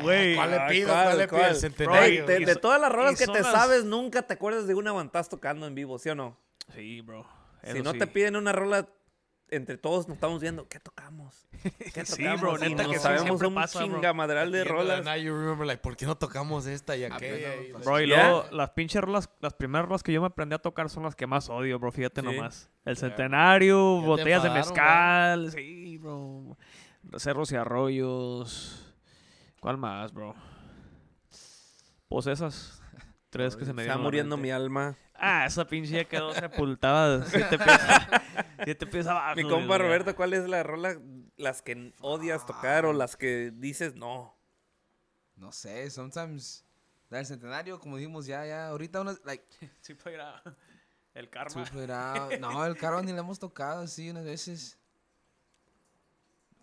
Güey. 0.00 0.34
¿cuál 0.34 0.50
le 0.50 0.56
Ah, 0.56 0.66
pido? 0.70 0.88
¿cuál, 0.88 1.04
¿Cuál, 1.04 1.18
le 1.18 1.24
pido? 1.28 1.38
cuál? 1.38 1.50
El 1.50 1.54
Ey, 1.54 1.60
centenario. 1.60 2.26
de, 2.26 2.40
y 2.40 2.44
de 2.46 2.56
todas 2.56 2.80
las 2.80 2.90
rolas 2.90 3.18
que 3.18 3.26
te 3.26 3.40
las- 3.42 3.52
sabes, 3.52 3.84
nunca 3.84 4.22
te 4.22 4.32
acuerdas 4.34 4.66
de 4.66 4.74
una 4.74 4.90
cuando 4.92 5.08
estás 5.08 5.28
tocando 5.28 5.66
en 5.66 5.74
vivo, 5.74 5.98
¿sí 5.98 6.08
o 6.08 6.14
no? 6.14 6.38
Sí, 6.74 7.02
bro. 7.02 7.26
si 7.70 7.82
no 7.82 7.92
sí. 7.92 7.98
te 7.98 8.06
piden 8.06 8.36
una 8.36 8.52
rola, 8.52 8.88
entre 9.54 9.76
todos 9.78 10.08
nos 10.08 10.16
estamos 10.16 10.40
viendo, 10.40 10.66
¿qué 10.68 10.80
tocamos? 10.80 11.46
¿Qué 11.94 12.04
Sí, 12.06 12.22
tocamos? 12.24 12.40
bro, 12.40 12.56
Y 12.66 12.70
neta 12.70 12.82
nos 12.84 12.92
que 12.92 12.98
sabemos 12.98 13.40
un 13.42 13.54
pasa, 13.54 13.84
bro. 13.84 13.94
chingamadral 13.94 14.50
de 14.50 14.64
rolas. 14.64 15.04
night, 15.04 15.22
you 15.24 15.32
remember, 15.34 15.66
like, 15.66 15.82
¿por 15.82 15.96
qué 15.96 16.06
no 16.06 16.16
tocamos 16.16 16.66
esta 16.66 16.96
y 16.96 17.04
aquella? 17.04 17.48
Apenas, 17.50 17.66
Y- 17.68 17.72
pues. 17.72 17.84
Bro, 17.84 18.00
y 18.00 18.06
luego 18.06 18.44
las 18.50 18.70
pinches 18.70 19.02
rolas, 19.02 19.30
las 19.40 19.54
primeras 19.54 19.86
rolas 19.88 20.02
que 20.02 20.12
yo 20.12 20.20
me 20.20 20.26
aprendí 20.28 20.54
a 20.54 20.58
tocar 20.58 20.88
son 20.90 21.02
las 21.04 21.14
que 21.14 21.26
más 21.26 21.48
odio, 21.50 21.78
bro. 21.78 21.92
Fíjate 21.92 22.20
Sí. 22.20 22.26
nomás. 22.26 22.70
El 22.84 22.96
centenario, 22.96 24.00
Ya 24.00 24.06
botellas 24.06 24.42
de 24.42 24.50
mezcal. 24.50 25.50
Sí, 25.52 25.98
bro. 25.98 26.56
Cerros 27.18 27.52
y 27.52 27.56
arroyos. 27.56 28.94
¿Cuál 29.60 29.76
más, 29.78 30.12
bro? 30.12 30.34
Pues 32.08 32.26
esas. 32.26 32.80
Tres 33.30 33.56
que 33.56 33.64
se 33.64 33.72
me 33.72 33.82
Está 33.82 33.96
muriendo 33.96 34.36
mi 34.36 34.50
alma. 34.50 34.94
Ah, 35.24 35.46
esa 35.46 35.64
pinche 35.64 35.92
ya 35.92 36.04
quedó 36.04 36.34
sepultada. 36.34 37.24
Siete 37.26 37.56
pies, 37.56 37.80
siete 38.64 38.86
pies 38.88 39.06
abajo. 39.06 39.36
Mi 39.36 39.44
compa 39.44 39.76
güey. 39.76 39.78
Roberto, 39.78 40.16
¿cuál 40.16 40.34
es 40.34 40.48
la 40.48 40.64
rola, 40.64 40.98
las 41.36 41.62
que 41.62 41.92
odias 42.00 42.44
tocar 42.44 42.84
o 42.86 42.92
las 42.92 43.16
que 43.16 43.52
dices 43.54 43.94
no? 43.94 44.36
No 45.36 45.52
sé, 45.52 45.88
sometimes. 45.90 46.64
El 47.08 47.24
centenario, 47.24 47.78
como 47.78 47.98
dijimos, 47.98 48.26
ya, 48.26 48.44
ya. 48.46 48.68
Ahorita 48.68 49.02
uno, 49.02 49.14
like, 49.24 49.44
Sí, 49.80 49.96
era 50.06 50.42
el 51.14 51.30
karma. 51.30 51.66
super 51.66 51.92
out. 51.92 52.32
No, 52.40 52.66
el 52.66 52.76
carro 52.76 53.00
ni 53.02 53.12
lo 53.12 53.18
hemos 53.18 53.38
tocado 53.38 53.82
así 53.82 54.10
unas 54.10 54.24
veces. 54.24 54.76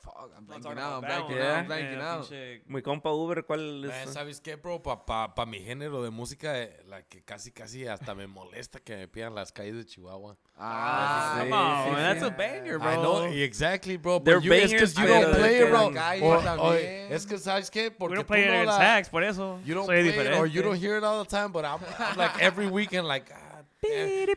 Fuck, 0.02 0.32
I'm 0.38 0.46
No, 0.48 0.54
blanking 0.56 0.78
out, 0.80 1.04
blanking 1.04 1.42
out, 1.42 1.58
I'm 1.58 1.68
blanking 1.68 2.02
out. 2.02 2.22
pinche- 2.30 2.62
Mi 2.68 2.82
compa 2.82 3.12
Uber, 3.14 3.44
¿cuál 3.46 3.82
Man, 3.82 3.92
es? 3.92 4.14
¿Sabes 4.14 4.40
qué, 4.42 4.56
bro? 4.56 4.82
Para 4.82 5.06
pa, 5.06 5.36
pa 5.36 5.46
mi 5.46 5.60
género 5.60 6.02
de 6.04 6.10
música, 6.10 6.58
eh, 6.62 6.82
la 6.88 7.04
que 7.04 7.22
casi, 7.24 7.52
casi 7.52 7.86
hasta 7.88 8.16
me 8.16 8.26
molesta 8.28 8.80
que 8.80 8.96
me 8.96 9.08
pidan 9.08 9.36
las 9.36 9.52
calles 9.52 9.76
de 9.76 9.86
Chihuahua. 9.86 10.38
Ah, 10.58 11.34
sí, 11.36 11.40
Come 11.50 11.54
on, 11.54 11.86
sí, 11.86 11.92
man, 11.92 12.04
that's 12.20 12.24
a 12.24 12.30
banger, 12.36 12.78
bro. 12.80 12.92
I 12.92 12.96
know, 12.96 13.24
exactly, 13.26 13.98
bro. 13.98 14.20
They're 14.20 14.38
But 14.40 14.44
you, 14.46 14.54
es 14.54 14.62
que 14.72 14.78
bangers, 14.78 14.94
you 14.96 15.06
pero 15.06 15.22
don't 15.22 15.36
play, 15.38 15.58
que 15.58 15.66
bro. 15.66 15.90
la 15.90 15.94
calle 16.02 16.24
O- 16.24 16.30
o- 16.38 16.42
también. 16.42 17.12
es 17.12 17.26
que, 17.26 17.38
¿sabes 17.38 17.70
qué? 17.70 17.90
We 17.90 17.92
Porque 17.92 18.16
don't 18.16 18.28
tú 18.28 18.34
play 18.34 18.46
no 18.46 18.54
it 18.56 18.60
in 18.62 18.66
la- 18.68 18.78
sax, 18.78 19.10
por 19.10 19.24
eso. 19.24 19.60
You 19.66 19.76
don't 19.76 19.86
Soy 19.86 20.02
play 20.14 20.28
it, 20.28 20.34
or 20.40 20.48
you 20.48 20.62
don't 20.62 20.78
hear 20.78 20.98
it 20.98 21.04
all 21.04 21.24
the 21.24 21.30
time, 21.30 21.52
but 21.52 21.66
I'm, 21.66 21.80
I'm 22.00 22.18
like 22.18 22.40
every 22.42 22.68
weekend, 22.68 23.08
like, 23.08 23.28
damn. 23.30 23.49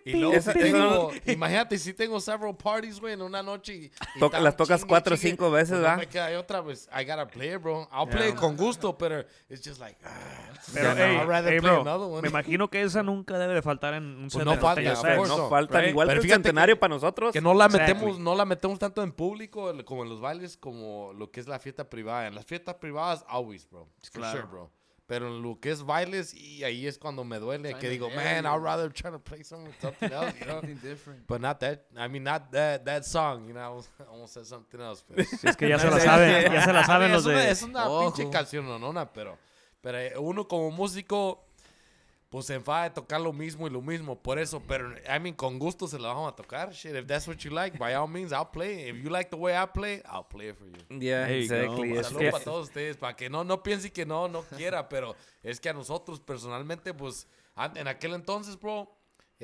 Y 0.05 0.12
luego 0.14 0.34
Esa- 0.34 0.53
si 0.53 0.59
esa 0.61 0.68
tengo, 0.72 1.11
imagínate, 1.26 1.78
si 1.78 1.93
tengo 1.95 2.20
several 2.20 2.57
parties, 2.57 3.01
güey, 3.01 3.14
en 3.14 3.22
una 3.22 3.43
noche 3.43 3.74
y, 3.74 3.84
y 4.14 4.18
Toca- 4.20 4.36
tan 4.36 4.45
las 4.45 4.57
tocas 4.57 4.80
chingue, 4.80 4.88
cuatro 4.88 5.14
o 5.14 5.16
cinco 5.18 5.51
veces, 5.51 5.70
pues 5.70 5.78
no 5.80 5.82
¿verdad? 5.82 5.97
me 5.99 6.07
queda 6.09 6.38
otra, 6.38 6.62
pues, 6.62 6.88
I 6.93 7.05
gotta 7.05 7.26
play 7.26 7.53
it, 7.55 7.61
bro. 7.61 7.88
I'll 7.93 8.09
play 8.09 8.30
it 8.30 8.36
con 8.36 8.57
gusto, 8.57 8.97
pero 8.97 9.20
it's 9.51 9.66
just 9.66 9.80
like, 9.80 9.97
ah, 10.05 10.11
Pero, 10.72 10.95
yeah, 10.95 10.95
no, 10.95 11.11
hey, 11.12 11.16
I'd 11.22 11.28
rather 11.28 11.53
hey, 11.53 11.61
play 11.61 11.70
bro, 11.72 11.80
another 11.82 12.07
one. 12.09 12.22
me 12.22 12.28
imagino 12.28 12.68
que 12.70 12.82
esa 12.82 13.03
nunca 13.03 13.38
debe 13.38 13.55
de 13.55 13.62
faltar 13.62 13.95
en 13.95 14.05
un 14.05 14.28
Pues 14.28 14.45
no 14.45 14.57
falta, 14.59 14.80
no 14.82 15.26
so, 15.26 15.49
faltan 15.51 15.80
right? 15.82 15.90
igual 15.90 16.07
Pero 16.09 16.20
que 16.20 16.26
el 16.28 16.32
centenario 16.34 16.76
que- 16.76 16.80
para 16.80 16.95
nosotros. 16.95 17.32
Que 17.32 17.40
no 17.40 17.53
la 17.55 17.66
Exactly. 17.66 17.95
metemos, 17.95 18.18
no 18.20 18.34
la 18.34 18.45
metemos 18.45 18.78
tanto 18.78 19.03
en 19.03 19.12
público 19.12 19.72
como 19.84 20.05
en 20.05 20.09
los 20.09 20.20
bailes 20.20 20.57
como 20.57 21.12
lo 21.14 21.30
que 21.30 21.40
es 21.40 21.49
la 21.49 21.59
fiesta 21.59 21.88
privada. 21.90 22.26
En 22.28 22.34
las 22.34 22.47
fiestas 22.47 22.76
privadas, 22.76 23.24
always, 23.28 23.68
bro. 23.68 23.88
For 24.03 24.11
Claro. 24.12 24.38
sure, 24.40 24.51
bro. 24.51 24.70
Pero 25.12 25.28
en 25.28 25.42
lo 25.42 25.60
que 25.60 25.70
es 25.70 25.82
bailes, 25.82 26.32
y 26.32 26.64
ahí 26.64 26.86
es 26.86 26.96
cuando 26.96 27.22
me 27.22 27.38
duele, 27.38 27.74
que 27.74 27.90
digo, 27.90 28.08
man, 28.08 28.46
I'd 28.46 28.62
rather 28.62 28.90
try 28.90 29.10
to 29.10 29.18
play 29.18 29.44
some, 29.44 29.68
something 29.78 30.10
else, 30.10 30.32
you 30.40 30.46
know? 30.46 30.60
Something 30.60 30.78
different. 30.80 31.26
But 31.26 31.42
not 31.42 31.60
that, 31.60 31.84
I 31.98 32.08
mean, 32.08 32.24
not 32.24 32.50
that, 32.52 32.86
that 32.86 33.04
song, 33.04 33.46
you 33.46 33.52
know? 33.52 33.60
I 33.60 33.64
almost, 33.64 33.90
I 34.00 34.10
almost 34.10 34.32
said 34.32 34.46
something 34.46 34.80
else. 34.80 35.04
Pero. 35.06 35.22
Si 35.22 35.46
es 35.46 35.54
que 35.54 35.68
ya 35.68 35.78
se 35.78 35.90
la 35.90 36.00
saben, 36.00 36.50
ya 36.50 36.64
se 36.64 36.72
la 36.72 36.84
saben 36.86 37.12
los 37.12 37.26
es 37.26 37.26
una, 37.26 37.42
de... 37.42 37.50
es 37.50 37.62
una 37.62 37.84
pinche 38.00 38.30
canción, 38.30 38.64
no, 38.64 38.78
no, 38.78 39.12
pero, 39.12 39.36
pero 39.82 39.98
eh, 39.98 40.14
uno 40.16 40.48
como 40.48 40.70
músico, 40.70 41.44
pues 42.33 42.47
se 42.47 42.55
enfada 42.55 42.85
de 42.85 42.91
tocar 42.91 43.20
lo 43.20 43.30
mismo 43.30 43.66
y 43.66 43.70
lo 43.70 43.83
mismo, 43.83 44.18
por 44.18 44.39
eso, 44.39 44.62
pero, 44.66 44.91
I 44.97 45.20
mean, 45.20 45.35
con 45.35 45.59
gusto 45.59 45.87
se 45.87 45.99
la 45.99 46.09
vamos 46.09 46.33
a 46.33 46.35
tocar, 46.35 46.72
shit, 46.72 46.95
if 46.97 47.07
that's 47.07 47.28
what 47.28 47.37
you 47.37 47.51
like, 47.51 47.76
by 47.76 47.93
all 47.93 48.09
means, 48.09 48.33
I'll 48.33 48.49
play 48.51 48.89
it. 48.89 48.95
If 48.95 49.05
you 49.05 49.11
like 49.11 49.28
the 49.28 49.37
way 49.37 49.53
I 49.55 49.66
play, 49.66 50.03
I'll 50.07 50.26
play 50.26 50.49
it 50.49 50.57
for 50.57 50.64
you. 50.64 50.99
Yeah, 50.99 51.28
go. 51.28 51.35
exactly. 51.35 51.93
Es 51.93 51.99
Es 51.99 52.07
Saludos 52.07 52.33
para 52.33 52.45
todos 52.45 52.68
ustedes, 52.68 52.97
para 52.97 53.14
que 53.14 53.28
no, 53.28 53.45
no 53.45 53.62
piensen 53.62 53.91
que 53.91 54.07
no, 54.07 54.28
no 54.28 54.45
quiera, 54.45 54.89
pero 54.89 55.14
es 55.43 55.61
que 55.61 55.68
a 55.68 55.74
nosotros 55.74 56.20
personalmente, 56.20 56.95
pues, 56.95 57.28
en 57.74 57.87
aquel 57.87 58.14
entonces, 58.14 58.59
bro, 58.59 58.91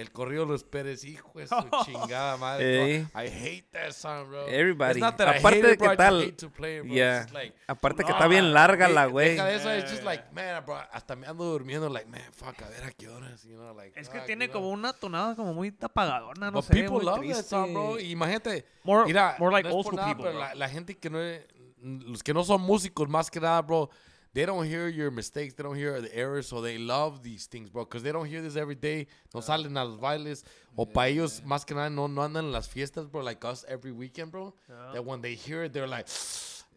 el 0.00 0.12
corrido 0.12 0.44
de 0.46 0.52
los 0.52 0.64
Pérez, 0.64 1.04
hijo 1.04 1.32
de 1.38 1.46
su 1.46 1.54
chingada 1.84 2.36
madre. 2.36 2.94
Ey. 2.96 2.98
bro. 3.12 3.22
I 3.22 3.26
hate 3.28 3.64
that 3.72 3.90
song, 3.92 4.28
bro. 4.28 4.46
Everybody. 4.46 4.90
It's 4.92 5.00
not 5.00 5.16
that 5.16 5.34
I 5.34 5.38
Aparte 5.38 5.56
hate 5.58 5.66
de 5.66 5.72
it, 5.74 5.78
bro, 5.78 5.90
que 5.90 5.96
tal- 5.96 6.20
hate 6.22 6.32
to 6.36 6.50
play 6.50 6.76
it, 6.78 6.82
bro. 6.82 6.90
It's 6.92 6.96
Yeah. 6.96 7.20
just 7.22 7.34
like, 7.34 7.54
Aparte 7.66 8.04
que 8.04 8.10
no, 8.10 8.16
está 8.16 8.28
bien 8.28 8.52
larga 8.52 8.88
de- 8.88 8.94
la 8.94 9.06
güey. 9.06 9.30
Deja 9.30 9.44
de 9.46 9.56
eso, 9.56 9.74
it's 9.76 9.90
just 9.90 10.04
like, 10.04 10.24
man, 10.32 10.64
bro, 10.64 10.76
hasta 10.92 11.16
me 11.16 11.26
ando 11.26 11.44
durmiendo, 11.44 11.88
like, 11.88 12.08
man, 12.08 12.22
fuck, 12.32 12.60
a 12.62 12.68
ver 12.68 12.84
a 12.84 12.90
qué 12.92 13.08
horas, 13.08 13.42
you 13.44 13.56
know, 13.56 13.74
like. 13.74 13.98
Es 13.98 14.08
que 14.08 14.20
tiene 14.20 14.46
you 14.46 14.52
know. 14.52 14.62
como 14.62 14.72
una 14.72 14.92
tonada 14.92 15.34
como 15.34 15.52
muy 15.54 15.74
apagadona, 15.80 16.46
no 16.50 16.58
But 16.58 16.64
sé, 16.66 16.74
people 16.74 16.96
muy 16.96 17.04
love 17.04 17.18
triste. 17.18 17.42
that 17.42 17.48
song, 17.48 17.72
bro. 17.74 17.98
Y 17.98 18.10
imagínate, 18.12 18.64
More- 18.84 19.04
mira, 19.06 19.36
more 19.38 19.52
like 19.52 19.68
no 19.68 19.70
es 19.70 19.74
old 19.76 19.86
school 19.86 19.96
nada, 19.96 20.14
people, 20.16 20.32
la, 20.32 20.54
la 20.54 20.68
gente 20.68 20.96
que 20.96 21.10
no 21.10 21.20
es, 21.20 21.44
los 21.82 22.22
que 22.22 22.32
no 22.34 22.44
son 22.44 22.60
músicos 22.62 23.08
más 23.08 23.30
que 23.30 23.40
nada, 23.40 23.60
bro, 23.62 23.90
they 24.34 24.44
don't 24.46 24.66
hear 24.66 24.88
your 24.88 25.10
mistakes, 25.10 25.54
they 25.54 25.62
don't 25.62 25.76
hear 25.76 26.00
the 26.00 26.14
errors, 26.14 26.46
so 26.46 26.60
they 26.60 26.78
love 26.78 27.22
these 27.22 27.46
things, 27.46 27.68
bro, 27.70 27.84
because 27.84 28.02
they 28.02 28.12
don't 28.12 28.26
hear 28.26 28.42
this 28.42 28.56
every 28.56 28.74
day. 28.74 29.06
No 29.34 29.40
salen 29.40 29.76
a 29.76 29.84
los 29.84 29.98
bailes 29.98 30.44
o 30.76 30.84
para 30.86 31.08
ellos 31.08 31.40
más 31.44 31.64
que 31.66 31.74
nada 31.74 31.90
no 31.90 32.06
no 32.08 32.22
andan 32.22 32.44
en 32.44 32.52
las 32.52 32.68
fiestas, 32.68 33.06
bro, 33.10 33.22
like 33.22 33.44
us 33.44 33.64
every 33.68 33.92
weekend, 33.92 34.30
bro. 34.30 34.54
That 34.92 35.04
when 35.04 35.20
they 35.20 35.34
hear 35.34 35.64
it, 35.64 35.72
they're 35.72 35.86
like. 35.88 36.06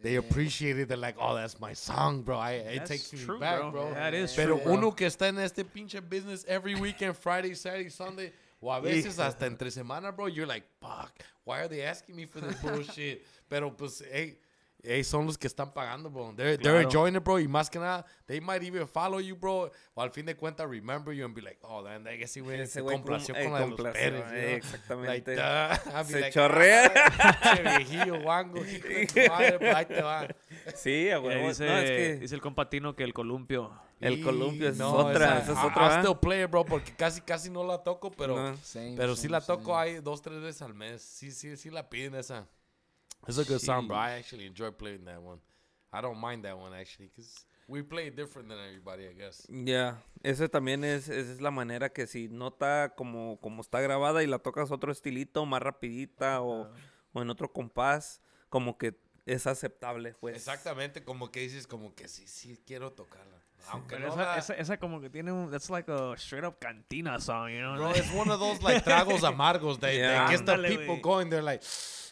They 0.04 0.16
appreciate 0.16 0.80
it. 0.80 0.88
They're 0.88 0.98
like, 0.98 1.16
"Oh, 1.20 1.36
that's 1.36 1.60
my 1.60 1.74
song, 1.74 2.24
bro. 2.24 2.36
I, 2.40 2.54
it 2.54 2.78
That's 2.80 2.90
takes 2.90 3.14
me 3.14 3.38
back, 3.38 3.60
bro. 3.60 3.70
bro." 3.72 3.94
That 3.94 4.16
is 4.16 4.34
Pero 4.34 4.56
true, 4.56 4.64
bro. 4.64 4.74
uno 4.74 4.92
que 4.94 5.06
está 5.06 5.28
en 5.28 5.38
este 5.38 5.64
pinche 5.64 6.02
business 6.02 6.44
every 6.48 6.74
weekend, 6.74 7.16
Friday, 7.16 7.54
Saturday, 7.54 7.92
Sunday, 7.92 8.34
o 8.60 8.72
a 8.72 8.82
veces 8.82 9.20
hasta 9.20 9.46
entre 9.46 9.70
semana, 9.70 10.12
bro, 10.12 10.26
you're 10.26 10.48
like, 10.48 10.66
fuck, 10.80 11.12
why 11.44 11.60
are 11.60 11.68
they 11.68 11.84
asking 11.84 12.16
me 12.16 12.26
for 12.26 12.40
this 12.42 12.56
bullshit? 12.64 13.24
Pero 13.48 13.70
pues, 13.70 14.02
hey, 14.12 14.40
hey, 14.84 15.04
son 15.04 15.26
los 15.26 15.38
que 15.38 15.48
están 15.48 15.74
pagando, 15.74 16.10
bro. 16.10 16.34
They're, 16.36 16.58
they're 16.58 16.62
Claro. 16.62 16.82
enjoying 16.82 17.16
it, 17.16 17.24
bro. 17.24 17.40
Y 17.40 17.48
más 17.48 17.70
que 17.70 17.80
nada, 17.80 18.06
they 18.26 18.40
might 18.42 18.64
even 18.64 18.88
follow 18.88 19.20
you, 19.20 19.36
bro. 19.36 19.72
O 19.94 20.02
al 20.02 20.12
fin 20.12 20.26
de 20.26 20.36
cuentas, 20.36 20.70
remember 20.70 21.14
you 21.14 21.26
and 21.26 21.36
be 21.36 21.42
like, 21.42 21.60
oh, 21.64 21.84
man, 21.84 22.08
I 22.08 22.18
guess 22.18 22.36
he 22.36 22.42
went 22.42 22.60
Ese 22.62 22.74
se 22.74 22.82
güey 22.82 22.96
complació 22.98 23.34
cum- 23.36 23.42
eh, 23.42 23.50
con 23.50 23.54
la 23.54 23.60
de 23.60 23.68
los 23.68 23.94
Pérez, 23.94 24.32
eh, 24.34 24.56
exactamente. 24.56 25.36
Like, 25.36 25.42
Se 26.06 26.20
like, 26.20 26.32
chorrea. 26.34 26.92
"Ah, 27.20 27.60
viejillo 27.78 28.22
guango, 28.22 28.58
hijo 28.66 28.88
de 28.88 29.06
tu 29.08 29.20
madre, 29.32 29.60
pero 29.60 29.78
ahí 29.78 29.86
te 29.86 30.02
va. 30.02 30.28
Sí, 30.76 31.04
dice, 31.06 31.66
No, 31.66 31.78
es 31.78 31.90
que 31.92 32.18
dice 32.22 32.36
el 32.36 32.42
compatino 32.42 32.96
que 32.96 33.04
el 33.04 33.14
columpio. 33.14 33.72
el 34.00 34.24
columpio 34.24 34.70
es 34.70 34.78
no, 34.78 34.94
otra, 34.94 35.40
esa- 35.40 35.44
esa 35.44 35.52
es 35.54 35.58
I- 35.64 35.68
otra. 35.68 35.96
I 35.96 36.00
still 36.04 36.18
play 36.20 36.44
it, 36.44 36.50
bro, 36.50 36.66
porque 36.66 36.96
casi, 36.96 37.22
casi 37.22 37.50
no 37.50 37.64
la 37.64 37.78
toco, 37.84 38.10
pero... 38.12 38.36
No. 38.36 38.58
Same, 38.64 38.96
Pero 38.98 39.16
sí 39.16 39.24
same, 39.24 39.32
la 39.34 39.42
toco 39.42 39.72
same. 39.74 39.78
ahí 39.78 40.00
dos, 40.00 40.22
tres 40.22 40.42
veces 40.42 40.62
al 40.64 40.74
mes. 40.74 41.02
Sí, 41.02 41.32
sí, 41.32 41.56
sí 41.58 41.70
la 41.70 41.90
piden 41.90 42.16
esa. 42.16 42.48
It's 43.28 43.38
a 43.38 43.44
good 43.46 43.62
song, 43.62 43.88
bro. 43.88 43.98
I 43.98 44.12
actually 44.20 44.46
enjoy 44.46 44.72
playing 44.72 45.06
that 45.06 45.22
one. 45.22 45.40
I 45.94 46.02
don't 46.02 46.18
mind 46.20 46.44
that 46.46 46.58
one, 46.58 46.74
actually, 46.74 47.08
because 47.10 47.46
we 47.68 47.82
play 47.84 48.08
it 48.08 48.16
different 48.16 48.50
than 48.50 48.58
everybody, 48.60 49.08
I 49.08 49.14
guess. 49.14 49.46
Ya, 49.50 49.98
ese 50.24 50.48
también 50.50 50.84
es, 50.84 51.10
esa 51.10 51.32
es 51.32 51.42
la 51.42 51.52
manera 51.52 51.90
que 51.90 52.08
si 52.08 52.28
no 52.30 52.48
está 52.48 52.94
como, 52.96 53.40
como 53.42 53.62
está 53.62 53.80
grabada 53.82 54.24
y 54.24 54.28
la 54.28 54.40
tocas 54.40 54.72
otro 54.72 54.92
estilito, 54.92 55.46
más 55.46 55.62
rapidita 55.62 56.42
o, 56.42 56.70
o 57.14 57.22
en 57.22 57.30
otro 57.30 57.52
compás, 57.52 58.22
como 58.50 58.78
que 58.78 58.98
es 59.26 59.46
aceptable, 59.48 60.14
pues. 60.20 60.36
Exactamente, 60.38 61.04
como 61.04 61.30
que 61.32 61.42
dices, 61.42 61.68
como 61.68 61.94
que 61.94 62.08
sí, 62.08 62.26
sí 62.28 62.58
quiero 62.66 62.92
tocarla. 62.92 63.38
Aunque 63.70 64.00
no 64.00 64.08
esa, 64.08 64.16
la- 64.16 64.38
esa, 64.38 64.54
esa 64.56 64.78
como 64.80 65.00
que 65.02 65.10
tiene 65.12 65.32
un... 65.32 65.52
That's 65.52 65.70
like 65.70 65.92
a 65.92 66.14
straight 66.18 66.44
up 66.46 66.58
cantina 66.60 67.20
song, 67.20 67.50
you 67.52 67.60
know? 67.60 67.76
Bro, 67.76 67.92
it's 67.92 68.12
one 68.12 68.32
of 68.32 68.40
those, 68.40 68.60
like, 68.64 68.84
tragos 68.84 69.22
amargos 69.24 69.80
that, 69.82 69.94
Yeah. 69.94 70.26
that 70.26 70.32
gets 70.32 70.42
the 70.44 70.56
people 70.68 71.00
going. 71.00 71.30
They're 71.30 71.44
like... 71.44 71.62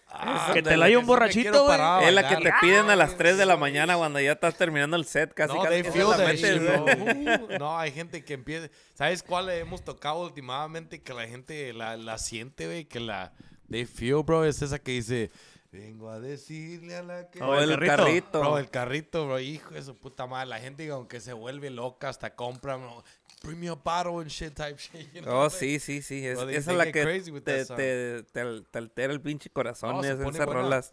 ah, 0.10 0.52
Que 0.54 0.62
te 0.62 0.78
la 0.78 0.86
haya 0.86 1.00
un 1.00 1.06
borrachito, 1.06 1.66
güey. 1.66 1.80
Es 2.06 2.14
la 2.14 2.28
que 2.28 2.38
te 2.38 2.52
piden 2.62 2.90
a 2.90 2.96
las 2.96 3.14
Ah, 3.14 3.18
3 3.18 3.38
de 3.38 3.46
la 3.46 3.58
mañana 3.58 3.98
cuando 3.98 4.20
ya 4.20 4.34
estás 4.34 4.56
terminando 4.56 4.96
el 4.96 5.06
set, 5.06 5.34
casi 5.34 5.54
no, 5.56 5.66
shit, 5.66 6.62
¿no? 6.62 6.86
Uh, 6.86 7.58
no, 7.60 7.78
hay 7.78 7.92
gente 7.92 8.24
que 8.24 8.34
empieza... 8.34 8.70
¿Sabes 8.94 9.24
cuál 9.24 9.50
hemos 9.50 9.84
tocado 9.84 10.22
últimamente 10.22 11.02
que 11.02 11.14
la 11.14 11.28
gente 11.28 11.74
la, 11.74 11.98
la 11.98 12.18
siente, 12.18 12.66
güey? 12.66 12.86
Que 12.86 13.00
la... 13.00 13.34
They 13.70 13.86
feel, 13.86 14.24
bro. 14.24 14.46
Es 14.46 14.62
esa 14.62 14.80
que 14.80 14.92
dice... 14.92 15.32
Vengo 15.72 16.10
a 16.10 16.20
decirle 16.20 16.96
a 16.96 17.04
la 17.04 17.30
que... 17.30 17.44
O 17.44 17.56
el 17.60 17.70
el 17.72 17.78
carrito. 17.78 17.96
carrito. 17.96 18.40
Bro, 18.40 18.58
el 18.58 18.70
carrito, 18.72 19.28
bro, 19.28 19.40
hijo 19.40 19.76
de 19.76 19.84
su 19.84 19.96
puta 19.96 20.26
madre. 20.26 20.48
La 20.48 20.60
gente, 20.60 20.90
aunque 20.90 21.22
se 21.22 21.32
vuelve 21.34 21.70
loca, 21.70 22.10
hasta 22.10 22.34
compra, 22.34 22.76
bro, 22.78 23.04
bring 23.44 23.60
me 23.60 23.68
a 23.68 23.76
bottle 23.76 24.20
and 24.20 24.32
shit 24.32 24.56
type 24.56 24.78
shit. 24.80 25.08
you 25.14 25.22
know, 25.22 25.32
Oh, 25.32 25.44
like- 25.44 25.52
sí, 25.54 25.76
sí, 25.80 26.02
sí. 26.02 26.26
es- 26.26 26.38
Bro, 26.38 26.48
they- 26.48 26.56
esa 26.58 26.72
es 26.72 26.78
la 26.78 26.86
que 26.92 27.04
crazy 27.04 27.32
with 27.32 27.44
te, 27.46 27.58
that 27.58 27.68
song. 27.68 27.78
te, 27.78 28.24
te, 28.34 28.40
al- 28.42 28.66
te 28.72 28.80
altera 28.80 29.14
el 29.14 29.20
pinche 29.22 29.50
corazón, 29.50 29.96
No, 29.96 30.04
se 30.04 30.12
es- 30.12 30.18
pone 30.18 30.30
esas 30.38 30.46
buena. 30.46 30.62
rolas. 30.62 30.92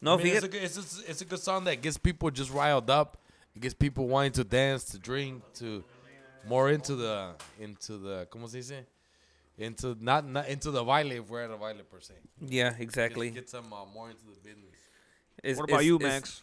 I 0.00 0.04
No, 0.04 0.16
mean, 0.18 0.26
it's, 0.34 0.44
a 0.44 0.48
good, 0.48 0.62
it's, 0.62 0.76
a, 0.76 1.10
it's 1.10 1.20
a 1.22 1.24
good 1.24 1.38
song 1.40 1.64
that 1.64 1.80
gets 1.80 1.96
people 1.98 2.30
just 2.30 2.50
riled 2.52 2.90
up. 2.90 3.18
It 3.54 3.60
gets 3.62 3.74
people 3.74 4.06
wanting 4.08 4.32
to 4.32 4.44
dance, 4.44 4.84
to 4.92 4.98
drink, 4.98 5.42
to 5.58 5.84
more 6.48 6.70
into 6.72 6.96
the 6.96 7.34
into 7.60 7.98
the 7.98 8.26
¿cómo 8.30 8.48
se 8.48 8.58
dice? 8.58 8.86
Into 9.58 9.94
not, 10.00 10.24
not 10.26 10.48
into 10.48 10.70
the 10.72 10.82
baile 10.82 11.12
if 11.12 11.28
we're 11.28 11.42
at 11.44 11.50
a 11.50 11.56
baile 11.56 11.84
per 11.88 12.00
se. 12.00 12.14
Yeah, 12.40 12.74
exactly. 12.80 13.28
Get, 13.28 13.34
get 13.42 13.50
some 13.50 13.72
uh, 13.72 13.84
more 13.94 14.10
into 14.10 14.24
the 14.24 14.40
business. 14.42 14.74
Es- 15.44 15.56
What 15.58 15.68
about 15.68 15.80
es- 15.82 15.86
you, 15.86 15.96
es- 15.96 16.02
Max? 16.02 16.42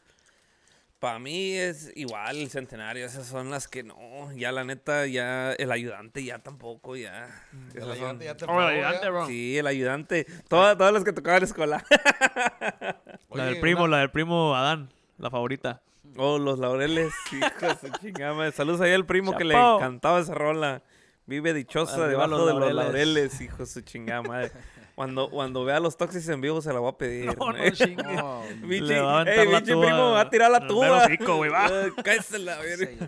Para 0.99 1.17
mí 1.17 1.53
es 1.53 1.93
igual 1.95 2.35
el 2.37 2.49
centenario, 2.49 3.05
esas 3.05 3.25
son 3.25 3.49
las 3.49 3.69
que 3.69 3.83
no, 3.83 3.95
ya 4.35 4.51
la 4.51 4.65
neta, 4.65 5.05
ya 5.07 5.53
el 5.53 5.71
ayudante 5.71 6.21
ya 6.25 6.39
tampoco, 6.39 6.97
ya. 6.97 7.25
El 7.71 7.77
Esas 7.77 7.83
son- 7.83 7.91
ayudante 7.91 8.25
ya 8.25 8.35
te 8.35 8.45
Oh, 8.45 8.61
el 8.61 8.67
ayudante, 8.75 9.09
bro. 9.09 9.25
Sí, 9.27 9.57
el 9.57 9.67
ayudante, 9.67 10.25
todas, 10.49 10.77
todas 10.77 10.91
las 10.91 11.05
que 11.05 11.13
tocaban 11.13 11.37
en 11.37 11.41
la 11.43 11.47
escuela. 11.47 11.85
La 13.31 13.45
del 13.45 13.59
primo, 13.59 13.83
una- 13.83 13.91
la 13.97 13.99
del 13.99 14.11
primo 14.11 14.55
Adán, 14.55 14.89
la 15.17 15.29
favorita. 15.29 15.81
Oh, 16.17 16.37
los 16.37 16.59
laureles, 16.59 17.13
hijos 17.31 17.81
de 17.81 17.91
chingada. 18.01 18.33
madre. 18.33 18.51
Saludos 18.51 18.81
ahí 18.81 18.91
al 18.91 19.05
primo 19.05 19.37
que 19.37 19.43
le 19.45 19.53
encantaba 19.55 20.19
esa 20.19 20.33
rola. 20.33 20.81
Vive 21.27 21.53
dichosa 21.53 21.93
Arriba 21.93 22.07
debajo 22.07 22.29
los 22.31 22.39
de 22.47 22.53
los 22.53 22.59
laureles. 22.73 22.85
laureles, 22.85 23.41
hijo 23.41 23.57
de 23.57 23.65
su 23.67 23.81
chingada 23.81 24.23
madre. 24.23 24.51
Cuando, 24.99 25.29
cuando 25.29 25.63
vea 25.63 25.79
los 25.79 25.95
toxis 25.95 26.27
en 26.27 26.41
vivo 26.41 26.61
se 26.61 26.73
la 26.73 26.79
voy 26.81 26.89
a 26.89 26.97
pedir. 26.97 27.33
No, 27.37 27.55
¿eh? 27.55 27.69
no 27.69 27.71
chingue. 27.73 28.21
Oh, 28.21 28.43
Bichi, 28.63 28.81
Le 28.85 28.99
va 28.99 29.11
a 29.19 29.21
aventar 29.21 29.45
ey, 29.45 29.51
la 29.53 29.59
bichi 29.61 29.71
tuba 29.71 29.85
primo, 29.85 30.11
va 30.11 30.19
a 30.19 30.29
tirar 30.29 30.51
la 30.51 30.67
tuba. 30.67 31.07
güey, 31.25 31.49
va. 31.49 31.67
Eh, 31.71 31.91
favorite. 31.95 33.07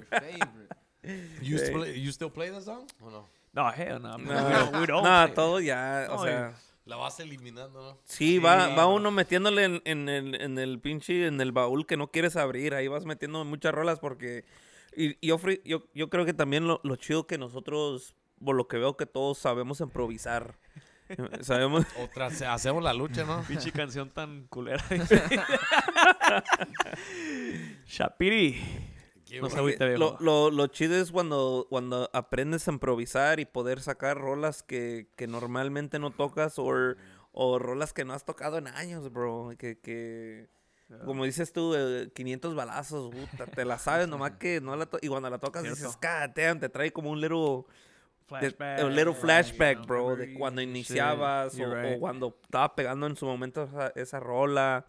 You, 1.42 1.58
play, 1.74 2.12
still 2.14 2.30
play 2.32 2.50
that 2.50 2.62
song? 2.62 2.88
¿O 3.02 3.10
no? 3.10 3.28
No, 3.52 3.70
hell 3.74 4.02
no. 4.02 4.18
No, 4.18 4.80
we 4.80 4.88
don't- 4.88 5.04
no, 5.04 5.34
todo 5.34 5.60
ya, 5.60 6.08
o 6.12 6.16
No, 6.16 6.24
sea... 6.24 6.54
La 6.86 6.96
vas 6.96 7.20
eliminando, 7.20 7.82
¿no? 7.82 7.98
Sí, 8.06 8.40
va, 8.40 8.68
Sí, 8.70 8.76
va 8.78 8.84
no. 8.84 8.94
uno 8.96 9.12
metiéndole 9.12 9.66
en, 9.66 9.82
en 9.84 10.08
el, 10.08 10.36
en 10.42 10.60
el 10.60 10.80
pinche, 10.80 11.28
en 11.28 11.42
el 11.42 11.52
baúl 11.52 11.86
que 11.86 11.98
no 11.98 12.10
quieres 12.10 12.38
abrir. 12.38 12.74
Ahí 12.74 12.88
vas 12.88 13.04
metiendo 13.04 13.44
muchas 13.44 13.74
rolas 13.74 14.00
porque... 14.00 14.46
Y, 14.96 15.18
y 15.20 15.28
yo, 15.28 15.42
yo, 15.66 15.84
yo 15.94 16.10
creo 16.10 16.24
que 16.24 16.34
también 16.34 16.68
lo, 16.68 16.80
lo 16.86 16.96
chido 16.96 17.28
que 17.28 17.38
nosotros, 17.38 18.16
por 18.42 18.56
lo 18.56 18.70
que 18.70 18.78
veo 18.78 18.96
que 18.96 19.06
todos 19.06 19.40
sabemos 19.40 19.82
improvisar. 19.82 20.56
Sabemos. 21.42 21.86
Otra, 22.00 22.28
hacemos 22.28 22.84
la 22.84 22.94
lucha, 22.94 23.24
¿no? 23.24 23.42
Pinche 23.44 23.72
canción 23.74 24.10
tan 24.10 24.48
culera. 24.48 24.84
Shapiri. 27.86 28.60
No 29.42 29.48
Lo, 29.48 29.64
viejo. 29.64 30.18
lo, 30.20 30.52
lo 30.52 30.68
chido 30.68 30.96
es 30.98 31.10
cuando, 31.12 31.66
cuando 31.70 32.10
aprendes 32.12 32.68
a 32.68 32.72
improvisar 32.72 33.40
y 33.40 33.46
poder 33.46 33.80
sacar 33.80 34.18
rolas 34.18 34.62
que, 34.62 35.08
que 35.16 35.26
normalmente 35.26 36.00
no 36.00 36.12
tocas 36.12 36.60
o, 36.60 36.68
o 37.32 37.58
rolas 37.60 37.94
que 37.94 38.04
no 38.04 38.12
has 38.14 38.26
tocado 38.26 38.58
en 38.58 38.68
años, 38.68 39.10
bro. 39.12 39.54
Que, 39.58 39.80
que 39.80 40.50
como 41.06 41.24
dices 41.24 41.54
tú, 41.54 41.74
eh, 41.78 42.12
500 42.14 42.56
balazos, 42.56 43.16
puta, 43.16 43.46
te 43.46 43.64
la 43.64 43.80
sabes, 43.80 44.10
nomás 44.10 44.32
que 44.32 44.60
no 44.60 44.76
la 44.76 44.86
to- 44.88 45.00
Y 45.02 45.08
cuando 45.08 45.30
la 45.30 45.38
tocas 45.40 45.62
Cierto. 45.64 45.80
dices, 45.80 45.98
damn, 46.36 46.60
te 46.60 46.68
trae 46.68 46.92
como 46.92 47.10
un 47.10 47.22
little... 47.22 47.64
de- 48.40 48.52
Flashback. 48.52 48.84
un 48.84 48.96
little 48.96 49.14
flashback, 49.14 49.86
bro, 49.86 50.16
de 50.16 50.34
cuando 50.34 50.62
shit. 50.62 50.70
iniciabas 50.70 51.60
o, 51.60 52.00
cuando 52.00 52.38
estaba 52.44 52.76
pegando 52.76 53.08
en 53.08 53.16
su 53.16 53.26
momento 53.26 53.64
esa, 53.64 53.92
esa 53.96 54.20
rola. 54.20 54.86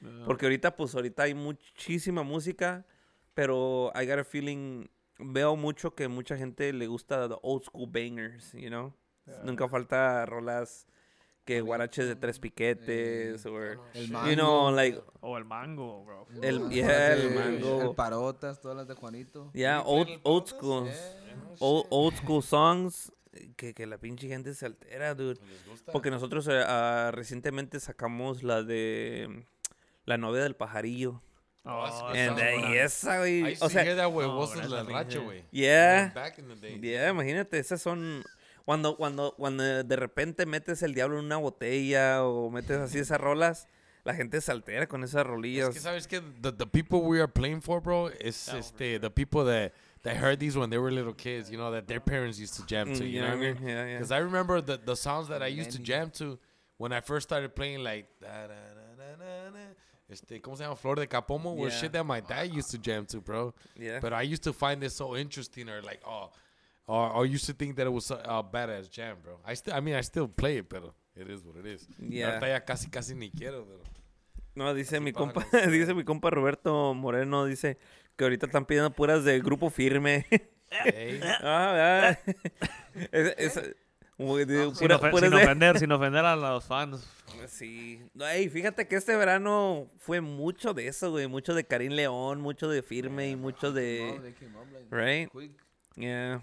Yeah. 0.00 0.24
Porque 0.26 0.46
ahorita, 0.46 0.76
pues 0.76 0.94
ahorita 0.94 1.24
hay 1.24 1.34
muchísima 1.34 2.22
música, 2.22 2.84
pero 3.34 3.92
I 3.94 4.06
got 4.06 4.18
a 4.18 4.24
feeling, 4.24 4.88
veo 5.18 5.56
mucho 5.56 5.94
que 5.94 6.08
mucha 6.08 6.36
gente 6.36 6.72
le 6.72 6.86
gusta 6.86 7.28
the 7.28 7.36
old 7.42 7.62
school 7.64 7.86
bangers, 7.86 8.52
you 8.52 8.68
know? 8.68 8.92
Nunca 9.42 9.68
falta 9.68 10.24
rolas 10.26 10.86
que 11.46 11.60
guaraches 11.62 12.06
de 12.08 12.16
tres 12.16 12.38
piquetes, 12.38 13.46
o, 13.46 13.58
El 13.94 14.08
you 14.08 14.34
know, 14.34 14.70
like, 14.72 15.00
O 15.20 15.38
el 15.38 15.44
mango, 15.44 16.04
bro. 16.04 16.26
el- 16.42 16.58
mango, 16.60 16.74
yeah, 16.74 17.12
el 17.14 17.30
mango. 17.34 17.82
El 17.82 17.94
parotas, 17.94 18.60
todas 18.60 18.76
las 18.76 18.88
de 18.88 18.94
Juanito. 18.94 19.50
yeah, 19.54 19.80
old, 19.80 20.08
old 20.24 20.46
school, 20.48 20.90
old, 21.60 21.86
old 21.90 22.14
school 22.16 22.42
songs, 22.42 23.12
que, 23.56 23.72
que 23.74 23.86
la 23.86 23.96
pinche 23.98 24.28
gente 24.28 24.52
se 24.54 24.66
altera, 24.66 25.14
dude. 25.14 25.38
Porque 25.92 26.10
nosotros 26.10 26.48
ah, 26.50 27.10
recientemente 27.14 27.78
sacamos 27.80 28.42
la 28.42 28.62
de 28.62 29.44
La 30.04 30.18
novia 30.18 30.42
del 30.42 30.56
pajarillo. 30.56 31.22
Oh, 31.68 31.86
sí, 32.12 32.18
And, 32.18 32.38
y 32.72 32.76
esa, 32.78 33.18
güey, 33.18 33.56
o 33.60 33.68
sea, 33.68 33.84
that, 33.96 34.08
güey. 34.10 34.28
el 34.28 34.86
rancho, 34.86 35.18
pinche- 35.20 35.24
güey. 35.24 35.44
yeah. 35.50 36.12
Back 36.14 36.38
in 36.38 36.48
the 36.48 36.54
day. 36.54 36.80
Yeah, 36.80 37.10
imagínate, 37.10 37.58
esas 37.58 37.82
son 37.82 38.22
cuando 38.66 38.96
cuando 38.98 39.32
cuando 39.38 39.62
de 39.82 39.96
repente 39.96 40.44
metes 40.44 40.82
el 40.82 40.92
diablo 40.92 41.18
en 41.18 41.24
una 41.24 41.38
botella 41.38 42.22
o 42.24 42.50
metes 42.50 42.76
así 42.78 42.98
esas 42.98 43.18
rolas, 43.18 43.68
la 44.04 44.12
gente 44.14 44.40
se 44.42 44.52
altera 44.52 44.86
con 44.86 45.02
esas 45.02 45.22
Es 45.22 45.26
rolillas. 45.26 45.70
que, 45.70 45.80
¿sabes 45.80 46.06
qué? 46.06 46.20
The, 46.42 46.52
the 46.52 46.66
people 46.66 47.00
we 47.02 47.18
are 47.18 47.26
playing 47.32 47.60
for, 47.62 47.80
bro, 47.80 48.08
is 48.20 48.48
este, 48.48 48.98
the 49.00 49.10
people 49.10 49.44
that, 49.46 49.72
that 50.02 50.16
heard 50.16 50.38
these 50.38 50.56
when 50.58 50.68
they 50.68 50.78
were 50.78 50.90
little 50.92 51.14
kids, 51.14 51.50
you 51.50 51.56
know, 51.56 51.70
that 51.72 51.86
their 51.88 52.00
parents 52.00 52.38
used 52.38 52.54
to 52.56 52.66
jam 52.66 52.92
to, 52.94 53.02
Mm, 53.02 53.10
you 53.10 53.20
know 53.20 53.28
what 53.30 53.36
I 53.36 53.40
mean? 53.40 53.56
Yeah, 53.62 53.86
yeah. 53.86 53.92
Because 53.94 54.12
I 54.12 54.18
remember 54.18 54.60
the, 54.60 54.76
the 54.78 54.94
songs 54.94 55.28
that 55.28 55.42
I 55.42 55.48
used 55.48 55.70
to 55.72 55.78
jam 55.80 56.10
to 56.18 56.38
when 56.76 56.92
I 56.92 57.00
first 57.00 57.26
started 57.28 57.54
playing, 57.56 57.82
like, 57.82 58.06
da, 58.20 58.46
da, 58.46 58.54
da, 58.54 58.84
da, 58.98 59.16
da, 59.24 59.50
da, 59.50 59.60
este, 60.08 60.40
¿cómo 60.40 60.56
se 60.56 60.62
llama? 60.62 60.76
Flor 60.76 60.96
de 60.96 61.06
Capomo, 61.08 61.56
was 61.56 61.72
shit 61.76 61.90
that 61.92 62.04
my 62.04 62.20
dad 62.20 62.52
used 62.54 62.70
to 62.70 62.78
jam 62.78 63.06
to, 63.06 63.20
bro. 63.20 63.52
Yeah. 63.76 63.98
But 64.00 64.12
I 64.12 64.22
used 64.22 64.44
to 64.44 64.52
find 64.52 64.80
this 64.80 64.94
so 64.94 65.16
interesting, 65.16 65.68
or 65.68 65.82
like, 65.82 66.00
oh, 66.06 66.30
or, 66.86 67.10
or 67.12 67.26
used 67.26 67.46
to 67.46 67.52
think 67.52 67.76
that 67.76 67.86
it 67.86 67.92
was 67.92 68.10
a 68.10 68.16
uh, 68.28 68.42
badass 68.42 68.90
jam, 68.90 69.16
bro. 69.22 69.38
I 69.44 69.54
still, 69.54 69.74
I 69.74 69.80
mean, 69.80 69.94
I 69.94 70.02
still 70.02 70.28
play 70.28 70.58
it, 70.58 70.68
pero 70.68 70.94
it 71.16 71.28
is 71.28 71.44
what 71.44 71.56
it 71.56 71.66
is. 71.66 71.86
Yeah. 71.98 72.30
Ahorita 72.38 72.48
ya 72.48 72.60
casi, 72.60 72.88
casi 72.90 73.14
ni 73.14 73.30
quiero, 73.30 73.64
pero. 73.64 73.80
No, 74.54 74.72
dice 74.74 75.00
mi 75.00 75.12
compa, 75.12 75.44
dice 75.70 75.94
mi 75.94 76.04
compa 76.04 76.30
Roberto 76.30 76.94
Moreno, 76.94 77.44
dice 77.44 77.76
que 78.16 78.24
ahorita 78.24 78.46
están 78.46 78.64
pidiendo 78.64 78.90
puras 78.90 79.24
de 79.24 79.38
grupo 79.40 79.68
firme. 79.70 80.24
Hey. 80.70 81.20
ah, 81.42 82.14
ah. 82.14 82.18
Es- 83.12 83.34
es- 83.36 83.54
de- 83.54 84.70
Sin, 84.74 84.88
pura- 84.88 84.98
de- 85.28 85.36
ofender, 85.44 85.78
sin 85.78 85.92
ofender 85.92 86.24
a 86.24 86.34
los 86.36 86.64
fans. 86.64 87.06
Sí. 87.48 88.00
No, 88.14 88.26
ey, 88.26 88.48
fíjate 88.48 88.88
que 88.88 88.96
este 88.96 89.14
verano 89.14 89.90
fue 89.98 90.22
mucho 90.22 90.72
de 90.72 90.88
eso, 90.88 91.10
güey. 91.10 91.26
Mucho 91.26 91.52
de 91.52 91.64
Karim 91.64 91.92
León, 91.92 92.40
mucho 92.40 92.68
de 92.70 92.82
firme 92.82 93.28
y 93.28 93.36
mucho 93.36 93.66
No, 93.68 93.72
de... 93.74 94.18
they 94.22 94.32
came 94.32 94.56
up 94.56 94.66
like 94.72 94.88
Right? 94.90 95.28
quick. 95.30 95.52
Yeah. 95.96 96.42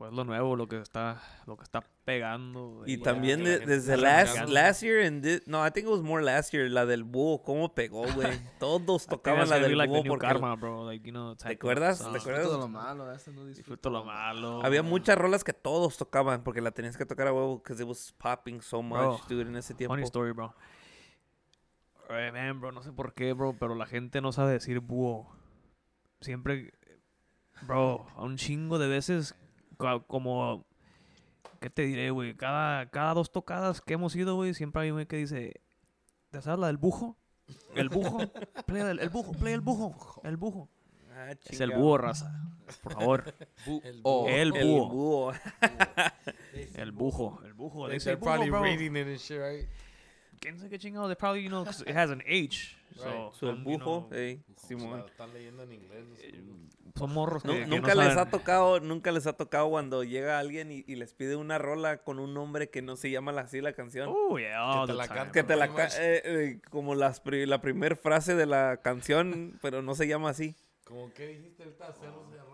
Pues 0.00 0.14
lo 0.14 0.24
nuevo, 0.24 0.56
lo 0.56 0.66
que 0.66 0.78
está, 0.80 1.20
lo 1.46 1.58
que 1.58 1.62
está 1.64 1.82
pegando. 2.06 2.84
Y 2.86 2.96
también 2.96 3.44
de- 3.44 3.58
desde 3.58 3.98
last, 3.98 4.48
last 4.48 4.82
year 4.82 5.04
and 5.06 5.22
thi- 5.22 5.42
no, 5.44 5.58
I 5.66 5.70
think 5.70 5.86
it 5.88 5.92
was 5.92 6.00
more 6.00 6.24
last 6.24 6.54
year, 6.54 6.70
la 6.70 6.86
del 6.86 7.04
búho, 7.04 7.42
cómo 7.42 7.74
pegó, 7.74 8.10
güey. 8.14 8.30
Todos 8.58 9.06
tocaban 9.06 9.50
la 9.50 9.58
del 9.58 9.76
like 9.76 9.92
búho 9.92 10.02
porque 10.08 10.26
karma, 10.26 10.56
bro. 10.56 10.86
Like, 10.86 11.04
you 11.06 11.12
know, 11.12 11.36
¿Te 11.36 11.52
acuerdas? 11.52 11.98
Disfruto 12.14 12.56
lo 12.56 12.66
malo, 12.66 13.12
esta 13.12 13.30
no 13.30 13.44
disfruto. 13.44 13.56
Disfruto 13.58 13.90
lo 13.90 14.04
malo. 14.06 14.64
había 14.64 14.82
muchas 14.82 15.18
rolas 15.18 15.44
que 15.44 15.52
todos 15.52 15.98
tocaban 15.98 16.44
porque 16.44 16.62
la 16.62 16.70
tenías 16.70 16.96
que 16.96 17.04
tocar 17.04 17.28
a 17.28 17.34
huevo 17.34 17.58
because 17.58 17.82
it 17.82 17.86
was 17.86 18.10
popping 18.16 18.62
so 18.62 18.80
much, 18.80 18.98
Bro, 19.00 19.20
dude, 19.28 19.42
en 19.50 19.56
ese 19.56 19.74
tiempo. 19.74 19.92
Funny 19.92 20.04
story, 20.04 20.32
bro. 20.32 20.54
Eh, 22.08 22.30
man, 22.32 22.58
bro, 22.58 22.72
no 22.72 22.82
sé 22.82 22.90
por 22.90 23.12
qué, 23.12 23.34
bro, 23.34 23.54
pero 23.60 23.74
la 23.74 23.84
gente 23.84 24.22
no 24.22 24.32
sabe 24.32 24.52
decir 24.52 24.80
búho. 24.80 25.30
Siempre, 26.22 26.72
bro, 27.66 28.06
a 28.16 28.22
un 28.22 28.38
chingo 28.38 28.78
de 28.78 28.88
veces, 28.88 29.34
como, 30.06 30.64
¿qué 31.60 31.70
te 31.70 31.82
diré, 31.82 32.10
güey? 32.10 32.34
Cada, 32.34 32.90
cada 32.90 33.14
dos 33.14 33.30
tocadas 33.32 33.80
que 33.80 33.94
hemos 33.94 34.14
ido, 34.16 34.34
güey, 34.36 34.54
siempre 34.54 34.82
hay 34.82 34.90
un 34.90 34.96
güey 34.96 35.06
que 35.06 35.16
dice, 35.16 35.60
¿te 36.30 36.40
sabes 36.42 36.60
la 36.60 36.66
del 36.68 36.76
bujo? 36.76 37.16
El 37.74 37.88
bujo, 37.88 38.18
play 38.66 38.82
el, 38.82 38.98
el 39.00 39.08
bujo, 39.08 39.32
play 39.32 39.54
el 39.54 39.60
bujo, 39.60 40.20
el 40.24 40.36
bujo. 40.36 40.68
Ah, 41.12 41.32
Es 41.48 41.60
el 41.60 41.72
búho, 41.72 41.98
raza. 41.98 42.32
Por 42.82 42.92
favor, 42.94 43.34
El 43.66 44.00
Oh, 44.04 44.26
el 44.28 44.54
El 44.56 44.64
búho. 44.64 44.88
búho. 44.88 45.32
El 46.74 46.92
bujo, 46.92 47.40
el 47.44 47.52
bujo. 47.54 47.88
They're 47.88 48.10
el 48.12 48.16
bujo, 48.16 48.24
probably 48.24 48.50
reading 48.50 48.96
it 48.96 49.06
and 49.06 49.18
shit, 49.18 49.38
right? 49.38 49.68
¿Quién 50.40 50.56
sabe 50.56 50.70
qué 50.70 50.78
chingado? 50.78 51.06
They 51.06 51.16
probably, 51.16 51.42
you 51.42 51.50
know, 51.50 51.64
'cause 51.64 51.82
it 51.86 51.94
has 51.94 52.10
an 52.10 52.22
H. 52.26 52.74
So, 52.96 53.04
Right. 53.04 53.34
So, 53.34 53.50
el 53.50 53.56
son, 53.56 53.64
you 53.64 53.70
bujo, 53.78 54.08
know, 54.08 54.18
ey, 54.18 54.42
Simón. 54.56 55.04
Están 55.06 55.32
leyendo 55.34 55.62
en 55.62 55.72
inglés. 55.72 56.04
son 56.98 57.12
morros 57.12 57.42
que, 57.42 57.48
Nu- 57.48 57.54
que 57.54 57.66
nunca 57.66 57.94
no 57.94 58.00
les 58.02 58.14
saben. 58.14 58.28
ha 58.28 58.30
tocado, 58.30 58.80
nunca 58.80 59.12
les 59.12 59.26
ha 59.26 59.32
tocado 59.34 59.68
cuando 59.70 60.02
llega 60.02 60.38
alguien 60.38 60.72
y, 60.72 60.84
y 60.86 60.96
les 60.96 61.14
pide 61.14 61.36
una 61.36 61.56
rola 61.58 61.98
con 61.98 62.18
un 62.18 62.34
nombre 62.34 62.68
que 62.68 62.82
no 62.82 62.96
se 62.96 63.10
llama 63.10 63.32
la- 63.32 63.42
así 63.42 63.60
la 63.60 63.74
canción. 63.74 64.08
Oh, 64.10 64.38
yeah, 64.38 64.64
all 64.64 64.86
te 64.86 64.92
the 64.92 64.98
la 64.98 65.06
time, 65.08 65.30
que 65.32 65.42
te 65.44 65.56
la 65.56 65.66
eh, 65.66 66.22
eh, 66.24 66.60
como 66.70 66.94
las 66.94 67.20
pri- 67.20 67.46
la 67.46 67.60
primera 67.60 67.94
frase 67.94 68.34
de 68.34 68.46
la 68.46 68.80
canción, 68.82 69.58
pero 69.62 69.82
no 69.82 69.94
se 69.94 70.08
llama 70.08 70.30
así. 70.30 70.56
¿Cómo 70.84 71.12
que 71.14 71.28
dijiste? 71.28 71.64
¿Cerros 71.70 72.30
de 72.32 72.40
arroyos? 72.40 72.49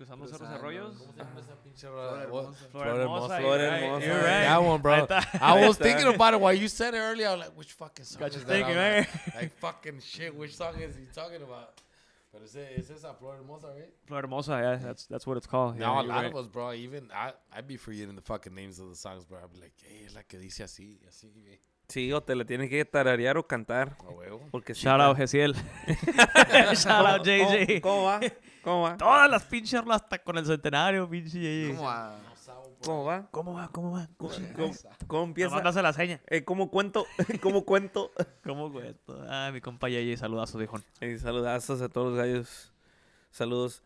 Cruzando 0.00 0.26
cerros 0.26 0.48
arroyos. 0.48 0.96
¿Cómo 0.96 1.12
se 1.12 1.18
llama 1.18 1.40
esa 1.40 1.54
pinche 1.62 1.86
Flor 1.86 2.10
rola? 2.10 2.22
hermosa. 2.22 2.68
Flor 2.70 2.86
hermosa. 2.86 3.38
Flor 3.38 3.58
you're 3.58 3.68
right, 3.70 3.82
hermosa. 3.82 4.06
you're 4.06 4.16
right. 4.16 4.44
That 4.48 4.62
one, 4.62 4.80
bro. 4.80 4.94
Ahí 4.94 5.02
está. 5.02 5.38
I 5.42 5.66
was 5.68 5.76
thinking 5.76 6.06
about 6.06 6.32
it 6.32 6.40
while 6.40 6.54
you 6.54 6.68
said 6.68 6.94
it 6.94 6.98
earlier. 7.00 7.28
I 7.28 7.32
was 7.34 7.40
like, 7.40 7.58
which 7.58 7.72
fucking 7.74 8.06
song 8.06 8.20
Got 8.20 8.32
you 8.32 8.38
is 8.38 8.44
that? 8.46 8.48
thinking, 8.50 8.78
I'm 8.78 8.94
right? 8.94 9.06
Eh? 9.06 9.20
like, 9.26 9.34
like, 9.34 9.58
fucking 9.58 10.00
shit, 10.00 10.34
which 10.34 10.56
song 10.56 10.80
is 10.80 10.96
he 10.96 11.04
talking 11.12 11.42
about? 11.42 11.82
Pero 12.32 12.44
ese, 12.44 12.56
ese 12.78 12.90
es 12.92 13.04
esa 13.04 13.12
Flor 13.12 13.34
Hermosa, 13.36 13.66
right? 13.74 13.92
Flor 14.06 14.22
hermosa, 14.22 14.52
yeah, 14.52 14.76
that's 14.76 15.04
that's 15.04 15.26
what 15.26 15.36
it's 15.36 15.46
called. 15.46 15.74
Yeah, 15.76 15.86
now, 15.86 15.98
a 15.98 16.02
you're 16.02 16.12
lot 16.14 16.22
right. 16.22 16.32
of 16.32 16.36
us, 16.36 16.46
bro, 16.46 16.72
even 16.72 17.10
I, 17.12 17.32
I'd 17.52 17.66
be 17.68 17.76
forgetting 17.76 18.14
the 18.14 18.22
fucking 18.22 18.54
names 18.54 18.78
of 18.80 18.88
the 18.88 18.96
songs, 18.96 19.26
bro. 19.26 19.38
I'd 19.44 19.52
be 19.52 19.60
like, 19.60 19.74
hey, 19.82 20.06
es 20.06 20.14
la 20.14 20.22
que 20.26 20.38
dice 20.38 20.62
así, 20.64 20.98
así, 21.06 21.28
güey. 21.28 21.58
Sí, 21.90 22.12
o 22.12 22.22
te 22.22 22.34
la 22.36 22.44
tienes 22.44 22.70
que 22.70 22.84
tararear 22.84 23.36
o 23.36 23.46
cantar. 23.46 23.96
A 24.06 24.10
huevo. 24.10 24.46
Porque 24.50 24.74
sí 24.74 24.82
Shout 24.84 24.94
está- 24.94 25.06
out 25.06 25.16
Gesiel. 25.16 25.54
Shout 26.74 27.06
out 27.06 27.24
JJ. 27.24 27.80
¿Cómo, 27.80 27.94
cómo 27.96 28.04
va? 28.04 28.20
¿Cómo 28.62 28.82
va? 28.82 28.96
Todas 28.96 29.30
las 29.30 29.42
pinches 29.44 29.80
rolas 29.80 30.02
hasta 30.02 30.18
con 30.18 30.38
el 30.38 30.46
centenario, 30.46 31.08
pinche 31.08 31.38
JJ. 31.40 31.76
Como 31.76 31.90
a... 31.90 32.20
¿Cómo 32.82 33.04
va? 33.04 33.28
¿Cómo 33.30 33.52
va? 33.54 33.68
¿Cómo 33.72 33.92
va? 33.92 34.08
¿Cómo, 34.16 34.30
¿Cómo, 34.56 34.72
cómo 35.06 35.24
empieza? 35.24 35.82
La 35.82 35.92
seña. 35.92 36.20
Eh, 36.28 36.44
¿Cómo 36.44 36.70
cuento? 36.70 37.06
¿Cómo 37.42 37.64
cuento? 37.66 38.10
¿Cómo 38.44 38.72
cuento? 38.72 39.22
Ah, 39.28 39.50
mi 39.52 39.60
compa 39.60 39.88
JJ, 39.88 40.16
saludazos, 40.16 40.56
viejón. 40.58 40.82
Y 41.00 41.18
saludazos 41.18 41.82
a 41.82 41.88
todos 41.90 42.08
los 42.12 42.16
gallos. 42.18 42.72
Saludos. 43.30 43.82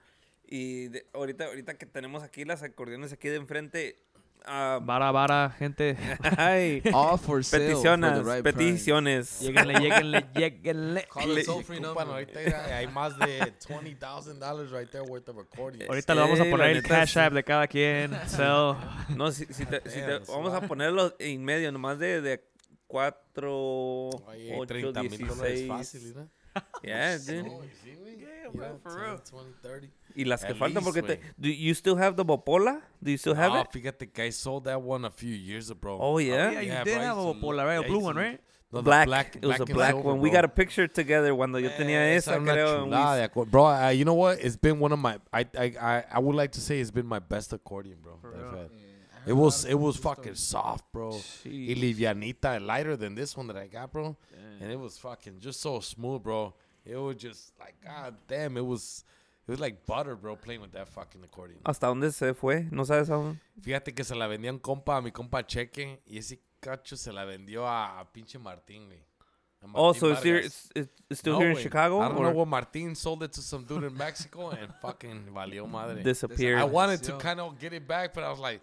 Y 0.46 0.88
de- 0.88 1.06
ahorita, 1.12 1.46
ahorita 1.46 1.74
que 1.76 1.86
tenemos 1.86 2.22
aquí 2.22 2.44
las 2.44 2.62
acordeones 2.62 3.12
aquí 3.12 3.28
de 3.28 3.36
enfrente. 3.36 4.00
Ah, 4.44 4.78
Vara, 4.82 5.10
vara, 5.10 5.54
gente. 5.58 5.96
ay, 6.36 6.82
All 6.92 7.18
for 7.18 7.42
sale. 7.44 7.66
peticiones, 7.68 8.12
for 8.12 8.24
the 8.24 8.30
right 8.34 8.42
peticiones. 8.44 9.40
Lléguenle, 9.40 9.74
lléguenle, 9.80 10.24
lléguenle. 10.34 11.06
Call 11.12 11.38
it 11.38 11.46
toll 11.46 11.62
free 11.64 11.80
number. 11.80 12.06
ahorita 12.06 12.38
hay 12.76 12.86
más 12.88 13.18
de 13.18 13.40
$20,000 13.66 14.70
right 14.72 14.90
there 14.90 15.02
worth 15.04 15.28
of 15.28 15.36
recording. 15.36 15.86
Ahorita 15.88 16.14
le 16.14 16.20
vamos 16.20 16.40
a 16.40 16.44
poner 16.44 16.70
el 16.76 16.82
cash 16.82 17.16
app 17.18 17.32
de 17.32 17.42
cada 17.44 17.66
quien. 17.66 18.12
So, 18.28 18.76
No, 19.16 19.30
si, 19.32 19.46
si 19.46 19.64
te, 19.66 19.80
si 19.88 20.00
te- 20.00 20.06
Damn, 20.20 20.24
vamos 20.26 20.52
a 20.54 20.60
ponerlo 20.62 21.14
en 21.18 21.44
medio, 21.44 21.70
nomás 21.72 21.98
de, 21.98 22.20
de 22.20 22.44
4, 22.86 24.08
Oye, 24.10 24.54
8, 24.56 24.66
30 24.66 25.02
mil 25.04 25.26
dólares 25.26 25.60
16. 25.60 25.68
fácil, 25.68 26.14
¿no? 26.14 26.28
Yeah, 26.82 27.18
dude. 27.18 27.44
No, 27.46 27.60
sí, 27.82 27.96
güey. 27.98 28.18
Yeah, 28.18 28.50
Mira, 28.52 28.68
bro, 28.72 28.78
for 28.82 28.94
real. 29.00 29.16
10, 29.18 29.30
20, 29.32 29.52
30. 29.62 29.88
Y 30.16 30.24
las 30.24 30.44
que 30.44 30.52
At 30.52 30.56
faltan, 30.58 30.84
least, 30.84 30.86
porque 30.96 31.02
te... 31.02 31.20
Do 31.38 31.48
you 31.48 31.74
still 31.74 31.96
have 31.96 32.14
the 32.16 32.24
Bopola? 32.24 32.80
Do 33.02 33.10
you 33.10 33.16
still 33.18 33.34
have 33.34 33.52
Ah, 33.52 33.62
it? 33.62 33.70
fíjate 33.72 34.12
que 34.12 34.22
I 34.24 34.30
sold 34.30 34.64
that 34.64 34.80
one 34.80 35.04
a 35.04 35.10
few 35.10 35.34
years 35.34 35.70
ago. 35.70 35.98
Oh, 36.00 36.18
yeah? 36.18 36.52
yeah, 36.52 36.60
you 36.60 36.68
Yeah, 36.68 36.84
did 36.84 36.94
bro, 36.98 37.02
have 37.04 37.18
a 37.18 37.32
to 37.32 37.40
polar, 37.40 37.56
lo- 37.56 37.64
right? 37.66 37.78
A 37.78 37.80
yeah, 37.80 37.86
I 37.86 37.88
blue 37.88 37.98
one, 38.00 38.16
right? 38.16 38.40
No, 38.72 38.80
the 38.80 39.04
Black. 39.06 39.36
It 39.36 39.44
was 39.46 39.60
a 39.60 39.64
black 39.66 39.92
silver, 39.94 40.08
one. 40.10 40.20
We 40.20 40.30
got 40.30 40.44
a 40.44 40.48
picture 40.48 40.86
together 40.88 41.32
cuando 41.34 41.58
yo 41.58 41.70
tenía 41.70 42.00
Eh, 42.12 42.16
esa, 42.16 42.32
era 42.32 42.40
una 42.40 42.52
creo. 42.52 42.74
and 42.82 42.84
we- 42.84 42.90
chulada 42.90 43.16
de 43.16 43.28
acor- 43.28 43.50
Bro, 43.50 43.66
uh, 43.66 43.88
you 43.90 44.04
know 44.04 44.14
what? 44.14 44.38
It's 44.40 44.56
been 44.56 44.80
one 44.80 44.92
of 44.92 44.98
my. 44.98 45.18
I, 45.32 45.46
I 45.56 45.74
I 45.80 46.04
I 46.12 46.18
would 46.18 46.34
like 46.34 46.50
to 46.52 46.60
say 46.60 46.80
it's 46.80 46.90
been 46.90 47.06
my 47.06 47.20
best 47.20 47.52
accordion, 47.52 47.98
bro. 48.02 48.16
For 48.20 48.30
that 48.32 48.40
I've 48.40 48.52
real. 48.52 48.62
had. 48.62 48.70
Yeah, 49.26 49.32
I 49.32 49.36
It 49.36 49.36
was 49.36 49.64
it 49.64 49.78
was 49.78 49.96
fucking 49.96 50.34
soft, 50.36 50.84
bro. 50.92 51.10
Y 51.44 51.74
livianita, 51.76 52.60
lighter 52.64 52.96
than 52.96 53.14
this 53.14 53.36
one 53.36 53.46
that 53.48 53.56
I 53.56 53.66
got, 53.66 53.92
bro. 53.92 54.16
And 54.60 54.70
it 54.70 54.78
was 54.78 54.98
fucking 54.98 55.40
just 55.40 55.60
so 55.60 55.80
smooth, 55.80 56.22
bro. 56.22 56.54
It 56.84 56.96
was 56.96 57.16
just 57.16 57.52
like, 57.58 57.74
god 57.84 58.14
damn, 58.28 58.56
it 58.56 58.64
was 58.64 59.04
it 59.46 59.50
was 59.50 59.60
like 59.60 59.84
butter, 59.86 60.16
bro, 60.16 60.36
playing 60.36 60.60
with 60.60 60.72
that 60.72 60.88
fucking 60.88 61.22
accordion. 61.22 61.60
¿Hasta 61.64 61.86
dónde 61.86 62.12
se 62.12 62.32
fue? 62.34 62.66
¿No 62.70 62.84
sabes 62.84 63.10
aún? 63.10 63.38
Fíjate 63.60 63.94
que 63.94 64.04
se 64.04 64.14
la 64.14 64.26
vendía 64.26 64.50
un 64.50 64.58
compa, 64.58 64.96
a 64.96 65.02
mi 65.02 65.10
compa 65.10 65.46
Cheque, 65.46 66.00
y 66.06 66.18
ese 66.18 66.40
cacho 66.60 66.96
se 66.96 67.12
la 67.12 67.24
vendió 67.24 67.66
a, 67.66 68.00
a 68.00 68.10
pinche 68.10 68.38
Martín, 68.38 68.86
güey. 68.86 69.02
Oh, 69.72 69.94
so 69.94 70.10
it's, 70.12 70.22
here, 70.22 70.36
it's, 70.36 70.68
it's 70.74 71.20
still 71.20 71.34
No, 71.34 71.38
here 71.40 71.50
in 71.50 71.56
güey. 71.56 71.62
Chicago? 71.62 72.00
I 72.00 72.08
don't 72.08 72.18
or 72.18 72.24
know 72.24 72.32
what 72.32 72.48
Martin 72.48 72.94
sold 72.94 73.22
it 73.22 73.32
to 73.32 73.40
some 73.40 73.64
dude 73.64 73.84
in 73.84 73.96
Mexico 73.96 74.50
and 74.50 74.72
fucking 74.82 75.28
valió 75.34 75.66
madre. 75.66 76.02
disappeared? 76.02 76.58
I 76.58 76.64
wanted 76.64 77.02
to 77.04 77.12
kind 77.18 77.40
of 77.40 77.58
get 77.58 77.72
it 77.72 77.86
back, 77.86 78.12
but 78.12 78.24
I 78.24 78.30
was 78.30 78.38
like, 78.40 78.60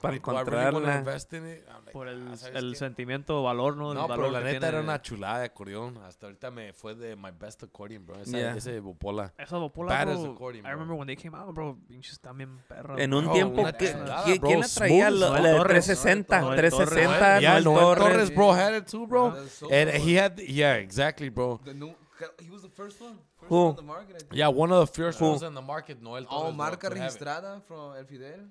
Para 0.00 0.12
really 0.12 0.18
encontrarla. 0.18 1.02
like, 1.02 1.92
Por 1.92 2.08
el, 2.08 2.28
"Ah, 2.32 2.36
¿sabes 2.36 2.56
el 2.56 2.72
qué?" 2.72 2.78
sentimiento, 2.78 3.42
valor, 3.42 3.76
¿no? 3.76 3.92
El 3.92 3.98
No, 3.98 4.08
valor 4.08 4.26
pero 4.26 4.30
la 4.32 4.38
que 4.40 4.44
neta 4.44 4.58
tiene. 4.60 4.68
era 4.68 4.80
una 4.80 5.02
chulada 5.02 5.38
de 5.40 5.44
acordeón. 5.46 5.96
Hasta 5.98 6.26
ahorita 6.26 6.50
me 6.50 6.72
fue 6.72 6.94
de 6.94 7.16
my 7.16 7.30
best 7.38 7.62
accordion, 7.62 8.06
bro. 8.06 8.20
Esa, 8.20 8.30
Yeah. 8.36 8.56
Ese 8.56 8.80
Bopola. 8.80 9.32
Esa 9.38 9.56
bopola, 9.56 9.92
Badass 9.92 10.20
bro. 10.22 10.32
accordion, 10.32 10.66
I 10.66 10.70
remember 10.70 10.94
when 10.96 11.06
they 11.06 11.16
came 11.16 11.36
out, 11.36 11.54
bro. 11.54 11.78
Pinches 11.88 12.20
también 12.20 12.58
perras. 12.68 12.98
En 12.98 13.12
un 13.14 13.24
Bro, 13.24 13.32
tiempo, 13.34 13.60
una 13.62 13.72
¿qué- 13.72 13.92
chulada, 13.92 14.24
¿quién, 14.24 14.60
la 14.60 14.68
traía? 14.68 15.08
Smooth. 15.08 15.20
La, 15.20 15.30
la 15.30 15.48
de 15.50 15.56
Torres. 15.56 15.84
360, 15.86 16.40
Noel 16.40 16.56
360, 16.56 17.40
Yeah, 17.40 17.50
Noel 17.60 17.64
Noel 17.64 17.80
Torres. 17.98 18.12
Torres, 18.12 18.34
bro, 18.34 18.52
had 18.52 18.74
it 18.76 18.86
too, 18.86 19.06
bro. 19.06 19.30
That's 19.32 19.52
so 19.52 19.68
And 19.70 19.90
cool. 19.90 20.00
he 20.00 20.18
had, 20.18 20.38
yeah, 20.38 20.76
exactly, 20.76 21.28
bro. 21.30 21.60
The 21.64 21.74
new, 21.74 21.94
he 22.40 22.50
was 22.50 22.62
the 22.62 22.68
first 22.70 23.00
one. 23.00 23.18
First 23.38 23.50
Who? 23.50 23.56
one 23.56 23.68
on 23.70 23.76
the 23.76 23.82
market. 23.82 24.16
I 24.16 24.18
think. 24.18 24.34
Yeah, 24.34 24.48
one 24.48 24.72
of 24.72 24.80
the 24.90 24.92
first 25.02 25.20
Who? 25.20 25.28
ones 25.30 25.42
in 25.42 25.54
the 25.54 25.62
market, 25.62 26.00
Noel 26.02 26.24
Torres. 26.26 26.44
Oh, 26.48 26.52
marca 26.52 26.88
registrada 26.90 27.60
from 27.62 27.94
El 27.96 28.04
Fidel. 28.06 28.48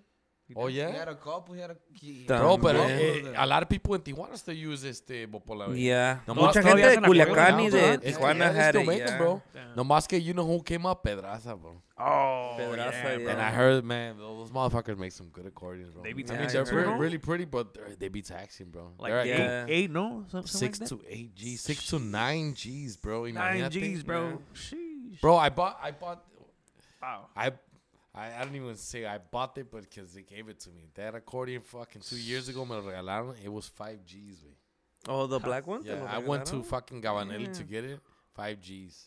Oh, 0.55 0.67
He 0.67 0.77
yeah? 0.77 0.91
had 0.91 1.09
a 1.09 1.15
couple. 1.15 1.55
He 1.55 1.61
had 1.61 1.71
a. 1.71 1.77
He, 1.91 2.25
Damn. 2.25 2.39
Bro, 2.39 2.57
pero 2.59 2.79
También. 2.79 3.27
eh, 3.27 3.33
a 3.35 3.45
lot 3.45 3.63
of 3.63 3.69
people 3.69 3.95
in 3.95 4.01
Tijuana 4.01 4.37
still 4.37 4.55
use 4.55 4.85
este 4.85 5.27
Bopola, 5.27 5.67
güey. 5.67 5.81
Yeah. 5.83 6.21
No, 6.25 6.35
Mucha 6.35 6.61
todavía 6.61 6.63
gente 6.63 6.81
de 6.81 6.87
hacen 6.87 7.03
acordeón 7.03 7.27
Culiacán 7.27 7.59
y 7.59 7.69
down, 7.69 7.71
de 7.71 7.77
¿verdad? 7.81 7.93
Es 7.95 7.99
que 7.99 8.11
Tijuana 8.13 8.45
yeah, 8.45 8.51
they 8.53 8.61
had 8.61 8.69
still 8.69 8.81
it, 8.81 8.87
make 8.87 9.01
'em, 9.01 9.07
yeah. 9.09 9.17
bro. 9.17 9.41
Yeah. 9.53 9.73
No 9.75 9.83
más 9.83 10.07
que 10.07 10.21
you 10.21 10.33
know 10.33 10.45
who 10.45 10.63
came 10.63 10.85
up, 10.85 11.03
Pedraza, 11.03 11.53
bro. 11.55 11.81
Oh, 11.99 12.53
Pedraza, 12.57 12.91
yeah, 12.93 13.09
yeah. 13.11 13.17
bro. 13.17 13.31
And 13.31 13.41
I 13.41 13.51
heard, 13.51 13.83
man, 13.83 14.17
those 14.19 14.49
motherfuckers 14.51 14.97
make 14.97 15.11
some 15.11 15.27
good 15.33 15.45
accordions, 15.47 15.91
bro. 15.91 16.03
They 16.03 16.13
be 16.13 16.23
I 16.23 16.27
mean, 16.31 16.37
taxing 16.37 16.63
they're 16.63 16.71
too, 16.71 16.75
re- 16.77 16.83
no? 16.85 16.97
really 16.97 17.17
pretty, 17.17 17.43
but 17.45 17.73
they're- 17.73 17.95
they 17.99 18.07
be 18.07 18.21
taxing, 18.21 18.67
bro. 18.69 18.93
Like 18.99 19.11
they're 19.11 19.21
eight, 19.25 19.31
at 19.33 19.67
Yeah. 19.69 19.75
eight, 19.75 19.91
no? 19.91 20.23
Something 20.29 20.47
six 20.47 20.79
like 20.79 20.89
that? 20.89 20.95
to 20.99 21.03
eight 21.09 21.35
G's, 21.35 21.59
six 21.61 21.87
to 21.87 21.99
nine 21.99 22.53
G's, 22.53 22.95
bro. 22.95 23.25
Nine 23.25 23.59
Imagínate. 23.63 23.71
G's, 23.71 24.03
bro. 24.03 24.41
Sheesh. 24.53 25.19
Bro, 25.19 25.35
I 25.37 25.49
bought, 25.49 25.77
I 25.83 25.91
bought, 25.91 26.23
Wow. 27.01 27.27
I, 27.35 27.51
I, 28.17 28.41
I 28.41 28.43
don't 28.43 28.55
even 28.55 28.75
say 28.75 29.05
I 29.05 29.19
bought 29.19 29.57
it, 29.57 29.69
but 29.71 29.81
because 29.81 30.13
they 30.13 30.23
gave 30.23 30.49
it 30.49 30.59
to 30.61 30.69
me. 30.71 30.87
That 30.95 31.13
accordion, 31.13 31.61
fucking 31.61 32.01
two 32.01 32.17
years 32.17 32.49
ago, 32.49 32.65
me 32.65 32.71
lo 32.71 32.81
regalaron. 32.81 33.35
It 33.43 33.51
was 33.51 33.67
five 33.67 34.03
G's, 34.05 34.37
güey. 34.37 34.55
Oh, 35.07 35.27
the 35.27 35.39
black 35.39 35.67
one? 35.67 35.83
Yeah, 35.85 36.03
I 36.09 36.17
went 36.17 36.45
to 36.47 36.63
fucking 36.63 37.01
Gabanelli 37.01 37.55
to 37.57 37.63
get 37.63 37.85
it. 37.85 37.99
Five 38.35 38.59
G's. 38.59 39.05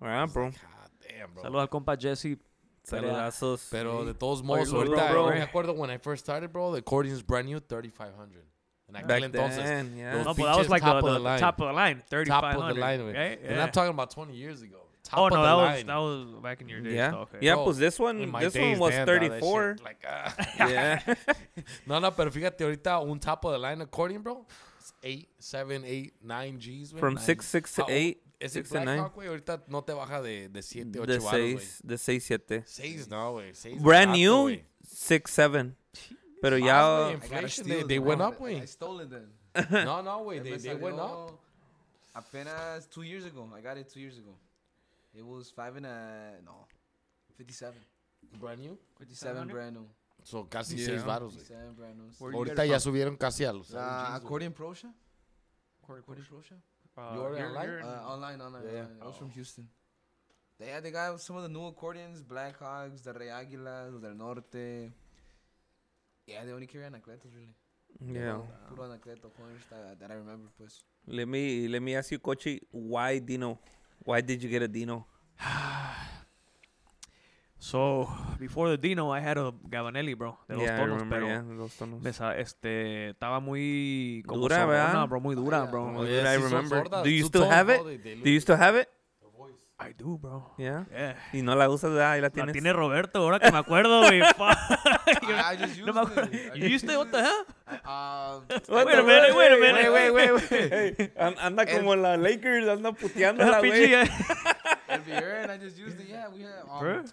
Alright, 0.00 0.32
bro. 0.32 0.50
God 0.50 0.58
ah, 0.64 0.88
damn, 1.00 1.30
bro. 1.32 1.42
Saludos 1.42 1.60
al 1.60 1.68
compa 1.68 1.96
Jesse. 2.00 2.38
Saludazos. 2.84 3.68
Pero 3.70 4.04
de 4.04 4.14
todos 4.14 4.42
modos, 4.42 4.72
Oye, 4.72 4.88
ahorita, 4.88 5.10
bro, 5.10 5.26
bro. 5.26 5.34
me 5.34 5.42
acuerdo 5.42 5.76
when 5.76 5.90
I 5.90 5.98
first 5.98 6.24
started, 6.24 6.52
bro, 6.52 6.72
the 6.72 6.80
accordion's 6.80 7.22
brand 7.22 7.46
new, 7.46 7.60
3500 7.60 8.44
En 8.88 8.96
aquel 8.96 9.06
Back 9.06 9.22
entonces, 9.22 9.64
then, 9.64 9.96
yeah. 9.96 10.22
No, 10.22 10.34
but 10.34 10.36
that 10.36 10.56
was 10.56 10.66
features 10.66 10.70
like 10.70 10.82
the, 10.82 10.88
top 10.88 10.96
of 10.96 11.04
the, 11.04 11.10
the 11.12 11.18
the 11.18 11.24
line. 11.24 11.38
top 11.38 11.60
of 11.60 11.66
the 11.68 11.72
line. 11.72 12.02
3500. 12.10 12.26
top 12.26 12.44
of 12.62 12.74
the 12.74 12.80
line, 12.80 13.00
güey. 13.00 13.14
right? 13.14 13.40
And 13.44 13.60
I'm 13.60 13.70
talking 13.70 13.90
about 13.90 14.10
20 14.10 14.34
years 14.34 14.62
ago. 14.62 14.78
Top 15.12 15.20
Oh, 15.20 15.26
of 15.26 15.32
no, 15.34 15.42
the 15.42 15.46
that 15.46 15.56
was, 15.56 15.84
that 15.84 15.96
was 16.34 16.42
back 16.42 16.60
in 16.62 16.68
your 16.70 16.80
days. 16.80 16.94
Yeah. 16.94 17.10
so, 17.10 17.18
okay. 17.18 17.38
Yeah, 17.42 17.54
Bro, 17.56 17.64
pues 17.64 17.76
this 17.78 17.98
one, 17.98 18.32
this 18.40 18.52
days, 18.54 18.78
one 18.78 18.78
was 18.80 18.94
man, 18.94 19.06
34. 19.06 19.76
shit, 19.76 19.84
Like, 19.84 20.04
ah. 20.08 20.34
Yeah. 20.70 21.14
no, 21.86 21.98
no, 21.98 22.10
pero 22.12 22.30
fíjate 22.30 22.64
ahorita 22.64 22.98
un 23.06 23.18
top 23.20 23.44
of 23.44 23.52
the 23.52 23.58
line 23.58 23.82
accordion, 23.82 24.22
bro. 24.22 24.46
It's 24.80 24.92
8, 25.02 25.28
7, 25.38 25.84
8, 25.84 26.14
9 26.24 26.58
G's, 26.58 26.92
güey. 26.92 26.98
From 26.98 27.14
Nine. 27.14 27.24
6, 27.24 27.46
6 27.46 27.74
to 27.74 27.82
Ah, 27.82 27.86
8. 27.90 28.22
Ese 28.40 28.52
6 28.54 28.68
to 28.70 28.74
9. 28.80 28.84
Blackhawk, 28.86 29.14
güey, 29.14 29.28
ahorita 29.28 29.60
no 29.68 29.82
te 29.82 29.92
baja 29.92 30.22
de, 30.22 30.48
de 30.48 30.62
7, 30.62 30.98
8 30.98 31.06
De 31.06 31.18
baros, 31.18 31.30
güey. 31.30 31.58
6, 31.58 31.80
de 31.84 31.98
6, 31.98 32.24
7. 32.24 32.62
6 32.66 33.08
no, 33.08 33.32
güey. 33.32 33.54
6 33.54 33.82
Brand 33.82 34.12
new, 34.12 34.58
6, 34.82 35.22
7. 35.30 35.74
Pero 36.40 36.56
Más, 36.58 36.66
ya. 36.66 36.82
güey, 36.82 37.10
I 37.10 37.14
inflation, 37.14 37.68
they, 37.68 37.82
they 37.84 37.98
went 37.98 38.20
up, 38.22 38.38
güey. 38.38 38.56
I 38.62 38.66
stole 38.66 39.00
it 39.02 39.10
then. 39.10 39.28
No, 39.84 40.00
no, 40.02 40.24
güey. 40.24 40.42
They, 40.42 40.56
they 40.56 40.74
went 40.74 40.98
up. 40.98 41.38
Apenas 42.14 42.86
two 42.90 43.02
years 43.04 43.24
ago. 43.24 43.48
I 43.56 43.60
got 43.60 43.76
it 43.78 43.88
two 43.88 44.00
years 44.00 44.18
ago. 44.18 44.34
It 45.14 45.24
was 45.26 45.50
five 45.50 45.76
and 45.76 45.86
a 45.86 46.40
no, 46.44 46.66
fifty-seven. 47.36 47.80
Brand 48.40 48.60
new. 48.60 48.78
Fifty-seven 48.98 49.36
700? 49.48 49.52
brand 49.52 49.76
new. 49.76 49.86
So 50.24 50.44
casi 50.44 50.76
Yeah. 50.76 50.86
6 50.86 51.02
baros, 51.04 51.32
güey. 51.34 51.38
Fifty-seven 51.40 51.74
brand 51.74 51.96
new. 51.98 52.10
Where 52.18 52.32
do 52.32 52.38
you 52.38 52.44
get 52.44 52.56
Ahorita 52.56 52.64
it 52.64 52.70
ya 52.70 52.78
from? 52.78 52.92
subieron 52.94 53.18
casi 53.18 53.44
a 53.44 53.52
los 53.52 53.66
7 53.68 53.80
La 53.80 53.88
Gs, 53.88 54.08
güey. 54.08 54.16
accordion 54.24 54.52
pro 54.52 54.74
shop. 54.74 54.94
Accordion 55.82 56.02
Accordion 56.02 56.26
pro 56.28 56.40
shop. 56.42 56.58
Uh, 56.96 57.14
You 57.14 57.20
order 57.22 57.36
here- 57.38 57.46
online? 57.48 57.82
Uh, 57.82 58.12
online, 58.12 58.40
online. 58.40 58.64
Yeah, 58.64 58.72
yeah. 58.72 58.84
online. 58.84 59.02
I 59.02 59.06
was 59.06 59.16
from 59.16 59.28
Oh. 59.28 59.34
Houston. 59.34 59.68
They 60.58 60.68
had 60.70 60.82
they 60.84 60.90
got 60.92 61.20
some 61.20 61.36
of 61.36 61.42
the 61.42 61.48
new 61.48 61.66
accordions, 61.66 62.22
Black 62.22 62.56
Hogs, 62.58 63.02
the 63.02 63.12
Rey 63.12 63.28
Águilas, 63.28 64.00
del 64.00 64.14
Norte. 64.14 64.92
Yeah, 66.26 66.44
they 66.44 66.52
only 66.52 66.66
carry 66.68 66.84
anacletos 66.84 67.34
really. 67.34 67.56
Yeah. 68.00 68.40
Puro 68.68 68.84
anacleto 68.88 69.30
horns 69.36 69.64
that, 69.70 69.98
that 69.98 70.10
I 70.10 70.14
remember, 70.14 70.48
pues. 70.56 70.84
Let 71.06 71.26
me, 71.26 71.66
let 71.68 71.82
me 71.82 71.96
ask 71.96 72.12
you, 72.12 72.18
Kochi, 72.20 72.60
why 72.70 73.18
Dino? 73.18 73.58
Why 74.04 74.20
did 74.20 74.42
you 74.42 74.48
get 74.50 74.62
a 74.62 74.68
Dino? 74.68 75.06
So, 77.58 78.08
before 78.40 78.68
the 78.70 78.76
Dino, 78.76 79.10
I 79.12 79.20
had 79.20 79.38
a 79.38 79.52
Gabanelli, 79.68 80.14
bro. 80.18 80.36
De 80.48 80.54
dos 80.54 80.64
yeah, 80.64 80.74
I 80.74 80.80
tonos, 80.80 80.98
remember, 80.98 81.18
pero 81.20 81.26
yeah, 81.28 81.42
dos 81.56 81.76
tonos. 81.78 82.02
me 82.02 82.12
sa- 82.12 82.36
este, 82.36 83.10
estaba 83.10 83.38
muy 83.38 84.24
como 84.26 84.40
Dura, 84.42 84.56
sordona, 84.56 84.84
¿verdad? 84.86 85.08
bro, 85.08 85.20
muy 85.20 85.34
dura, 85.36 85.58
Ah, 85.58 85.62
yeah. 85.62 85.70
bro. 85.70 85.84
Oh, 86.00 86.04
yeah, 86.04 86.32
I 86.32 86.36
remember. 86.38 86.88
Do 87.04 87.08
you 87.08 87.24
still 87.24 87.48
have 87.48 87.70
it? 87.72 87.84
they- 87.84 87.96
they 87.98 88.14
Do 88.20 88.30
you 88.30 88.40
still 88.40 88.56
have 88.56 88.74
it? 88.76 88.88
I 89.88 89.92
do, 89.92 90.18
bro. 90.18 90.52
Yeah. 90.58 90.84
Yeah. 90.90 91.16
Y 91.32 91.42
no 91.42 91.54
la 91.54 91.68
usas, 91.68 91.90
¿verdad? 91.90 92.12
Ahí 92.12 92.20
la 92.20 92.28
La 92.28 92.30
tienes. 92.30 92.52
tiene 92.52 92.72
Roberto, 92.72 93.18
ahora 93.20 93.38
que 93.40 93.50
me 93.50 93.58
acuerdo, 93.58 94.00
güey. 94.02 94.20
I, 94.20 95.56
just 95.58 95.76
used 95.78 95.86
No 95.86 95.92
me 95.92 96.00
acuerdo. 96.00 96.32
it. 96.32 96.56
You 96.56 96.66
used 96.68 96.88
it? 96.88 96.96
What 96.96 97.10
the 97.10 97.22
hell? 97.22 97.44
Uh, 97.84 98.40
What 98.68 98.86
Wait 98.86 98.94
a 98.94 98.96
the 98.96 99.02
minute, 99.02 99.34
wait 99.34 99.52
a 99.52 99.56
minute. 99.56 99.92
Wait, 99.92 100.10
wait, 100.10 100.32
wait, 100.32 100.50
wait. 100.50 100.72
Hey, 100.98 101.12
an- 101.16 101.36
anda 101.40 101.66
como 101.66 101.94
la 101.96 102.16
Lakers, 102.16 102.68
anda 102.68 102.92
puteándola, 102.92 103.60
Pinche, 103.60 103.88
güey. 103.88 105.50
I 105.50 105.58
just 105.58 105.78
used 105.78 105.98
it. 106.00 106.08
Yeah, 106.08 106.28
we 106.28 106.42
had. 106.42 106.64
Bro. 106.80 106.98
Um, 107.00 107.04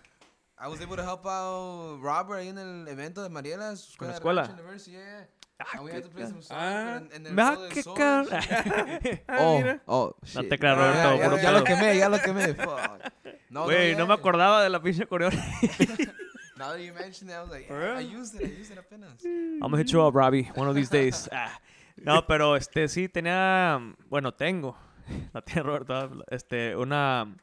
I 0.62 0.68
was 0.68 0.82
able 0.82 0.98
to 0.98 1.04
help 1.04 1.26
out 1.26 2.00
Robert 2.02 2.40
ahí 2.40 2.50
en 2.50 2.58
el 2.58 2.88
evento 2.90 3.24
de 3.24 3.30
Mariela. 3.30 3.70
¿En 3.72 4.08
la 4.08 4.14
escuela? 4.14 4.42
Rancho 4.44 4.54
University, 4.62 4.92
yeah, 4.92 5.26
And 5.74 5.84
we 5.84 5.92
had 5.92 6.04
to 6.04 6.10
play 6.10 6.24
some 6.26 6.42
songs. 6.42 6.52
Ah. 6.52 7.02
and 7.14 7.26
then 7.26 7.36
Me 7.36 7.44
solo 7.44 7.68
de 7.68 7.76
shit. 7.76 9.24
Ah, 9.28 9.38
Oh, 9.40 9.80
oh, 9.88 10.16
No 10.36 10.42
shit. 10.42 10.50
te 10.50 10.58
creas, 10.58 10.78
Ya, 10.78 10.84
Roberto, 10.86 11.18
ya, 11.18 11.36
ya, 11.36 11.42
ya 11.44 11.52
lo 11.52 11.64
quemé, 11.64 11.98
ya 11.98 12.10
lo 12.10 12.18
quemé. 12.20 12.54
Fuck. 12.56 13.12
No, 13.50 13.64
Güey, 13.66 13.96
no 13.96 14.06
me 14.08 14.14
yeah. 14.14 14.14
acordaba 14.16 14.64
de 14.64 14.70
la 14.70 14.80
pinche 14.82 15.06
coreana. 15.06 15.36
Now 16.58 16.72
that 16.74 16.80
you 16.82 16.94
mentioned 16.94 17.30
it, 17.32 17.36
I 17.36 17.42
was 17.42 17.50
like, 17.50 17.68
yeah, 17.70 17.98
I 17.98 18.02
used 18.02 18.36
it, 18.36 18.42
I 18.44 18.60
used 18.60 18.72
it 18.72 18.78
apenas. 18.78 19.24
I'm 19.24 19.60
gonna 19.62 19.78
hit 19.78 19.92
you 19.92 20.02
up, 20.02 20.14
Robbie, 20.14 20.50
one 20.56 20.68
of 20.68 20.76
these 20.76 20.90
days. 20.90 21.30
Ah. 21.32 21.58
No, 22.04 22.26
pero 22.28 22.56
este 22.56 22.88
sí 22.88 23.08
tenía, 23.10 23.80
bueno, 24.10 24.34
tengo, 24.34 24.76
la 25.34 25.42
tiene 25.42 25.64
Roberto, 25.64 26.24
este, 26.30 26.76
una, 26.76 27.34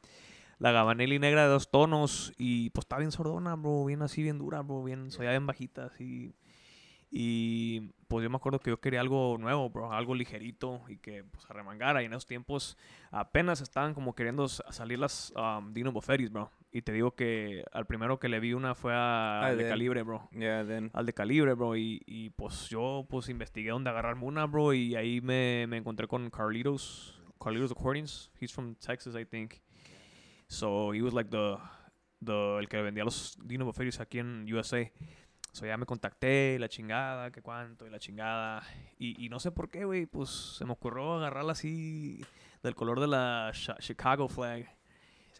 la 0.58 0.70
Gabanelli 0.72 1.18
negra 1.18 1.42
de 1.44 1.48
dos 1.48 1.70
tonos 1.70 2.32
y 2.38 2.70
pues 2.70 2.84
está 2.84 2.98
bien 2.98 3.10
sordona, 3.12 3.54
bro, 3.56 3.84
bien 3.86 4.02
así, 4.02 4.22
bien 4.22 4.38
dura, 4.38 4.60
bro, 4.62 4.82
bien, 4.84 5.10
soy 5.10 5.26
bien 5.26 5.46
bajita, 5.46 5.86
así. 5.86 6.34
Y 7.10 7.80
pues 8.08 8.24
yo 8.24 8.30
me 8.30 8.36
acuerdo 8.36 8.58
que 8.58 8.70
yo 8.70 8.80
quería 8.80 9.00
algo 9.00 9.36
nuevo, 9.38 9.70
bro, 9.70 9.92
algo 9.92 10.14
ligerito 10.14 10.82
y 10.88 10.98
que 10.98 11.24
pues 11.24 11.48
arremangara. 11.48 12.02
Y 12.02 12.06
en 12.06 12.12
esos 12.12 12.26
tiempos 12.26 12.76
apenas 13.10 13.60
estaban 13.60 13.94
como 13.94 14.14
queriendo 14.14 14.48
salir 14.48 14.98
las 14.98 15.32
um, 15.36 15.72
Dino 15.72 15.92
Boferis, 15.92 16.30
bro. 16.30 16.50
Y 16.72 16.82
te 16.82 16.92
digo 16.92 17.12
que 17.12 17.64
al 17.72 17.86
primero 17.86 18.18
que 18.18 18.28
le 18.28 18.40
vi 18.40 18.52
una 18.52 18.74
fue 18.74 18.92
a, 18.92 19.40
Ah, 19.40 19.46
al 19.46 19.56
de 19.58 19.68
calibre, 19.68 20.02
bro 20.02 20.28
Yeah, 20.32 20.66
then. 20.66 20.90
al 20.92 21.06
de 21.06 21.12
calibre, 21.14 21.54
bro. 21.54 21.76
Y, 21.76 22.02
y 22.06 22.30
pues 22.30 22.68
yo 22.68 23.06
pues 23.08 23.28
investigué 23.28 23.70
dónde 23.70 23.90
agarrarme 23.90 24.24
una, 24.24 24.46
bro. 24.46 24.74
Y 24.74 24.94
ahí 24.96 25.20
me, 25.20 25.66
me 25.68 25.76
encontré 25.78 26.06
con 26.06 26.28
Carlitos. 26.30 27.12
Carlitos 27.40 27.70
Accordions. 27.70 28.30
He's 28.40 28.52
from 28.52 28.74
Texas, 28.74 29.14
I 29.14 29.24
think. 29.24 29.54
So 30.48 30.92
he 30.92 31.02
was 31.02 31.12
like 31.14 31.30
the, 31.30 31.56
the 32.20 32.58
el 32.58 32.68
que 32.68 32.80
vendía 32.82 33.04
los 33.04 33.38
Dino 33.44 33.64
Boferios 33.64 34.00
aquí 34.00 34.18
en 34.18 34.52
USA. 34.52 34.90
So 35.56 35.64
ya 35.64 35.78
me 35.78 35.86
contacté, 35.86 36.52
y 36.56 36.58
la 36.58 36.68
chingada, 36.68 37.30
que 37.30 37.40
cuánto, 37.40 37.86
y 37.86 37.90
la 37.90 37.98
chingada. 37.98 38.62
Y, 38.98 39.24
y 39.24 39.30
no 39.30 39.40
sé 39.40 39.50
por 39.52 39.70
qué, 39.70 39.86
güey, 39.86 40.04
pues 40.04 40.28
se 40.28 40.66
me 40.66 40.72
ocurrió 40.72 41.14
agarrarla 41.14 41.52
así 41.52 42.20
del 42.62 42.74
color 42.74 43.00
de 43.00 43.06
la 43.06 43.52
Chi- 43.54 43.72
Chicago 43.78 44.28
flag. 44.28 44.68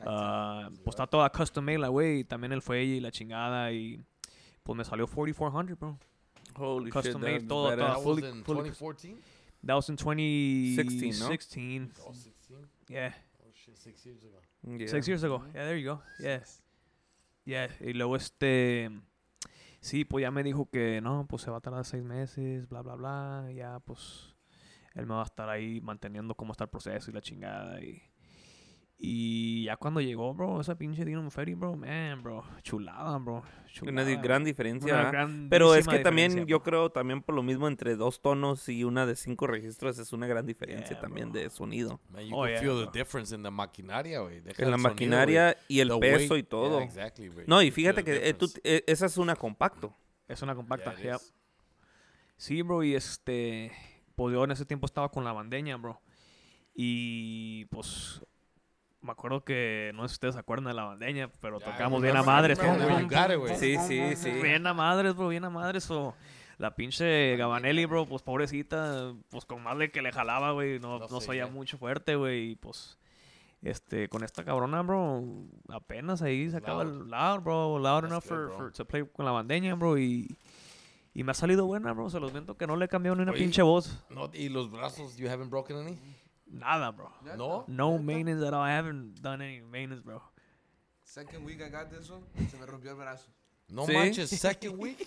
Ah, 0.01 0.71
pues 0.85 0.95
está 0.95 1.07
toda 1.07 1.29
custom 1.31 1.63
made 1.67 1.77
la 1.79 1.89
güey, 1.89 2.25
también 2.25 2.53
el 2.53 2.63
fuelle 2.63 2.97
y 2.97 3.01
la 3.01 3.11
chingada 3.11 3.71
y 3.73 4.03
pues 4.63 4.75
me 4.75 4.85
salió 4.87 5.07
4400, 5.07 5.79
bro. 5.79 5.99
Holy 6.59 6.91
Custom 6.91 7.21
shit, 7.21 7.33
made 7.33 7.41
todo, 7.47 7.69
todo. 7.69 7.77
That 7.77 7.97
fully- 8.03 8.23
was 8.23 8.35
in 8.35 8.45
fully- 8.45 8.71
2014? 8.71 9.21
That 9.67 9.75
was 9.77 9.89
in 9.91 9.97
2016. 9.97 11.13
16, 11.13 11.19
¿no? 11.19 12.07
Oh, 12.07 12.15
16? 12.15 12.69
Yeah, 12.89 13.15
Oh, 13.45 13.51
shit, 13.53 13.77
six 13.77 14.03
years 14.07 14.25
ago. 14.25 14.41
Yeah. 14.63 14.89
six 14.89 15.07
years 15.09 15.23
ago. 15.25 15.43
Yeah, 15.53 15.65
there 15.67 15.79
you 15.79 15.91
go. 15.91 16.03
Yeah. 16.21 16.43
Yeah, 17.45 17.69
y 17.81 17.93
luego 17.93 18.17
este 18.17 18.91
Sí, 19.81 20.05
pues 20.05 20.23
ya 20.23 20.31
me 20.31 20.43
dijo 20.43 20.69
que 20.70 21.01
no, 21.01 21.27
pues 21.28 21.43
se 21.43 21.51
va 21.51 21.59
a 21.59 21.61
tardar 21.61 21.85
seis 21.85 22.03
meses, 22.03 22.69
bla, 22.69 22.82
bla, 22.82 22.94
bla. 22.97 23.48
Ya, 23.55 23.78
pues 23.81 24.35
él 24.94 25.07
me 25.07 25.15
va 25.15 25.23
a 25.23 25.24
estar 25.24 25.48
ahí 25.48 25.81
manteniendo 25.81 26.35
cómo 26.35 26.53
está 26.53 26.65
el 26.65 26.70
proceso 26.70 27.11
y 27.11 27.15
la 27.15 27.20
chingada. 27.20 27.81
Y, 27.81 28.03
y 28.98 29.64
ya 29.64 29.77
cuando 29.77 30.01
llegó, 30.01 30.32
bro, 30.35 30.60
esa 30.60 30.77
pinche 30.78 31.05
Dino 31.05 31.31
Ferry, 31.31 31.52
bro, 31.55 31.77
man, 31.77 32.23
bro, 32.23 32.43
chulada, 32.62 33.18
bro. 33.18 33.43
Una 33.82 34.02
chulada. 34.02 34.23
gran 34.23 34.43
diferencia. 34.44 35.10
Una. 35.10 35.28
Pero 35.51 35.74
es 35.74 35.86
que 35.86 35.98
también, 35.98 36.47
yo 36.47 36.62
creo, 36.62 36.90
también 36.90 37.20
por 37.23 37.35
lo 37.35 37.43
mismo, 37.43 37.68
entre 37.68 37.94
dos 37.97 38.23
tonos 38.23 38.68
y 38.70 38.85
una 38.85 39.05
de 39.05 39.14
cinco 39.14 39.47
registros 39.47 39.98
es 39.98 40.14
una 40.14 40.27
gran 40.27 40.47
diferencia 40.47 40.90
Yeah, 40.93 41.01
también 41.01 41.31
bro. 41.31 41.40
de 41.43 41.51
sonido. 41.51 42.01
Man, 42.09 42.24
you 42.27 42.35
Oh, 42.35 42.43
can 42.44 42.51
yeah, 42.52 42.60
feel 42.60 42.70
bro. 42.73 42.90
the 42.90 42.98
difference 42.98 43.35
in 43.35 43.43
the 43.43 43.51
maquinaria, 43.51 44.20
güey. 44.20 44.39
En 44.39 44.44
la 44.47 44.55
sonido, 44.55 44.78
maquinaria 44.78 45.56
y 45.68 45.81
el. 45.81 45.89
The 45.90 45.98
peso 45.98 46.32
weight, 46.35 46.47
y 46.47 46.48
todo. 46.48 46.78
Yeah, 46.78 46.86
exactly. 46.86 47.31
No, 47.47 47.60
y 47.60 47.70
fíjate 47.70 48.02
que 48.02 48.28
eh, 48.28 48.32
tú- 48.32 48.51
eh, 48.64 48.82
esa 48.86 49.05
es 49.06 49.18
una 49.18 49.36
compacto. 49.36 49.94
Es 50.27 50.40
una 50.40 50.55
compacta, 50.55 50.94
yep. 50.97 51.20
Sí, 52.39 52.62
bro, 52.62 52.82
y 52.82 52.94
este, 52.94 53.73
pues 54.14 54.32
yo 54.35 54.43
en 54.44 54.51
ese 54.52 54.64
tiempo 54.64 54.86
estaba 54.86 55.10
con 55.10 55.23
la 55.23 55.32
bandeña, 55.32 55.77
bro. 55.77 56.01
Y 56.74 57.66
pues 57.66 58.23
me 59.02 59.12
acuerdo 59.12 59.44
que, 59.44 59.93
no 59.94 60.02
sé 60.02 60.09
si 60.09 60.14
ustedes 60.14 60.35
se 60.35 60.40
acuerdan 60.40 60.66
de 60.66 60.74
la 60.74 60.85
bandeña, 60.85 61.31
pero 61.40 61.60
tocamos 61.60 62.02
bien 62.02 62.16
a 62.16 62.23
madres. 62.23 62.59
güey. 63.39 63.56
Sí, 63.56 63.77
sí, 63.86 64.16
sí. 64.16 64.31
Bien 64.31 64.66
a 64.66 64.74
madres, 64.74 65.14
bro, 65.14 65.28
bien 65.28 65.44
a 65.44 65.51
madres. 65.51 65.90
O 65.90 66.14
la 66.59 66.74
pinche 66.74 67.36
Gabanelli, 67.36 67.85
bro, 67.85 68.06
pues 68.06 68.23
pobrecita, 68.23 69.12
pues 69.31 69.44
con 69.44 69.62
más 69.62 69.77
de 69.78 69.90
que 69.90 70.02
le 70.02 70.10
jalaba, 70.12 70.52
güey, 70.52 70.78
no, 70.81 70.98
No 70.98 71.06
no, 71.09 71.20
sé, 71.20 71.27
se 71.27 71.31
oía 71.32 71.47
ya. 71.47 71.51
mucho 71.52 71.78
fuerte, 71.78 72.16
güey, 72.16 72.51
y 72.52 72.56
pues... 72.56 72.98
Este, 73.62 74.09
con 74.09 74.23
esta 74.23 74.44
cabrona, 74.44 74.82
bro, 74.82 75.24
apenas 75.70 76.23
ahí 76.23 76.48
sacaba 76.51 76.85
Loud. 76.85 77.02
el 77.05 77.10
loud, 77.10 77.40
bro, 77.40 77.78
loud 77.78 78.01
That's 78.02 78.10
enough 78.12 78.23
good, 78.24 78.28
for, 78.28 78.47
bro. 78.47 78.56
for- 78.59 78.73
to 78.73 78.85
play 78.85 79.05
con 79.12 79.24
la 79.24 79.32
bandeña, 79.32 79.74
bro, 79.74 79.98
y, 79.98 80.36
y 81.14 81.24
me 81.24 81.32
ha 81.32 81.35
salido 81.35 81.66
buena, 81.66 81.93
bro, 81.93 82.09
se 82.10 82.20
los 82.20 82.32
miento 82.32 82.56
que 82.56 82.66
no 82.66 82.77
le 82.77 82.85
he 82.85 82.89
cambiado 82.89 83.16
ni 83.16 83.23
una 83.23 83.32
Oye. 83.32 83.40
pinche 83.40 83.62
voz. 83.62 84.05
No, 84.10 84.31
y 84.32 84.51
los 84.51 84.70
brazos, 84.70 85.16
you 85.16 85.27
haven't 85.28 85.51
broken 85.51 85.78
any? 85.78 85.98
Nada, 86.52 86.93
bro. 86.93 87.10
No? 87.36 87.64
No 87.68 87.98
maintenance 87.98 88.43
at 88.44 88.55
all. 88.55 88.62
I 88.62 88.70
haven't 88.70 89.20
done 89.23 89.43
any 89.43 89.60
maintenance, 89.70 90.02
bro. 90.02 90.23
Second 91.05 91.44
week 91.44 91.62
I 91.64 91.68
got 91.68 91.90
this 91.90 92.10
one, 92.10 92.23
se 92.51 92.56
me 92.59 92.66
rompió 92.66 92.90
el 92.90 92.97
brazo. 92.97 93.27
No 93.70 93.85
¿Sí? 93.86 93.93
manches, 93.94 94.31
second 94.40 94.77
week? 94.78 95.06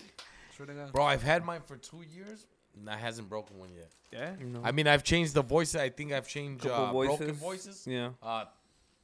Swear 0.56 0.66
to 0.66 0.74
God. 0.74 0.92
Bro, 0.92 1.04
I've 1.04 1.22
had 1.22 1.44
mine 1.44 1.62
for 1.66 1.76
two 1.76 2.02
years, 2.14 2.46
and 2.76 2.88
I 2.90 2.96
hasn't 2.96 3.28
broken 3.28 3.58
one 3.58 3.70
yet. 3.74 3.90
Yeah. 4.12 4.32
No. 4.44 4.60
I 4.64 4.72
mean, 4.72 4.86
I've 4.86 5.04
changed 5.04 5.34
the 5.34 5.42
voices. 5.42 5.76
I 5.76 5.88
think 5.90 6.12
I've 6.12 6.26
changed 6.28 6.64
Couple 6.64 7.00
uh, 7.00 7.06
broken 7.06 7.32
voices. 7.32 7.86
Yeah, 7.86 8.10
Uh, 8.22 8.44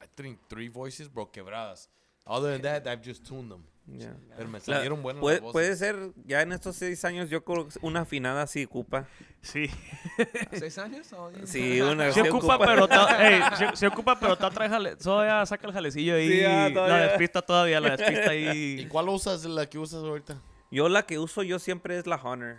I 0.01 0.05
think 0.15 0.37
three 0.49 0.67
voices, 0.67 1.07
bro, 1.07 1.25
quebradas. 1.25 1.87
Other 2.25 2.51
than 2.53 2.61
that, 2.63 2.87
I've 2.87 3.01
just 3.01 3.25
tuned 3.25 3.49
them. 3.49 3.63
Yeah. 3.91 4.15
Pero 4.35 4.49
me 4.49 4.59
La- 4.59 4.63
salieron 4.65 5.01
buenas 5.01 5.21
puede, 5.21 5.41
las 5.41 5.51
puede 5.51 5.75
ser, 5.75 5.95
ya 6.25 6.41
en 6.41 6.51
estos 6.51 6.75
seis 6.75 7.03
años, 7.05 7.29
yo 7.29 7.43
creo 7.43 7.67
que 7.67 7.79
una 7.81 8.01
afinada 8.01 8.45
sí 8.47 8.65
ocupa. 8.65 9.07
Sí. 9.41 9.69
¿Seis 10.53 10.77
años? 10.77 11.07
Sí, 11.45 11.79
una 11.81 12.11
Se 12.11 12.21
sí 12.23 12.29
ocupa, 12.29 12.57
pero 12.59 12.87
ta- 12.87 13.27
ey, 13.29 13.41
se, 13.57 13.75
se 13.75 13.87
ocupa, 13.87 14.19
pero 14.19 14.33
está 14.33 14.49
trae 14.49 14.67
jale, 14.69 14.95
todavía 14.95 15.45
saca 15.45 15.67
el 15.67 15.73
jalecillo 15.73 16.15
ahí. 16.15 16.27
Sí, 16.29 16.43
ah, 16.43 16.69
la 16.69 16.97
despista 17.03 17.41
todavía, 17.41 17.79
la 17.79 17.95
despista 17.95 18.35
¿Y 18.35 18.47
ahí. 18.47 18.87
cuál 18.87 19.09
usas? 19.09 19.45
La 19.45 19.65
que 19.67 19.77
usas 19.79 20.03
ahorita. 20.03 20.41
Yo 20.69 20.89
la 20.89 21.03
que 21.05 21.17
uso 21.19 21.43
yo 21.43 21.59
siempre 21.59 21.97
es 21.97 22.07
la 22.07 22.17
Honor. 22.17 22.57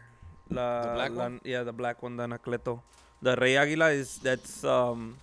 La, 0.49 0.81
The 0.83 0.93
black 0.95 1.13
la- 1.15 1.27
one? 1.27 1.41
Yeah, 1.45 1.65
the 1.65 1.73
black 1.73 2.03
one, 2.03 2.17
the 2.17 2.23
Anacleto. 2.23 2.83
The 3.23 3.37
Rey 3.37 3.57
Águila 3.57 3.93
is, 3.93 4.21
that's, 4.23 4.65
um, 4.65 5.15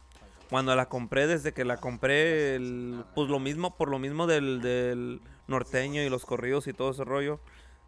cuando 0.51 0.75
la 0.75 0.87
compré, 0.87 1.25
desde 1.25 1.51
que 1.53 1.65
la 1.65 1.77
compré, 1.77 2.55
el- 2.55 3.03
pues 3.15 3.27
lo 3.29 3.39
mismo, 3.39 3.75
por 3.75 3.89
lo 3.89 3.97
mismo 3.97 4.27
del, 4.27 4.61
del 4.61 5.19
norteño 5.47 6.01
y 6.01 6.09
los 6.09 6.25
corridos 6.25 6.67
y 6.67 6.73
todo 6.73 6.91
ese 6.91 7.03
rollo. 7.03 7.39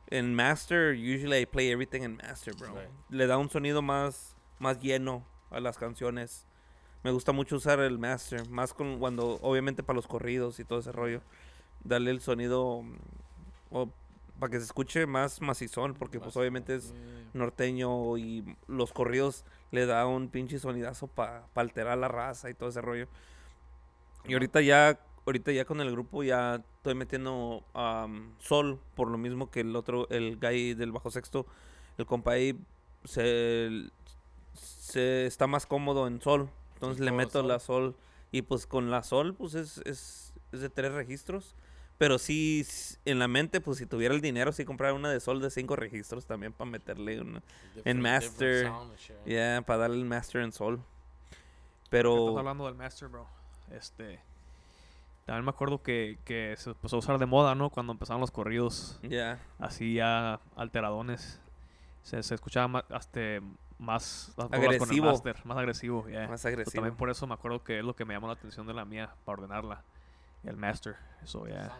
En 0.08 0.34
Master, 0.34 0.94
usually 0.94 1.42
I 1.42 1.46
play 1.46 1.70
everything 1.70 2.02
in 2.02 2.18
Master, 2.18 2.54
bro. 2.56 2.74
Right. 2.74 2.90
Le 3.10 3.28
da 3.28 3.38
un 3.38 3.50
sonido 3.50 3.82
más, 3.82 4.36
más 4.60 4.80
lleno 4.80 5.26
a 5.50 5.60
las 5.60 5.78
canciones. 5.78 6.46
Me 7.04 7.12
gusta 7.12 7.32
mucho 7.32 7.58
usar 7.58 7.80
el 7.80 8.00
Master, 8.00 8.50
más 8.50 8.74
con 8.74 9.00
cuando, 9.00 9.40
obviamente 9.42 9.84
para 9.84 9.96
los 9.96 10.08
corridos 10.08 10.60
y 10.60 10.66
todo 10.66 10.80
ese 10.80 10.92
rollo. 10.92 11.22
Darle 11.84 12.12
el 12.12 12.22
sonido 12.22 12.84
para 14.40 14.52
que 14.52 14.60
se 14.60 14.66
escuche 14.66 15.06
más 15.06 15.42
macizón, 15.42 15.94
porque 15.94 16.20
pues 16.20 16.36
obviamente 16.38 16.76
es 16.76 16.94
norteño 17.34 18.18
y 18.18 18.56
los 18.68 18.94
corridos 18.94 19.46
le 19.72 19.86
da 19.86 20.06
un 20.06 20.30
pinche 20.30 20.60
sonidazo 20.60 21.08
para 21.08 21.46
alterar 21.56 21.98
la 21.98 22.08
raza 22.08 22.50
y 22.50 22.54
todo 22.54 22.70
ese 22.70 22.82
rollo. 22.82 23.08
Y 24.26 24.34
ahorita 24.34 24.62
ya, 24.62 25.00
ahorita 25.28 25.52
ya 25.52 25.66
con 25.66 25.80
el 25.82 25.92
grupo 25.92 26.24
ya 26.24 26.64
estoy 26.78 26.96
metiendo 26.96 27.64
am, 27.74 28.34
sol, 28.40 28.80
por 28.96 29.10
lo 29.12 29.18
mismo 29.18 29.52
que 29.52 29.60
el 29.60 29.76
otro, 29.76 30.08
el 30.10 30.38
guy 30.38 30.74
del 30.74 30.92
bajo 30.92 31.12
sexto, 31.12 31.46
el 31.98 32.06
compa 32.06 32.32
ahí 32.32 32.58
se, 33.04 33.90
se 34.54 35.26
está 35.28 35.46
más 35.48 35.66
cómodo 35.66 36.08
en 36.08 36.22
sol. 36.22 36.50
Entonces 36.76 36.98
Sí, 37.00 37.04
le 37.04 37.12
meto 37.12 37.40
sol. 37.42 37.48
la 37.48 37.60
sol 37.60 37.96
y 38.32 38.42
pues 38.44 38.66
con 38.68 38.90
la 38.90 39.04
sol 39.04 39.34
pues 39.36 39.54
es, 39.54 39.80
es, 39.86 40.34
es 40.52 40.62
de 40.62 40.70
tres 40.70 40.94
registros. 40.94 41.56
Pero 41.98 42.20
sí, 42.20 42.64
en 43.06 43.18
la 43.18 43.28
mente, 43.28 43.60
pues 43.60 43.80
si 43.80 43.88
tuviera 43.88 44.14
el 44.14 44.22
dinero, 44.22 44.52
sí 44.52 44.66
comprar 44.66 44.94
una 44.94 45.10
de 45.10 45.20
sol 45.20 45.42
de 45.42 45.50
cinco 45.50 45.76
registros 45.76 46.28
también 46.28 46.54
para 46.54 46.70
meterle 46.70 47.20
una. 47.20 47.42
Different- 47.76 48.00
Master. 48.00 48.72
Ya, 49.26 49.64
para 49.66 49.80
darle 49.80 49.98
el 49.98 50.06
master 50.06 50.42
en 50.44 50.52
sol. 50.52 50.76
Estás 50.76 51.90
Pero. 51.90 52.38
hablando 52.38 52.66
del 52.68 52.76
Master, 52.76 53.08
bro. 53.08 53.26
Este. 53.72 54.20
También 55.28 55.44
me 55.44 55.50
acuerdo 55.50 55.84
que, 55.84 56.18
que 56.24 56.56
se 56.58 56.70
empezó 56.70 56.96
a 56.96 57.00
usar 57.00 57.20
de 57.20 57.26
moda, 57.26 57.54
¿no? 57.54 57.70
Cuando 57.70 57.92
empezaron 57.92 58.22
los 58.22 58.32
corridos 58.32 58.98
Ya. 59.04 59.40
así 59.60 59.94
ya 59.96 60.40
alteradones. 60.56 61.42
Se, 62.02 62.24
se 62.24 62.34
escuchaba 62.34 62.70
más, 62.70 62.84
hasta 62.90 63.20
más 63.78 64.34
las 64.38 64.50
rolas 64.50 64.50
con 64.50 64.64
el 64.64 64.76
Agresivo. 64.82 65.06
Master, 65.08 65.46
más 65.46 65.58
agresivo, 65.58 66.08
yeah. 66.08 66.28
Más 66.30 66.46
agresivo. 66.46 66.76
también 66.76 66.96
por 66.96 67.10
eso 67.10 67.28
me 67.28 67.34
acuerdo 67.34 67.62
que 67.62 67.80
es 67.80 67.84
lo 67.84 67.94
que 67.94 68.06
me 68.06 68.14
llamó 68.14 68.28
la 68.28 68.34
atención 68.34 68.66
de 68.68 68.74
la 68.74 68.86
mía 68.86 69.14
para 69.26 69.42
ordenarla. 69.42 69.84
El 70.46 70.56
Master. 70.56 70.96
Eso 71.22 71.46
ya. 71.46 71.78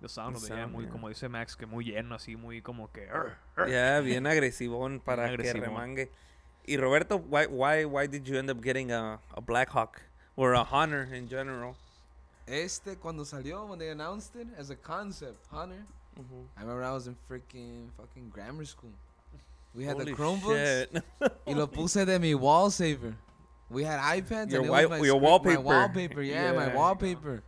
The 0.00 0.08
sound 0.08 0.36
The 0.36 0.38
of 0.38 0.44
it, 0.44 0.48
yeah, 0.50 0.58
sound, 0.60 0.72
muy, 0.72 0.84
yeah. 0.84 0.92
como 0.92 1.08
dice 1.08 1.28
Max, 1.28 1.56
que 1.56 1.66
muy 1.66 1.86
lleno, 1.86 2.14
así, 2.14 2.36
muy 2.36 2.62
como 2.62 2.92
que. 2.92 3.08
Ya, 3.68 3.98
bien 4.00 4.28
agresivón 4.28 5.00
para 5.00 5.24
que 5.24 5.30
agresivón. 5.30 5.62
remangue. 5.62 6.12
Y 6.64 6.76
Roberto, 6.76 7.16
why, 7.16 7.46
why, 7.46 7.84
why 7.84 8.06
did 8.06 8.22
you 8.22 8.38
end 8.38 8.50
up 8.50 8.62
getting 8.62 8.92
a, 8.92 9.18
a 9.34 9.40
Black 9.40 9.68
Hawk? 9.74 10.00
Or 10.36 10.54
a 10.54 10.62
Honor 10.62 11.12
in 11.12 11.28
general? 11.28 11.74
Este, 12.46 12.96
cuando 12.96 13.24
salió, 13.24 13.66
when 13.68 13.78
they 13.78 13.88
announced 13.88 14.36
it 14.36 14.48
as 14.58 14.70
a 14.70 14.76
concept, 14.76 15.46
Hunter, 15.50 15.84
I 16.56 16.60
remember 16.60 16.84
I 16.84 16.92
was 16.92 17.06
in 17.06 17.16
freaking 17.28 17.88
fucking 17.96 18.28
grammar 18.30 18.64
school. 18.66 18.92
We 19.74 19.84
had 19.84 19.96
Holy 19.96 20.12
the 20.12 20.16
Chromebooks 20.16 21.02
y 21.46 21.52
lo 21.54 21.66
puse 21.66 22.04
de 22.06 22.18
mi 22.18 22.34
wallsaver. 22.34 23.14
We 23.70 23.82
had 23.82 23.98
iPads 23.98 24.50
Your 24.52 24.60
and 24.60 24.66
it 24.66 24.72
wi- 24.72 24.86
was 24.86 24.90
my 24.90 24.96
your 25.06 25.16
script- 25.16 25.22
wallpaper. 25.22 25.62
My 25.62 25.64
wallpaper, 25.64 26.22
yeah, 26.22 26.52
my 26.52 26.66
Yeah. 26.66 26.76
wallpaper. 26.76 27.42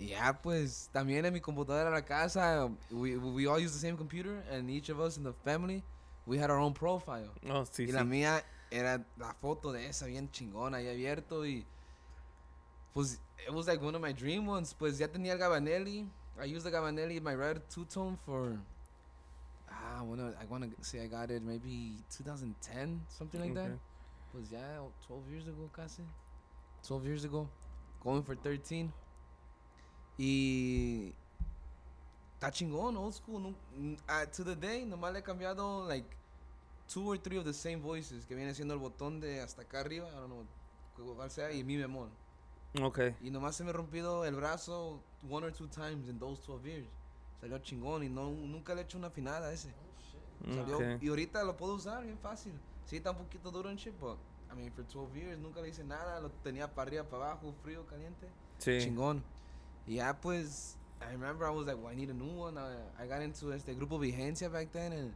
Y 0.00 0.06
ya 0.06 0.32
pues 0.32 0.88
también 0.92 1.24
en 1.26 1.32
mi 1.34 1.40
computadora 1.40 1.88
en 1.88 1.92
la 1.94 2.00
casa, 2.04 2.68
we, 2.90 3.16
we 3.16 3.46
all 3.46 3.58
use 3.60 3.72
the 3.72 3.78
same 3.78 3.96
computer 3.96 4.42
and 4.50 4.70
each 4.70 4.88
of 4.88 4.98
us 5.00 5.16
in 5.16 5.22
the 5.22 5.32
family, 5.44 5.82
we 6.26 6.38
had 6.38 6.50
our 6.50 6.58
own 6.58 6.72
profile. 6.72 7.28
Oh, 7.48 7.64
sí, 7.64 7.86
y 7.88 7.92
la 7.92 8.04
mía 8.04 8.42
era 8.70 9.04
la 9.18 9.34
foto 9.34 9.70
de 9.72 9.86
esa 9.86 10.06
bien 10.06 10.28
chingona 10.32 10.78
ahí 10.78 10.88
abierto 10.88 11.44
y 11.46 11.64
pues 12.98 13.20
it 13.46 13.54
was 13.54 13.68
like 13.68 13.80
one 13.80 13.94
of 13.94 14.00
my 14.00 14.12
dream 14.12 14.44
ones. 14.44 14.74
Pues 14.76 14.98
ya 14.98 15.06
tenía 15.06 15.32
el 15.32 15.38
Gabanelli. 15.38 16.04
I 16.40 16.46
used 16.46 16.64
the 16.64 16.70
Gabanelli 16.70 17.22
my 17.22 17.34
red 17.34 17.62
two 17.70 17.84
tone 17.84 18.18
for 18.26 18.58
ah, 19.70 20.00
I 20.00 20.02
wanna 20.02 20.34
I 20.40 20.44
wanna 20.50 20.66
say 20.80 21.00
I 21.00 21.06
got 21.06 21.30
it 21.30 21.42
maybe 21.44 21.94
2010 22.10 23.00
something 23.08 23.40
like 23.40 23.54
that. 23.54 23.70
Pues 24.32 24.50
ya 24.50 24.82
12 25.06 25.30
years 25.30 25.46
ago 25.46 25.70
casi. 25.72 26.02
12 26.88 27.06
years 27.06 27.24
ago. 27.24 27.48
Going 28.02 28.24
for 28.24 28.34
13. 28.34 28.92
Y 30.18 31.14
está 32.34 32.50
chingón, 32.50 32.96
old 32.96 33.14
school. 33.14 33.38
No, 33.40 33.54
ah, 34.08 34.24
to 34.24 34.42
the 34.42 34.56
day, 34.56 34.84
nomás 34.84 35.12
le 35.12 35.20
he 35.20 35.22
cambiado 35.22 35.86
like 35.86 36.16
two 36.88 37.06
or 37.06 37.16
three 37.16 37.38
of 37.38 37.44
the 37.44 37.54
same 37.54 37.80
voices, 37.80 38.26
que 38.26 38.34
viene 38.34 38.52
siendo 38.54 38.74
el 38.74 38.80
botón 38.80 39.20
de 39.20 39.40
hasta 39.40 39.62
acá 39.62 39.80
arriba, 39.80 40.08
I 40.08 40.16
don't 40.16 40.30
know 40.30 41.14
cuál 41.14 41.30
sea, 41.30 41.52
y 41.52 41.62
mi 41.62 41.76
bemol. 41.76 42.10
Okay. 42.80 43.16
Y 43.22 43.30
nomás 43.30 43.56
se 43.56 43.64
me 43.64 43.70
ha 43.70 43.72
rompido 43.72 44.24
el 44.24 44.34
brazo 44.34 45.00
one 45.28 45.46
or 45.46 45.52
two 45.52 45.68
times 45.68 46.08
in 46.08 46.18
those 46.18 46.40
12 46.42 46.64
years. 46.64 46.88
Salió 47.40 47.58
chingón 47.58 48.02
y 48.02 48.08
no, 48.08 48.30
nunca 48.30 48.74
le 48.74 48.82
he 48.82 48.84
hecho 48.84 48.98
una 48.98 49.08
afinada 49.08 49.48
a 49.48 49.52
ese. 49.52 49.72
Salió, 50.54 50.76
Okay. 50.76 50.98
Y 51.00 51.08
ahorita 51.08 51.42
lo 51.44 51.56
puedo 51.56 51.74
usar 51.74 52.04
bien 52.04 52.18
fácil. 52.18 52.52
Sí, 52.84 52.96
está 52.96 53.10
un 53.10 53.18
poquito 53.18 53.50
duro 53.50 53.70
en 53.70 53.76
shit, 53.76 53.94
but 54.00 54.18
I 54.50 54.56
mean, 54.56 54.72
for 54.72 54.84
12 54.84 55.14
years 55.14 55.38
nunca 55.38 55.60
le 55.60 55.68
hice 55.68 55.84
nada. 55.84 56.20
Lo 56.20 56.30
tenía 56.42 56.72
para 56.72 56.88
arriba, 56.88 57.04
para 57.04 57.32
abajo, 57.32 57.54
frío, 57.62 57.86
caliente. 57.86 58.28
Sí. 58.58 58.78
Chingón. 58.80 59.22
Y 59.86 59.96
ya 59.96 60.18
pues, 60.20 60.76
I 61.00 61.12
remember 61.12 61.46
I 61.46 61.50
was 61.50 61.66
like, 61.66 61.78
well, 61.78 61.92
I 61.92 61.96
need 61.96 62.10
a 62.10 62.14
new 62.14 62.26
one. 62.26 62.58
I, 62.58 62.76
I 63.02 63.06
got 63.06 63.22
into 63.22 63.52
este 63.52 63.74
grupo 63.74 63.98
Vigencia 63.98 64.48
back 64.50 64.70
then 64.72 64.92
and 64.92 65.14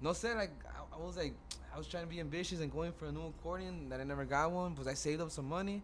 no 0.00 0.10
sé, 0.10 0.34
like, 0.34 0.52
I, 0.66 0.96
I 0.96 1.04
was 1.04 1.16
like, 1.16 1.34
I 1.74 1.78
was 1.78 1.86
trying 1.86 2.04
to 2.04 2.10
be 2.10 2.20
ambitious 2.20 2.60
and 2.60 2.72
going 2.72 2.92
for 2.92 3.06
a 3.06 3.12
new 3.12 3.26
accordion 3.26 3.88
that 3.90 4.00
I 4.00 4.04
never 4.04 4.24
got 4.24 4.50
one, 4.50 4.74
pues 4.74 4.86
I 4.86 4.94
saved 4.94 5.20
up 5.20 5.30
some 5.30 5.48
money. 5.48 5.82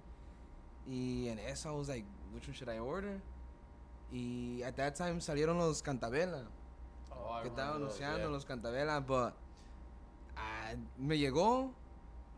Y 0.89 1.29
en 1.29 1.39
eso 1.47 1.69
I 1.69 1.73
was 1.73 1.89
like, 1.89 2.05
which 2.33 2.47
one 2.47 2.55
should 2.55 2.69
I 2.69 2.79
order? 2.79 3.21
Y 4.13 4.63
at 4.65 4.77
that 4.77 4.95
time 4.95 5.21
salieron 5.21 5.59
los 5.59 5.83
Cantabela. 5.83 6.45
Oh, 7.13 7.33
I 7.33 7.43
que 7.43 7.51
estaban 7.51 7.77
anunciando 7.77 8.19
yeah. 8.19 8.29
los 8.29 8.45
Cantabela, 8.45 9.05
but 9.05 9.35
ah, 10.37 10.75
me 10.99 11.19
llegó. 11.19 11.71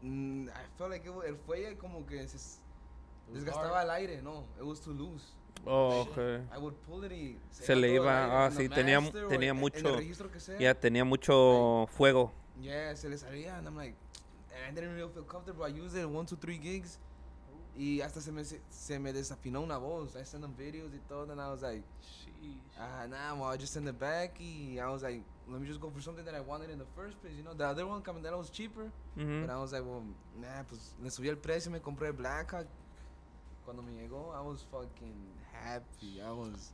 mm, 0.02 0.48
I 0.48 0.78
felt 0.78 0.90
like 0.90 1.04
it 1.06 1.12
el 1.26 1.36
fuelle 1.36 1.76
como 1.78 2.04
que 2.06 2.26
se 2.26 2.38
desgastaba 3.32 3.76
hard. 3.76 3.84
el 3.84 3.90
aire, 3.90 4.20
no, 4.22 4.44
it 4.58 4.64
was 4.64 4.80
too 4.80 4.92
loose. 4.92 5.34
Oh, 5.66 6.06
okay. 6.10 6.42
I 6.52 6.58
would 6.58 6.74
pull 6.86 7.04
it 7.04 7.12
y 7.12 7.36
Se 7.50 7.74
le 7.74 7.92
iba- 7.94 8.46
ah, 8.46 8.50
sí, 8.50 8.68
tenía- 8.68 9.00
tenía 9.28 9.50
en- 9.50 9.56
En 9.56 9.56
mucho-. 9.56 9.98
Ya 10.58 10.74
tenía 10.74 11.04
mucho 11.04 11.86
fuego. 11.96 12.32
Yeah, 12.60 12.94
se 12.96 13.08
le 13.08 13.16
salía, 13.18 13.56
and 13.58 13.66
I'm 13.66 13.76
like, 13.76 13.94
and 14.52 14.66
I 14.66 14.74
didn't 14.80 14.94
really 14.96 15.12
feel 15.12 15.24
comfortable. 15.24 15.64
I 15.64 15.68
used 15.68 15.96
it 15.96 16.04
in 16.04 16.14
one, 16.14 16.26
two, 16.26 16.36
three 16.36 16.58
gigs. 16.58 16.98
Y 17.76 18.00
hasta 18.00 18.20
se 18.20 18.32
me, 18.32 18.42
se, 18.44 18.98
me 18.98 19.12
desafinó 19.12 19.60
una 19.62 19.78
voz. 19.78 20.16
I 20.16 20.24
sent 20.24 20.42
them 20.42 20.52
videos 20.56 20.92
y 20.94 20.98
todo, 21.08 21.30
and 21.30 21.40
I 21.40 21.48
was 21.48 21.62
like, 21.62 21.82
ah, 22.78 23.06
nah, 23.08 23.34
well, 23.34 23.52
I 23.54 23.56
just 23.56 23.72
send 23.72 23.86
it 23.88 23.98
back. 23.98 24.40
Y 24.40 24.78
I 24.80 24.86
was 24.90 25.02
like, 25.02 25.22
let 25.48 25.60
me 25.60 25.66
just 25.68 25.80
go 25.80 25.88
for 25.90 26.00
something 26.02 26.24
that 26.24 26.34
I 26.34 26.40
wanted 26.40 26.70
in 26.70 26.78
the 26.78 26.86
first 26.96 27.20
place. 27.20 27.34
You 27.36 27.44
know, 27.44 27.54
the 27.54 27.64
other 27.66 27.86
one, 27.86 28.02
Camandela, 28.02 28.36
was 28.36 28.50
cheaper. 28.50 28.90
Ujú. 29.16 29.42
But 29.46 29.50
I 29.50 29.58
was 29.60 29.72
like, 29.72 29.84
well, 29.84 30.02
nah, 30.40 30.64
pues 30.68 30.92
le 31.00 31.08
subí 31.10 31.28
el 31.28 31.36
precio, 31.36 31.70
me 31.70 31.78
compré 31.80 32.08
el 32.08 32.14
Blackhawk. 32.14 32.66
Cuando 33.64 33.82
me 33.82 33.92
llegó, 33.92 34.32
I 34.34 34.40
was 34.40 34.62
fucking 34.72 35.14
happy. 35.62 36.20
I 36.20 36.30
was. 36.32 36.72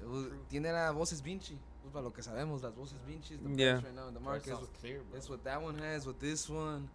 it 0.00 0.06
was- 0.06 0.30
tiene 0.48 0.70
las 0.72 0.94
voces 0.94 1.20
Vinci. 1.22 1.58
Pues 1.82 1.92
para 1.92 2.04
lo 2.04 2.12
que 2.12 2.22
sabemos, 2.22 2.62
las 2.62 2.74
voces 2.74 2.98
Vinci 3.06 3.34
is 3.34 3.40
the 3.42 3.48
Yeah. 3.56 3.74
right 3.80 3.94
now 3.94 4.08
in 4.08 4.14
the 4.14 4.20
market. 4.20 4.54
sounds 4.54 4.68
clear, 4.80 5.02
bro. 5.02 5.12
That's 5.14 5.28
what 5.28 5.42
that 5.44 5.60
one 5.62 5.78
has. 5.78 6.06
What 6.06 6.18
this 6.20 6.48
one. 6.48 6.88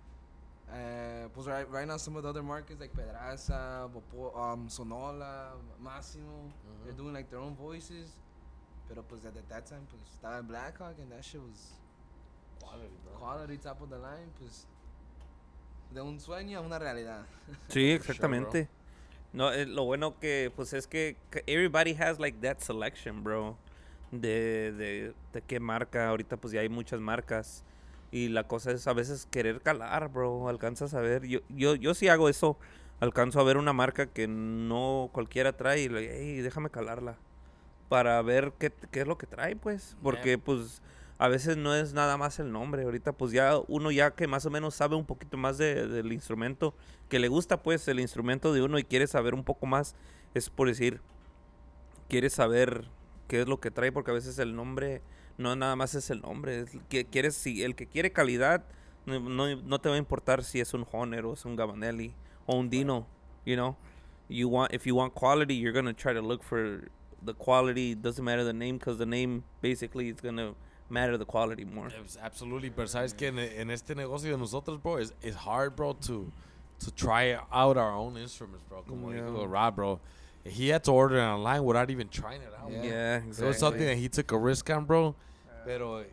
Uh, 0.70 1.28
pues 1.34 1.45
right, 1.45 1.70
right 1.70 1.86
now, 1.88 1.98
some 1.98 2.15
of 2.15 2.24
the 2.24 2.30
other 2.30 2.41
markets 2.41 2.80
like 2.80 2.94
Pedraza, 2.94 3.90
Bopo, 3.94 4.36
um, 4.36 4.68
Sonola, 4.70 5.52
Massimo, 5.80 6.52
they're 6.84 6.94
Mhm. 6.94 6.98
doing 6.98 7.14
like 7.14 7.30
their 7.30 7.40
own 7.40 7.56
voices. 7.56 8.15
Pero 8.88 9.03
pues 9.03 9.24
at, 9.26 9.36
at 9.36 9.48
that 9.49 9.65
time, 9.65 9.86
pues 9.90 10.02
estaba 10.14 10.38
el 10.38 10.44
Blackhawk 10.44 10.98
and 10.99 11.11
that 11.11 11.24
shit 11.24 11.41
was 11.41 11.74
Quality, 12.61 12.95
bro. 13.03 13.14
quality 13.20 13.57
top 13.57 13.82
of 13.82 13.90
the 13.90 13.98
line. 13.99 14.32
Pues 14.40 14.65
de 15.91 16.02
un 16.02 16.18
sueño 16.20 16.57
a 16.60 16.61
una 16.61 16.80
realidad. 16.80 17.26
Sí, 17.70 17.91
exactamente. 17.91 18.68
No, 19.34 19.51
eh, 19.51 19.65
lo 19.65 19.84
bueno 19.84 20.19
que, 20.19 20.51
pues 20.55 20.73
es 20.73 20.88
que 20.88 21.18
everybody 21.47 21.95
has 21.99 22.19
like 22.19 22.38
that 22.47 22.60
selection, 22.60 23.23
bro. 23.23 23.57
De, 24.11 24.72
de, 24.73 25.14
de 25.34 25.41
qué 25.41 25.60
marca. 25.60 26.07
Ahorita 26.07 26.38
pues 26.38 26.53
ya 26.53 26.61
hay 26.61 26.69
muchas 26.69 26.99
marcas. 26.99 27.64
Y 28.11 28.30
la 28.30 28.47
cosa 28.47 28.72
es 28.72 28.88
a 28.88 28.93
veces 28.93 29.27
querer 29.31 29.61
calar, 29.61 30.10
bro. 30.10 30.47
Alcanzas 30.47 30.93
a 30.93 31.01
ver. 31.01 31.26
Yo, 31.26 31.39
yo, 31.49 31.73
yo 31.73 31.95
sí 31.95 32.07
hago 32.10 32.30
eso. 32.30 32.57
Alcanzo 32.99 33.39
a 33.39 33.43
ver 33.43 33.57
una 33.57 33.73
marca 33.73 34.05
que 34.05 34.27
no 34.27 35.10
cualquiera 35.11 35.57
trae 35.57 35.81
y 35.81 35.89
le 35.89 36.15
hey, 36.15 36.41
déjame 36.41 36.69
calarla. 36.69 37.18
Para 37.89 38.22
ver 38.22 38.53
qué, 38.60 38.72
qué 38.91 39.01
es 39.01 39.07
lo 39.07 39.18
que 39.18 39.26
trae, 39.26 39.55
pues. 39.55 39.97
Porque 40.03 40.38
pues 40.38 40.84
a 41.23 41.29
veces 41.29 41.55
no 41.55 41.73
es 41.73 41.93
nada 41.93 42.17
más 42.17 42.37
el 42.39 42.51
nombre. 42.51 42.83
Ahorita 42.83 43.13
pues 43.13 43.31
ya 43.31 43.57
uno 43.69 43.91
ya 43.91 44.11
que 44.11 44.27
más 44.27 44.45
o 44.45 44.49
menos 44.49 44.75
sabe 44.75 44.97
un 44.97 45.05
poquito 45.05 45.37
más 45.37 45.57
de- 45.57 45.87
del 45.87 46.11
instrumento, 46.11 46.75
que 47.07 47.17
le 47.17 47.29
gusta 47.29 47.63
pues 47.63 47.87
el 47.87 48.01
instrumento 48.01 48.51
de 48.51 48.61
uno 48.61 48.77
y 48.77 48.83
quiere 48.83 49.07
saber 49.07 49.33
un 49.33 49.45
poco 49.45 49.65
más, 49.65 49.95
es 50.33 50.49
por 50.49 50.67
decir, 50.67 50.99
quiere 52.09 52.29
saber 52.29 52.89
qué 53.29 53.39
es 53.39 53.47
lo 53.47 53.61
que 53.61 53.71
trae, 53.71 53.93
porque 53.93 54.11
a 54.11 54.13
veces 54.13 54.37
el 54.37 54.53
nombre 54.53 55.01
no 55.37 55.55
nada 55.55 55.77
más 55.77 55.95
es 55.95 56.09
el 56.09 56.19
nombre. 56.19 56.59
Es 56.59 56.71
que 56.89 57.05
quieres, 57.05 57.35
si 57.35 57.63
el 57.63 57.75
que 57.75 57.87
quiere 57.87 58.11
calidad, 58.11 58.65
no, 59.05 59.21
no, 59.21 59.55
no 59.55 59.79
te 59.79 59.87
va 59.87 59.95
a 59.95 59.99
importar 59.99 60.43
si 60.43 60.59
es 60.59 60.73
un 60.73 60.85
Honor 60.91 61.25
o 61.25 61.33
es 61.35 61.45
un 61.45 61.55
Gabanelli 61.55 62.13
o 62.45 62.57
un 62.57 62.69
Dino, 62.69 63.07
you 63.45 63.55
know. 63.55 63.77
You 64.27 64.49
want 64.49 64.73
if 64.73 64.85
you 64.85 64.97
want 64.97 65.13
quality, 65.13 65.57
you're 65.57 65.73
gonna 65.73 65.93
try 65.93 66.13
to 66.13 66.21
look 66.21 66.43
for 66.43 66.89
the 67.25 67.33
quality. 67.33 67.95
Doesn't 67.95 68.25
matter 68.25 68.43
the 68.43 68.51
name, 68.53 68.77
because 68.77 68.97
the 68.97 69.05
name 69.05 69.43
basically 69.61 70.09
is 70.09 70.21
gonna 70.21 70.53
matter 70.94 71.18
the 71.18 71.26
quality 71.26 71.65
more. 71.65 71.90
Yes, 71.90 72.18
absolutely, 72.22 72.70
pero 72.70 72.88
sabes 72.88 73.14
que 73.18 73.28
en, 73.28 73.40
en 73.40 73.70
este 73.72 73.95
negocio 73.95 74.32
de 74.32 74.38
nosotros, 74.38 74.78
bro, 74.82 74.98
it's, 74.98 75.11
it's 75.22 75.36
hard, 75.36 75.76
bro, 75.76 75.94
to 75.94 76.32
to 76.80 76.91
try 76.91 77.34
out 77.52 77.78
our 77.78 77.91
own 77.91 78.18
instruments, 78.18 78.64
bro. 78.70 78.84
Como 78.88 79.10
Yeah. 79.11 79.22
dijo 79.22 79.49
Rob, 79.49 79.76
bro, 79.76 79.99
he 80.45 80.70
had 80.70 80.84
to 80.84 80.91
order 80.91 81.18
it 81.18 81.22
online 81.24 81.64
without 81.64 81.90
even 81.90 82.07
trying 82.10 82.41
it 82.41 82.53
out. 82.61 82.70
Yeah. 82.72 82.80
bro. 82.80 82.90
Yeah, 82.90 83.18
It 83.44 83.48
was 83.48 83.57
something 83.57 83.86
that 83.86 83.98
he 83.98 84.10
took 84.10 84.32
a 84.32 84.38
risk 84.38 84.70
on, 84.70 84.86
bro. 84.86 85.15
Pero 85.65 86.03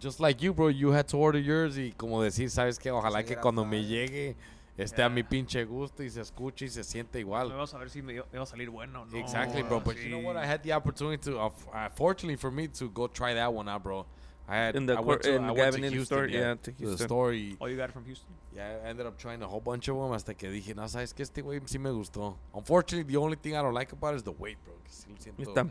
just 0.00 0.18
like 0.20 0.42
you, 0.42 0.52
bro, 0.54 0.68
you 0.68 0.90
had 0.92 1.06
to 1.08 1.16
order 1.18 1.38
yours 1.38 1.76
y 1.78 1.92
como 1.96 2.20
decir, 2.22 2.48
sabes 2.50 2.78
que 2.78 2.90
ojalá 2.90 3.20
Sí, 3.20 3.26
que 3.26 3.32
era 3.32 3.42
cuando 3.42 3.64
me 3.64 3.82
llegue 3.84 4.34
esté 4.78 5.02
a 5.02 5.08
mi 5.10 5.22
pinche 5.22 5.64
gusto 5.64 6.02
y 6.02 6.08
se 6.08 6.20
escuche 6.20 6.64
y 6.66 6.68
se 6.68 6.82
siente 6.82 7.18
igual. 7.18 7.50
Vamos 7.50 7.74
a 7.74 7.78
ver 7.78 7.90
si 7.90 8.00
me 8.02 8.14
iba 8.14 8.24
iba 8.32 8.42
a 8.42 8.46
salir 8.46 8.70
bueno 8.70 9.02
o 9.02 9.04
no. 9.04 9.18
Exactly, 9.18 9.62
bro. 9.62 9.80
But 9.80 9.96
you 9.98 10.08
know 10.08 10.18
what? 10.20 10.36
I 10.36 10.46
had 10.46 10.62
the 10.62 10.72
opportunity 10.72 11.18
to, 11.30 11.38
uh, 11.38 11.50
uh, 11.74 11.88
fortunately 11.90 12.36
for 12.36 12.50
me, 12.50 12.68
to 12.68 12.88
go 12.90 13.06
try 13.06 13.34
that 13.34 13.52
one 13.52 13.68
out, 13.68 13.82
bro. 13.82 14.06
I 14.48 14.54
had 14.54 14.76
In 14.76 14.86
the 14.86 14.92
I 14.94 15.00
went 15.00 15.22
cor- 15.22 15.30
to, 15.32 15.34
in 15.36 15.44
I 15.44 15.46
the 15.48 15.52
went 15.54 15.56
to 15.74 15.78
Gavin 15.80 15.92
Houston, 15.92 16.04
store, 16.06 16.26
yeah, 16.28 16.38
yeah, 16.40 16.54
to 16.54 16.56
to 16.56 16.70
the 16.70 16.76
Houston. 16.84 17.06
store 17.08 17.30
y 17.32 17.56
Oh, 17.60 17.66
you 17.66 17.76
got 17.76 17.88
it 17.90 17.92
from 17.92 18.04
Houston? 18.04 18.28
yeah, 18.54 18.78
I 18.84 18.88
ended 18.90 19.04
up 19.06 19.18
trying 19.18 19.42
a 19.42 19.46
whole 19.48 19.60
bunch 19.60 19.88
of 19.88 19.96
them 19.96 20.12
hasta 20.12 20.34
que 20.34 20.48
dije, 20.50 20.74
no, 20.74 20.86
sabes 20.88 21.12
que 21.12 21.24
este 21.24 21.42
güey 21.42 21.60
sí 21.66 21.78
me 21.80 21.90
gustó. 21.90 22.36
Unfortunately, 22.54 23.02
the 23.12 23.18
only 23.18 23.36
thing 23.36 23.54
I 23.54 23.62
don't 23.62 23.74
like 23.74 23.92
about 23.92 24.14
it 24.14 24.18
is 24.18 24.22
the 24.22 24.30
weight, 24.30 24.58
bro. 24.64 24.74
sí 24.88 25.10
lo 25.10 25.16
siento- 25.16 25.42
Están 25.42 25.70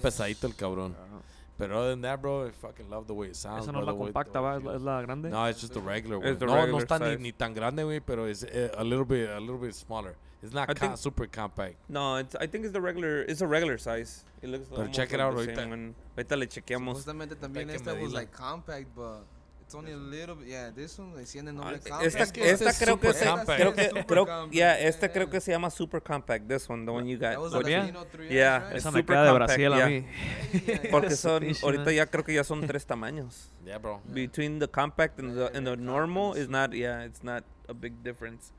pesadito 0.00 0.46
el 0.46 0.54
cabrón. 0.54 0.94
Pero 1.58 1.78
other 1.78 1.90
than 1.90 2.00
that, 2.02 2.20
bro, 2.20 2.46
I 2.46 2.50
fucking 2.50 2.88
love 2.88 3.06
the 3.06 3.12
way 3.12 3.28
it 3.28 3.36
sounds. 3.36 3.64
Esa 3.64 3.72
no 3.72 3.80
es 3.80 3.86
la 3.86 3.92
compacta, 3.92 4.40
¿va? 4.40 4.56
¿Es 4.74 4.80
la, 4.82 5.02
grande? 5.02 5.28
No, 5.28 5.46
it's 5.48 5.60
just 5.60 5.74
the 5.74 5.80
regular 5.80 6.18
one. 6.18 6.36
The 6.36 6.46
no, 6.46 6.66
no 6.66 6.78
está 6.78 6.98
ni 7.18 7.32
tan 7.32 7.54
grande, 7.54 7.82
güey, 7.84 8.00
pero 8.00 8.26
es 8.26 8.42
eh, 8.44 8.70
a 8.76 8.82
little 8.82 9.04
bit, 9.04 9.28
a 9.28 9.38
little 9.40 9.58
bit 9.58 9.74
smaller. 9.74 10.16
It's 10.42 10.52
not 10.52 10.68
I 10.68 10.74
think- 10.74 10.96
super 10.98 11.26
compact. 11.26 11.76
No, 11.88 12.16
it's, 12.16 12.34
I 12.34 12.46
think 12.48 12.64
it's 12.64 12.72
the 12.72 12.80
regular. 12.80 13.22
It's 13.22 13.42
a 13.42 13.46
regular 13.46 13.78
size. 13.78 14.24
It 14.42 14.48
looks. 14.50 14.66
Pero 14.68 14.88
check 14.88 15.12
it 15.12 15.18
like 15.18 15.20
out 15.20 15.36
the 15.36 15.42
ahorita. 15.46 15.54
same 15.56 15.70
one. 15.70 15.94
Ahorita 16.16 16.36
le 16.36 16.46
chequeamos. 16.46 16.98
Supuestamente 17.04 17.36
también 17.36 17.68
que 17.68 17.76
esta 17.76 17.94
was 17.94 18.12
like 18.12 18.32
compact, 18.32 18.88
but 18.96 19.24
it's 19.60 19.72
only 19.76 19.92
a 19.92 19.96
little 19.96 20.34
bit. 20.34 20.48
Yeah, 20.48 20.70
this 20.74 20.98
one 20.98 21.12
Ah, 21.14 21.52
nombre 21.52 21.76
Esta, 21.76 21.90
compact. 21.90 22.16
Es 22.16 22.32
que 22.32 22.42
esta 22.50 22.68
este 22.68 22.68
es 22.70 22.78
creo 22.80 22.98
que 23.00 23.08
compact. 23.12 23.46
creo 23.46 23.68
Esta 23.70 23.74
que 23.76 23.82
es 23.82 23.88
super 23.90 24.06
creo, 24.06 24.26
compact, 24.26 24.52
yeah, 24.52 24.76
yeah. 24.78 24.88
este 24.88 25.12
creo 25.12 25.30
que 25.30 25.40
se 25.40 25.52
llama 25.52 25.70
super 25.70 26.02
compact. 26.02 26.48
This 26.48 26.68
one, 26.68 26.84
the 26.86 26.90
one 26.92 27.06
you 27.08 27.18
That 27.18 27.36
got. 27.36 27.52
Latino 27.62 28.04
three 28.10 28.28
Yeah, 28.28 28.58
right? 28.66 28.76
Esa 28.78 28.88
es 28.88 28.94
me 28.94 29.00
super 29.00 29.14
queda 29.14 29.22
de 29.22 29.30
compact, 29.30 29.46
Brasil 29.48 29.70
yeah. 29.76 29.84
a 29.84 29.88
mí. 29.88 30.06
Yeah, 30.66 30.78
Porque 30.90 31.10
son 31.14 31.44
ahorita 31.62 31.92
ya 31.92 32.06
creo 32.06 32.24
que 32.24 32.34
ya 32.34 32.42
son 32.42 32.66
tres 32.66 32.84
tamaños. 32.84 33.52
Yeah, 33.64 33.78
bro. 33.78 34.00
Between 34.12 34.58
the 34.58 34.66
compact 34.66 35.20
and 35.20 35.36
the 35.36 35.56
and 35.56 35.64
the 35.64 35.76
Yeah, 35.76 35.84
normal 35.84 36.34
is 36.34 36.48
not 36.48 36.72
yeah, 36.74 37.04
it's 37.04 37.22
not 37.22 37.44
a 37.68 37.74
big 37.74 38.02
difference. 38.02 38.52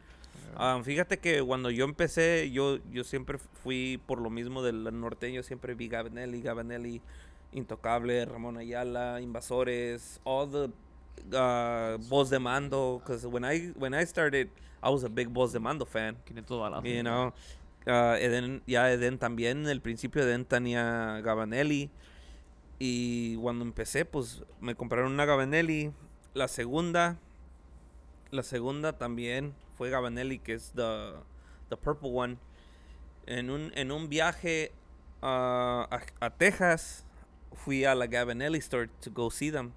Um, 0.60 0.84
fíjate 0.84 1.20
que 1.20 1.42
cuando 1.42 1.72
yo 1.72 1.86
empecé, 1.86 2.52
yo, 2.52 2.78
yo 2.92 3.04
siempre 3.04 3.38
fui 3.38 4.00
por 4.06 4.20
lo 4.22 4.30
mismo 4.30 4.62
del 4.62 4.84
norteño, 5.00 5.44
siempre 5.44 5.74
vi 5.74 5.88
Gabanelli, 5.88 6.42
Gabanelli, 6.42 7.02
Intocable, 7.52 8.26
Ramón 8.26 8.58
Ayala, 8.58 9.20
Invasores, 9.22 10.20
all 10.24 10.50
the 10.50 10.70
uh, 11.36 11.98
Voz 12.08 12.30
de 12.30 12.40
Mando. 12.40 13.00
Because 13.00 13.26
when 13.26 13.44
I, 13.44 13.72
when 13.78 13.94
I 13.94 14.06
started, 14.06 14.50
I 14.82 14.90
was 14.90 15.04
a 15.04 15.10
big 15.10 15.30
Voz 15.30 15.54
de 15.54 15.60
Mando 15.60 15.86
fan. 15.86 16.18
500 16.26 16.60
balazos. 16.60 16.86
You 16.86 17.04
know, 17.04 17.34
uh, 17.88 18.16
Eden, 18.16 18.62
ya 18.68 18.92
Eden 18.92 19.18
también, 19.18 19.64
en 19.64 19.70
el 19.70 19.82
principio 19.82 20.22
Eden 20.22 20.46
tenía 20.46 21.22
Gabanelli. 21.22 21.90
Y 22.80 23.38
cuando 23.38 23.64
empecé, 23.64 24.06
pues 24.06 24.44
me 24.60 24.76
compraron 24.76 25.12
una 25.14 25.26
Gabanelli. 25.26 25.92
La 26.34 26.48
segunda, 26.48 27.20
la 28.32 28.44
segunda 28.44 28.98
también 28.98 29.54
fue 29.84 29.90
Gabanelli, 29.90 30.40
que 30.40 30.54
es 30.54 30.72
the, 30.76 31.12
the 31.68 31.76
purple 31.76 32.10
one. 32.10 32.38
En 33.28 33.50
un, 33.50 33.70
en 33.76 33.92
un 33.92 34.08
viaje 34.08 34.72
uh, 35.22 35.26
a, 35.92 36.02
a 36.22 36.30
Texas, 36.30 37.06
fui 37.54 37.84
a 37.84 37.94
la 37.94 38.08
Gabanelli 38.08 38.60
store 38.60 38.88
to 39.02 39.12
go 39.12 39.30
see 39.30 39.52
them. 39.52 39.74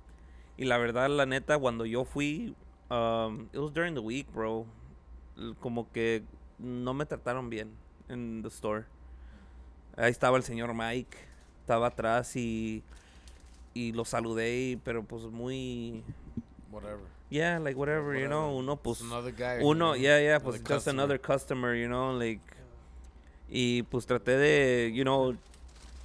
Y 0.57 0.65
la 0.65 0.79
verdad, 0.79 1.11
la 1.11 1.27
neta, 1.27 1.59
cuando 1.59 1.85
yo 1.85 2.05
fui, 2.05 2.55
um, 2.89 3.49
it 3.53 3.59
was 3.59 3.73
during 3.73 3.95
the 3.95 4.01
week, 4.01 4.33
bro. 4.33 4.65
Como 5.61 5.91
que 5.91 6.23
no 6.61 6.95
me 6.95 7.05
trataron 7.05 7.51
bien 7.51 7.73
en 8.09 8.43
the 8.43 8.49
store. 8.49 8.85
Ahí 9.97 10.13
estaba 10.13 10.37
el 10.37 10.45
señor 10.45 10.73
Mike, 10.73 11.19
estaba 11.63 11.89
atrás 11.89 12.37
y, 12.37 12.85
y 13.75 13.91
lo 13.91 14.05
saludé, 14.05 14.79
pero 14.85 15.03
pues 15.03 15.25
muy, 15.25 16.05
Whatever. 16.71 17.16
Yeah, 17.31 17.59
like 17.59 17.77
whatever, 17.79 18.15
you 18.19 18.27
know, 18.29 18.57
uno 18.57 18.77
pues, 18.77 18.99
Just 19.01 19.11
another 19.11 19.33
guy. 19.33 19.59
uno, 19.63 19.65
you 19.65 19.75
know, 19.75 19.95
yeah, 19.97 20.21
yeah, 20.21 20.39
pues 20.39 20.57
just 20.57 20.67
customer. 20.69 20.95
another 21.03 21.19
customer, 21.21 21.75
you 21.75 21.87
know, 21.89 22.13
like, 22.13 22.41
y 23.49 23.83
pues 23.85 24.07
traté 24.07 24.37
de, 24.37 24.93
you 24.95 25.03
know, 25.05 25.37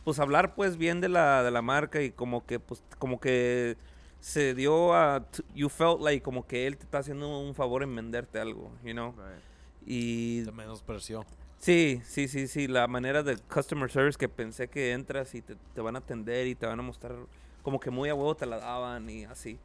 pues 0.03 0.19
hablar 0.19 0.55
pues 0.55 0.77
bien 0.77 1.01
de 1.01 1.09
la, 1.09 1.43
de 1.43 1.51
la 1.51 1.61
marca 1.61 2.01
y 2.01 2.11
como 2.11 2.45
que, 2.45 2.59
pues, 2.59 2.83
como 2.99 3.19
que 3.19 3.77
se 4.19 4.53
dio 4.53 4.93
a, 4.93 5.25
you 5.55 5.69
felt 5.69 5.99
like 6.01 6.21
como 6.23 6.45
que 6.45 6.67
él 6.67 6.77
te 6.77 6.83
está 6.85 6.99
haciendo 6.99 7.39
un 7.39 7.55
favor 7.55 7.83
en 7.83 7.95
venderte 7.95 8.39
algo, 8.39 8.71
you 8.83 8.93
know, 8.93 9.11
Right. 9.17 9.41
y 9.85 10.43
Te 10.43 10.51
menospreció. 10.51 11.25
Sí, 11.57 12.01
sí, 12.05 12.27
sí, 12.27 12.47
sí. 12.47 12.67
La 12.67 12.87
manera 12.87 13.21
de 13.21 13.37
customer 13.37 13.91
service 13.91 14.17
que 14.17 14.27
pensé 14.27 14.67
que 14.67 14.93
entras 14.93 15.35
y 15.35 15.41
te, 15.43 15.55
te 15.75 15.81
van 15.81 15.95
a 15.95 15.99
atender 15.99 16.47
y 16.47 16.55
te 16.55 16.65
van 16.65 16.79
a 16.79 16.81
mostrar 16.83 17.15
como 17.61 17.79
que 17.79 17.91
muy 17.91 18.09
a 18.09 18.15
huevo 18.15 18.33
te 18.35 18.47
la 18.47 18.57
daban 18.57 19.07
y 19.09 19.25
así. 19.25 19.59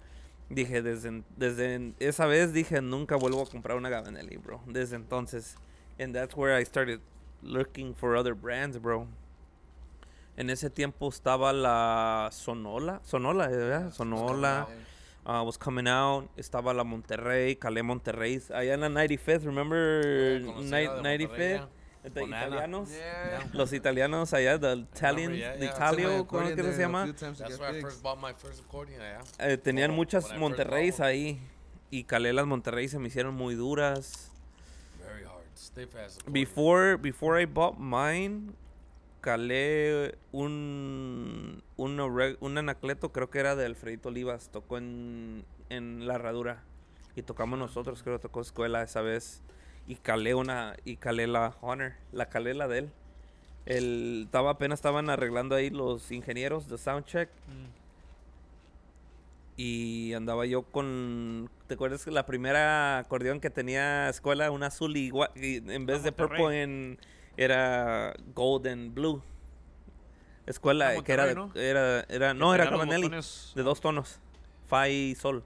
Dije, 0.49 0.81
desde, 0.81 1.23
desde 1.37 1.93
esa 1.99 2.27
vez 2.27 2.53
dije, 2.53 2.81
nunca 2.81 3.17
vuelvo 3.17 3.43
a 3.43 3.47
comprar 3.47 3.77
una 3.77 3.89
Gabanelli, 3.89 4.37
bro. 4.37 4.61
Desde 4.67 4.97
entonces. 4.97 5.57
And 5.99 6.15
that's 6.15 6.37
where 6.37 6.61
I 6.61 6.65
started 6.65 7.01
looking 7.43 7.95
for 7.95 8.17
other 8.17 8.35
brands, 8.35 8.81
bro. 8.81 9.07
En 10.37 10.51
ese 10.51 10.69
tiempo 10.71 11.09
estaba 11.09 11.53
la 11.53 12.29
Sonola, 12.31 13.01
Sonola, 13.03 13.49
¿verdad? 13.49 13.91
Sonola. 13.93 14.69
uh, 15.25 15.43
was 15.43 15.57
coming 15.59 15.89
out. 15.89 16.29
Estaba 16.37 16.73
la 16.75 16.85
Monterrey, 16.85 17.57
Calé 17.57 17.83
Monterrey. 17.83 18.41
Allá 18.55 18.75
en 18.75 18.81
la 18.83 18.89
95th, 18.89 19.45
remember 19.45 20.43
Conocida 20.45 21.03
Ni- 21.03 21.19
de 21.19 21.27
Monterrey, 21.27 21.59
95th? 21.59 21.69
Banana. 22.11 22.47
italianos. 22.47 22.89
Yeah. 22.91 23.49
Los 23.53 23.73
italianos 23.73 24.33
allá, 24.33 24.59
the 24.59 24.75
Italian, 24.95 25.35
yeah, 25.35 25.57
the. 25.57 25.67
Italio, 25.67 26.27
¿cómo 26.27 26.49
es 26.49 26.55
que 26.55 26.73
se 26.73 26.79
llama? 26.83 27.05
few 27.05 27.13
times 27.15 27.39
to 27.39 27.45
That's 27.45 27.57
get 27.57 27.61
where 27.61 27.71
I 27.71 27.73
fixed. 27.75 27.91
first 27.91 28.03
bought 28.03 28.21
my 28.21 28.33
first 28.33 28.61
accordion, 28.61 29.01
yeah. 29.01 29.23
Eh, 29.39 29.57
tenían 29.57 29.93
muchas 29.95 30.37
Monterreys 30.37 31.01
ahí. 31.01 31.41
Y 31.91 32.05
calé 32.05 32.33
las 32.33 32.47
Monterrey 32.47 32.89
se 32.89 32.99
me 32.99 33.09
hicieron 33.09 33.35
muy 33.35 33.55
duras. 33.55 34.31
Very 35.05 35.25
hard. 35.25 35.45
Stay 35.55 35.87
fast. 35.87 36.21
Before, 36.27 36.97
before 36.97 37.41
I 37.41 37.47
bought 37.47 37.79
mine, 37.79 38.53
calé 39.21 40.17
un, 40.33 41.63
un 41.77 42.59
anacleto, 42.59 43.13
creo 43.13 43.31
que 43.31 43.39
era 43.39 43.55
de 43.55 43.67
Alfredito 43.67 44.09
Olivas. 44.09 44.49
Tocó 44.51 44.79
en, 44.79 45.45
en 45.69 46.07
la 46.09 46.17
herradura. 46.17 46.65
Y 47.15 47.23
tocamos 47.23 47.59
nosotros, 47.59 48.03
creo 48.03 48.17
que 48.17 48.23
tocó 48.23 48.41
escuela 48.41 48.83
esa 48.83 49.01
vez. 49.01 49.43
Y 49.87 49.97
calé 49.97 50.35
una, 50.35 50.75
y 50.85 50.97
calé 50.97 51.27
la 51.27 51.55
Honor, 51.61 51.93
la 52.13 52.29
calé 52.29 52.55
la 52.55 52.67
de 52.69 52.79
él. 52.79 52.93
El, 53.67 54.23
estaba, 54.27 54.51
apenas 54.51 54.79
estaban 54.79 55.11
arreglando 55.11 55.55
ahí 55.55 55.71
los 55.71 56.11
ingenieros 56.11 56.69
de 56.69 56.79
Soundcheck. 56.79 57.29
Mm. 57.47 57.67
Y 59.59 60.13
andaba 60.15 60.45
yo 60.45 60.63
con. 60.63 61.51
¿Te 61.67 61.75
acuerdas 61.75 62.05
que 62.05 62.11
la 62.11 62.27
primera 62.27 62.99
acordeón 62.99 63.41
que 63.41 63.49
tenía 63.49 64.09
escuela, 64.09 64.51
una 64.51 64.67
azul 64.67 64.97
igual, 64.97 65.31
y 65.35 65.57
en 65.73 65.87
vez 65.87 66.03
de 66.03 66.13
purple 66.13 66.63
en, 66.63 66.99
era 67.37 68.15
gold 68.35 68.67
and 68.67 68.95
blue? 68.95 69.23
Escuela 70.47 71.03
que 71.03 71.13
era, 71.13 71.27
de- 71.27 71.35
Monterrey, 71.35 71.69
era, 71.69 72.01
era, 72.09 72.35
no, 72.35 72.55
era 72.55 72.71
de 72.71 73.63
dos 73.63 73.81
tonos, 73.81 74.21
fa 74.69 74.89
y 74.89 75.15
sol, 75.17 75.43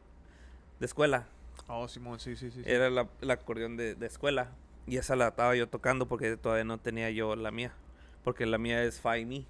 de 0.79 0.87
escuela. 0.87 1.27
Oh, 1.73 1.87
Simón, 1.89 2.19
sí, 2.19 2.35
sí, 2.37 2.51
sí. 2.51 2.63
sí. 2.65 2.71
Era 2.71 2.91
la, 2.91 3.07
la 3.21 3.35
acordeón 3.35 3.77
de, 3.77 3.95
de 3.95 4.07
escuela. 4.07 4.51
Y 4.87 4.97
esa 4.97 5.15
la 5.15 5.29
estaba 5.29 5.55
yo 5.55 5.69
tocando 5.69 6.07
porque 6.07 6.37
todavía 6.37 6.65
no 6.65 6.79
tenía 6.79 7.11
yo 7.11 7.37
la 7.37 7.51
mía. 7.53 7.73
Porque 8.25 8.45
la 8.45 8.59
mía 8.59 8.83
es 8.83 9.01
y 9.19 9.25
mi. 9.25 9.47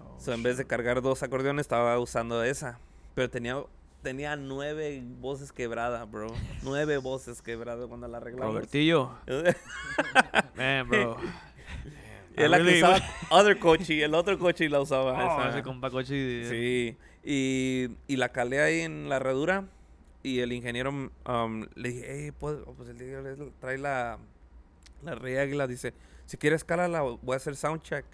Oh, 0.00 0.18
So, 0.18 0.32
en 0.32 0.42
vez 0.42 0.56
de 0.58 0.66
cargar 0.66 1.00
dos 1.02 1.22
acordeones, 1.22 1.62
estaba 1.62 1.98
usando 2.00 2.42
esa. 2.42 2.80
Pero 3.14 3.30
tenía, 3.30 3.62
tenía 4.02 4.34
nueve 4.36 5.00
voces 5.20 5.52
quebradas, 5.52 6.10
bro. 6.10 6.26
nueve 6.62 6.96
voces 6.98 7.40
quebradas 7.40 7.86
cuando 7.86 8.08
la 8.08 8.16
arreglamos. 8.18 8.52
Robertillo. 8.54 9.12
Man, 10.56 10.88
bro. 10.88 11.16
es 12.36 12.50
la 12.50 12.56
que 12.58 12.62
really- 12.64 12.78
usaba 12.82 12.98
other 13.30 13.58
coche, 13.58 14.02
el 14.02 14.14
otro 14.14 14.38
coche 14.38 14.68
la 14.68 14.80
usaba. 14.80 15.12
Oh, 15.12 15.40
esa. 15.40 15.50
ese 15.50 15.62
compa 15.62 15.90
coche. 15.90 16.48
Sí. 16.48 16.96
Y, 17.22 17.88
y 18.06 18.16
la 18.16 18.30
calé 18.30 18.60
ahí 18.60 18.80
en 18.80 19.08
la 19.08 19.16
herradura. 19.16 19.64
Y 20.26 20.40
el 20.40 20.52
ingeniero 20.52 20.90
um, 20.90 21.66
le 21.76 21.88
dije, 21.90 22.04
hey, 22.08 22.32
pues, 22.36 22.56
pues 22.76 22.88
el 22.88 22.96
ingeniero 23.00 23.52
trae 23.60 23.78
la, 23.78 24.18
la 25.02 25.14
rey 25.14 25.36
águila. 25.36 25.68
Dice, 25.68 25.94
si 26.24 26.36
quieres 26.36 26.64
cálala, 26.64 27.02
voy 27.02 27.34
a 27.34 27.36
hacer 27.36 27.54
soundcheck. 27.54 28.04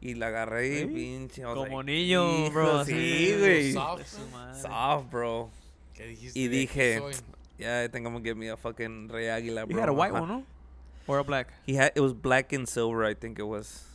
Y 0.00 0.14
la 0.14 0.26
agarré 0.26 0.66
y 0.68 0.78
¿Sí? 0.80 0.86
pinche. 0.86 1.42
Como 1.44 1.82
like, 1.82 1.84
niño, 1.92 2.46
"Hijo, 2.46 2.50
bro. 2.50 2.84
Sí, 2.84 3.36
güey. 3.38 3.72
Soft. 3.72 4.18
Soft, 4.60 5.10
bro. 5.10 5.50
¿Qué 5.94 6.08
dijiste? 6.08 6.38
Y 6.38 6.48
dije, 6.48 7.00
yeah, 7.56 7.84
I 7.84 7.88
think 7.88 8.04
I'm 8.04 8.12
gonna 8.14 8.24
get 8.24 8.36
me 8.36 8.50
a 8.50 8.56
fucking 8.56 9.08
Rey 9.08 9.28
Águila, 9.28 9.62
You 9.62 9.68
bro. 9.68 9.80
had 9.80 9.88
a 9.88 9.92
white 9.92 10.12
Ajá. 10.12 10.22
one, 10.22 10.28
no? 10.28 10.44
Or 11.06 11.20
a 11.20 11.22
black? 11.22 11.52
He 11.66 11.76
had, 11.76 11.92
it 11.94 12.00
was 12.00 12.12
black 12.12 12.52
and 12.52 12.66
silver, 12.68 13.04
I 13.08 13.14
think 13.14 13.38
it 13.38 13.46
was. 13.46 13.86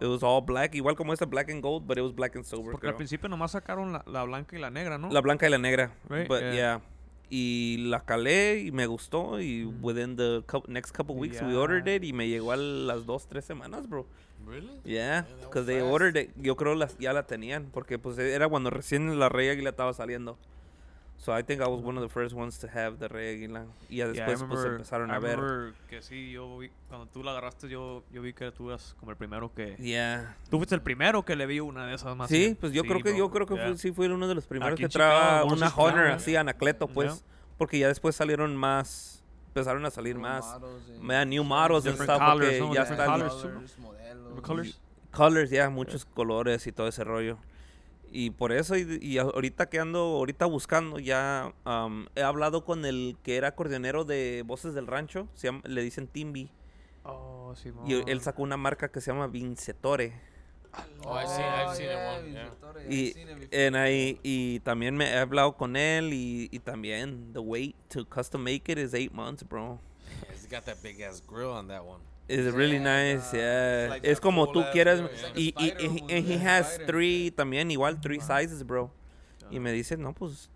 It 0.00 0.06
was 0.06 0.22
all 0.22 0.40
black, 0.40 0.74
igual 0.74 0.96
como 0.96 1.12
este 1.12 1.26
black 1.26 1.50
and 1.50 1.62
gold, 1.62 1.86
but 1.86 1.98
it 1.98 2.02
was 2.02 2.12
black 2.12 2.34
and 2.34 2.44
silver, 2.46 2.72
Porque 2.72 2.88
al 2.88 2.96
principio 2.96 3.28
nomás 3.28 3.52
sacaron 3.52 3.92
la, 3.92 4.02
la 4.06 4.24
blanca 4.24 4.56
y 4.56 4.58
la 4.58 4.70
negra, 4.70 4.96
¿no? 4.98 5.10
La 5.10 5.20
blanca 5.20 5.46
y 5.46 5.50
la 5.50 5.58
negra. 5.58 5.92
Right, 6.08 6.26
But 6.26 6.40
yeah. 6.40 6.52
yeah. 6.54 6.80
Y 7.30 7.78
la 7.88 8.04
calé 8.04 8.60
y 8.60 8.70
me 8.70 8.86
gustó 8.86 9.40
y 9.40 9.64
within 9.64 10.16
the 10.16 10.44
next 10.68 10.94
couple 10.94 11.16
weeks 11.16 11.40
we 11.42 11.56
ordered 11.56 11.88
it 11.88 12.04
y 12.04 12.12
me 12.12 12.28
llegó 12.28 12.52
a 12.52 12.56
las 12.56 13.06
dos, 13.06 13.26
tres 13.26 13.44
semanas, 13.44 13.88
bro. 13.88 14.06
Really? 14.46 14.80
Yeah, 14.84 15.26
because 15.40 15.66
they 15.66 15.80
fast. 15.80 15.90
ordered 15.92 16.16
it. 16.16 16.30
Yo 16.36 16.56
creo 16.56 16.74
las, 16.74 16.98
ya 16.98 17.12
la 17.12 17.26
tenían 17.26 17.70
porque 17.72 17.98
pues 17.98 18.18
era 18.18 18.48
cuando 18.48 18.70
recién 18.70 19.18
la 19.18 19.28
Rey 19.28 19.48
Águila 19.48 19.70
estaba 19.70 19.94
saliendo. 19.94 20.36
So 21.24 21.32
I 21.34 21.42
think 21.42 21.62
I 21.62 21.66
was 21.66 21.80
one 21.82 21.96
of 21.96 22.02
the 22.02 22.08
first 22.10 22.34
ones 22.34 22.58
to 22.58 22.68
have 22.68 22.98
the 22.98 23.08
Rey 23.08 23.36
Águila. 23.36 23.64
Y 23.88 23.96
ya 23.96 24.12
Yeah, 24.12 24.26
después 24.26 24.40
pues 24.46 24.60
remember- 24.60 24.72
empezaron 24.74 25.10
I 25.10 25.14
a 25.14 25.18
ver. 25.20 25.72
que 25.88 26.02
sí, 26.02 26.32
yo 26.32 26.58
vi, 26.58 26.70
cuando 26.88 27.06
tú 27.06 27.22
la 27.22 27.30
agarraste, 27.30 27.66
yo, 27.70 28.02
yo 28.12 28.20
vi 28.20 28.34
que 28.34 28.50
tú 28.52 28.68
eras 28.68 28.94
como 29.00 29.10
el 29.10 29.16
primero 29.16 29.50
que... 29.54 29.74
Yeah. 29.78 30.36
Tú 30.50 30.58
fuiste 30.58 30.74
el 30.74 30.82
primero 30.82 31.24
que 31.24 31.34
le 31.34 31.46
vi 31.46 31.60
una 31.60 31.86
de 31.86 31.94
esas 31.94 32.14
más. 32.14 32.28
Sí, 32.28 32.38
bien. 32.38 32.56
pues 32.56 32.74
yo 32.74 32.82
Sí, 32.82 32.88
creo 32.88 33.02
que 33.02 33.08
bro, 33.10 33.18
yo 33.18 33.30
creo 33.30 33.46
que 33.46 33.54
yeah. 33.54 33.64
fue- 33.68 33.78
sí 33.78 33.90
fue 33.92 34.06
uno 34.12 34.28
de 34.28 34.34
los 34.34 34.46
primeros 34.46 34.78
Aquí 34.78 34.86
que 34.86 35.02
algunos 35.02 35.58
una 35.58 35.74
Honor 35.82 36.06
yeah. 36.08 36.14
así 36.16 36.36
anacleto, 36.36 36.88
pues, 36.88 37.14
Yeah. 37.14 37.24
porque 37.56 37.78
ya 37.78 37.88
después 37.88 38.14
salieron 38.14 38.54
más, 38.54 39.24
empezaron 39.46 39.86
a 39.86 39.90
salir 39.90 40.18
Nuevos 40.18 40.44
más 40.44 40.60
models 40.60 40.90
and- 40.90 41.00
man, 41.00 41.30
new 41.30 41.42
models 41.42 41.86
and 41.86 41.94
stuff 41.94 42.18
colors, 42.18 42.58
porque 42.58 42.60
¿no? 42.60 42.74
ya 42.74 42.82
están 42.82 42.96
colors. 43.10 43.32
Colors, 43.34 43.76
colors. 44.42 44.80
colors, 45.10 45.50
ya 45.50 45.70
muchos 45.70 46.04
colores 46.04 46.66
y 46.66 46.72
todo 46.72 46.86
ese 46.86 47.02
rollo. 47.02 47.38
Y 48.16 48.30
por 48.30 48.52
eso, 48.52 48.76
y, 48.76 49.00
y 49.02 49.18
ahorita 49.18 49.68
que 49.68 49.80
ando, 49.80 49.98
ahorita 49.98 50.46
buscando, 50.46 51.00
ya 51.00 51.52
um, 51.66 52.06
he 52.14 52.22
hablado 52.22 52.64
con 52.64 52.84
el 52.84 53.16
que 53.24 53.36
era 53.36 53.48
acordeonero 53.48 54.04
de 54.04 54.44
Voces 54.46 54.72
del 54.72 54.86
Rancho, 54.86 55.26
se 55.34 55.48
llama- 55.48 55.62
le 55.64 55.82
dicen 55.82 56.06
Timby, 56.06 56.48
Oh, 57.04 57.52
sí, 57.56 57.72
y 57.86 58.08
él 58.08 58.20
sacó 58.20 58.44
una 58.44 58.56
marca 58.56 58.88
que 58.92 59.00
se 59.00 59.10
llama 59.10 59.26
Vincetore. 59.26 60.12
Oh, 61.04 61.18
I've 61.18 61.28
seen, 61.28 61.44
I've 61.44 61.74
seen 61.76 61.88
yeah, 61.88 62.12
one. 62.16 62.32
Yeah. 62.32 62.88
Y, 62.88 63.14
en 63.50 63.74
ahí, 63.74 64.20
y 64.22 64.60
también 64.60 64.96
me 64.96 65.10
he 65.10 65.18
hablado 65.18 65.56
con 65.56 65.74
él 65.74 66.12
y, 66.12 66.48
y 66.52 66.58
también 66.60 67.32
the 67.32 67.40
wait 67.40 67.74
to 67.88 68.04
custom 68.08 68.44
make 68.44 68.70
it 68.70 68.78
is 68.78 68.94
eight 68.94 69.12
months, 69.12 69.42
bro. 69.42 69.80
He's 70.32 70.46
got 70.48 70.64
that 70.66 70.80
big 70.84 71.00
ass 71.00 71.20
grill 71.20 71.50
on 71.50 71.66
that 71.66 71.84
one. 71.84 72.00
It's 72.26 72.54
really 72.54 72.78
nice, 72.78 73.32
yeah. 73.32 73.88
like 73.90 74.10
es 74.10 74.18
como 74.18 74.50
tú 74.50 74.64
quieras. 74.72 75.02
Y, 75.34 75.54
y, 75.58 76.00
and 76.10 76.26
he 76.26 76.38
has 76.38 76.78
three, 76.86 77.30
también 77.30 77.70
igual, 77.70 78.00
three 78.00 78.20
sizes, 78.20 78.64
bro. 78.64 78.90
Y 79.50 79.60
me 79.60 79.72
dice, 79.72 79.96
no, 79.98 80.14
pues, 80.14 80.48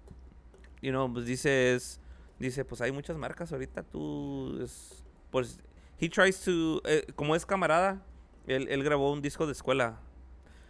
you 0.80 0.90
know, 0.90 1.12
pues 1.12 1.26
dices, 1.26 2.00
dice, 2.38 2.64
pues 2.64 2.80
hay 2.80 2.90
muchas 2.90 3.16
marcas 3.18 3.52
ahorita, 3.52 3.82
tú, 3.82 4.58
es, 4.62 5.04
pues, 5.30 5.58
he 6.00 6.08
tries 6.08 6.40
to, 6.40 6.80
eh, 6.86 7.04
como 7.14 7.36
es 7.36 7.44
camarada, 7.44 8.02
él, 8.46 8.66
él 8.70 8.82
grabó 8.82 9.12
un 9.12 9.20
disco 9.20 9.46
de 9.46 9.52
escuela. 9.52 10.00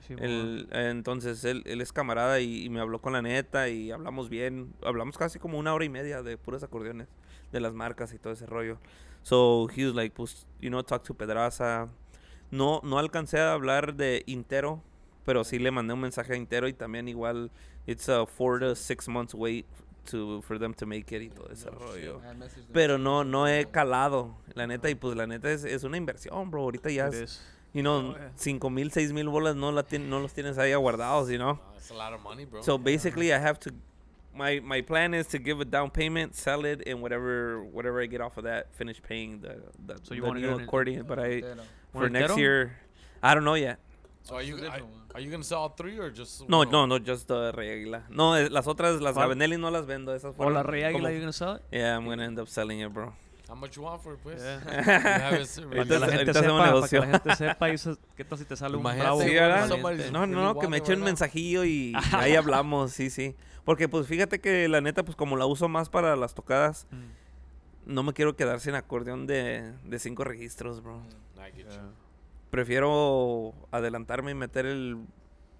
Sí, 0.07 0.15
Él, 0.19 0.69
entonces, 0.73 1.45
él, 1.45 1.63
él 1.67 1.81
es 1.81 1.93
camarada 1.93 2.41
y, 2.41 2.65
y 2.65 2.71
me 2.71 2.81
habló 2.81 3.01
con 3.01 3.13
la 3.13 3.21
neta 3.21 3.69
y 3.69 3.91
hablamos 3.91 4.31
bien. 4.31 4.73
Hablamos 4.83 5.19
casi 5.19 5.39
como 5.39 5.59
una 5.59 5.75
hora 5.75 5.85
y 5.85 5.91
media 5.91 6.23
de 6.23 6.39
puras 6.39 6.63
acordeones, 6.63 7.09
de 7.53 7.61
las 7.61 7.75
marcas 7.75 8.15
y 8.15 8.19
todo 8.19 8.33
ese 8.33 8.47
rollo. 8.47 8.79
So, 9.29 9.69
he 9.75 9.85
was 9.85 9.95
like, 9.95 10.15
pues, 10.15 10.47
you 10.59 10.71
know, 10.71 10.81
talk 10.83 11.05
to 11.05 11.13
Pedraza. 11.15 11.89
No, 12.51 12.81
no 12.83 12.97
alcancé 12.99 13.39
a 13.39 13.53
hablar 13.53 13.95
de 13.95 14.23
Intero, 14.27 14.81
pero 15.27 15.45
sí 15.45 15.59
le 15.59 15.71
mandé 15.71 15.93
un 15.93 16.01
mensaje 16.01 16.33
a 16.33 16.37
Intero 16.37 16.67
y 16.67 16.73
también 16.73 17.09
igual, 17.09 17.51
it's 17.87 18.09
a 18.09 18.25
montths 18.25 18.61
to 18.61 18.75
six 18.75 19.07
months 19.07 19.35
wait 19.35 19.67
to, 20.07 20.41
for 20.41 20.59
them 20.59 20.73
to 20.73 20.87
make 20.87 21.13
it 21.15 21.21
y 21.23 21.29
todo 21.29 21.51
ese 21.53 21.69
rollo. 21.69 22.23
I 22.25 22.35
messaged 22.35 22.55
them. 22.69 22.73
Pero 22.73 22.97
no, 22.97 23.23
no 23.23 23.47
he 23.47 23.67
calado, 23.67 24.35
la 24.55 24.67
neta, 24.67 24.89
y 24.89 24.95
pues 24.95 25.15
la 25.15 25.27
neta 25.27 25.51
es, 25.53 25.65
es 25.65 25.85
una 25.85 25.99
inversión, 25.99 26.51
bro. 26.51 26.63
Ahorita 26.63 26.89
ya 26.91 27.09
es, 27.09 27.43
you 27.75 27.83
know, 27.83 27.99
Oh, 27.99 28.17
yeah. 28.17 28.31
cinco 28.35 28.71
mil, 28.71 28.91
seis 28.93 29.13
mil 29.13 29.29
bolas 29.29 29.55
no, 29.57 29.71
la 29.73 29.83
tien- 29.83 30.09
no 30.09 30.21
los 30.21 30.33
tienes 30.33 30.57
ahí 30.57 30.73
aguardados, 30.73 31.29
you 31.29 31.37
know. 31.37 31.51
Uh, 31.61 31.77
it's 31.77 31.91
a 31.91 31.95
lot 31.95 32.15
of 32.15 32.23
money, 32.23 32.47
bro. 32.47 32.63
So 32.63 32.79
basically, 32.79 33.31
I 33.35 33.39
have 33.39 33.59
to. 33.61 33.73
My 34.35 34.61
my 34.61 34.81
plan 34.83 35.15
is 35.15 35.27
to 35.29 35.39
give 35.39 35.61
a 35.61 35.65
down 35.65 35.91
payment, 35.91 36.35
sell 36.35 36.65
it, 36.65 36.83
and 36.87 37.03
whatever 37.03 37.63
whatever 37.65 38.01
I 38.01 38.07
get 38.07 38.21
off 38.21 38.37
of 38.37 38.45
that, 38.45 38.73
finish 38.75 39.03
paying 39.03 39.41
the 39.41 39.63
the, 39.85 39.99
So 40.03 40.15
you 40.15 40.23
the 40.23 40.33
new 40.35 40.55
accordion. 40.55 41.07
But 41.07 41.19
I 41.19 41.43
for 41.93 42.09
next 42.09 42.37
year, 42.39 42.77
I 43.23 43.35
don't 43.35 43.45
know 43.45 43.55
yet. 43.55 43.79
so 44.23 44.37
are 44.37 44.43
you, 44.43 44.55
It's 44.57 44.63
a 44.63 44.67
are, 44.67 44.71
different 44.71 44.93
one. 44.93 45.03
are 45.15 45.21
you 45.21 45.31
gonna 45.31 45.43
sell 45.45 45.61
all 45.63 45.69
three 45.71 45.99
or 45.99 46.11
just 46.11 46.49
No, 46.49 46.63
no, 46.65 46.87
no, 46.87 46.99
just 46.99 47.27
the 47.27 47.53
Rey 47.57 47.69
Águila. 47.85 48.03
No, 48.11 48.35
eh, 48.37 48.49
las 48.51 48.67
otras, 48.67 49.01
las 49.01 49.15
¿Cuál? 49.15 49.59
No 49.59 49.71
las 49.71 49.87
vendo. 49.87 50.15
Esas 50.15 50.35
O 50.37 50.51
la 50.51 50.63
Rey 50.63 50.83
Águila, 50.83 51.09
como- 51.09 51.15
you 51.15 51.21
gonna 51.21 51.33
sell 51.33 51.57
it? 51.57 51.63
Yeah, 51.73 51.97
I'm 51.97 52.05
gonna 52.05 52.25
end 52.25 52.39
up 52.39 52.49
selling 52.49 52.81
it, 52.81 52.93
bro. 52.93 53.13
How 53.49 53.55
much 53.57 53.77
you 53.77 53.83
want 53.83 54.03
for 54.03 54.13
it, 54.15 54.21
pues? 54.23 54.43
Yeah. 54.43 55.41
It 55.41 55.89
Para 55.89 55.99
la 55.99 56.09
gente 56.09 56.35
sepa, 56.35 56.59
para 56.59 56.89
que 56.89 56.99
la 57.01 57.07
gente 57.07 57.37
sepa, 57.37 57.71
y 57.71 57.79
se- 57.79 57.97
¿qué 58.15 58.25
tal 58.25 58.39
si 58.39 58.45
te 58.45 58.57
sale 58.57 58.75
un 58.77 58.81
Imagínate, 58.83 59.41
bravo? 59.41 59.89
No, 60.13 60.27
no, 60.27 60.43
no, 60.43 60.59
que 60.59 60.69
me 60.69 60.77
wanting 60.79 60.83
eche 60.93 60.93
un 60.99 61.05
mensajillo 61.05 61.65
y 61.65 61.95
ahí 62.13 62.35
hablamos, 62.37 62.93
sí, 62.93 63.09
sí. 63.11 63.35
Porque 63.65 63.89
pues 63.89 64.07
fíjate 64.07 64.39
que 64.41 64.69
la 64.69 64.81
neta, 64.83 65.03
pues 65.05 65.17
como 65.17 65.37
la 65.37 65.47
uso 65.47 65.69
más 65.69 65.89
para 65.89 66.15
las 66.17 66.35
tocadas, 66.35 66.87
Mm, 66.91 67.93
no 67.95 68.03
me 68.03 68.13
quiero 68.13 68.37
quedar 68.37 68.61
sin 68.61 68.75
acordeón 68.75 69.27
de, 69.27 69.73
de 69.85 69.99
cinco 69.99 70.25
registros, 70.25 70.83
bro. 70.83 71.01
I 71.37 71.51
get 71.57 71.65
you. 71.67 71.71
yeah. 71.71 71.91
Prefiero 72.51 73.55
adelantarme 73.71 74.33
y 74.33 74.35
meter 74.35 74.67
el, 74.67 74.99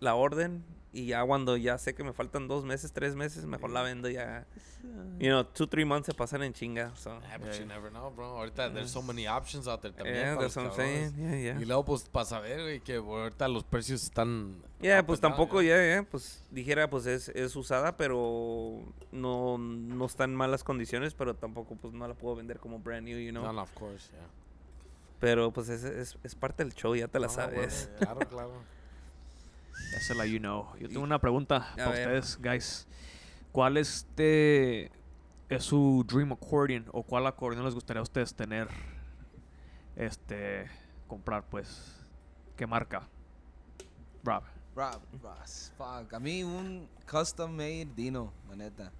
la 0.01 0.15
orden 0.15 0.65
y 0.93 1.07
ya 1.07 1.25
cuando 1.25 1.57
ya 1.57 1.77
sé 1.79 1.95
que 1.95 2.03
me 2.03 2.13
faltan 2.13 2.49
dos 2.49 2.65
meses, 2.65 2.93
tres 2.93 3.15
meses, 3.15 3.45
mejor 3.45 3.71
la 3.71 3.83
vendo 3.83 4.09
ya. 4.09 4.47
You 5.19 5.31
know, 5.31 5.45
two, 5.45 5.67
three 5.67 5.85
months 5.85 6.07
se 6.07 6.15
pasan 6.15 6.43
en 6.43 6.53
chinga. 6.53 6.95
So. 6.97 7.19
Yeah, 7.21 7.39
but 7.39 7.59
you 7.59 7.67
never 7.67 7.91
know, 7.91 8.11
bro. 8.11 8.39
Ahorita 8.39 8.73
there's 8.73 8.91
so 8.91 9.03
many 9.03 9.27
options 9.27 9.67
out 9.67 9.83
there 9.83 9.93
también. 9.93 10.15
Yeah, 10.15 10.35
para 10.35 10.43
that's 10.43 10.57
what 10.57 10.67
I'm 10.67 10.77
saying. 10.77 11.11
cabrones. 11.13 11.19
Yeah, 11.19 11.37
Y 11.37 11.59
yeah. 11.59 11.67
luego, 11.67 11.85
pues, 11.85 12.09
para 12.09 12.25
saber, 12.25 12.63
güey, 12.63 12.81
que 12.81 12.97
ahorita 12.97 13.49
los 13.49 13.65
precios 13.65 14.03
están... 14.05 14.63
Yeah, 14.81 15.05
pues 15.05 15.21
tampoco, 15.21 15.61
ya, 15.63 15.77
ya, 15.77 16.05
pues 16.05 16.43
dijera, 16.51 16.89
pues 16.89 17.07
es, 17.07 17.29
es 17.31 17.55
usada, 17.57 17.97
pero 17.97 18.81
no, 19.11 19.59
no 19.59 20.07
está 20.07 20.25
en 20.25 20.35
malas 20.37 20.63
condiciones, 20.63 21.13
pero 21.13 21.35
tampoco, 21.35 21.75
pues 21.75 21.93
no 21.93 22.07
la 22.07 22.15
puedo 22.15 22.37
vender 22.37 22.61
como 22.61 22.79
brand 22.79 23.07
new, 23.07 23.19
you 23.19 23.33
know. 23.33 23.43
No, 23.43 23.53
no, 23.53 23.63
of 23.63 23.73
course, 23.75 24.11
yeah. 24.13 24.27
Pero 25.19 25.51
pues 25.51 25.69
es, 25.69 25.83
es, 25.83 26.17
es 26.23 26.35
parte 26.37 26.63
del 26.63 26.73
show, 26.73 26.95
ya 26.95 27.09
te 27.09 27.19
la 27.19 27.27
No, 27.27 27.33
sabes. 27.33 27.91
bueno, 27.99 28.15
claro, 28.15 28.31
claro. 28.31 28.78
Esa 29.95 30.15
la 30.15 30.27
you 30.27 30.39
know. 30.39 30.75
Yo 30.79 30.89
tengo 30.89 31.03
una 31.03 31.19
pregunta 31.19 31.73
para 31.77 31.91
ver. 31.91 32.09
ustedes, 32.09 32.39
guys. 32.41 32.87
¿Cuál 33.53 33.77
este 33.77 34.91
es 35.49 35.65
su 35.65 36.05
dream 36.07 36.33
accordion 36.33 36.87
o 36.93 37.03
cuál 37.03 37.27
acordeón 37.27 37.65
les 37.65 37.75
gustaría 37.75 38.01
a 38.01 38.03
ustedes 38.03 38.35
tener? 38.35 38.69
Este, 39.97 40.71
comprar, 41.07 41.45
pues. 41.49 41.95
¿Qué 42.57 42.67
marca? 42.67 43.09
Rob. 44.23 44.43
Rob, 44.79 45.01
Ross, 45.21 45.73
fuck. 45.77 46.15
A 46.15 46.21
mí 46.21 46.45
un 46.45 46.89
custom 47.11 47.51
made 47.51 47.89
Dino, 47.97 48.33
la 48.49 48.55
neta. 48.55 48.93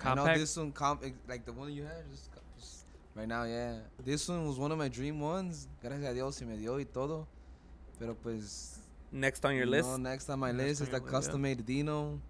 I 0.00 0.14
know 0.14 0.24
Compact? 0.24 0.38
this 0.38 0.56
one, 0.56 0.72
comp, 0.72 1.02
like 1.28 1.44
the 1.44 1.52
one 1.52 1.72
you 1.72 1.82
had, 1.82 2.08
just, 2.10 2.30
just 2.56 2.84
right 3.16 3.26
now, 3.26 3.42
yeah. 3.42 3.80
This 4.04 4.28
one 4.28 4.46
was 4.46 4.56
one 4.56 4.70
of 4.70 4.78
my 4.78 4.88
dream 4.88 5.20
ones. 5.20 5.66
Gracias 5.82 6.08
a 6.08 6.14
Dios 6.14 6.36
se 6.36 6.44
me 6.44 6.56
dio 6.56 6.78
y 6.78 6.84
todo. 6.84 7.26
Pero 7.98 8.14
pues. 8.14 8.79
Next 9.12 9.44
on 9.44 9.54
your 9.54 9.66
no, 9.66 9.72
list. 9.72 9.98
next 9.98 10.28
on 10.30 10.38
my 10.38 10.52
Next 10.52 10.80
list 10.80 10.82
on 10.82 10.86
is 10.86 10.90
the 10.90 11.00
your 11.00 11.10
list, 11.10 11.28
yeah. 11.28 11.36
custom 11.36 11.42
made 11.42 11.66
Dino. 11.66 12.20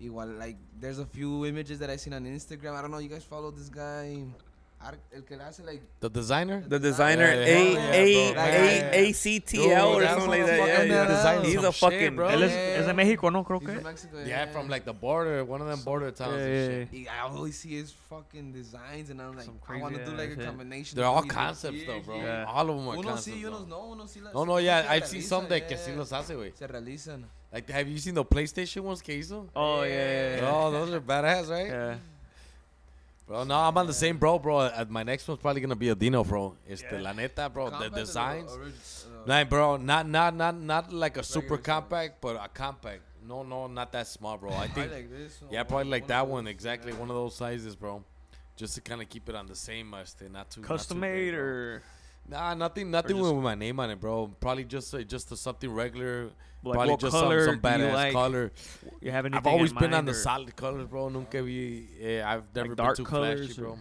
Igual, 0.00 0.38
like, 0.38 0.56
there's 0.80 0.98
a 0.98 1.06
few 1.06 1.46
images 1.46 1.78
that 1.78 1.90
I 1.90 1.96
seen 1.96 2.12
on 2.14 2.24
Instagram. 2.24 2.74
I 2.74 2.82
don't 2.82 2.90
know, 2.90 2.98
you 2.98 3.08
guys 3.08 3.24
follow 3.24 3.50
this 3.50 3.68
guy? 3.68 4.24
Ar- 4.84 4.98
El 5.12 5.24
que 5.24 5.36
le 5.36 5.44
hace, 5.44 5.62
like. 5.64 5.82
The 6.00 6.10
designer? 6.10 6.60
The 6.68 6.78
designer, 6.78 7.26
Yeah, 7.34 7.56
A 7.56 7.72
yeah, 7.72 7.92
A 7.92 8.32
bro. 8.34 8.42
A 8.42 8.74
Yeah. 8.76 8.90
A 9.08 9.12
C 9.14 9.40
T 9.40 9.56
L 9.72 9.92
Dude, 9.92 9.96
or 9.96 10.00
that's 10.02 10.12
something 10.12 10.30
like 10.30 10.40
what 10.42 10.46
that. 10.46 10.60
I'm 10.60 10.66
Yeah, 10.68 10.76
fucking 10.76 10.90
yeah. 10.90 11.06
designing 11.08 11.44
He's 11.46 11.54
some 11.54 11.64
a 11.64 11.72
shit, 11.72 11.80
fucking. 11.80 12.16
bro. 12.16 12.28
Él 12.28 12.42
es, 12.42 12.52
Yeah. 12.52 12.80
es 12.80 12.86
de 12.86 12.92
México, 12.94 13.30
¿no? 13.32 13.44
Creo 13.44 13.60
He's 13.60 13.66
que. 13.68 13.74
from 13.76 13.84
Mexico, 13.84 14.16
Yeah, 14.26 14.46
from 14.52 14.68
like 14.68 14.84
the 14.84 14.92
border, 14.92 15.44
one 15.44 15.62
of 15.62 15.68
them 15.68 15.80
border 15.84 16.10
towns. 16.12 16.34
and 16.34 16.48
Yeah, 16.48 16.84
shit. 16.84 16.92
yeah, 16.92 17.12
I 17.24 17.28
always 17.30 17.56
see 17.58 17.70
his 17.80 17.92
fucking 18.10 18.52
designs, 18.52 19.10
and 19.10 19.20
I'm 19.22 19.34
like, 19.34 19.46
Some 19.46 19.58
I 19.68 19.80
want 19.80 19.94
to 19.94 20.00
crazy 20.00 20.10
do 20.12 20.16
like 20.18 20.30
ass 20.30 20.36
a 20.36 20.40
shit. 20.40 20.46
combination. 20.46 20.96
They're 20.96 21.06
of 21.06 21.14
all 21.16 21.22
these 21.22 21.32
concepts 21.32 21.76
here, 21.76 21.86
though, 21.86 22.00
bro. 22.00 22.14
here. 22.16 22.24
Yeah. 22.26 22.44
All 22.46 22.68
of 22.70 22.76
them 22.76 22.88
are 22.88 22.96
Unos 22.96 23.04
concepts. 23.06 23.26
sí 23.36 23.40
y 23.40 23.44
unos 23.46 23.66
bro. 23.66 23.78
no, 23.78 23.84
unos 23.94 24.10
sí 24.12 24.20
las. 24.22 24.34
No, 24.34 24.44
no, 24.44 24.52
unos 24.52 24.62
yeah, 24.62 24.82
se 24.82 24.88
I've 24.88 25.06
seen 25.06 25.20
realizan, 25.22 25.28
some 25.28 25.48
that 25.48 25.66
que 25.68 25.76
yeah. 25.76 25.84
sí 25.86 25.96
los 25.96 26.12
hace, 26.12 26.34
güey. 26.34 26.52
Se 26.56 26.66
realizan. 26.66 27.24
Like, 27.52 27.70
have 27.72 27.88
you 27.88 27.98
seen 27.98 28.14
the 28.14 28.24
PlayStation 28.24 28.82
ones 28.82 29.00
que 29.00 29.14
hizo? 29.14 29.46
Oh, 29.54 29.82
yeah, 29.84 29.88
yeah, 29.94 30.36
yeah. 30.42 30.50
Oh, 30.52 30.70
those 30.72 30.92
are 30.92 31.00
badass, 31.00 31.48
right? 31.48 31.68
Yeah. 31.68 31.96
Bro, 33.26 33.44
no, 33.44 33.54
I'm 33.54 33.76
on 33.78 33.86
the 33.86 33.94
same 33.94 34.18
bro, 34.18 34.38
bro. 34.38 34.58
Uh, 34.58 34.84
my 34.90 35.02
next 35.02 35.26
one's 35.26 35.40
probably 35.40 35.62
gonna 35.62 35.74
be 35.76 35.88
a 35.88 35.94
Dino, 35.94 36.22
bro. 36.24 36.56
It's 36.68 36.82
Yeah. 36.82 37.00
la 37.00 37.12
neta, 37.12 37.48
bro, 37.48 37.66
the 37.66 37.70
Compact 37.70 37.92
or 37.94 37.96
designs. 38.00 38.50
orig- 38.52 38.72
uh, 38.74 39.22
Like, 39.26 39.48
bro, 39.48 39.76
not 39.78 40.06
not 40.06 40.34
not 40.34 40.54
not 40.60 40.92
like 40.92 41.16
a 41.16 41.22
super 41.22 41.54
Regular 41.54 41.56
size. 41.58 41.64
compact, 41.64 42.20
but 42.20 42.36
a 42.36 42.48
compact. 42.48 43.00
No, 43.26 43.42
no, 43.42 43.66
not 43.66 43.90
that 43.92 44.06
small, 44.08 44.36
bro. 44.36 44.52
I 44.52 44.68
think, 44.68 44.92
like 44.92 45.08
this, 45.08 45.40
or 45.42 45.48
yeah, 45.50 45.62
probably 45.62 45.90
like 45.90 46.02
of 46.02 46.08
that 46.08 46.22
those, 46.24 46.30
one, 46.32 46.46
exactly, 46.46 46.92
yeah. 46.92 46.98
one 46.98 47.08
of 47.08 47.16
those 47.16 47.34
sizes, 47.34 47.74
bro. 47.74 48.04
Just 48.56 48.74
to 48.74 48.82
kind 48.82 49.00
of 49.00 49.08
keep 49.08 49.26
it 49.30 49.34
on 49.34 49.46
the 49.46 49.56
same, 49.56 49.94
uh, 49.94 50.00
este, 50.02 50.28
not 50.30 50.50
too 50.50 50.60
not 50.60 50.68
Custom 50.68 50.98
too 50.98 51.00
big, 51.00 51.10
made 51.10 51.30
bro. 51.32 51.40
or 51.40 51.82
Nah, 52.28 52.52
nothing, 52.54 52.90
nothing 52.90 53.16
just- 53.16 53.32
with 53.34 53.42
my 53.42 53.54
name 53.54 53.80
on 53.80 53.88
it, 53.90 54.00
bro. 54.00 54.28
Probably 54.38 54.64
just 54.64 54.94
uh, 54.94 55.02
just 55.02 55.32
a 55.32 55.36
something 55.36 55.72
regular. 55.72 56.28
Like 56.64 56.74
probably 56.74 56.90
what 56.92 57.00
just 57.00 57.12
color 57.12 57.44
some, 57.46 57.60
some 57.62 57.78
do 57.78 57.84
you 57.84 57.92
like? 57.92 58.12
color. 58.12 58.52
You 59.00 59.10
have 59.10 59.26
anything 59.26 59.38
I've 59.38 59.46
always 59.46 59.72
been 59.72 59.84
on 59.84 59.90
mind 60.04 60.08
the 60.08 60.14
solid 60.14 60.54
colors, 60.56 60.86
bro. 60.86 61.08
Nunca 61.08 61.42
vi, 61.42 61.86
eh, 62.00 62.22
I've 62.24 62.44
never 62.54 62.74
been 62.74 62.94
too 62.94 63.04
colors 63.04 63.46
flashy, 63.46 63.60
bro. 63.60 63.78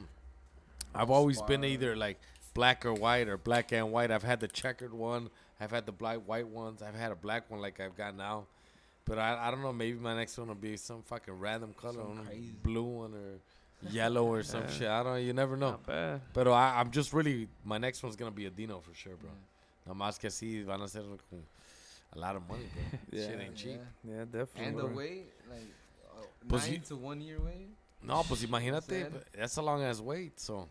I've 0.95 1.09
always 1.09 1.41
been 1.41 1.63
either 1.63 1.95
like 1.95 2.19
black 2.53 2.85
or 2.85 2.93
white 2.93 3.27
or 3.27 3.37
black 3.37 3.71
and 3.71 3.91
white. 3.91 4.11
I've 4.11 4.23
had 4.23 4.39
the 4.39 4.47
checkered 4.47 4.93
one. 4.93 5.29
I've 5.59 5.71
had 5.71 5.85
the 5.85 5.91
black 5.91 6.17
white 6.27 6.47
ones. 6.47 6.81
I've 6.81 6.95
had 6.95 7.11
a 7.11 7.15
black 7.15 7.49
one 7.49 7.61
like 7.61 7.79
I've 7.79 7.95
got 7.97 8.15
now. 8.15 8.45
But 9.05 9.17
I, 9.17 9.47
I 9.47 9.51
don't 9.51 9.61
know. 9.61 9.73
Maybe 9.73 9.97
my 9.99 10.15
next 10.15 10.37
one 10.37 10.47
will 10.47 10.55
be 10.55 10.77
some 10.77 11.01
fucking 11.03 11.33
random 11.39 11.73
color, 11.73 11.93
Some 11.95 12.19
I 12.21 12.25
crazy. 12.29 12.53
blue 12.63 12.83
one 12.83 13.13
or 13.13 13.89
yellow 13.89 14.25
or 14.25 14.43
some 14.43 14.61
Yeah. 14.61 14.69
shit. 14.69 14.87
I 14.87 15.03
don't. 15.03 15.13
know. 15.13 15.19
You 15.19 15.33
never 15.33 15.57
know. 15.57 15.79
But 16.33 16.47
I, 16.47 16.79
I'm 16.79 16.91
just 16.91 17.11
really. 17.11 17.47
My 17.65 17.77
next 17.77 18.01
one's 18.03 18.15
gonna 18.15 18.31
be 18.31 18.45
a 18.45 18.49
Dino 18.49 18.79
for 18.79 18.93
sure, 18.93 19.15
bro. 19.15 19.29
Nada 19.85 19.97
más 19.99 20.17
que 20.19 20.29
así 20.29 20.63
van 20.65 20.81
a 20.81 20.87
ser 20.87 21.01
con 21.01 21.43
a 22.15 22.19
lot 22.19 22.35
of 22.35 22.47
money, 22.47 22.65
bro. 22.73 22.99
Yeah. 23.19 23.27
Shit 23.27 23.39
ain't 23.41 23.55
cheap. 23.55 23.79
Yeah. 24.03 24.11
Yeah, 24.17 24.25
definitely. 24.25 24.65
And 24.65 24.77
the 24.77 24.83
bro. 24.83 24.95
wait, 24.95 25.25
like 25.49 25.67
uh, 26.17 26.25
Pues 26.47 26.63
nine 26.67 26.73
you- 26.73 26.79
to 26.89 26.95
one 26.95 27.21
year 27.21 27.39
wait. 27.39 27.69
No, 28.01 28.21
pues 28.23 28.43
imagínate. 28.43 29.09
That's 29.37 29.55
a 29.57 29.61
long 29.61 29.81
ass 29.81 29.99
wait. 30.01 30.39
So 30.39 30.67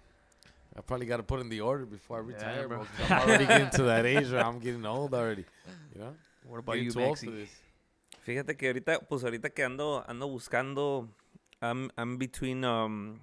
I 0.76 0.80
probably 0.82 1.06
got 1.06 1.16
to 1.16 1.22
put 1.22 1.40
in 1.40 1.48
the 1.48 1.60
order 1.62 1.86
before 1.86 2.18
I 2.18 2.20
Yeah, 2.20 2.34
retire, 2.36 2.68
bro. 2.68 2.78
bro. 2.78 3.06
I'm 3.16 3.22
already 3.28 3.46
getting 3.46 3.70
to 3.70 3.82
that 3.84 4.04
age 4.06 4.30
where 4.30 4.44
I'm 4.44 4.58
getting 4.58 4.84
old 4.84 5.14
already. 5.14 5.44
You 5.94 6.00
know? 6.00 6.14
What 6.46 6.58
about 6.58 6.74
Getting 6.76 6.90
you, 6.90 6.94
Maxi? 6.94 7.48
Fíjate 8.26 8.56
que 8.56 8.68
ahorita, 8.68 9.00
pues 9.08 9.24
ahorita 9.24 9.50
que 9.50 9.64
ando, 9.64 10.04
ando 10.06 10.28
buscando, 10.28 11.08
I'm, 11.60 11.90
I'm 11.96 12.18
between 12.18 12.64
um, 12.64 13.20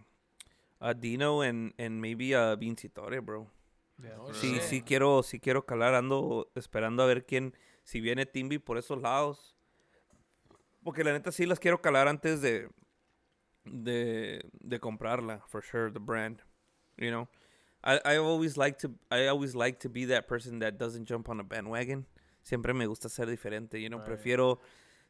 a 0.82 0.94
Dino 0.94 1.42
and, 1.42 1.74
and 1.78 2.02
maybe 2.02 2.34
a 2.34 2.56
Vincitore, 2.58 3.20
bro. 3.24 3.48
Yeah, 4.02 4.10
Sí, 4.34 4.56
sure. 4.56 4.62
sí 4.62 4.82
quiero, 4.82 5.22
sí 5.24 5.40
quiero 5.40 5.66
calar, 5.66 5.94
ando 5.94 6.50
esperando 6.56 7.04
a 7.04 7.06
ver 7.06 7.26
quién, 7.26 7.54
si 7.90 8.02
viene 8.02 8.28
Timby 8.28 8.60
por 8.60 8.78
esos 8.78 9.02
lados. 9.02 9.56
Porque 10.84 11.04
la 11.04 11.12
neta 11.12 11.32
sí 11.32 11.48
las 11.48 11.60
quiero 11.60 11.82
calar 11.82 12.08
antes 12.08 12.40
de, 12.40 12.70
de, 13.66 14.48
de 14.60 14.80
comprarla, 14.80 15.40
for 15.48 15.64
sure, 15.64 15.92
the 15.92 16.00
brand, 16.00 16.44
you 16.98 17.10
know. 17.10 17.28
I, 17.84 18.00
I 18.06 18.18
always 18.18 18.58
like 18.58 18.78
to, 18.80 18.92
I 19.10 19.28
always 19.28 19.56
like 19.56 19.80
to 19.80 19.90
be 19.90 20.06
that 20.06 20.28
person 20.28 20.60
that 20.60 20.78
doesn't 20.78 21.08
jump 21.08 21.30
on 21.30 21.40
a 21.40 21.44
bandwagon. 21.44 22.06
Siempre 22.44 22.74
me 22.76 22.86
gusta 22.86 23.10
ser 23.10 23.26
diferente, 23.26 23.82
you 23.82 23.90
know. 23.90 23.98
Right. 23.98 24.08
Prefiero, 24.08 24.60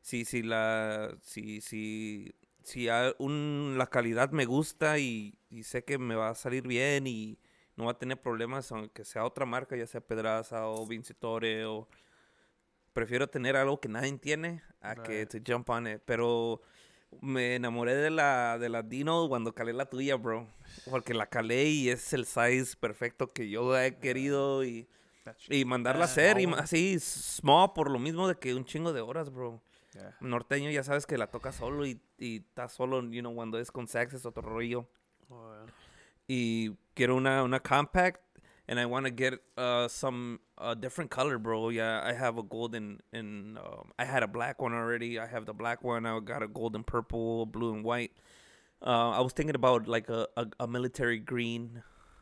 si, 0.02 0.24
si 0.24 0.42
la, 0.42 1.18
si, 1.22 1.60
si, 1.60 2.32
si 2.64 2.88
un, 3.18 3.76
la 3.78 3.88
calidad 3.88 4.32
me 4.32 4.46
gusta 4.46 4.98
y, 5.00 5.38
y 5.50 5.64
sé 5.64 5.84
que 5.84 5.98
me 5.98 6.16
va 6.16 6.30
a 6.30 6.36
salir 6.36 6.66
bien 6.66 7.08
y 7.08 7.40
no 7.76 7.86
va 7.86 7.92
a 7.92 7.98
tener 7.98 8.22
problemas 8.22 8.72
aunque 8.72 9.04
sea 9.04 9.26
otra 9.26 9.46
marca, 9.46 9.76
ya 9.76 9.86
sea 9.86 10.00
Pedraza 10.00 10.68
o 10.68 10.88
Vincitore 10.88 11.66
o 11.66 11.90
prefiero 12.94 13.28
tener 13.28 13.56
algo 13.56 13.80
que 13.80 13.90
nadie 13.90 14.18
tiene 14.18 14.62
a 14.82 14.96
que 14.96 15.20
Right. 15.26 15.30
to 15.30 15.38
jump 15.46 15.70
on 15.70 15.88
it, 15.88 16.02
pero 16.06 16.62
me 17.22 17.56
enamoré 17.56 17.96
de 17.96 18.10
la 18.12 18.58
de 18.60 18.70
la 18.70 18.84
Dino 18.84 19.28
cuando 19.30 19.54
calé 19.54 19.74
la 19.74 19.86
tuya, 19.88 20.16
bro, 20.16 20.48
porque 20.90 21.14
la 21.14 21.26
calé 21.28 21.66
y 21.66 21.90
es 21.90 22.14
el 22.14 22.26
size 22.26 22.76
perfecto 22.80 23.28
que 23.28 23.50
yo 23.50 23.78
he 23.78 23.98
querido 23.98 24.64
y 24.64 24.88
y 25.50 25.64
mandarla 25.66 26.04
a 26.04 26.06
hacer 26.06 26.40
y 26.40 26.46
así 26.58 27.00
small 27.00 27.74
por 27.74 27.92
lo 27.92 28.00
mismo 28.00 28.28
de 28.28 28.36
que 28.36 28.54
un 28.56 28.66
chingo 28.66 28.94
de 28.94 29.02
horas, 29.02 29.30
bro. 29.32 29.62
yeah. 29.94 30.16
Norteño 30.22 30.72
ya 30.72 30.84
sabes 30.84 31.06
que 31.06 31.18
la 31.18 31.28
toca 31.28 31.52
solo 31.52 31.86
y, 31.86 32.02
y 32.18 32.38
está 32.38 32.68
solo, 32.68 33.02
you 33.12 33.22
know, 33.22 33.34
cuando 33.36 33.60
es 33.60 33.70
con 33.72 33.88
sax 33.88 34.14
es 34.14 34.26
otro 34.26 34.42
rollo. 34.44 34.88
Oh, 35.30 35.54
yeah. 35.54 35.74
y 36.28 36.72
quiero 36.96 37.16
una, 37.16 37.44
una 37.44 37.60
compact 37.60 38.22
and 38.70 38.80
I 38.80 38.86
want 38.86 39.06
to 39.06 39.12
get 39.12 39.34
uh, 39.58 39.88
some 39.90 40.40
uh, 40.58 40.76
different 40.76 41.10
color, 41.10 41.38
bro. 41.40 41.70
Yeah, 41.70 42.02
I 42.06 42.14
have 42.14 42.38
a 42.38 42.44
golden 42.44 43.02
and 43.12 43.58
um, 43.58 43.92
I 43.98 44.06
had 44.06 44.22
a 44.24 44.28
black 44.28 44.62
one 44.62 44.74
already. 44.74 45.18
I 45.20 45.26
have 45.26 45.46
the 45.46 45.54
black 45.54 45.84
one. 45.84 46.06
I 46.06 46.20
got 46.22 46.44
a 46.44 46.48
golden 46.48 46.84
purple, 46.84 47.46
blue 47.48 47.74
and 47.74 47.84
white. 47.84 48.12
Uh, 48.86 49.10
I 49.18 49.22
was 49.22 49.34
thinking 49.34 49.56
about 49.56 49.88
like 49.88 50.08
a, 50.10 50.28
a, 50.38 50.46
a 50.62 50.68
military 50.68 51.18
green, 51.20 51.82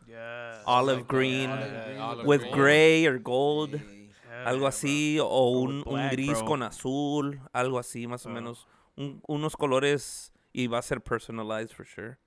Yeah. 0.09 0.57
olive 0.65 0.99
Like, 0.99 1.07
green 1.07 1.49
olive 1.51 1.85
green 1.85 1.99
olive 1.99 2.25
with 2.25 2.41
green. 2.41 2.53
gray 2.53 3.05
or 3.05 3.19
gold, 3.19 3.71
Yeah. 3.73 4.45
Algo 4.51 4.59
bro. 4.59 4.67
así, 4.69 5.19
o 5.19 5.61
un, 5.61 5.83
with 5.85 5.87
un 5.93 6.09
gris 6.15 6.39
bro. 6.39 6.47
con 6.47 6.63
azul, 6.63 7.39
algo 7.53 7.77
así 7.79 8.07
más 8.07 8.25
o 8.25 8.29
menos. 8.29 8.65
Un- 8.95 9.19
unos 9.27 9.55
colores 9.55 10.31
y 10.53 10.67
va 10.67 10.79
a 10.79 10.81
ser 10.81 10.99
personalized 11.01 11.73
for 11.75 11.85
sure. 11.85 12.17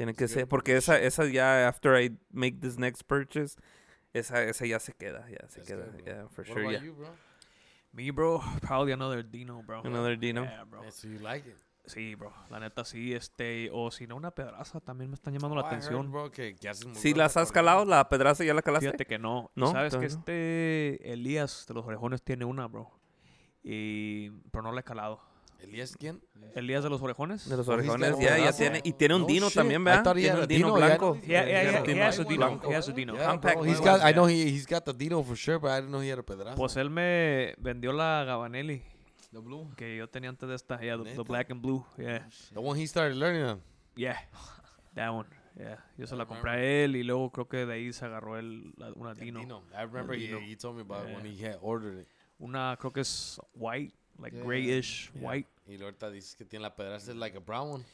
Tiene 0.00 0.14
que 0.14 0.28
ser, 0.28 0.48
porque 0.48 0.76
esa, 0.78 0.98
esa 0.98 1.26
ya, 1.26 1.68
after 1.68 1.94
I 2.02 2.16
make 2.32 2.58
this 2.60 2.78
next 2.78 3.02
purchase, 3.02 3.58
esa, 4.14 4.42
esa 4.44 4.64
ya 4.64 4.78
se 4.80 4.94
queda, 4.94 5.28
ya 5.28 5.46
se 5.46 5.60
That's 5.60 5.68
queda, 5.68 5.84
good, 5.92 6.04
yeah, 6.06 6.26
for 6.30 6.42
What 6.42 6.54
sure, 6.54 6.60
about 6.62 6.72
yeah. 6.72 6.82
you, 6.82 6.94
bro? 6.94 7.08
Me, 7.92 8.10
bro, 8.10 8.40
probably 8.62 8.92
another 8.92 9.22
Dino, 9.22 9.62
bro. 9.62 9.82
Another 9.84 10.16
Dino. 10.16 10.44
Yeah, 10.44 10.64
bro. 10.64 10.80
Yeah, 10.84 10.90
so 10.90 11.06
you 11.06 11.18
like 11.18 11.46
it? 11.46 11.58
Sí, 11.84 12.14
bro. 12.14 12.32
La 12.48 12.60
neta 12.60 12.82
sí, 12.86 13.12
este, 13.12 13.68
o 13.74 13.90
si 13.90 14.06
no 14.06 14.16
una 14.16 14.30
pedraza 14.30 14.80
también 14.80 15.10
me 15.10 15.16
están 15.16 15.34
llamando 15.34 15.56
Oh, 15.56 15.60
la 15.60 15.66
I 15.68 15.74
heard, 15.74 15.76
atención. 15.82 16.10
bro, 16.10 16.30
que, 16.30 16.56
¿Sí 16.56 17.10
buena 17.10 17.24
las 17.24 17.36
has 17.36 17.52
calado? 17.52 17.84
¿La 17.84 18.08
pedraza 18.08 18.42
ya 18.42 18.54
la 18.54 18.62
calaste? 18.62 18.86
Fíjate 18.86 19.04
que 19.04 19.18
no. 19.18 19.50
No, 19.54 19.70
Sabes 19.70 19.92
que 19.92 19.98
no. 20.00 20.06
este 20.06 21.12
Elías 21.12 21.66
de 21.68 21.74
los 21.74 21.84
orejones 21.84 22.22
tiene 22.22 22.46
una, 22.46 22.66
bro. 22.68 22.90
Y 23.62 24.30
pero 24.50 24.62
no 24.62 24.72
la 24.72 24.80
he 24.80 24.84
calado. 24.84 25.20
¿Elías 25.62 25.96
quién? 25.96 26.20
Elías 26.54 26.82
de 26.82 26.90
los 26.90 27.00
orejones. 27.02 27.48
De 27.48 27.56
los 27.56 27.68
Oh, 27.68 27.72
orejones, 27.72 28.18
ya, 28.18 28.38
ya 28.38 28.52
tiene. 28.52 28.80
Y 28.82 28.92
tiene 28.92 29.14
un 29.14 29.22
No 29.22 29.26
Dino 29.28 29.46
shit. 29.46 29.54
también, 29.54 29.84
¿verdad? 29.84 30.14
Tiene 30.14 30.40
un 30.40 30.48
Dino 30.48 30.72
blanco. 30.74 31.14
Yeah, 31.20 31.44
yeah, 31.44 31.62
yeah, 31.62 31.80
he 31.82 31.86
Dino 31.86 32.04
has 32.04 32.18
a 32.18 32.24
Dino. 32.24 32.46
blanco. 32.46 32.70
He 32.70 32.74
has 32.74 32.88
a 32.88 32.92
Dino. 32.92 33.14
He's 33.64 33.80
got, 33.80 34.00
I 34.02 34.12
know 34.12 34.26
he, 34.26 34.50
he's 34.50 34.66
got 34.66 34.84
the 34.84 34.92
Dino 34.92 35.22
for 35.22 35.36
sure, 35.36 35.58
but 35.58 35.70
I 35.70 35.76
didn't 35.80 35.90
know 35.92 36.00
he 36.00 36.08
had 36.10 36.18
a 36.18 36.22
pedazo. 36.24 36.56
Pues 36.56 36.76
él 36.76 36.90
me 36.90 37.54
vendió 37.58 37.92
la 37.92 38.24
Gabanelli. 38.24 38.82
The 39.32 39.38
blue. 39.38 39.70
que 39.76 39.96
yo 39.96 40.08
tenía 40.08 40.28
antes 40.30 40.48
de 40.48 40.54
esta. 40.56 40.80
Yeah, 40.80 40.96
the, 40.96 41.14
the 41.14 41.22
black 41.22 41.50
and 41.50 41.62
blue. 41.62 41.84
Yeah. 41.96 42.26
The 42.52 42.58
one 42.60 42.76
he 42.80 42.86
started 42.86 43.16
learning 43.16 43.44
on. 43.44 43.62
Yeah. 43.94 44.16
That 44.94 45.10
one. 45.12 45.28
Yeah. 45.56 45.76
Yo 45.96 46.06
se 46.06 46.16
la 46.16 46.24
I 46.24 46.26
compré 46.26 46.50
a 46.50 46.60
él 46.84 46.96
y 46.96 47.04
luego 47.04 47.30
creo 47.30 47.46
que 47.48 47.64
de 47.66 47.74
ahí 47.74 47.92
se 47.92 48.04
agarró 48.06 48.38
el, 48.38 48.72
la- 48.76 48.92
una 48.96 49.14
Dino. 49.14 49.38
Dino. 49.40 49.62
I 49.72 49.82
remember 49.84 50.16
he, 50.16 50.26
Dino. 50.26 50.40
he 50.40 50.56
told 50.56 50.74
me 50.76 50.82
about 50.82 51.08
it 51.08 51.14
when 51.14 51.24
he 51.26 51.36
had 51.44 51.58
ordered 51.60 52.00
it. 52.00 52.08
Una 52.40 52.76
creo 52.80 52.90
que 52.92 53.02
es 53.02 53.38
white, 53.54 53.94
like 54.20 54.36
Yeah. 54.36 54.44
grayish 54.46 55.10
Yeah. 55.14 55.22
white. 55.28 55.48
Y 55.66 55.72
luego 55.72 55.84
ahorita 55.86 56.10
dices 56.10 56.34
que 56.36 56.44
tiene 56.44 56.62
la 56.64 56.74
pedraza, 56.74 57.10
es 57.12 57.16
like 57.16 57.36
a 57.36 57.40
brown 57.40 57.70
one. 57.72 57.84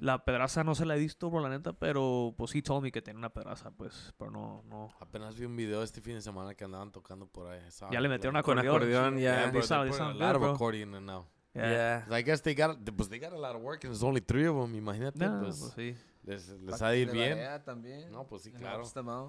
La 0.00 0.24
pedraza 0.24 0.64
no 0.64 0.74
se 0.74 0.84
la 0.86 0.96
he 0.96 0.98
visto, 0.98 1.30
bro, 1.30 1.40
la 1.40 1.48
neta, 1.50 1.72
pero 1.72 2.34
pues 2.36 2.54
he 2.54 2.62
told 2.62 2.82
me 2.82 2.90
que 2.90 3.00
tiene 3.02 3.18
una 3.18 3.28
pedraza, 3.32 3.70
pues, 3.70 4.12
pero 4.18 4.30
no, 4.30 4.62
no. 4.68 4.92
Apenas 4.98 5.36
vi 5.38 5.44
un 5.44 5.54
video 5.54 5.82
este 5.82 6.00
fin 6.00 6.14
de 6.14 6.20
semana 6.22 6.54
que 6.54 6.64
andaban 6.64 6.90
tocando 6.90 7.26
por 7.26 7.48
ahí. 7.48 7.60
Saw 7.70 7.90
Ya 7.92 8.00
le 8.00 8.08
it, 8.08 8.12
metieron 8.12 8.34
like- 8.34 8.44
Con 8.44 8.58
acordeón, 8.58 9.18
Yeah, 9.18 9.36
ya. 9.36 9.42
they 9.44 9.50
bro, 9.52 9.62
sound- 9.62 9.90
they 9.92 10.00
a 10.00 10.12
lot 10.14 10.34
of 10.36 10.42
bro. 10.42 10.52
accordion 10.54 10.94
in 10.94 11.06
now. 11.06 11.26
Yeah. 11.54 12.04
I 12.10 12.22
guess 12.24 12.42
they 12.42 12.54
got, 12.54 12.78
pues 12.96 13.08
they 13.08 13.20
got 13.20 13.32
a 13.32 13.38
lot 13.38 13.54
of 13.54 13.62
work 13.62 13.84
and 13.84 13.92
there's 13.92 14.02
only 14.02 14.20
three 14.20 14.46
of 14.46 14.56
them, 14.56 14.74
imagínate. 14.74 15.16
Nah, 15.18 15.40
pues, 15.40 15.58
pues 15.60 15.72
sí. 15.74 15.96
Les, 16.24 16.48
les 16.48 16.80
ha 16.82 16.88
de 16.90 16.98
ir 17.00 17.10
bien. 17.10 17.38
también. 17.64 18.10
No, 18.10 18.26
pues 18.26 18.42
sí, 18.42 18.50
claro. 18.52 18.82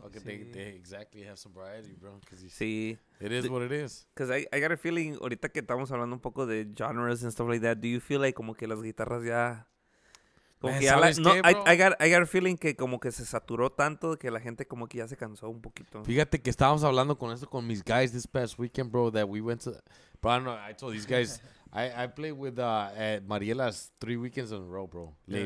Okay, 0.06 0.22
they, 0.22 0.38
Sí. 0.46 0.52
they 0.52 0.76
exactly 0.76 1.24
have 1.26 1.38
some 1.38 1.54
variety, 1.54 1.94
bro. 1.94 2.20
You, 2.32 2.50
Sí. 2.50 2.98
it 3.20 3.32
is 3.32 3.44
The- 3.44 3.50
what 3.50 3.64
it 3.64 3.72
is. 3.72 4.08
Because 4.14 4.32
I, 4.32 4.48
I 4.56 4.60
got 4.62 4.72
a 4.72 4.78
feeling, 4.78 5.18
ahorita 5.22 5.50
que 5.50 5.60
estamos 5.62 5.92
hablando 5.92 6.16
un 6.16 6.22
poco 6.22 6.46
de 6.46 6.68
genres 6.76 7.24
and 7.24 7.32
stuff 7.32 7.48
like 7.50 7.62
that, 7.62 7.78
do 7.78 7.88
you 7.88 8.00
feel 8.00 8.22
like 8.22 8.34
como 8.36 8.54
que 8.56 8.68
las 8.68 8.82
guitarras 8.82 9.24
ya... 9.26 9.68
Como 10.62 10.72
Man, 10.72 10.80
que 10.80 10.86
ya 10.86 10.96
la- 10.96 11.02
¿sabes 11.14 11.20
no, 11.20 11.34
qué, 11.34 11.40
I? 11.44 11.74
I, 11.74 11.78
got, 11.78 11.94
I 12.02 12.10
got 12.10 12.22
a 12.24 12.26
feeling 12.26 12.56
que 12.56 12.76
como 12.78 13.00
que 13.00 13.12
se 13.12 13.26
saturó 13.26 13.72
tanto 13.74 14.18
que 14.18 14.32
la 14.32 14.40
gente 14.40 14.66
como 14.66 14.88
que 14.88 15.00
ya 15.00 15.08
se 15.08 15.18
cansó 15.18 15.50
un 15.50 15.62
poquito. 15.62 16.02
Fíjate 16.06 16.42
que 16.42 16.50
estábamos 16.50 16.84
hablando 16.86 17.18
con 17.18 17.32
esto 17.34 17.48
con 17.50 17.68
mis 17.68 17.84
guys 17.84 18.14
this 18.14 18.26
past 18.26 18.58
weekend, 18.58 18.90
bro, 18.90 19.12
that 19.12 19.28
we 19.28 19.42
went 19.42 19.62
to. 19.64 19.72
Bro, 20.22 20.32
I, 20.32 20.36
don't 20.38 20.44
know, 20.46 20.54
I 20.58 20.74
told 20.74 20.94
these 20.94 21.06
guys, 21.06 21.42
I, 21.74 22.06
I 22.06 22.08
played 22.08 22.32
with 22.38 22.58
uh, 22.58 22.90
at 22.96 23.28
Mariela's 23.28 23.92
three 24.00 24.16
weekends 24.16 24.54
in 24.54 24.60
a 24.62 24.66
row, 24.66 24.88
bro, 24.88 25.14
Yeah. 25.28 25.46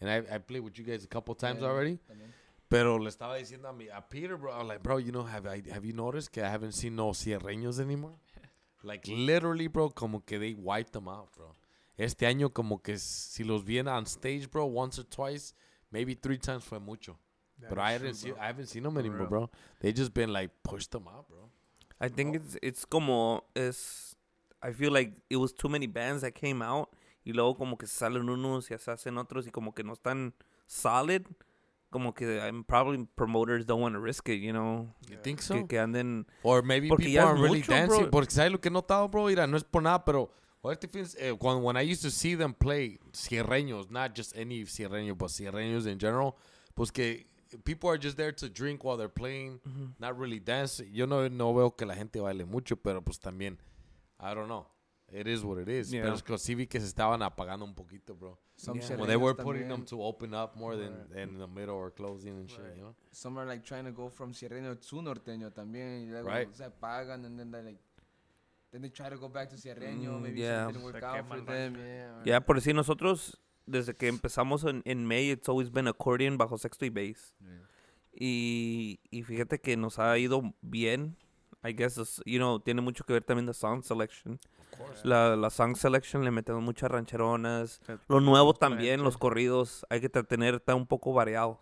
Lately. 0.00 0.16
And 0.18 0.28
I, 0.30 0.34
I 0.34 0.38
played 0.38 0.60
with 0.62 0.78
you 0.78 0.84
guys 0.84 1.04
a 1.04 1.08
couple 1.08 1.34
times 1.34 1.60
Yeah, 1.60 1.68
already. 1.68 1.98
también. 2.08 2.32
Pero 2.68 2.98
le 2.98 3.10
estaba 3.10 3.36
diciendo 3.36 3.68
a, 3.68 3.72
mi, 3.72 3.88
a 3.88 4.00
Peter, 4.00 4.36
bro, 4.36 4.52
I 4.52 4.58
was 4.58 4.68
like, 4.68 4.82
bro, 4.82 4.98
you 4.98 5.10
know, 5.10 5.24
have, 5.24 5.46
I, 5.46 5.60
have 5.72 5.84
you 5.84 5.92
noticed 5.92 6.30
que 6.30 6.42
I 6.42 6.48
haven't 6.48 6.72
seen 6.72 6.94
no 6.96 7.10
cierreños 7.12 7.80
anymore? 7.80 8.14
Like, 8.82 9.06
literally, 9.08 9.66
bro, 9.66 9.90
como 9.90 10.20
que 10.20 10.38
they 10.38 10.54
wiped 10.54 10.92
them 10.94 11.06
out, 11.06 11.28
bro. 11.36 11.52
Este 11.98 12.20
año, 12.26 12.48
como 12.54 12.78
que 12.78 12.96
si 12.96 13.44
los 13.44 13.62
vi 13.62 13.78
on 13.80 14.06
stage, 14.06 14.50
bro, 14.50 14.64
once 14.64 14.98
or 14.98 15.04
twice, 15.04 15.52
maybe 15.92 16.14
three 16.14 16.38
times 16.38 16.64
fue 16.64 16.78
mucho. 16.78 17.18
But 17.68 17.76
I 17.78 17.92
haven't 17.92 18.14
seen, 18.14 18.32
I 18.40 18.46
haven't 18.46 18.68
seen 18.68 18.84
them 18.84 18.94
For 18.94 19.00
anymore, 19.00 19.18
real. 19.18 19.28
bro. 19.28 19.50
They 19.80 19.92
just 19.92 20.14
been 20.14 20.32
like 20.32 20.50
pushed 20.62 20.92
them 20.92 21.06
out, 21.08 21.28
bro. 21.28 21.50
I 22.00 22.08
think 22.08 22.36
it's, 22.36 22.56
it's 22.62 22.86
como... 22.86 23.42
Es, 23.54 24.16
I 24.62 24.72
feel 24.72 24.92
like 24.92 25.12
it 25.28 25.36
was 25.36 25.52
too 25.52 25.68
many 25.68 25.86
bands 25.86 26.22
that 26.22 26.34
came 26.34 26.62
out 26.62 26.88
y 27.24 27.32
luego 27.32 27.56
como 27.56 27.76
que 27.76 27.86
salen 27.86 28.28
unos 28.28 28.70
y 28.70 28.78
se 28.78 28.90
hacen 28.90 29.18
otros 29.18 29.46
y 29.46 29.50
como 29.50 29.74
que 29.74 29.84
no 29.84 29.92
están 29.92 30.34
solid. 30.66 31.22
Como 31.90 32.14
que 32.14 32.38
I'm 32.38 32.62
probably 32.62 33.04
promoters 33.16 33.66
don't 33.66 33.82
want 33.82 33.94
to 33.96 34.00
risk 34.00 34.28
it, 34.28 34.40
you 34.40 34.52
know. 34.52 34.94
You 35.08 35.16
think 35.16 35.40
so? 35.40 35.54
Que, 35.54 35.66
que 35.66 35.78
anden... 35.80 36.24
Or 36.44 36.62
maybe 36.62 36.88
people 36.88 37.18
aren't 37.18 37.40
really 37.40 37.58
mucho, 37.58 37.72
dancing. 37.72 38.02
bro. 38.02 38.10
Porque 38.10 38.30
sabes 38.30 38.52
lo 38.52 38.60
que 38.60 38.68
he 38.68 38.72
notado, 38.72 39.08
bro. 39.08 39.26
Mira, 39.26 39.48
no 39.48 39.56
es 39.56 39.64
por 39.64 39.82
nada, 39.82 40.04
pero 40.04 40.30
fíjense, 40.62 41.16
eh, 41.18 41.32
when 41.32 41.76
I 41.76 41.82
used 41.82 42.02
to 42.02 42.10
see 42.10 42.36
them 42.36 42.54
play 42.54 43.00
cierreños, 43.12 43.90
not 43.90 44.14
just 44.14 44.36
any 44.36 44.64
cierreño, 44.64 45.16
but 45.16 45.30
cierreños 45.30 45.86
in 45.86 45.98
general, 45.98 46.36
pues 46.76 46.92
que 46.92 47.26
people 47.64 47.90
are 47.90 47.98
just 47.98 48.16
there 48.16 48.32
to 48.32 48.48
drink 48.48 48.84
while 48.84 48.96
they're 48.96 49.08
playing, 49.08 49.60
not 49.98 50.16
really 50.16 50.38
dance. 50.38 50.80
Yo 50.92 51.06
no, 51.06 51.28
no 51.28 51.52
veo 51.54 51.72
que 51.72 51.86
la 51.86 51.94
gente 51.94 52.20
baile 52.20 52.44
mucho, 52.44 52.76
pero 52.76 53.02
pues 53.02 53.18
también, 53.18 53.58
I 54.20 54.34
don't 54.34 54.46
know. 54.46 54.66
It 55.12 55.26
is 55.26 55.42
what 55.42 55.58
it 55.58 55.68
is. 55.68 55.90
Yeah. 55.90 56.02
Pero 56.02 56.14
es 56.14 56.22
que 56.22 56.38
sí 56.38 56.54
vi 56.54 56.66
que 56.66 56.80
se 56.80 56.86
estaban 56.86 57.22
apagando 57.22 57.64
un 57.64 57.74
poquito, 57.74 58.14
bro. 58.14 58.38
Some 58.56 58.78
Yeah. 58.78 58.96
They 59.06 59.16
were 59.16 59.34
putting 59.34 59.68
them 59.68 59.84
to 59.86 60.02
open 60.02 60.34
up 60.34 60.54
more 60.56 60.76
than, 60.76 60.92
Right. 60.92 61.08
than 61.10 61.28
in 61.30 61.38
the 61.38 61.46
middle 61.46 61.74
or 61.74 61.90
closing 61.92 62.36
and 62.36 62.48
shit, 62.48 62.60
Right. 62.60 62.76
you 62.76 62.82
know? 62.82 62.94
Some 63.10 63.38
are 63.38 63.46
like 63.46 63.64
trying 63.64 63.84
to 63.84 63.92
go 63.92 64.08
from 64.08 64.32
cierreño 64.32 64.78
to 64.78 65.02
norteño 65.02 65.50
también. 65.52 66.02
Y 66.04 66.10
luego 66.10 66.28
Right. 66.28 66.52
se 66.52 66.64
apagan 66.64 67.24
and 67.24 67.38
then 67.38 67.50
they 67.50 67.62
like... 67.62 67.80
Then 68.70 68.82
they 68.82 68.90
try 68.90 69.08
to 69.10 69.16
go 69.18 69.28
back 69.28 69.48
to 69.50 69.56
cierreño. 69.56 70.12
Mm, 70.18 70.22
maybe 70.22 70.40
yeah. 70.40 70.66
something 70.66 70.80
didn't 70.80 70.84
work 70.84 71.00
Se 71.00 71.06
out 71.06 71.26
for 71.26 71.44
them. 71.44 71.74
Yeah. 71.74 72.22
Ya, 72.24 72.40
por 72.40 72.60
si 72.60 72.72
nosotros, 72.72 73.36
desde 73.66 73.96
que 73.96 74.06
empezamos 74.06 74.64
en, 74.64 74.82
en 74.84 75.04
May, 75.04 75.30
it's 75.30 75.48
always 75.48 75.70
been 75.72 75.88
accordion 75.88 76.38
bajo 76.38 76.56
sexto 76.56 76.84
y 76.84 76.90
bass. 76.90 77.34
Yeah. 77.40 77.66
Y, 78.12 79.00
y 79.10 79.22
fíjate 79.22 79.60
que 79.60 79.76
nos 79.76 79.98
ha 79.98 80.16
ido 80.18 80.54
bien. 80.60 81.16
I 81.64 81.72
guess, 81.72 81.96
you 82.24 82.38
know, 82.38 82.60
tiene 82.60 82.80
mucho 82.80 83.04
que 83.04 83.12
ver 83.12 83.24
también 83.24 83.46
the 83.46 83.54
song 83.54 83.82
selection. 83.82 84.38
La, 85.04 85.36
la 85.36 85.50
song 85.50 85.76
selection 85.76 86.24
le 86.24 86.30
metemos 86.30 86.62
muchas 86.62 86.90
rancheronas. 86.90 87.78
Que- 87.86 87.98
Lo 88.08 88.20
nuevo 88.20 88.54
también, 88.54 89.02
los 89.02 89.16
corridos. 89.18 89.84
Hay 89.90 90.00
que 90.00 90.08
tener, 90.08 90.56
está 90.56 90.74
un 90.74 90.86
poco 90.86 91.12
variado. 91.12 91.60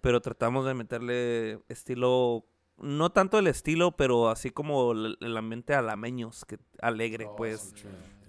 Pero 0.00 0.20
tratamos 0.20 0.66
de 0.66 0.74
meterle 0.74 1.60
estilo, 1.68 2.44
no 2.78 3.10
tanto 3.12 3.38
el 3.38 3.46
estilo, 3.46 3.92
pero 3.92 4.28
así 4.30 4.50
como 4.50 4.92
el, 4.92 5.16
el 5.20 5.36
ambiente 5.36 5.74
alameños, 5.74 6.44
que 6.44 6.58
alegre, 6.80 7.26
Oh, 7.28 7.36
pues. 7.36 7.72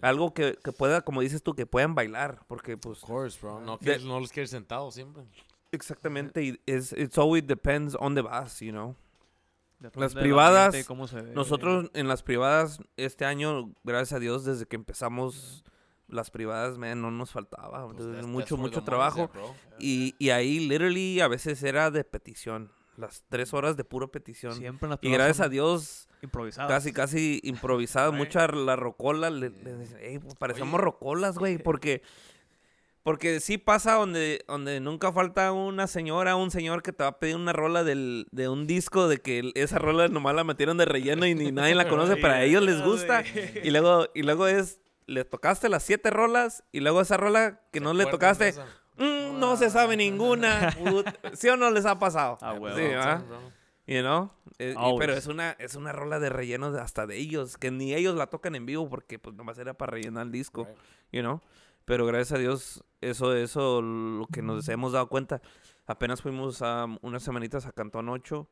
Algo 0.02 0.34
que, 0.34 0.58
que 0.64 0.72
pueda, 0.74 1.02
como 1.02 1.22
dices 1.22 1.42
tú, 1.42 1.56
que 1.56 1.66
puedan 1.66 1.96
bailar. 1.96 2.42
Porque, 2.48 2.78
pues, 2.78 3.02
Of 3.04 3.10
course, 3.10 3.40
bro. 3.42 3.60
No, 3.62 3.78
De- 3.78 3.86
quieres- 3.86 4.04
no 4.04 4.20
los 4.20 4.32
quieres 4.32 4.50
sentados 4.52 4.94
siempre. 4.96 5.24
Exactamente, 5.72 6.44
y 6.44 6.60
es 6.68 6.92
it's 6.94 7.18
always 7.18 7.48
depends 7.48 7.96
on 8.00 8.14
the 8.14 8.22
vas, 8.22 8.60
you 8.60 8.72
know. 8.72 8.96
Las 9.96 10.14
privadas, 10.16 10.66
ambiente 10.68 10.80
y 10.86 10.88
cómo 10.88 11.08
se 11.08 11.22
ve. 11.22 11.32
Nosotros 11.34 11.90
en 11.94 12.08
las 12.08 12.24
privadas 12.24 12.80
este 12.98 13.26
año, 13.26 13.74
gracias 13.84 14.14
a 14.14 14.20
Dios, 14.20 14.46
desde 14.46 14.66
que 14.66 14.76
empezamos 14.76 15.64
las 16.08 16.30
privadas, 16.32 16.78
man, 16.78 17.02
no 17.02 17.10
nos 17.12 17.32
faltaba, 17.32 17.86
Pues 17.88 17.98
entonces, 18.00 18.24
that's- 18.24 18.28
mucho 18.28 18.58
mucho 18.58 18.84
trabajo 18.84 19.24
at, 19.24 19.32
bro. 19.34 19.56
y, 19.80 20.16
y 20.20 20.30
ahí 20.30 20.60
literally 20.60 21.20
a 21.22 21.28
veces 21.28 21.64
era 21.64 21.90
de 21.92 22.04
petición, 22.04 22.72
las 22.98 23.24
tres 23.30 23.54
horas 23.54 23.76
de 23.78 23.84
puro 23.84 24.12
petición 24.12 24.54
Siempre 24.54 24.86
en 24.86 24.92
las 24.92 25.00
y 25.02 25.10
gracias 25.10 25.40
a 25.40 25.50
Dios 25.50 26.08
improvisadas. 26.22 26.70
casi 26.70 26.94
casi 26.94 27.40
improvisadas, 27.44 28.14
mucha 28.14 28.48
la 28.48 28.76
rocola, 28.76 29.30
le, 29.32 29.50
le 29.50 29.76
dicen, 29.78 29.98
"Ey, 30.02 30.20
pues, 30.20 30.36
parecemos 30.36 30.80
rocolas, 30.80 31.38
güey, 31.40 31.58
porque 31.58 32.04
porque 33.04 33.40
sí 33.42 33.58
pasa 33.58 33.94
donde, 33.96 34.44
donde 34.48 34.80
nunca 34.80 35.12
falta 35.12 35.52
una 35.52 35.88
señora, 35.88 36.36
un 36.36 36.52
señor 36.52 36.82
que 36.84 36.94
te 36.94 37.04
va 37.04 37.10
a 37.10 37.20
pedir 37.20 37.36
una 37.36 37.52
rola 37.54 37.84
del, 37.84 38.28
de 38.32 38.48
un 38.50 38.66
disco 38.66 39.08
de 39.08 39.18
que 39.20 39.52
esa 39.56 39.78
rola 39.78 40.08
nomás 40.08 40.36
la 40.36 40.44
metieron 40.44 40.78
de 40.78 40.86
relleno 40.86 41.26
y 41.26 41.36
ni 41.36 41.52
nadie 41.52 41.76
la 41.76 41.88
conoce, 41.90 42.16
pero 42.22 42.34
a 42.34 42.42
ellos 42.44 42.64
les 42.64 42.82
gusta. 42.82 43.24
Y 43.64 43.72
luego, 43.72 44.08
y 44.16 44.24
luego 44.24 44.48
es, 44.48 44.80
le 45.06 45.26
tocaste 45.26 45.68
las 45.70 45.84
siete 45.84 46.10
rolas 46.12 46.64
y 46.72 46.80
luego 46.80 47.02
esa 47.02 47.18
rola 47.18 47.62
que 47.72 47.80
¿Se 47.80 47.84
no 47.84 47.94
le 47.94 48.06
tocaste? 48.06 48.54
"Mm, 48.98 49.38
no 49.40 49.58
se 49.58 49.70
sabe 49.70 49.98
ninguna. 49.98 50.74
¿Sí 51.34 51.50
o 51.50 51.58
no 51.58 51.72
les 51.72 51.86
ha 51.86 52.00
pasado? 52.00 52.38
Ah, 52.42 52.54
huevo. 52.54 52.78
Sí. 52.78 52.84
You 53.86 54.00
know? 54.02 54.32
Eh, 54.60 54.76
y- 54.80 54.98
pero 54.98 55.12
es 55.14 55.28
una, 55.28 55.52
es 55.60 55.76
una 55.76 55.92
rola 55.92 56.20
de 56.20 56.30
relleno 56.30 56.72
de- 56.72 56.80
hasta 56.80 57.06
de 57.06 57.18
ellos, 57.18 57.58
que 57.58 57.70
ni 57.70 57.94
ellos 57.94 58.16
la 58.16 58.28
tocan 58.28 58.56
en 58.56 58.66
vivo 58.66 58.88
porque 58.88 59.20
pues 59.20 59.36
nomás 59.36 59.58
era 59.58 59.74
para 59.74 59.92
rellenar 59.92 60.28
el 60.28 60.32
disco, 60.32 60.64
Right. 60.66 60.78
you 61.12 61.22
know? 61.22 61.42
Pero 61.86 62.06
gracias 62.06 62.34
a 62.34 62.38
Dios, 62.38 62.84
eso, 63.02 63.36
eso, 63.36 63.82
lo 63.82 64.26
que 64.28 64.42
nos 64.42 64.68
hemos 64.70 64.94
dado 64.94 65.08
cuenta. 65.10 65.42
Apenas 65.86 66.22
fuimos 66.22 66.62
a 66.62 66.86
unas 67.02 67.24
semanitas 67.24 67.66
a 67.66 67.72
Cantón 67.74 68.08
8 68.10 68.48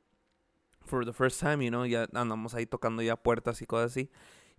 for 0.85 1.05
the 1.05 1.13
first 1.13 1.39
time, 1.39 1.63
you 1.63 1.69
know, 1.69 1.85
ya 1.85 2.07
andamos 2.13 2.53
ahí 2.55 2.65
tocando 2.65 3.01
ya 3.01 3.15
puertas 3.15 3.61
y 3.61 3.65
cosas 3.65 3.91
así. 3.91 4.09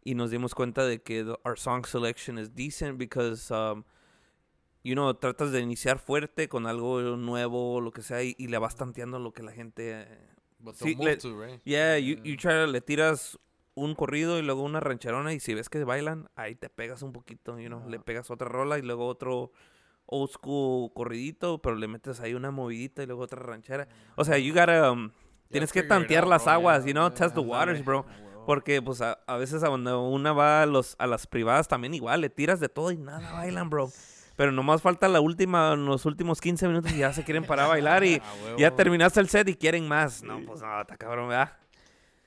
Y 0.05 0.15
nos 0.15 0.31
dimos 0.31 0.55
cuenta 0.55 0.85
de 0.87 1.03
que 1.03 1.23
the- 1.25 1.37
our 1.45 1.59
song 1.59 1.85
selection 1.85 2.39
is 2.39 2.55
decent 2.55 2.97
because, 2.99 3.53
um, 3.53 3.85
you 4.83 4.95
know, 4.95 5.13
tratas 5.15 5.53
de 5.53 5.61
iniciar 5.61 5.99
fuerte 5.99 6.49
con 6.49 6.67
algo 6.67 7.01
nuevo, 7.17 7.81
lo 7.81 7.91
que 7.93 8.03
sea, 8.03 8.23
y, 8.23 8.35
y 8.39 8.47
le 8.49 8.59
vas 8.59 8.75
tanteando 8.77 9.19
lo 9.19 9.33
que 9.33 9.43
la 9.43 9.53
gente... 9.53 10.03
eh, 10.03 10.29
But 10.59 10.77
Sí, 10.77 10.95
le- 10.95 11.17
to, 11.17 11.39
right? 11.41 11.61
Yeah, 11.65 11.99
you, 11.99 12.17
you 12.23 12.37
try, 12.37 12.67
le 12.71 12.81
tiras 12.81 13.37
un 13.75 13.95
corrido 13.95 14.39
y 14.39 14.43
luego 14.43 14.63
una 14.63 14.81
rancherona 14.81 15.33
y 15.33 15.41
si 15.41 15.55
ves 15.55 15.69
que 15.69 15.83
bailan, 15.85 16.29
ahí 16.37 16.55
te 16.55 16.69
pegas 16.69 17.03
un 17.03 17.13
poquito, 17.13 17.59
you 17.59 17.69
know, 17.69 17.89
le 17.89 17.99
pegas 17.99 18.31
otra 18.31 18.49
rola 18.49 18.79
y 18.79 18.83
luego 18.83 19.07
otro 19.07 19.53
old 20.07 20.31
school 20.31 20.93
corridito, 20.95 21.61
pero 21.63 21.77
le 21.77 21.89
metes 21.89 22.21
ahí 22.21 22.35
una 22.35 22.51
movidita 22.51 23.03
y 23.03 23.07
luego 23.07 23.23
otra 23.23 23.41
ranchera. 23.41 23.89
O 24.17 24.25
sea, 24.25 24.39
you 24.39 24.53
gotta, 24.53 24.93
um, 24.93 25.11
tienes 25.51 25.73
que 25.73 25.83
tantear 25.83 26.25
out, 26.25 26.31
las 26.31 26.45
bro, 26.45 26.51
yeah. 26.51 26.55
aguas, 26.55 26.85
you 26.85 26.93
know, 26.93 27.09
Yeah, 27.09 27.17
test 27.17 27.35
the 27.35 27.41
waters, 27.41 27.85
bro. 27.85 28.05
Porque 28.45 28.83
pues 28.83 29.01
a, 29.01 29.19
a 29.27 29.37
veces 29.37 29.63
a 29.63 29.69
donde 29.69 29.95
una 29.95 30.33
va 30.33 30.63
a, 30.63 30.67
los, 30.67 30.97
a 30.99 31.07
las 31.07 31.27
privadas 31.27 31.69
también 31.69 31.95
igual, 31.95 32.21
le 32.21 32.29
tiras 32.29 32.61
de 32.61 32.69
todo 32.69 32.91
y 32.91 32.97
nada 32.97 33.33
bailan, 33.33 33.71
bro. 33.71 33.91
Pero 34.37 34.51
nomás 34.51 34.83
falta 34.83 35.09
la 35.09 35.21
última, 35.21 35.77
los 35.77 36.07
últimos 36.07 36.41
15 36.41 36.67
minutos 36.67 36.93
y 36.93 36.99
ya 36.99 37.13
se 37.13 37.23
quieren 37.23 37.45
parar 37.45 37.67
a 37.67 37.69
bailar 37.69 38.03
y 38.03 38.17
Ah, 38.25 38.55
ya 38.59 38.75
terminaste 38.75 39.21
el 39.21 39.29
set 39.29 39.49
y 39.49 39.55
quieren 39.55 39.87
más. 39.87 40.23
No, 40.23 40.41
pues 40.45 40.61
no, 40.63 40.81
está 40.81 40.97
cabrón, 40.97 41.29
¿verdad? 41.29 41.53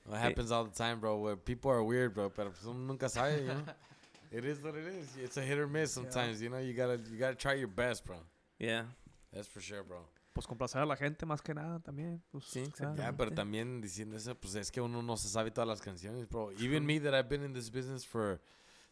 It 0.08 0.18
happens 0.18 0.52
all 0.52 0.66
the 0.66 0.76
time, 0.76 1.00
bro. 1.00 1.18
Where 1.18 1.36
people 1.36 1.72
are 1.72 1.84
weird, 1.84 2.14
bro. 2.14 2.30
Pero 2.30 2.52
pues 2.52 2.66
uno 2.66 2.80
nunca 2.86 3.10
sabe, 3.10 3.40
you 3.42 3.48
know. 3.48 3.64
It 4.32 4.44
is 4.44 4.62
what 4.62 4.76
it 4.76 4.86
is. 4.86 5.16
It's 5.24 5.38
a 5.38 5.42
hit 5.42 5.58
or 5.58 5.68
miss 5.68 5.94
sometimes. 5.94 6.42
You 6.42 6.50
know, 6.50 6.58
you 6.58 6.74
gotta 6.74 7.00
you 7.10 7.18
gotta 7.18 7.36
try 7.36 7.54
your 7.54 7.70
best, 7.70 8.04
bro. 8.06 8.18
Yeah. 8.60 8.84
That's 9.32 9.48
for 9.48 9.62
sure, 9.62 9.84
bro. 9.84 10.00
Pues 10.34 10.46
complacer 10.46 10.82
a 10.82 10.86
la 10.86 10.98
gente 10.98 11.26
más 11.26 11.42
que 11.42 11.54
nada 11.54 11.80
también. 11.80 12.22
Pues, 12.32 12.44
Sí, 12.46 12.70
ah. 12.82 12.94
Ya, 12.98 13.14
pero 13.14 13.32
también 13.32 13.80
diciendo 13.80 14.18
eso, 14.18 14.36
pues 14.36 14.56
es 14.56 14.72
que 14.72 14.82
uno 14.82 15.02
no 15.02 15.16
se 15.16 15.30
sabe 15.30 15.52
todas 15.52 15.68
las 15.68 15.80
canciones, 15.80 16.28
bro. 16.28 16.52
Even 16.60 16.86
me 16.86 17.00
that 17.00 17.14
I've 17.14 17.30
been 17.30 17.44
in 17.44 17.54
this 17.54 17.70
business 17.70 18.04
for 18.04 18.42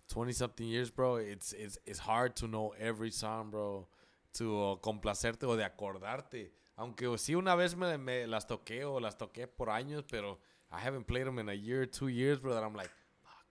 20 0.08 0.32
something 0.32 0.66
years, 0.66 0.90
bro, 0.90 1.18
it's, 1.18 1.52
it's, 1.54 1.78
it's 1.86 2.00
hard 2.00 2.36
to 2.38 2.48
know 2.48 2.74
every 2.80 3.12
song, 3.12 3.52
bro. 3.52 3.88
To 4.36 4.72
uh, 4.72 4.76
complacerte 4.78 5.46
o 5.46 5.58
de 5.58 5.66
acordarte. 5.66 6.54
Aunque 6.78 7.06
sí 7.18 7.36
una 7.36 7.56
vez 7.56 7.76
me, 7.76 7.98
me 7.98 8.26
las 8.26 8.48
toqué 8.48 8.86
o 8.86 9.00
las 9.00 9.18
toqué 9.18 9.48
por 9.48 9.70
años, 9.70 10.04
pero 10.10 10.40
I 10.74 10.80
haven't 10.80 11.06
played 11.06 11.26
them 11.28 11.38
in 11.40 11.50
a 11.50 11.54
year, 11.54 11.86
two 11.86 12.08
years, 12.08 12.40
bro, 12.40 12.54
that 12.56 12.64
I'm 12.64 12.74
like, 12.76 12.90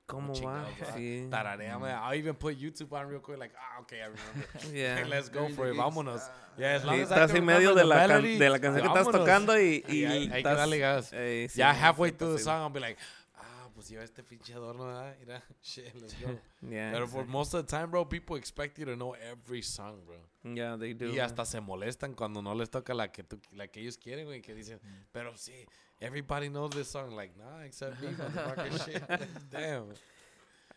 ¿Cómo 0.09 0.35
va? 0.43 0.62
va? 0.62 0.93
Sí. 0.97 1.28
Tarareame. 1.31 1.85
I'll 1.94 2.15
even 2.15 2.35
put 2.35 2.59
YouTube 2.59 2.93
on 2.93 3.07
real 3.07 3.20
quick, 3.20 3.39
like, 3.39 3.53
ah, 3.57 3.81
okay, 3.82 4.01
I 4.03 4.07
remember. 4.07 4.49
Yeah. 4.74 5.07
Let's 5.09 5.28
go 5.31 5.49
for 5.49 5.66
the 5.69 5.73
it, 5.73 5.77
vámonos. 5.78 6.20
ah. 6.20 6.32
Yeah, 6.59 6.74
as 6.74 6.85
long 6.85 6.97
Sí, 6.97 7.03
as 7.03 7.11
I 7.11 7.15
estás 7.15 7.35
en 7.35 7.44
medio 7.47 7.74
de 7.74 7.82
the 7.82 7.86
la, 7.86 7.97
can- 7.97 8.09
melody, 8.09 8.36
de 8.39 8.51
la 8.51 8.59
canción 8.59 8.82
que 8.82 8.89
estás 8.89 9.07
vámonos. 9.07 9.20
tocando 9.20 9.59
y, 9.59 9.85
y 9.89 10.05
hay, 10.05 10.19
hay 10.24 10.28
que 10.28 10.39
estás- 10.39 10.57
darle 10.57 10.78
gas. 10.78 11.12
Ey, 11.12 11.49
sí, 11.49 11.59
ya 11.59 11.70
halfway 11.73 12.11
sí, 12.11 12.16
through 12.19 12.36
the 12.36 12.43
song, 12.43 12.62
I'll 12.62 12.69
be 12.73 12.81
like, 12.81 12.99
ah, 13.36 13.69
pues 13.74 13.89
lleva 13.89 14.03
este 14.03 14.23
pinche 14.24 14.53
adorno, 14.53 14.86
¿verdad? 14.86 15.16
Mira, 15.20 15.43
shit, 15.62 15.94
let's 15.94 16.15
go. 16.20 16.36
Yeah, 16.69 16.90
Pero 16.93 17.07
for 17.07 17.24
sí. 17.24 17.28
most 17.28 17.55
of 17.55 17.65
the 17.65 17.70
time, 17.70 17.86
bro, 17.86 18.05
people 18.05 18.36
expect 18.36 18.78
you 18.78 18.85
to 18.86 18.97
know 18.97 19.15
every 19.15 19.62
song, 19.62 20.03
bro. 20.05 20.19
Yeah, 20.43 20.77
they 20.77 20.93
do. 20.94 21.07
Y 21.15 21.20
hasta 21.20 21.47
se 21.47 21.61
molestan 21.61 22.15
cuando 22.15 22.43
no 22.43 22.55
les 22.55 22.69
toca 22.69 22.93
la 22.93 23.11
que, 23.12 23.23
tú, 23.23 23.40
la 23.53 23.69
que 23.69 23.81
ellos 23.81 23.97
quieren, 23.97 24.27
güey, 24.27 24.43
que 24.43 24.53
dicen, 24.55 24.78
pero 25.12 25.35
sí, 25.39 25.55
everybody 26.03 26.49
knows 26.49 26.70
this 26.70 26.91
song. 26.91 27.15
Like, 27.15 27.33
nah, 27.39 27.65
except 27.65 28.03
me, 28.03 28.09
motherfucker, 28.09 28.85
shit. 28.85 29.03
Damn, 29.51 29.85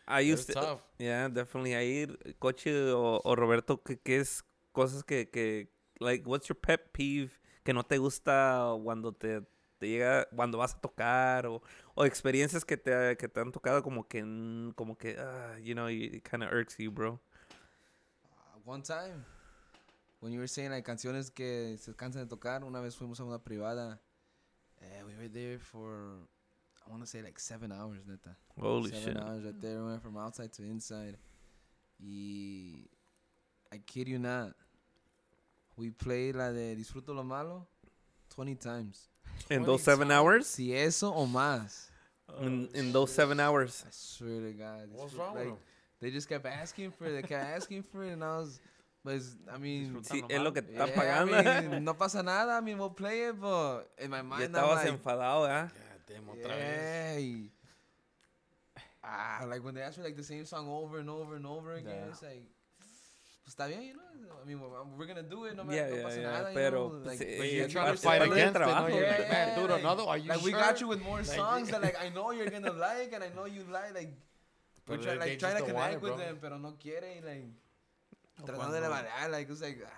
I 0.06 0.20
used 0.20 0.46
to, 0.48 0.54
tough. 0.54 0.82
yeah, 0.98 1.28
definitely. 1.28 1.74
Ahí, 1.74 2.06
Coche 2.38 2.92
o, 2.92 3.20
o 3.24 3.34
Roberto, 3.34 3.76
¿qué, 3.78 3.98
qué 4.02 4.20
es 4.20 4.42
cosas 4.72 5.02
que, 5.02 5.26
que, 5.26 5.68
like, 6.00 6.24
what's 6.26 6.48
your 6.48 6.56
pet 6.56 6.92
peeve 6.92 7.30
que 7.64 7.72
no 7.72 7.82
te 7.82 7.98
gusta 7.98 8.78
cuando 8.84 9.12
te, 9.12 9.40
te 9.78 9.88
llega, 9.88 10.26
cuando 10.34 10.58
vas 10.58 10.74
a 10.74 10.80
tocar 10.80 11.46
o, 11.46 11.60
o 11.96 12.04
experiencias 12.04 12.64
que 12.64 12.76
te, 12.76 13.16
que 13.16 13.28
te 13.28 13.40
han 13.40 13.50
tocado 13.50 13.82
como 13.82 14.06
que, 14.06 14.20
como 14.76 14.96
que, 14.96 15.16
ah, 15.18 15.58
you 15.60 15.74
know, 15.74 15.88
it 15.88 16.22
kind 16.22 16.44
of 16.44 16.52
irks 16.52 16.76
you, 16.78 16.92
bro. 16.92 17.18
Uh, 18.24 18.60
one 18.64 18.82
time, 18.82 19.24
when 20.20 20.32
you 20.32 20.38
were 20.38 20.46
saying 20.46 20.70
like 20.70 20.84
canciones 20.86 21.30
que 21.30 21.76
se 21.78 21.92
cansan 21.94 22.22
de 22.22 22.28
tocar, 22.28 22.62
una 22.62 22.80
vez 22.80 22.94
fuimos 22.96 23.18
a 23.18 23.24
una 23.24 23.40
privada. 23.40 24.00
Eh, 24.82 25.02
we 25.06 25.22
were 25.22 25.28
there 25.28 25.58
for, 25.58 26.18
I 26.86 26.90
want 26.90 27.02
to 27.02 27.08
say 27.08 27.22
like 27.22 27.38
seven 27.38 27.72
hours, 27.72 28.00
neta. 28.06 28.36
Holy 28.60 28.90
seven 28.90 29.14
shit. 29.14 29.16
hours 29.16 29.44
right 29.44 29.60
there. 29.60 29.82
We 29.82 29.90
went 29.90 30.02
from 30.02 30.16
outside 30.16 30.52
to 30.54 30.62
inside. 30.62 31.16
Y 32.02 32.84
I 33.72 33.78
kid 33.86 34.08
you 34.08 34.18
not, 34.18 34.52
we 35.76 35.90
played 35.90 36.36
la 36.36 36.50
de 36.52 36.74
Disfruto 36.76 37.14
lo 37.14 37.22
Malo 37.22 37.66
20 38.30 38.54
times. 38.56 39.08
In 39.50 39.62
those 39.62 39.82
seven 39.82 40.10
hours? 40.10 40.46
Si 40.46 40.74
eso 40.74 41.12
o 41.12 41.26
más. 41.26 41.88
In, 42.40 42.68
in 42.74 42.92
those 42.92 43.12
seven 43.12 43.38
hours. 43.40 43.84
I 43.86 43.90
swear 43.92 44.40
to 44.40 44.52
God. 44.52 44.88
What's 44.92 45.12
disfrut- 45.14 45.18
wrong 45.18 45.34
with 45.34 45.42
like, 45.44 45.52
him? 45.52 45.58
They 46.00 46.10
just 46.10 46.28
kept 46.28 46.44
asking 46.44 46.90
for 46.90 47.06
it. 47.06 47.12
They 47.12 47.22
kept 47.22 47.44
asking 47.56 47.82
for 47.84 48.04
it, 48.04 48.12
and 48.12 48.22
I 48.22 48.38
was, 48.38 48.60
but 49.06 49.14
it's, 49.14 49.36
I 49.46 49.56
mean, 49.56 50.02
Sí, 50.02 50.24
es 50.28 50.40
lo 50.42 50.52
que 50.52 50.62
te 50.62 50.72
están 50.74 50.88
yeah, 50.88 50.94
pagando. 50.98 51.38
I 51.38 51.60
mean, 51.68 51.84
no 51.88 51.94
pasa 51.94 52.22
nada. 52.22 52.58
I 52.58 52.60
mean, 52.60 52.76
we'll 52.76 52.90
play 52.90 53.28
it, 53.30 53.40
but 53.40 53.86
in 54.02 54.10
my 54.10 54.18
Ya 54.18 54.22
mind, 54.24 54.42
I'm 54.42 54.50
estabas 54.50 54.82
like, 54.84 54.88
enfadado, 54.90 55.46
¿ah? 55.48 55.68
Damn, 56.08 56.26
otra 56.28 56.54
vez. 56.56 56.82
yeah. 56.82 57.16
y- 57.22 57.50
Ah, 59.08 59.44
like 59.48 59.62
when 59.62 59.74
they 59.74 59.82
ask 59.82 59.94
for 59.96 60.02
like 60.02 60.16
the 60.16 60.22
same 60.24 60.44
song 60.44 60.68
over 60.68 60.98
and 60.98 61.08
over 61.08 61.36
and 61.36 61.46
over 61.46 61.74
again, 61.74 61.94
Yeah. 62.04 62.10
it's 62.10 62.22
like, 62.22 62.42
pues 63.44 63.54
está 63.54 63.68
bien, 63.68 63.82
you 63.84 63.94
know. 63.94 64.02
I 64.42 64.44
mean, 64.44 64.58
we're, 64.60 64.68
we're 64.98 65.06
gonna 65.06 65.22
do 65.22 65.44
it 65.44 65.54
no 65.56 65.62
matter 65.62 65.76
Yeah, 65.78 65.90
no 65.90 65.96
yeah, 65.96 66.02
pasa 66.02 66.20
yeah, 66.20 66.30
nada, 66.30 66.48
you 66.50 66.54
pero, 66.58 66.78
know, 66.82 66.88
pues, 66.98 67.06
like, 67.06 67.20
eh, 67.22 67.38
But 67.38 67.52
you're 67.52 67.68
trying 67.68 67.92
to 67.94 67.98
fight 68.02 68.22
against 68.22 68.56
it, 68.56 68.58
no? 68.66 68.86
You're 68.88 69.06
like, 69.06 69.30
man, 69.30 69.54
dude, 69.58 69.70
another, 69.70 70.02
are 70.02 70.18
you 70.18 70.28
like 70.28 70.42
we 70.42 70.50
sure? 70.50 70.58
got 70.60 70.80
you 70.80 70.88
with 70.88 71.02
more 71.02 71.22
songs 71.22 71.70
that 71.70 71.80
like 71.82 71.96
I 72.02 72.08
know 72.10 72.32
you're 72.32 72.50
gonna 72.50 72.72
like 72.88 73.12
and 73.12 73.22
I 73.22 73.28
know 73.30 73.44
you 73.46 73.62
like 73.70 73.94
like 73.94 74.10
we're 74.88 74.96
But 74.96 75.02
try, 75.02 75.12
they- 75.18 75.30
like 75.30 75.38
trying 75.38 75.56
to 75.58 75.62
connect 75.64 75.94
it, 75.94 76.02
with 76.02 76.16
them 76.18 76.38
pero 76.40 76.58
no 76.58 76.74
quiere 76.78 77.06
y 77.14 77.20
like 77.24 77.46
tratando 78.44 78.74
de 78.80 78.88
variar 78.88 79.30
like 79.30 79.50
it's 79.50 79.60
like 79.62 79.82
ah, 79.86 79.90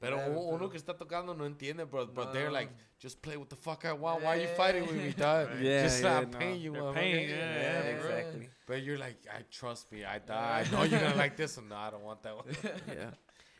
Pero 0.00 0.18
uno 0.18 0.68
que 0.68 0.76
está 0.76 0.92
tocando 0.92 1.34
no 1.34 1.46
entiende, 1.46 1.84
bro. 1.88 2.06
But 2.06 2.32
they're 2.32 2.48
No. 2.48 2.52
like, 2.52 2.70
just 2.98 3.22
play 3.22 3.36
what 3.38 3.48
the 3.48 3.56
fuck 3.56 3.84
I 3.86 3.92
want. 3.92 4.22
Why 4.22 4.36
are 4.36 4.40
you 4.42 4.48
fighting 4.48 4.82
with 4.82 4.96
me, 4.96 5.12
dog? 5.16 5.48
Yeah, 5.62 5.84
just 5.84 6.02
yeah, 6.02 6.18
stop 6.20 6.32
no. 6.32 6.38
paying 6.38 6.60
you, 6.60 6.72
They're 6.72 6.92
paying, 6.92 7.28
yeah, 7.30 7.36
Yeah, 7.36 7.84
Yeah, 7.84 7.96
exactly. 7.96 8.48
But 8.66 8.82
you're 8.82 8.98
like, 8.98 9.16
I 9.32 9.42
trust 9.50 9.90
me. 9.92 10.04
I, 10.04 10.16
I 10.28 10.64
know 10.70 10.82
you're 10.82 11.00
gonna 11.00 11.14
like 11.24 11.36
this 11.36 11.56
one. 11.56 11.68
No, 11.68 11.76
I 11.76 11.90
don't 11.90 12.02
want 12.02 12.22
that 12.22 12.34
one. 12.36 12.44
Yeah. 12.88 13.10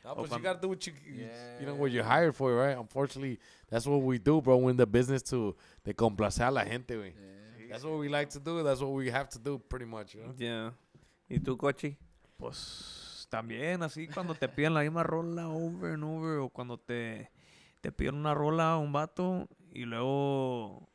No, 0.04 0.14
but 0.16 0.30
you 0.32 0.38
gotta 0.40 0.60
do 0.60 0.68
what 0.68 0.86
you, 0.86 0.92
you 1.06 1.22
know, 1.24 1.30
Yeah. 1.60 1.72
what 1.72 1.90
you're 1.90 2.04
hired 2.04 2.34
for, 2.36 2.54
right? 2.54 2.76
Unfortunately, 2.76 3.38
that's 3.70 3.86
what 3.86 4.02
we 4.02 4.18
do, 4.18 4.42
bro. 4.42 4.58
We're 4.58 4.70
in 4.70 4.76
the 4.76 4.86
business 4.86 5.22
to 5.30 5.56
de 5.82 5.94
complacer 5.94 6.46
a 6.46 6.50
la 6.50 6.62
gente, 6.64 6.94
güey. 6.94 7.14
yeah. 7.14 7.66
That's 7.70 7.84
what 7.84 7.98
we 7.98 8.08
like 8.10 8.28
to 8.30 8.40
do. 8.40 8.62
That's 8.62 8.80
what 8.82 8.92
we 8.92 9.08
have 9.10 9.30
to 9.30 9.38
do, 9.38 9.58
pretty 9.58 9.86
much, 9.86 10.14
you 10.14 10.20
know? 10.24 10.34
Yeah. 10.36 10.70
¿Y 11.30 11.38
tú, 11.38 11.56
Cochi? 11.56 11.96
Pues 12.38 13.03
también 13.36 13.82
así 13.82 14.06
cuando 14.08 14.34
te 14.34 14.48
piden 14.48 14.74
la 14.74 14.80
misma 14.82 15.02
rola 15.02 15.48
over 15.48 15.94
and 15.94 16.04
over 16.04 16.38
o 16.38 16.48
cuando 16.50 16.78
te, 16.78 17.30
te 17.80 17.90
piden 17.92 18.14
una 18.16 18.34
rola 18.34 18.72
a 18.72 18.78
un 18.78 18.92
vato 18.92 19.48
y 19.72 19.84
luego 19.84 20.88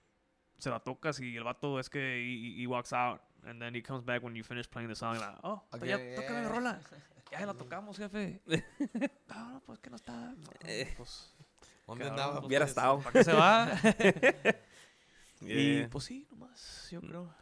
se 0.57 0.69
la 0.69 0.79
tocas 0.79 1.19
y 1.19 1.35
el 1.35 1.43
vato 1.43 1.79
es 1.79 1.89
que 1.89 1.99
he, 1.99 2.61
he 2.61 2.67
walks 2.67 2.93
out 2.93 3.21
and 3.45 3.59
then 3.61 3.75
he 3.75 3.81
comes 3.81 4.03
back 4.05 4.23
when 4.23 4.35
you 4.35 4.43
finish 4.43 4.67
playing 4.67 4.89
the 4.89 4.95
song 4.95 5.17
like, 5.17 5.37
oh, 5.43 5.61
ya 5.85 5.95
Okay, 5.95 6.15
tócame 6.15 6.39
mi 6.39 6.45
yeah. 6.45 6.49
rola. 6.49 6.79
Ya 7.31 7.45
la 7.45 7.53
tocamos, 7.53 7.95
jefe. 7.97 8.41
No, 9.29 9.49
no, 9.53 9.59
pues 9.63 9.77
que 9.79 9.91
no 9.91 9.97
está. 9.97 10.33
No, 10.33 10.49
Eh. 10.61 10.91
pues, 10.97 11.31
¿Dónde 11.85 12.05
cabrón, 12.05 12.19
andaba? 12.19 12.33
pues, 12.39 12.45
Hubiera 12.47 12.65
pues? 12.65 12.71
estado. 12.71 12.99
¿Para 13.01 13.11
qué 13.13 13.23
se 13.23 13.33
va? 13.33 13.69
Y 15.41 15.77
Yeah. 15.77 15.89
pues 15.89 16.03
sí, 16.05 16.27
nomás, 16.31 16.87
yo 16.91 17.01
creo. 17.01 17.33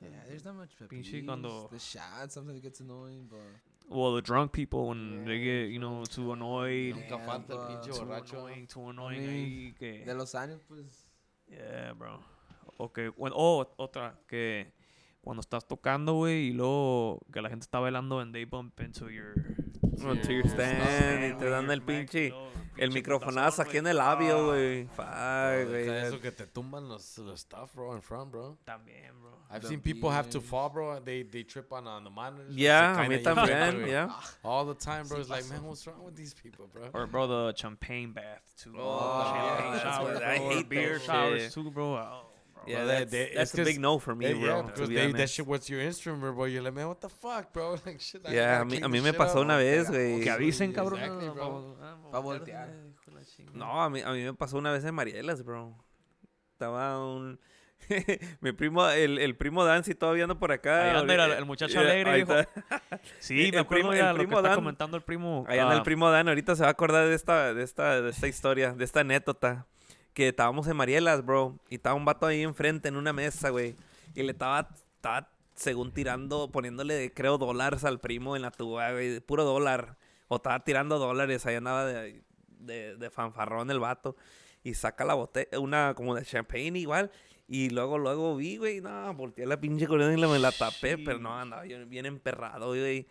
Yeah, 0.00 0.24
there's 0.26 0.44
not 0.44 0.54
much 0.56 0.70
Pinche 0.88 1.24
cuando- 1.24 1.68
the 1.70 1.78
shots 1.78 2.34
sometimes 2.34 2.58
it 2.58 2.62
gets 2.64 2.80
annoying 2.80 3.28
but 3.28 3.40
Well, 3.92 4.14
the 4.14 4.22
drunk 4.22 4.52
people 4.52 4.86
when 4.88 5.24
they 5.24 5.40
get, 5.40 5.68
you 5.70 5.80
know, 5.80 6.04
too 6.04 6.32
annoyed. 6.32 6.94
Nunca 6.94 7.16
Yeah, 7.16 7.26
falta 7.26 7.52
el 7.54 7.58
pinche 7.66 7.90
Too 7.90 8.04
borracho. 8.04 8.36
annoying, 8.38 8.66
too 8.68 8.88
annoying 8.88 9.28
ahí 9.28 9.74
que... 9.76 10.04
de 10.06 10.14
los 10.14 10.32
años 10.36 10.60
pues 10.68 11.08
Yeah, 11.48 11.92
bro. 11.94 12.20
Okay, 12.78 13.08
bueno, 13.08 13.34
oh, 13.36 13.66
otra, 13.76 14.14
que 14.28 14.72
cuando 15.20 15.40
estás 15.40 15.66
tocando, 15.66 16.14
güey, 16.14 16.50
y 16.50 16.52
luego 16.52 17.20
que 17.32 17.42
la 17.42 17.48
gente 17.50 17.64
está 17.64 17.80
bailando 17.80 18.20
and 18.20 18.32
they 18.32 18.44
bump 18.44 18.80
into 18.80 19.10
your... 19.10 19.34
Onto 20.04 20.30
your 20.30 20.44
Yeah. 20.44 20.52
stand 20.54 21.24
y 21.24 21.28
your 21.30 21.38
te 21.38 21.50
dan 21.50 21.70
el 21.70 21.82
pinche... 21.82 22.32
El 22.80 22.88
pinche 22.88 23.00
microfonazo 23.00 23.62
aquí 23.62 23.76
en 23.76 23.86
el 23.86 23.96
labio, 23.96 24.38
Ah, 24.38 24.44
güey. 24.46 24.84
Fuck, 24.86 24.96
Bro, 25.06 25.68
güey. 25.70 25.84
deja 25.84 26.06
eso 26.08 26.20
que 26.20 26.32
te 26.32 26.46
tumban 26.46 26.88
los, 26.88 27.18
los 27.18 27.40
stuff, 27.40 27.74
bro, 27.74 27.94
in 27.94 28.00
front, 28.02 28.30
bro. 28.30 28.58
También, 28.64 29.12
bro. 29.20 29.30
I've 29.50 29.62
The 29.62 29.68
seen 29.68 29.80
people 29.80 30.10
have 30.10 30.30
to 30.30 30.40
fall, 30.40 30.70
bro. 30.70 31.00
They 31.00 31.22
they 31.24 31.42
trip 31.44 31.72
on 31.72 31.86
on 31.86 32.04
the 32.04 32.10
monitors. 32.10 32.54
Yeah, 32.54 32.94
Se 32.94 33.00
a 33.00 33.08
mí 33.08 33.08
caen 33.08 33.10
ahí 33.10 33.16
enfrente, 33.16 33.24
también, 33.24 33.80
güey. 33.80 33.90
yeah. 33.90 34.08
All 34.44 34.64
the 34.66 34.74
time, 34.74 35.06
bro. 35.08 35.18
It's 35.20 35.28
like, 35.28 35.44
man, 35.48 35.62
what's 35.64 35.86
wrong 35.86 36.04
with 36.04 36.14
these 36.16 36.32
people, 36.34 36.66
bro? 36.72 36.88
Or, 36.94 37.06
bro, 37.06 37.26
the 37.26 37.52
champagne 37.56 38.12
bath, 38.12 38.42
too. 38.56 38.74
Oh, 38.78 39.24
champagne 39.34 39.72
yeah, 39.74 39.82
showers, 39.82 40.16
I 40.22 40.38
bro, 40.38 40.46
or 40.46 40.52
hate 40.52 40.68
beer 40.68 40.98
showers, 41.00 41.52
too, 41.54 41.70
bro. 41.70 42.29
Bro. 42.64 42.72
Yeah, 42.72 42.84
that's, 42.84 43.10
that's 43.34 43.54
a 43.58 43.64
big 43.64 43.80
no 43.80 43.98
for 43.98 44.14
me, 44.14 44.26
Yeah, 44.26 44.32
bro. 44.34 44.42
yeah, 44.56 44.56
to 44.62 44.66
because 44.68 44.88
be 44.88 44.94
they, 44.96 45.12
that 45.12 45.28
shit 45.30 45.46
was 45.46 45.68
your 45.68 45.80
instrument, 45.80 46.34
bro. 46.34 46.44
You're 46.46 46.62
like, 46.62 46.74
man, 46.74 46.88
what 46.88 47.00
the 47.00 47.08
fuck, 47.08 47.52
bro? 47.52 47.76
Like, 47.86 48.00
shit. 48.00 48.22
I 48.26 48.32
Yeah, 48.34 48.60
a 48.60 48.64
mí, 48.64 48.78
a 48.82 48.88
mí 48.88 49.00
me 49.00 49.12
pasó 49.12 49.38
up. 49.38 49.44
una 49.44 49.56
vez, 49.56 49.88
güey. 49.90 50.20
Que 50.22 50.30
avisen, 50.30 50.72
cabrón. 50.72 51.00
Exactly, 51.00 51.26
no, 51.26 51.34
bro. 51.34 51.76
pa- 51.80 51.86
ah, 51.86 52.10
Pa' 52.12 52.18
voltear, 52.20 52.68
chingada. 53.36 53.56
No, 53.58 53.82
a 53.82 53.88
mí, 53.90 54.00
a 54.02 54.10
mí 54.12 54.22
me 54.24 54.34
pasó 54.34 54.58
una 54.58 54.72
vez 54.72 54.84
en 54.84 54.94
Marielas, 54.94 55.42
bro. 55.44 55.76
Estaba 56.52 57.02
un... 57.04 57.40
Mi 58.40 58.52
primo, 58.52 58.86
el, 58.90 59.16
el 59.18 59.36
primo 59.36 59.64
Dancy 59.64 59.94
todavía 59.94 60.24
anda 60.24 60.38
por 60.38 60.52
acá. 60.52 60.90
Ahí 60.90 60.96
anda 60.98 61.14
el- 61.26 61.32
el 61.32 61.44
muchacho 61.46 61.72
Yeah, 61.80 61.90
alegre, 61.90 62.20
está. 62.20 62.48
Sí, 63.20 63.46
El 63.46 63.52
me 63.52 63.58
acuerdo 63.60 63.88
primo- 63.88 63.94
ya 63.94 64.10
el 64.10 64.16
lo 64.16 64.20
que 64.22 64.26
primo 64.26 64.38
está 64.38 64.48
Dan- 64.50 64.58
comentando 64.58 64.96
el 64.98 65.02
primo. 65.02 65.44
Ahí 65.48 65.58
anda 65.58 65.74
ah, 65.74 65.78
el 65.78 65.82
primo 65.82 66.10
Dan, 66.10 66.28
ahorita 66.28 66.54
se 66.56 66.62
va 66.62 66.68
a 66.68 66.72
acordar 66.72 67.08
de 67.08 67.14
esta, 67.14 67.54
de 67.54 67.62
esta, 67.62 68.02
de 68.02 68.10
esta 68.10 68.28
historia, 68.28 68.72
de 68.74 68.84
esta 68.84 69.00
anécdota. 69.00 69.66
Que 70.20 70.28
estábamos 70.28 70.68
en 70.68 70.76
Marielas, 70.76 71.24
bro. 71.24 71.58
Y 71.70 71.76
estaba 71.76 71.94
un 71.94 72.04
vato 72.04 72.26
ahí 72.26 72.42
enfrente 72.42 72.90
en 72.90 72.96
una 72.96 73.10
mesa, 73.10 73.48
güey. 73.48 73.74
Y 74.14 74.22
le 74.22 74.32
estaba, 74.32 74.68
estaba, 74.96 75.30
según 75.54 75.94
tirando, 75.94 76.52
poniéndole, 76.52 77.10
creo, 77.14 77.38
dólares 77.38 77.84
al 77.84 78.00
primo 78.00 78.36
en 78.36 78.42
la 78.42 78.50
tuba, 78.50 78.92
güey. 78.92 79.20
Puro 79.20 79.44
dólar. 79.44 79.96
O 80.28 80.36
estaba 80.36 80.62
tirando 80.62 80.98
dólares. 80.98 81.46
Ahí 81.46 81.54
andaba 81.54 81.86
de, 81.86 82.22
de, 82.50 82.96
de 82.96 83.10
fanfarrón 83.10 83.70
el 83.70 83.80
vato. 83.80 84.14
Y 84.62 84.74
saca 84.74 85.06
la 85.06 85.14
botella, 85.14 85.58
una 85.58 85.94
como 85.94 86.14
de 86.14 86.22
champagne 86.22 86.78
igual. 86.78 87.10
Y 87.48 87.70
luego, 87.70 87.96
luego 87.96 88.36
vi, 88.36 88.58
güey, 88.58 88.82
no, 88.82 89.14
volteé 89.14 89.46
la 89.46 89.58
pinche 89.58 89.86
corona 89.86 90.12
y 90.12 90.30
me 90.30 90.38
la 90.38 90.52
tapé. 90.52 90.98
Pero 90.98 91.18
no, 91.18 91.34
andaba 91.34 91.62
bien, 91.62 91.88
bien 91.88 92.04
emperrado, 92.04 92.68
güey. 92.68 93.08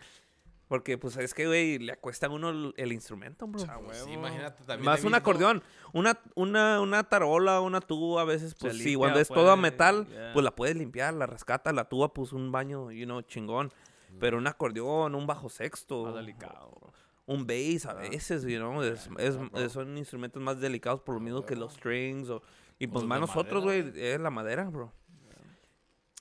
Porque, 0.69 0.99
pues, 0.99 1.17
es 1.17 1.33
que, 1.33 1.47
güey, 1.47 1.79
le 1.79 1.93
acuesta 1.93 2.27
a 2.27 2.29
uno 2.29 2.71
el, 2.77 2.91
instrumento, 2.93 3.47
bro. 3.47 3.61
Ah, 3.67 3.79
Pues 3.83 3.97
sí, 4.03 4.11
imagínate 4.11 4.63
también. 4.63 4.85
Más 4.85 5.03
un 5.03 5.15
acordeón. 5.15 5.63
Una, 5.93 6.19
una, 6.35 6.79
una 6.79 7.03
tarola, 7.03 7.59
una 7.59 7.81
tuba, 7.81 8.21
a 8.21 8.25
veces, 8.25 8.53
pues 8.53 8.77
sí, 8.77 8.95
cuando 8.95 9.19
es 9.19 9.27
todo 9.27 9.49
a 9.51 9.55
pues, 9.55 9.61
metal, 9.63 10.07
yeah. 10.07 10.31
pues 10.31 10.43
la 10.43 10.51
puedes 10.55 10.75
limpiar, 10.77 11.15
la 11.15 11.25
rescata, 11.25 11.73
la 11.73 11.85
tuba, 11.85 12.13
pues 12.13 12.33
un 12.33 12.51
baño, 12.51 12.91
you 12.91 13.05
know, 13.05 13.21
chingón. 13.23 13.73
Pero 14.19 14.37
un 14.37 14.45
acordeón, 14.45 15.15
un 15.15 15.25
bajo 15.27 15.49
sexto, 15.49 16.03
Más 16.05 16.15
delicado, 16.15 16.71
bro. 16.79 16.93
un 17.25 17.45
bass 17.47 17.85
a 17.87 17.93
veces, 17.95 18.43
you 18.43 18.57
know, 18.57 18.81
es, 18.83 19.09
es- 19.17 19.39
es- 19.55 19.71
son 19.71 19.97
instrumentos 19.97 20.41
más 20.41 20.59
delicados 20.59 21.01
por 21.01 21.15
lo 21.15 21.21
mismo 21.21 21.45
que 21.45 21.55
los 21.55 21.73
strings. 21.73 22.29
O, 22.29 22.43
y 22.77 22.85
pues 22.87 23.05
más 23.05 23.19
nosotros, 23.19 23.63
güey, 23.63 23.91
es 23.95 24.19
la 24.19 24.29
madera, 24.29 24.65
bro. 24.69 24.93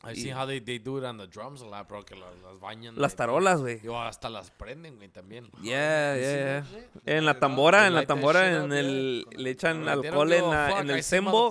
I've 0.05 0.15
seen 0.17 0.33
how 0.33 0.47
they, 0.47 0.61
they 0.61 0.79
do 0.79 0.99
it 0.99 1.05
on 1.05 1.17
the 1.19 1.27
drums 1.27 1.61
a 1.61 1.67
lot, 1.67 1.89
bro. 1.89 2.05
Que 2.05 2.15
las, 2.15 2.33
las 2.45 2.61
bañan. 2.61 2.95
Las 2.97 3.17
tarolas, 3.17 3.61
güey. 3.61 3.81
Yo 3.81 4.01
hasta 4.01 4.31
las 4.31 4.51
prenden, 4.53 4.97
güey, 4.97 5.09
también. 5.09 5.51
Yeah, 5.63 6.17
yeah, 6.17 6.65
yeah. 6.65 6.85
En 7.05 7.25
la 7.27 7.41
tambora, 7.41 7.87
en 7.89 7.95
la 7.95 8.07
tambora, 8.07 8.49
en 8.65 8.73
el, 8.73 9.27
le 9.31 9.51
echan 9.51 9.89
alcohol 9.89 10.33
en, 10.33 10.49
la, 10.51 10.81
en 10.81 10.91
el 10.91 11.03
sembo. 11.03 11.51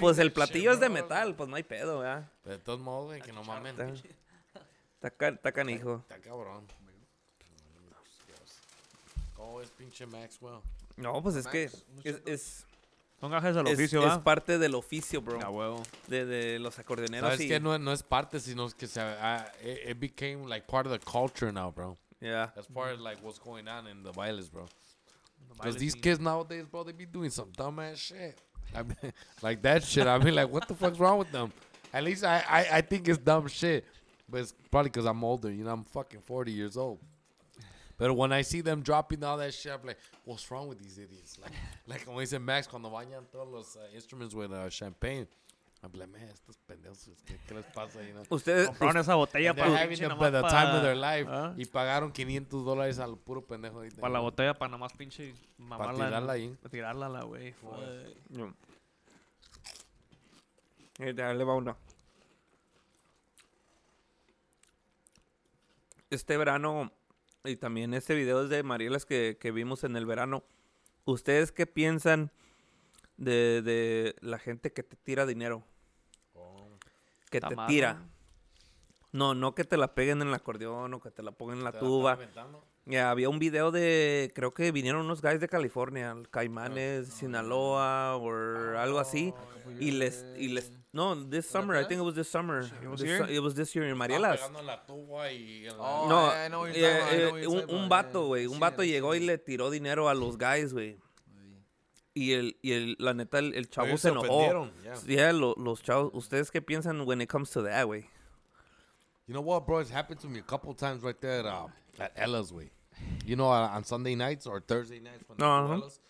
Pues 0.00 0.18
el 0.18 0.32
platillo 0.32 0.72
es 0.72 0.80
de 0.80 0.88
metal, 0.88 1.36
pues 1.36 1.48
no 1.48 1.54
hay 1.54 1.62
pedo, 1.62 2.00
¿verdad? 2.00 2.28
Pero 2.42 2.56
de 2.58 2.62
todos 2.64 2.80
modos, 2.80 3.06
güey, 3.06 3.20
que 3.22 3.32
no 3.32 3.44
mamen. 3.44 3.78
Está, 3.80 3.92
está, 4.96 5.10
ca- 5.10 5.28
está 5.28 5.52
canijo. 5.52 5.98
Está 6.08 6.18
cabrón. 6.18 6.66
¿Cómo 9.36 9.60
es 9.60 9.70
pinche 9.70 10.06
Maxwell? 10.06 10.60
No, 10.96 11.22
pues 11.22 11.36
es 11.36 11.46
que 11.46 11.70
es, 12.24 12.66
Son 13.24 13.30
gajes 13.30 13.54
del 13.54 13.66
es- 13.68 13.72
oficio, 13.72 14.06
es 14.06 14.18
parte 14.18 14.58
del 14.58 14.74
oficio, 14.74 15.22
bro. 15.22 15.40
A 15.40 15.48
huevo. 15.48 15.82
De, 16.08 16.26
de 16.26 16.58
los 16.58 16.78
acordeoneros 16.78 17.30
¿Sabes 17.30 17.40
y... 17.40 17.48
que 17.48 17.58
no, 17.58 17.78
no 17.78 17.90
es 17.90 18.02
parte, 18.02 18.38
sino 18.38 18.66
es 18.66 18.74
que 18.74 18.86
se, 18.86 19.00
ah, 19.00 19.50
it, 19.62 19.92
it 19.92 19.98
became 19.98 20.46
like 20.46 20.66
part 20.66 20.86
of 20.86 20.92
the 20.92 20.98
culture 20.98 21.50
now, 21.50 21.70
bro. 21.70 21.96
Yeah. 22.20 22.52
As 22.54 22.66
far 22.66 22.92
as 22.92 23.00
like 23.00 23.16
what's 23.22 23.38
going 23.38 23.66
on 23.66 23.86
in 23.86 24.02
the 24.02 24.12
bailes, 24.12 24.50
bro. 24.50 24.66
Because 25.48 25.74
baile 25.74 25.78
these 25.78 25.94
kids 25.94 26.20
nowadays, 26.20 26.66
bro, 26.70 26.84
they 26.84 26.92
be 26.92 27.06
doing 27.06 27.30
some 27.30 27.50
dumbass 27.50 27.96
shit. 27.96 28.38
I 28.74 28.82
mean, 28.82 29.14
like 29.42 29.62
that 29.62 29.84
shit. 29.84 30.06
I 30.06 30.18
mean, 30.18 30.34
like, 30.34 30.52
what 30.52 30.68
the 30.68 30.74
fuck's 30.74 30.98
wrong 30.98 31.16
with 31.16 31.32
them? 31.32 31.50
At 31.94 32.04
least 32.04 32.24
I, 32.24 32.44
I, 32.46 32.66
I 32.72 32.80
think 32.82 33.08
it's 33.08 33.16
dumb 33.16 33.48
shit. 33.48 33.86
But 34.28 34.42
it's 34.42 34.54
probably 34.70 34.90
because 34.90 35.06
I'm 35.06 35.24
older. 35.24 35.50
You 35.50 35.64
know, 35.64 35.72
I'm 35.72 35.84
fucking 35.84 36.20
40 36.20 36.52
years 36.52 36.76
old. 36.76 36.98
But 38.04 38.12
when 38.18 38.34
I 38.34 38.42
see 38.42 38.60
them 38.60 38.82
dropping 38.82 39.24
all 39.24 39.38
that 39.38 39.54
shit, 39.54 39.72
I'm 39.72 39.80
like, 39.82 39.96
what's 40.26 40.50
wrong 40.50 40.68
with 40.68 40.78
these 40.78 40.98
idiots? 40.98 41.38
Like, 41.42 41.52
like 41.86 42.06
when 42.06 42.20
he 42.20 42.26
said 42.26 42.42
Max, 42.42 42.66
cuando 42.66 42.90
bañan 42.90 43.24
todos 43.32 43.48
los 43.50 43.76
uh, 43.76 43.94
instruments 43.94 44.34
with 44.34 44.52
uh, 44.52 44.68
champagne, 44.68 45.26
I'm 45.82 45.90
like, 45.94 46.10
man, 46.12 46.28
estos 46.30 46.58
pendejos, 46.68 47.08
¿qué, 47.24 47.38
qué 47.48 47.54
les 47.54 47.64
pasa? 47.72 48.02
You 48.02 48.12
know? 48.12 48.24
Ustedes, 48.28 48.68
Compraron 48.68 48.98
esa 48.98 49.14
botella 49.14 49.54
para 49.54 49.74
having 49.74 49.96
the, 49.96 50.30
the 50.30 50.42
time 50.42 50.76
of 50.76 50.82
their 50.82 50.94
life. 50.94 51.26
¿Ah? 51.30 51.54
Y 51.56 51.64
pagaron 51.64 52.12
500 52.12 52.62
dólares 52.62 52.98
al 52.98 53.16
puro 53.16 53.40
pendejo. 53.40 53.76
ahorita. 53.76 54.02
Para 54.02 54.12
la 54.12 54.20
botella, 54.20 54.52
para 54.52 54.68
nada 54.68 54.80
más 54.80 54.92
pinche 54.92 55.34
mamarla. 55.56 56.04
tirarla 56.04 56.32
ahí. 56.34 56.48
Para 56.60 56.70
tirarla, 56.70 57.08
la 57.08 57.22
güey. 57.22 57.52
Fuck. 57.52 57.72
No. 58.28 58.54
Eh, 60.98 61.14
Dale, 61.14 61.42
va 61.42 61.54
una. 61.54 61.74
Este 66.10 66.36
verano, 66.36 66.92
y 67.44 67.56
también 67.56 67.92
este 67.94 68.14
video 68.14 68.42
es 68.42 68.48
de 68.48 68.62
Marielas 68.62 69.04
que, 69.04 69.36
que 69.38 69.50
vimos 69.50 69.84
en 69.84 69.96
el 69.96 70.06
verano. 70.06 70.44
¿Ustedes 71.04 71.52
qué 71.52 71.66
piensan 71.66 72.30
de, 73.16 73.60
de 73.62 74.16
la 74.20 74.38
gente 74.38 74.72
que 74.72 74.82
te 74.82 74.96
tira 74.96 75.26
dinero? 75.26 75.62
Que 77.30 77.38
Está 77.38 77.50
te 77.50 77.56
tira. 77.66 78.02
¿no? 79.12 79.34
No, 79.34 79.54
que 79.54 79.64
te 79.64 79.76
la 79.76 79.94
peguen 79.94 80.22
en 80.22 80.28
el 80.28 80.34
acordeón 80.34 80.94
o 80.94 81.00
que 81.00 81.10
te 81.10 81.22
la 81.22 81.32
pongan 81.32 81.58
en 81.58 81.64
la 81.64 81.72
Te 81.72 81.78
tuba. 81.80 82.18
Ya, 82.86 83.10
había 83.10 83.30
un 83.30 83.38
video 83.38 83.70
de, 83.70 84.30
creo 84.34 84.52
que 84.52 84.70
vinieron 84.70 85.06
unos 85.06 85.22
guys 85.22 85.40
de 85.40 85.48
California, 85.48 86.14
Caimanes, 86.30 87.08
Sinaloa 87.08 88.16
o 88.16 88.78
algo 88.78 88.98
así, 88.98 89.32
y 89.80 89.90
les, 89.92 90.26
y 90.36 90.48
les, 90.48 90.70
no, 90.92 91.16
this 91.30 91.46
summer, 91.46 91.76
I 91.80 91.86
think 91.86 92.00
it 92.02 92.04
was 92.04 92.14
this 92.14 92.28
summer, 92.28 92.62
It 92.82 92.86
was 92.86 93.00
This 93.00 93.30
it 93.30 93.40
was 93.40 93.54
this 93.54 93.74
year 93.74 93.86
Estaba 93.86 93.96
Marielas. 93.96 94.40
Oh, 95.78 96.06
No, 96.50 96.66
yeah, 96.66 97.08
eh, 97.10 97.32
eh, 97.42 97.46
un, 97.68 97.88
vato, 97.88 98.20
yeah. 98.20 98.26
güey, 98.28 98.46
un 98.46 98.60
vato 98.60 98.82
llegó 98.84 99.14
y 99.14 99.20
le 99.20 99.38
tiró 99.38 99.70
dinero 99.70 100.10
a 100.10 100.14
los 100.14 100.36
guys, 100.36 100.74
güey, 100.74 100.98
y 102.12 102.32
el, 102.32 102.58
y 102.60 102.72
el, 102.72 102.96
la 102.98 103.14
neta, 103.14 103.38
el, 103.38 103.54
el 103.54 103.70
chavo 103.70 103.86
Ellos 103.88 104.02
se 104.02 104.10
enojó. 104.10 104.70
yeah. 104.82 104.94
Yeah, 105.06 105.32
lo- 105.32 105.54
los 105.56 105.82
chavos, 105.82 106.10
¿ustedes 106.12 106.50
qué 106.50 106.60
piensan 106.60 107.00
when 107.06 107.22
it 107.22 107.30
comes 107.30 107.50
to 107.52 107.62
that, 107.62 107.86
güey? 107.86 108.02
You 109.26 109.32
know 109.32 109.40
what, 109.40 109.64
bro? 109.66 109.78
It's 109.80 109.90
happened 109.90 110.20
to 110.20 110.28
me 110.28 110.38
a 110.40 110.42
couple 110.42 110.74
times 110.74 111.02
right 111.02 111.18
there 111.18 111.40
at, 111.40 111.46
uh, 111.46 111.68
at 112.00 112.12
Ella's, 112.16 112.52
way. 112.52 112.70
You 113.26 113.36
know, 113.36 113.50
uh, 113.50 113.68
on 113.68 113.84
Sunday 113.84 114.14
nights 114.14 114.46
or 114.46 114.60
Thursday 114.60 115.00
nights. 115.00 115.24
Cuando 115.26 115.44
No, 115.44 115.46
estuvo 115.46 115.74
ajá. 115.74 115.82
Ella's, 115.82 116.00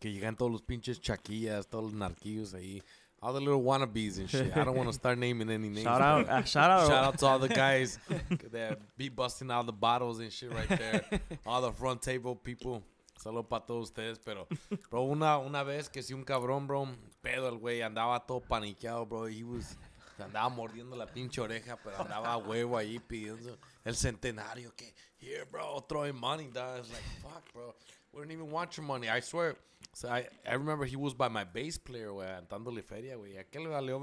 que 0.00 0.12
llegan 0.12 0.36
todos 0.36 0.52
los 0.52 0.62
pinches 0.62 1.00
chaquillas, 1.00 1.66
todos 1.68 1.84
los 1.84 1.94
narquillos 1.94 2.54
ahí. 2.54 2.82
All 3.22 3.32
the 3.32 3.40
little 3.40 3.62
wannabes 3.62 4.18
and 4.18 4.28
shit. 4.28 4.56
I 4.56 4.64
don't 4.64 4.76
want 4.76 4.88
to 4.88 4.92
start 5.02 5.16
naming 5.16 5.48
any 5.48 5.68
names. 5.68 5.84
Shout 5.84 6.00
out, 6.02 6.26
ah, 6.28 6.42
shout 6.42 6.70
out. 6.70 6.88
Shout 6.88 7.04
out 7.04 7.18
to 7.18 7.26
all 7.26 7.38
the 7.38 7.48
guys 7.48 8.00
that 8.50 8.80
be 8.96 9.08
busting 9.08 9.48
out 9.48 9.64
the 9.66 9.72
bottles 9.72 10.18
and 10.18 10.32
shit 10.32 10.52
right 10.52 10.68
there. 10.68 11.04
all 11.46 11.62
the 11.62 11.70
front 11.70 12.02
table 12.02 12.34
people. 12.34 12.82
Solo 13.16 13.44
para 13.44 13.62
todos 13.64 13.90
ustedes, 13.90 14.18
pero, 14.18 14.48
bro, 14.90 15.04
una, 15.04 15.38
una 15.38 15.62
vez 15.62 15.88
que 15.88 16.02
si 16.02 16.12
un 16.12 16.24
cabrón, 16.24 16.66
bro, 16.66 16.88
pedo 17.22 17.48
el 17.48 17.58
güey, 17.58 17.80
andaba 17.80 18.18
todo 18.26 18.40
paniqueado, 18.40 19.06
bro, 19.08 19.28
he 19.28 19.44
was, 19.44 19.76
se 20.22 20.26
andaba 20.28 20.48
mordiendo 20.48 20.96
la 20.96 21.06
pinche 21.06 21.40
oreja, 21.40 21.76
pero 21.82 21.96
andaba 22.00 22.32
a 22.32 22.36
huevo 22.38 22.76
ahí 22.76 22.98
pidiendo 22.98 23.58
el 23.84 23.94
centenario, 23.96 24.74
que, 24.76 24.94
here, 25.18 25.44
bro, 25.44 25.80
throwing 25.88 26.14
money, 26.14 26.48
dog. 26.48 26.78
It's 26.78 26.90
like, 26.90 27.02
fuck, 27.22 27.52
bro, 27.52 27.74
we 28.12 28.20
don't 28.22 28.30
even 28.30 28.50
want 28.50 28.76
your 28.76 28.86
money, 28.86 29.08
I 29.08 29.20
swear. 29.20 29.56
So 29.94 30.08
I, 30.08 30.28
I 30.46 30.54
remember 30.54 30.84
he 30.86 30.96
was 30.96 31.12
by 31.12 31.28
my 31.28 31.44
bass 31.44 31.76
player, 31.76 32.08
güey, 32.12 32.26
dándole 32.48 32.82
feria, 32.82 33.16
güey, 33.16 33.36
¿a 33.38 33.44
qué 33.44 33.58
le 33.60 33.68
valió 33.68 34.00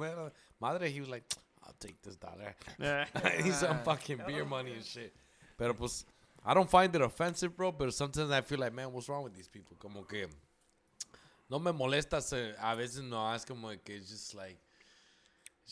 madre? 0.60 0.90
He 0.90 1.00
was 1.00 1.10
like, 1.10 1.24
I'll 1.64 1.74
take 1.80 2.02
this 2.02 2.16
dollar. 2.18 2.56
I 2.80 3.42
need 3.42 3.54
some 3.54 3.80
fucking 3.84 4.22
beer 4.28 4.46
money 4.46 4.74
and 4.74 4.84
shit. 4.86 5.14
Pero 5.58 5.74
pues, 5.74 6.06
I 6.46 6.54
don't 6.54 6.70
find 6.70 6.94
it 6.96 7.02
offensive, 7.02 7.56
bro, 7.56 7.72
but 7.72 7.94
sometimes 7.94 8.32
I 8.32 8.42
feel 8.42 8.60
like, 8.60 8.74
man, 8.74 8.92
what's 8.92 9.08
wrong 9.10 9.24
with 9.24 9.34
these 9.36 9.48
people? 9.48 9.76
Como 9.80 10.04
que 10.04 10.28
no 11.50 11.60
me 11.60 11.72
molesta, 11.72 12.22
se- 12.22 12.54
a 12.60 12.76
veces 12.76 13.02
no, 13.02 13.34
es 13.34 13.44
como 13.46 13.70
que 13.84 13.96
it's 13.96 14.10
just 14.10 14.36
like, 14.36 14.58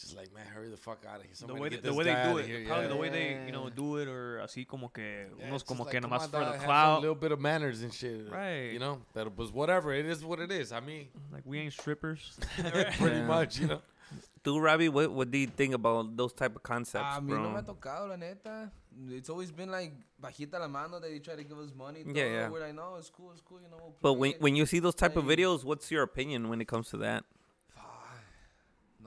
just 0.01 0.15
like, 0.15 0.33
man, 0.33 0.45
hurry 0.47 0.69
the 0.69 0.77
fuck 0.77 1.03
out 1.07 1.17
of 1.19 1.23
here. 1.23 1.33
The 1.47 1.53
way, 1.53 1.69
get 1.69 1.81
the 1.83 1.89
this 1.89 1.97
way 1.97 2.03
they 2.05 2.23
do 2.31 2.37
it, 2.37 2.45
here, 2.45 2.65
probably 2.65 2.83
yeah. 2.85 2.89
the 2.89 2.95
way 2.97 3.09
they, 3.09 3.39
you 3.45 3.51
know, 3.51 3.69
do 3.69 3.97
it, 3.97 4.07
or 4.07 4.39
así 4.43 4.67
como 4.67 4.89
que, 4.89 5.03
Yeah, 5.39 5.49
unos 5.49 5.65
como 5.65 5.83
just 5.83 5.91
que 5.91 5.99
like, 6.01 6.09
nomás 6.09 6.19
come 6.21 6.29
for 6.31 6.37
on, 6.37 6.43
the 6.43 6.45
dog, 6.45 6.51
have 6.53 6.59
some 6.61 6.65
clout. 6.67 7.01
little 7.01 7.15
bit 7.15 7.31
of 7.31 7.39
manners 7.39 7.81
and 7.81 7.93
shit. 7.93 8.29
Right. 8.31 8.71
You 8.73 8.79
know? 8.79 9.01
Pero 9.13 9.29
pues 9.29 9.51
whatever, 9.51 9.93
it 9.93 10.05
is 10.05 10.23
what 10.23 10.39
it 10.39 10.51
is. 10.51 10.71
I 10.71 10.79
mean, 10.79 11.07
Like, 11.33 11.43
we 11.45 11.59
ain't 11.59 11.73
strippers. 11.73 12.37
pretty 12.57 13.17
Yeah. 13.17 13.25
much, 13.25 13.59
you 13.59 13.67
know? 13.67 13.81
Tú, 14.43 14.61
Ravi, 14.61 14.87
what, 14.87 15.11
what 15.11 15.29
do 15.29 15.37
you 15.37 15.47
think 15.47 15.73
about 15.73 16.15
those 16.15 16.31
type 16.31 16.55
of 16.55 16.63
concepts, 16.63 17.17
A 17.17 17.21
mí 17.21 17.27
bro? 17.29 17.43
no 17.43 17.49
me 17.49 17.55
ha 17.55 17.61
tocado, 17.63 18.07
la 18.07 18.15
neta. 18.15 18.71
It's 19.09 19.29
always 19.29 19.51
been 19.51 19.69
like 19.69 19.91
bajita 20.23 20.59
la 20.59 20.67
mano 20.67 20.99
that 20.99 21.09
they 21.11 21.19
try 21.19 21.35
to 21.35 21.43
give 21.43 21.57
us 21.59 21.71
money. 21.77 21.99
Yeah, 22.05 22.13
todo. 22.23 22.31
yeah. 22.31 22.49
We're 22.49 22.61
like, 22.61 22.73
no, 22.73 22.95
it's 22.97 23.09
cool, 23.09 23.31
it's 23.33 23.41
cool, 23.41 23.59
you 23.61 23.69
know. 23.69 23.77
we'll 23.77 23.95
But 24.01 24.13
when 24.13 24.31
it. 24.31 24.41
when 24.41 24.55
you 24.55 24.65
see 24.65 24.79
those 24.79 24.95
type 24.95 25.17
of 25.17 25.25
videos, 25.25 25.63
what's 25.65 25.91
your 25.91 26.01
opinion 26.03 26.47
when 26.49 26.61
it 26.61 26.67
comes 26.67 26.89
to 26.91 26.97
that? 26.97 27.25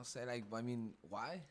No 0.01 0.05
sé, 0.05 0.27
like, 0.27 0.44
I 0.52 0.62
mean, 0.62 0.94
why? 1.09 1.43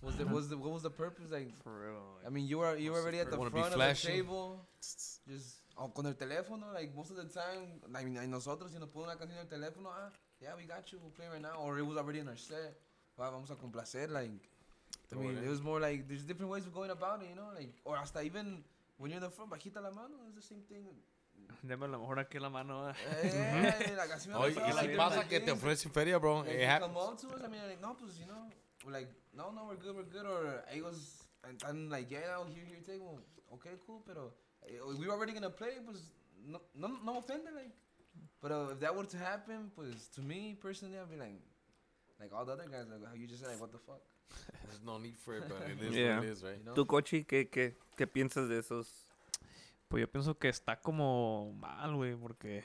Was 0.00 0.14
the, 0.16 0.26
was 0.26 0.48
the, 0.48 0.56
what 0.56 0.70
was 0.70 0.82
the 0.82 0.90
purpose? 0.90 1.32
Like, 1.32 1.50
For 1.64 1.72
real. 1.86 2.04
I 2.24 2.30
mean, 2.30 2.46
you 2.46 2.58
were 2.58 2.76
you 2.76 2.92
were 2.92 3.00
already 3.00 3.18
at 3.18 3.30
the 3.30 3.36
front 3.36 3.54
of 3.54 3.78
the 3.78 3.94
table, 3.94 4.64
just 4.80 5.56
oh, 5.76 5.88
con 5.88 6.06
el 6.06 6.14
teléfono. 6.14 6.72
Like 6.72 6.94
most 6.94 7.10
of 7.10 7.16
the 7.16 7.24
time, 7.24 7.82
I 7.92 8.04
mean, 8.04 8.30
nosotros 8.30 8.70
si 8.70 8.78
nos 8.78 8.88
ponen 8.90 9.08
una 9.08 9.16
canción 9.16 9.38
en 9.40 9.46
el 9.46 9.48
teléfono, 9.48 9.88
ah, 9.88 10.10
yeah, 10.40 10.54
we 10.56 10.64
got 10.66 10.92
you, 10.92 10.98
we'll 11.02 11.10
play 11.10 11.26
right 11.26 11.42
now, 11.42 11.56
or 11.58 11.78
it 11.78 11.86
was 11.86 11.96
already 11.96 12.20
in 12.20 12.28
our 12.28 12.36
set. 12.36 12.78
Va, 13.18 13.30
vamos 13.30 13.50
a 13.50 13.56
complacer, 13.56 14.08
like. 14.08 14.30
I 15.12 15.16
mean, 15.16 15.38
it 15.44 15.48
was 15.48 15.62
more 15.62 15.80
like 15.80 16.08
there's 16.08 16.24
different 16.24 16.50
ways 16.52 16.66
of 16.66 16.72
going 16.72 16.90
about 16.90 17.22
it, 17.22 17.28
you 17.30 17.36
know, 17.36 17.50
like 17.54 17.74
or 17.84 17.96
hasta 17.96 18.22
even 18.22 18.62
when 18.98 19.10
you're 19.10 19.18
in 19.18 19.22
the 19.24 19.30
front, 19.30 19.50
bajita 19.50 19.82
la 19.82 19.90
mano, 19.90 20.14
it's 20.28 20.36
the 20.36 20.54
same 20.54 20.62
thing. 20.68 20.86
Deme 21.62 21.84
a 21.86 21.88
lo 21.88 21.98
mejor 21.98 22.18
aquí 22.18 22.38
la 22.38 22.50
mano. 22.50 22.86
ah. 22.88 22.94
Eh, 23.22 23.94
like, 23.96 24.12
así 24.12 24.28
me 24.28 24.34
Oye, 24.36 24.54
y 24.54 24.72
si 24.72 24.96
pasa 24.96 25.26
que 25.28 25.40
te 25.40 25.50
ofrecen 25.52 25.90
feria, 25.92 26.18
bro, 26.18 26.42
Like, 26.42 26.54
it 26.62 26.66
happens. 26.68 26.92
come 26.92 26.96
up 27.02 27.18
to 27.20 27.28
us, 27.28 27.42
I 27.42 27.48
mean, 27.48 27.60
like, 27.68 27.80
no, 27.80 27.94
pues, 27.94 28.18
you 28.18 28.26
know, 28.26 28.50
like, 28.90 29.08
no, 29.34 29.50
no, 29.50 29.64
we're 29.68 29.76
good, 29.76 29.96
we're 29.96 30.04
good, 30.04 30.26
or 30.26 30.62
ellos, 30.70 31.24
and, 31.48 31.62
and 31.64 31.90
like, 31.90 32.10
yeah, 32.10 32.20
no, 32.36 32.44
here, 32.44 32.64
here, 32.66 32.78
take 32.86 33.00
one. 33.02 33.22
Okay, 33.54 33.70
cool, 33.86 34.02
pero 34.06 34.32
eh, 34.66 34.78
we 34.98 35.06
were 35.06 35.12
already 35.14 35.32
gonna 35.32 35.50
play, 35.50 35.78
pues, 35.84 36.00
no, 36.46 36.60
no, 36.74 36.88
no 37.04 37.20
offende, 37.20 37.50
like, 37.54 37.70
but 38.42 38.52
uh, 38.52 38.68
if 38.72 38.80
that 38.80 38.94
were 38.94 39.04
to 39.06 39.16
happen, 39.16 39.70
pues, 39.74 40.08
to 40.14 40.20
me, 40.20 40.56
personally, 40.60 40.98
I'd 40.98 41.08
be 41.08 41.16
like, 41.16 41.40
like 42.20 42.32
all 42.32 42.44
the 42.44 42.52
other 42.52 42.66
guys, 42.68 42.86
like, 42.90 43.08
how 43.08 43.14
you 43.14 43.26
just 43.26 43.40
said, 43.40 43.50
like, 43.50 43.60
what 43.60 43.72
the 43.72 43.78
fuck? 43.78 44.00
There's 44.66 44.82
no 44.84 44.98
need 44.98 45.16
for 45.16 45.34
it, 45.36 45.44
but 45.48 45.62
it 45.68 45.80
is 45.80 45.94
Yeah. 45.96 46.16
what 46.16 46.24
it 46.24 46.30
is, 46.30 46.42
right? 46.42 46.58
You 46.58 46.64
know? 46.64 46.74
¿Tú, 46.74 46.86
Cochi, 46.86 47.24
qué, 47.24 47.48
qué, 47.48 47.74
qué 47.96 48.06
piensas 48.06 48.48
de 48.48 48.58
esos? 48.58 49.03
Pues 49.94 50.00
yo 50.00 50.10
pienso 50.10 50.36
que 50.36 50.48
está 50.48 50.80
como 50.80 51.52
mal, 51.52 51.94
güey, 51.94 52.16
porque, 52.16 52.64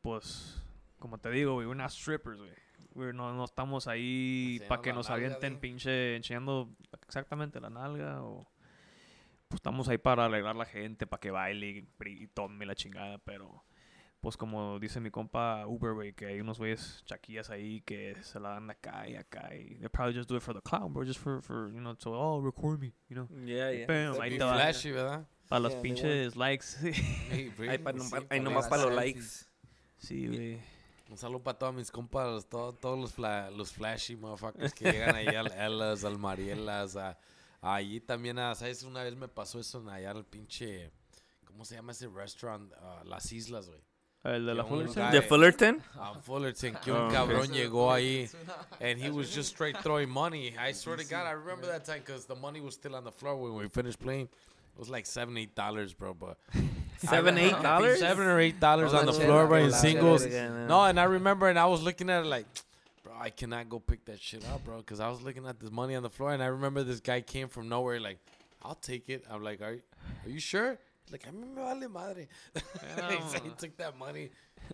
pues, 0.00 0.64
como 1.00 1.18
te 1.18 1.28
digo, 1.28 1.54
güey, 1.54 1.66
not 1.76 1.90
strippers, 1.90 2.38
güey. 2.38 3.12
No, 3.14 3.32
no 3.32 3.44
estamos 3.44 3.88
ahí 3.88 4.60
para 4.68 4.80
que 4.80 4.92
nos 4.92 5.08
nalga, 5.08 5.26
avienten 5.26 5.58
pinche 5.58 6.14
enseñando 6.14 6.70
exactamente 7.04 7.60
la 7.60 7.68
nalga 7.68 8.22
o... 8.22 8.48
Pues 9.48 9.58
estamos 9.58 9.88
ahí 9.88 9.98
para 9.98 10.26
alegrar 10.26 10.54
la 10.54 10.66
gente, 10.66 11.04
para 11.08 11.18
que 11.18 11.32
baile 11.32 11.84
y, 12.06 12.26
tome 12.28 12.64
la 12.64 12.76
chingada, 12.76 13.18
pero... 13.18 13.64
Pues 14.20 14.36
como 14.36 14.78
dice 14.78 15.00
mi 15.00 15.10
compa 15.10 15.66
Uber, 15.66 15.94
güey, 15.94 16.12
que 16.12 16.26
hay 16.26 16.40
unos 16.40 16.58
güeyes 16.58 17.02
chaquillas 17.06 17.50
ahí 17.50 17.80
que 17.80 18.22
se 18.22 18.38
la 18.38 18.50
dan 18.50 18.70
acá 18.70 19.08
y 19.08 19.16
acá 19.16 19.52
y... 19.52 19.80
They 19.80 19.88
probably 19.88 20.14
just 20.14 20.30
do 20.30 20.36
it 20.36 20.42
for 20.44 20.54
the 20.54 20.62
clown, 20.62 20.92
bro, 20.92 21.04
just 21.04 21.18
for, 21.18 21.42
for 21.42 21.72
you 21.72 21.80
know, 21.80 21.96
so, 21.98 22.12
oh, 22.14 22.40
record 22.40 22.78
me, 22.78 22.94
you 23.08 23.16
know. 23.16 23.28
Yeah, 23.44 23.72
yeah. 23.72 23.86
Bam, 23.88 24.20
ahí 24.20 24.30
te 24.30 24.36
flashy, 24.38 24.92
¿verdad? 24.92 25.26
Para 25.48 25.60
los 25.60 25.72
Yeah, 25.72 25.82
pinches 25.82 26.36
likes. 26.36 26.66
Hey, 27.30 27.52
Ahí, 27.68 27.78
pa- 27.78 27.92
sí, 27.92 27.98
nomás- 27.98 28.26
ahí 28.30 28.68
para 28.68 28.82
los 28.84 28.94
likes. 28.94 29.46
sí, 29.98 30.26
güey. 30.26 30.58
Un 31.10 31.16
saludo 31.16 31.42
para 31.42 31.58
todos 31.58 31.74
mis 31.74 31.90
compas, 31.90 32.46
todo- 32.46 32.74
todos 32.74 32.98
los, 32.98 33.16
fla- 33.16 33.50
los 33.50 33.72
flashy 33.72 34.14
motherfuckers 34.14 34.74
que 34.74 34.92
llegan 34.92 35.16
ahí 35.16 35.28
al 35.28 35.46
Ellas, 35.52 36.04
al 36.04 36.18
Marielas, 36.18 36.96
a, 36.96 37.18
allí 37.62 37.98
también, 38.00 38.38
a, 38.38 38.54
¿sabes? 38.54 38.82
Una 38.82 39.02
vez 39.02 39.16
me 39.16 39.26
pasó 39.26 39.58
eso 39.58 39.80
en 39.80 39.88
allá 39.88 40.10
al 40.10 40.26
pinche, 40.26 40.90
¿cómo 41.46 41.64
se 41.64 41.76
llama 41.76 41.92
ese 41.92 42.08
restaurant? 42.08 42.70
Ah, 42.82 43.02
Las 43.06 43.32
Islas, 43.32 43.68
güey. 43.68 43.80
El 44.24 44.44
de 44.44 44.54
la 44.54 44.64
Fullerton. 44.64 45.10
¿De 45.10 45.22
Fullerton? 45.22 45.82
A 45.94 46.12
Fullerton, 46.20 46.76
que 46.84 46.92
Oh, 46.92 46.96
un 46.96 47.04
okay. 47.06 47.16
cabrón 47.16 47.52
llegó 47.52 47.90
ahí 47.90 48.28
and 48.80 49.00
he 49.02 49.08
was 49.10 49.34
just 49.34 49.52
straight 49.54 49.78
throwing 49.78 50.10
money. 50.10 50.48
I 50.58 50.74
swear 50.74 50.98
to 50.98 51.04
God, 51.04 51.26
I 51.26 51.32
remember 51.32 51.66
that 51.68 51.84
time 51.86 52.00
because 52.00 52.26
the 52.26 52.34
money 52.34 52.60
was 52.60 52.74
still 52.74 52.94
on 52.96 53.04
the 53.04 53.12
floor 53.12 53.36
when 53.36 53.54
we 53.54 53.68
finished 53.70 53.98
playing. 53.98 54.28
It 54.78 54.82
was 54.82 54.88
like 54.90 55.06
seven, 55.06 55.36
eight 55.36 55.56
dollars, 55.56 55.92
bro. 55.92 56.14
But 56.14 56.38
Seven, 56.98 57.36
eight 57.36 57.60
dollars? 57.60 57.98
seven 57.98 58.28
or 58.28 58.38
eight 58.38 58.60
dollars 58.60 58.94
on 58.94 59.06
the 59.06 59.12
floor, 59.12 59.48
bro, 59.48 59.64
in 59.64 59.72
singles. 59.72 60.24
No, 60.24 60.84
and 60.84 61.00
I 61.00 61.04
remember, 61.04 61.48
and 61.48 61.58
I 61.58 61.66
was 61.66 61.82
looking 61.82 62.08
at 62.10 62.22
it 62.24 62.26
like, 62.28 62.46
bro, 63.02 63.12
I 63.20 63.30
cannot 63.30 63.68
go 63.68 63.80
pick 63.80 64.04
that 64.04 64.20
shit 64.20 64.44
up, 64.46 64.64
bro, 64.64 64.76
because 64.78 65.00
I 65.00 65.08
was 65.08 65.20
looking 65.20 65.46
at 65.46 65.58
this 65.58 65.72
money 65.72 65.96
on 65.96 66.04
the 66.04 66.10
floor, 66.10 66.32
and 66.32 66.40
I 66.40 66.46
remember 66.46 66.84
this 66.84 67.00
guy 67.00 67.20
came 67.22 67.48
from 67.48 67.68
nowhere, 67.68 67.98
like, 67.98 68.18
I'll 68.62 68.76
take 68.76 69.08
it. 69.08 69.24
I'm 69.28 69.42
like, 69.42 69.60
are 69.62 69.72
you, 69.74 69.82
are 70.26 70.30
you 70.30 70.38
sure? 70.38 70.78
Like, 71.10 71.26
a 71.26 71.32
mí 71.32 71.40
me 71.40 71.60
vale 71.60 71.88
madre. 71.88 72.28
he, 72.54 73.38
he 73.48 73.50
took 73.56 73.76
that 73.78 73.98
money. 73.98 74.30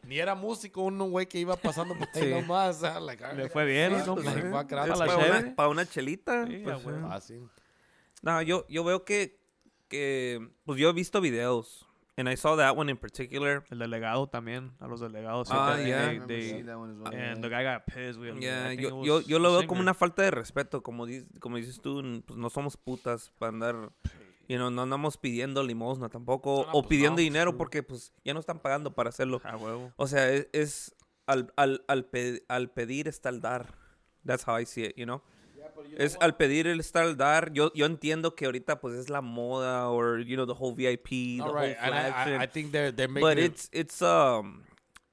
Ni 0.06 0.18
era 0.20 0.34
músico, 0.34 0.82
un 0.84 0.98
güey 0.98 1.26
que 1.26 1.38
iba 1.40 1.56
pasando 1.56 1.94
por 1.94 2.08
ahí 2.14 2.22
Sí. 2.24 2.30
nomás. 2.30 2.82
Like, 3.00 3.22
Le 3.36 3.48
fue 3.48 3.64
bien, 3.64 3.92
Fuck, 4.00 4.06
¿no? 4.06 4.14
like, 4.16 4.40
Pues, 4.40 4.52
fuck 4.52 4.72
it, 4.72 4.78
a 4.78 4.86
I'll 4.86 4.98
la 4.98 5.06
Para 5.06 5.38
una, 5.40 5.54
pa' 5.56 5.68
una 5.68 5.86
chelita. 5.86 6.46
Sí, 6.46 6.60
pues, 6.64 6.74
a 6.74 6.78
huevo. 6.86 7.06
eh. 7.06 7.08
Fácil. 7.08 7.48
No, 8.22 8.42
yo, 8.42 8.66
yo 8.68 8.82
veo 8.84 9.04
que, 9.04 9.38
que, 9.88 10.50
pues 10.64 10.78
yo 10.78 10.90
he 10.90 10.92
visto 10.92 11.20
videos. 11.20 11.86
And 12.16 12.28
I 12.28 12.36
saw 12.36 12.56
that 12.56 12.76
one 12.76 12.88
in 12.92 12.96
particular. 12.96 13.64
El 13.70 13.80
delegado 13.80 14.28
también, 14.28 14.72
a 14.78 14.86
los 14.86 15.00
delegados. 15.00 15.48
Ah, 15.50 15.74
they- 15.76 15.86
yeah. 15.88 16.06
They- 16.10 16.20
they- 16.26 16.42
seeing 16.50 16.66
that 16.66 16.76
one 16.76 16.92
as 16.92 16.98
well. 16.98 17.12
and 17.12 17.42
the 17.42 17.48
guy 17.48 17.64
got 17.64 17.84
pissed. 17.86 18.20
We, 18.20 18.28
Yeah, 18.40 18.66
I 18.72 18.76
think 18.76 18.82
yo, 18.82 19.04
yo, 19.04 19.20
yo 19.22 19.38
lo 19.40 19.52
veo 19.58 19.66
como 19.66 19.80
una 19.80 19.94
falta 19.94 20.22
de 20.22 20.30
respeto, 20.30 20.80
como, 20.82 21.06
dices, 21.06 21.26
como 21.40 21.56
dices 21.56 21.80
tú, 21.80 22.02
pues 22.24 22.38
no 22.38 22.50
somos 22.50 22.76
putas 22.76 23.32
para 23.38 23.48
andar, 23.50 23.92
you 24.48 24.56
know, 24.58 24.70
no 24.70 24.82
andamos 24.82 25.16
pidiendo 25.16 25.64
limosna 25.64 26.08
tampoco, 26.08 26.66
No, 26.66 26.72
no, 26.72 26.78
o 26.78 26.82
pues 26.82 26.90
pidiendo 26.90 27.10
no, 27.12 27.16
pues 27.16 27.24
dinero 27.24 27.50
sí. 27.50 27.56
porque 27.58 27.82
pues 27.82 28.12
ya 28.24 28.32
no 28.32 28.38
están 28.38 28.60
pagando 28.60 28.94
para 28.94 29.08
hacerlo. 29.08 29.40
A 29.42 29.56
huevo. 29.56 29.92
O 29.96 30.06
sea, 30.06 30.30
es, 30.30 30.46
es 30.52 30.94
al, 31.26 31.52
al, 31.56 31.84
al, 31.88 32.04
pe- 32.04 32.44
al 32.46 32.70
pedir 32.70 33.08
está 33.08 33.28
el 33.28 33.40
dar. 33.40 33.74
That's 34.24 34.46
how 34.46 34.56
I 34.60 34.66
see 34.66 34.84
it, 34.84 34.94
you 34.96 35.04
know. 35.04 35.20
Es 35.96 36.16
al 36.20 36.36
pedir 36.36 36.66
el 36.66 36.80
está 36.80 37.02
el 37.04 37.16
dar. 37.16 37.52
Yo, 37.52 37.72
yo 37.74 37.86
entiendo 37.86 38.34
que 38.34 38.46
ahorita 38.46 38.80
pues 38.80 38.94
es 38.94 39.08
la 39.10 39.20
moda 39.20 39.88
or 39.90 40.20
you 40.20 40.36
know 40.36 40.46
the 40.46 40.54
whole 40.54 40.72
VIP, 40.74 41.08
the 41.08 41.40
All 41.40 41.48
whole 41.48 41.54
right, 41.54 41.76
I, 41.80 41.88
flash. 41.88 42.12
I, 42.26 42.30
I 42.30 42.42
and- 42.44 42.52
think 42.52 42.72
they're 42.72 42.92
they're 42.92 43.08
making 43.08 43.22
but 43.28 43.38
it, 43.38 43.44
it's 43.52 43.68
it's 43.72 44.02
um 44.02 44.62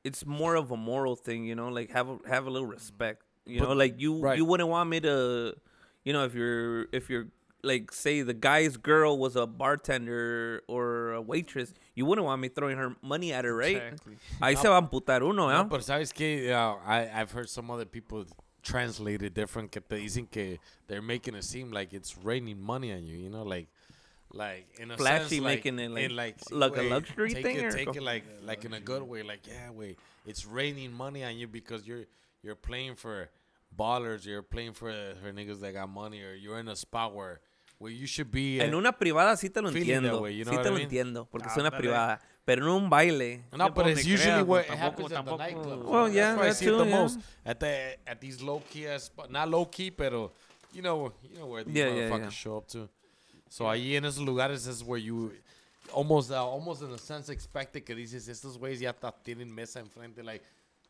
it's 0.03 0.25
more 0.25 0.55
of 0.55 0.71
a 0.71 0.77
moral 0.77 1.15
thing, 1.15 1.45
you 1.45 1.53
know, 1.55 1.69
like 1.69 1.91
have 1.91 2.09
a, 2.09 2.17
have 2.27 2.47
a 2.47 2.49
little 2.49 2.67
respect. 2.67 3.23
You 3.45 3.59
But- 3.59 3.69
know, 3.69 3.73
like 3.75 3.99
you 3.99 4.19
right. 4.19 4.37
you 4.37 4.45
wouldn't 4.45 4.69
want 4.69 4.89
me 4.89 4.99
to 5.01 5.55
you 6.03 6.13
know, 6.13 6.25
if 6.25 6.33
you're 6.33 6.87
if 6.91 7.09
you're 7.09 7.27
like 7.63 7.91
say 7.91 8.23
the 8.23 8.33
guy's 8.33 8.75
girl 8.77 9.19
was 9.19 9.35
a 9.35 9.45
bartender 9.45 10.63
or 10.67 11.11
a 11.13 11.21
waitress, 11.21 11.73
you 11.93 12.05
wouldn't 12.07 12.25
want 12.25 12.41
me 12.41 12.47
throwing 12.49 12.77
her 12.77 12.95
money 13.03 13.31
at 13.33 13.45
her, 13.45 13.55
right? 13.55 13.77
Exactly. 13.77 14.17
Ahí 14.41 14.55
No. 14.55 14.61
se 14.61 14.67
va 14.69 14.75
a 14.77 14.81
amputar 14.81 15.21
uno, 15.23 15.47
No, 15.49 15.61
¿eh? 15.61 15.67
pero 15.69 15.81
sabes 15.83 16.11
que 16.13 16.51
uh, 16.51 16.77
I 16.83 17.07
I've 17.13 17.31
heard 17.31 17.49
some 17.49 17.69
other 17.69 17.85
people 17.85 18.25
translate 18.63 19.21
it 19.23 19.33
different 19.33 19.71
que 19.71 19.81
te 19.81 19.95
dicen 19.97 20.27
que 20.29 20.59
they're 20.87 21.01
making 21.01 21.35
it 21.35 21.43
seem 21.43 21.71
like 21.71 21.93
it's 21.93 22.15
raining 22.23 22.59
money 22.61 22.91
on 22.91 23.05
you, 23.05 23.17
you 23.17 23.29
know, 23.29 23.43
like 23.43 23.67
like 24.33 24.65
in 24.79 24.91
a 24.91 24.97
Flashy, 24.97 25.29
sense, 25.29 25.41
like, 25.41 25.65
making 25.65 25.79
it 25.79 25.91
like- 25.91 26.03
in 26.05 26.15
like, 26.15 26.37
sí, 26.39 26.51
like 26.57 26.77
a 26.77 26.83
luxury 26.83 27.33
take 27.33 27.43
thing 27.43 27.57
it, 27.57 27.65
or 27.65 27.71
take 27.71 27.95
it 27.95 28.01
like 28.03 28.23
like 28.43 28.63
in 28.63 28.73
a 28.73 28.79
good 28.79 29.03
way, 29.03 29.23
like 29.23 29.45
yeah, 29.47 29.69
wait, 29.71 29.97
it's 30.25 30.45
raining 30.45 30.91
money 30.93 31.23
on 31.23 31.37
you 31.37 31.47
because 31.47 31.85
you're 31.85 32.05
you're 32.41 32.55
playing 32.55 32.95
for 32.95 33.29
ballers, 33.77 34.25
you're 34.25 34.41
playing 34.41 34.73
for 34.73 34.91
for 35.21 35.31
niggas 35.33 35.59
that 35.59 35.73
got 35.73 35.89
money, 35.89 36.21
or 36.21 36.33
you're 36.33 36.59
in 36.59 36.69
a 36.69 36.75
spot 36.75 37.13
where 37.13 37.41
where 37.77 37.91
you 37.91 38.05
should 38.07 38.31
be. 38.31 38.59
En 38.61 38.73
una 38.73 38.93
privada 38.93 39.35
sí 39.35 39.49
te 39.51 39.61
lo 39.61 39.69
entiendo. 39.69 40.21
way, 40.21 40.33
you 40.33 40.45
know 40.45 40.53
sí 40.53 40.61
te 40.63 40.69
I 40.69 40.71
lo 40.71 40.77
mean? 40.77 40.83
entiendo, 40.89 41.27
porque 41.29 41.47
es 41.47 41.57
una 41.57 41.67
Ándale. 41.69 41.77
privada. 41.81 42.21
Pero 42.43 42.63
en 42.65 42.83
un 42.83 42.89
baile. 42.89 43.43
No, 43.51 43.67
Yo 43.67 43.73
but 43.73 43.87
it's 43.87 44.05
usually 44.05 44.31
creas, 44.43 44.45
what 44.47 44.65
pues, 44.67 44.79
happens 44.79 45.09
tampoco- 45.11 45.15
at 45.19 45.25
the 45.25 45.31
tampoco- 45.31 45.37
nightclubs. 45.63 45.85
Well, 45.85 46.03
That's 46.05 46.15
yeah, 46.15 46.33
I 46.39 46.47
that 46.47 46.55
see 46.55 46.65
it 46.65 46.77
the 46.77 46.85
yeah. 46.85 47.01
most. 47.01 47.19
At 47.45 47.59
the 47.59 47.97
at 48.07 48.19
these 48.19 48.41
low 48.41 48.59
key 48.69 48.87
as 48.87 49.09
spo- 49.09 49.29
not 49.29 49.47
low 49.49 49.65
key, 49.65 49.91
pero 49.91 50.31
you 50.73 50.81
know 50.81 51.13
you 51.23 51.37
know 51.37 51.45
where 51.47 51.63
these 51.63 51.75
Yeah, 51.75 51.87
yeah, 51.89 52.09
motherfuckers 52.09 52.21
yeah. 52.23 52.29
show 52.29 52.57
up 52.57 52.67
to. 52.69 52.89
So 53.49 53.65
ahí 53.69 53.95
en 53.95 54.05
esos 54.05 54.25
lugares 54.25 54.65
es 54.67 54.81
where 54.83 54.97
you 54.99 55.31
almost 55.93 56.31
uh, 56.31 56.43
almost 56.43 56.81
in 56.81 56.91
a 56.91 56.97
sense 56.97 57.29
expected 57.29 57.85
que 57.85 57.93
dices 57.95 58.27
estos 58.27 58.57
güeyes 58.57 58.79
ya 58.79 58.93
ta- 58.93 59.11
tienen 59.23 59.53
mesa 59.53 59.79
enfrente 59.79 60.23
like 60.23 60.41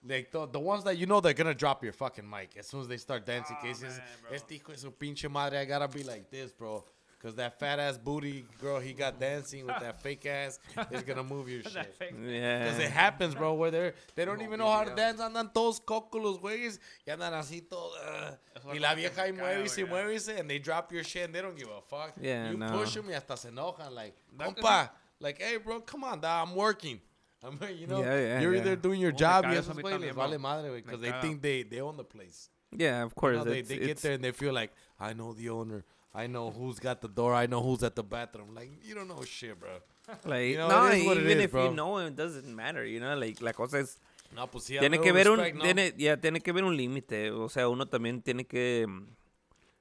like 0.08 0.32
the, 0.32 0.48
the 0.48 0.60
ones 0.60 0.84
that 0.84 0.96
you 0.98 1.06
know 1.06 1.20
they're 1.20 1.34
gonna 1.34 1.54
drop 1.54 1.84
your 1.84 1.94
fucking 1.94 2.28
mic 2.28 2.56
as 2.58 2.66
soon 2.68 2.82
as 2.82 2.88
they 2.88 2.98
start 2.98 3.26
dancing. 3.26 3.56
que 3.62 3.68
dices 3.70 4.00
este 4.32 4.52
hijo 4.56 4.72
de 4.72 4.78
su 4.78 4.92
pinche 4.92 5.28
madre 5.30 5.60
I 5.62 5.66
gotta 5.66 5.88
be 5.88 6.04
like 6.04 6.30
this, 6.30 6.52
bro. 6.54 6.86
Cause 7.22 7.36
that 7.36 7.60
fat 7.60 7.78
ass 7.78 8.00
booty 8.00 8.46
girl 8.60 8.80
he 8.80 8.94
got 8.94 9.20
dancing 9.20 9.68
with 9.68 9.78
that 9.80 10.02
fake 10.02 10.26
ass 10.26 10.58
is 10.90 11.04
gonna 11.04 11.24
move 11.24 11.48
your 11.50 11.62
shit. 11.72 11.96
Yeah. 12.20 12.64
Because 12.64 12.80
it 12.80 12.90
happens, 12.90 13.36
bro, 13.36 13.54
where 13.54 13.70
they're, 13.70 13.94
they 14.16 14.26
don't 14.26 14.42
even 14.42 14.58
know 14.58 14.72
how 14.72 14.84
to 14.84 14.96
dance. 14.96 15.22
Andan 15.22 15.54
todos 15.54 15.80
cocos 15.80 16.20
los 16.20 16.40
güeyes 16.40 16.80
y 17.06 17.12
andan 17.14 17.34
así 17.34 17.62
todo. 17.70 17.92
uh, 17.94 18.72
y 18.74 18.80
la 18.80 18.96
vieja 18.96 19.22
ahí 19.22 19.34
mueve 19.34 19.62
y 19.64 19.68
se 19.68 19.86
mueve 19.86 20.16
y 20.16 20.18
se, 20.18 20.40
and 20.40 20.50
they 20.50 20.58
drop 20.58 20.92
your 20.92 21.04
shit 21.04 21.26
and 21.26 21.36
they 21.36 21.42
don't 21.44 21.56
give 21.56 21.68
a 21.70 21.82
fuck. 21.82 22.14
Yeah, 22.20 22.50
you 22.50 22.58
no. 22.58 22.72
push 22.72 22.96
them 22.96 23.06
y 23.08 23.14
hasta 23.14 23.38
se 23.38 23.50
enojan. 23.50 23.94
Like, 23.94 24.16
compa, 24.36 24.90
like, 25.20 25.40
hey, 25.40 25.58
bro, 25.58 25.82
come 25.82 26.04
on, 26.04 26.22
dog, 26.22 26.48
I'm 26.50 26.56
working. 26.56 27.00
I'm, 27.44 27.60
you 27.78 27.86
know, 27.86 28.02
Yeah, 28.02 28.20
yeah, 28.20 28.40
you're 28.42 28.54
yeah. 28.56 28.62
either 28.62 28.76
doing 28.76 29.00
your 29.00 29.12
Oh, 29.14 29.16
job 29.16 29.46
y 29.46 29.50
caga 29.52 29.60
eso 29.60 29.72
a 29.72 29.76
esos 29.76 30.02
les 30.02 30.16
vale 30.16 30.40
madre, 30.40 30.72
because 30.82 31.00
they 31.02 31.12
think 31.22 31.42
they, 31.44 31.62
they 31.62 31.82
own 31.82 31.98
the 31.98 32.04
place. 32.04 32.50
Yeah, 32.76 33.04
of 33.04 33.12
You 33.12 33.16
course. 33.16 33.38
know, 33.38 33.44
they 33.44 33.60
it's- 33.60 33.68
they 33.68 33.76
get 33.78 33.84
it's- 33.90 34.02
there 34.02 34.14
and 34.14 34.24
they 34.24 34.32
feel 34.32 34.54
like, 34.54 34.72
I 35.00 35.14
know 35.14 35.34
the 35.34 35.50
owner. 35.50 35.84
I 36.14 36.28
know 36.28 36.52
who's 36.52 36.80
got 36.80 37.00
the 37.02 37.08
door. 37.08 37.34
I 37.34 37.48
know 37.48 37.62
who's 37.62 37.84
at 37.84 37.96
the 37.96 38.04
bathroom. 38.04 38.54
Like, 38.54 38.70
you 38.84 38.94
don't 38.96 39.08
know 39.08 39.22
shit, 39.24 39.58
bro. 39.60 39.80
Like, 40.26 40.52
You 40.52 40.58
know, 40.58 40.68
no, 40.68 40.92
even 40.94 41.38
is, 41.38 41.46
if 41.46 41.52
bro. 41.52 41.70
you 41.70 41.74
know, 41.76 41.98
it 42.00 42.16
doesn't 42.16 42.54
matter, 42.54 42.86
you 42.86 43.00
know, 43.00 43.16
like, 43.16 43.40
la 43.42 43.54
cosa 43.54 43.80
es, 43.80 43.98
No, 44.36 44.48
pues 44.48 44.66
sí, 44.66 44.78
tiene 44.80 45.00
que 45.00 45.12
ver 45.14 45.30
un, 45.30 45.38
respect, 45.38 45.58
¿no? 45.58 45.64
tiene, 45.64 45.94
ya, 45.98 46.18
tiene 46.18 46.42
que 46.42 46.52
ver 46.52 46.64
un 46.64 46.76
límite, 46.76 47.32
o 47.32 47.48
sea, 47.50 47.70
uno 47.70 47.86
también 47.88 48.22
tiene 48.22 48.46
que, 48.46 48.88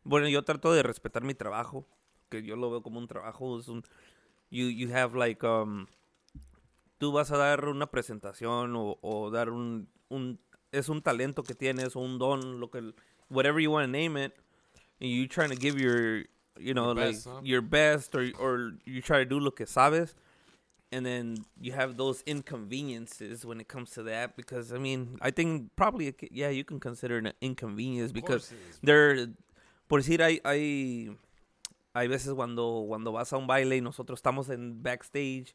bueno, 0.05 0.29
yo 0.29 0.45
trato 0.45 0.73
de 0.73 0.83
respetar 0.83 1.25
mi 1.25 1.35
trabajo, 1.35 1.87
que 2.29 2.43
yo 2.43 2.55
lo 2.57 2.71
veo 2.71 2.83
como 2.83 2.99
un 2.99 3.09
trabajo, 3.09 3.59
es 3.59 3.69
un, 3.69 3.83
you, 4.51 4.69
you 4.69 4.95
have 4.95 5.17
like, 5.19 5.45
um, 5.45 5.87
tú 6.99 7.11
vas 7.13 7.31
a 7.33 7.37
dar 7.37 7.65
una 7.67 7.91
presentación 7.91 8.77
o, 8.77 8.99
o 9.03 9.31
dar 9.31 9.51
un, 9.51 9.89
un, 10.09 10.39
es 10.71 10.89
un 10.89 11.03
talento 11.03 11.43
que 11.43 11.55
tienes 11.55 11.97
o 11.97 12.01
un 12.01 12.19
don, 12.19 12.61
lo 12.61 12.71
que, 12.71 12.93
whatever 13.31 13.61
you 13.61 13.73
want 13.73 13.87
to 13.87 13.91
name 13.91 14.23
it, 14.25 14.33
and 15.01 15.11
you 15.11 15.27
trying 15.27 15.51
to 15.51 15.57
give 15.57 15.79
your, 15.79 16.25
you 16.59 16.75
know, 16.75 16.87
Your 16.87 16.95
like 16.95 17.13
best, 17.13 17.27
huh? 17.27 17.41
your 17.43 17.63
best, 17.63 18.15
or 18.15 18.31
or 18.39 18.73
you 18.85 19.01
try 19.01 19.19
to 19.19 19.25
do 19.25 19.41
lo 19.41 19.51
que 19.51 19.67
sabes, 19.67 20.15
and 20.93 21.05
then 21.07 21.39
you 21.61 21.73
have 21.73 21.97
those 21.97 22.23
inconveniences 22.27 23.45
when 23.45 23.61
it 23.61 23.69
comes 23.69 23.91
to 23.93 24.03
that. 24.05 24.37
Because 24.37 24.73
I 24.73 24.79
mean, 24.79 25.19
I 25.21 25.31
think 25.31 25.71
probably 25.77 26.15
yeah, 26.31 26.51
you 26.51 26.65
can 26.65 26.81
consider 26.81 27.19
it 27.19 27.27
an 27.27 27.33
inconvenience 27.41 28.13
because 28.13 28.49
course 28.49 28.53
it 28.53 28.59
is, 28.71 28.79
there, 28.83 29.29
por 29.89 30.01
decir, 30.01 30.21
hay 30.21 30.41
hay 30.45 31.11
hay 31.95 32.09
veces 32.09 32.35
cuando 32.35 32.85
cuando 32.87 33.13
vas 33.13 33.33
a 33.33 33.37
un 33.37 33.47
baile 33.47 33.77
y 33.77 33.81
nosotros 33.81 34.19
estamos 34.19 34.49
en 34.51 34.83
backstage 34.83 35.55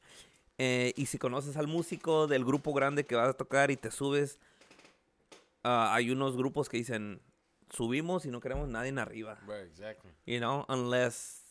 eh, 0.58 0.94
y 0.96 1.06
si 1.06 1.18
conoces 1.18 1.58
al 1.58 1.68
músico 1.68 2.28
del 2.28 2.46
grupo 2.46 2.74
grande 2.74 3.06
que 3.06 3.16
vas 3.16 3.30
a 3.30 3.34
tocar 3.34 3.72
y 3.72 3.78
te 3.78 3.92
subes, 3.92 4.40
ah, 5.64 5.94
hay 5.94 6.12
unos 6.12 6.38
grupos 6.38 6.70
que 6.70 6.78
dicen 6.78 7.20
subimos 7.76 8.26
y 8.26 8.30
no 8.32 8.40
queremos 8.40 8.68
nadie 8.70 8.90
en 8.90 9.00
arriba. 9.00 9.38
Right, 9.48 9.66
exactly. 9.66 10.12
you 10.26 10.40
know, 10.40 10.66
unless 10.70 11.42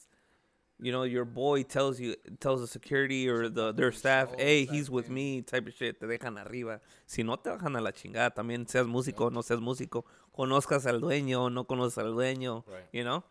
you 0.81 0.91
know 0.91 1.05
your 1.05 1.25
boy 1.25 1.63
tells 1.63 2.01
you 2.01 2.17
tells 2.41 2.61
the 2.61 2.67
security 2.67 3.29
or 3.29 3.49
the 3.49 3.73
their 3.73 3.93
staff, 3.93 4.31
hey, 4.39 4.67
he's 4.67 4.91
with 4.91 5.09
me, 5.09 5.43
type 5.43 5.67
of 5.69 5.75
shit, 5.75 6.01
te 6.01 6.07
dejan 6.07 6.37
arriba. 6.39 6.81
Si 7.07 7.23
no 7.23 7.37
te 7.37 7.51
bajan 7.51 7.77
a 7.77 7.81
la 7.81 7.93
chingada, 7.93 8.31
también 8.35 8.67
seas 8.69 8.87
músico 8.87 9.31
no 9.31 9.43
seas 9.43 9.61
músico, 9.61 10.05
conozcas 10.33 10.87
al 10.87 11.01
dueño 11.01 11.49
no 11.51 11.65
conoces 11.67 11.99
al 11.99 12.13
dueño, 12.13 12.65
Right. 12.67 12.89
you 12.93 13.03
know. 13.05 13.23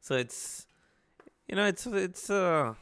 So 0.00 0.16
it's 0.16 0.66
you 1.46 1.54
know, 1.54 1.66
it's 1.66 1.86
it's 1.86 2.30
uh 2.30 2.74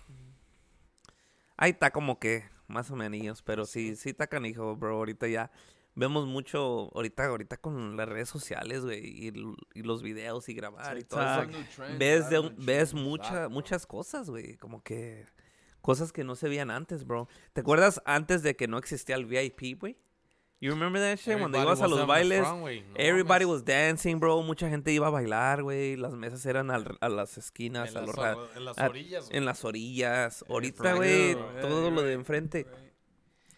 ahí 1.56 1.70
está 1.72 1.90
como 1.90 2.18
que 2.18 2.44
más 2.66 2.90
o 2.90 2.96
menos, 2.96 3.42
pero 3.42 3.64
sí 3.66 3.96
sí 3.96 4.10
está 4.10 4.26
canijo, 4.26 4.76
bro, 4.76 4.96
ahorita 4.96 5.26
ya 5.28 5.50
vemos 5.98 6.26
mucho 6.26 6.90
ahorita 6.94 7.26
ahorita 7.26 7.56
con 7.56 7.96
las 7.96 8.08
redes 8.08 8.28
sociales, 8.28 8.84
güey, 8.84 9.00
y, 9.04 9.82
los 9.82 10.02
videos 10.02 10.48
y 10.48 10.54
grabar 10.54 10.96
y 10.98 11.02
todo 11.02 11.20
eso 11.20 11.50
ves 11.98 12.26
a 12.26 12.28
de 12.30 12.52
ves 12.56 12.94
mucha, 12.94 13.28
Exacto. 13.28 13.50
muchas 13.50 13.86
cosas, 13.86 14.30
güey, 14.30 14.56
como 14.56 14.82
que 14.82 15.26
cosas 15.80 16.12
que 16.12 16.22
no 16.22 16.36
se 16.36 16.48
veían 16.48 16.70
antes, 16.70 17.04
bro. 17.04 17.28
¿Te 17.52 17.62
acuerdas 17.62 18.00
antes 18.04 18.42
de 18.42 18.54
que 18.56 18.68
no 18.68 18.78
existía 18.78 19.16
el 19.16 19.26
VIP, 19.26 19.78
güey? 19.80 19.96
You 20.60 20.70
remember 20.72 21.00
that 21.00 21.18
shit? 21.18 21.38
Cuando 21.38 21.56
Everybody 21.58 21.62
ibas 21.66 21.80
a 21.82 21.88
los 21.88 22.06
bailes, 22.06 22.40
front, 22.40 22.60
güey. 22.62 22.80
No 22.82 22.94
everybody 22.96 23.44
was 23.44 23.64
dancing, 23.64 24.18
bro. 24.18 24.42
Mucha 24.42 24.68
gente 24.68 24.90
iba 24.92 25.06
a 25.06 25.10
bailar, 25.10 25.62
güey. 25.62 25.94
Las 25.96 26.14
mesas 26.14 26.44
eran 26.46 26.72
al- 26.72 26.98
a 27.00 27.08
las 27.08 27.38
esquinas, 27.38 27.90
en 27.92 27.96
a 27.98 28.00
las, 28.00 28.16
los 28.16 28.56
en 28.56 28.64
las 28.64 28.78
a- 28.78 28.88
orillas. 28.88 29.26
güey. 29.26 29.36
en 29.38 29.44
las 29.44 29.64
orillas. 29.64 30.44
Ahorita, 30.48 30.94
güey. 30.94 31.34
Yeah, 31.34 31.60
todo 31.60 31.90
lo 31.92 32.02
de 32.02 32.08
right, 32.10 32.18
enfrente. 32.18 32.66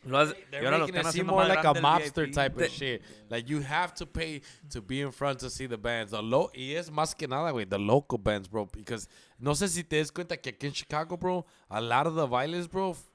Lo 0.05 0.19
has- 0.19 0.35
They're 0.51 0.65
ahora 0.65 0.79
lo 0.79 0.87
making 0.87 0.97
it 1.01 1.07
seem 1.07 1.27
haciendo 1.27 1.33
more 1.33 1.45
más 1.45 1.49
like 1.49 1.59
a 1.59 1.63
grande 1.63 1.79
el 1.79 1.83
mobster 1.83 2.25
VIP. 2.27 2.33
type 2.35 2.57
of 2.65 2.71
shit. 2.71 3.03
Like 3.29 3.49
you 3.51 3.61
have 3.61 3.93
to 3.95 4.07
pay 4.07 4.41
to 4.71 4.81
be 4.81 5.01
in 5.03 5.13
front 5.13 5.39
to 5.41 5.51
see 5.51 5.67
the 5.67 5.77
bands. 5.77 6.13
The 6.13 6.23
low 6.23 6.51
y 6.55 6.75
es 6.75 6.91
más 6.91 7.15
que 7.15 7.29
nada, 7.29 7.51
güey, 7.53 7.69
the 7.69 7.79
local 7.79 8.17
bands, 8.19 8.49
bro. 8.49 8.65
Because 8.67 9.09
no 9.39 9.53
sé 9.53 9.69
si 9.69 9.83
te 9.85 9.99
das 9.99 10.11
cuenta 10.11 10.37
que 10.41 10.53
aquí 10.53 10.67
en 10.67 10.73
Chicago, 10.73 11.17
bro, 11.19 11.45
a 11.69 11.81
lot 11.81 12.07
of 12.07 12.15
the 12.17 12.27
bailes, 12.27 12.67
bro, 12.67 12.93
f- 12.93 13.11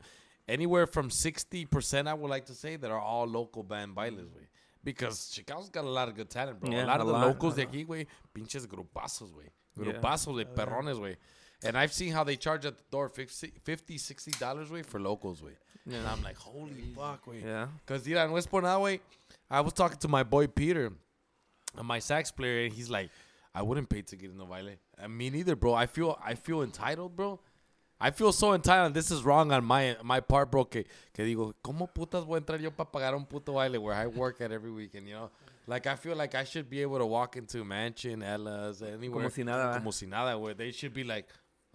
anywhere 0.48 0.86
from 0.86 1.10
60%, 1.10 2.08
I 2.08 2.14
would 2.14 2.30
like 2.30 2.46
to 2.46 2.54
say, 2.54 2.76
that 2.78 2.92
are 2.92 3.00
all 3.02 3.26
local 3.28 3.64
band 3.64 3.96
bailes, 3.96 4.28
güey. 4.30 4.48
Because 4.84 5.32
Chicago's 5.34 5.70
got 5.72 5.84
a 5.86 5.90
lot 5.90 6.08
of 6.08 6.16
good 6.16 6.30
talent, 6.30 6.60
bro. 6.60 6.70
Yeah, 6.72 6.86
a 6.86 6.86
lot 6.86 7.00
a 7.00 7.02
of 7.02 7.08
the 7.08 7.14
lot, 7.14 7.28
locals 7.30 7.56
de 7.56 7.66
aquí, 7.66 7.84
güey, 7.84 8.06
pinches 8.32 8.68
grupazos, 8.68 9.32
güey. 9.34 9.50
Yeah. 9.78 9.94
Grupazos 9.94 10.38
de 10.38 10.46
perrones, 10.46 10.98
güey. 10.98 11.16
And 11.64 11.78
I've 11.78 11.94
seen 11.94 12.12
how 12.14 12.24
they 12.24 12.36
charge 12.36 12.66
at 12.66 12.78
the 12.78 12.84
door 12.92 13.10
50, 13.10 13.54
50 13.64 13.98
60 13.98 14.32
dollars, 14.40 14.70
güey, 14.70 14.86
for 14.86 15.00
locals, 15.00 15.42
güey. 15.42 15.56
And 15.88 16.08
I'm 16.08 16.24
like, 16.24 16.38
holy 16.38 16.94
fuck, 16.96 17.26
güey. 17.26 17.44
Yeah. 17.44 17.68
Cause 17.86 18.06
mira, 18.06 18.28
no 18.28 18.36
es 18.38 18.48
por 18.48 18.62
nada, 18.62 18.80
güey. 18.80 19.00
I 19.50 19.62
was 19.62 19.74
talking 19.74 19.98
to 20.00 20.08
my 20.08 20.24
boy 20.24 20.48
Peter, 20.48 20.92
my 21.84 22.00
sax 22.00 22.32
player, 22.32 22.66
and 22.66 22.74
he's 22.74 22.90
like, 22.90 23.10
I 23.54 23.62
wouldn't 23.62 23.90
pay 23.90 24.02
to 24.02 24.16
get 24.16 24.32
in 24.32 24.38
the 24.38 24.46
baile. 24.46 24.76
I 25.02 25.08
me 25.08 25.30
neither, 25.30 25.56
bro. 25.56 25.74
I 25.74 25.86
feel 25.86 26.18
I 26.24 26.36
feel 26.36 26.62
entitled, 26.62 27.16
bro. 27.16 27.40
I 28.00 28.12
feel 28.12 28.34
so 28.34 28.54
entitled. 28.54 28.94
This 28.94 29.10
is 29.12 29.24
wrong 29.24 29.52
on 29.52 29.64
my 29.64 29.96
my 30.04 30.20
part, 30.20 30.52
bro. 30.52 30.66
Que, 30.66 30.84
que 31.14 31.24
digo, 31.24 31.54
¿cómo 31.64 31.88
putas 31.94 32.26
voy 32.26 32.36
a 32.36 32.42
entrar 32.42 32.60
yo 32.62 32.72
para 32.72 32.92
pagar 32.92 33.16
un 33.16 33.26
puto 33.26 33.54
baile 33.54 33.78
where 33.78 33.94
I 33.96 34.08
work 34.08 34.42
at 34.42 34.52
every 34.52 34.72
weekend, 34.72 35.08
you 35.08 35.16
know? 35.16 35.30
Like, 35.68 35.88
I 35.88 35.96
feel 35.96 36.16
like 36.16 36.36
I 36.36 36.44
should 36.44 36.70
be 36.70 36.82
able 36.82 37.00
to 37.00 37.06
walk 37.06 37.38
into 37.38 37.64
Mansion, 37.64 38.22
Ella's, 38.22 38.82
anywhere. 38.82 39.22
Como 39.24 39.30
si 39.30 39.44
nada, 39.44 39.68
¿va? 39.68 39.78
Como 39.78 39.92
si 39.92 40.06
nada, 40.06 40.38
where 40.38 40.54
they 40.54 40.72
should 40.72 40.94
be 40.94 41.04
like, 41.04 41.28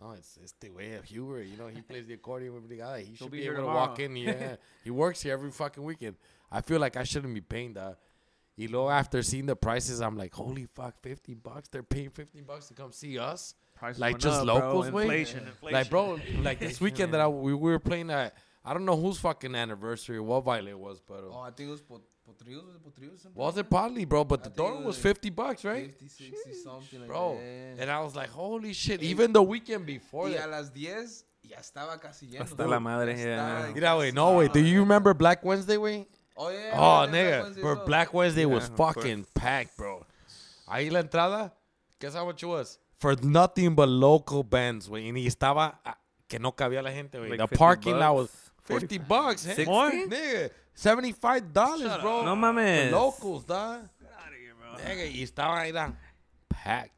oh, 0.03 0.12
it's 0.12 0.39
este 0.43 0.73
güey, 0.73 1.03
Hubert, 1.05 1.47
you 1.47 1.57
know, 1.57 1.67
he 1.67 1.81
plays 1.83 2.07
the 2.07 2.15
accordion 2.15 2.55
with 2.55 2.69
Brigada. 2.69 3.01
He 3.03 3.15
should 3.17 3.31
be 3.31 3.39
be, 3.39 3.43
here 3.43 3.55
able 3.55 3.65
to 3.65 3.75
walk 3.75 3.99
in. 3.99 4.17
Yeah, 4.17 4.57
he 4.85 4.91
works 4.91 5.23
here 5.23 5.33
every 5.33 5.51
fucking 5.51 5.83
weekend. 5.83 6.17
I 6.51 6.61
feel 6.61 6.79
like 6.81 6.97
I 6.97 7.05
shouldn't 7.05 7.35
be 7.35 7.41
paying 7.41 7.75
that. 7.75 7.99
You 8.57 8.69
know, 8.69 8.91
after 8.91 9.23
seeing 9.23 9.47
the 9.47 9.57
prices, 9.57 10.01
I'm 10.01 10.17
like, 10.19 10.35
holy 10.35 10.67
fuck, 10.67 11.01
50 11.01 11.35
bucks. 11.35 11.69
They're 11.69 11.83
paying 11.83 12.11
50 12.11 12.43
bucks 12.43 12.69
to 12.69 12.75
come 12.75 12.93
see 12.93 13.19
us. 13.19 13.55
Prices 13.75 14.01
Like, 14.01 14.19
just 14.19 14.41
up, 14.41 14.47
locals, 14.47 14.89
güey. 14.91 15.03
Inflation, 15.03 15.39
inflation. 15.47 15.73
Like, 15.73 15.89
bro, 15.89 16.19
like 16.43 16.59
this 16.61 16.79
weekend 16.81 17.15
that 17.15 17.21
I, 17.23 17.29
we 17.29 17.55
were 17.55 17.79
playing 17.79 18.11
at, 18.11 18.35
I 18.62 18.75
don't 18.75 18.85
know 18.85 18.97
whose 18.97 19.19
fucking 19.19 19.55
anniversary, 19.55 20.19
or 20.19 20.23
what 20.23 20.45
baile 20.45 20.69
it 20.69 20.79
was, 20.79 21.01
but 21.01 21.21
uh, 21.25 21.29
Oh, 21.33 21.41
I 21.41 21.51
think 21.53 21.69
it 21.69 21.73
was 21.73 21.81
pot- 21.81 22.03
Potrillos. 22.31 22.65
Was 22.65 22.74
it 22.77 22.82
Potrillos? 22.85 23.35
was 23.35 23.57
it 23.59 23.70
probably, 23.70 24.05
bro? 24.05 24.24
But 24.24 24.40
I 24.40 24.43
the 24.44 24.51
think 24.51 24.57
door 24.57 24.73
it 24.73 24.77
was 24.78 24.97
was 24.97 24.98
50 24.98 25.31
bucks, 25.31 25.65
right? 25.65 25.86
50, 25.90 26.09
60, 26.09 26.55
something 26.65 27.01
like 27.01 27.09
Bro, 27.09 27.35
that. 27.36 27.82
and 27.82 27.90
I 27.90 28.01
was 28.01 28.15
like, 28.15 28.31
holy 28.31 28.73
shit. 28.73 29.02
Even 29.02 29.32
the 29.32 29.43
weekend 29.43 29.86
before 29.86 30.24
Y 30.28 30.31
a 30.35 30.39
that. 30.40 30.51
las 30.51 30.70
10 30.70 31.24
ya 31.43 31.59
estaba 31.59 31.98
casi 32.01 32.27
lleno. 32.27 32.40
Hasta 32.43 32.66
la 32.66 32.78
madre, 32.81 33.16
yeah. 33.16 33.65
estaba 33.66 33.74
Mira, 33.74 33.97
wait, 33.97 34.07
casi- 34.09 34.15
no, 34.15 34.32
wait. 34.39 34.52
Do 34.52 34.61
you 34.61 34.81
remember 34.81 35.15
Black 35.15 35.44
Wednesday, 35.44 35.77
wait? 35.77 36.07
Oh, 36.36 36.48
yeah. 36.51 36.70
Oh, 36.74 37.02
yeah, 37.05 37.07
Black 37.07 37.11
nigga, 37.11 37.43
Wednesday 37.43 37.61
bro. 37.62 37.85
Black 37.85 38.15
Wednesday 38.15 38.44
was 38.47 38.65
Yeah, 38.65 38.70
of 38.73 38.77
course. 38.77 38.94
fucking 38.94 39.27
packed, 39.35 39.77
bro. 39.77 40.07
Ahí 40.69 40.90
la 40.90 41.01
entrada, 41.01 41.52
guess 41.98 42.15
how 42.15 42.24
much 42.24 42.43
it 42.43 42.47
was? 42.47 42.78
For 42.98 43.16
nothing 43.23 43.74
but 43.74 43.89
local 43.89 44.43
bands, 44.44 44.89
güey. 44.89 45.11
Y 45.12 45.27
estaba 45.27 45.78
ah, 45.85 45.98
que 46.28 46.39
no 46.39 46.52
cabía 46.52 46.82
la 46.82 46.93
gente, 46.93 47.19
güey. 47.19 47.31
Like 47.31 47.39
the 47.40 47.48
50 47.48 47.57
parking 47.57 47.98
lot 47.98 48.15
was 48.15 48.31
bucks, 48.70 48.80
50 48.82 48.98
bucks, 48.98 49.47
eh? 49.47 49.55
60? 49.55 49.72
Nigga, 50.09 50.51
$75, 50.76 52.01
bro. 52.02 52.22
No 52.24 52.34
For 52.34 52.36
mames. 52.36 52.90
locals, 52.90 53.44
da. 53.44 53.78
Get 53.78 54.10
of 54.28 54.34
here, 54.38 54.55
bro. 54.59 54.84
Nigga, 54.84 55.06
y 55.10 55.22
estaba 55.22 55.60
ahí, 55.60 55.72
da, 55.72 55.92
packed. 56.48 56.92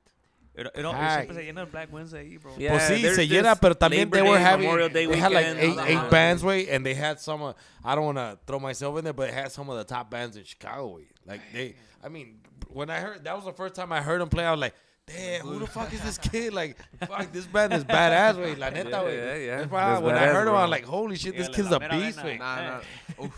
Pero, 0.55 0.71
pero 0.75 0.93
Packed. 0.93 1.15
siempre 1.15 1.35
se 1.37 1.45
llena 1.47 1.61
el 1.63 1.67
Black 1.67 1.91
Wednesday 1.91 2.37
bro. 2.37 2.53
Yeah, 2.59 2.73
pues 2.73 2.83
sí, 2.83 3.01
there's 3.01 3.17
se 3.17 3.23
this 3.23 3.31
llena, 3.31 3.59
pero 3.59 3.75
también 3.75 4.01
Labor 4.11 4.17
they 4.19 4.23
were 4.23 4.37
Day, 4.39 4.45
having, 4.45 4.67
Memorial 4.67 4.89
Day 4.91 5.07
they 5.07 5.19
had 5.19 5.33
like 5.33 5.47
eight, 5.47 5.79
eight 5.87 6.11
bands, 6.11 6.45
way, 6.45 6.69
and 6.69 6.85
they 6.85 6.93
had 6.95 7.19
some, 7.21 7.43
uh, 7.43 7.53
I 7.83 7.95
don't 7.95 8.05
want 8.05 8.19
to 8.19 8.39
throw 8.47 8.59
myself 8.61 8.99
in 8.99 9.05
there, 9.05 9.15
but 9.15 9.31
it 9.31 9.35
had 9.35 9.51
some 9.51 9.71
of 9.71 9.79
the 9.79 9.85
top 9.85 10.11
bands 10.11 10.37
in 10.37 10.45
Chicago, 10.45 10.97
way. 10.97 11.07
Like, 11.25 11.41
they, 11.55 11.75
I 12.05 12.09
mean, 12.11 12.41
when 12.69 12.91
I 12.91 13.01
heard, 13.01 13.25
that 13.25 13.35
was 13.35 13.47
the 13.47 13.53
first 13.55 13.75
time 13.75 13.93
I 13.93 14.03
heard 14.03 14.21
them 14.21 14.29
play, 14.29 14.45
I 14.45 14.51
was 14.51 14.61
like, 14.61 14.75
damn, 15.07 15.43
who 15.47 15.59
the 15.59 15.67
fuck 15.67 15.93
is 15.93 16.01
this 16.03 16.19
kid? 16.31 16.53
Like, 16.53 16.77
fuck, 17.07 17.33
this 17.33 17.47
band 17.47 17.73
is 17.75 17.85
badass, 17.85 18.37
way. 18.37 18.55
La 18.55 18.71
neta, 18.71 18.91
Yeah, 18.91 19.03
way. 19.05 19.17
yeah, 19.17 19.35
yeah. 19.37 19.57
That's 19.59 19.71
why 19.71 19.91
That's 19.91 20.03
when 20.03 20.15
I 20.17 20.19
badass, 20.27 20.33
heard 20.33 20.43
him, 20.43 20.49
I 20.49 20.53
bro. 20.53 20.61
was 20.63 20.71
like, 20.71 20.85
holy 20.85 21.17
shit, 21.17 21.37
this 21.37 21.49
kid's 21.49 21.71
a 21.73 21.81
beast, 21.81 22.21
vena. 22.21 22.25
way. 22.29 22.39
Nah, 22.39 22.81
nah. 23.19 23.29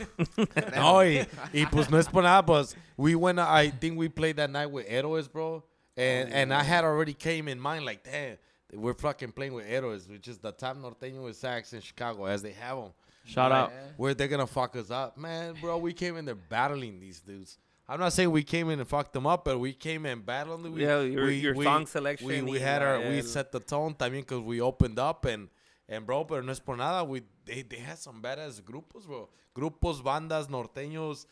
No, 0.77 0.95
y, 0.99 1.27
y 1.53 1.67
pues 1.71 1.91
no 1.91 1.99
es 1.99 2.09
por 2.09 2.23
nada, 2.23 2.43
pues 2.45 2.75
we 2.97 3.15
went, 3.15 3.39
I 3.39 3.71
think 3.71 3.99
we 3.99 4.09
played 4.09 4.37
that 4.37 4.51
night 4.51 4.71
with 4.71 4.89
Héroes, 4.89 5.31
bro. 5.31 5.63
And 5.97 6.33
and 6.33 6.53
I 6.53 6.63
had 6.65 6.85
already 6.85 7.13
came 7.15 7.47
in 7.49 7.61
mind 7.61 7.85
like, 7.85 8.03
damn, 8.03 8.37
we're 8.73 8.95
fucking 8.95 9.31
playing 9.33 9.55
with 9.55 9.67
Héroes, 9.67 10.09
which 10.11 10.27
is 10.27 10.39
the 10.39 10.51
top 10.53 10.77
norteño 10.77 11.23
with 11.25 11.37
sax 11.37 11.73
in 11.73 11.81
Chicago, 11.81 12.25
as 12.25 12.43
they 12.43 12.51
have 12.53 12.79
them. 12.79 12.93
Shout 13.25 13.53
out. 13.53 13.73
Where 13.97 14.13
they're 14.13 14.29
gonna 14.29 14.47
fuck 14.47 14.75
us 14.77 14.91
up, 14.91 15.17
man, 15.17 15.55
bro. 15.61 15.79
We 15.79 15.93
came 15.93 16.17
in 16.17 16.25
there 16.25 16.35
battling 16.35 16.99
these 17.01 17.21
dudes. 17.21 17.59
I'm 17.89 18.01
not 18.01 18.13
saying 18.15 18.31
we 18.31 18.43
came 18.43 18.71
in 18.71 18.79
and 18.81 18.89
fucked 18.89 19.13
them 19.13 19.27
up, 19.27 19.45
but 19.45 19.59
we 19.59 19.75
came 19.75 20.07
in 20.07 20.21
battling. 20.23 20.73
We, 20.73 20.83
Yeah, 20.85 21.01
your- 21.03 21.27
we, 21.27 21.35
your 21.37 21.55
we, 21.55 21.65
song 21.65 21.87
selection 21.87 22.27
We, 22.27 22.41
we 22.43 22.59
had 22.61 22.81
la- 22.81 22.89
our, 22.89 22.99
we 23.11 23.21
set 23.23 23.53
the 23.53 23.61
tone 23.61 23.95
también 23.95 24.21
because 24.23 24.41
we 24.41 24.61
opened 24.61 24.99
up 24.99 25.25
and 25.27 25.49
and 25.87 26.07
bro, 26.07 26.25
pero 26.25 26.41
no 26.41 26.51
es 26.51 26.61
por 26.61 26.77
nada. 26.79 27.05
We 27.05 27.23
they, 27.45 27.61
they 27.63 27.79
had 27.79 27.99
some 27.99 28.23
badass 28.23 28.63
grupos, 28.63 29.07
bro. 29.07 29.29
Grupos, 29.55 30.03
bandas, 30.03 30.49
norteños. 30.49 31.27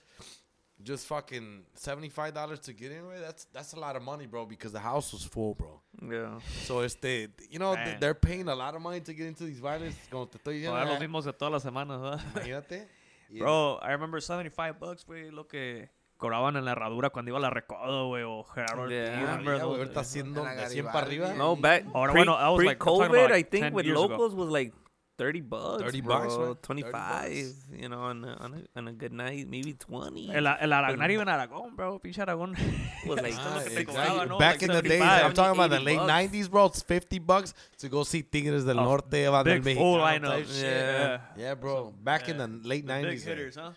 Just 0.84 1.06
fucking 1.06 1.62
seventy 1.74 2.08
five 2.08 2.34
dollars 2.34 2.58
to 2.60 2.72
get 2.72 2.90
in. 2.92 3.06
With. 3.06 3.20
That's 3.20 3.44
that's 3.52 3.72
a 3.72 3.78
lot 3.78 3.94
of 3.96 4.02
money, 4.02 4.26
bro, 4.26 4.44
because 4.44 4.72
the 4.72 4.80
house 4.80 5.12
was 5.12 5.24
full, 5.24 5.54
bro. 5.54 5.80
Yeah. 6.02 6.38
So 6.64 6.80
it's 6.80 6.96
the 6.96 7.28
you 7.48 7.58
know, 7.60 7.76
th- 7.76 8.00
they're 8.00 8.14
paying 8.14 8.48
a 8.48 8.54
lot 8.54 8.74
of 8.74 8.82
money 8.82 9.00
to 9.00 9.14
get 9.14 9.26
into 9.28 9.44
these 9.44 9.60
violets. 9.60 9.96
Como 10.10 10.26
te 10.26 10.38
estoy 10.38 10.54
diciendo, 10.60 10.72
Pagar 10.74 10.88
los 10.88 11.00
mismos 11.00 11.24
de 11.24 11.32
todas 11.32 11.52
las 11.52 11.62
semanas, 11.62 12.00
¿verdad? 12.00 12.20
imagínate. 12.34 12.88
Y- 13.30 13.38
Bro, 13.38 13.78
I 13.80 13.92
remember 13.92 14.20
75 14.20 14.78
bucks, 14.80 15.04
güey, 15.06 15.30
lo 15.30 15.44
que 15.46 15.88
cobraban 16.22 16.56
en 16.56 16.64
la 16.64 16.72
herradura 16.72 17.10
cuando 17.10 17.30
iba 17.30 17.38
a 17.38 17.42
la 17.42 17.50
Recodo, 17.50 18.06
güey, 18.06 18.22
o 18.22 18.44
Gerardo 18.44 18.82
Ortiz, 18.84 18.96
Yeah. 18.96 19.20
Remember 19.20 19.58
ya, 19.58 19.64
güey, 19.64 19.76
those- 19.76 19.78
ahorita 19.82 20.00
haciendo 20.00 20.40
En 20.40 20.46
la 20.46 20.54
de 20.62 20.68
100 20.70 20.86
para 20.86 21.00
Garibaldi. 21.04 21.30
arriba. 21.32 21.44
No, 21.44 21.56
back 21.56 21.84
Ahora, 21.92 22.12
pre, 22.12 22.20
bueno, 22.24 22.32
I 22.38 22.48
was 22.54 22.64
like- 22.64 22.78
talking 22.78 22.98
pre-COVID, 23.08 23.18
about 23.18 23.30
I 23.30 23.32
like 23.34 23.50
think 23.50 23.64
10 23.64 23.74
with 23.74 23.86
ago. 23.86 24.00
locals 24.08 24.34
was 24.34 24.48
like 24.48 24.72
30 25.18 25.40
bucks, 25.42 25.82
30 25.84 26.00
bro. 26.00 26.18
bucks, 26.20 26.36
right? 26.36 26.62
25, 26.62 27.54
you 27.78 27.88
know, 27.88 28.00
on 28.00 28.24
a, 28.24 28.34
on, 28.40 28.54
a, 28.54 28.78
on 28.78 28.88
a 28.88 28.92
good 28.92 29.12
night, 29.12 29.46
maybe 29.46 29.74
20. 29.74 30.30
El, 30.34 30.46
el 30.46 30.72
en 30.72 31.28
Aragón, 31.28 31.76
bro, 31.76 31.98
pinche 32.00 32.22
Aragón. 32.22 32.54
was 33.06 33.20
like, 33.22 33.34
Ah, 33.38 33.58
exactly. 33.62 33.84
cobraba, 33.84 34.26
¿no? 34.26 34.38
Back 34.38 34.62
Like 34.62 34.62
in 34.62 34.72
the 34.72 34.82
days, 34.82 34.98
75, 35.00 35.24
I'm 35.26 35.34
talking 35.34 35.58
about 35.60 35.70
the 35.70 35.76
80 35.76 35.84
late 35.84 35.98
bucks. 35.98 36.10
90s, 36.12 36.50
bro. 36.50 36.66
It's 36.66 36.82
50 36.82 37.18
bucks 37.20 37.54
to 37.78 37.88
go 37.88 38.04
see 38.04 38.22
Tigres 38.22 38.64
del 38.64 38.78
Oh, 38.80 38.84
Norte, 38.84 39.28
Banda 39.28 39.50
del 39.54 39.62
lineup. 39.62 40.22
type 40.30 40.46
shit. 40.46 40.62
Yeah. 40.64 41.20
Yeah, 41.36 41.54
bro. 41.54 41.92
Back 42.02 42.28
in 42.28 42.38
the 42.38 42.48
late 42.66 42.86
The 42.86 42.92
90s. 42.92 43.10
Big 43.10 43.20
eh. 43.20 43.24
hitters, 43.30 43.56
huh? 43.56 43.72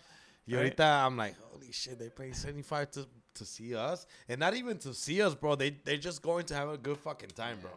Y 0.48 0.54
ahorita 0.54 1.04
I'm 1.04 1.16
like, 1.16 1.36
holy 1.56 1.72
shit, 1.72 1.98
they 1.98 2.08
paying 2.10 2.34
75 2.34 2.90
to, 2.92 3.06
to 3.34 3.44
see 3.44 3.74
us. 3.74 4.06
And 4.28 4.38
not 4.40 4.54
even 4.54 4.78
to 4.78 4.94
see 4.94 5.20
us, 5.22 5.34
bro. 5.34 5.54
They, 5.56 5.70
they're 5.84 5.96
just 5.96 6.22
going 6.22 6.44
to 6.46 6.54
have 6.54 6.68
a 6.68 6.78
good 6.78 6.98
fucking 6.98 7.30
time, 7.30 7.58
bro. 7.60 7.70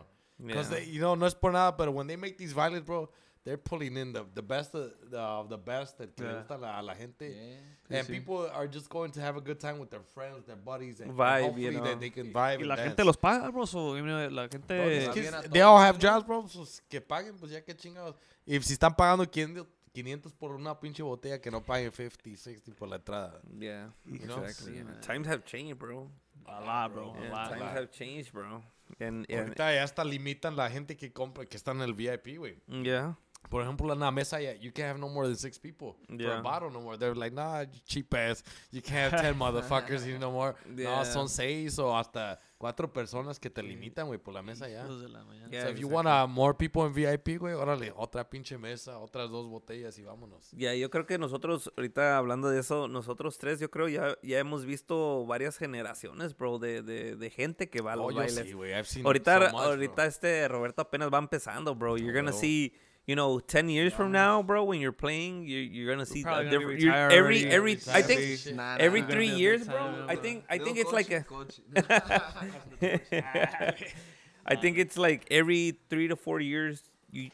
Because, 0.45 0.69
Yeah. 0.72 0.80
they, 0.80 0.85
you 0.85 1.01
know, 1.01 1.15
no 1.15 1.26
es 1.26 1.34
por 1.34 1.51
nada, 1.51 1.76
but 1.76 1.93
when 1.93 2.07
they 2.07 2.15
make 2.15 2.38
these 2.38 2.53
violets, 2.53 2.85
bro, 2.85 3.10
they're 3.45 3.57
pulling 3.57 3.97
in 3.97 4.14
the, 4.14 4.26
the 4.35 4.41
best 4.41 4.73
of 4.76 4.91
the, 5.10 5.18
of 5.18 5.49
the 5.49 5.57
best 5.57 5.97
that 5.97 6.10
Yeah. 6.18 6.34
gusta 6.39 6.57
la, 6.57 6.80
la 6.81 6.93
gente. 6.93 7.26
Yeah. 7.89 7.99
And 7.99 8.07
people 8.07 8.47
are 8.53 8.68
just 8.68 8.88
going 8.89 9.11
to 9.11 9.22
have 9.22 9.35
a 9.38 9.41
good 9.41 9.60
time 9.60 9.80
with 9.80 9.89
their 9.89 10.03
friends, 10.14 10.45
their 10.45 10.56
buddies, 10.56 10.99
and, 10.99 11.10
and 11.10 11.18
Vibe, 11.19 11.41
hopefully 11.43 11.64
you 11.65 11.72
know. 11.72 11.84
that 11.84 11.99
they 11.99 12.10
can 12.10 12.31
vibe 12.31 12.34
Y 12.35 12.53
and 12.53 12.68
la 12.68 12.76
dance. 12.76 12.89
gente 12.89 13.03
los 13.03 13.18
paga, 13.18 13.51
bro, 13.51 13.65
so, 13.65 13.95
you 13.95 14.06
know, 14.06 14.27
la 14.30 14.47
gente... 14.47 14.73
Está 14.76 15.14
kids, 15.14 15.49
they 15.51 15.61
all 15.61 15.77
have 15.80 15.97
todos, 15.97 16.01
jobs, 16.23 16.26
bro. 16.27 16.41
pues 16.43 16.81
que 16.89 17.01
paguen, 17.01 17.35
pues 17.39 17.51
ya 17.51 17.61
que 17.61 17.73
chingados. 17.76 18.15
Y 18.45 18.60
si 18.61 18.73
están 18.73 18.95
pagando 18.95 19.26
500, 19.30 19.65
500 20.03 20.34
por 20.34 20.51
una 20.55 20.80
pinche 20.80 21.03
botella, 21.03 21.39
que 21.41 21.51
no 21.51 21.61
paguen 21.63 21.91
50, 21.91 22.38
60 22.41 22.73
por 22.77 22.88
la 22.89 22.95
entrada. 22.97 23.41
Yeah, 23.59 23.89
You 24.05 24.19
know? 24.27 24.43
exactly. 24.43 24.76
yeah. 24.77 24.99
Times 25.01 25.27
have 25.27 25.43
changed, 25.45 25.77
bro. 25.77 26.09
A 26.47 26.61
lot, 26.61 26.93
bro, 26.93 27.13
a 27.15 27.21
Yeah, 27.23 27.31
lot. 27.31 27.49
times 27.49 27.61
lot. 27.61 27.71
have 27.77 27.91
changed, 27.91 28.31
bro. 28.34 28.63
And, 28.99 29.26
and 29.30 29.49
Ahorita 29.49 29.73
ya 29.76 29.84
hasta 29.84 30.03
limitan 30.03 30.55
la 30.55 30.69
gente 30.69 30.95
que 30.97 31.11
compra, 31.11 31.45
que 31.45 31.57
están 31.57 31.77
en 31.77 31.84
el 31.84 31.93
VIP, 31.93 32.38
güey. 32.38 32.55
yeah, 32.84 33.15
Por 33.49 33.61
ejemplo, 33.61 33.93
en 33.93 33.99
la 33.99 34.11
mesa, 34.11 34.41
ya, 34.41 34.53
you 34.53 34.71
can't 34.71 34.88
have 34.89 34.99
no 34.99 35.07
more 35.09 35.26
than 35.27 35.35
six 35.38 35.57
people 35.59 35.95
for 36.07 36.15
Yeah. 36.19 36.39
a 36.39 36.41
bottle 36.41 36.69
no 36.71 36.81
more. 36.81 36.97
They're 36.97 37.15
like, 37.15 37.34
nah, 37.34 37.61
you 37.61 37.80
cheap 37.85 38.13
ass. 38.13 38.43
You 38.71 38.81
can't 38.81 39.11
have 39.11 39.21
10 39.21 39.35
motherfuckers 39.39 40.03
here 40.03 40.17
no 40.19 40.31
more. 40.31 40.55
No, 40.65 40.81
Yeah. 40.81 41.03
son 41.05 41.30
seis 41.30 41.77
o 41.80 41.95
hasta 41.95 42.39
cuatro 42.60 42.91
personas 42.91 43.40
que 43.40 43.49
te 43.49 43.64
limitan, 43.64 44.06
güey, 44.07 44.19
por 44.19 44.34
la 44.34 44.41
mesa 44.44 44.68
ya. 44.69 44.84
De 44.86 45.07
la 45.10 45.23
mañana. 45.23 45.49
yeah. 45.49 45.64
so 45.64 45.69
if 45.69 45.80
you 45.80 45.88
exactly. 45.88 46.11
want 46.11 46.30
more 46.30 46.53
people 46.53 46.86
in 46.86 46.94
VIP, 46.94 47.40
güey, 47.40 47.53
órale, 47.56 47.91
otra 47.95 48.30
pinche 48.30 48.57
mesa, 48.57 48.99
otras 48.99 49.30
dos 49.31 49.48
botellas 49.48 49.98
y 49.98 50.03
vámonos. 50.03 50.52
Ya, 50.52 50.76
yo 50.76 50.90
creo 50.90 51.06
que 51.06 51.18
nosotros, 51.18 51.72
ahorita 51.77 52.18
hablando 52.18 52.49
de 52.49 52.60
eso, 52.60 52.88
nosotros 52.90 53.38
tres, 53.38 53.60
yo 53.61 53.72
creo 53.72 53.88
ya, 53.88 54.18
ya 54.22 54.40
hemos 54.40 54.65
visto 54.65 55.26
varias 55.26 55.57
generaciones, 55.57 56.38
bro, 56.38 56.60
de, 56.60 56.81
de, 56.84 57.15
de 57.15 57.30
gente 57.30 57.69
que 57.69 57.81
va 57.81 57.94
a 57.94 57.95
los 57.95 58.07
Oh, 58.07 58.11
yo 58.11 58.18
bailes. 58.18 58.36
sí, 58.45 58.52
güey. 58.53 58.73
I've 58.73 58.86
seen 58.86 59.06
ahorita, 59.06 59.36
so 59.36 59.40
much, 59.41 59.52
bro. 59.52 59.60
ahorita 59.61 60.06
este 60.06 60.48
Roberto 60.49 60.81
apenas 60.81 61.10
va 61.11 61.18
empezando, 61.19 61.73
bro. 61.76 61.95
You're 61.98 62.11
gonna 62.14 62.31
huevo. 62.31 62.41
see, 62.41 62.73
you 63.10 63.15
know, 63.15 63.40
10 63.40 63.69
years 63.69 63.91
from 63.91 64.11
now, 64.11 64.44
bro, 64.44 64.64
when 64.69 64.80
you're 64.80 64.91
playing, 65.06 65.48
you're, 65.48 65.64
you're 65.76 65.90
gonna 65.91 66.06
see 66.06 66.22
a 66.22 66.23
gonna 66.23 66.44
be 66.44 66.49
different, 66.52 66.80
you're- 66.80 66.91
retired 66.91 67.11
every, 67.19 67.40
already. 67.41 67.56
every, 67.57 67.73
I 67.99 68.02
think, 68.03 68.19
Shit. 68.40 68.56
Nah, 68.56 68.77
every 68.80 69.02
nah, 69.02 69.07
gonna 69.07 69.15
three 69.15 69.27
be 69.27 69.31
a 69.31 69.34
big 69.34 69.41
years, 69.41 69.65
time, 69.65 69.76
bro, 69.76 70.06
bro. 70.06 70.14
I 70.14 70.15
think, 70.15 70.38
I 70.49 70.57
think 70.60 70.77
it's 70.77 70.94
like 70.99 71.10
a, 71.11 71.22
coach, 71.23 71.60
I 74.45 74.56
think 74.56 74.77
it's 74.77 74.98
like 74.98 75.26
every 75.31 75.77
three 75.90 76.07
to 76.07 76.15
four 76.15 76.40
years, 76.40 76.81
you 77.11 77.30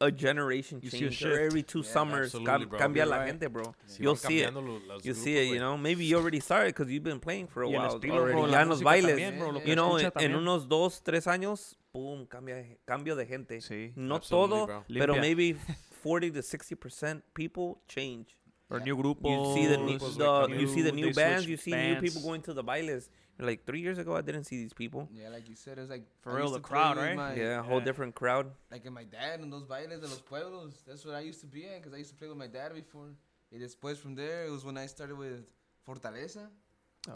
a 0.00 0.12
generation 0.12 0.78
You 0.80 0.90
change. 0.90 1.24
or 1.24 1.40
every 1.40 1.62
two 1.64 1.80
Yeah, 1.80 1.90
summers 1.92 2.26
absolutely, 2.34 2.52
cam- 2.52 2.68
bro. 2.68 2.78
cambia 2.78 3.04
You're 3.04 3.18
la 3.18 3.26
gente, 3.26 3.46
bro. 3.48 3.74
Sí, 3.88 3.98
You'll 4.00 4.14
see 4.16 4.40
it. 4.42 4.50
cambiando 4.54 4.62
lo- 4.64 4.80
los 4.86 5.04
You 5.04 5.12
grupos, 5.12 5.24
see 5.24 5.36
it, 5.38 5.52
you 5.54 5.58
know. 5.58 5.76
Maybe 5.76 6.04
you 6.04 6.16
already 6.18 6.38
started 6.40 6.72
because 6.74 6.88
you've 6.92 7.02
been 7.02 7.18
playing 7.18 7.48
for 7.48 7.62
a 7.64 7.68
Y 7.68 7.74
el 7.74 7.80
while 7.82 7.98
estilo, 7.98 8.14
already. 8.14 8.32
bro, 8.32 8.42
la 8.44 8.52
ya 8.52 8.60
en 8.62 8.68
los 8.68 8.80
bailes. 8.82 9.10
también, 9.18 9.38
bro, 9.40 9.60
you 9.64 9.74
know, 9.74 9.96
escucha 9.98 10.20
en, 10.24 10.30
en 10.30 10.36
unos 10.36 10.68
dos, 10.68 11.02
tres 11.02 11.26
años, 11.26 11.76
boom, 11.92 12.26
cambia, 12.26 12.64
cambio 12.86 13.16
de 13.16 13.26
gente. 13.26 13.60
Sí. 13.60 13.92
No 13.96 14.20
todo, 14.20 14.66
bro. 14.66 14.84
pero 14.88 15.14
Limpia. 15.14 15.20
maybe 15.20 15.56
40 16.02 16.32
to 16.32 16.42
60% 16.42 17.22
people 17.34 17.80
change. 17.88 18.36
Or 18.70 18.80
new 18.80 18.96
grupo. 18.98 19.30
You 19.30 19.54
see 19.54 19.66
the, 19.66 19.78
new, 19.78 19.98
Grupos, 19.98 20.18
the 20.48 20.54
you 20.60 20.66
see 20.68 20.82
the 20.82 20.92
new 20.92 21.10
bands, 21.14 21.46
you 21.48 21.56
see 21.56 21.70
new 21.72 22.00
people 22.00 22.20
going 22.20 22.42
to 22.42 22.52
the 22.52 22.62
bailes. 22.62 23.08
Like, 23.40 23.64
three 23.64 23.80
years 23.80 23.96
ago, 23.98 24.14
I 24.16 24.20
didn't 24.20 24.44
see 24.44 24.58
these 24.58 24.74
people. 24.74 25.08
Yeah, 25.10 25.30
like 25.30 25.48
you 25.48 25.54
said, 25.54 25.78
it's 25.78 25.88
like 25.88 26.02
For 26.20 26.32
I 26.32 26.36
real, 26.36 26.50
the 26.50 26.60
crowd, 26.60 26.98
right? 26.98 27.16
my- 27.16 27.34
Yeah, 27.34 27.60
a 27.60 27.62
whole 27.62 27.78
Yeah. 27.78 27.84
different 27.84 28.14
crowd. 28.14 28.50
Like 28.70 28.84
in 28.84 28.92
my 28.92 29.04
dad 29.04 29.40
in 29.40 29.48
those 29.48 29.64
bailes 29.64 30.00
de 30.02 30.06
los 30.08 30.20
pueblos. 30.20 30.82
That's 30.86 31.02
what 31.06 31.14
I 31.14 31.20
used 31.20 31.40
to 31.40 31.46
be 31.46 31.64
in 31.64 31.78
because 31.80 31.94
I 31.94 31.98
used 31.98 32.10
to 32.10 32.16
play 32.16 32.28
with 32.28 32.36
my 32.36 32.48
dad 32.48 32.74
before. 32.74 33.14
Y 33.50 33.58
después 33.58 33.96
from 33.96 34.14
there, 34.16 34.44
it 34.44 34.50
was 34.50 34.64
when 34.66 34.76
I 34.76 34.86
started 34.86 35.16
with 35.16 35.46
Fortaleza. 35.86 36.50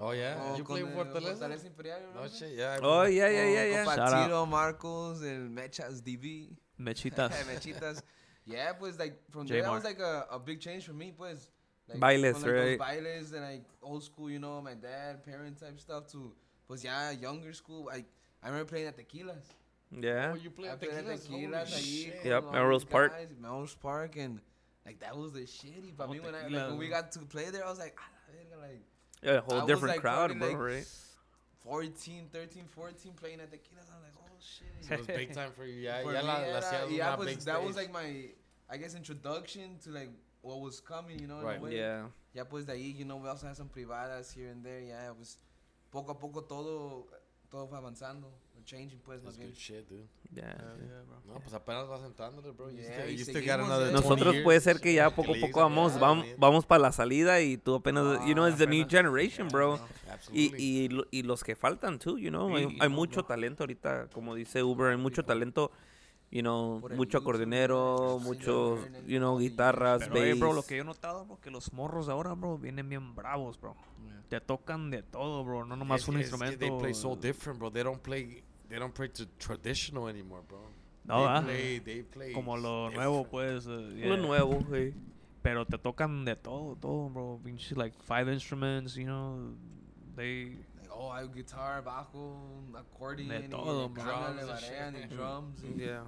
Oh, 0.01 0.13
yeah. 0.13 0.37
O 0.41 0.57
You 0.57 0.65
play 0.65 0.81
el 0.81 0.89
Fortaleza? 0.89 1.39
Fortaleza 1.39 1.67
Imperial. 1.67 2.01
No 2.15 2.29
shit, 2.29 2.53
yeah. 2.57 2.79
Oh, 2.83 3.05
yeah, 3.05 3.29
yeah, 3.29 3.49
yeah, 3.49 3.65
yeah. 3.65 3.85
compa 3.85 3.97
Shout 3.97 4.31
out. 4.31 4.49
Marcos, 4.49 5.23
el 5.23 5.49
Mechas 5.49 6.03
DB. 6.03 6.57
Mechitas. 6.81 7.31
Mechitas. 7.53 8.03
Yeah, 8.45 8.73
pues 8.73 8.99
like 8.99 9.17
from 9.31 9.47
there, 9.47 9.63
that 9.63 9.71
was 9.71 9.85
like 9.85 10.01
a, 10.01 10.27
a 10.31 10.39
big 10.39 10.61
change 10.61 10.85
for 10.85 10.93
me, 10.93 11.13
pues. 11.17 11.49
Like, 11.89 12.01
Bailes, 12.01 12.39
from, 12.39 12.43
like, 12.43 12.53
right? 12.53 12.79
Those 12.79 12.89
bailes 12.89 13.33
and 13.33 13.43
like 13.43 13.65
old 13.83 14.03
school, 14.03 14.31
you 14.31 14.39
know, 14.39 14.61
my 14.61 14.75
dad, 14.75 15.25
parent 15.25 15.61
type 15.61 15.79
stuff 15.79 16.07
to, 16.13 16.33
pues 16.69 16.83
yeah, 16.83 17.11
younger 17.13 17.53
school. 17.53 17.85
Like 17.87 18.07
I 18.43 18.49
remember 18.49 18.69
playing 18.69 18.89
at 18.89 18.97
Tequilas. 18.97 19.45
Yeah. 19.91 20.33
Oh, 20.33 20.37
you 20.37 20.51
play 20.51 20.69
I 20.69 20.73
at 20.73 20.81
played 20.81 20.93
at 20.93 21.05
Tequilas? 21.05 21.29
Tequilas 21.29 21.75
ahí 21.75 22.05
shit. 22.05 22.25
Yep, 22.25 22.53
Melrose 22.53 22.85
Park. 22.85 23.13
guys, 23.13 23.29
Melrose 23.39 23.75
Park, 23.75 24.17
and 24.17 24.41
like 24.87 24.99
that 25.01 25.17
was 25.17 25.33
the 25.33 25.41
shitty. 25.41 25.93
But 25.97 26.09
Oh, 26.09 26.13
me 26.13 26.21
when 26.21 26.35
I 26.35 26.49
like 26.49 26.71
when 26.71 26.79
we 26.79 26.89
got 26.89 27.13
to 27.13 27.21
play 27.21 27.51
there, 27.51 27.65
I 27.65 27.71
was 27.71 27.79
like, 27.79 27.97
ah, 27.99 28.09
la 28.11 28.33
verga, 28.33 28.73
like 28.73 28.83
Yeah, 29.23 29.33
a 29.33 29.37
I 29.39 29.41
whole 29.41 29.57
was, 29.61 29.67
different 29.67 29.95
like, 29.95 30.01
crowd, 30.01 30.39
bro, 30.39 30.49
like, 30.49 30.59
right? 30.59 30.87
14, 31.65 32.29
13, 32.33 32.65
14 32.75 33.13
playing 33.15 33.41
at 33.41 33.51
Tequilas. 33.53 33.87
I 33.91 33.97
was 33.97 34.03
like, 34.03 34.15
oh 34.19 34.37
shit. 34.41 34.91
It 34.91 34.99
was 34.99 35.07
big 35.07 35.33
time 35.33 35.53
for 35.57 35.65
you. 35.65 35.81
Yeah, 35.81 36.03
For 36.03 36.13
ya 36.13 36.21
me 36.23 36.27
la, 36.27 36.35
la 36.35 36.41
era- 36.41 36.87
yeah, 36.91 37.07
una 37.09 37.17
pues, 37.17 37.29
big 37.29 37.39
that 37.45 37.63
was 37.63 37.77
like 37.77 37.93
my, 37.93 38.27
I 38.69 38.77
guess, 38.79 38.95
introduction 38.97 39.79
to 39.85 39.91
like 39.91 40.11
what 40.41 40.61
was 40.61 40.81
coming, 40.81 41.21
you 41.21 41.29
know, 41.29 41.39
in 41.39 41.45
Right. 41.45 41.59
a 41.59 41.63
way. 41.63 41.77
Yeah. 41.77 42.03
Ya 42.35 42.45
pues 42.45 42.65
de 42.67 42.73
ahí, 42.73 42.99
you 42.99 43.05
know, 43.05 43.17
we 43.17 43.29
also 43.29 43.47
had 43.47 43.57
some 43.57 43.69
privadas 43.69 44.33
here 44.33 44.49
and 44.49 44.65
there. 44.65 44.81
Yeah, 44.81 45.09
it 45.11 45.17
was 45.17 45.39
poco 45.93 46.13
a 46.13 46.15
poco 46.17 46.41
todo, 46.41 47.07
todo 47.51 47.67
fue 47.69 47.79
avanzando, 47.79 48.27
changing 48.65 49.01
pues 49.01 49.23
más 49.23 49.37
bien. 49.37 49.51
good 49.51 49.57
shit, 49.59 49.89
dude. 49.89 50.07
Yeah. 50.35 50.57
No, 51.27 51.35
pues 51.41 51.53
apenas 51.55 51.87
vas 51.89 52.03
entrándole, 52.05 52.51
bro. 52.53 52.71
You 52.71 52.79
Yeah, 52.79 53.01
still, 53.03 53.11
you 53.17 53.23
still 53.25 53.35
got 53.35 53.43
seguimos, 53.61 53.67
another 53.67 53.89
eh. 53.89 53.93
20 53.93 54.01
Nosotros 54.03 54.33
years. 54.35 54.45
puede 54.45 54.61
ser 54.61 54.81
que 54.81 54.95
ya 54.95 55.11
poco 55.11 55.33
a 55.33 55.41
poco 55.41 55.61
vamos, 55.61 55.93
yeah, 55.93 56.01
vamos, 56.01 56.27
vamos 56.39 56.67
para 56.67 56.81
la 56.83 56.93
salida 56.93 57.41
y 57.41 57.57
tú 57.59 57.75
apenas, 57.77 58.25
you 58.27 58.33
know, 58.35 58.45
Ah, 58.45 58.49
it's 58.49 58.59
the 58.59 58.67
new 58.67 58.87
generation, 58.89 59.49
bro. 59.49 59.79
Y, 60.33 60.53
y, 60.57 60.89
y 61.11 61.23
los 61.23 61.43
que 61.45 61.55
faltan, 61.57 61.99
too, 61.99 62.19
you 62.19 62.31
know. 62.31 62.55
Hay, 62.57 62.65
hay 62.81 62.89
no, 62.89 62.91
mucho 62.91 63.21
bro. 63.21 63.27
talento 63.29 63.63
ahorita, 63.65 64.09
como 64.13 64.35
dice 64.35 64.63
Uber, 64.63 64.91
hay 64.91 64.97
mucho 64.97 65.25
talento, 65.25 65.71
you 66.31 66.41
know, 66.41 66.81
mucho 66.97 67.19
acordeonero, 67.19 68.19
muchos, 68.23 68.81
you 69.07 69.19
know, 69.19 69.37
guitarras, 69.39 70.09
Pero, 70.09 70.17
hey, 70.17 70.31
bass. 70.33 70.41
bro, 70.41 70.53
lo 70.55 70.63
que 70.63 70.77
yo 70.77 70.83
he 70.83 70.87
notado, 70.87 71.27
bro, 71.27 71.41
que 71.41 71.51
los 71.51 71.73
morros 71.75 72.07
de 72.07 72.13
ahora, 72.13 72.33
bro, 72.35 72.57
vienen 72.59 72.89
bien 72.89 73.15
bravos, 73.15 73.61
bro. 73.61 73.77
Te 74.31 74.41
tocan 74.41 74.91
de 74.91 75.03
todo, 75.03 75.45
bro. 75.45 75.67
No 75.67 75.77
nomás 75.77 76.01
Es 76.03 76.09
un 76.09 76.17
es 76.17 76.23
instrumento. 76.23 76.59
They 76.59 76.71
play 76.79 76.95
so 76.95 77.15
different, 77.15 77.59
bro. 77.59 77.71
They 77.71 77.83
don't 77.83 78.01
play. 78.01 78.43
They 78.73 78.79
don't 78.79 78.95
play 78.95 79.09
to 79.09 79.27
traditional 79.39 80.09
anymore, 80.09 80.41
bro. 80.49 80.61
No, 81.05 81.19
they 81.19 81.27
¿verdad? 81.27 81.45
play, 81.45 81.79
they 81.81 82.03
play 82.05 82.33
Como 82.33 82.57
lo 82.57 82.89
different. 82.89 82.95
nuevo, 82.97 83.25
pues. 83.29 83.67
Eh, 83.67 83.71
lo 83.71 83.91
yeah. 83.91 84.17
nuevo, 84.17 84.61
güey. 84.67 84.95
Pero 85.43 85.67
te 85.67 85.77
tocan 85.77 86.25
de 86.25 86.37
todo, 86.37 86.75
todo, 86.81 87.11
bro. 87.11 87.39
Pinche, 87.45 87.77
like, 87.77 87.95
five 88.03 88.29
instruments, 88.33 88.95
you 88.97 89.05
know. 89.05 89.53
They... 90.17 90.57
Like, 90.81 90.89
oh, 90.91 91.13
hay 91.13 91.29
guitar, 91.29 91.83
bajo, 91.85 92.35
accordion, 92.75 93.29
De 93.29 93.47
todo, 93.49 93.83
le 93.83 93.89
bro. 93.89 94.05
cambian, 94.05 94.37
le 94.37 94.43
Drums 94.47 94.51
and 94.51 94.71
varean, 94.71 94.95
shit. 94.95 95.11
Mm-hmm. 95.11 95.17
drums. 95.17 95.63
y- 95.65 95.85
Yeah. 95.85 96.05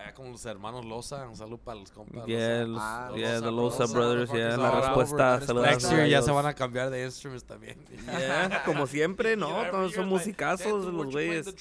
Ah, 0.00 0.12
como 0.14 0.30
los 0.30 0.46
hermanos 0.46 0.84
Loza. 0.84 1.26
Un 1.28 1.36
saludo 1.36 1.58
para 1.58 1.80
los 1.80 1.90
compas. 1.90 2.24
Yeah, 2.26 2.64
Loza. 2.64 2.66
los, 2.66 2.80
Ah, 2.80 3.10
yeah, 3.16 3.32
Loza 3.32 3.44
the 3.44 3.50
Loza 3.50 3.76
Brothers, 3.86 4.30
Brothers, 4.30 4.32
yeah, 4.32 4.56
la 4.56 4.70
respuesta, 4.80 5.32
Next 5.32 5.46
saludos 5.48 5.66
Next 5.66 5.86
a 5.86 5.90
year 5.96 6.08
ya 6.08 6.22
se 6.22 6.30
van 6.30 6.46
a 6.46 6.54
cambiar 6.54 6.90
de 6.90 7.04
instruments 7.04 7.44
también. 7.44 7.78
Yeah, 8.06 8.62
como 8.64 8.86
siempre, 8.86 9.36
¿no? 9.36 9.48
Todos 9.70 9.92
son 9.92 10.02
like, 10.08 10.14
musicazos 10.14 10.84
"Dad, 10.84 10.92
dude, 10.92 11.04
los 11.04 11.12
güeyes. 11.12 11.46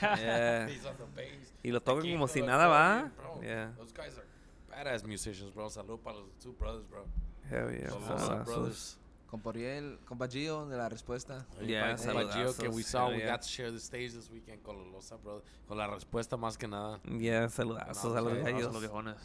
Yeah. 0.00 0.68
Y 1.62 1.70
lo 1.70 1.80
tocan 1.80 2.10
como 2.10 2.28
si 2.28 2.42
nada, 2.42 2.66
¿va? 2.66 3.10
Yeah. 3.40 3.72
Those 3.78 3.92
guys 3.94 4.18
are 4.18 4.26
badass 4.84 5.04
musicians, 5.04 5.54
bro. 5.54 5.70
Salud 5.70 5.98
para 6.00 6.18
los 6.18 6.28
two 6.42 6.52
brothers, 6.52 6.86
bro. 6.88 7.06
Hell 7.50 7.70
yeah. 7.70 7.90
Los. 7.90 8.08
Loza 8.08 8.44
brothers. 8.44 8.98
Compa 9.32 9.48
Ariel, 9.48 9.98
compa 10.04 10.28
Gio, 10.28 10.66
de 10.66 10.76
la 10.76 10.90
respuesta. 10.90 11.46
Yeah, 11.66 11.96
Compa 11.96 12.30
Gio, 12.30 12.54
que 12.54 12.68
we 12.68 12.82
saw, 12.82 13.06
hell 13.06 13.14
we 13.14 13.20
yeah. 13.20 13.30
got 13.30 13.40
to 13.40 13.48
share 13.48 13.70
the 13.70 13.80
stage 13.80 14.12
this 14.12 14.30
weekend 14.30 14.62
con 14.62 14.76
los 14.76 14.86
Loza 14.92 15.16
brothers. 15.16 15.48
Con 15.66 15.78
la 15.78 15.86
respuesta 15.86 16.36
más 16.36 16.58
que 16.58 16.68
nada. 16.68 17.00
Yeah, 17.18 17.48
saludazos 17.48 18.14
a 18.14 18.20
los 18.20 18.34
gallos. 18.34 18.70
los 18.70 18.82
viejones. 18.82 19.16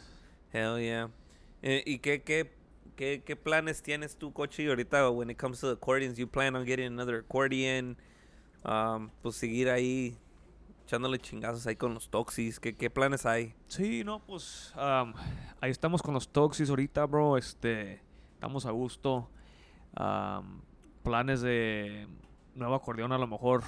Hell 0.50 0.78
yeah. 0.80 1.10
Eh, 1.60 1.82
¿Y 1.84 1.98
qué, 1.98 2.22
qué, 2.22 2.50
qué, 2.96 3.22
qué 3.22 3.36
planes 3.36 3.82
tienes 3.82 4.16
tú, 4.16 4.32
Cochi, 4.32 4.66
ahorita 4.66 5.10
when 5.10 5.28
it 5.28 5.36
comes 5.36 5.60
to 5.60 5.68
accordions? 5.68 6.16
You 6.16 6.26
plan 6.26 6.56
on 6.56 6.64
getting 6.64 6.86
another 6.86 7.18
accordion? 7.18 7.98
Um, 8.64 9.10
pues 9.20 9.36
seguir 9.36 9.68
ahí 9.68 10.16
echándole 10.86 11.18
chingazos 11.18 11.66
ahí 11.66 11.76
con 11.76 11.92
los 11.92 12.08
toxis. 12.08 12.58
¿Qué, 12.58 12.74
qué 12.74 12.88
planes 12.88 13.26
hay? 13.26 13.54
Sí, 13.66 14.04
no, 14.04 14.20
pues 14.20 14.72
am, 14.74 15.12
ahí 15.60 15.70
estamos 15.70 16.00
con 16.00 16.14
los 16.14 16.30
Toxis 16.30 16.70
ahorita, 16.70 17.04
bro. 17.04 17.36
Este, 17.36 18.00
estamos 18.36 18.64
a 18.64 18.70
gusto. 18.70 19.28
Am, 20.00 20.60
planes 21.02 21.40
de 21.40 22.06
nuevo 22.54 22.74
acordeón 22.76 23.10
a 23.10 23.18
lo 23.18 23.26
mejor. 23.26 23.62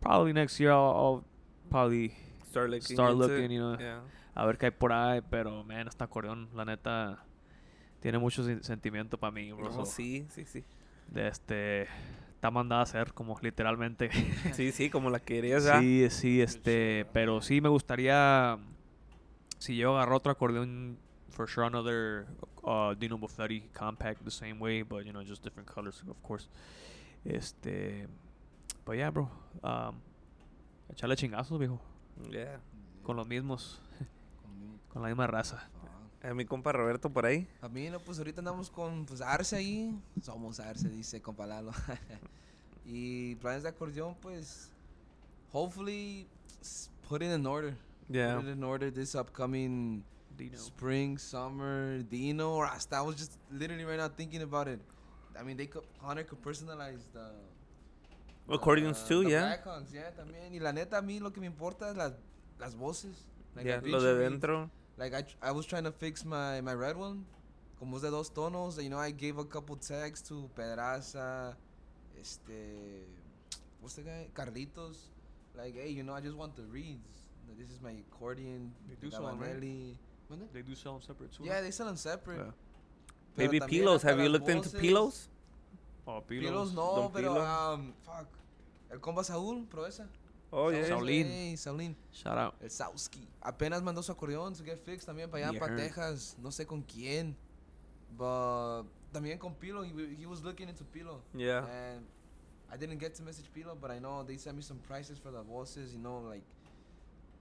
Probably 0.00 0.32
next 0.32 0.58
year 0.58 0.72
I'll, 0.72 0.96
I'll 0.96 1.24
probably 1.68 2.12
Start 2.48 2.70
looking, 2.70 2.96
Start 2.96 3.14
looking, 3.14 3.50
you 3.52 3.60
know. 3.60 3.78
Yeah. 3.78 4.00
a 4.34 4.44
ver 4.46 4.58
qué 4.58 4.66
hay 4.66 4.72
por 4.72 4.92
ahí, 4.92 5.20
pero 5.30 5.62
man, 5.62 5.86
este 5.86 6.02
acordeón, 6.02 6.48
la 6.54 6.64
neta, 6.64 7.24
tiene 8.00 8.18
mucho 8.18 8.42
sen- 8.42 8.62
sentimiento 8.62 9.18
para 9.18 9.30
mí, 9.30 9.52
bro. 9.52 9.66
No, 9.66 9.72
so, 9.72 9.84
sí, 9.84 10.26
sí, 10.30 10.44
sí. 10.44 10.64
de 11.08 11.28
este, 11.28 11.82
está 12.34 12.50
mandada 12.50 12.80
a 12.80 12.84
hacer 12.84 13.12
como 13.12 13.38
literalmente. 13.40 14.10
Sí, 14.54 14.72
sí, 14.72 14.90
como 14.90 15.10
la 15.10 15.20
querías 15.20 15.64
ya. 15.64 15.78
Sí, 15.80 16.08
sí, 16.10 16.40
este, 16.40 17.06
pero 17.12 17.40
sí 17.40 17.60
me 17.60 17.68
gustaría, 17.68 18.58
si 19.58 19.76
yo 19.76 19.96
agarro 19.96 20.16
otro 20.16 20.32
acordeón, 20.32 20.98
for 21.30 21.46
sure 21.46 21.64
another 21.64 22.26
uh, 22.64 22.94
Dino 22.94 23.16
Buffetti 23.16 23.62
compact 23.72 24.24
the 24.24 24.30
same 24.30 24.58
way, 24.58 24.82
but 24.82 25.06
you 25.06 25.12
know, 25.12 25.22
just 25.22 25.42
different 25.42 25.68
colors, 25.68 26.02
of 26.08 26.22
course. 26.22 26.48
Este, 27.24 28.06
but 28.84 28.96
yeah, 28.96 29.10
bro, 29.10 29.28
um, 29.62 29.96
echarle 30.92 31.16
chingazos, 31.16 31.58
viejo, 31.58 31.78
Yeah. 32.30 32.58
con 33.02 33.16
los 33.16 33.26
mismos, 33.26 33.78
con 34.92 35.02
la 35.02 35.08
misma 35.08 35.26
raza. 35.26 35.62
Ah. 36.22 36.28
A 36.30 36.34
mi 36.34 36.44
compa 36.44 36.72
Roberto 36.72 37.08
por 37.08 37.24
ahí. 37.24 37.46
A 37.62 37.68
mí, 37.68 37.88
no, 37.88 37.98
pues 37.98 38.18
ahorita 38.18 38.40
andamos 38.42 38.68
con 38.68 39.06
pues, 39.06 39.22
Arce 39.22 39.56
ahí. 39.56 39.98
Somos 40.22 40.60
Arce, 40.60 40.88
dice 40.90 41.22
compa 41.22 41.46
Lalo. 41.46 41.72
y 42.84 43.36
planes 43.36 43.62
de 43.62 43.70
acordeón, 43.70 44.14
pues. 44.20 44.70
Hopefully, 45.52 46.26
put 47.08 47.22
it 47.22 47.30
in 47.32 47.46
order. 47.46 47.74
Yeah. 48.08 48.36
Put 48.36 48.44
it 48.48 48.52
in 48.52 48.62
order 48.62 48.92
this 48.92 49.14
upcoming 49.14 50.04
Dino. 50.40 50.56
spring, 50.58 51.18
summer, 51.18 51.98
Dino, 52.02 52.54
or 52.54 52.66
hasta 52.66 52.96
I 52.96 53.02
was 53.02 53.16
just 53.16 53.38
literally 53.50 53.84
right 53.84 53.98
now 53.98 54.08
thinking 54.08 54.42
about 54.42 54.68
it. 54.68 54.80
I 55.38 55.42
mean, 55.42 55.56
they 55.56 55.66
could, 55.66 55.84
Hunter 56.00 56.24
could 56.24 56.42
personalize 56.42 57.00
the. 57.12 57.30
Accordions 58.48 59.02
the- 59.02 59.08
too, 59.08 59.22
the 59.24 59.30
yeah. 59.30 59.42
Blackhawks, 59.56 59.92
yeah, 59.92 60.10
también. 60.10 60.52
Y 60.52 60.58
la 60.58 60.72
neta, 60.72 60.98
a 60.98 61.02
mí 61.02 61.20
lo 61.20 61.30
que 61.30 61.40
me 61.40 61.46
importa 61.46 61.90
es 61.90 61.96
las, 61.96 62.12
las 62.58 62.74
voces. 62.74 63.26
Like, 63.54 63.66
Yeah, 63.66 63.80
lo 63.84 64.00
de 64.00 64.14
dentro. 64.14 64.70
Like 64.96 65.14
I, 65.14 65.24
I 65.42 65.52
was 65.52 65.66
trying 65.66 65.84
to 65.84 65.92
fix 65.92 66.24
my, 66.24 66.60
my 66.60 66.74
red 66.74 66.96
one. 66.96 67.24
Como 67.78 67.96
es 67.96 68.02
de 68.02 68.10
dos 68.10 68.30
tonos, 68.30 68.82
you 68.82 68.90
know, 68.90 68.98
I 68.98 69.10
gave 69.12 69.38
a 69.38 69.44
couple 69.44 69.76
tags 69.76 70.20
to 70.22 70.50
Pedraza, 70.54 71.56
este, 72.20 73.06
what's 73.80 73.94
the 73.94 74.02
guy? 74.02 74.28
Carlitos. 74.34 75.08
Like, 75.56 75.74
hey, 75.74 75.88
you 75.90 76.02
know, 76.02 76.12
I 76.12 76.20
just 76.20 76.36
want 76.36 76.54
the 76.56 76.64
reeds. 76.64 77.24
This 77.58 77.70
is 77.70 77.80
my 77.80 77.90
accordion. 77.92 78.72
They 78.88 78.94
do 78.94 79.10
sell 79.10 79.28
'em, 79.28 79.38
right? 80.30 80.38
Gabanelli. 80.38 80.48
¿Mande? 80.48 80.52
They 80.52 80.62
do 80.62 80.74
sell 80.74 80.92
them 80.92 81.02
separate 81.02 81.32
too. 81.36 81.44
Yeah, 81.44 81.60
they 81.60 81.70
sell 81.72 81.86
them 81.86 81.96
separate. 81.96 82.38
Yeah. 82.38 82.52
Pero 83.36 83.48
Maybe 83.48 83.58
también 83.60 83.68
pillows. 83.80 84.02
Have 84.02 84.18
you 84.18 84.28
las 84.28 84.32
looked 84.32 84.48
into 84.48 84.68
voces- 84.68 84.80
pillows? 84.80 85.28
Oh, 86.06 86.20
Pillows, 86.22 86.50
pillows. 86.50 86.72
no, 86.74 86.96
Don 86.96 87.12
pero, 87.12 87.34
Pilo. 87.34 87.74
um, 87.74 87.92
fuck. 88.04 88.26
El 88.90 88.98
compa 89.00 89.22
Saúl, 89.22 89.66
Proeza. 89.68 90.08
Oh, 90.50 90.70
yeah. 90.70 90.82
Saul. 90.88 91.00
Saulín. 91.06 91.26
Hey, 91.26 91.56
Saulín. 91.56 91.94
Shout 92.12 92.36
out. 92.36 92.54
El 92.60 92.70
Sauski. 92.70 93.28
Apenas 93.40 93.82
mandó 93.82 94.02
su 94.02 94.10
acordeón 94.10 94.54
to 94.56 94.64
get 94.64 94.78
fixed 94.84 95.06
también 95.06 95.30
para 95.30 95.44
allá, 95.44 95.52
Yeah, 95.52 95.60
para 95.60 95.72
heard. 95.74 95.80
Texas. 95.82 96.36
No 96.42 96.50
sé 96.50 96.66
con 96.66 96.82
quién. 96.82 97.36
But 98.16 98.86
también 99.12 99.38
con 99.38 99.54
Pilo. 99.54 99.84
He, 99.84 99.92
he 100.18 100.26
was 100.26 100.42
looking 100.42 100.68
into 100.68 100.82
Pilo. 100.84 101.20
Yeah. 101.34 101.64
And 101.66 102.04
I 102.72 102.76
didn't 102.76 102.98
get 102.98 103.14
to 103.16 103.22
message 103.22 103.46
Pilo, 103.54 103.76
but 103.80 103.90
I 103.92 103.98
know 104.00 104.24
they 104.24 104.36
sent 104.36 104.56
me 104.56 104.62
some 104.62 104.78
prices 104.78 105.18
for 105.18 105.30
the 105.30 105.42
voices. 105.42 105.92
You 105.92 106.00
know, 106.00 106.18
like 106.28 106.42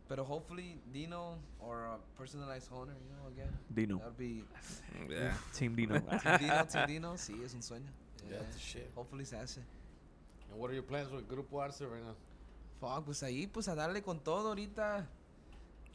But 0.10 0.18
hopefully 0.20 0.76
Dino 0.92 1.38
or 1.60 1.86
a 1.86 1.98
personalized 2.18 2.70
owner, 2.74 2.94
you 3.00 3.14
know, 3.16 3.28
again. 3.30 3.54
Dino. 3.74 4.00
That'd 4.00 4.18
be 4.18 4.44
Yeah. 5.08 5.34
Team 5.54 5.76
Dino. 5.76 6.00
Team 6.00 6.38
Dino, 6.40 6.66
Team 6.66 6.88
Dino. 6.88 7.14
Sí, 7.18 7.36
es 7.46 7.54
un 7.54 7.62
sueño. 7.62 7.92
Yeah, 8.28 8.40
that's 8.40 8.58
shit. 8.58 8.90
Hopefully 8.96 9.24
se 9.24 9.38
hace. 9.38 9.62
And 10.52 10.60
what 10.60 10.72
are 10.72 10.74
your 10.74 10.84
plans 10.84 11.12
with 11.12 11.28
Grupo 11.30 11.62
Arce 11.62 11.82
right 11.82 12.04
now? 12.04 12.16
Fuck, 12.82 13.06
pues 13.06 13.22
ahí, 13.22 13.46
pues 13.48 13.68
a 13.68 13.76
darle 13.76 14.02
con 14.02 14.20
todo 14.20 14.48
ahorita. 14.50 15.06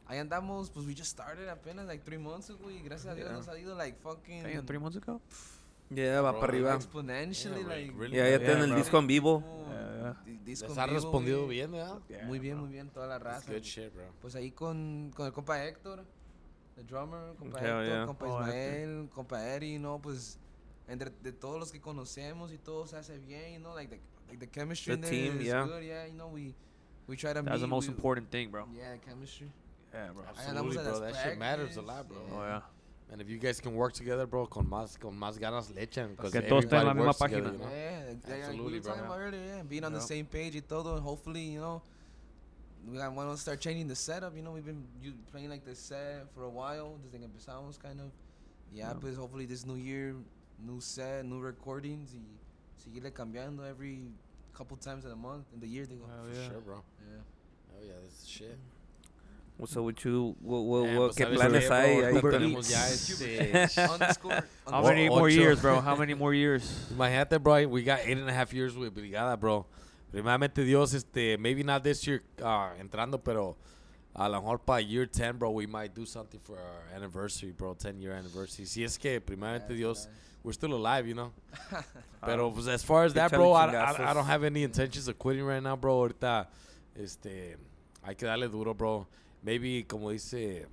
Ahí 0.07 0.19
andamos, 0.19 0.71
pues 0.71 0.87
we 0.87 0.95
just 0.95 1.11
started 1.11 1.49
apenas 1.49 1.87
like 1.87 2.05
three 2.05 2.19
months 2.19 2.51
ago 2.51 2.71
y 2.71 2.79
gracias 2.83 3.07
a 3.13 3.15
Dios 3.17 3.29
Yeah. 3.31 3.37
nos 3.37 3.49
ha 3.49 3.59
ido 3.59 3.75
like 3.75 3.99
fucking 4.01 4.43
Damn, 4.45 4.65
three 4.67 4.79
months 4.79 4.97
ago? 4.97 5.21
Yeah, 5.95 6.21
va 6.21 6.31
Bro, 6.33 6.41
para 6.41 6.53
arriba. 6.53 6.75
exponentially 6.75 7.61
Yeah, 7.61 7.69
like 7.69 7.93
really, 7.97 8.17
Ya, 8.17 8.25
ya 8.25 8.31
Yeah, 8.31 8.39
tienen 8.39 8.63
el 8.65 8.71
bro. 8.71 8.79
disco 8.79 8.99
en 8.99 9.07
vivo. 9.07 9.45
Yeah. 9.69 10.17
Les 10.45 10.63
ha 10.63 10.67
vivo, 10.87 10.95
respondido 10.95 11.45
güey. 11.45 11.57
bien, 11.57 11.73
¿verdad? 11.73 11.99
Muy 12.27 12.39
bien, 12.39 12.59
muy 12.59 12.69
bien, 12.71 12.91
toda 12.91 13.07
la 13.07 13.19
raza. 13.19 13.53
good 13.53 13.63
shit, 13.63 13.93
bro. 13.95 14.05
Pues 14.21 14.35
ahí 14.37 14.51
con, 14.51 15.11
con 15.17 15.27
el 15.27 15.33
compa 15.33 15.65
Héctor, 15.65 16.05
el 16.77 16.87
drummer, 16.87 17.35
compa 17.37 17.59
Hell 17.61 17.67
Héctor, 17.67 17.87
yeah. 17.87 18.07
compa 18.07 18.25
Oh, 18.27 18.39
Héctor. 18.43 18.49
Ismael, 18.55 19.09
compa 19.15 19.47
Eri, 19.49 19.79
¿no? 19.79 20.01
Pues 20.03 20.39
entre 20.87 21.11
de 21.23 21.33
todos 21.33 21.59
los 21.59 21.73
que 21.73 21.81
conocemos 21.81 22.53
y 22.53 22.59
todo 22.59 22.87
se 22.87 22.97
hace 22.99 23.19
bien, 23.19 23.55
you 23.55 23.59
know, 23.61 23.75
like 23.75 23.89
the, 23.89 24.01
like 24.29 24.39
the 24.39 24.51
chemistry 24.51 24.91
The 24.91 24.95
in 24.97 25.01
there 25.01 25.11
team, 25.31 25.41
is 25.41 25.47
yeah. 25.47 25.65
good, 25.65 25.83
yeah, 25.83 26.07
you 26.07 26.13
know, 26.15 26.29
we, 26.29 26.55
we 27.07 27.17
try 27.17 27.33
to 27.33 27.43
That's 27.43 27.61
the 27.61 27.67
meet, 27.67 27.71
most 27.71 27.89
we- 27.89 27.95
important 27.95 28.31
thing, 28.31 28.51
bro. 28.51 28.67
Yeah, 28.75 28.97
chemistry. 28.99 29.51
Yeah, 29.95 30.11
bro. 30.13 30.25
Absolutely, 30.29 30.77
bro. 30.77 31.01
That 31.01 31.15
shit 31.17 31.39
matters 31.39 31.77
a 31.79 31.83
lot, 31.83 32.07
bro. 32.09 32.19
yeah. 32.29 32.35
Oh, 32.35 32.43
yeah. 32.43 32.61
And 33.13 33.21
if 33.21 33.29
you 33.29 33.39
guys 33.39 33.61
can 33.61 33.75
work 33.77 33.93
together, 33.93 34.27
bro, 34.27 34.47
con 34.47 34.67
más, 34.69 34.99
con 34.99 35.15
más 35.17 35.39
ganas 35.39 35.71
le 35.75 35.83
echan. 35.83 36.17
'cause 36.17 36.33
Que 36.33 36.41
todos 36.43 36.65
estén 36.65 36.81
en 36.81 36.87
la 36.87 36.91
everybody 36.93 36.95
misma 36.95 37.07
works 37.07 37.19
together, 37.19 37.53
página. 37.53 37.53
you 37.53 37.59
know? 37.59 37.71
Yeah, 37.71 38.05
like, 38.09 38.29
like 38.29 38.43
Absolutely, 38.43 38.65
we 38.65 38.73
were 38.73 38.81
bro. 38.81 38.91
talking 38.93 39.05
about 39.07 39.19
earlier, 39.21 39.45
yeah, 39.45 39.63
being 39.63 39.85
on 39.85 39.93
the 39.93 40.01
same 40.01 40.27
page 40.27 40.57
y 40.57 40.61
todo, 40.67 40.95
and 40.97 41.03
hopefully, 41.05 41.43
you 41.53 41.61
know, 41.61 41.83
we 42.87 42.99
want 42.99 43.31
to 43.31 43.37
start 43.37 43.61
changing 43.61 43.87
the 43.89 43.95
setup, 43.95 44.35
you 44.35 44.43
know, 44.43 44.53
we've 44.53 44.65
been 44.65 44.87
you, 45.03 45.13
playing 45.31 45.49
like 45.51 45.65
this 45.65 45.79
set 45.79 46.27
for 46.35 46.45
a 46.45 46.51
while, 46.51 46.99
desde 47.05 47.19
que 47.21 47.27
empezamos, 47.29 47.79
kind 47.79 48.01
of. 48.01 48.11
Yeah, 48.73 48.89
Yeah. 48.89 48.95
pues 49.01 49.17
hopefully 49.17 49.47
this 49.47 49.65
new 49.65 49.77
year, 49.77 50.17
new 50.59 50.81
set, 50.81 51.25
new 51.25 51.41
recordings, 51.41 52.15
y 52.15 52.21
seguirle 52.79 53.13
cambiando 53.13 53.65
every 53.65 54.01
couple 54.55 54.77
times 54.79 55.05
in 55.05 55.13
a 55.13 55.17
month, 55.17 55.47
in 55.53 55.61
the 55.61 55.69
year, 55.69 55.87
digo. 55.87 56.07
Hell 56.09 56.25
For 56.25 56.35
yeah. 56.35 56.49
sure, 56.49 56.61
bro. 56.63 56.83
Yeah. 57.01 57.21
Oh, 57.77 57.83
yeah, 57.85 57.93
that's 58.03 58.23
the 58.23 58.27
shit. 58.29 58.59
So, 59.67 59.83
what 59.85 60.05
you, 60.05 60.35
what, 60.41 60.61
what, 60.65 60.89
Eh, 60.89 60.99
what, 60.99 61.07
pues, 61.15 61.17
¿qué 61.17 61.25
¿sabes 61.25 61.39
planes 61.39 61.63
qué, 61.63 61.69
bro? 61.69 61.77
hay? 61.77 62.03
Ahí 62.05 62.21
tenemos 62.21 62.69
ya 62.69 62.89
este... 62.89 63.69
How 64.67 64.81
O- 64.83 64.89
many 64.89 65.09
more 65.09 65.29
years, 65.31 65.61
bro? 65.61 65.81
How 65.81 65.95
many 65.97 66.13
more 66.15 66.35
years? 66.35 66.89
Imagínate, 66.93 67.41
bro, 67.43 67.67
we 67.69 67.83
got 67.85 68.01
eight 68.05 68.19
and 68.19 68.29
a 68.29 68.33
half 68.33 68.53
years 68.53 68.75
with 68.77 68.93
Brigada, 68.95 69.39
bro. 69.39 69.65
Primeramente 70.13 70.65
Dios, 70.65 70.93
este, 70.93 71.39
maybe 71.39 71.63
not 71.63 71.83
this 71.85 72.05
year 72.07 72.23
uh, 72.43 72.71
entrando, 72.81 73.23
pero 73.23 73.57
a 74.15 74.29
lo 74.29 74.41
mejor 74.41 74.59
para 74.59 74.81
year 74.83 75.07
10, 75.07 75.39
bro, 75.39 75.51
we 75.51 75.67
might 75.67 75.95
do 75.95 76.05
something 76.05 76.41
for 76.41 76.57
our 76.59 76.83
anniversary, 76.97 77.53
bro, 77.53 77.75
10 77.75 78.01
year 78.01 78.13
anniversary. 78.13 78.67
Si 78.67 78.83
es 78.85 78.99
que 78.99 79.21
primeramente 79.21 79.69
Dios, 79.75 80.09
we're 80.43 80.53
still 80.53 80.75
alive, 80.75 81.07
you 81.07 81.15
know. 81.15 81.33
Pero 82.25 82.51
pues, 82.51 82.67
as 82.69 82.83
far 82.83 83.05
as 83.05 83.15
that, 83.15 83.31
bro, 83.31 83.53
I, 83.53 83.67
I. 83.73 84.11
I 84.11 84.15
don't 84.15 84.27
have 84.27 84.43
any 84.45 84.63
intentions 84.65 85.07
of 85.09 85.17
quitting 85.19 85.45
right 85.45 85.63
now, 85.63 85.77
bro. 85.77 85.95
Ahorita, 86.09 86.47
este, 86.97 87.57
hay 88.05 88.15
que 88.17 88.27
darle 88.27 88.49
duro, 88.51 88.75
bro. 88.75 89.07
Maybe, 89.45 89.83
como 89.85 90.11
dice, 90.11 90.65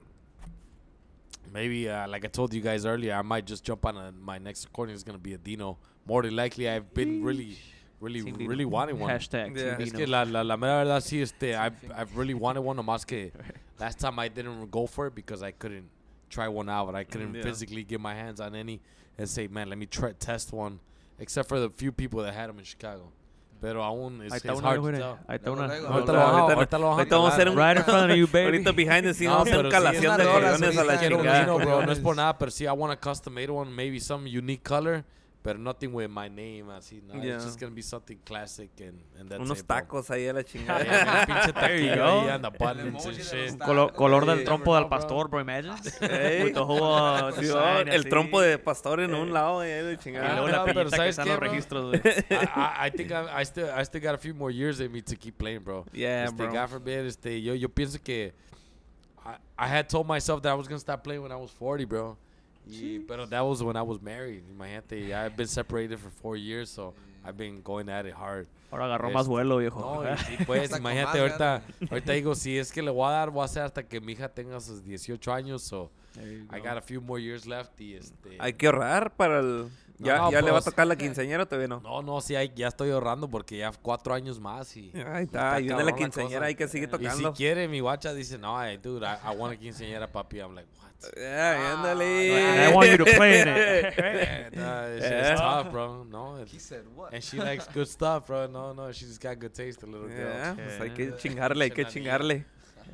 maybe, 1.52 1.90
uh, 1.90 2.08
like 2.08 2.24
I 2.26 2.28
told 2.30 2.54
you 2.54 2.62
guys 2.62 2.86
earlier, 2.86 3.14
I 3.16 3.22
might 3.22 3.46
just 3.46 3.64
jump 3.64 3.86
on 3.86 3.98
a, 3.98 4.12
my 4.12 4.38
next 4.38 4.66
recording 4.66 4.96
is 4.96 5.04
going 5.04 5.18
to 5.18 5.22
be 5.24 5.34
a 5.34 5.38
Dino. 5.38 5.78
More 6.06 6.22
than 6.24 6.36
likely, 6.36 6.70
I've 6.70 6.94
been 6.94 7.24
really, 7.24 7.58
really, 8.00 8.22
Team 8.24 8.36
Dino. 8.38 8.50
really 8.50 8.66
wanting 8.66 8.98
one. 9.00 9.10
Hashtag 9.12 9.56
Yeah. 9.58 9.76
Team 9.76 9.88
Es 9.88 9.92
que 9.92 10.08
la, 10.08 10.24
la, 10.24 10.42
la 10.42 10.56
mera 10.58 10.84
verdad 10.86 11.02
sí, 11.02 11.22
este, 11.22 11.54
I've, 11.56 11.76
I've 11.96 12.16
really 12.16 12.34
wanted 12.34 12.62
one, 12.62 12.78
nomás 12.78 13.06
que 13.06 13.32
last 13.80 14.00
time 14.00 14.18
I 14.20 14.30
didn't 14.30 14.72
go 14.72 14.88
for 14.88 15.08
it 15.08 15.16
because 15.16 15.44
I 15.44 15.52
couldn't 15.52 15.90
try 16.30 16.48
one 16.48 16.70
out. 16.70 16.88
and 16.88 16.98
I 16.98 17.04
couldn't 17.04 17.36
Yeah. 17.36 17.44
physically 17.44 17.84
get 17.84 18.00
my 18.00 18.16
hands 18.16 18.40
on 18.40 18.56
any 18.56 18.80
and 19.18 19.28
say, 19.30 19.48
man, 19.48 19.68
let 19.70 19.78
me 19.78 19.86
try 19.86 20.14
test 20.14 20.54
one. 20.54 20.80
Except 21.20 21.48
for 21.50 21.60
the 21.60 21.70
few 21.70 21.92
people 21.92 22.24
that 22.24 22.34
had 22.34 22.50
them 22.50 22.58
in 22.58 22.64
Chicago. 22.66 23.12
Pero 23.62 23.84
aún 23.84 24.24
es 24.24 24.34
Ahí 24.34 24.38
está. 24.38 24.54
Ahí 25.28 25.36
está 25.36 25.52
una. 25.52 25.66
Ahorita 25.66 25.88
Ahorita- 25.88 26.12
lo 26.14 26.20
a- 26.20 26.24
ahorita- 26.24 26.54
ahorita 26.56 26.78
lo 26.80 26.88
a 26.88 26.92
ahorita 26.94 27.16
vamos 27.16 27.32
a 27.32 27.34
hacer 27.36 27.50
un- 27.50 27.58
Right 27.58 27.78
in 27.78 27.84
front 27.84 28.12
of 28.12 28.18
you, 28.18 28.28
baby. 28.28 28.46
Ahorita 28.46 28.72
behind 28.72 29.04
the 29.04 29.14
scenes 29.14 29.30
No, 29.32 29.38
vamos 29.38 29.48
a 29.48 29.52
hacer 29.52 29.66
sí, 29.66 29.72
calación 29.72 30.18
de 30.18 30.24
collones 30.26 30.78
a 30.78 30.84
la 30.84 30.98
un. 30.98 31.86
No 31.86 31.92
es 31.92 32.00
por 32.00 32.16
nada, 32.16 32.38
pero 32.40 32.50
sí, 32.52 32.64
I 32.64 32.70
want 32.70 32.92
a 32.92 33.00
custom 33.00 33.34
made 33.36 33.50
one, 33.52 33.70
maybe 33.72 34.00
some 34.00 34.28
unique 34.28 34.64
color, 34.68 35.04
but 35.44 35.58
nothing 35.58 35.92
with 35.92 36.10
my 36.10 36.28
name, 36.30 36.70
así, 36.70 37.02
no. 37.02 37.16
Yeah. 37.16 37.36
It's 37.36 37.46
just 37.46 37.60
gonna 37.60 37.74
be 37.74 37.82
something 37.82 38.20
classic 38.24 38.70
and, 38.80 39.00
and 39.20 39.28
that's 39.30 39.42
Unos 39.42 39.66
bro. 39.66 39.76
tacos 39.78 40.10
ahí 40.12 40.28
a 40.30 40.34
la 40.34 40.44
chingada. 40.44 40.84
yeah, 40.84 41.26
pinche 41.28 41.52
taquillo 41.54 42.06
ahí 42.06 42.30
and 42.30 42.46
and 42.46 43.24
shit. 43.24 43.60
Colo- 43.60 43.92
color 43.92 44.26
del 44.26 44.44
trompo 44.44 44.76
del 44.76 44.88
pastor, 44.88 45.28
bro. 45.30 45.40
Imagine. 45.42 45.74
Ey. 46.02 46.44
With 46.44 46.54
the 46.54 46.64
whole, 46.64 47.32
Sí, 47.36 47.42
design 47.42 47.88
el 47.88 48.02
así. 48.02 48.10
trompo 48.10 48.40
de 48.42 48.58
pastor 48.60 49.00
en 49.00 49.16
un 49.16 49.34
lado 49.34 49.64
y 49.66 49.70
ahí 49.72 49.84
de 49.84 49.94
Y 49.94 49.98
chingada. 49.98 50.34
luego 50.36 50.48
la 50.50 50.66
pero 50.66 50.84
que 50.90 50.96
¿sabes 50.96 51.18
está 51.18 51.24
en 51.24 51.28
qué, 51.28 51.32
los 51.32 51.40
bro? 51.40 51.50
registros, 51.50 51.86
güey. 51.90 52.02
I, 52.30 52.46
I, 52.56 52.88
I 52.88 52.92
think 52.92 53.12
I, 53.12 53.42
I 53.42 53.44
still 53.46 53.70
I 53.76 53.84
still 53.84 54.02
got 54.02 54.14
a 54.14 54.18
few 54.20 54.34
more 54.36 54.52
years 54.52 54.80
in 54.80 54.92
me 54.92 55.02
to 55.02 55.16
keep 55.16 55.38
playing, 55.38 55.64
bro. 55.64 55.86
Yeah, 55.92 56.26
este, 56.26 56.36
bro. 56.38 56.52
God 56.54 56.70
forbid, 56.70 57.06
este, 57.08 57.42
yo, 57.42 57.54
yo 57.56 57.68
pienso 57.68 57.98
que 58.04 58.34
I, 59.26 59.38
I 59.58 59.68
had 59.68 59.88
told 59.90 60.06
myself 60.08 60.42
that 60.44 60.52
I 60.52 60.56
was 60.56 60.68
gonna 60.68 60.80
stop 60.80 61.04
playing 61.04 61.22
when 61.24 61.32
I 61.32 61.36
was 61.36 61.50
40, 61.52 61.86
bro. 61.86 62.18
Y, 62.68 63.00
pero 63.08 63.26
that 63.28 63.42
was 63.42 63.62
when 63.62 63.76
I 63.76 63.82
was 63.82 64.02
married. 64.02 64.44
Imagínate, 64.50 65.14
I've 65.14 65.36
been 65.36 65.48
separated 65.48 66.00
for 66.00 66.10
four 66.10 66.38
years, 66.38 66.70
so 66.70 66.94
I've 67.24 67.38
been 67.38 67.62
going 67.62 67.90
at 67.90 68.06
it 68.06 68.14
hard. 68.14 68.48
Ahora 68.72 68.86
agarró 68.86 69.08
Este, 69.08 69.14
más 69.18 69.28
vuelo, 69.28 69.58
viejo. 69.58 69.80
No, 69.80 70.04
y, 70.04 70.34
y 70.34 70.38
pues, 70.46 70.76
imagínate, 70.76 71.20
ahorita, 71.20 71.62
ahorita 71.90 72.14
digo, 72.14 72.36
si 72.36 72.58
es 72.58 72.72
que 72.72 72.82
le 72.82 72.90
voy 72.92 73.08
a 73.08 73.12
dar, 73.12 73.30
voy 73.30 73.42
a 73.42 73.46
hacer 73.46 73.64
hasta 73.64 73.84
que 73.84 74.00
mi 74.00 74.14
hija 74.14 74.30
tenga 74.30 74.60
sus 74.60 74.84
18 74.84 75.34
años, 75.34 75.62
so 75.62 75.92
I 76.18 76.58
go. 76.60 76.64
got 76.64 76.78
a 76.78 76.82
few 76.82 77.02
more 77.02 77.22
years 77.22 77.46
left 77.46 77.80
y 77.82 77.96
este... 77.96 78.38
Hay 78.40 78.54
que 78.54 78.68
ahorrar 78.68 79.16
para 79.16 79.40
el... 79.40 79.70
¿Ya, 80.04 80.18
No, 80.18 80.32
ya 80.32 80.42
le 80.42 80.52
va 80.52 80.58
a 80.58 80.62
pues- 80.62 80.66
tocar 80.66 80.88
la 80.88 80.96
quinceañera 80.96 81.44
o 81.44 81.46
todavía 81.46 81.68
no? 81.68 81.80
No, 81.82 82.02
no, 82.02 82.22
sí, 82.22 82.36
hay, 82.36 82.52
ya 82.56 82.68
estoy 82.68 82.90
ahorrando 82.92 83.30
porque 83.30 83.58
ya 83.58 83.72
cuatro 83.82 84.14
años 84.14 84.40
más 84.40 84.76
y... 84.76 84.92
Ahí 85.14 85.24
está, 85.26 85.60
y 85.60 85.64
viene 85.66 85.84
la 85.84 85.92
quinceañera, 85.96 86.48
hay 86.48 86.56
que 86.56 86.68
seguir 86.68 86.90
Y 86.90 86.98
si 86.98 86.98
tocando. 87.04 87.34
quiere, 87.34 87.68
mi 87.68 87.80
guacha 87.80 88.14
dice, 88.14 88.38
no, 88.38 88.58
ay, 88.58 88.78
dude, 88.78 89.06
I, 89.06 89.18
I 89.32 89.36
want 89.36 89.54
a 89.54 89.58
quinceañera, 89.58 90.08
papi. 90.12 90.40
I'm 90.40 90.56
like, 90.56 90.68
what? 90.80 90.92
Yeah, 91.18 91.74
ándale. 91.74 92.36
And 92.38 92.60
I 92.72 92.76
want 92.76 92.90
you 92.92 92.98
to 92.98 93.06
play 93.06 93.42
in 93.42 93.48
it. 93.48 94.56
Nah, 94.56 94.86
it's, 94.88 95.06
Yeah. 95.10 95.36
tough, 95.36 95.72
bro. 95.72 96.04
No, 96.06 96.44
He 96.46 96.60
said 96.60 96.84
what? 96.96 97.14
and 97.14 97.24
she 97.24 97.38
likes 97.38 97.68
good 97.74 97.88
stuff, 97.88 98.28
bro. 98.28 98.48
No, 98.48 98.74
no, 98.74 98.92
she's 98.92 99.18
got 99.18 99.40
good 99.40 99.52
taste, 99.54 99.82
a 99.84 99.88
little 99.88 100.08
Yeah, 100.10 100.54
girl. 100.54 100.56
pues 100.64 100.80
hay 100.82 100.88
Yeah. 100.90 100.96
que 100.96 101.16
chingarle, 101.18 101.64
hay 101.66 101.72
que 101.72 101.86
chingarle. 101.86 102.46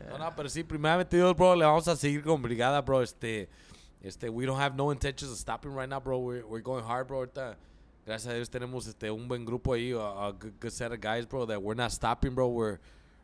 No, 0.09 0.17
no, 0.19 0.33
pero 0.35 0.47
sí, 0.47 0.63
primeramente 0.63 1.17
Dios, 1.17 1.35
bro, 1.35 1.55
le 1.55 1.65
vamos 1.65 1.87
a 1.87 1.95
seguir 1.95 2.23
con 2.23 2.41
brigada, 2.41 2.81
bro. 2.81 3.01
Este, 3.01 3.49
este, 4.03 4.29
we 4.29 4.45
don't 4.45 4.59
have 4.59 4.75
no 4.75 4.91
intentions 4.91 5.31
of 5.31 5.37
stopping 5.37 5.71
right 5.73 5.89
now, 5.89 5.99
bro. 5.99 6.19
We're, 6.19 6.45
we're 6.45 6.61
going 6.61 6.83
hard, 6.83 7.07
bro. 7.07 7.25
Ahorita, 7.25 7.55
gracias 8.05 8.31
a 8.31 8.35
Dios, 8.35 8.49
tenemos 8.49 8.87
este, 8.87 9.09
un 9.11 9.27
buen 9.27 9.45
grupo 9.45 9.73
ahí, 9.73 9.91
a, 9.93 10.27
a 10.27 10.33
good, 10.33 10.53
good 10.59 10.71
set 10.71 10.91
of 10.91 10.99
guys, 11.01 11.25
bro, 11.25 11.45
that 11.45 11.61
we're 11.61 11.73
not 11.75 11.91
stopping, 11.91 12.33
bro. 12.35 12.47
We're, 12.49 12.79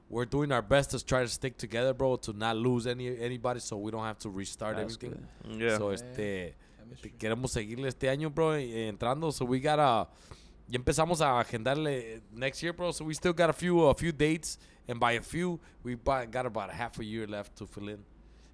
we're 0.09 0.25
doing 0.25 0.51
our 0.51 0.61
best 0.61 0.91
to 0.91 1.03
try 1.03 1.21
to 1.21 1.27
stick 1.27 1.57
together, 1.57 1.93
bro, 1.93 2.17
to 2.17 2.33
not 2.33 2.55
lose 2.57 2.85
any 2.87 3.07
anybody, 3.19 3.59
so 3.59 3.77
we 3.77 3.89
don't 3.91 4.03
have 4.03 4.19
to 4.19 4.29
restart 4.29 4.75
That's 4.75 4.95
everything. 4.95 5.25
good. 5.47 5.61
Yeah. 5.61 5.77
So, 5.77 5.89
este, 5.91 6.53
Chemistry. 6.77 7.09
te- 7.11 7.17
queremos 7.17 7.51
seguirle 7.51 7.87
este 7.87 8.07
año, 8.09 8.29
bro, 8.33 8.49
y- 8.51 8.71
y 8.73 8.87
entrando. 8.91 9.31
So 9.31 9.45
we 9.45 9.59
gotta, 9.59 10.07
ya 10.67 10.77
empezamos 10.79 11.21
a 11.21 11.39
agendarle 11.43 12.21
next 12.33 12.61
year, 12.61 12.73
bro. 12.73 12.91
So 12.91 13.05
we 13.05 13.13
still 13.13 13.33
got 13.33 13.49
a 13.49 13.53
few, 13.53 13.79
a 13.85 13.93
few 13.95 14.11
dates, 14.11 14.59
and 14.87 14.99
by 14.99 15.13
a 15.13 15.21
few, 15.21 15.59
we 15.83 15.95
bu- 15.95 16.25
got 16.29 16.45
about 16.45 16.69
a 16.69 16.73
half 16.73 16.99
a 16.99 17.05
year 17.05 17.25
left 17.25 17.55
to 17.57 17.65
fill 17.65 17.87
in. 17.89 18.03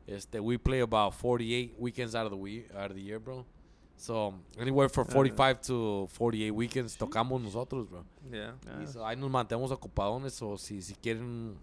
Este, 0.09 0.39
we 0.39 0.57
play 0.57 0.81
about 0.81 1.13
48 1.13 1.75
weekends 1.77 2.15
out 2.15 2.25
of 2.25 2.31
the 2.31 2.37
week, 2.37 2.67
out 2.73 2.89
of 2.89 2.95
the 2.95 3.01
year, 3.01 3.19
bro. 3.19 3.45
So 3.95 4.33
anywhere 4.57 4.89
from 4.89 5.05
45 5.05 5.61
to 5.67 6.07
48 6.13 6.51
weekends 6.51 6.97
tocamos 6.97 7.41
nosotros, 7.41 7.87
bro. 7.89 8.03
Yeah. 8.31 8.55
Ah. 8.67 8.81
Y 8.81 8.87
so, 8.87 9.05
ahí 9.05 9.15
nos 9.17 9.29
mantenemos 9.29 9.71
ocupadones 9.71 10.41
o 10.41 10.57
si, 10.57 10.81
si 10.81 10.95
quieren, 10.95 11.57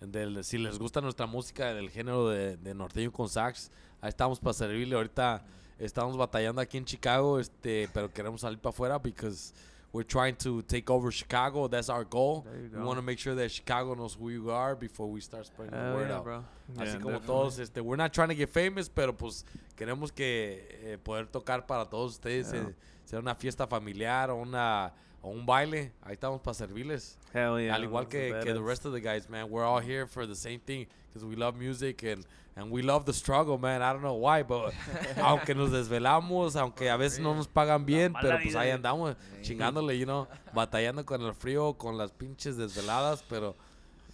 del- 0.00 0.44
si 0.44 0.58
les 0.58 0.78
gusta 0.78 1.00
nuestra 1.00 1.26
música 1.26 1.72
del 1.74 1.90
género 1.90 2.28
de, 2.28 2.56
de 2.58 2.74
norteño 2.74 3.10
con 3.10 3.28
sax, 3.28 3.70
ahí 4.00 4.10
estamos 4.10 4.38
para 4.38 4.52
servirle. 4.52 4.94
Ahorita 4.94 5.42
estamos 5.78 6.16
batallando 6.16 6.60
aquí 6.60 6.76
en 6.78 6.84
Chicago, 6.84 7.40
este, 7.40 7.88
pero 7.92 8.12
queremos 8.12 8.42
salir 8.42 8.58
para 8.58 8.70
afuera 8.70 8.98
because 8.98 9.52
we're 9.92 10.02
trying 10.04 10.36
to 10.36 10.62
take 10.62 10.88
over 10.90 11.10
Chicago. 11.10 11.68
That's 11.68 11.88
our 11.90 12.04
goal. 12.04 12.46
There 12.46 12.80
We 12.80 12.84
want 12.86 12.98
to 12.98 13.02
make 13.02 13.18
sure 13.18 13.34
that 13.34 13.50
Chicago 13.50 13.94
knows 13.94 14.14
who 14.18 14.30
you 14.30 14.50
are 14.50 14.74
before 14.74 15.06
we 15.10 15.20
start 15.20 15.46
spreading 15.46 15.74
the 15.74 15.94
word 15.94 16.08
yeah, 16.08 16.16
out. 16.16 16.24
bro. 16.24 16.44
Así 16.78 16.86
Yeah, 16.94 16.98
como 17.00 17.18
definitely. 17.18 17.26
todos, 17.26 17.58
este, 17.58 17.80
we're 17.82 17.96
not 17.96 18.12
trying 18.12 18.28
to 18.30 18.34
get 18.34 18.48
famous, 18.48 18.88
pero 18.88 19.12
pues 19.12 19.44
queremos 19.76 20.10
que 20.14 20.66
eh, 20.82 20.98
poder 21.02 21.26
tocar 21.26 21.66
para 21.66 21.84
todos 21.84 22.12
ustedes, 22.12 22.52
Yeah. 22.52 22.62
eh, 22.70 22.74
sea 23.04 23.18
una 23.18 23.34
fiesta 23.34 23.66
familiar 23.66 24.30
o 24.30 24.36
una 24.36 24.92
o 25.24 25.28
un 25.30 25.44
baile, 25.46 25.92
ahí 26.02 26.14
estamos 26.14 26.40
para 26.40 26.54
servirles. 26.54 27.16
Hell 27.32 27.60
yeah. 27.60 27.74
Al 27.74 27.84
igual 27.84 28.04
that's 28.04 28.12
que, 28.12 28.28
que 28.42 28.52
the 28.54 28.58
badass. 28.60 28.66
rest 28.66 28.84
of 28.86 28.92
the 28.92 29.00
guys, 29.00 29.28
man, 29.28 29.48
we're 29.50 29.64
all 29.64 29.78
here 29.80 30.06
for 30.06 30.26
the 30.26 30.34
same 30.34 30.58
thing 30.58 30.86
because 31.08 31.24
we 31.24 31.36
love 31.36 31.56
music 31.56 32.02
and 32.02 32.24
and 32.56 32.70
we 32.70 32.82
love 32.82 33.04
the 33.04 33.12
struggle, 33.12 33.58
man. 33.58 33.80
I 33.82 33.92
don't 33.92 34.02
know 34.02 34.14
why, 34.14 34.42
but 34.42 34.72
aunque 35.16 35.54
nos 35.54 35.70
desvelamos, 35.70 36.54
aunque 36.56 36.90
a 36.90 36.96
veces 36.96 37.20
no 37.20 37.34
nos 37.34 37.46
pagan 37.48 37.84
bien, 37.86 38.12
mala 38.12 38.22
pero 38.22 38.38
pues 38.42 38.54
ahí 38.56 38.70
andamos 38.70 39.16
chingándole, 39.42 39.98
you 39.98 40.04
know, 40.06 40.28
batallando 40.54 41.04
con 41.04 41.22
el 41.22 41.34
frío, 41.34 41.74
con 41.78 41.96
las 41.96 42.10
pinches 42.12 42.56
desveladas, 42.56 43.22
pero 43.28 43.54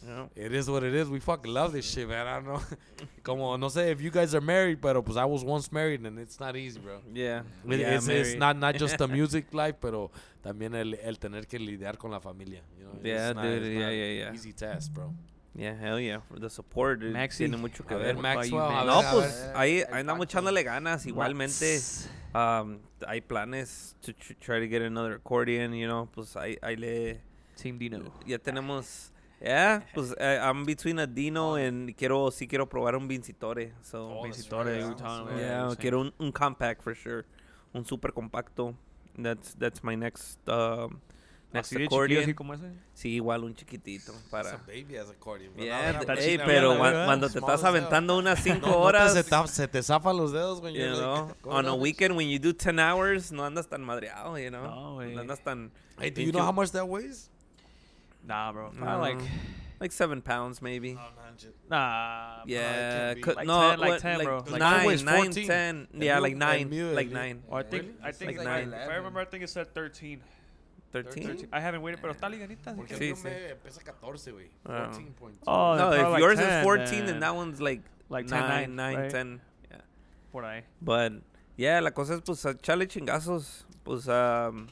Yeah. 0.07 0.29
It 0.37 0.53
is 0.53 0.71
what 0.71 0.85
it 0.85 0.95
is. 0.95 1.09
We 1.09 1.19
fucking 1.19 1.53
love 1.53 1.73
this 1.73 1.85
shit, 1.85 2.09
man. 2.09 2.25
I 2.29 2.35
don't 2.37 2.47
know. 2.47 2.63
Como, 3.25 3.57
no 3.57 3.67
sé 3.69 3.91
if 3.91 4.01
you 4.01 4.13
guys 4.13 4.33
are 4.33 4.41
married, 4.41 4.81
pero 4.81 5.03
pues 5.03 5.17
I 5.17 5.25
was 5.25 5.43
once 5.43 5.73
married 5.73 6.07
and 6.07 6.21
it's 6.21 6.39
not 6.39 6.55
easy, 6.57 6.79
bro. 6.79 7.01
Yeah. 7.13 7.43
It- 7.67 7.81
yeah, 7.81 7.97
it's, 7.97 8.07
it's 8.07 8.37
not 8.37 8.57
not 8.57 8.77
just 8.77 8.97
the 8.97 9.09
music 9.19 9.53
life, 9.53 9.77
pero 9.81 10.13
también 10.41 10.77
el, 10.77 10.95
el 11.03 11.19
tener 11.19 11.47
que 11.49 11.59
lidiar 11.59 11.99
con 11.99 12.13
la 12.13 12.21
familia. 12.21 12.63
You 12.79 12.85
know? 12.85 12.93
It's 12.95 13.05
Yeah, 13.07 13.33
not- 13.33 13.43
dude, 13.43 13.63
it's 13.65 13.75
yeah, 13.75 13.87
not 13.87 13.91
yeah, 13.93 14.13
yeah. 14.27 14.33
Easy 14.35 14.53
task, 14.53 14.93
bro. 14.95 15.13
Yeah, 15.59 15.75
hell 15.75 15.99
yeah. 15.99 16.21
For 16.29 16.39
the 16.39 16.49
support 16.49 17.03
eh, 17.03 17.07
Maxi. 17.07 17.39
tiene 17.39 17.57
mucho 17.57 17.85
que 17.85 17.95
A 17.95 17.99
ver. 17.99 18.15
Maxwell, 18.17 18.61
a 18.63 18.85
ver, 18.85 18.87
No, 18.87 19.03
pues 19.11 19.43
ver. 19.47 19.57
ahí, 19.57 19.83
andamos 19.91 20.27
echándole 20.27 20.63
ganas. 20.63 21.05
Igualmente, 21.05 21.81
um, 22.33 22.79
hay 23.07 23.21
planes 23.21 23.97
to 24.03 24.13
tr- 24.13 24.37
try 24.39 24.61
to 24.61 24.69
get 24.69 24.83
another 24.83 25.15
accordion, 25.17 25.73
you 25.75 25.89
know. 25.89 26.09
Pues 26.15 26.37
ahí, 26.37 26.57
ahí 26.63 26.77
le... 26.77 27.21
Team 27.61 27.77
Dino. 27.77 27.99
Ya 28.25 28.39
tenemos... 28.39 29.11
Yeah, 29.41 29.83
pues 29.95 30.15
eh, 30.19 30.39
I'm 30.41 30.65
between 30.65 30.99
a 31.01 31.07
Dino 31.07 31.55
and 31.57 31.95
quiero, 31.97 32.31
sí 32.31 32.49
quiero 32.49 32.67
probar 32.69 32.97
un 32.97 33.07
Vincitore. 33.09 33.73
So, 33.83 34.11
Oh, 34.19 34.23
Vincitore, 34.25 34.83
right, 34.85 34.97
yeah. 35.01 35.69
yeah, 35.69 35.75
quiero 35.77 36.01
un, 36.01 36.13
un 36.21 36.31
compact 36.33 36.83
for 36.83 36.95
sure. 36.95 37.25
Un 37.73 37.85
super 37.85 38.13
compacto. 38.13 38.75
That's, 39.17 39.55
that's 39.55 39.83
my 39.83 39.97
next, 39.97 40.39
um, 40.49 41.01
next 41.53 41.69
Así 41.73 41.79
de 41.79 41.85
accordion. 41.87 42.23
así 42.25 42.35
como 42.35 42.55
ese. 42.55 42.71
Sí, 42.95 43.09
igual 43.15 43.43
un 43.45 43.55
chiquitito 43.55 44.13
It's 44.13 44.23
para... 44.31 44.51
a 44.55 44.57
baby 44.67 44.97
as 44.99 45.09
accordion. 45.11 45.53
Yeah, 45.57 45.93
Now, 45.93 45.99
th- 46.01 46.09
now, 46.09 46.15
ey, 46.17 46.39
pero 46.39 46.75
now, 46.75 46.81
cuan- 46.81 47.05
cuando 47.07 47.29
te 47.29 47.39
estás 47.39 47.55
as 47.55 47.61
hell. 47.63 47.69
aventando 47.69 48.19
unas 48.19 48.39
5 48.43 48.61
No, 48.67 48.93
no 48.93 48.93
te 48.93 49.49
se, 49.49 49.69
te 49.69 49.83
zafan 49.83 50.17
los 50.17 50.33
dedos 50.33 50.61
when 50.63 50.75
You 50.75 50.81
you're 50.83 50.97
know, 50.97 51.27
like, 51.29 51.47
on 51.47 51.67
a 51.67 51.75
weekend 51.75 52.17
when 52.17 52.29
you 52.29 52.39
do 52.39 52.53
10 52.53 52.79
hours, 52.79 53.33
no 53.33 53.45
andas 53.45 53.67
tan 53.69 53.83
madreado, 53.83 54.37
you 54.43 54.51
know? 54.51 54.63
No, 54.63 54.95
güey. 54.97 55.15
no 55.15 55.23
andas 55.23 55.43
tan... 55.43 55.71
Hey, 55.99 56.11
do 56.11 56.23
you 56.23 56.33
know 56.33 56.43
how 56.43 56.53
much 56.53 56.71
that 56.73 56.87
weighs? 56.87 57.29
Nah, 58.25 58.53
bro. 58.53 58.71
No. 58.73 59.01
Like, 59.01 59.19
Like 59.81 59.93
7 59.93 60.21
pounds, 60.23 60.61
maybe. 60.61 60.95
man, 60.95 61.05
shit. 61.39 61.55
nah. 61.71 62.43
bro. 62.45 62.53
yeah, 62.53 63.15
be. 63.15 63.21
cou- 63.21 63.33
Like 63.35 63.47
no, 63.47 63.71
10, 63.71 63.79
like 63.79 63.89
what, 63.91 64.01
10, 64.01 64.19
like, 64.19 64.27
bro. 64.27 64.37
Like, 64.49 64.59
nine, 64.61 64.81
always 64.81 65.03
nine, 65.05 65.25
14. 65.33 65.47
10. 65.47 65.89
Yeah, 66.01 66.19
like 66.19 66.37
9, 66.37 66.95
like 66.97 67.11
9. 67.11 67.43
Or 67.49 67.61
I 67.61 67.63
think, 67.63 67.87
I 68.03 68.11
think 68.13 68.29
Like 68.31 68.37
it's 68.39 68.45
nine. 68.45 68.73
If 68.75 68.89
I 68.91 68.95
remember, 68.97 69.21
I 69.21 69.25
think 69.25 69.45
it 69.45 69.49
said 69.51 69.73
13. 69.73 70.21
13? 70.93 71.23
13. 71.23 71.49
I 71.53 71.61
haven't 71.61 71.83
waited, 71.83 72.01
pero 72.01 72.13
está 72.15 72.29
liganita. 72.31 72.75
Porque 72.75 72.95
Sí, 72.97 73.15
sí. 73.15 73.25
me 73.25 73.55
pesa 73.63 73.83
14, 73.85 74.33
güey. 74.33 74.49
Ah. 74.67 74.91
14.2. 74.91 75.39
Oh, 75.47 75.77
no, 75.77 75.93
if 75.93 76.01
probably 76.01 76.21
yours 76.21 76.39
like 76.39 76.49
is 76.49 76.63
14, 76.63 76.91
then 76.91 77.07
then 77.07 77.21
that 77.21 77.35
one's 77.35 77.61
like, 77.61 77.83
like 78.09 78.27
10, 78.27 78.41
9, 78.41 78.77
9, 78.77 78.77
9, 78.77 78.97
right? 78.97 79.11
10. 79.11 79.41
Por 80.33 80.43
ahí. 80.45 80.63
But, 80.81 81.13
yeah, 81.57 81.81
la 81.81 81.91
cosa 81.91 82.15
es, 82.15 82.21
pues, 82.21 82.43
echarle 82.45 82.87
chingazos. 82.87 83.65
Pues, 83.85 84.09
um, 84.09 84.69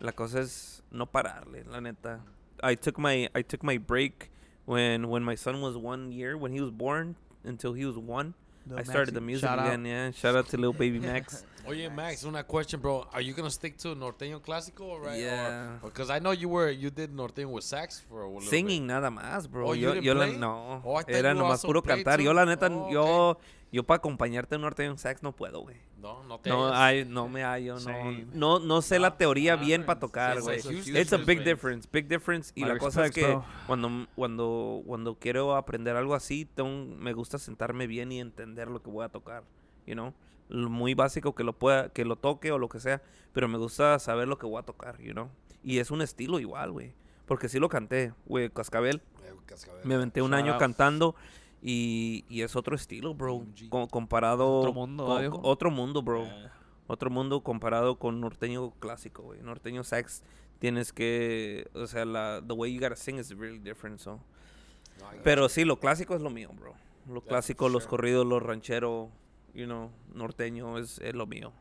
la 0.00 0.12
cosa 0.12 0.40
es 0.40 0.82
no 0.90 1.06
pararle, 1.06 1.64
la 1.70 1.80
neta. 1.80 2.20
I 2.62 2.74
took 2.74 2.98
my, 2.98 3.28
I 3.34 3.42
took 3.42 3.62
my 3.62 3.78
break 3.78 4.30
when, 4.64 5.08
when 5.08 5.22
my 5.22 5.34
son 5.34 5.60
was 5.60 5.76
one 5.76 6.12
year, 6.12 6.36
when 6.36 6.52
he 6.52 6.60
was 6.60 6.70
born, 6.70 7.16
until 7.44 7.72
he 7.72 7.84
was 7.84 7.96
one. 7.98 8.34
I 8.74 8.82
started 8.82 9.14
the 9.14 9.20
music 9.20 9.48
Shout 9.48 9.60
out. 9.60 9.66
again, 9.66 9.84
yeah. 9.84 10.10
Shout 10.10 10.34
out 10.34 10.48
to 10.48 10.56
little 10.56 10.72
baby 10.72 10.98
Max. 10.98 11.44
Oye, 11.68 11.90
Max, 11.90 12.24
una 12.24 12.44
question, 12.44 12.80
bro. 12.80 13.08
Are 13.12 13.22
you 13.24 13.34
gonna 13.34 13.50
stick 13.50 13.76
to 13.78 13.94
norteño 13.94 14.40
clásico, 14.42 14.98
right? 15.00 15.18
Yeah. 15.18 15.78
Because 15.82 16.10
I 16.10 16.20
know 16.20 16.32
you 16.32 16.48
were 16.48 16.70
you 16.72 16.90
did 16.90 17.10
norteño 17.10 17.48
with 17.48 17.64
sax 17.64 18.00
for 18.08 18.22
a 18.22 18.26
little 18.28 18.42
Singing 18.48 18.86
nada 18.86 19.10
más, 19.10 19.50
bro. 19.50 19.68
Oh, 19.70 19.74
you 19.74 19.82
yo, 19.82 19.92
didn't 19.94 20.04
yo 20.04 20.14
la, 20.14 20.26
no, 20.26 20.80
Oh, 20.84 21.00
I 21.00 21.04
era 21.08 21.34
nomás 21.34 21.62
puro 21.64 21.82
cantar. 21.82 22.18
too. 22.18 22.24
Yo 22.24 22.32
la 22.32 22.44
neta, 22.46 22.68
Oh, 22.70 22.90
yo, 22.90 23.38
yo 23.72 23.82
para 23.84 23.98
acompañarte 23.98 24.54
en 24.54 24.60
un 24.60 24.64
norteño 24.66 24.96
sax 24.96 25.22
no 25.22 25.32
puedo, 25.32 25.60
güey. 25.62 25.74
bit. 25.74 25.82
No, 25.98 26.22
no 26.24 26.38
te 26.38 26.50
No, 26.50 26.72
hay, 26.72 27.04
no 27.04 27.28
me 27.28 27.42
hallo, 27.42 27.80
no, 27.80 28.12
no, 28.32 28.58
no 28.60 28.82
sé 28.82 28.98
la 29.00 29.16
teoría 29.16 29.54
Ah, 29.54 29.56
bien 29.56 29.84
para 29.84 29.98
tocar, 29.98 30.36
Sí, 30.36 30.42
güey. 30.42 30.56
it's 30.58 30.66
a 30.66 30.70
huge 30.72 31.00
It's 31.00 31.12
a 31.12 31.16
big 31.16 31.42
difference. 31.42 31.44
difference, 31.44 31.88
big 31.90 32.06
difference. 32.08 32.52
Y 32.54 32.62
My 32.62 32.68
la 32.68 32.78
cosa 32.78 33.06
es 33.06 33.10
que 33.12 33.26
bro. 33.26 33.44
cuando, 33.66 34.06
cuando, 34.14 34.82
cuando 34.86 35.14
quiero 35.18 35.56
aprender 35.56 35.96
algo 35.96 36.14
así, 36.14 36.44
tengo- 36.44 36.94
me 36.96 37.12
gusta 37.12 37.38
sentarme 37.38 37.86
bien 37.88 38.12
y 38.12 38.20
entender 38.20 38.68
lo 38.68 38.80
que 38.82 38.88
voy 38.90 39.04
a 39.04 39.08
tocar, 39.08 39.42
you 39.84 39.94
know. 39.94 40.12
Lo 40.48 40.68
muy 40.70 40.94
básico 40.94 41.34
que 41.34 41.42
lo 41.44 41.52
pueda, 41.52 41.88
que 41.88 42.04
lo 42.04 42.16
toque 42.16 42.52
o 42.52 42.58
lo 42.58 42.68
que 42.68 42.78
sea, 42.80 43.02
pero 43.32 43.48
me 43.48 43.58
gusta 43.58 43.98
saber 43.98 44.28
lo 44.28 44.38
que 44.38 44.46
voy 44.46 44.58
a 44.58 44.62
tocar, 44.62 44.98
you 45.00 45.12
know. 45.12 45.28
Y 45.62 45.78
es 45.78 45.90
un 45.90 46.02
estilo 46.02 46.38
igual, 46.38 46.70
güey. 46.72 46.94
Porque 47.26 47.48
sí 47.48 47.58
lo 47.58 47.68
canté, 47.68 48.12
güey, 48.26 48.48
Cascabel. 48.50 49.02
Eh, 49.24 49.32
cascabel. 49.46 49.80
Me 49.84 49.94
aventé 49.96 50.22
un 50.22 50.30
Shout 50.30 50.38
año 50.42 50.52
out. 50.52 50.60
cantando 50.60 51.16
y, 51.60 52.24
y 52.28 52.42
es 52.42 52.54
otro 52.54 52.76
estilo, 52.76 53.14
bro. 53.14 53.34
OMG. 53.34 53.68
Co- 53.68 53.88
comparado... 53.88 54.60
Otro 54.60 54.72
mundo, 54.72 55.06
con- 55.06 55.18
viejo. 55.20 55.40
otro 55.42 55.70
mundo, 55.72 56.02
bro. 56.02 56.24
Yeah. 56.24 56.52
Otro 56.86 57.10
mundo 57.10 57.40
comparado 57.40 57.98
con 57.98 58.20
norteño 58.20 58.70
clásico, 58.78 59.22
güey. 59.22 59.40
Norteño 59.42 59.82
sax 59.82 60.22
tienes 60.60 60.92
que... 60.92 61.68
O 61.74 61.88
sea, 61.88 62.04
la... 62.04 62.40
The 62.46 62.52
way 62.52 62.72
you 62.72 62.80
gotta 62.80 62.94
sing 62.94 63.18
is 63.18 63.36
really 63.36 63.58
different, 63.58 63.98
so... 63.98 64.20
No, 65.00 65.06
Pero 65.24 65.48
sí, 65.48 65.64
lo 65.64 65.80
clásico 65.80 66.14
es 66.14 66.22
lo 66.22 66.30
mío, 66.30 66.50
bro. 66.54 66.74
Lo 67.08 67.20
for 67.20 67.24
clásico, 67.28 67.68
los 67.68 67.82
sure. 67.82 67.90
corridos, 67.90 68.24
los 68.26 68.42
rancheros, 68.42 69.08
you 69.56 69.64
know, 69.64 69.90
norteño 70.14 70.78
es, 70.78 70.98
es 70.98 71.14
lo 71.14 71.26
mío. 71.26 71.52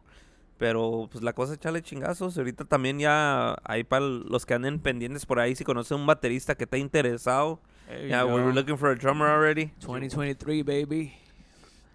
Pero 0.58 1.10
pues 1.12 1.24
la 1.24 1.34
cosa 1.34 1.54
es 1.54 1.58
echarle 1.58 1.82
chingazos. 1.82 2.38
Ahorita 2.38 2.66
también 2.66 3.00
ya 3.00 3.56
hay 3.64 3.84
para 3.84 4.06
los 4.06 4.46
que 4.46 4.54
anden 4.54 4.80
pendientes 4.80 5.26
por 5.26 5.40
ahí. 5.40 5.56
Si 5.56 5.64
conocen 5.64 6.00
un 6.00 6.06
baterista 6.06 6.56
que 6.56 6.64
está 6.64 6.78
interesado. 6.78 7.60
Yeah, 8.08 8.26
we're 8.26 8.54
looking 8.54 8.78
for 8.78 8.90
a 8.90 8.96
drummer 8.96 9.28
already. 9.28 9.72
2023, 9.80 10.64
baby. 10.64 11.14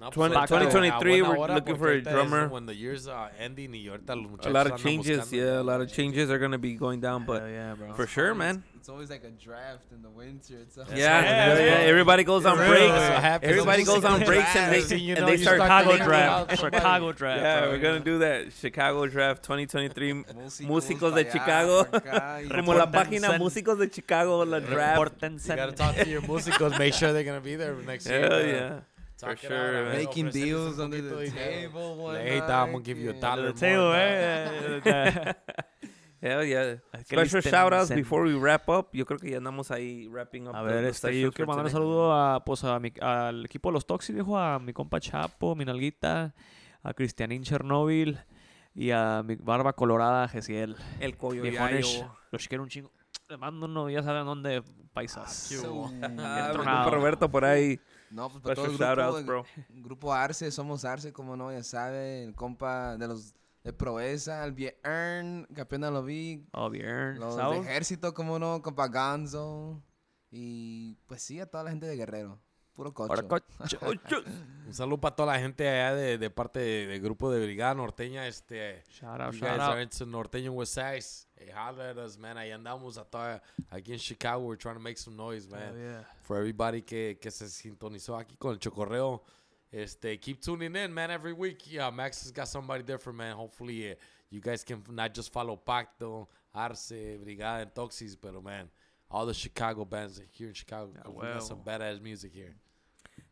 No, 0.00 0.10
pues, 0.10 0.14
20 0.32 0.34
ahorita, 0.34 0.48
2023, 0.48 1.22
we're 1.22 1.54
looking 1.54 1.76
for 1.76 1.90
a 1.90 2.00
drummer. 2.00 2.48
When 2.48 2.64
the 2.64 2.74
year's 2.74 3.06
uh, 3.06 3.28
ending 3.38 3.72
y 3.72 3.86
ahorita 3.86 4.16
los 4.16 4.46
A 4.46 4.50
lot 4.50 4.66
of 4.66 4.80
changes, 4.82 5.30
yeah, 5.30 5.60
a 5.60 5.62
lot 5.62 5.82
of 5.82 5.92
changes 5.92 6.30
are 6.30 6.38
gonna 6.38 6.56
be 6.56 6.72
going 6.74 7.00
down, 7.00 7.26
but 7.26 7.42
Hell 7.42 7.50
yeah, 7.50 7.74
bro. 7.74 7.92
for 7.92 8.06
sure, 8.06 8.34
man. 8.34 8.64
It's 8.76 8.88
always 8.88 9.10
like 9.10 9.24
a 9.24 9.30
draft 9.30 9.92
in 9.92 10.00
the 10.00 10.08
winter. 10.08 10.56
It's 10.62 10.78
a 10.78 10.86
Yeah, 10.88 10.96
Yeah, 10.96 11.58
yeah, 11.58 11.64
yeah. 11.82 11.90
Everybody 11.92 12.24
goes 12.24 12.46
on 12.46 12.56
Yeah. 12.56 12.66
breaks. 12.68 12.94
That's. 12.94 13.44
Everybody 13.44 13.84
goes 13.84 14.04
on 14.06 14.20
Draft. 14.20 14.26
breaks 14.26 14.56
and 14.56 14.72
they, 14.72 14.96
You 14.96 15.16
and 15.16 15.28
they 15.28 15.36
start 15.36 15.56
start 15.58 15.84
Chicago 15.84 16.02
draft. 16.02 16.58
Chicago 16.58 17.12
draft. 17.12 17.42
Yeah, 17.42 17.60
bro. 17.60 17.70
we're 17.72 17.78
gonna 17.78 18.00
do 18.00 18.18
that. 18.20 18.54
Chicago 18.54 19.06
Draft 19.06 19.42
2023. 19.42 20.14
Músicos 20.14 20.60
Músicos 20.66 21.14
de 21.14 21.30
Chicago. 21.30 21.84
pa' 21.84 22.40
Como 22.56 22.72
la 22.72 22.90
página 22.90 23.36
Músicos 23.38 23.76
de 23.78 23.90
Chicago, 23.90 24.46
la 24.46 24.60
draft. 24.60 24.98
Repórtense. 24.98 25.50
You 25.50 25.56
gotta 25.56 25.72
talk 25.72 25.94
to 25.96 26.08
your 26.08 26.22
músicos, 26.22 26.78
make 26.78 26.94
sure 26.94 27.12
they're 27.12 27.22
gonna 27.22 27.42
be 27.42 27.56
there 27.56 27.74
next 27.84 28.06
year. 28.08 28.22
Hell 28.30 28.46
yeah. 28.46 28.80
For 29.20 29.36
sure, 29.36 29.84
man. 29.84 29.96
Making 29.96 30.30
deals 30.30 30.78
un 30.78 30.84
under 30.86 31.02
the 31.02 31.30
table. 31.30 31.96
one 31.96 32.14
Like, 32.14 32.28
hey, 32.28 32.40
Dom, 32.40 32.72
gonna 32.72 32.82
give 32.84 32.98
you 32.98 33.10
a 33.10 33.14
dollar 33.14 33.52
table, 33.52 33.92
eh. 33.94 35.34
Hell 36.22 36.44
yeah. 36.44 36.76
Special 37.04 37.40
shout 37.40 37.72
outs 37.72 37.90
before 37.90 38.24
we 38.24 38.34
wrap 38.34 38.68
up. 38.68 38.90
Yo 38.92 39.06
creo 39.06 39.18
que 39.18 39.30
ya 39.30 39.38
andamos 39.38 39.70
ahí 39.70 40.06
wrapping 40.08 40.48
up. 40.48 40.54
A 40.54 40.62
the- 40.62 40.68
ver, 40.74 40.84
este, 40.84 41.18
yo 41.18 41.32
quiero 41.32 41.48
mandar 41.48 41.64
un 41.66 41.72
saludo 41.72 42.12
a, 42.12 42.44
pues, 42.44 42.62
a 42.64 42.78
mi- 42.78 42.92
al 43.00 43.46
equipo 43.46 43.70
de 43.70 43.72
los 43.74 43.86
Toxis, 43.86 44.14
viejo, 44.14 44.36
a 44.38 44.58
mi 44.58 44.74
compa 44.74 45.00
Chapo, 45.00 45.56
mi 45.56 45.64
nalguita, 45.64 46.34
a 46.82 46.92
Cristianín 46.94 47.42
Chernobyl 47.42 48.18
y 48.74 48.90
a 48.90 49.22
mi 49.24 49.36
barba 49.36 49.72
colorada, 49.72 50.28
Gesiel. 50.28 50.76
El 51.00 51.16
Coyo 51.16 51.42
los 52.32 52.48
quiero 52.48 52.64
un 52.64 52.68
chingo. 52.68 52.92
Le 53.28 53.36
mando 53.38 53.64
uno, 53.66 53.88
ya 53.88 54.02
saben 54.02 54.26
dónde, 54.26 54.62
paisas. 54.92 55.50
Ah, 56.18 56.52
compa 56.54 56.90
Roberto 56.90 57.30
por 57.30 57.46
ahí. 57.46 57.80
No, 58.10 58.28
pues 58.28 58.42
para 58.42 58.54
todo 58.56 58.66
el 58.66 58.76
grupo, 58.76 59.02
outs, 59.02 59.26
bro. 59.26 59.44
grupo 59.68 60.12
Arce, 60.12 60.50
somos 60.50 60.84
Arce, 60.84 61.12
como 61.12 61.36
no, 61.36 61.52
ya 61.52 61.62
sabe, 61.62 62.24
el 62.24 62.34
compa 62.34 62.96
de 62.96 63.06
los 63.08 63.34
de 63.62 63.72
Proeza, 63.72 64.44
el 64.44 64.52
Bien, 64.52 65.46
que 65.54 65.60
apenas 65.60 65.92
lo 65.92 66.02
vi, 66.02 66.46
Oh, 66.52 66.68
los 66.68 67.36
de 67.36 67.42
Saúl. 67.42 67.56
Ejército, 67.66 68.14
como 68.14 68.38
no, 68.38 68.62
compa 68.62 68.88
Ganzo, 68.88 69.82
y 70.30 70.96
pues 71.06 71.22
sí, 71.22 71.40
a 71.40 71.46
toda 71.46 71.64
la 71.64 71.70
gente 71.70 71.86
de 71.86 71.96
Guerrero, 71.96 72.40
puro 72.74 72.92
cocho. 72.92 73.12
Ahora, 73.12 73.26
cocho. 73.28 73.78
Un 74.66 74.74
saludo 74.74 75.00
para 75.00 75.16
toda 75.16 75.32
la 75.34 75.38
gente 75.40 75.68
allá 75.68 75.94
de, 75.94 76.18
de 76.18 76.30
parte 76.30 76.60
de- 76.60 76.86
del 76.86 77.00
grupo 77.00 77.30
de 77.30 77.44
Brigada 77.44 77.74
Norteña. 77.74 78.26
Este, 78.26 78.82
Shout 78.90 79.20
out, 79.20 79.32
you 79.34 79.38
shout 79.40 79.50
guys 79.56 79.60
out. 79.60 79.72
are 79.72 79.82
into 79.82 80.06
Norteño 80.06 80.52
with 80.52 80.68
Sax. 80.68 81.26
Hey, 81.36 81.50
holler 81.50 81.90
at 81.90 81.98
us, 81.98 82.16
man. 82.18 82.36
Ahí 82.38 82.50
andamos 82.52 82.96
a 82.98 83.04
toda, 83.04 83.42
aquí 83.70 83.92
en 83.92 83.98
Chicago. 83.98 84.44
We're 84.46 84.56
trying 84.56 84.76
to 84.76 84.80
make 84.80 84.98
some 84.98 85.16
noise, 85.16 85.48
man. 85.48 85.74
Hell 85.74 85.78
yeah. 85.78 86.04
For 86.22 86.36
everybody 86.38 86.82
que, 86.82 87.18
que 87.20 87.30
se 87.30 87.48
sintonizó 87.48 88.16
aquí 88.16 88.36
con 88.38 88.52
el 88.52 88.58
chocorreo. 88.58 89.22
Este, 89.72 90.18
keep 90.18 90.40
tuning 90.40 90.74
in, 90.76 90.92
man, 90.92 91.10
every 91.10 91.32
week. 91.32 91.66
Yeah, 91.70 91.90
Max 91.90 92.22
has 92.22 92.32
got 92.32 92.48
somebody 92.48 92.82
different, 92.82 93.16
man. 93.18 93.36
Hopefully, 93.36 93.92
uh, 93.92 93.94
you 94.30 94.40
guys 94.40 94.64
can 94.64 94.82
not 94.90 95.14
just 95.14 95.32
follow 95.32 95.56
Pacto, 95.56 96.26
Arce, 96.52 96.90
Brigada, 97.22 97.62
and 97.62 97.72
Toxis, 97.74 98.16
but 98.20 98.32
man, 98.42 98.68
all 99.10 99.26
the 99.26 99.34
Chicago 99.34 99.84
bands 99.84 100.20
here 100.32 100.48
in 100.48 100.54
Chicago. 100.54 100.92
Yeah, 100.94 101.02
'cause 101.02 101.14
we 101.14 101.26
got 101.32 101.42
some 101.42 101.62
well. 101.64 101.78
badass 101.78 102.00
music 102.00 102.32
here. 102.32 102.54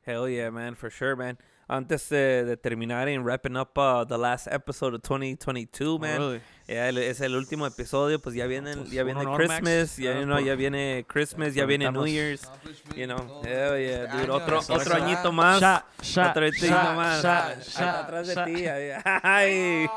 Hell 0.07 0.29
yeah, 0.29 0.51
man, 0.51 0.75
for 0.75 0.91
sure, 0.91 1.15
man. 1.17 1.37
Antes 1.71 2.09
de, 2.09 2.45
de 2.47 2.57
terminar 2.57 3.09
en 3.09 3.23
wrapping 3.23 3.55
up 3.55 3.77
uh, 3.77 4.03
the 4.03 4.17
last 4.17 4.47
episode 4.51 4.95
of 4.95 5.03
2022, 5.03 5.97
Oh, 5.97 5.99
man. 5.99 6.19
really? 6.19 6.41
Ya 6.67 6.89
el- 6.89 6.97
es 6.97 7.21
el 7.21 7.35
último 7.37 7.67
episodio, 7.67 8.19
pues 8.19 8.35
ya 8.35 8.47
viene, 8.47 8.75
pues, 8.75 8.91
ya 8.91 9.03
viene. 9.05 9.23
Christmas, 9.37 9.99
ya, 9.99 10.13
Gracias 10.13 10.21
you 10.21 10.25
know, 10.25 10.37
por- 10.37 10.45
ya 10.47 10.55
viene 10.55 11.05
Christmas, 11.07 11.55
ya 11.55 11.67
viene 11.67 11.91
New. 11.93 12.07
Year's, 12.07 12.49
you 12.97 13.07
know. 13.07 13.43
Hell 13.45 13.79
yeah, 13.79 14.07
dude. 14.17 14.31
Otro, 14.31 14.61
otro 14.61 14.95
añito 14.95 15.31
más. 15.31 15.57
Otro 15.63 16.47
añito 16.47 16.95
más. 16.97 17.23
atrás 17.23 18.29
de 18.29 18.45
ti. 18.47 18.67
Ahí, 18.67 18.91
ahí 19.23 19.89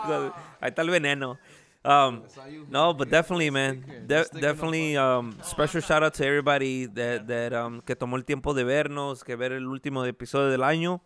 está 0.61 0.81
el 0.81 0.89
veneno. 0.89 1.39
Um, 1.83 2.23
no, 2.69 2.93
but 2.93 3.09
definitely, 3.09 3.49
man. 3.49 3.83
De- 4.05 4.27
definitely, 4.39 4.95
um, 4.97 5.35
special 5.43 5.81
shout 5.81 6.03
out 6.03 6.13
to 6.13 6.25
everybody 6.25 6.85
that, 6.85 7.27
that 7.27 7.53
um, 7.53 7.81
que 7.81 7.95
tomó 7.95 8.17
el 8.17 8.23
tiempo 8.23 8.53
de 8.53 8.63
vernos, 8.63 9.23
que 9.23 9.35
ver 9.35 9.51
el 9.51 9.67
último 9.67 10.05
episodio 10.05 10.49
del 10.49 10.63
año. 10.63 11.01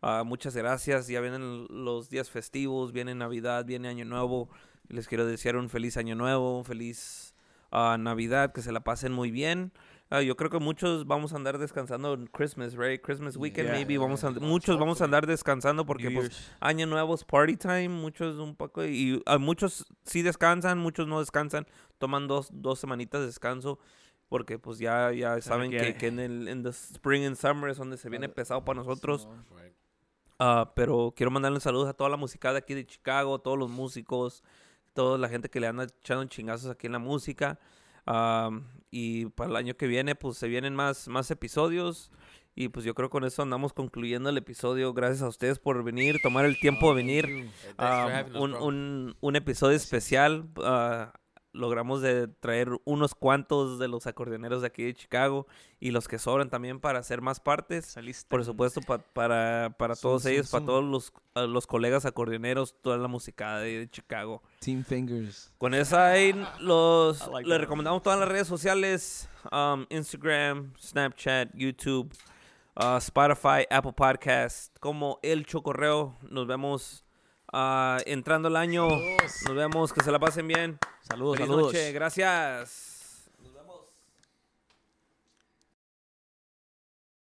Ah, 0.00 0.22
muchas 0.24 0.56
gracias. 0.56 1.08
Ya 1.08 1.20
vienen 1.20 1.66
los 1.70 2.08
días 2.08 2.30
festivos, 2.30 2.92
viene 2.92 3.14
Navidad, 3.14 3.64
viene 3.64 3.88
Año 3.88 4.04
Nuevo. 4.04 4.48
Les 4.88 5.08
quiero 5.08 5.26
desear 5.26 5.56
un 5.56 5.68
feliz 5.68 5.96
Año 5.96 6.14
Nuevo, 6.14 6.58
un 6.58 6.64
feliz 6.64 7.34
ah, 7.70 7.96
Navidad, 7.98 8.52
que 8.52 8.62
se 8.62 8.72
la 8.72 8.80
pasen 8.80 9.12
muy 9.12 9.30
bien. 9.30 9.72
Ah, 10.14 10.20
yo 10.20 10.36
creo 10.36 10.50
que 10.50 10.58
muchos 10.58 11.06
vamos 11.06 11.32
a 11.32 11.36
andar 11.36 11.56
descansando 11.56 12.12
en 12.12 12.26
Christmas, 12.26 12.74
right? 12.74 13.00
Christmas 13.00 13.34
weekend, 13.34 13.68
Yeah. 13.68 13.76
maybe. 13.78 13.96
Vamos 13.96 14.22
a, 14.24 14.30
muchos 14.30 14.78
vamos 14.78 15.00
a 15.00 15.04
andar 15.04 15.26
descansando 15.26 15.86
porque 15.86 16.10
New 16.10 16.20
pues, 16.20 16.28
Year's. 16.28 16.52
Año 16.60 16.86
Nuevo 16.86 17.14
es 17.14 17.24
party 17.24 17.56
time, 17.56 17.88
muchos 17.88 18.36
un 18.36 18.54
poco, 18.54 18.84
y 18.84 19.22
ah, 19.24 19.38
muchos 19.38 19.86
sí 20.04 20.20
descansan, 20.20 20.78
muchos 20.78 21.08
no 21.08 21.18
descansan, 21.18 21.66
toman 21.96 22.28
dos, 22.28 22.50
dos 22.52 22.78
semanitas 22.78 23.22
de 23.22 23.28
descanso, 23.28 23.78
porque 24.28 24.58
pues 24.58 24.78
ya, 24.78 25.12
ya 25.12 25.40
saben 25.40 25.70
que, 25.70 25.94
que 25.94 26.08
en 26.08 26.18
el 26.18 26.46
en 26.46 26.62
the 26.62 26.68
spring 26.68 27.24
and 27.24 27.36
summer 27.36 27.70
es 27.70 27.78
donde 27.78 27.96
se 27.96 28.10
viene 28.10 28.28
pesado 28.28 28.62
para 28.66 28.80
nosotros. 28.80 29.26
Ah, 30.38 30.72
pero 30.76 31.14
quiero 31.16 31.30
mandarle 31.30 31.60
saludos 31.60 31.88
a 31.88 31.94
toda 31.94 32.10
la 32.10 32.18
música 32.18 32.52
de 32.52 32.58
aquí 32.58 32.74
de 32.74 32.84
Chicago, 32.84 33.38
todos 33.38 33.58
los 33.58 33.70
músicos, 33.70 34.44
toda 34.92 35.16
la 35.16 35.30
gente 35.30 35.48
que 35.48 35.58
le 35.58 35.68
anda 35.68 35.84
echando 35.84 36.26
chingazos 36.26 36.70
aquí 36.70 36.86
en 36.86 36.92
la 36.92 36.98
música. 36.98 37.58
Am, 38.06 38.66
y 38.90 39.26
para 39.26 39.50
el 39.50 39.56
año 39.56 39.76
que 39.76 39.86
viene, 39.86 40.14
pues 40.14 40.36
se 40.38 40.48
vienen 40.48 40.74
más, 40.74 41.08
más 41.08 41.30
episodios. 41.30 42.10
Y 42.54 42.68
pues 42.68 42.84
yo 42.84 42.94
creo 42.94 43.08
que 43.08 43.12
con 43.12 43.24
eso 43.24 43.42
andamos 43.42 43.72
concluyendo 43.72 44.28
el 44.28 44.36
episodio. 44.36 44.92
Gracias 44.92 45.22
a 45.22 45.28
ustedes 45.28 45.58
por 45.58 45.82
venir, 45.84 46.16
tomar 46.22 46.44
el 46.44 46.60
tiempo 46.60 46.90
de 46.90 46.94
venir. 46.96 47.50
Un, 48.34 48.54
un, 48.54 49.16
un 49.20 49.36
episodio 49.36 49.76
especial. 49.76 50.48
ah, 50.62 51.12
logramos 51.52 52.00
de 52.00 52.28
traer 52.28 52.70
unos 52.84 53.14
cuantos 53.14 53.78
de 53.78 53.86
los 53.88 54.06
acordeoneros 54.06 54.62
de 54.62 54.68
aquí 54.68 54.84
de 54.84 54.94
Chicago 54.94 55.46
y 55.80 55.90
los 55.90 56.08
que 56.08 56.18
sobran 56.18 56.48
también 56.48 56.80
para 56.80 56.98
hacer 57.00 57.20
más 57.20 57.40
partes. 57.40 57.86
Saliste. 57.86 58.28
Por 58.28 58.44
supuesto, 58.44 58.80
pa- 58.80 58.98
para, 58.98 59.74
para 59.78 59.94
Zoom, 59.94 60.02
todos 60.10 60.22
zoom, 60.22 60.32
ellos, 60.32 60.50
para 60.50 60.64
todos 60.64 60.84
los, 60.84 61.12
los 61.48 61.66
colegas 61.66 62.06
acordeoneros, 62.06 62.74
toda 62.80 62.96
la 62.98 63.08
música 63.08 63.58
de, 63.58 63.88
Chicago. 63.90 64.42
Team 64.60 64.84
Fingers. 64.84 65.52
Con 65.58 65.74
esa 65.74 66.08
ahí 66.08 66.34
los, 66.60 67.28
like 67.28 67.48
les 67.48 67.60
recomendamos 67.60 68.02
todas 68.02 68.18
las 68.18 68.28
redes 68.28 68.48
sociales, 68.48 69.28
um, 69.50 69.84
Instagram, 69.90 70.72
Snapchat, 70.80 71.50
YouTube, 71.54 72.14
uh, 72.76 72.96
Spotify, 72.96 73.66
Apple 73.70 73.92
Podcast, 73.92 74.74
como 74.78 75.18
El 75.22 75.44
Chocorreo. 75.44 76.16
Nos 76.30 76.46
vemos 76.46 77.04
ah, 77.52 77.98
entrando 78.06 78.48
el 78.48 78.56
año. 78.56 78.88
Nos 78.88 79.54
vemos, 79.54 79.92
que 79.92 80.02
se 80.02 80.10
la 80.10 80.18
pasen 80.18 80.48
bien. 80.48 80.78
Saludos, 81.02 81.36
Feliz 81.36 81.48
saludos. 81.50 81.72
noche, 81.72 81.92
gracias. 81.92 82.91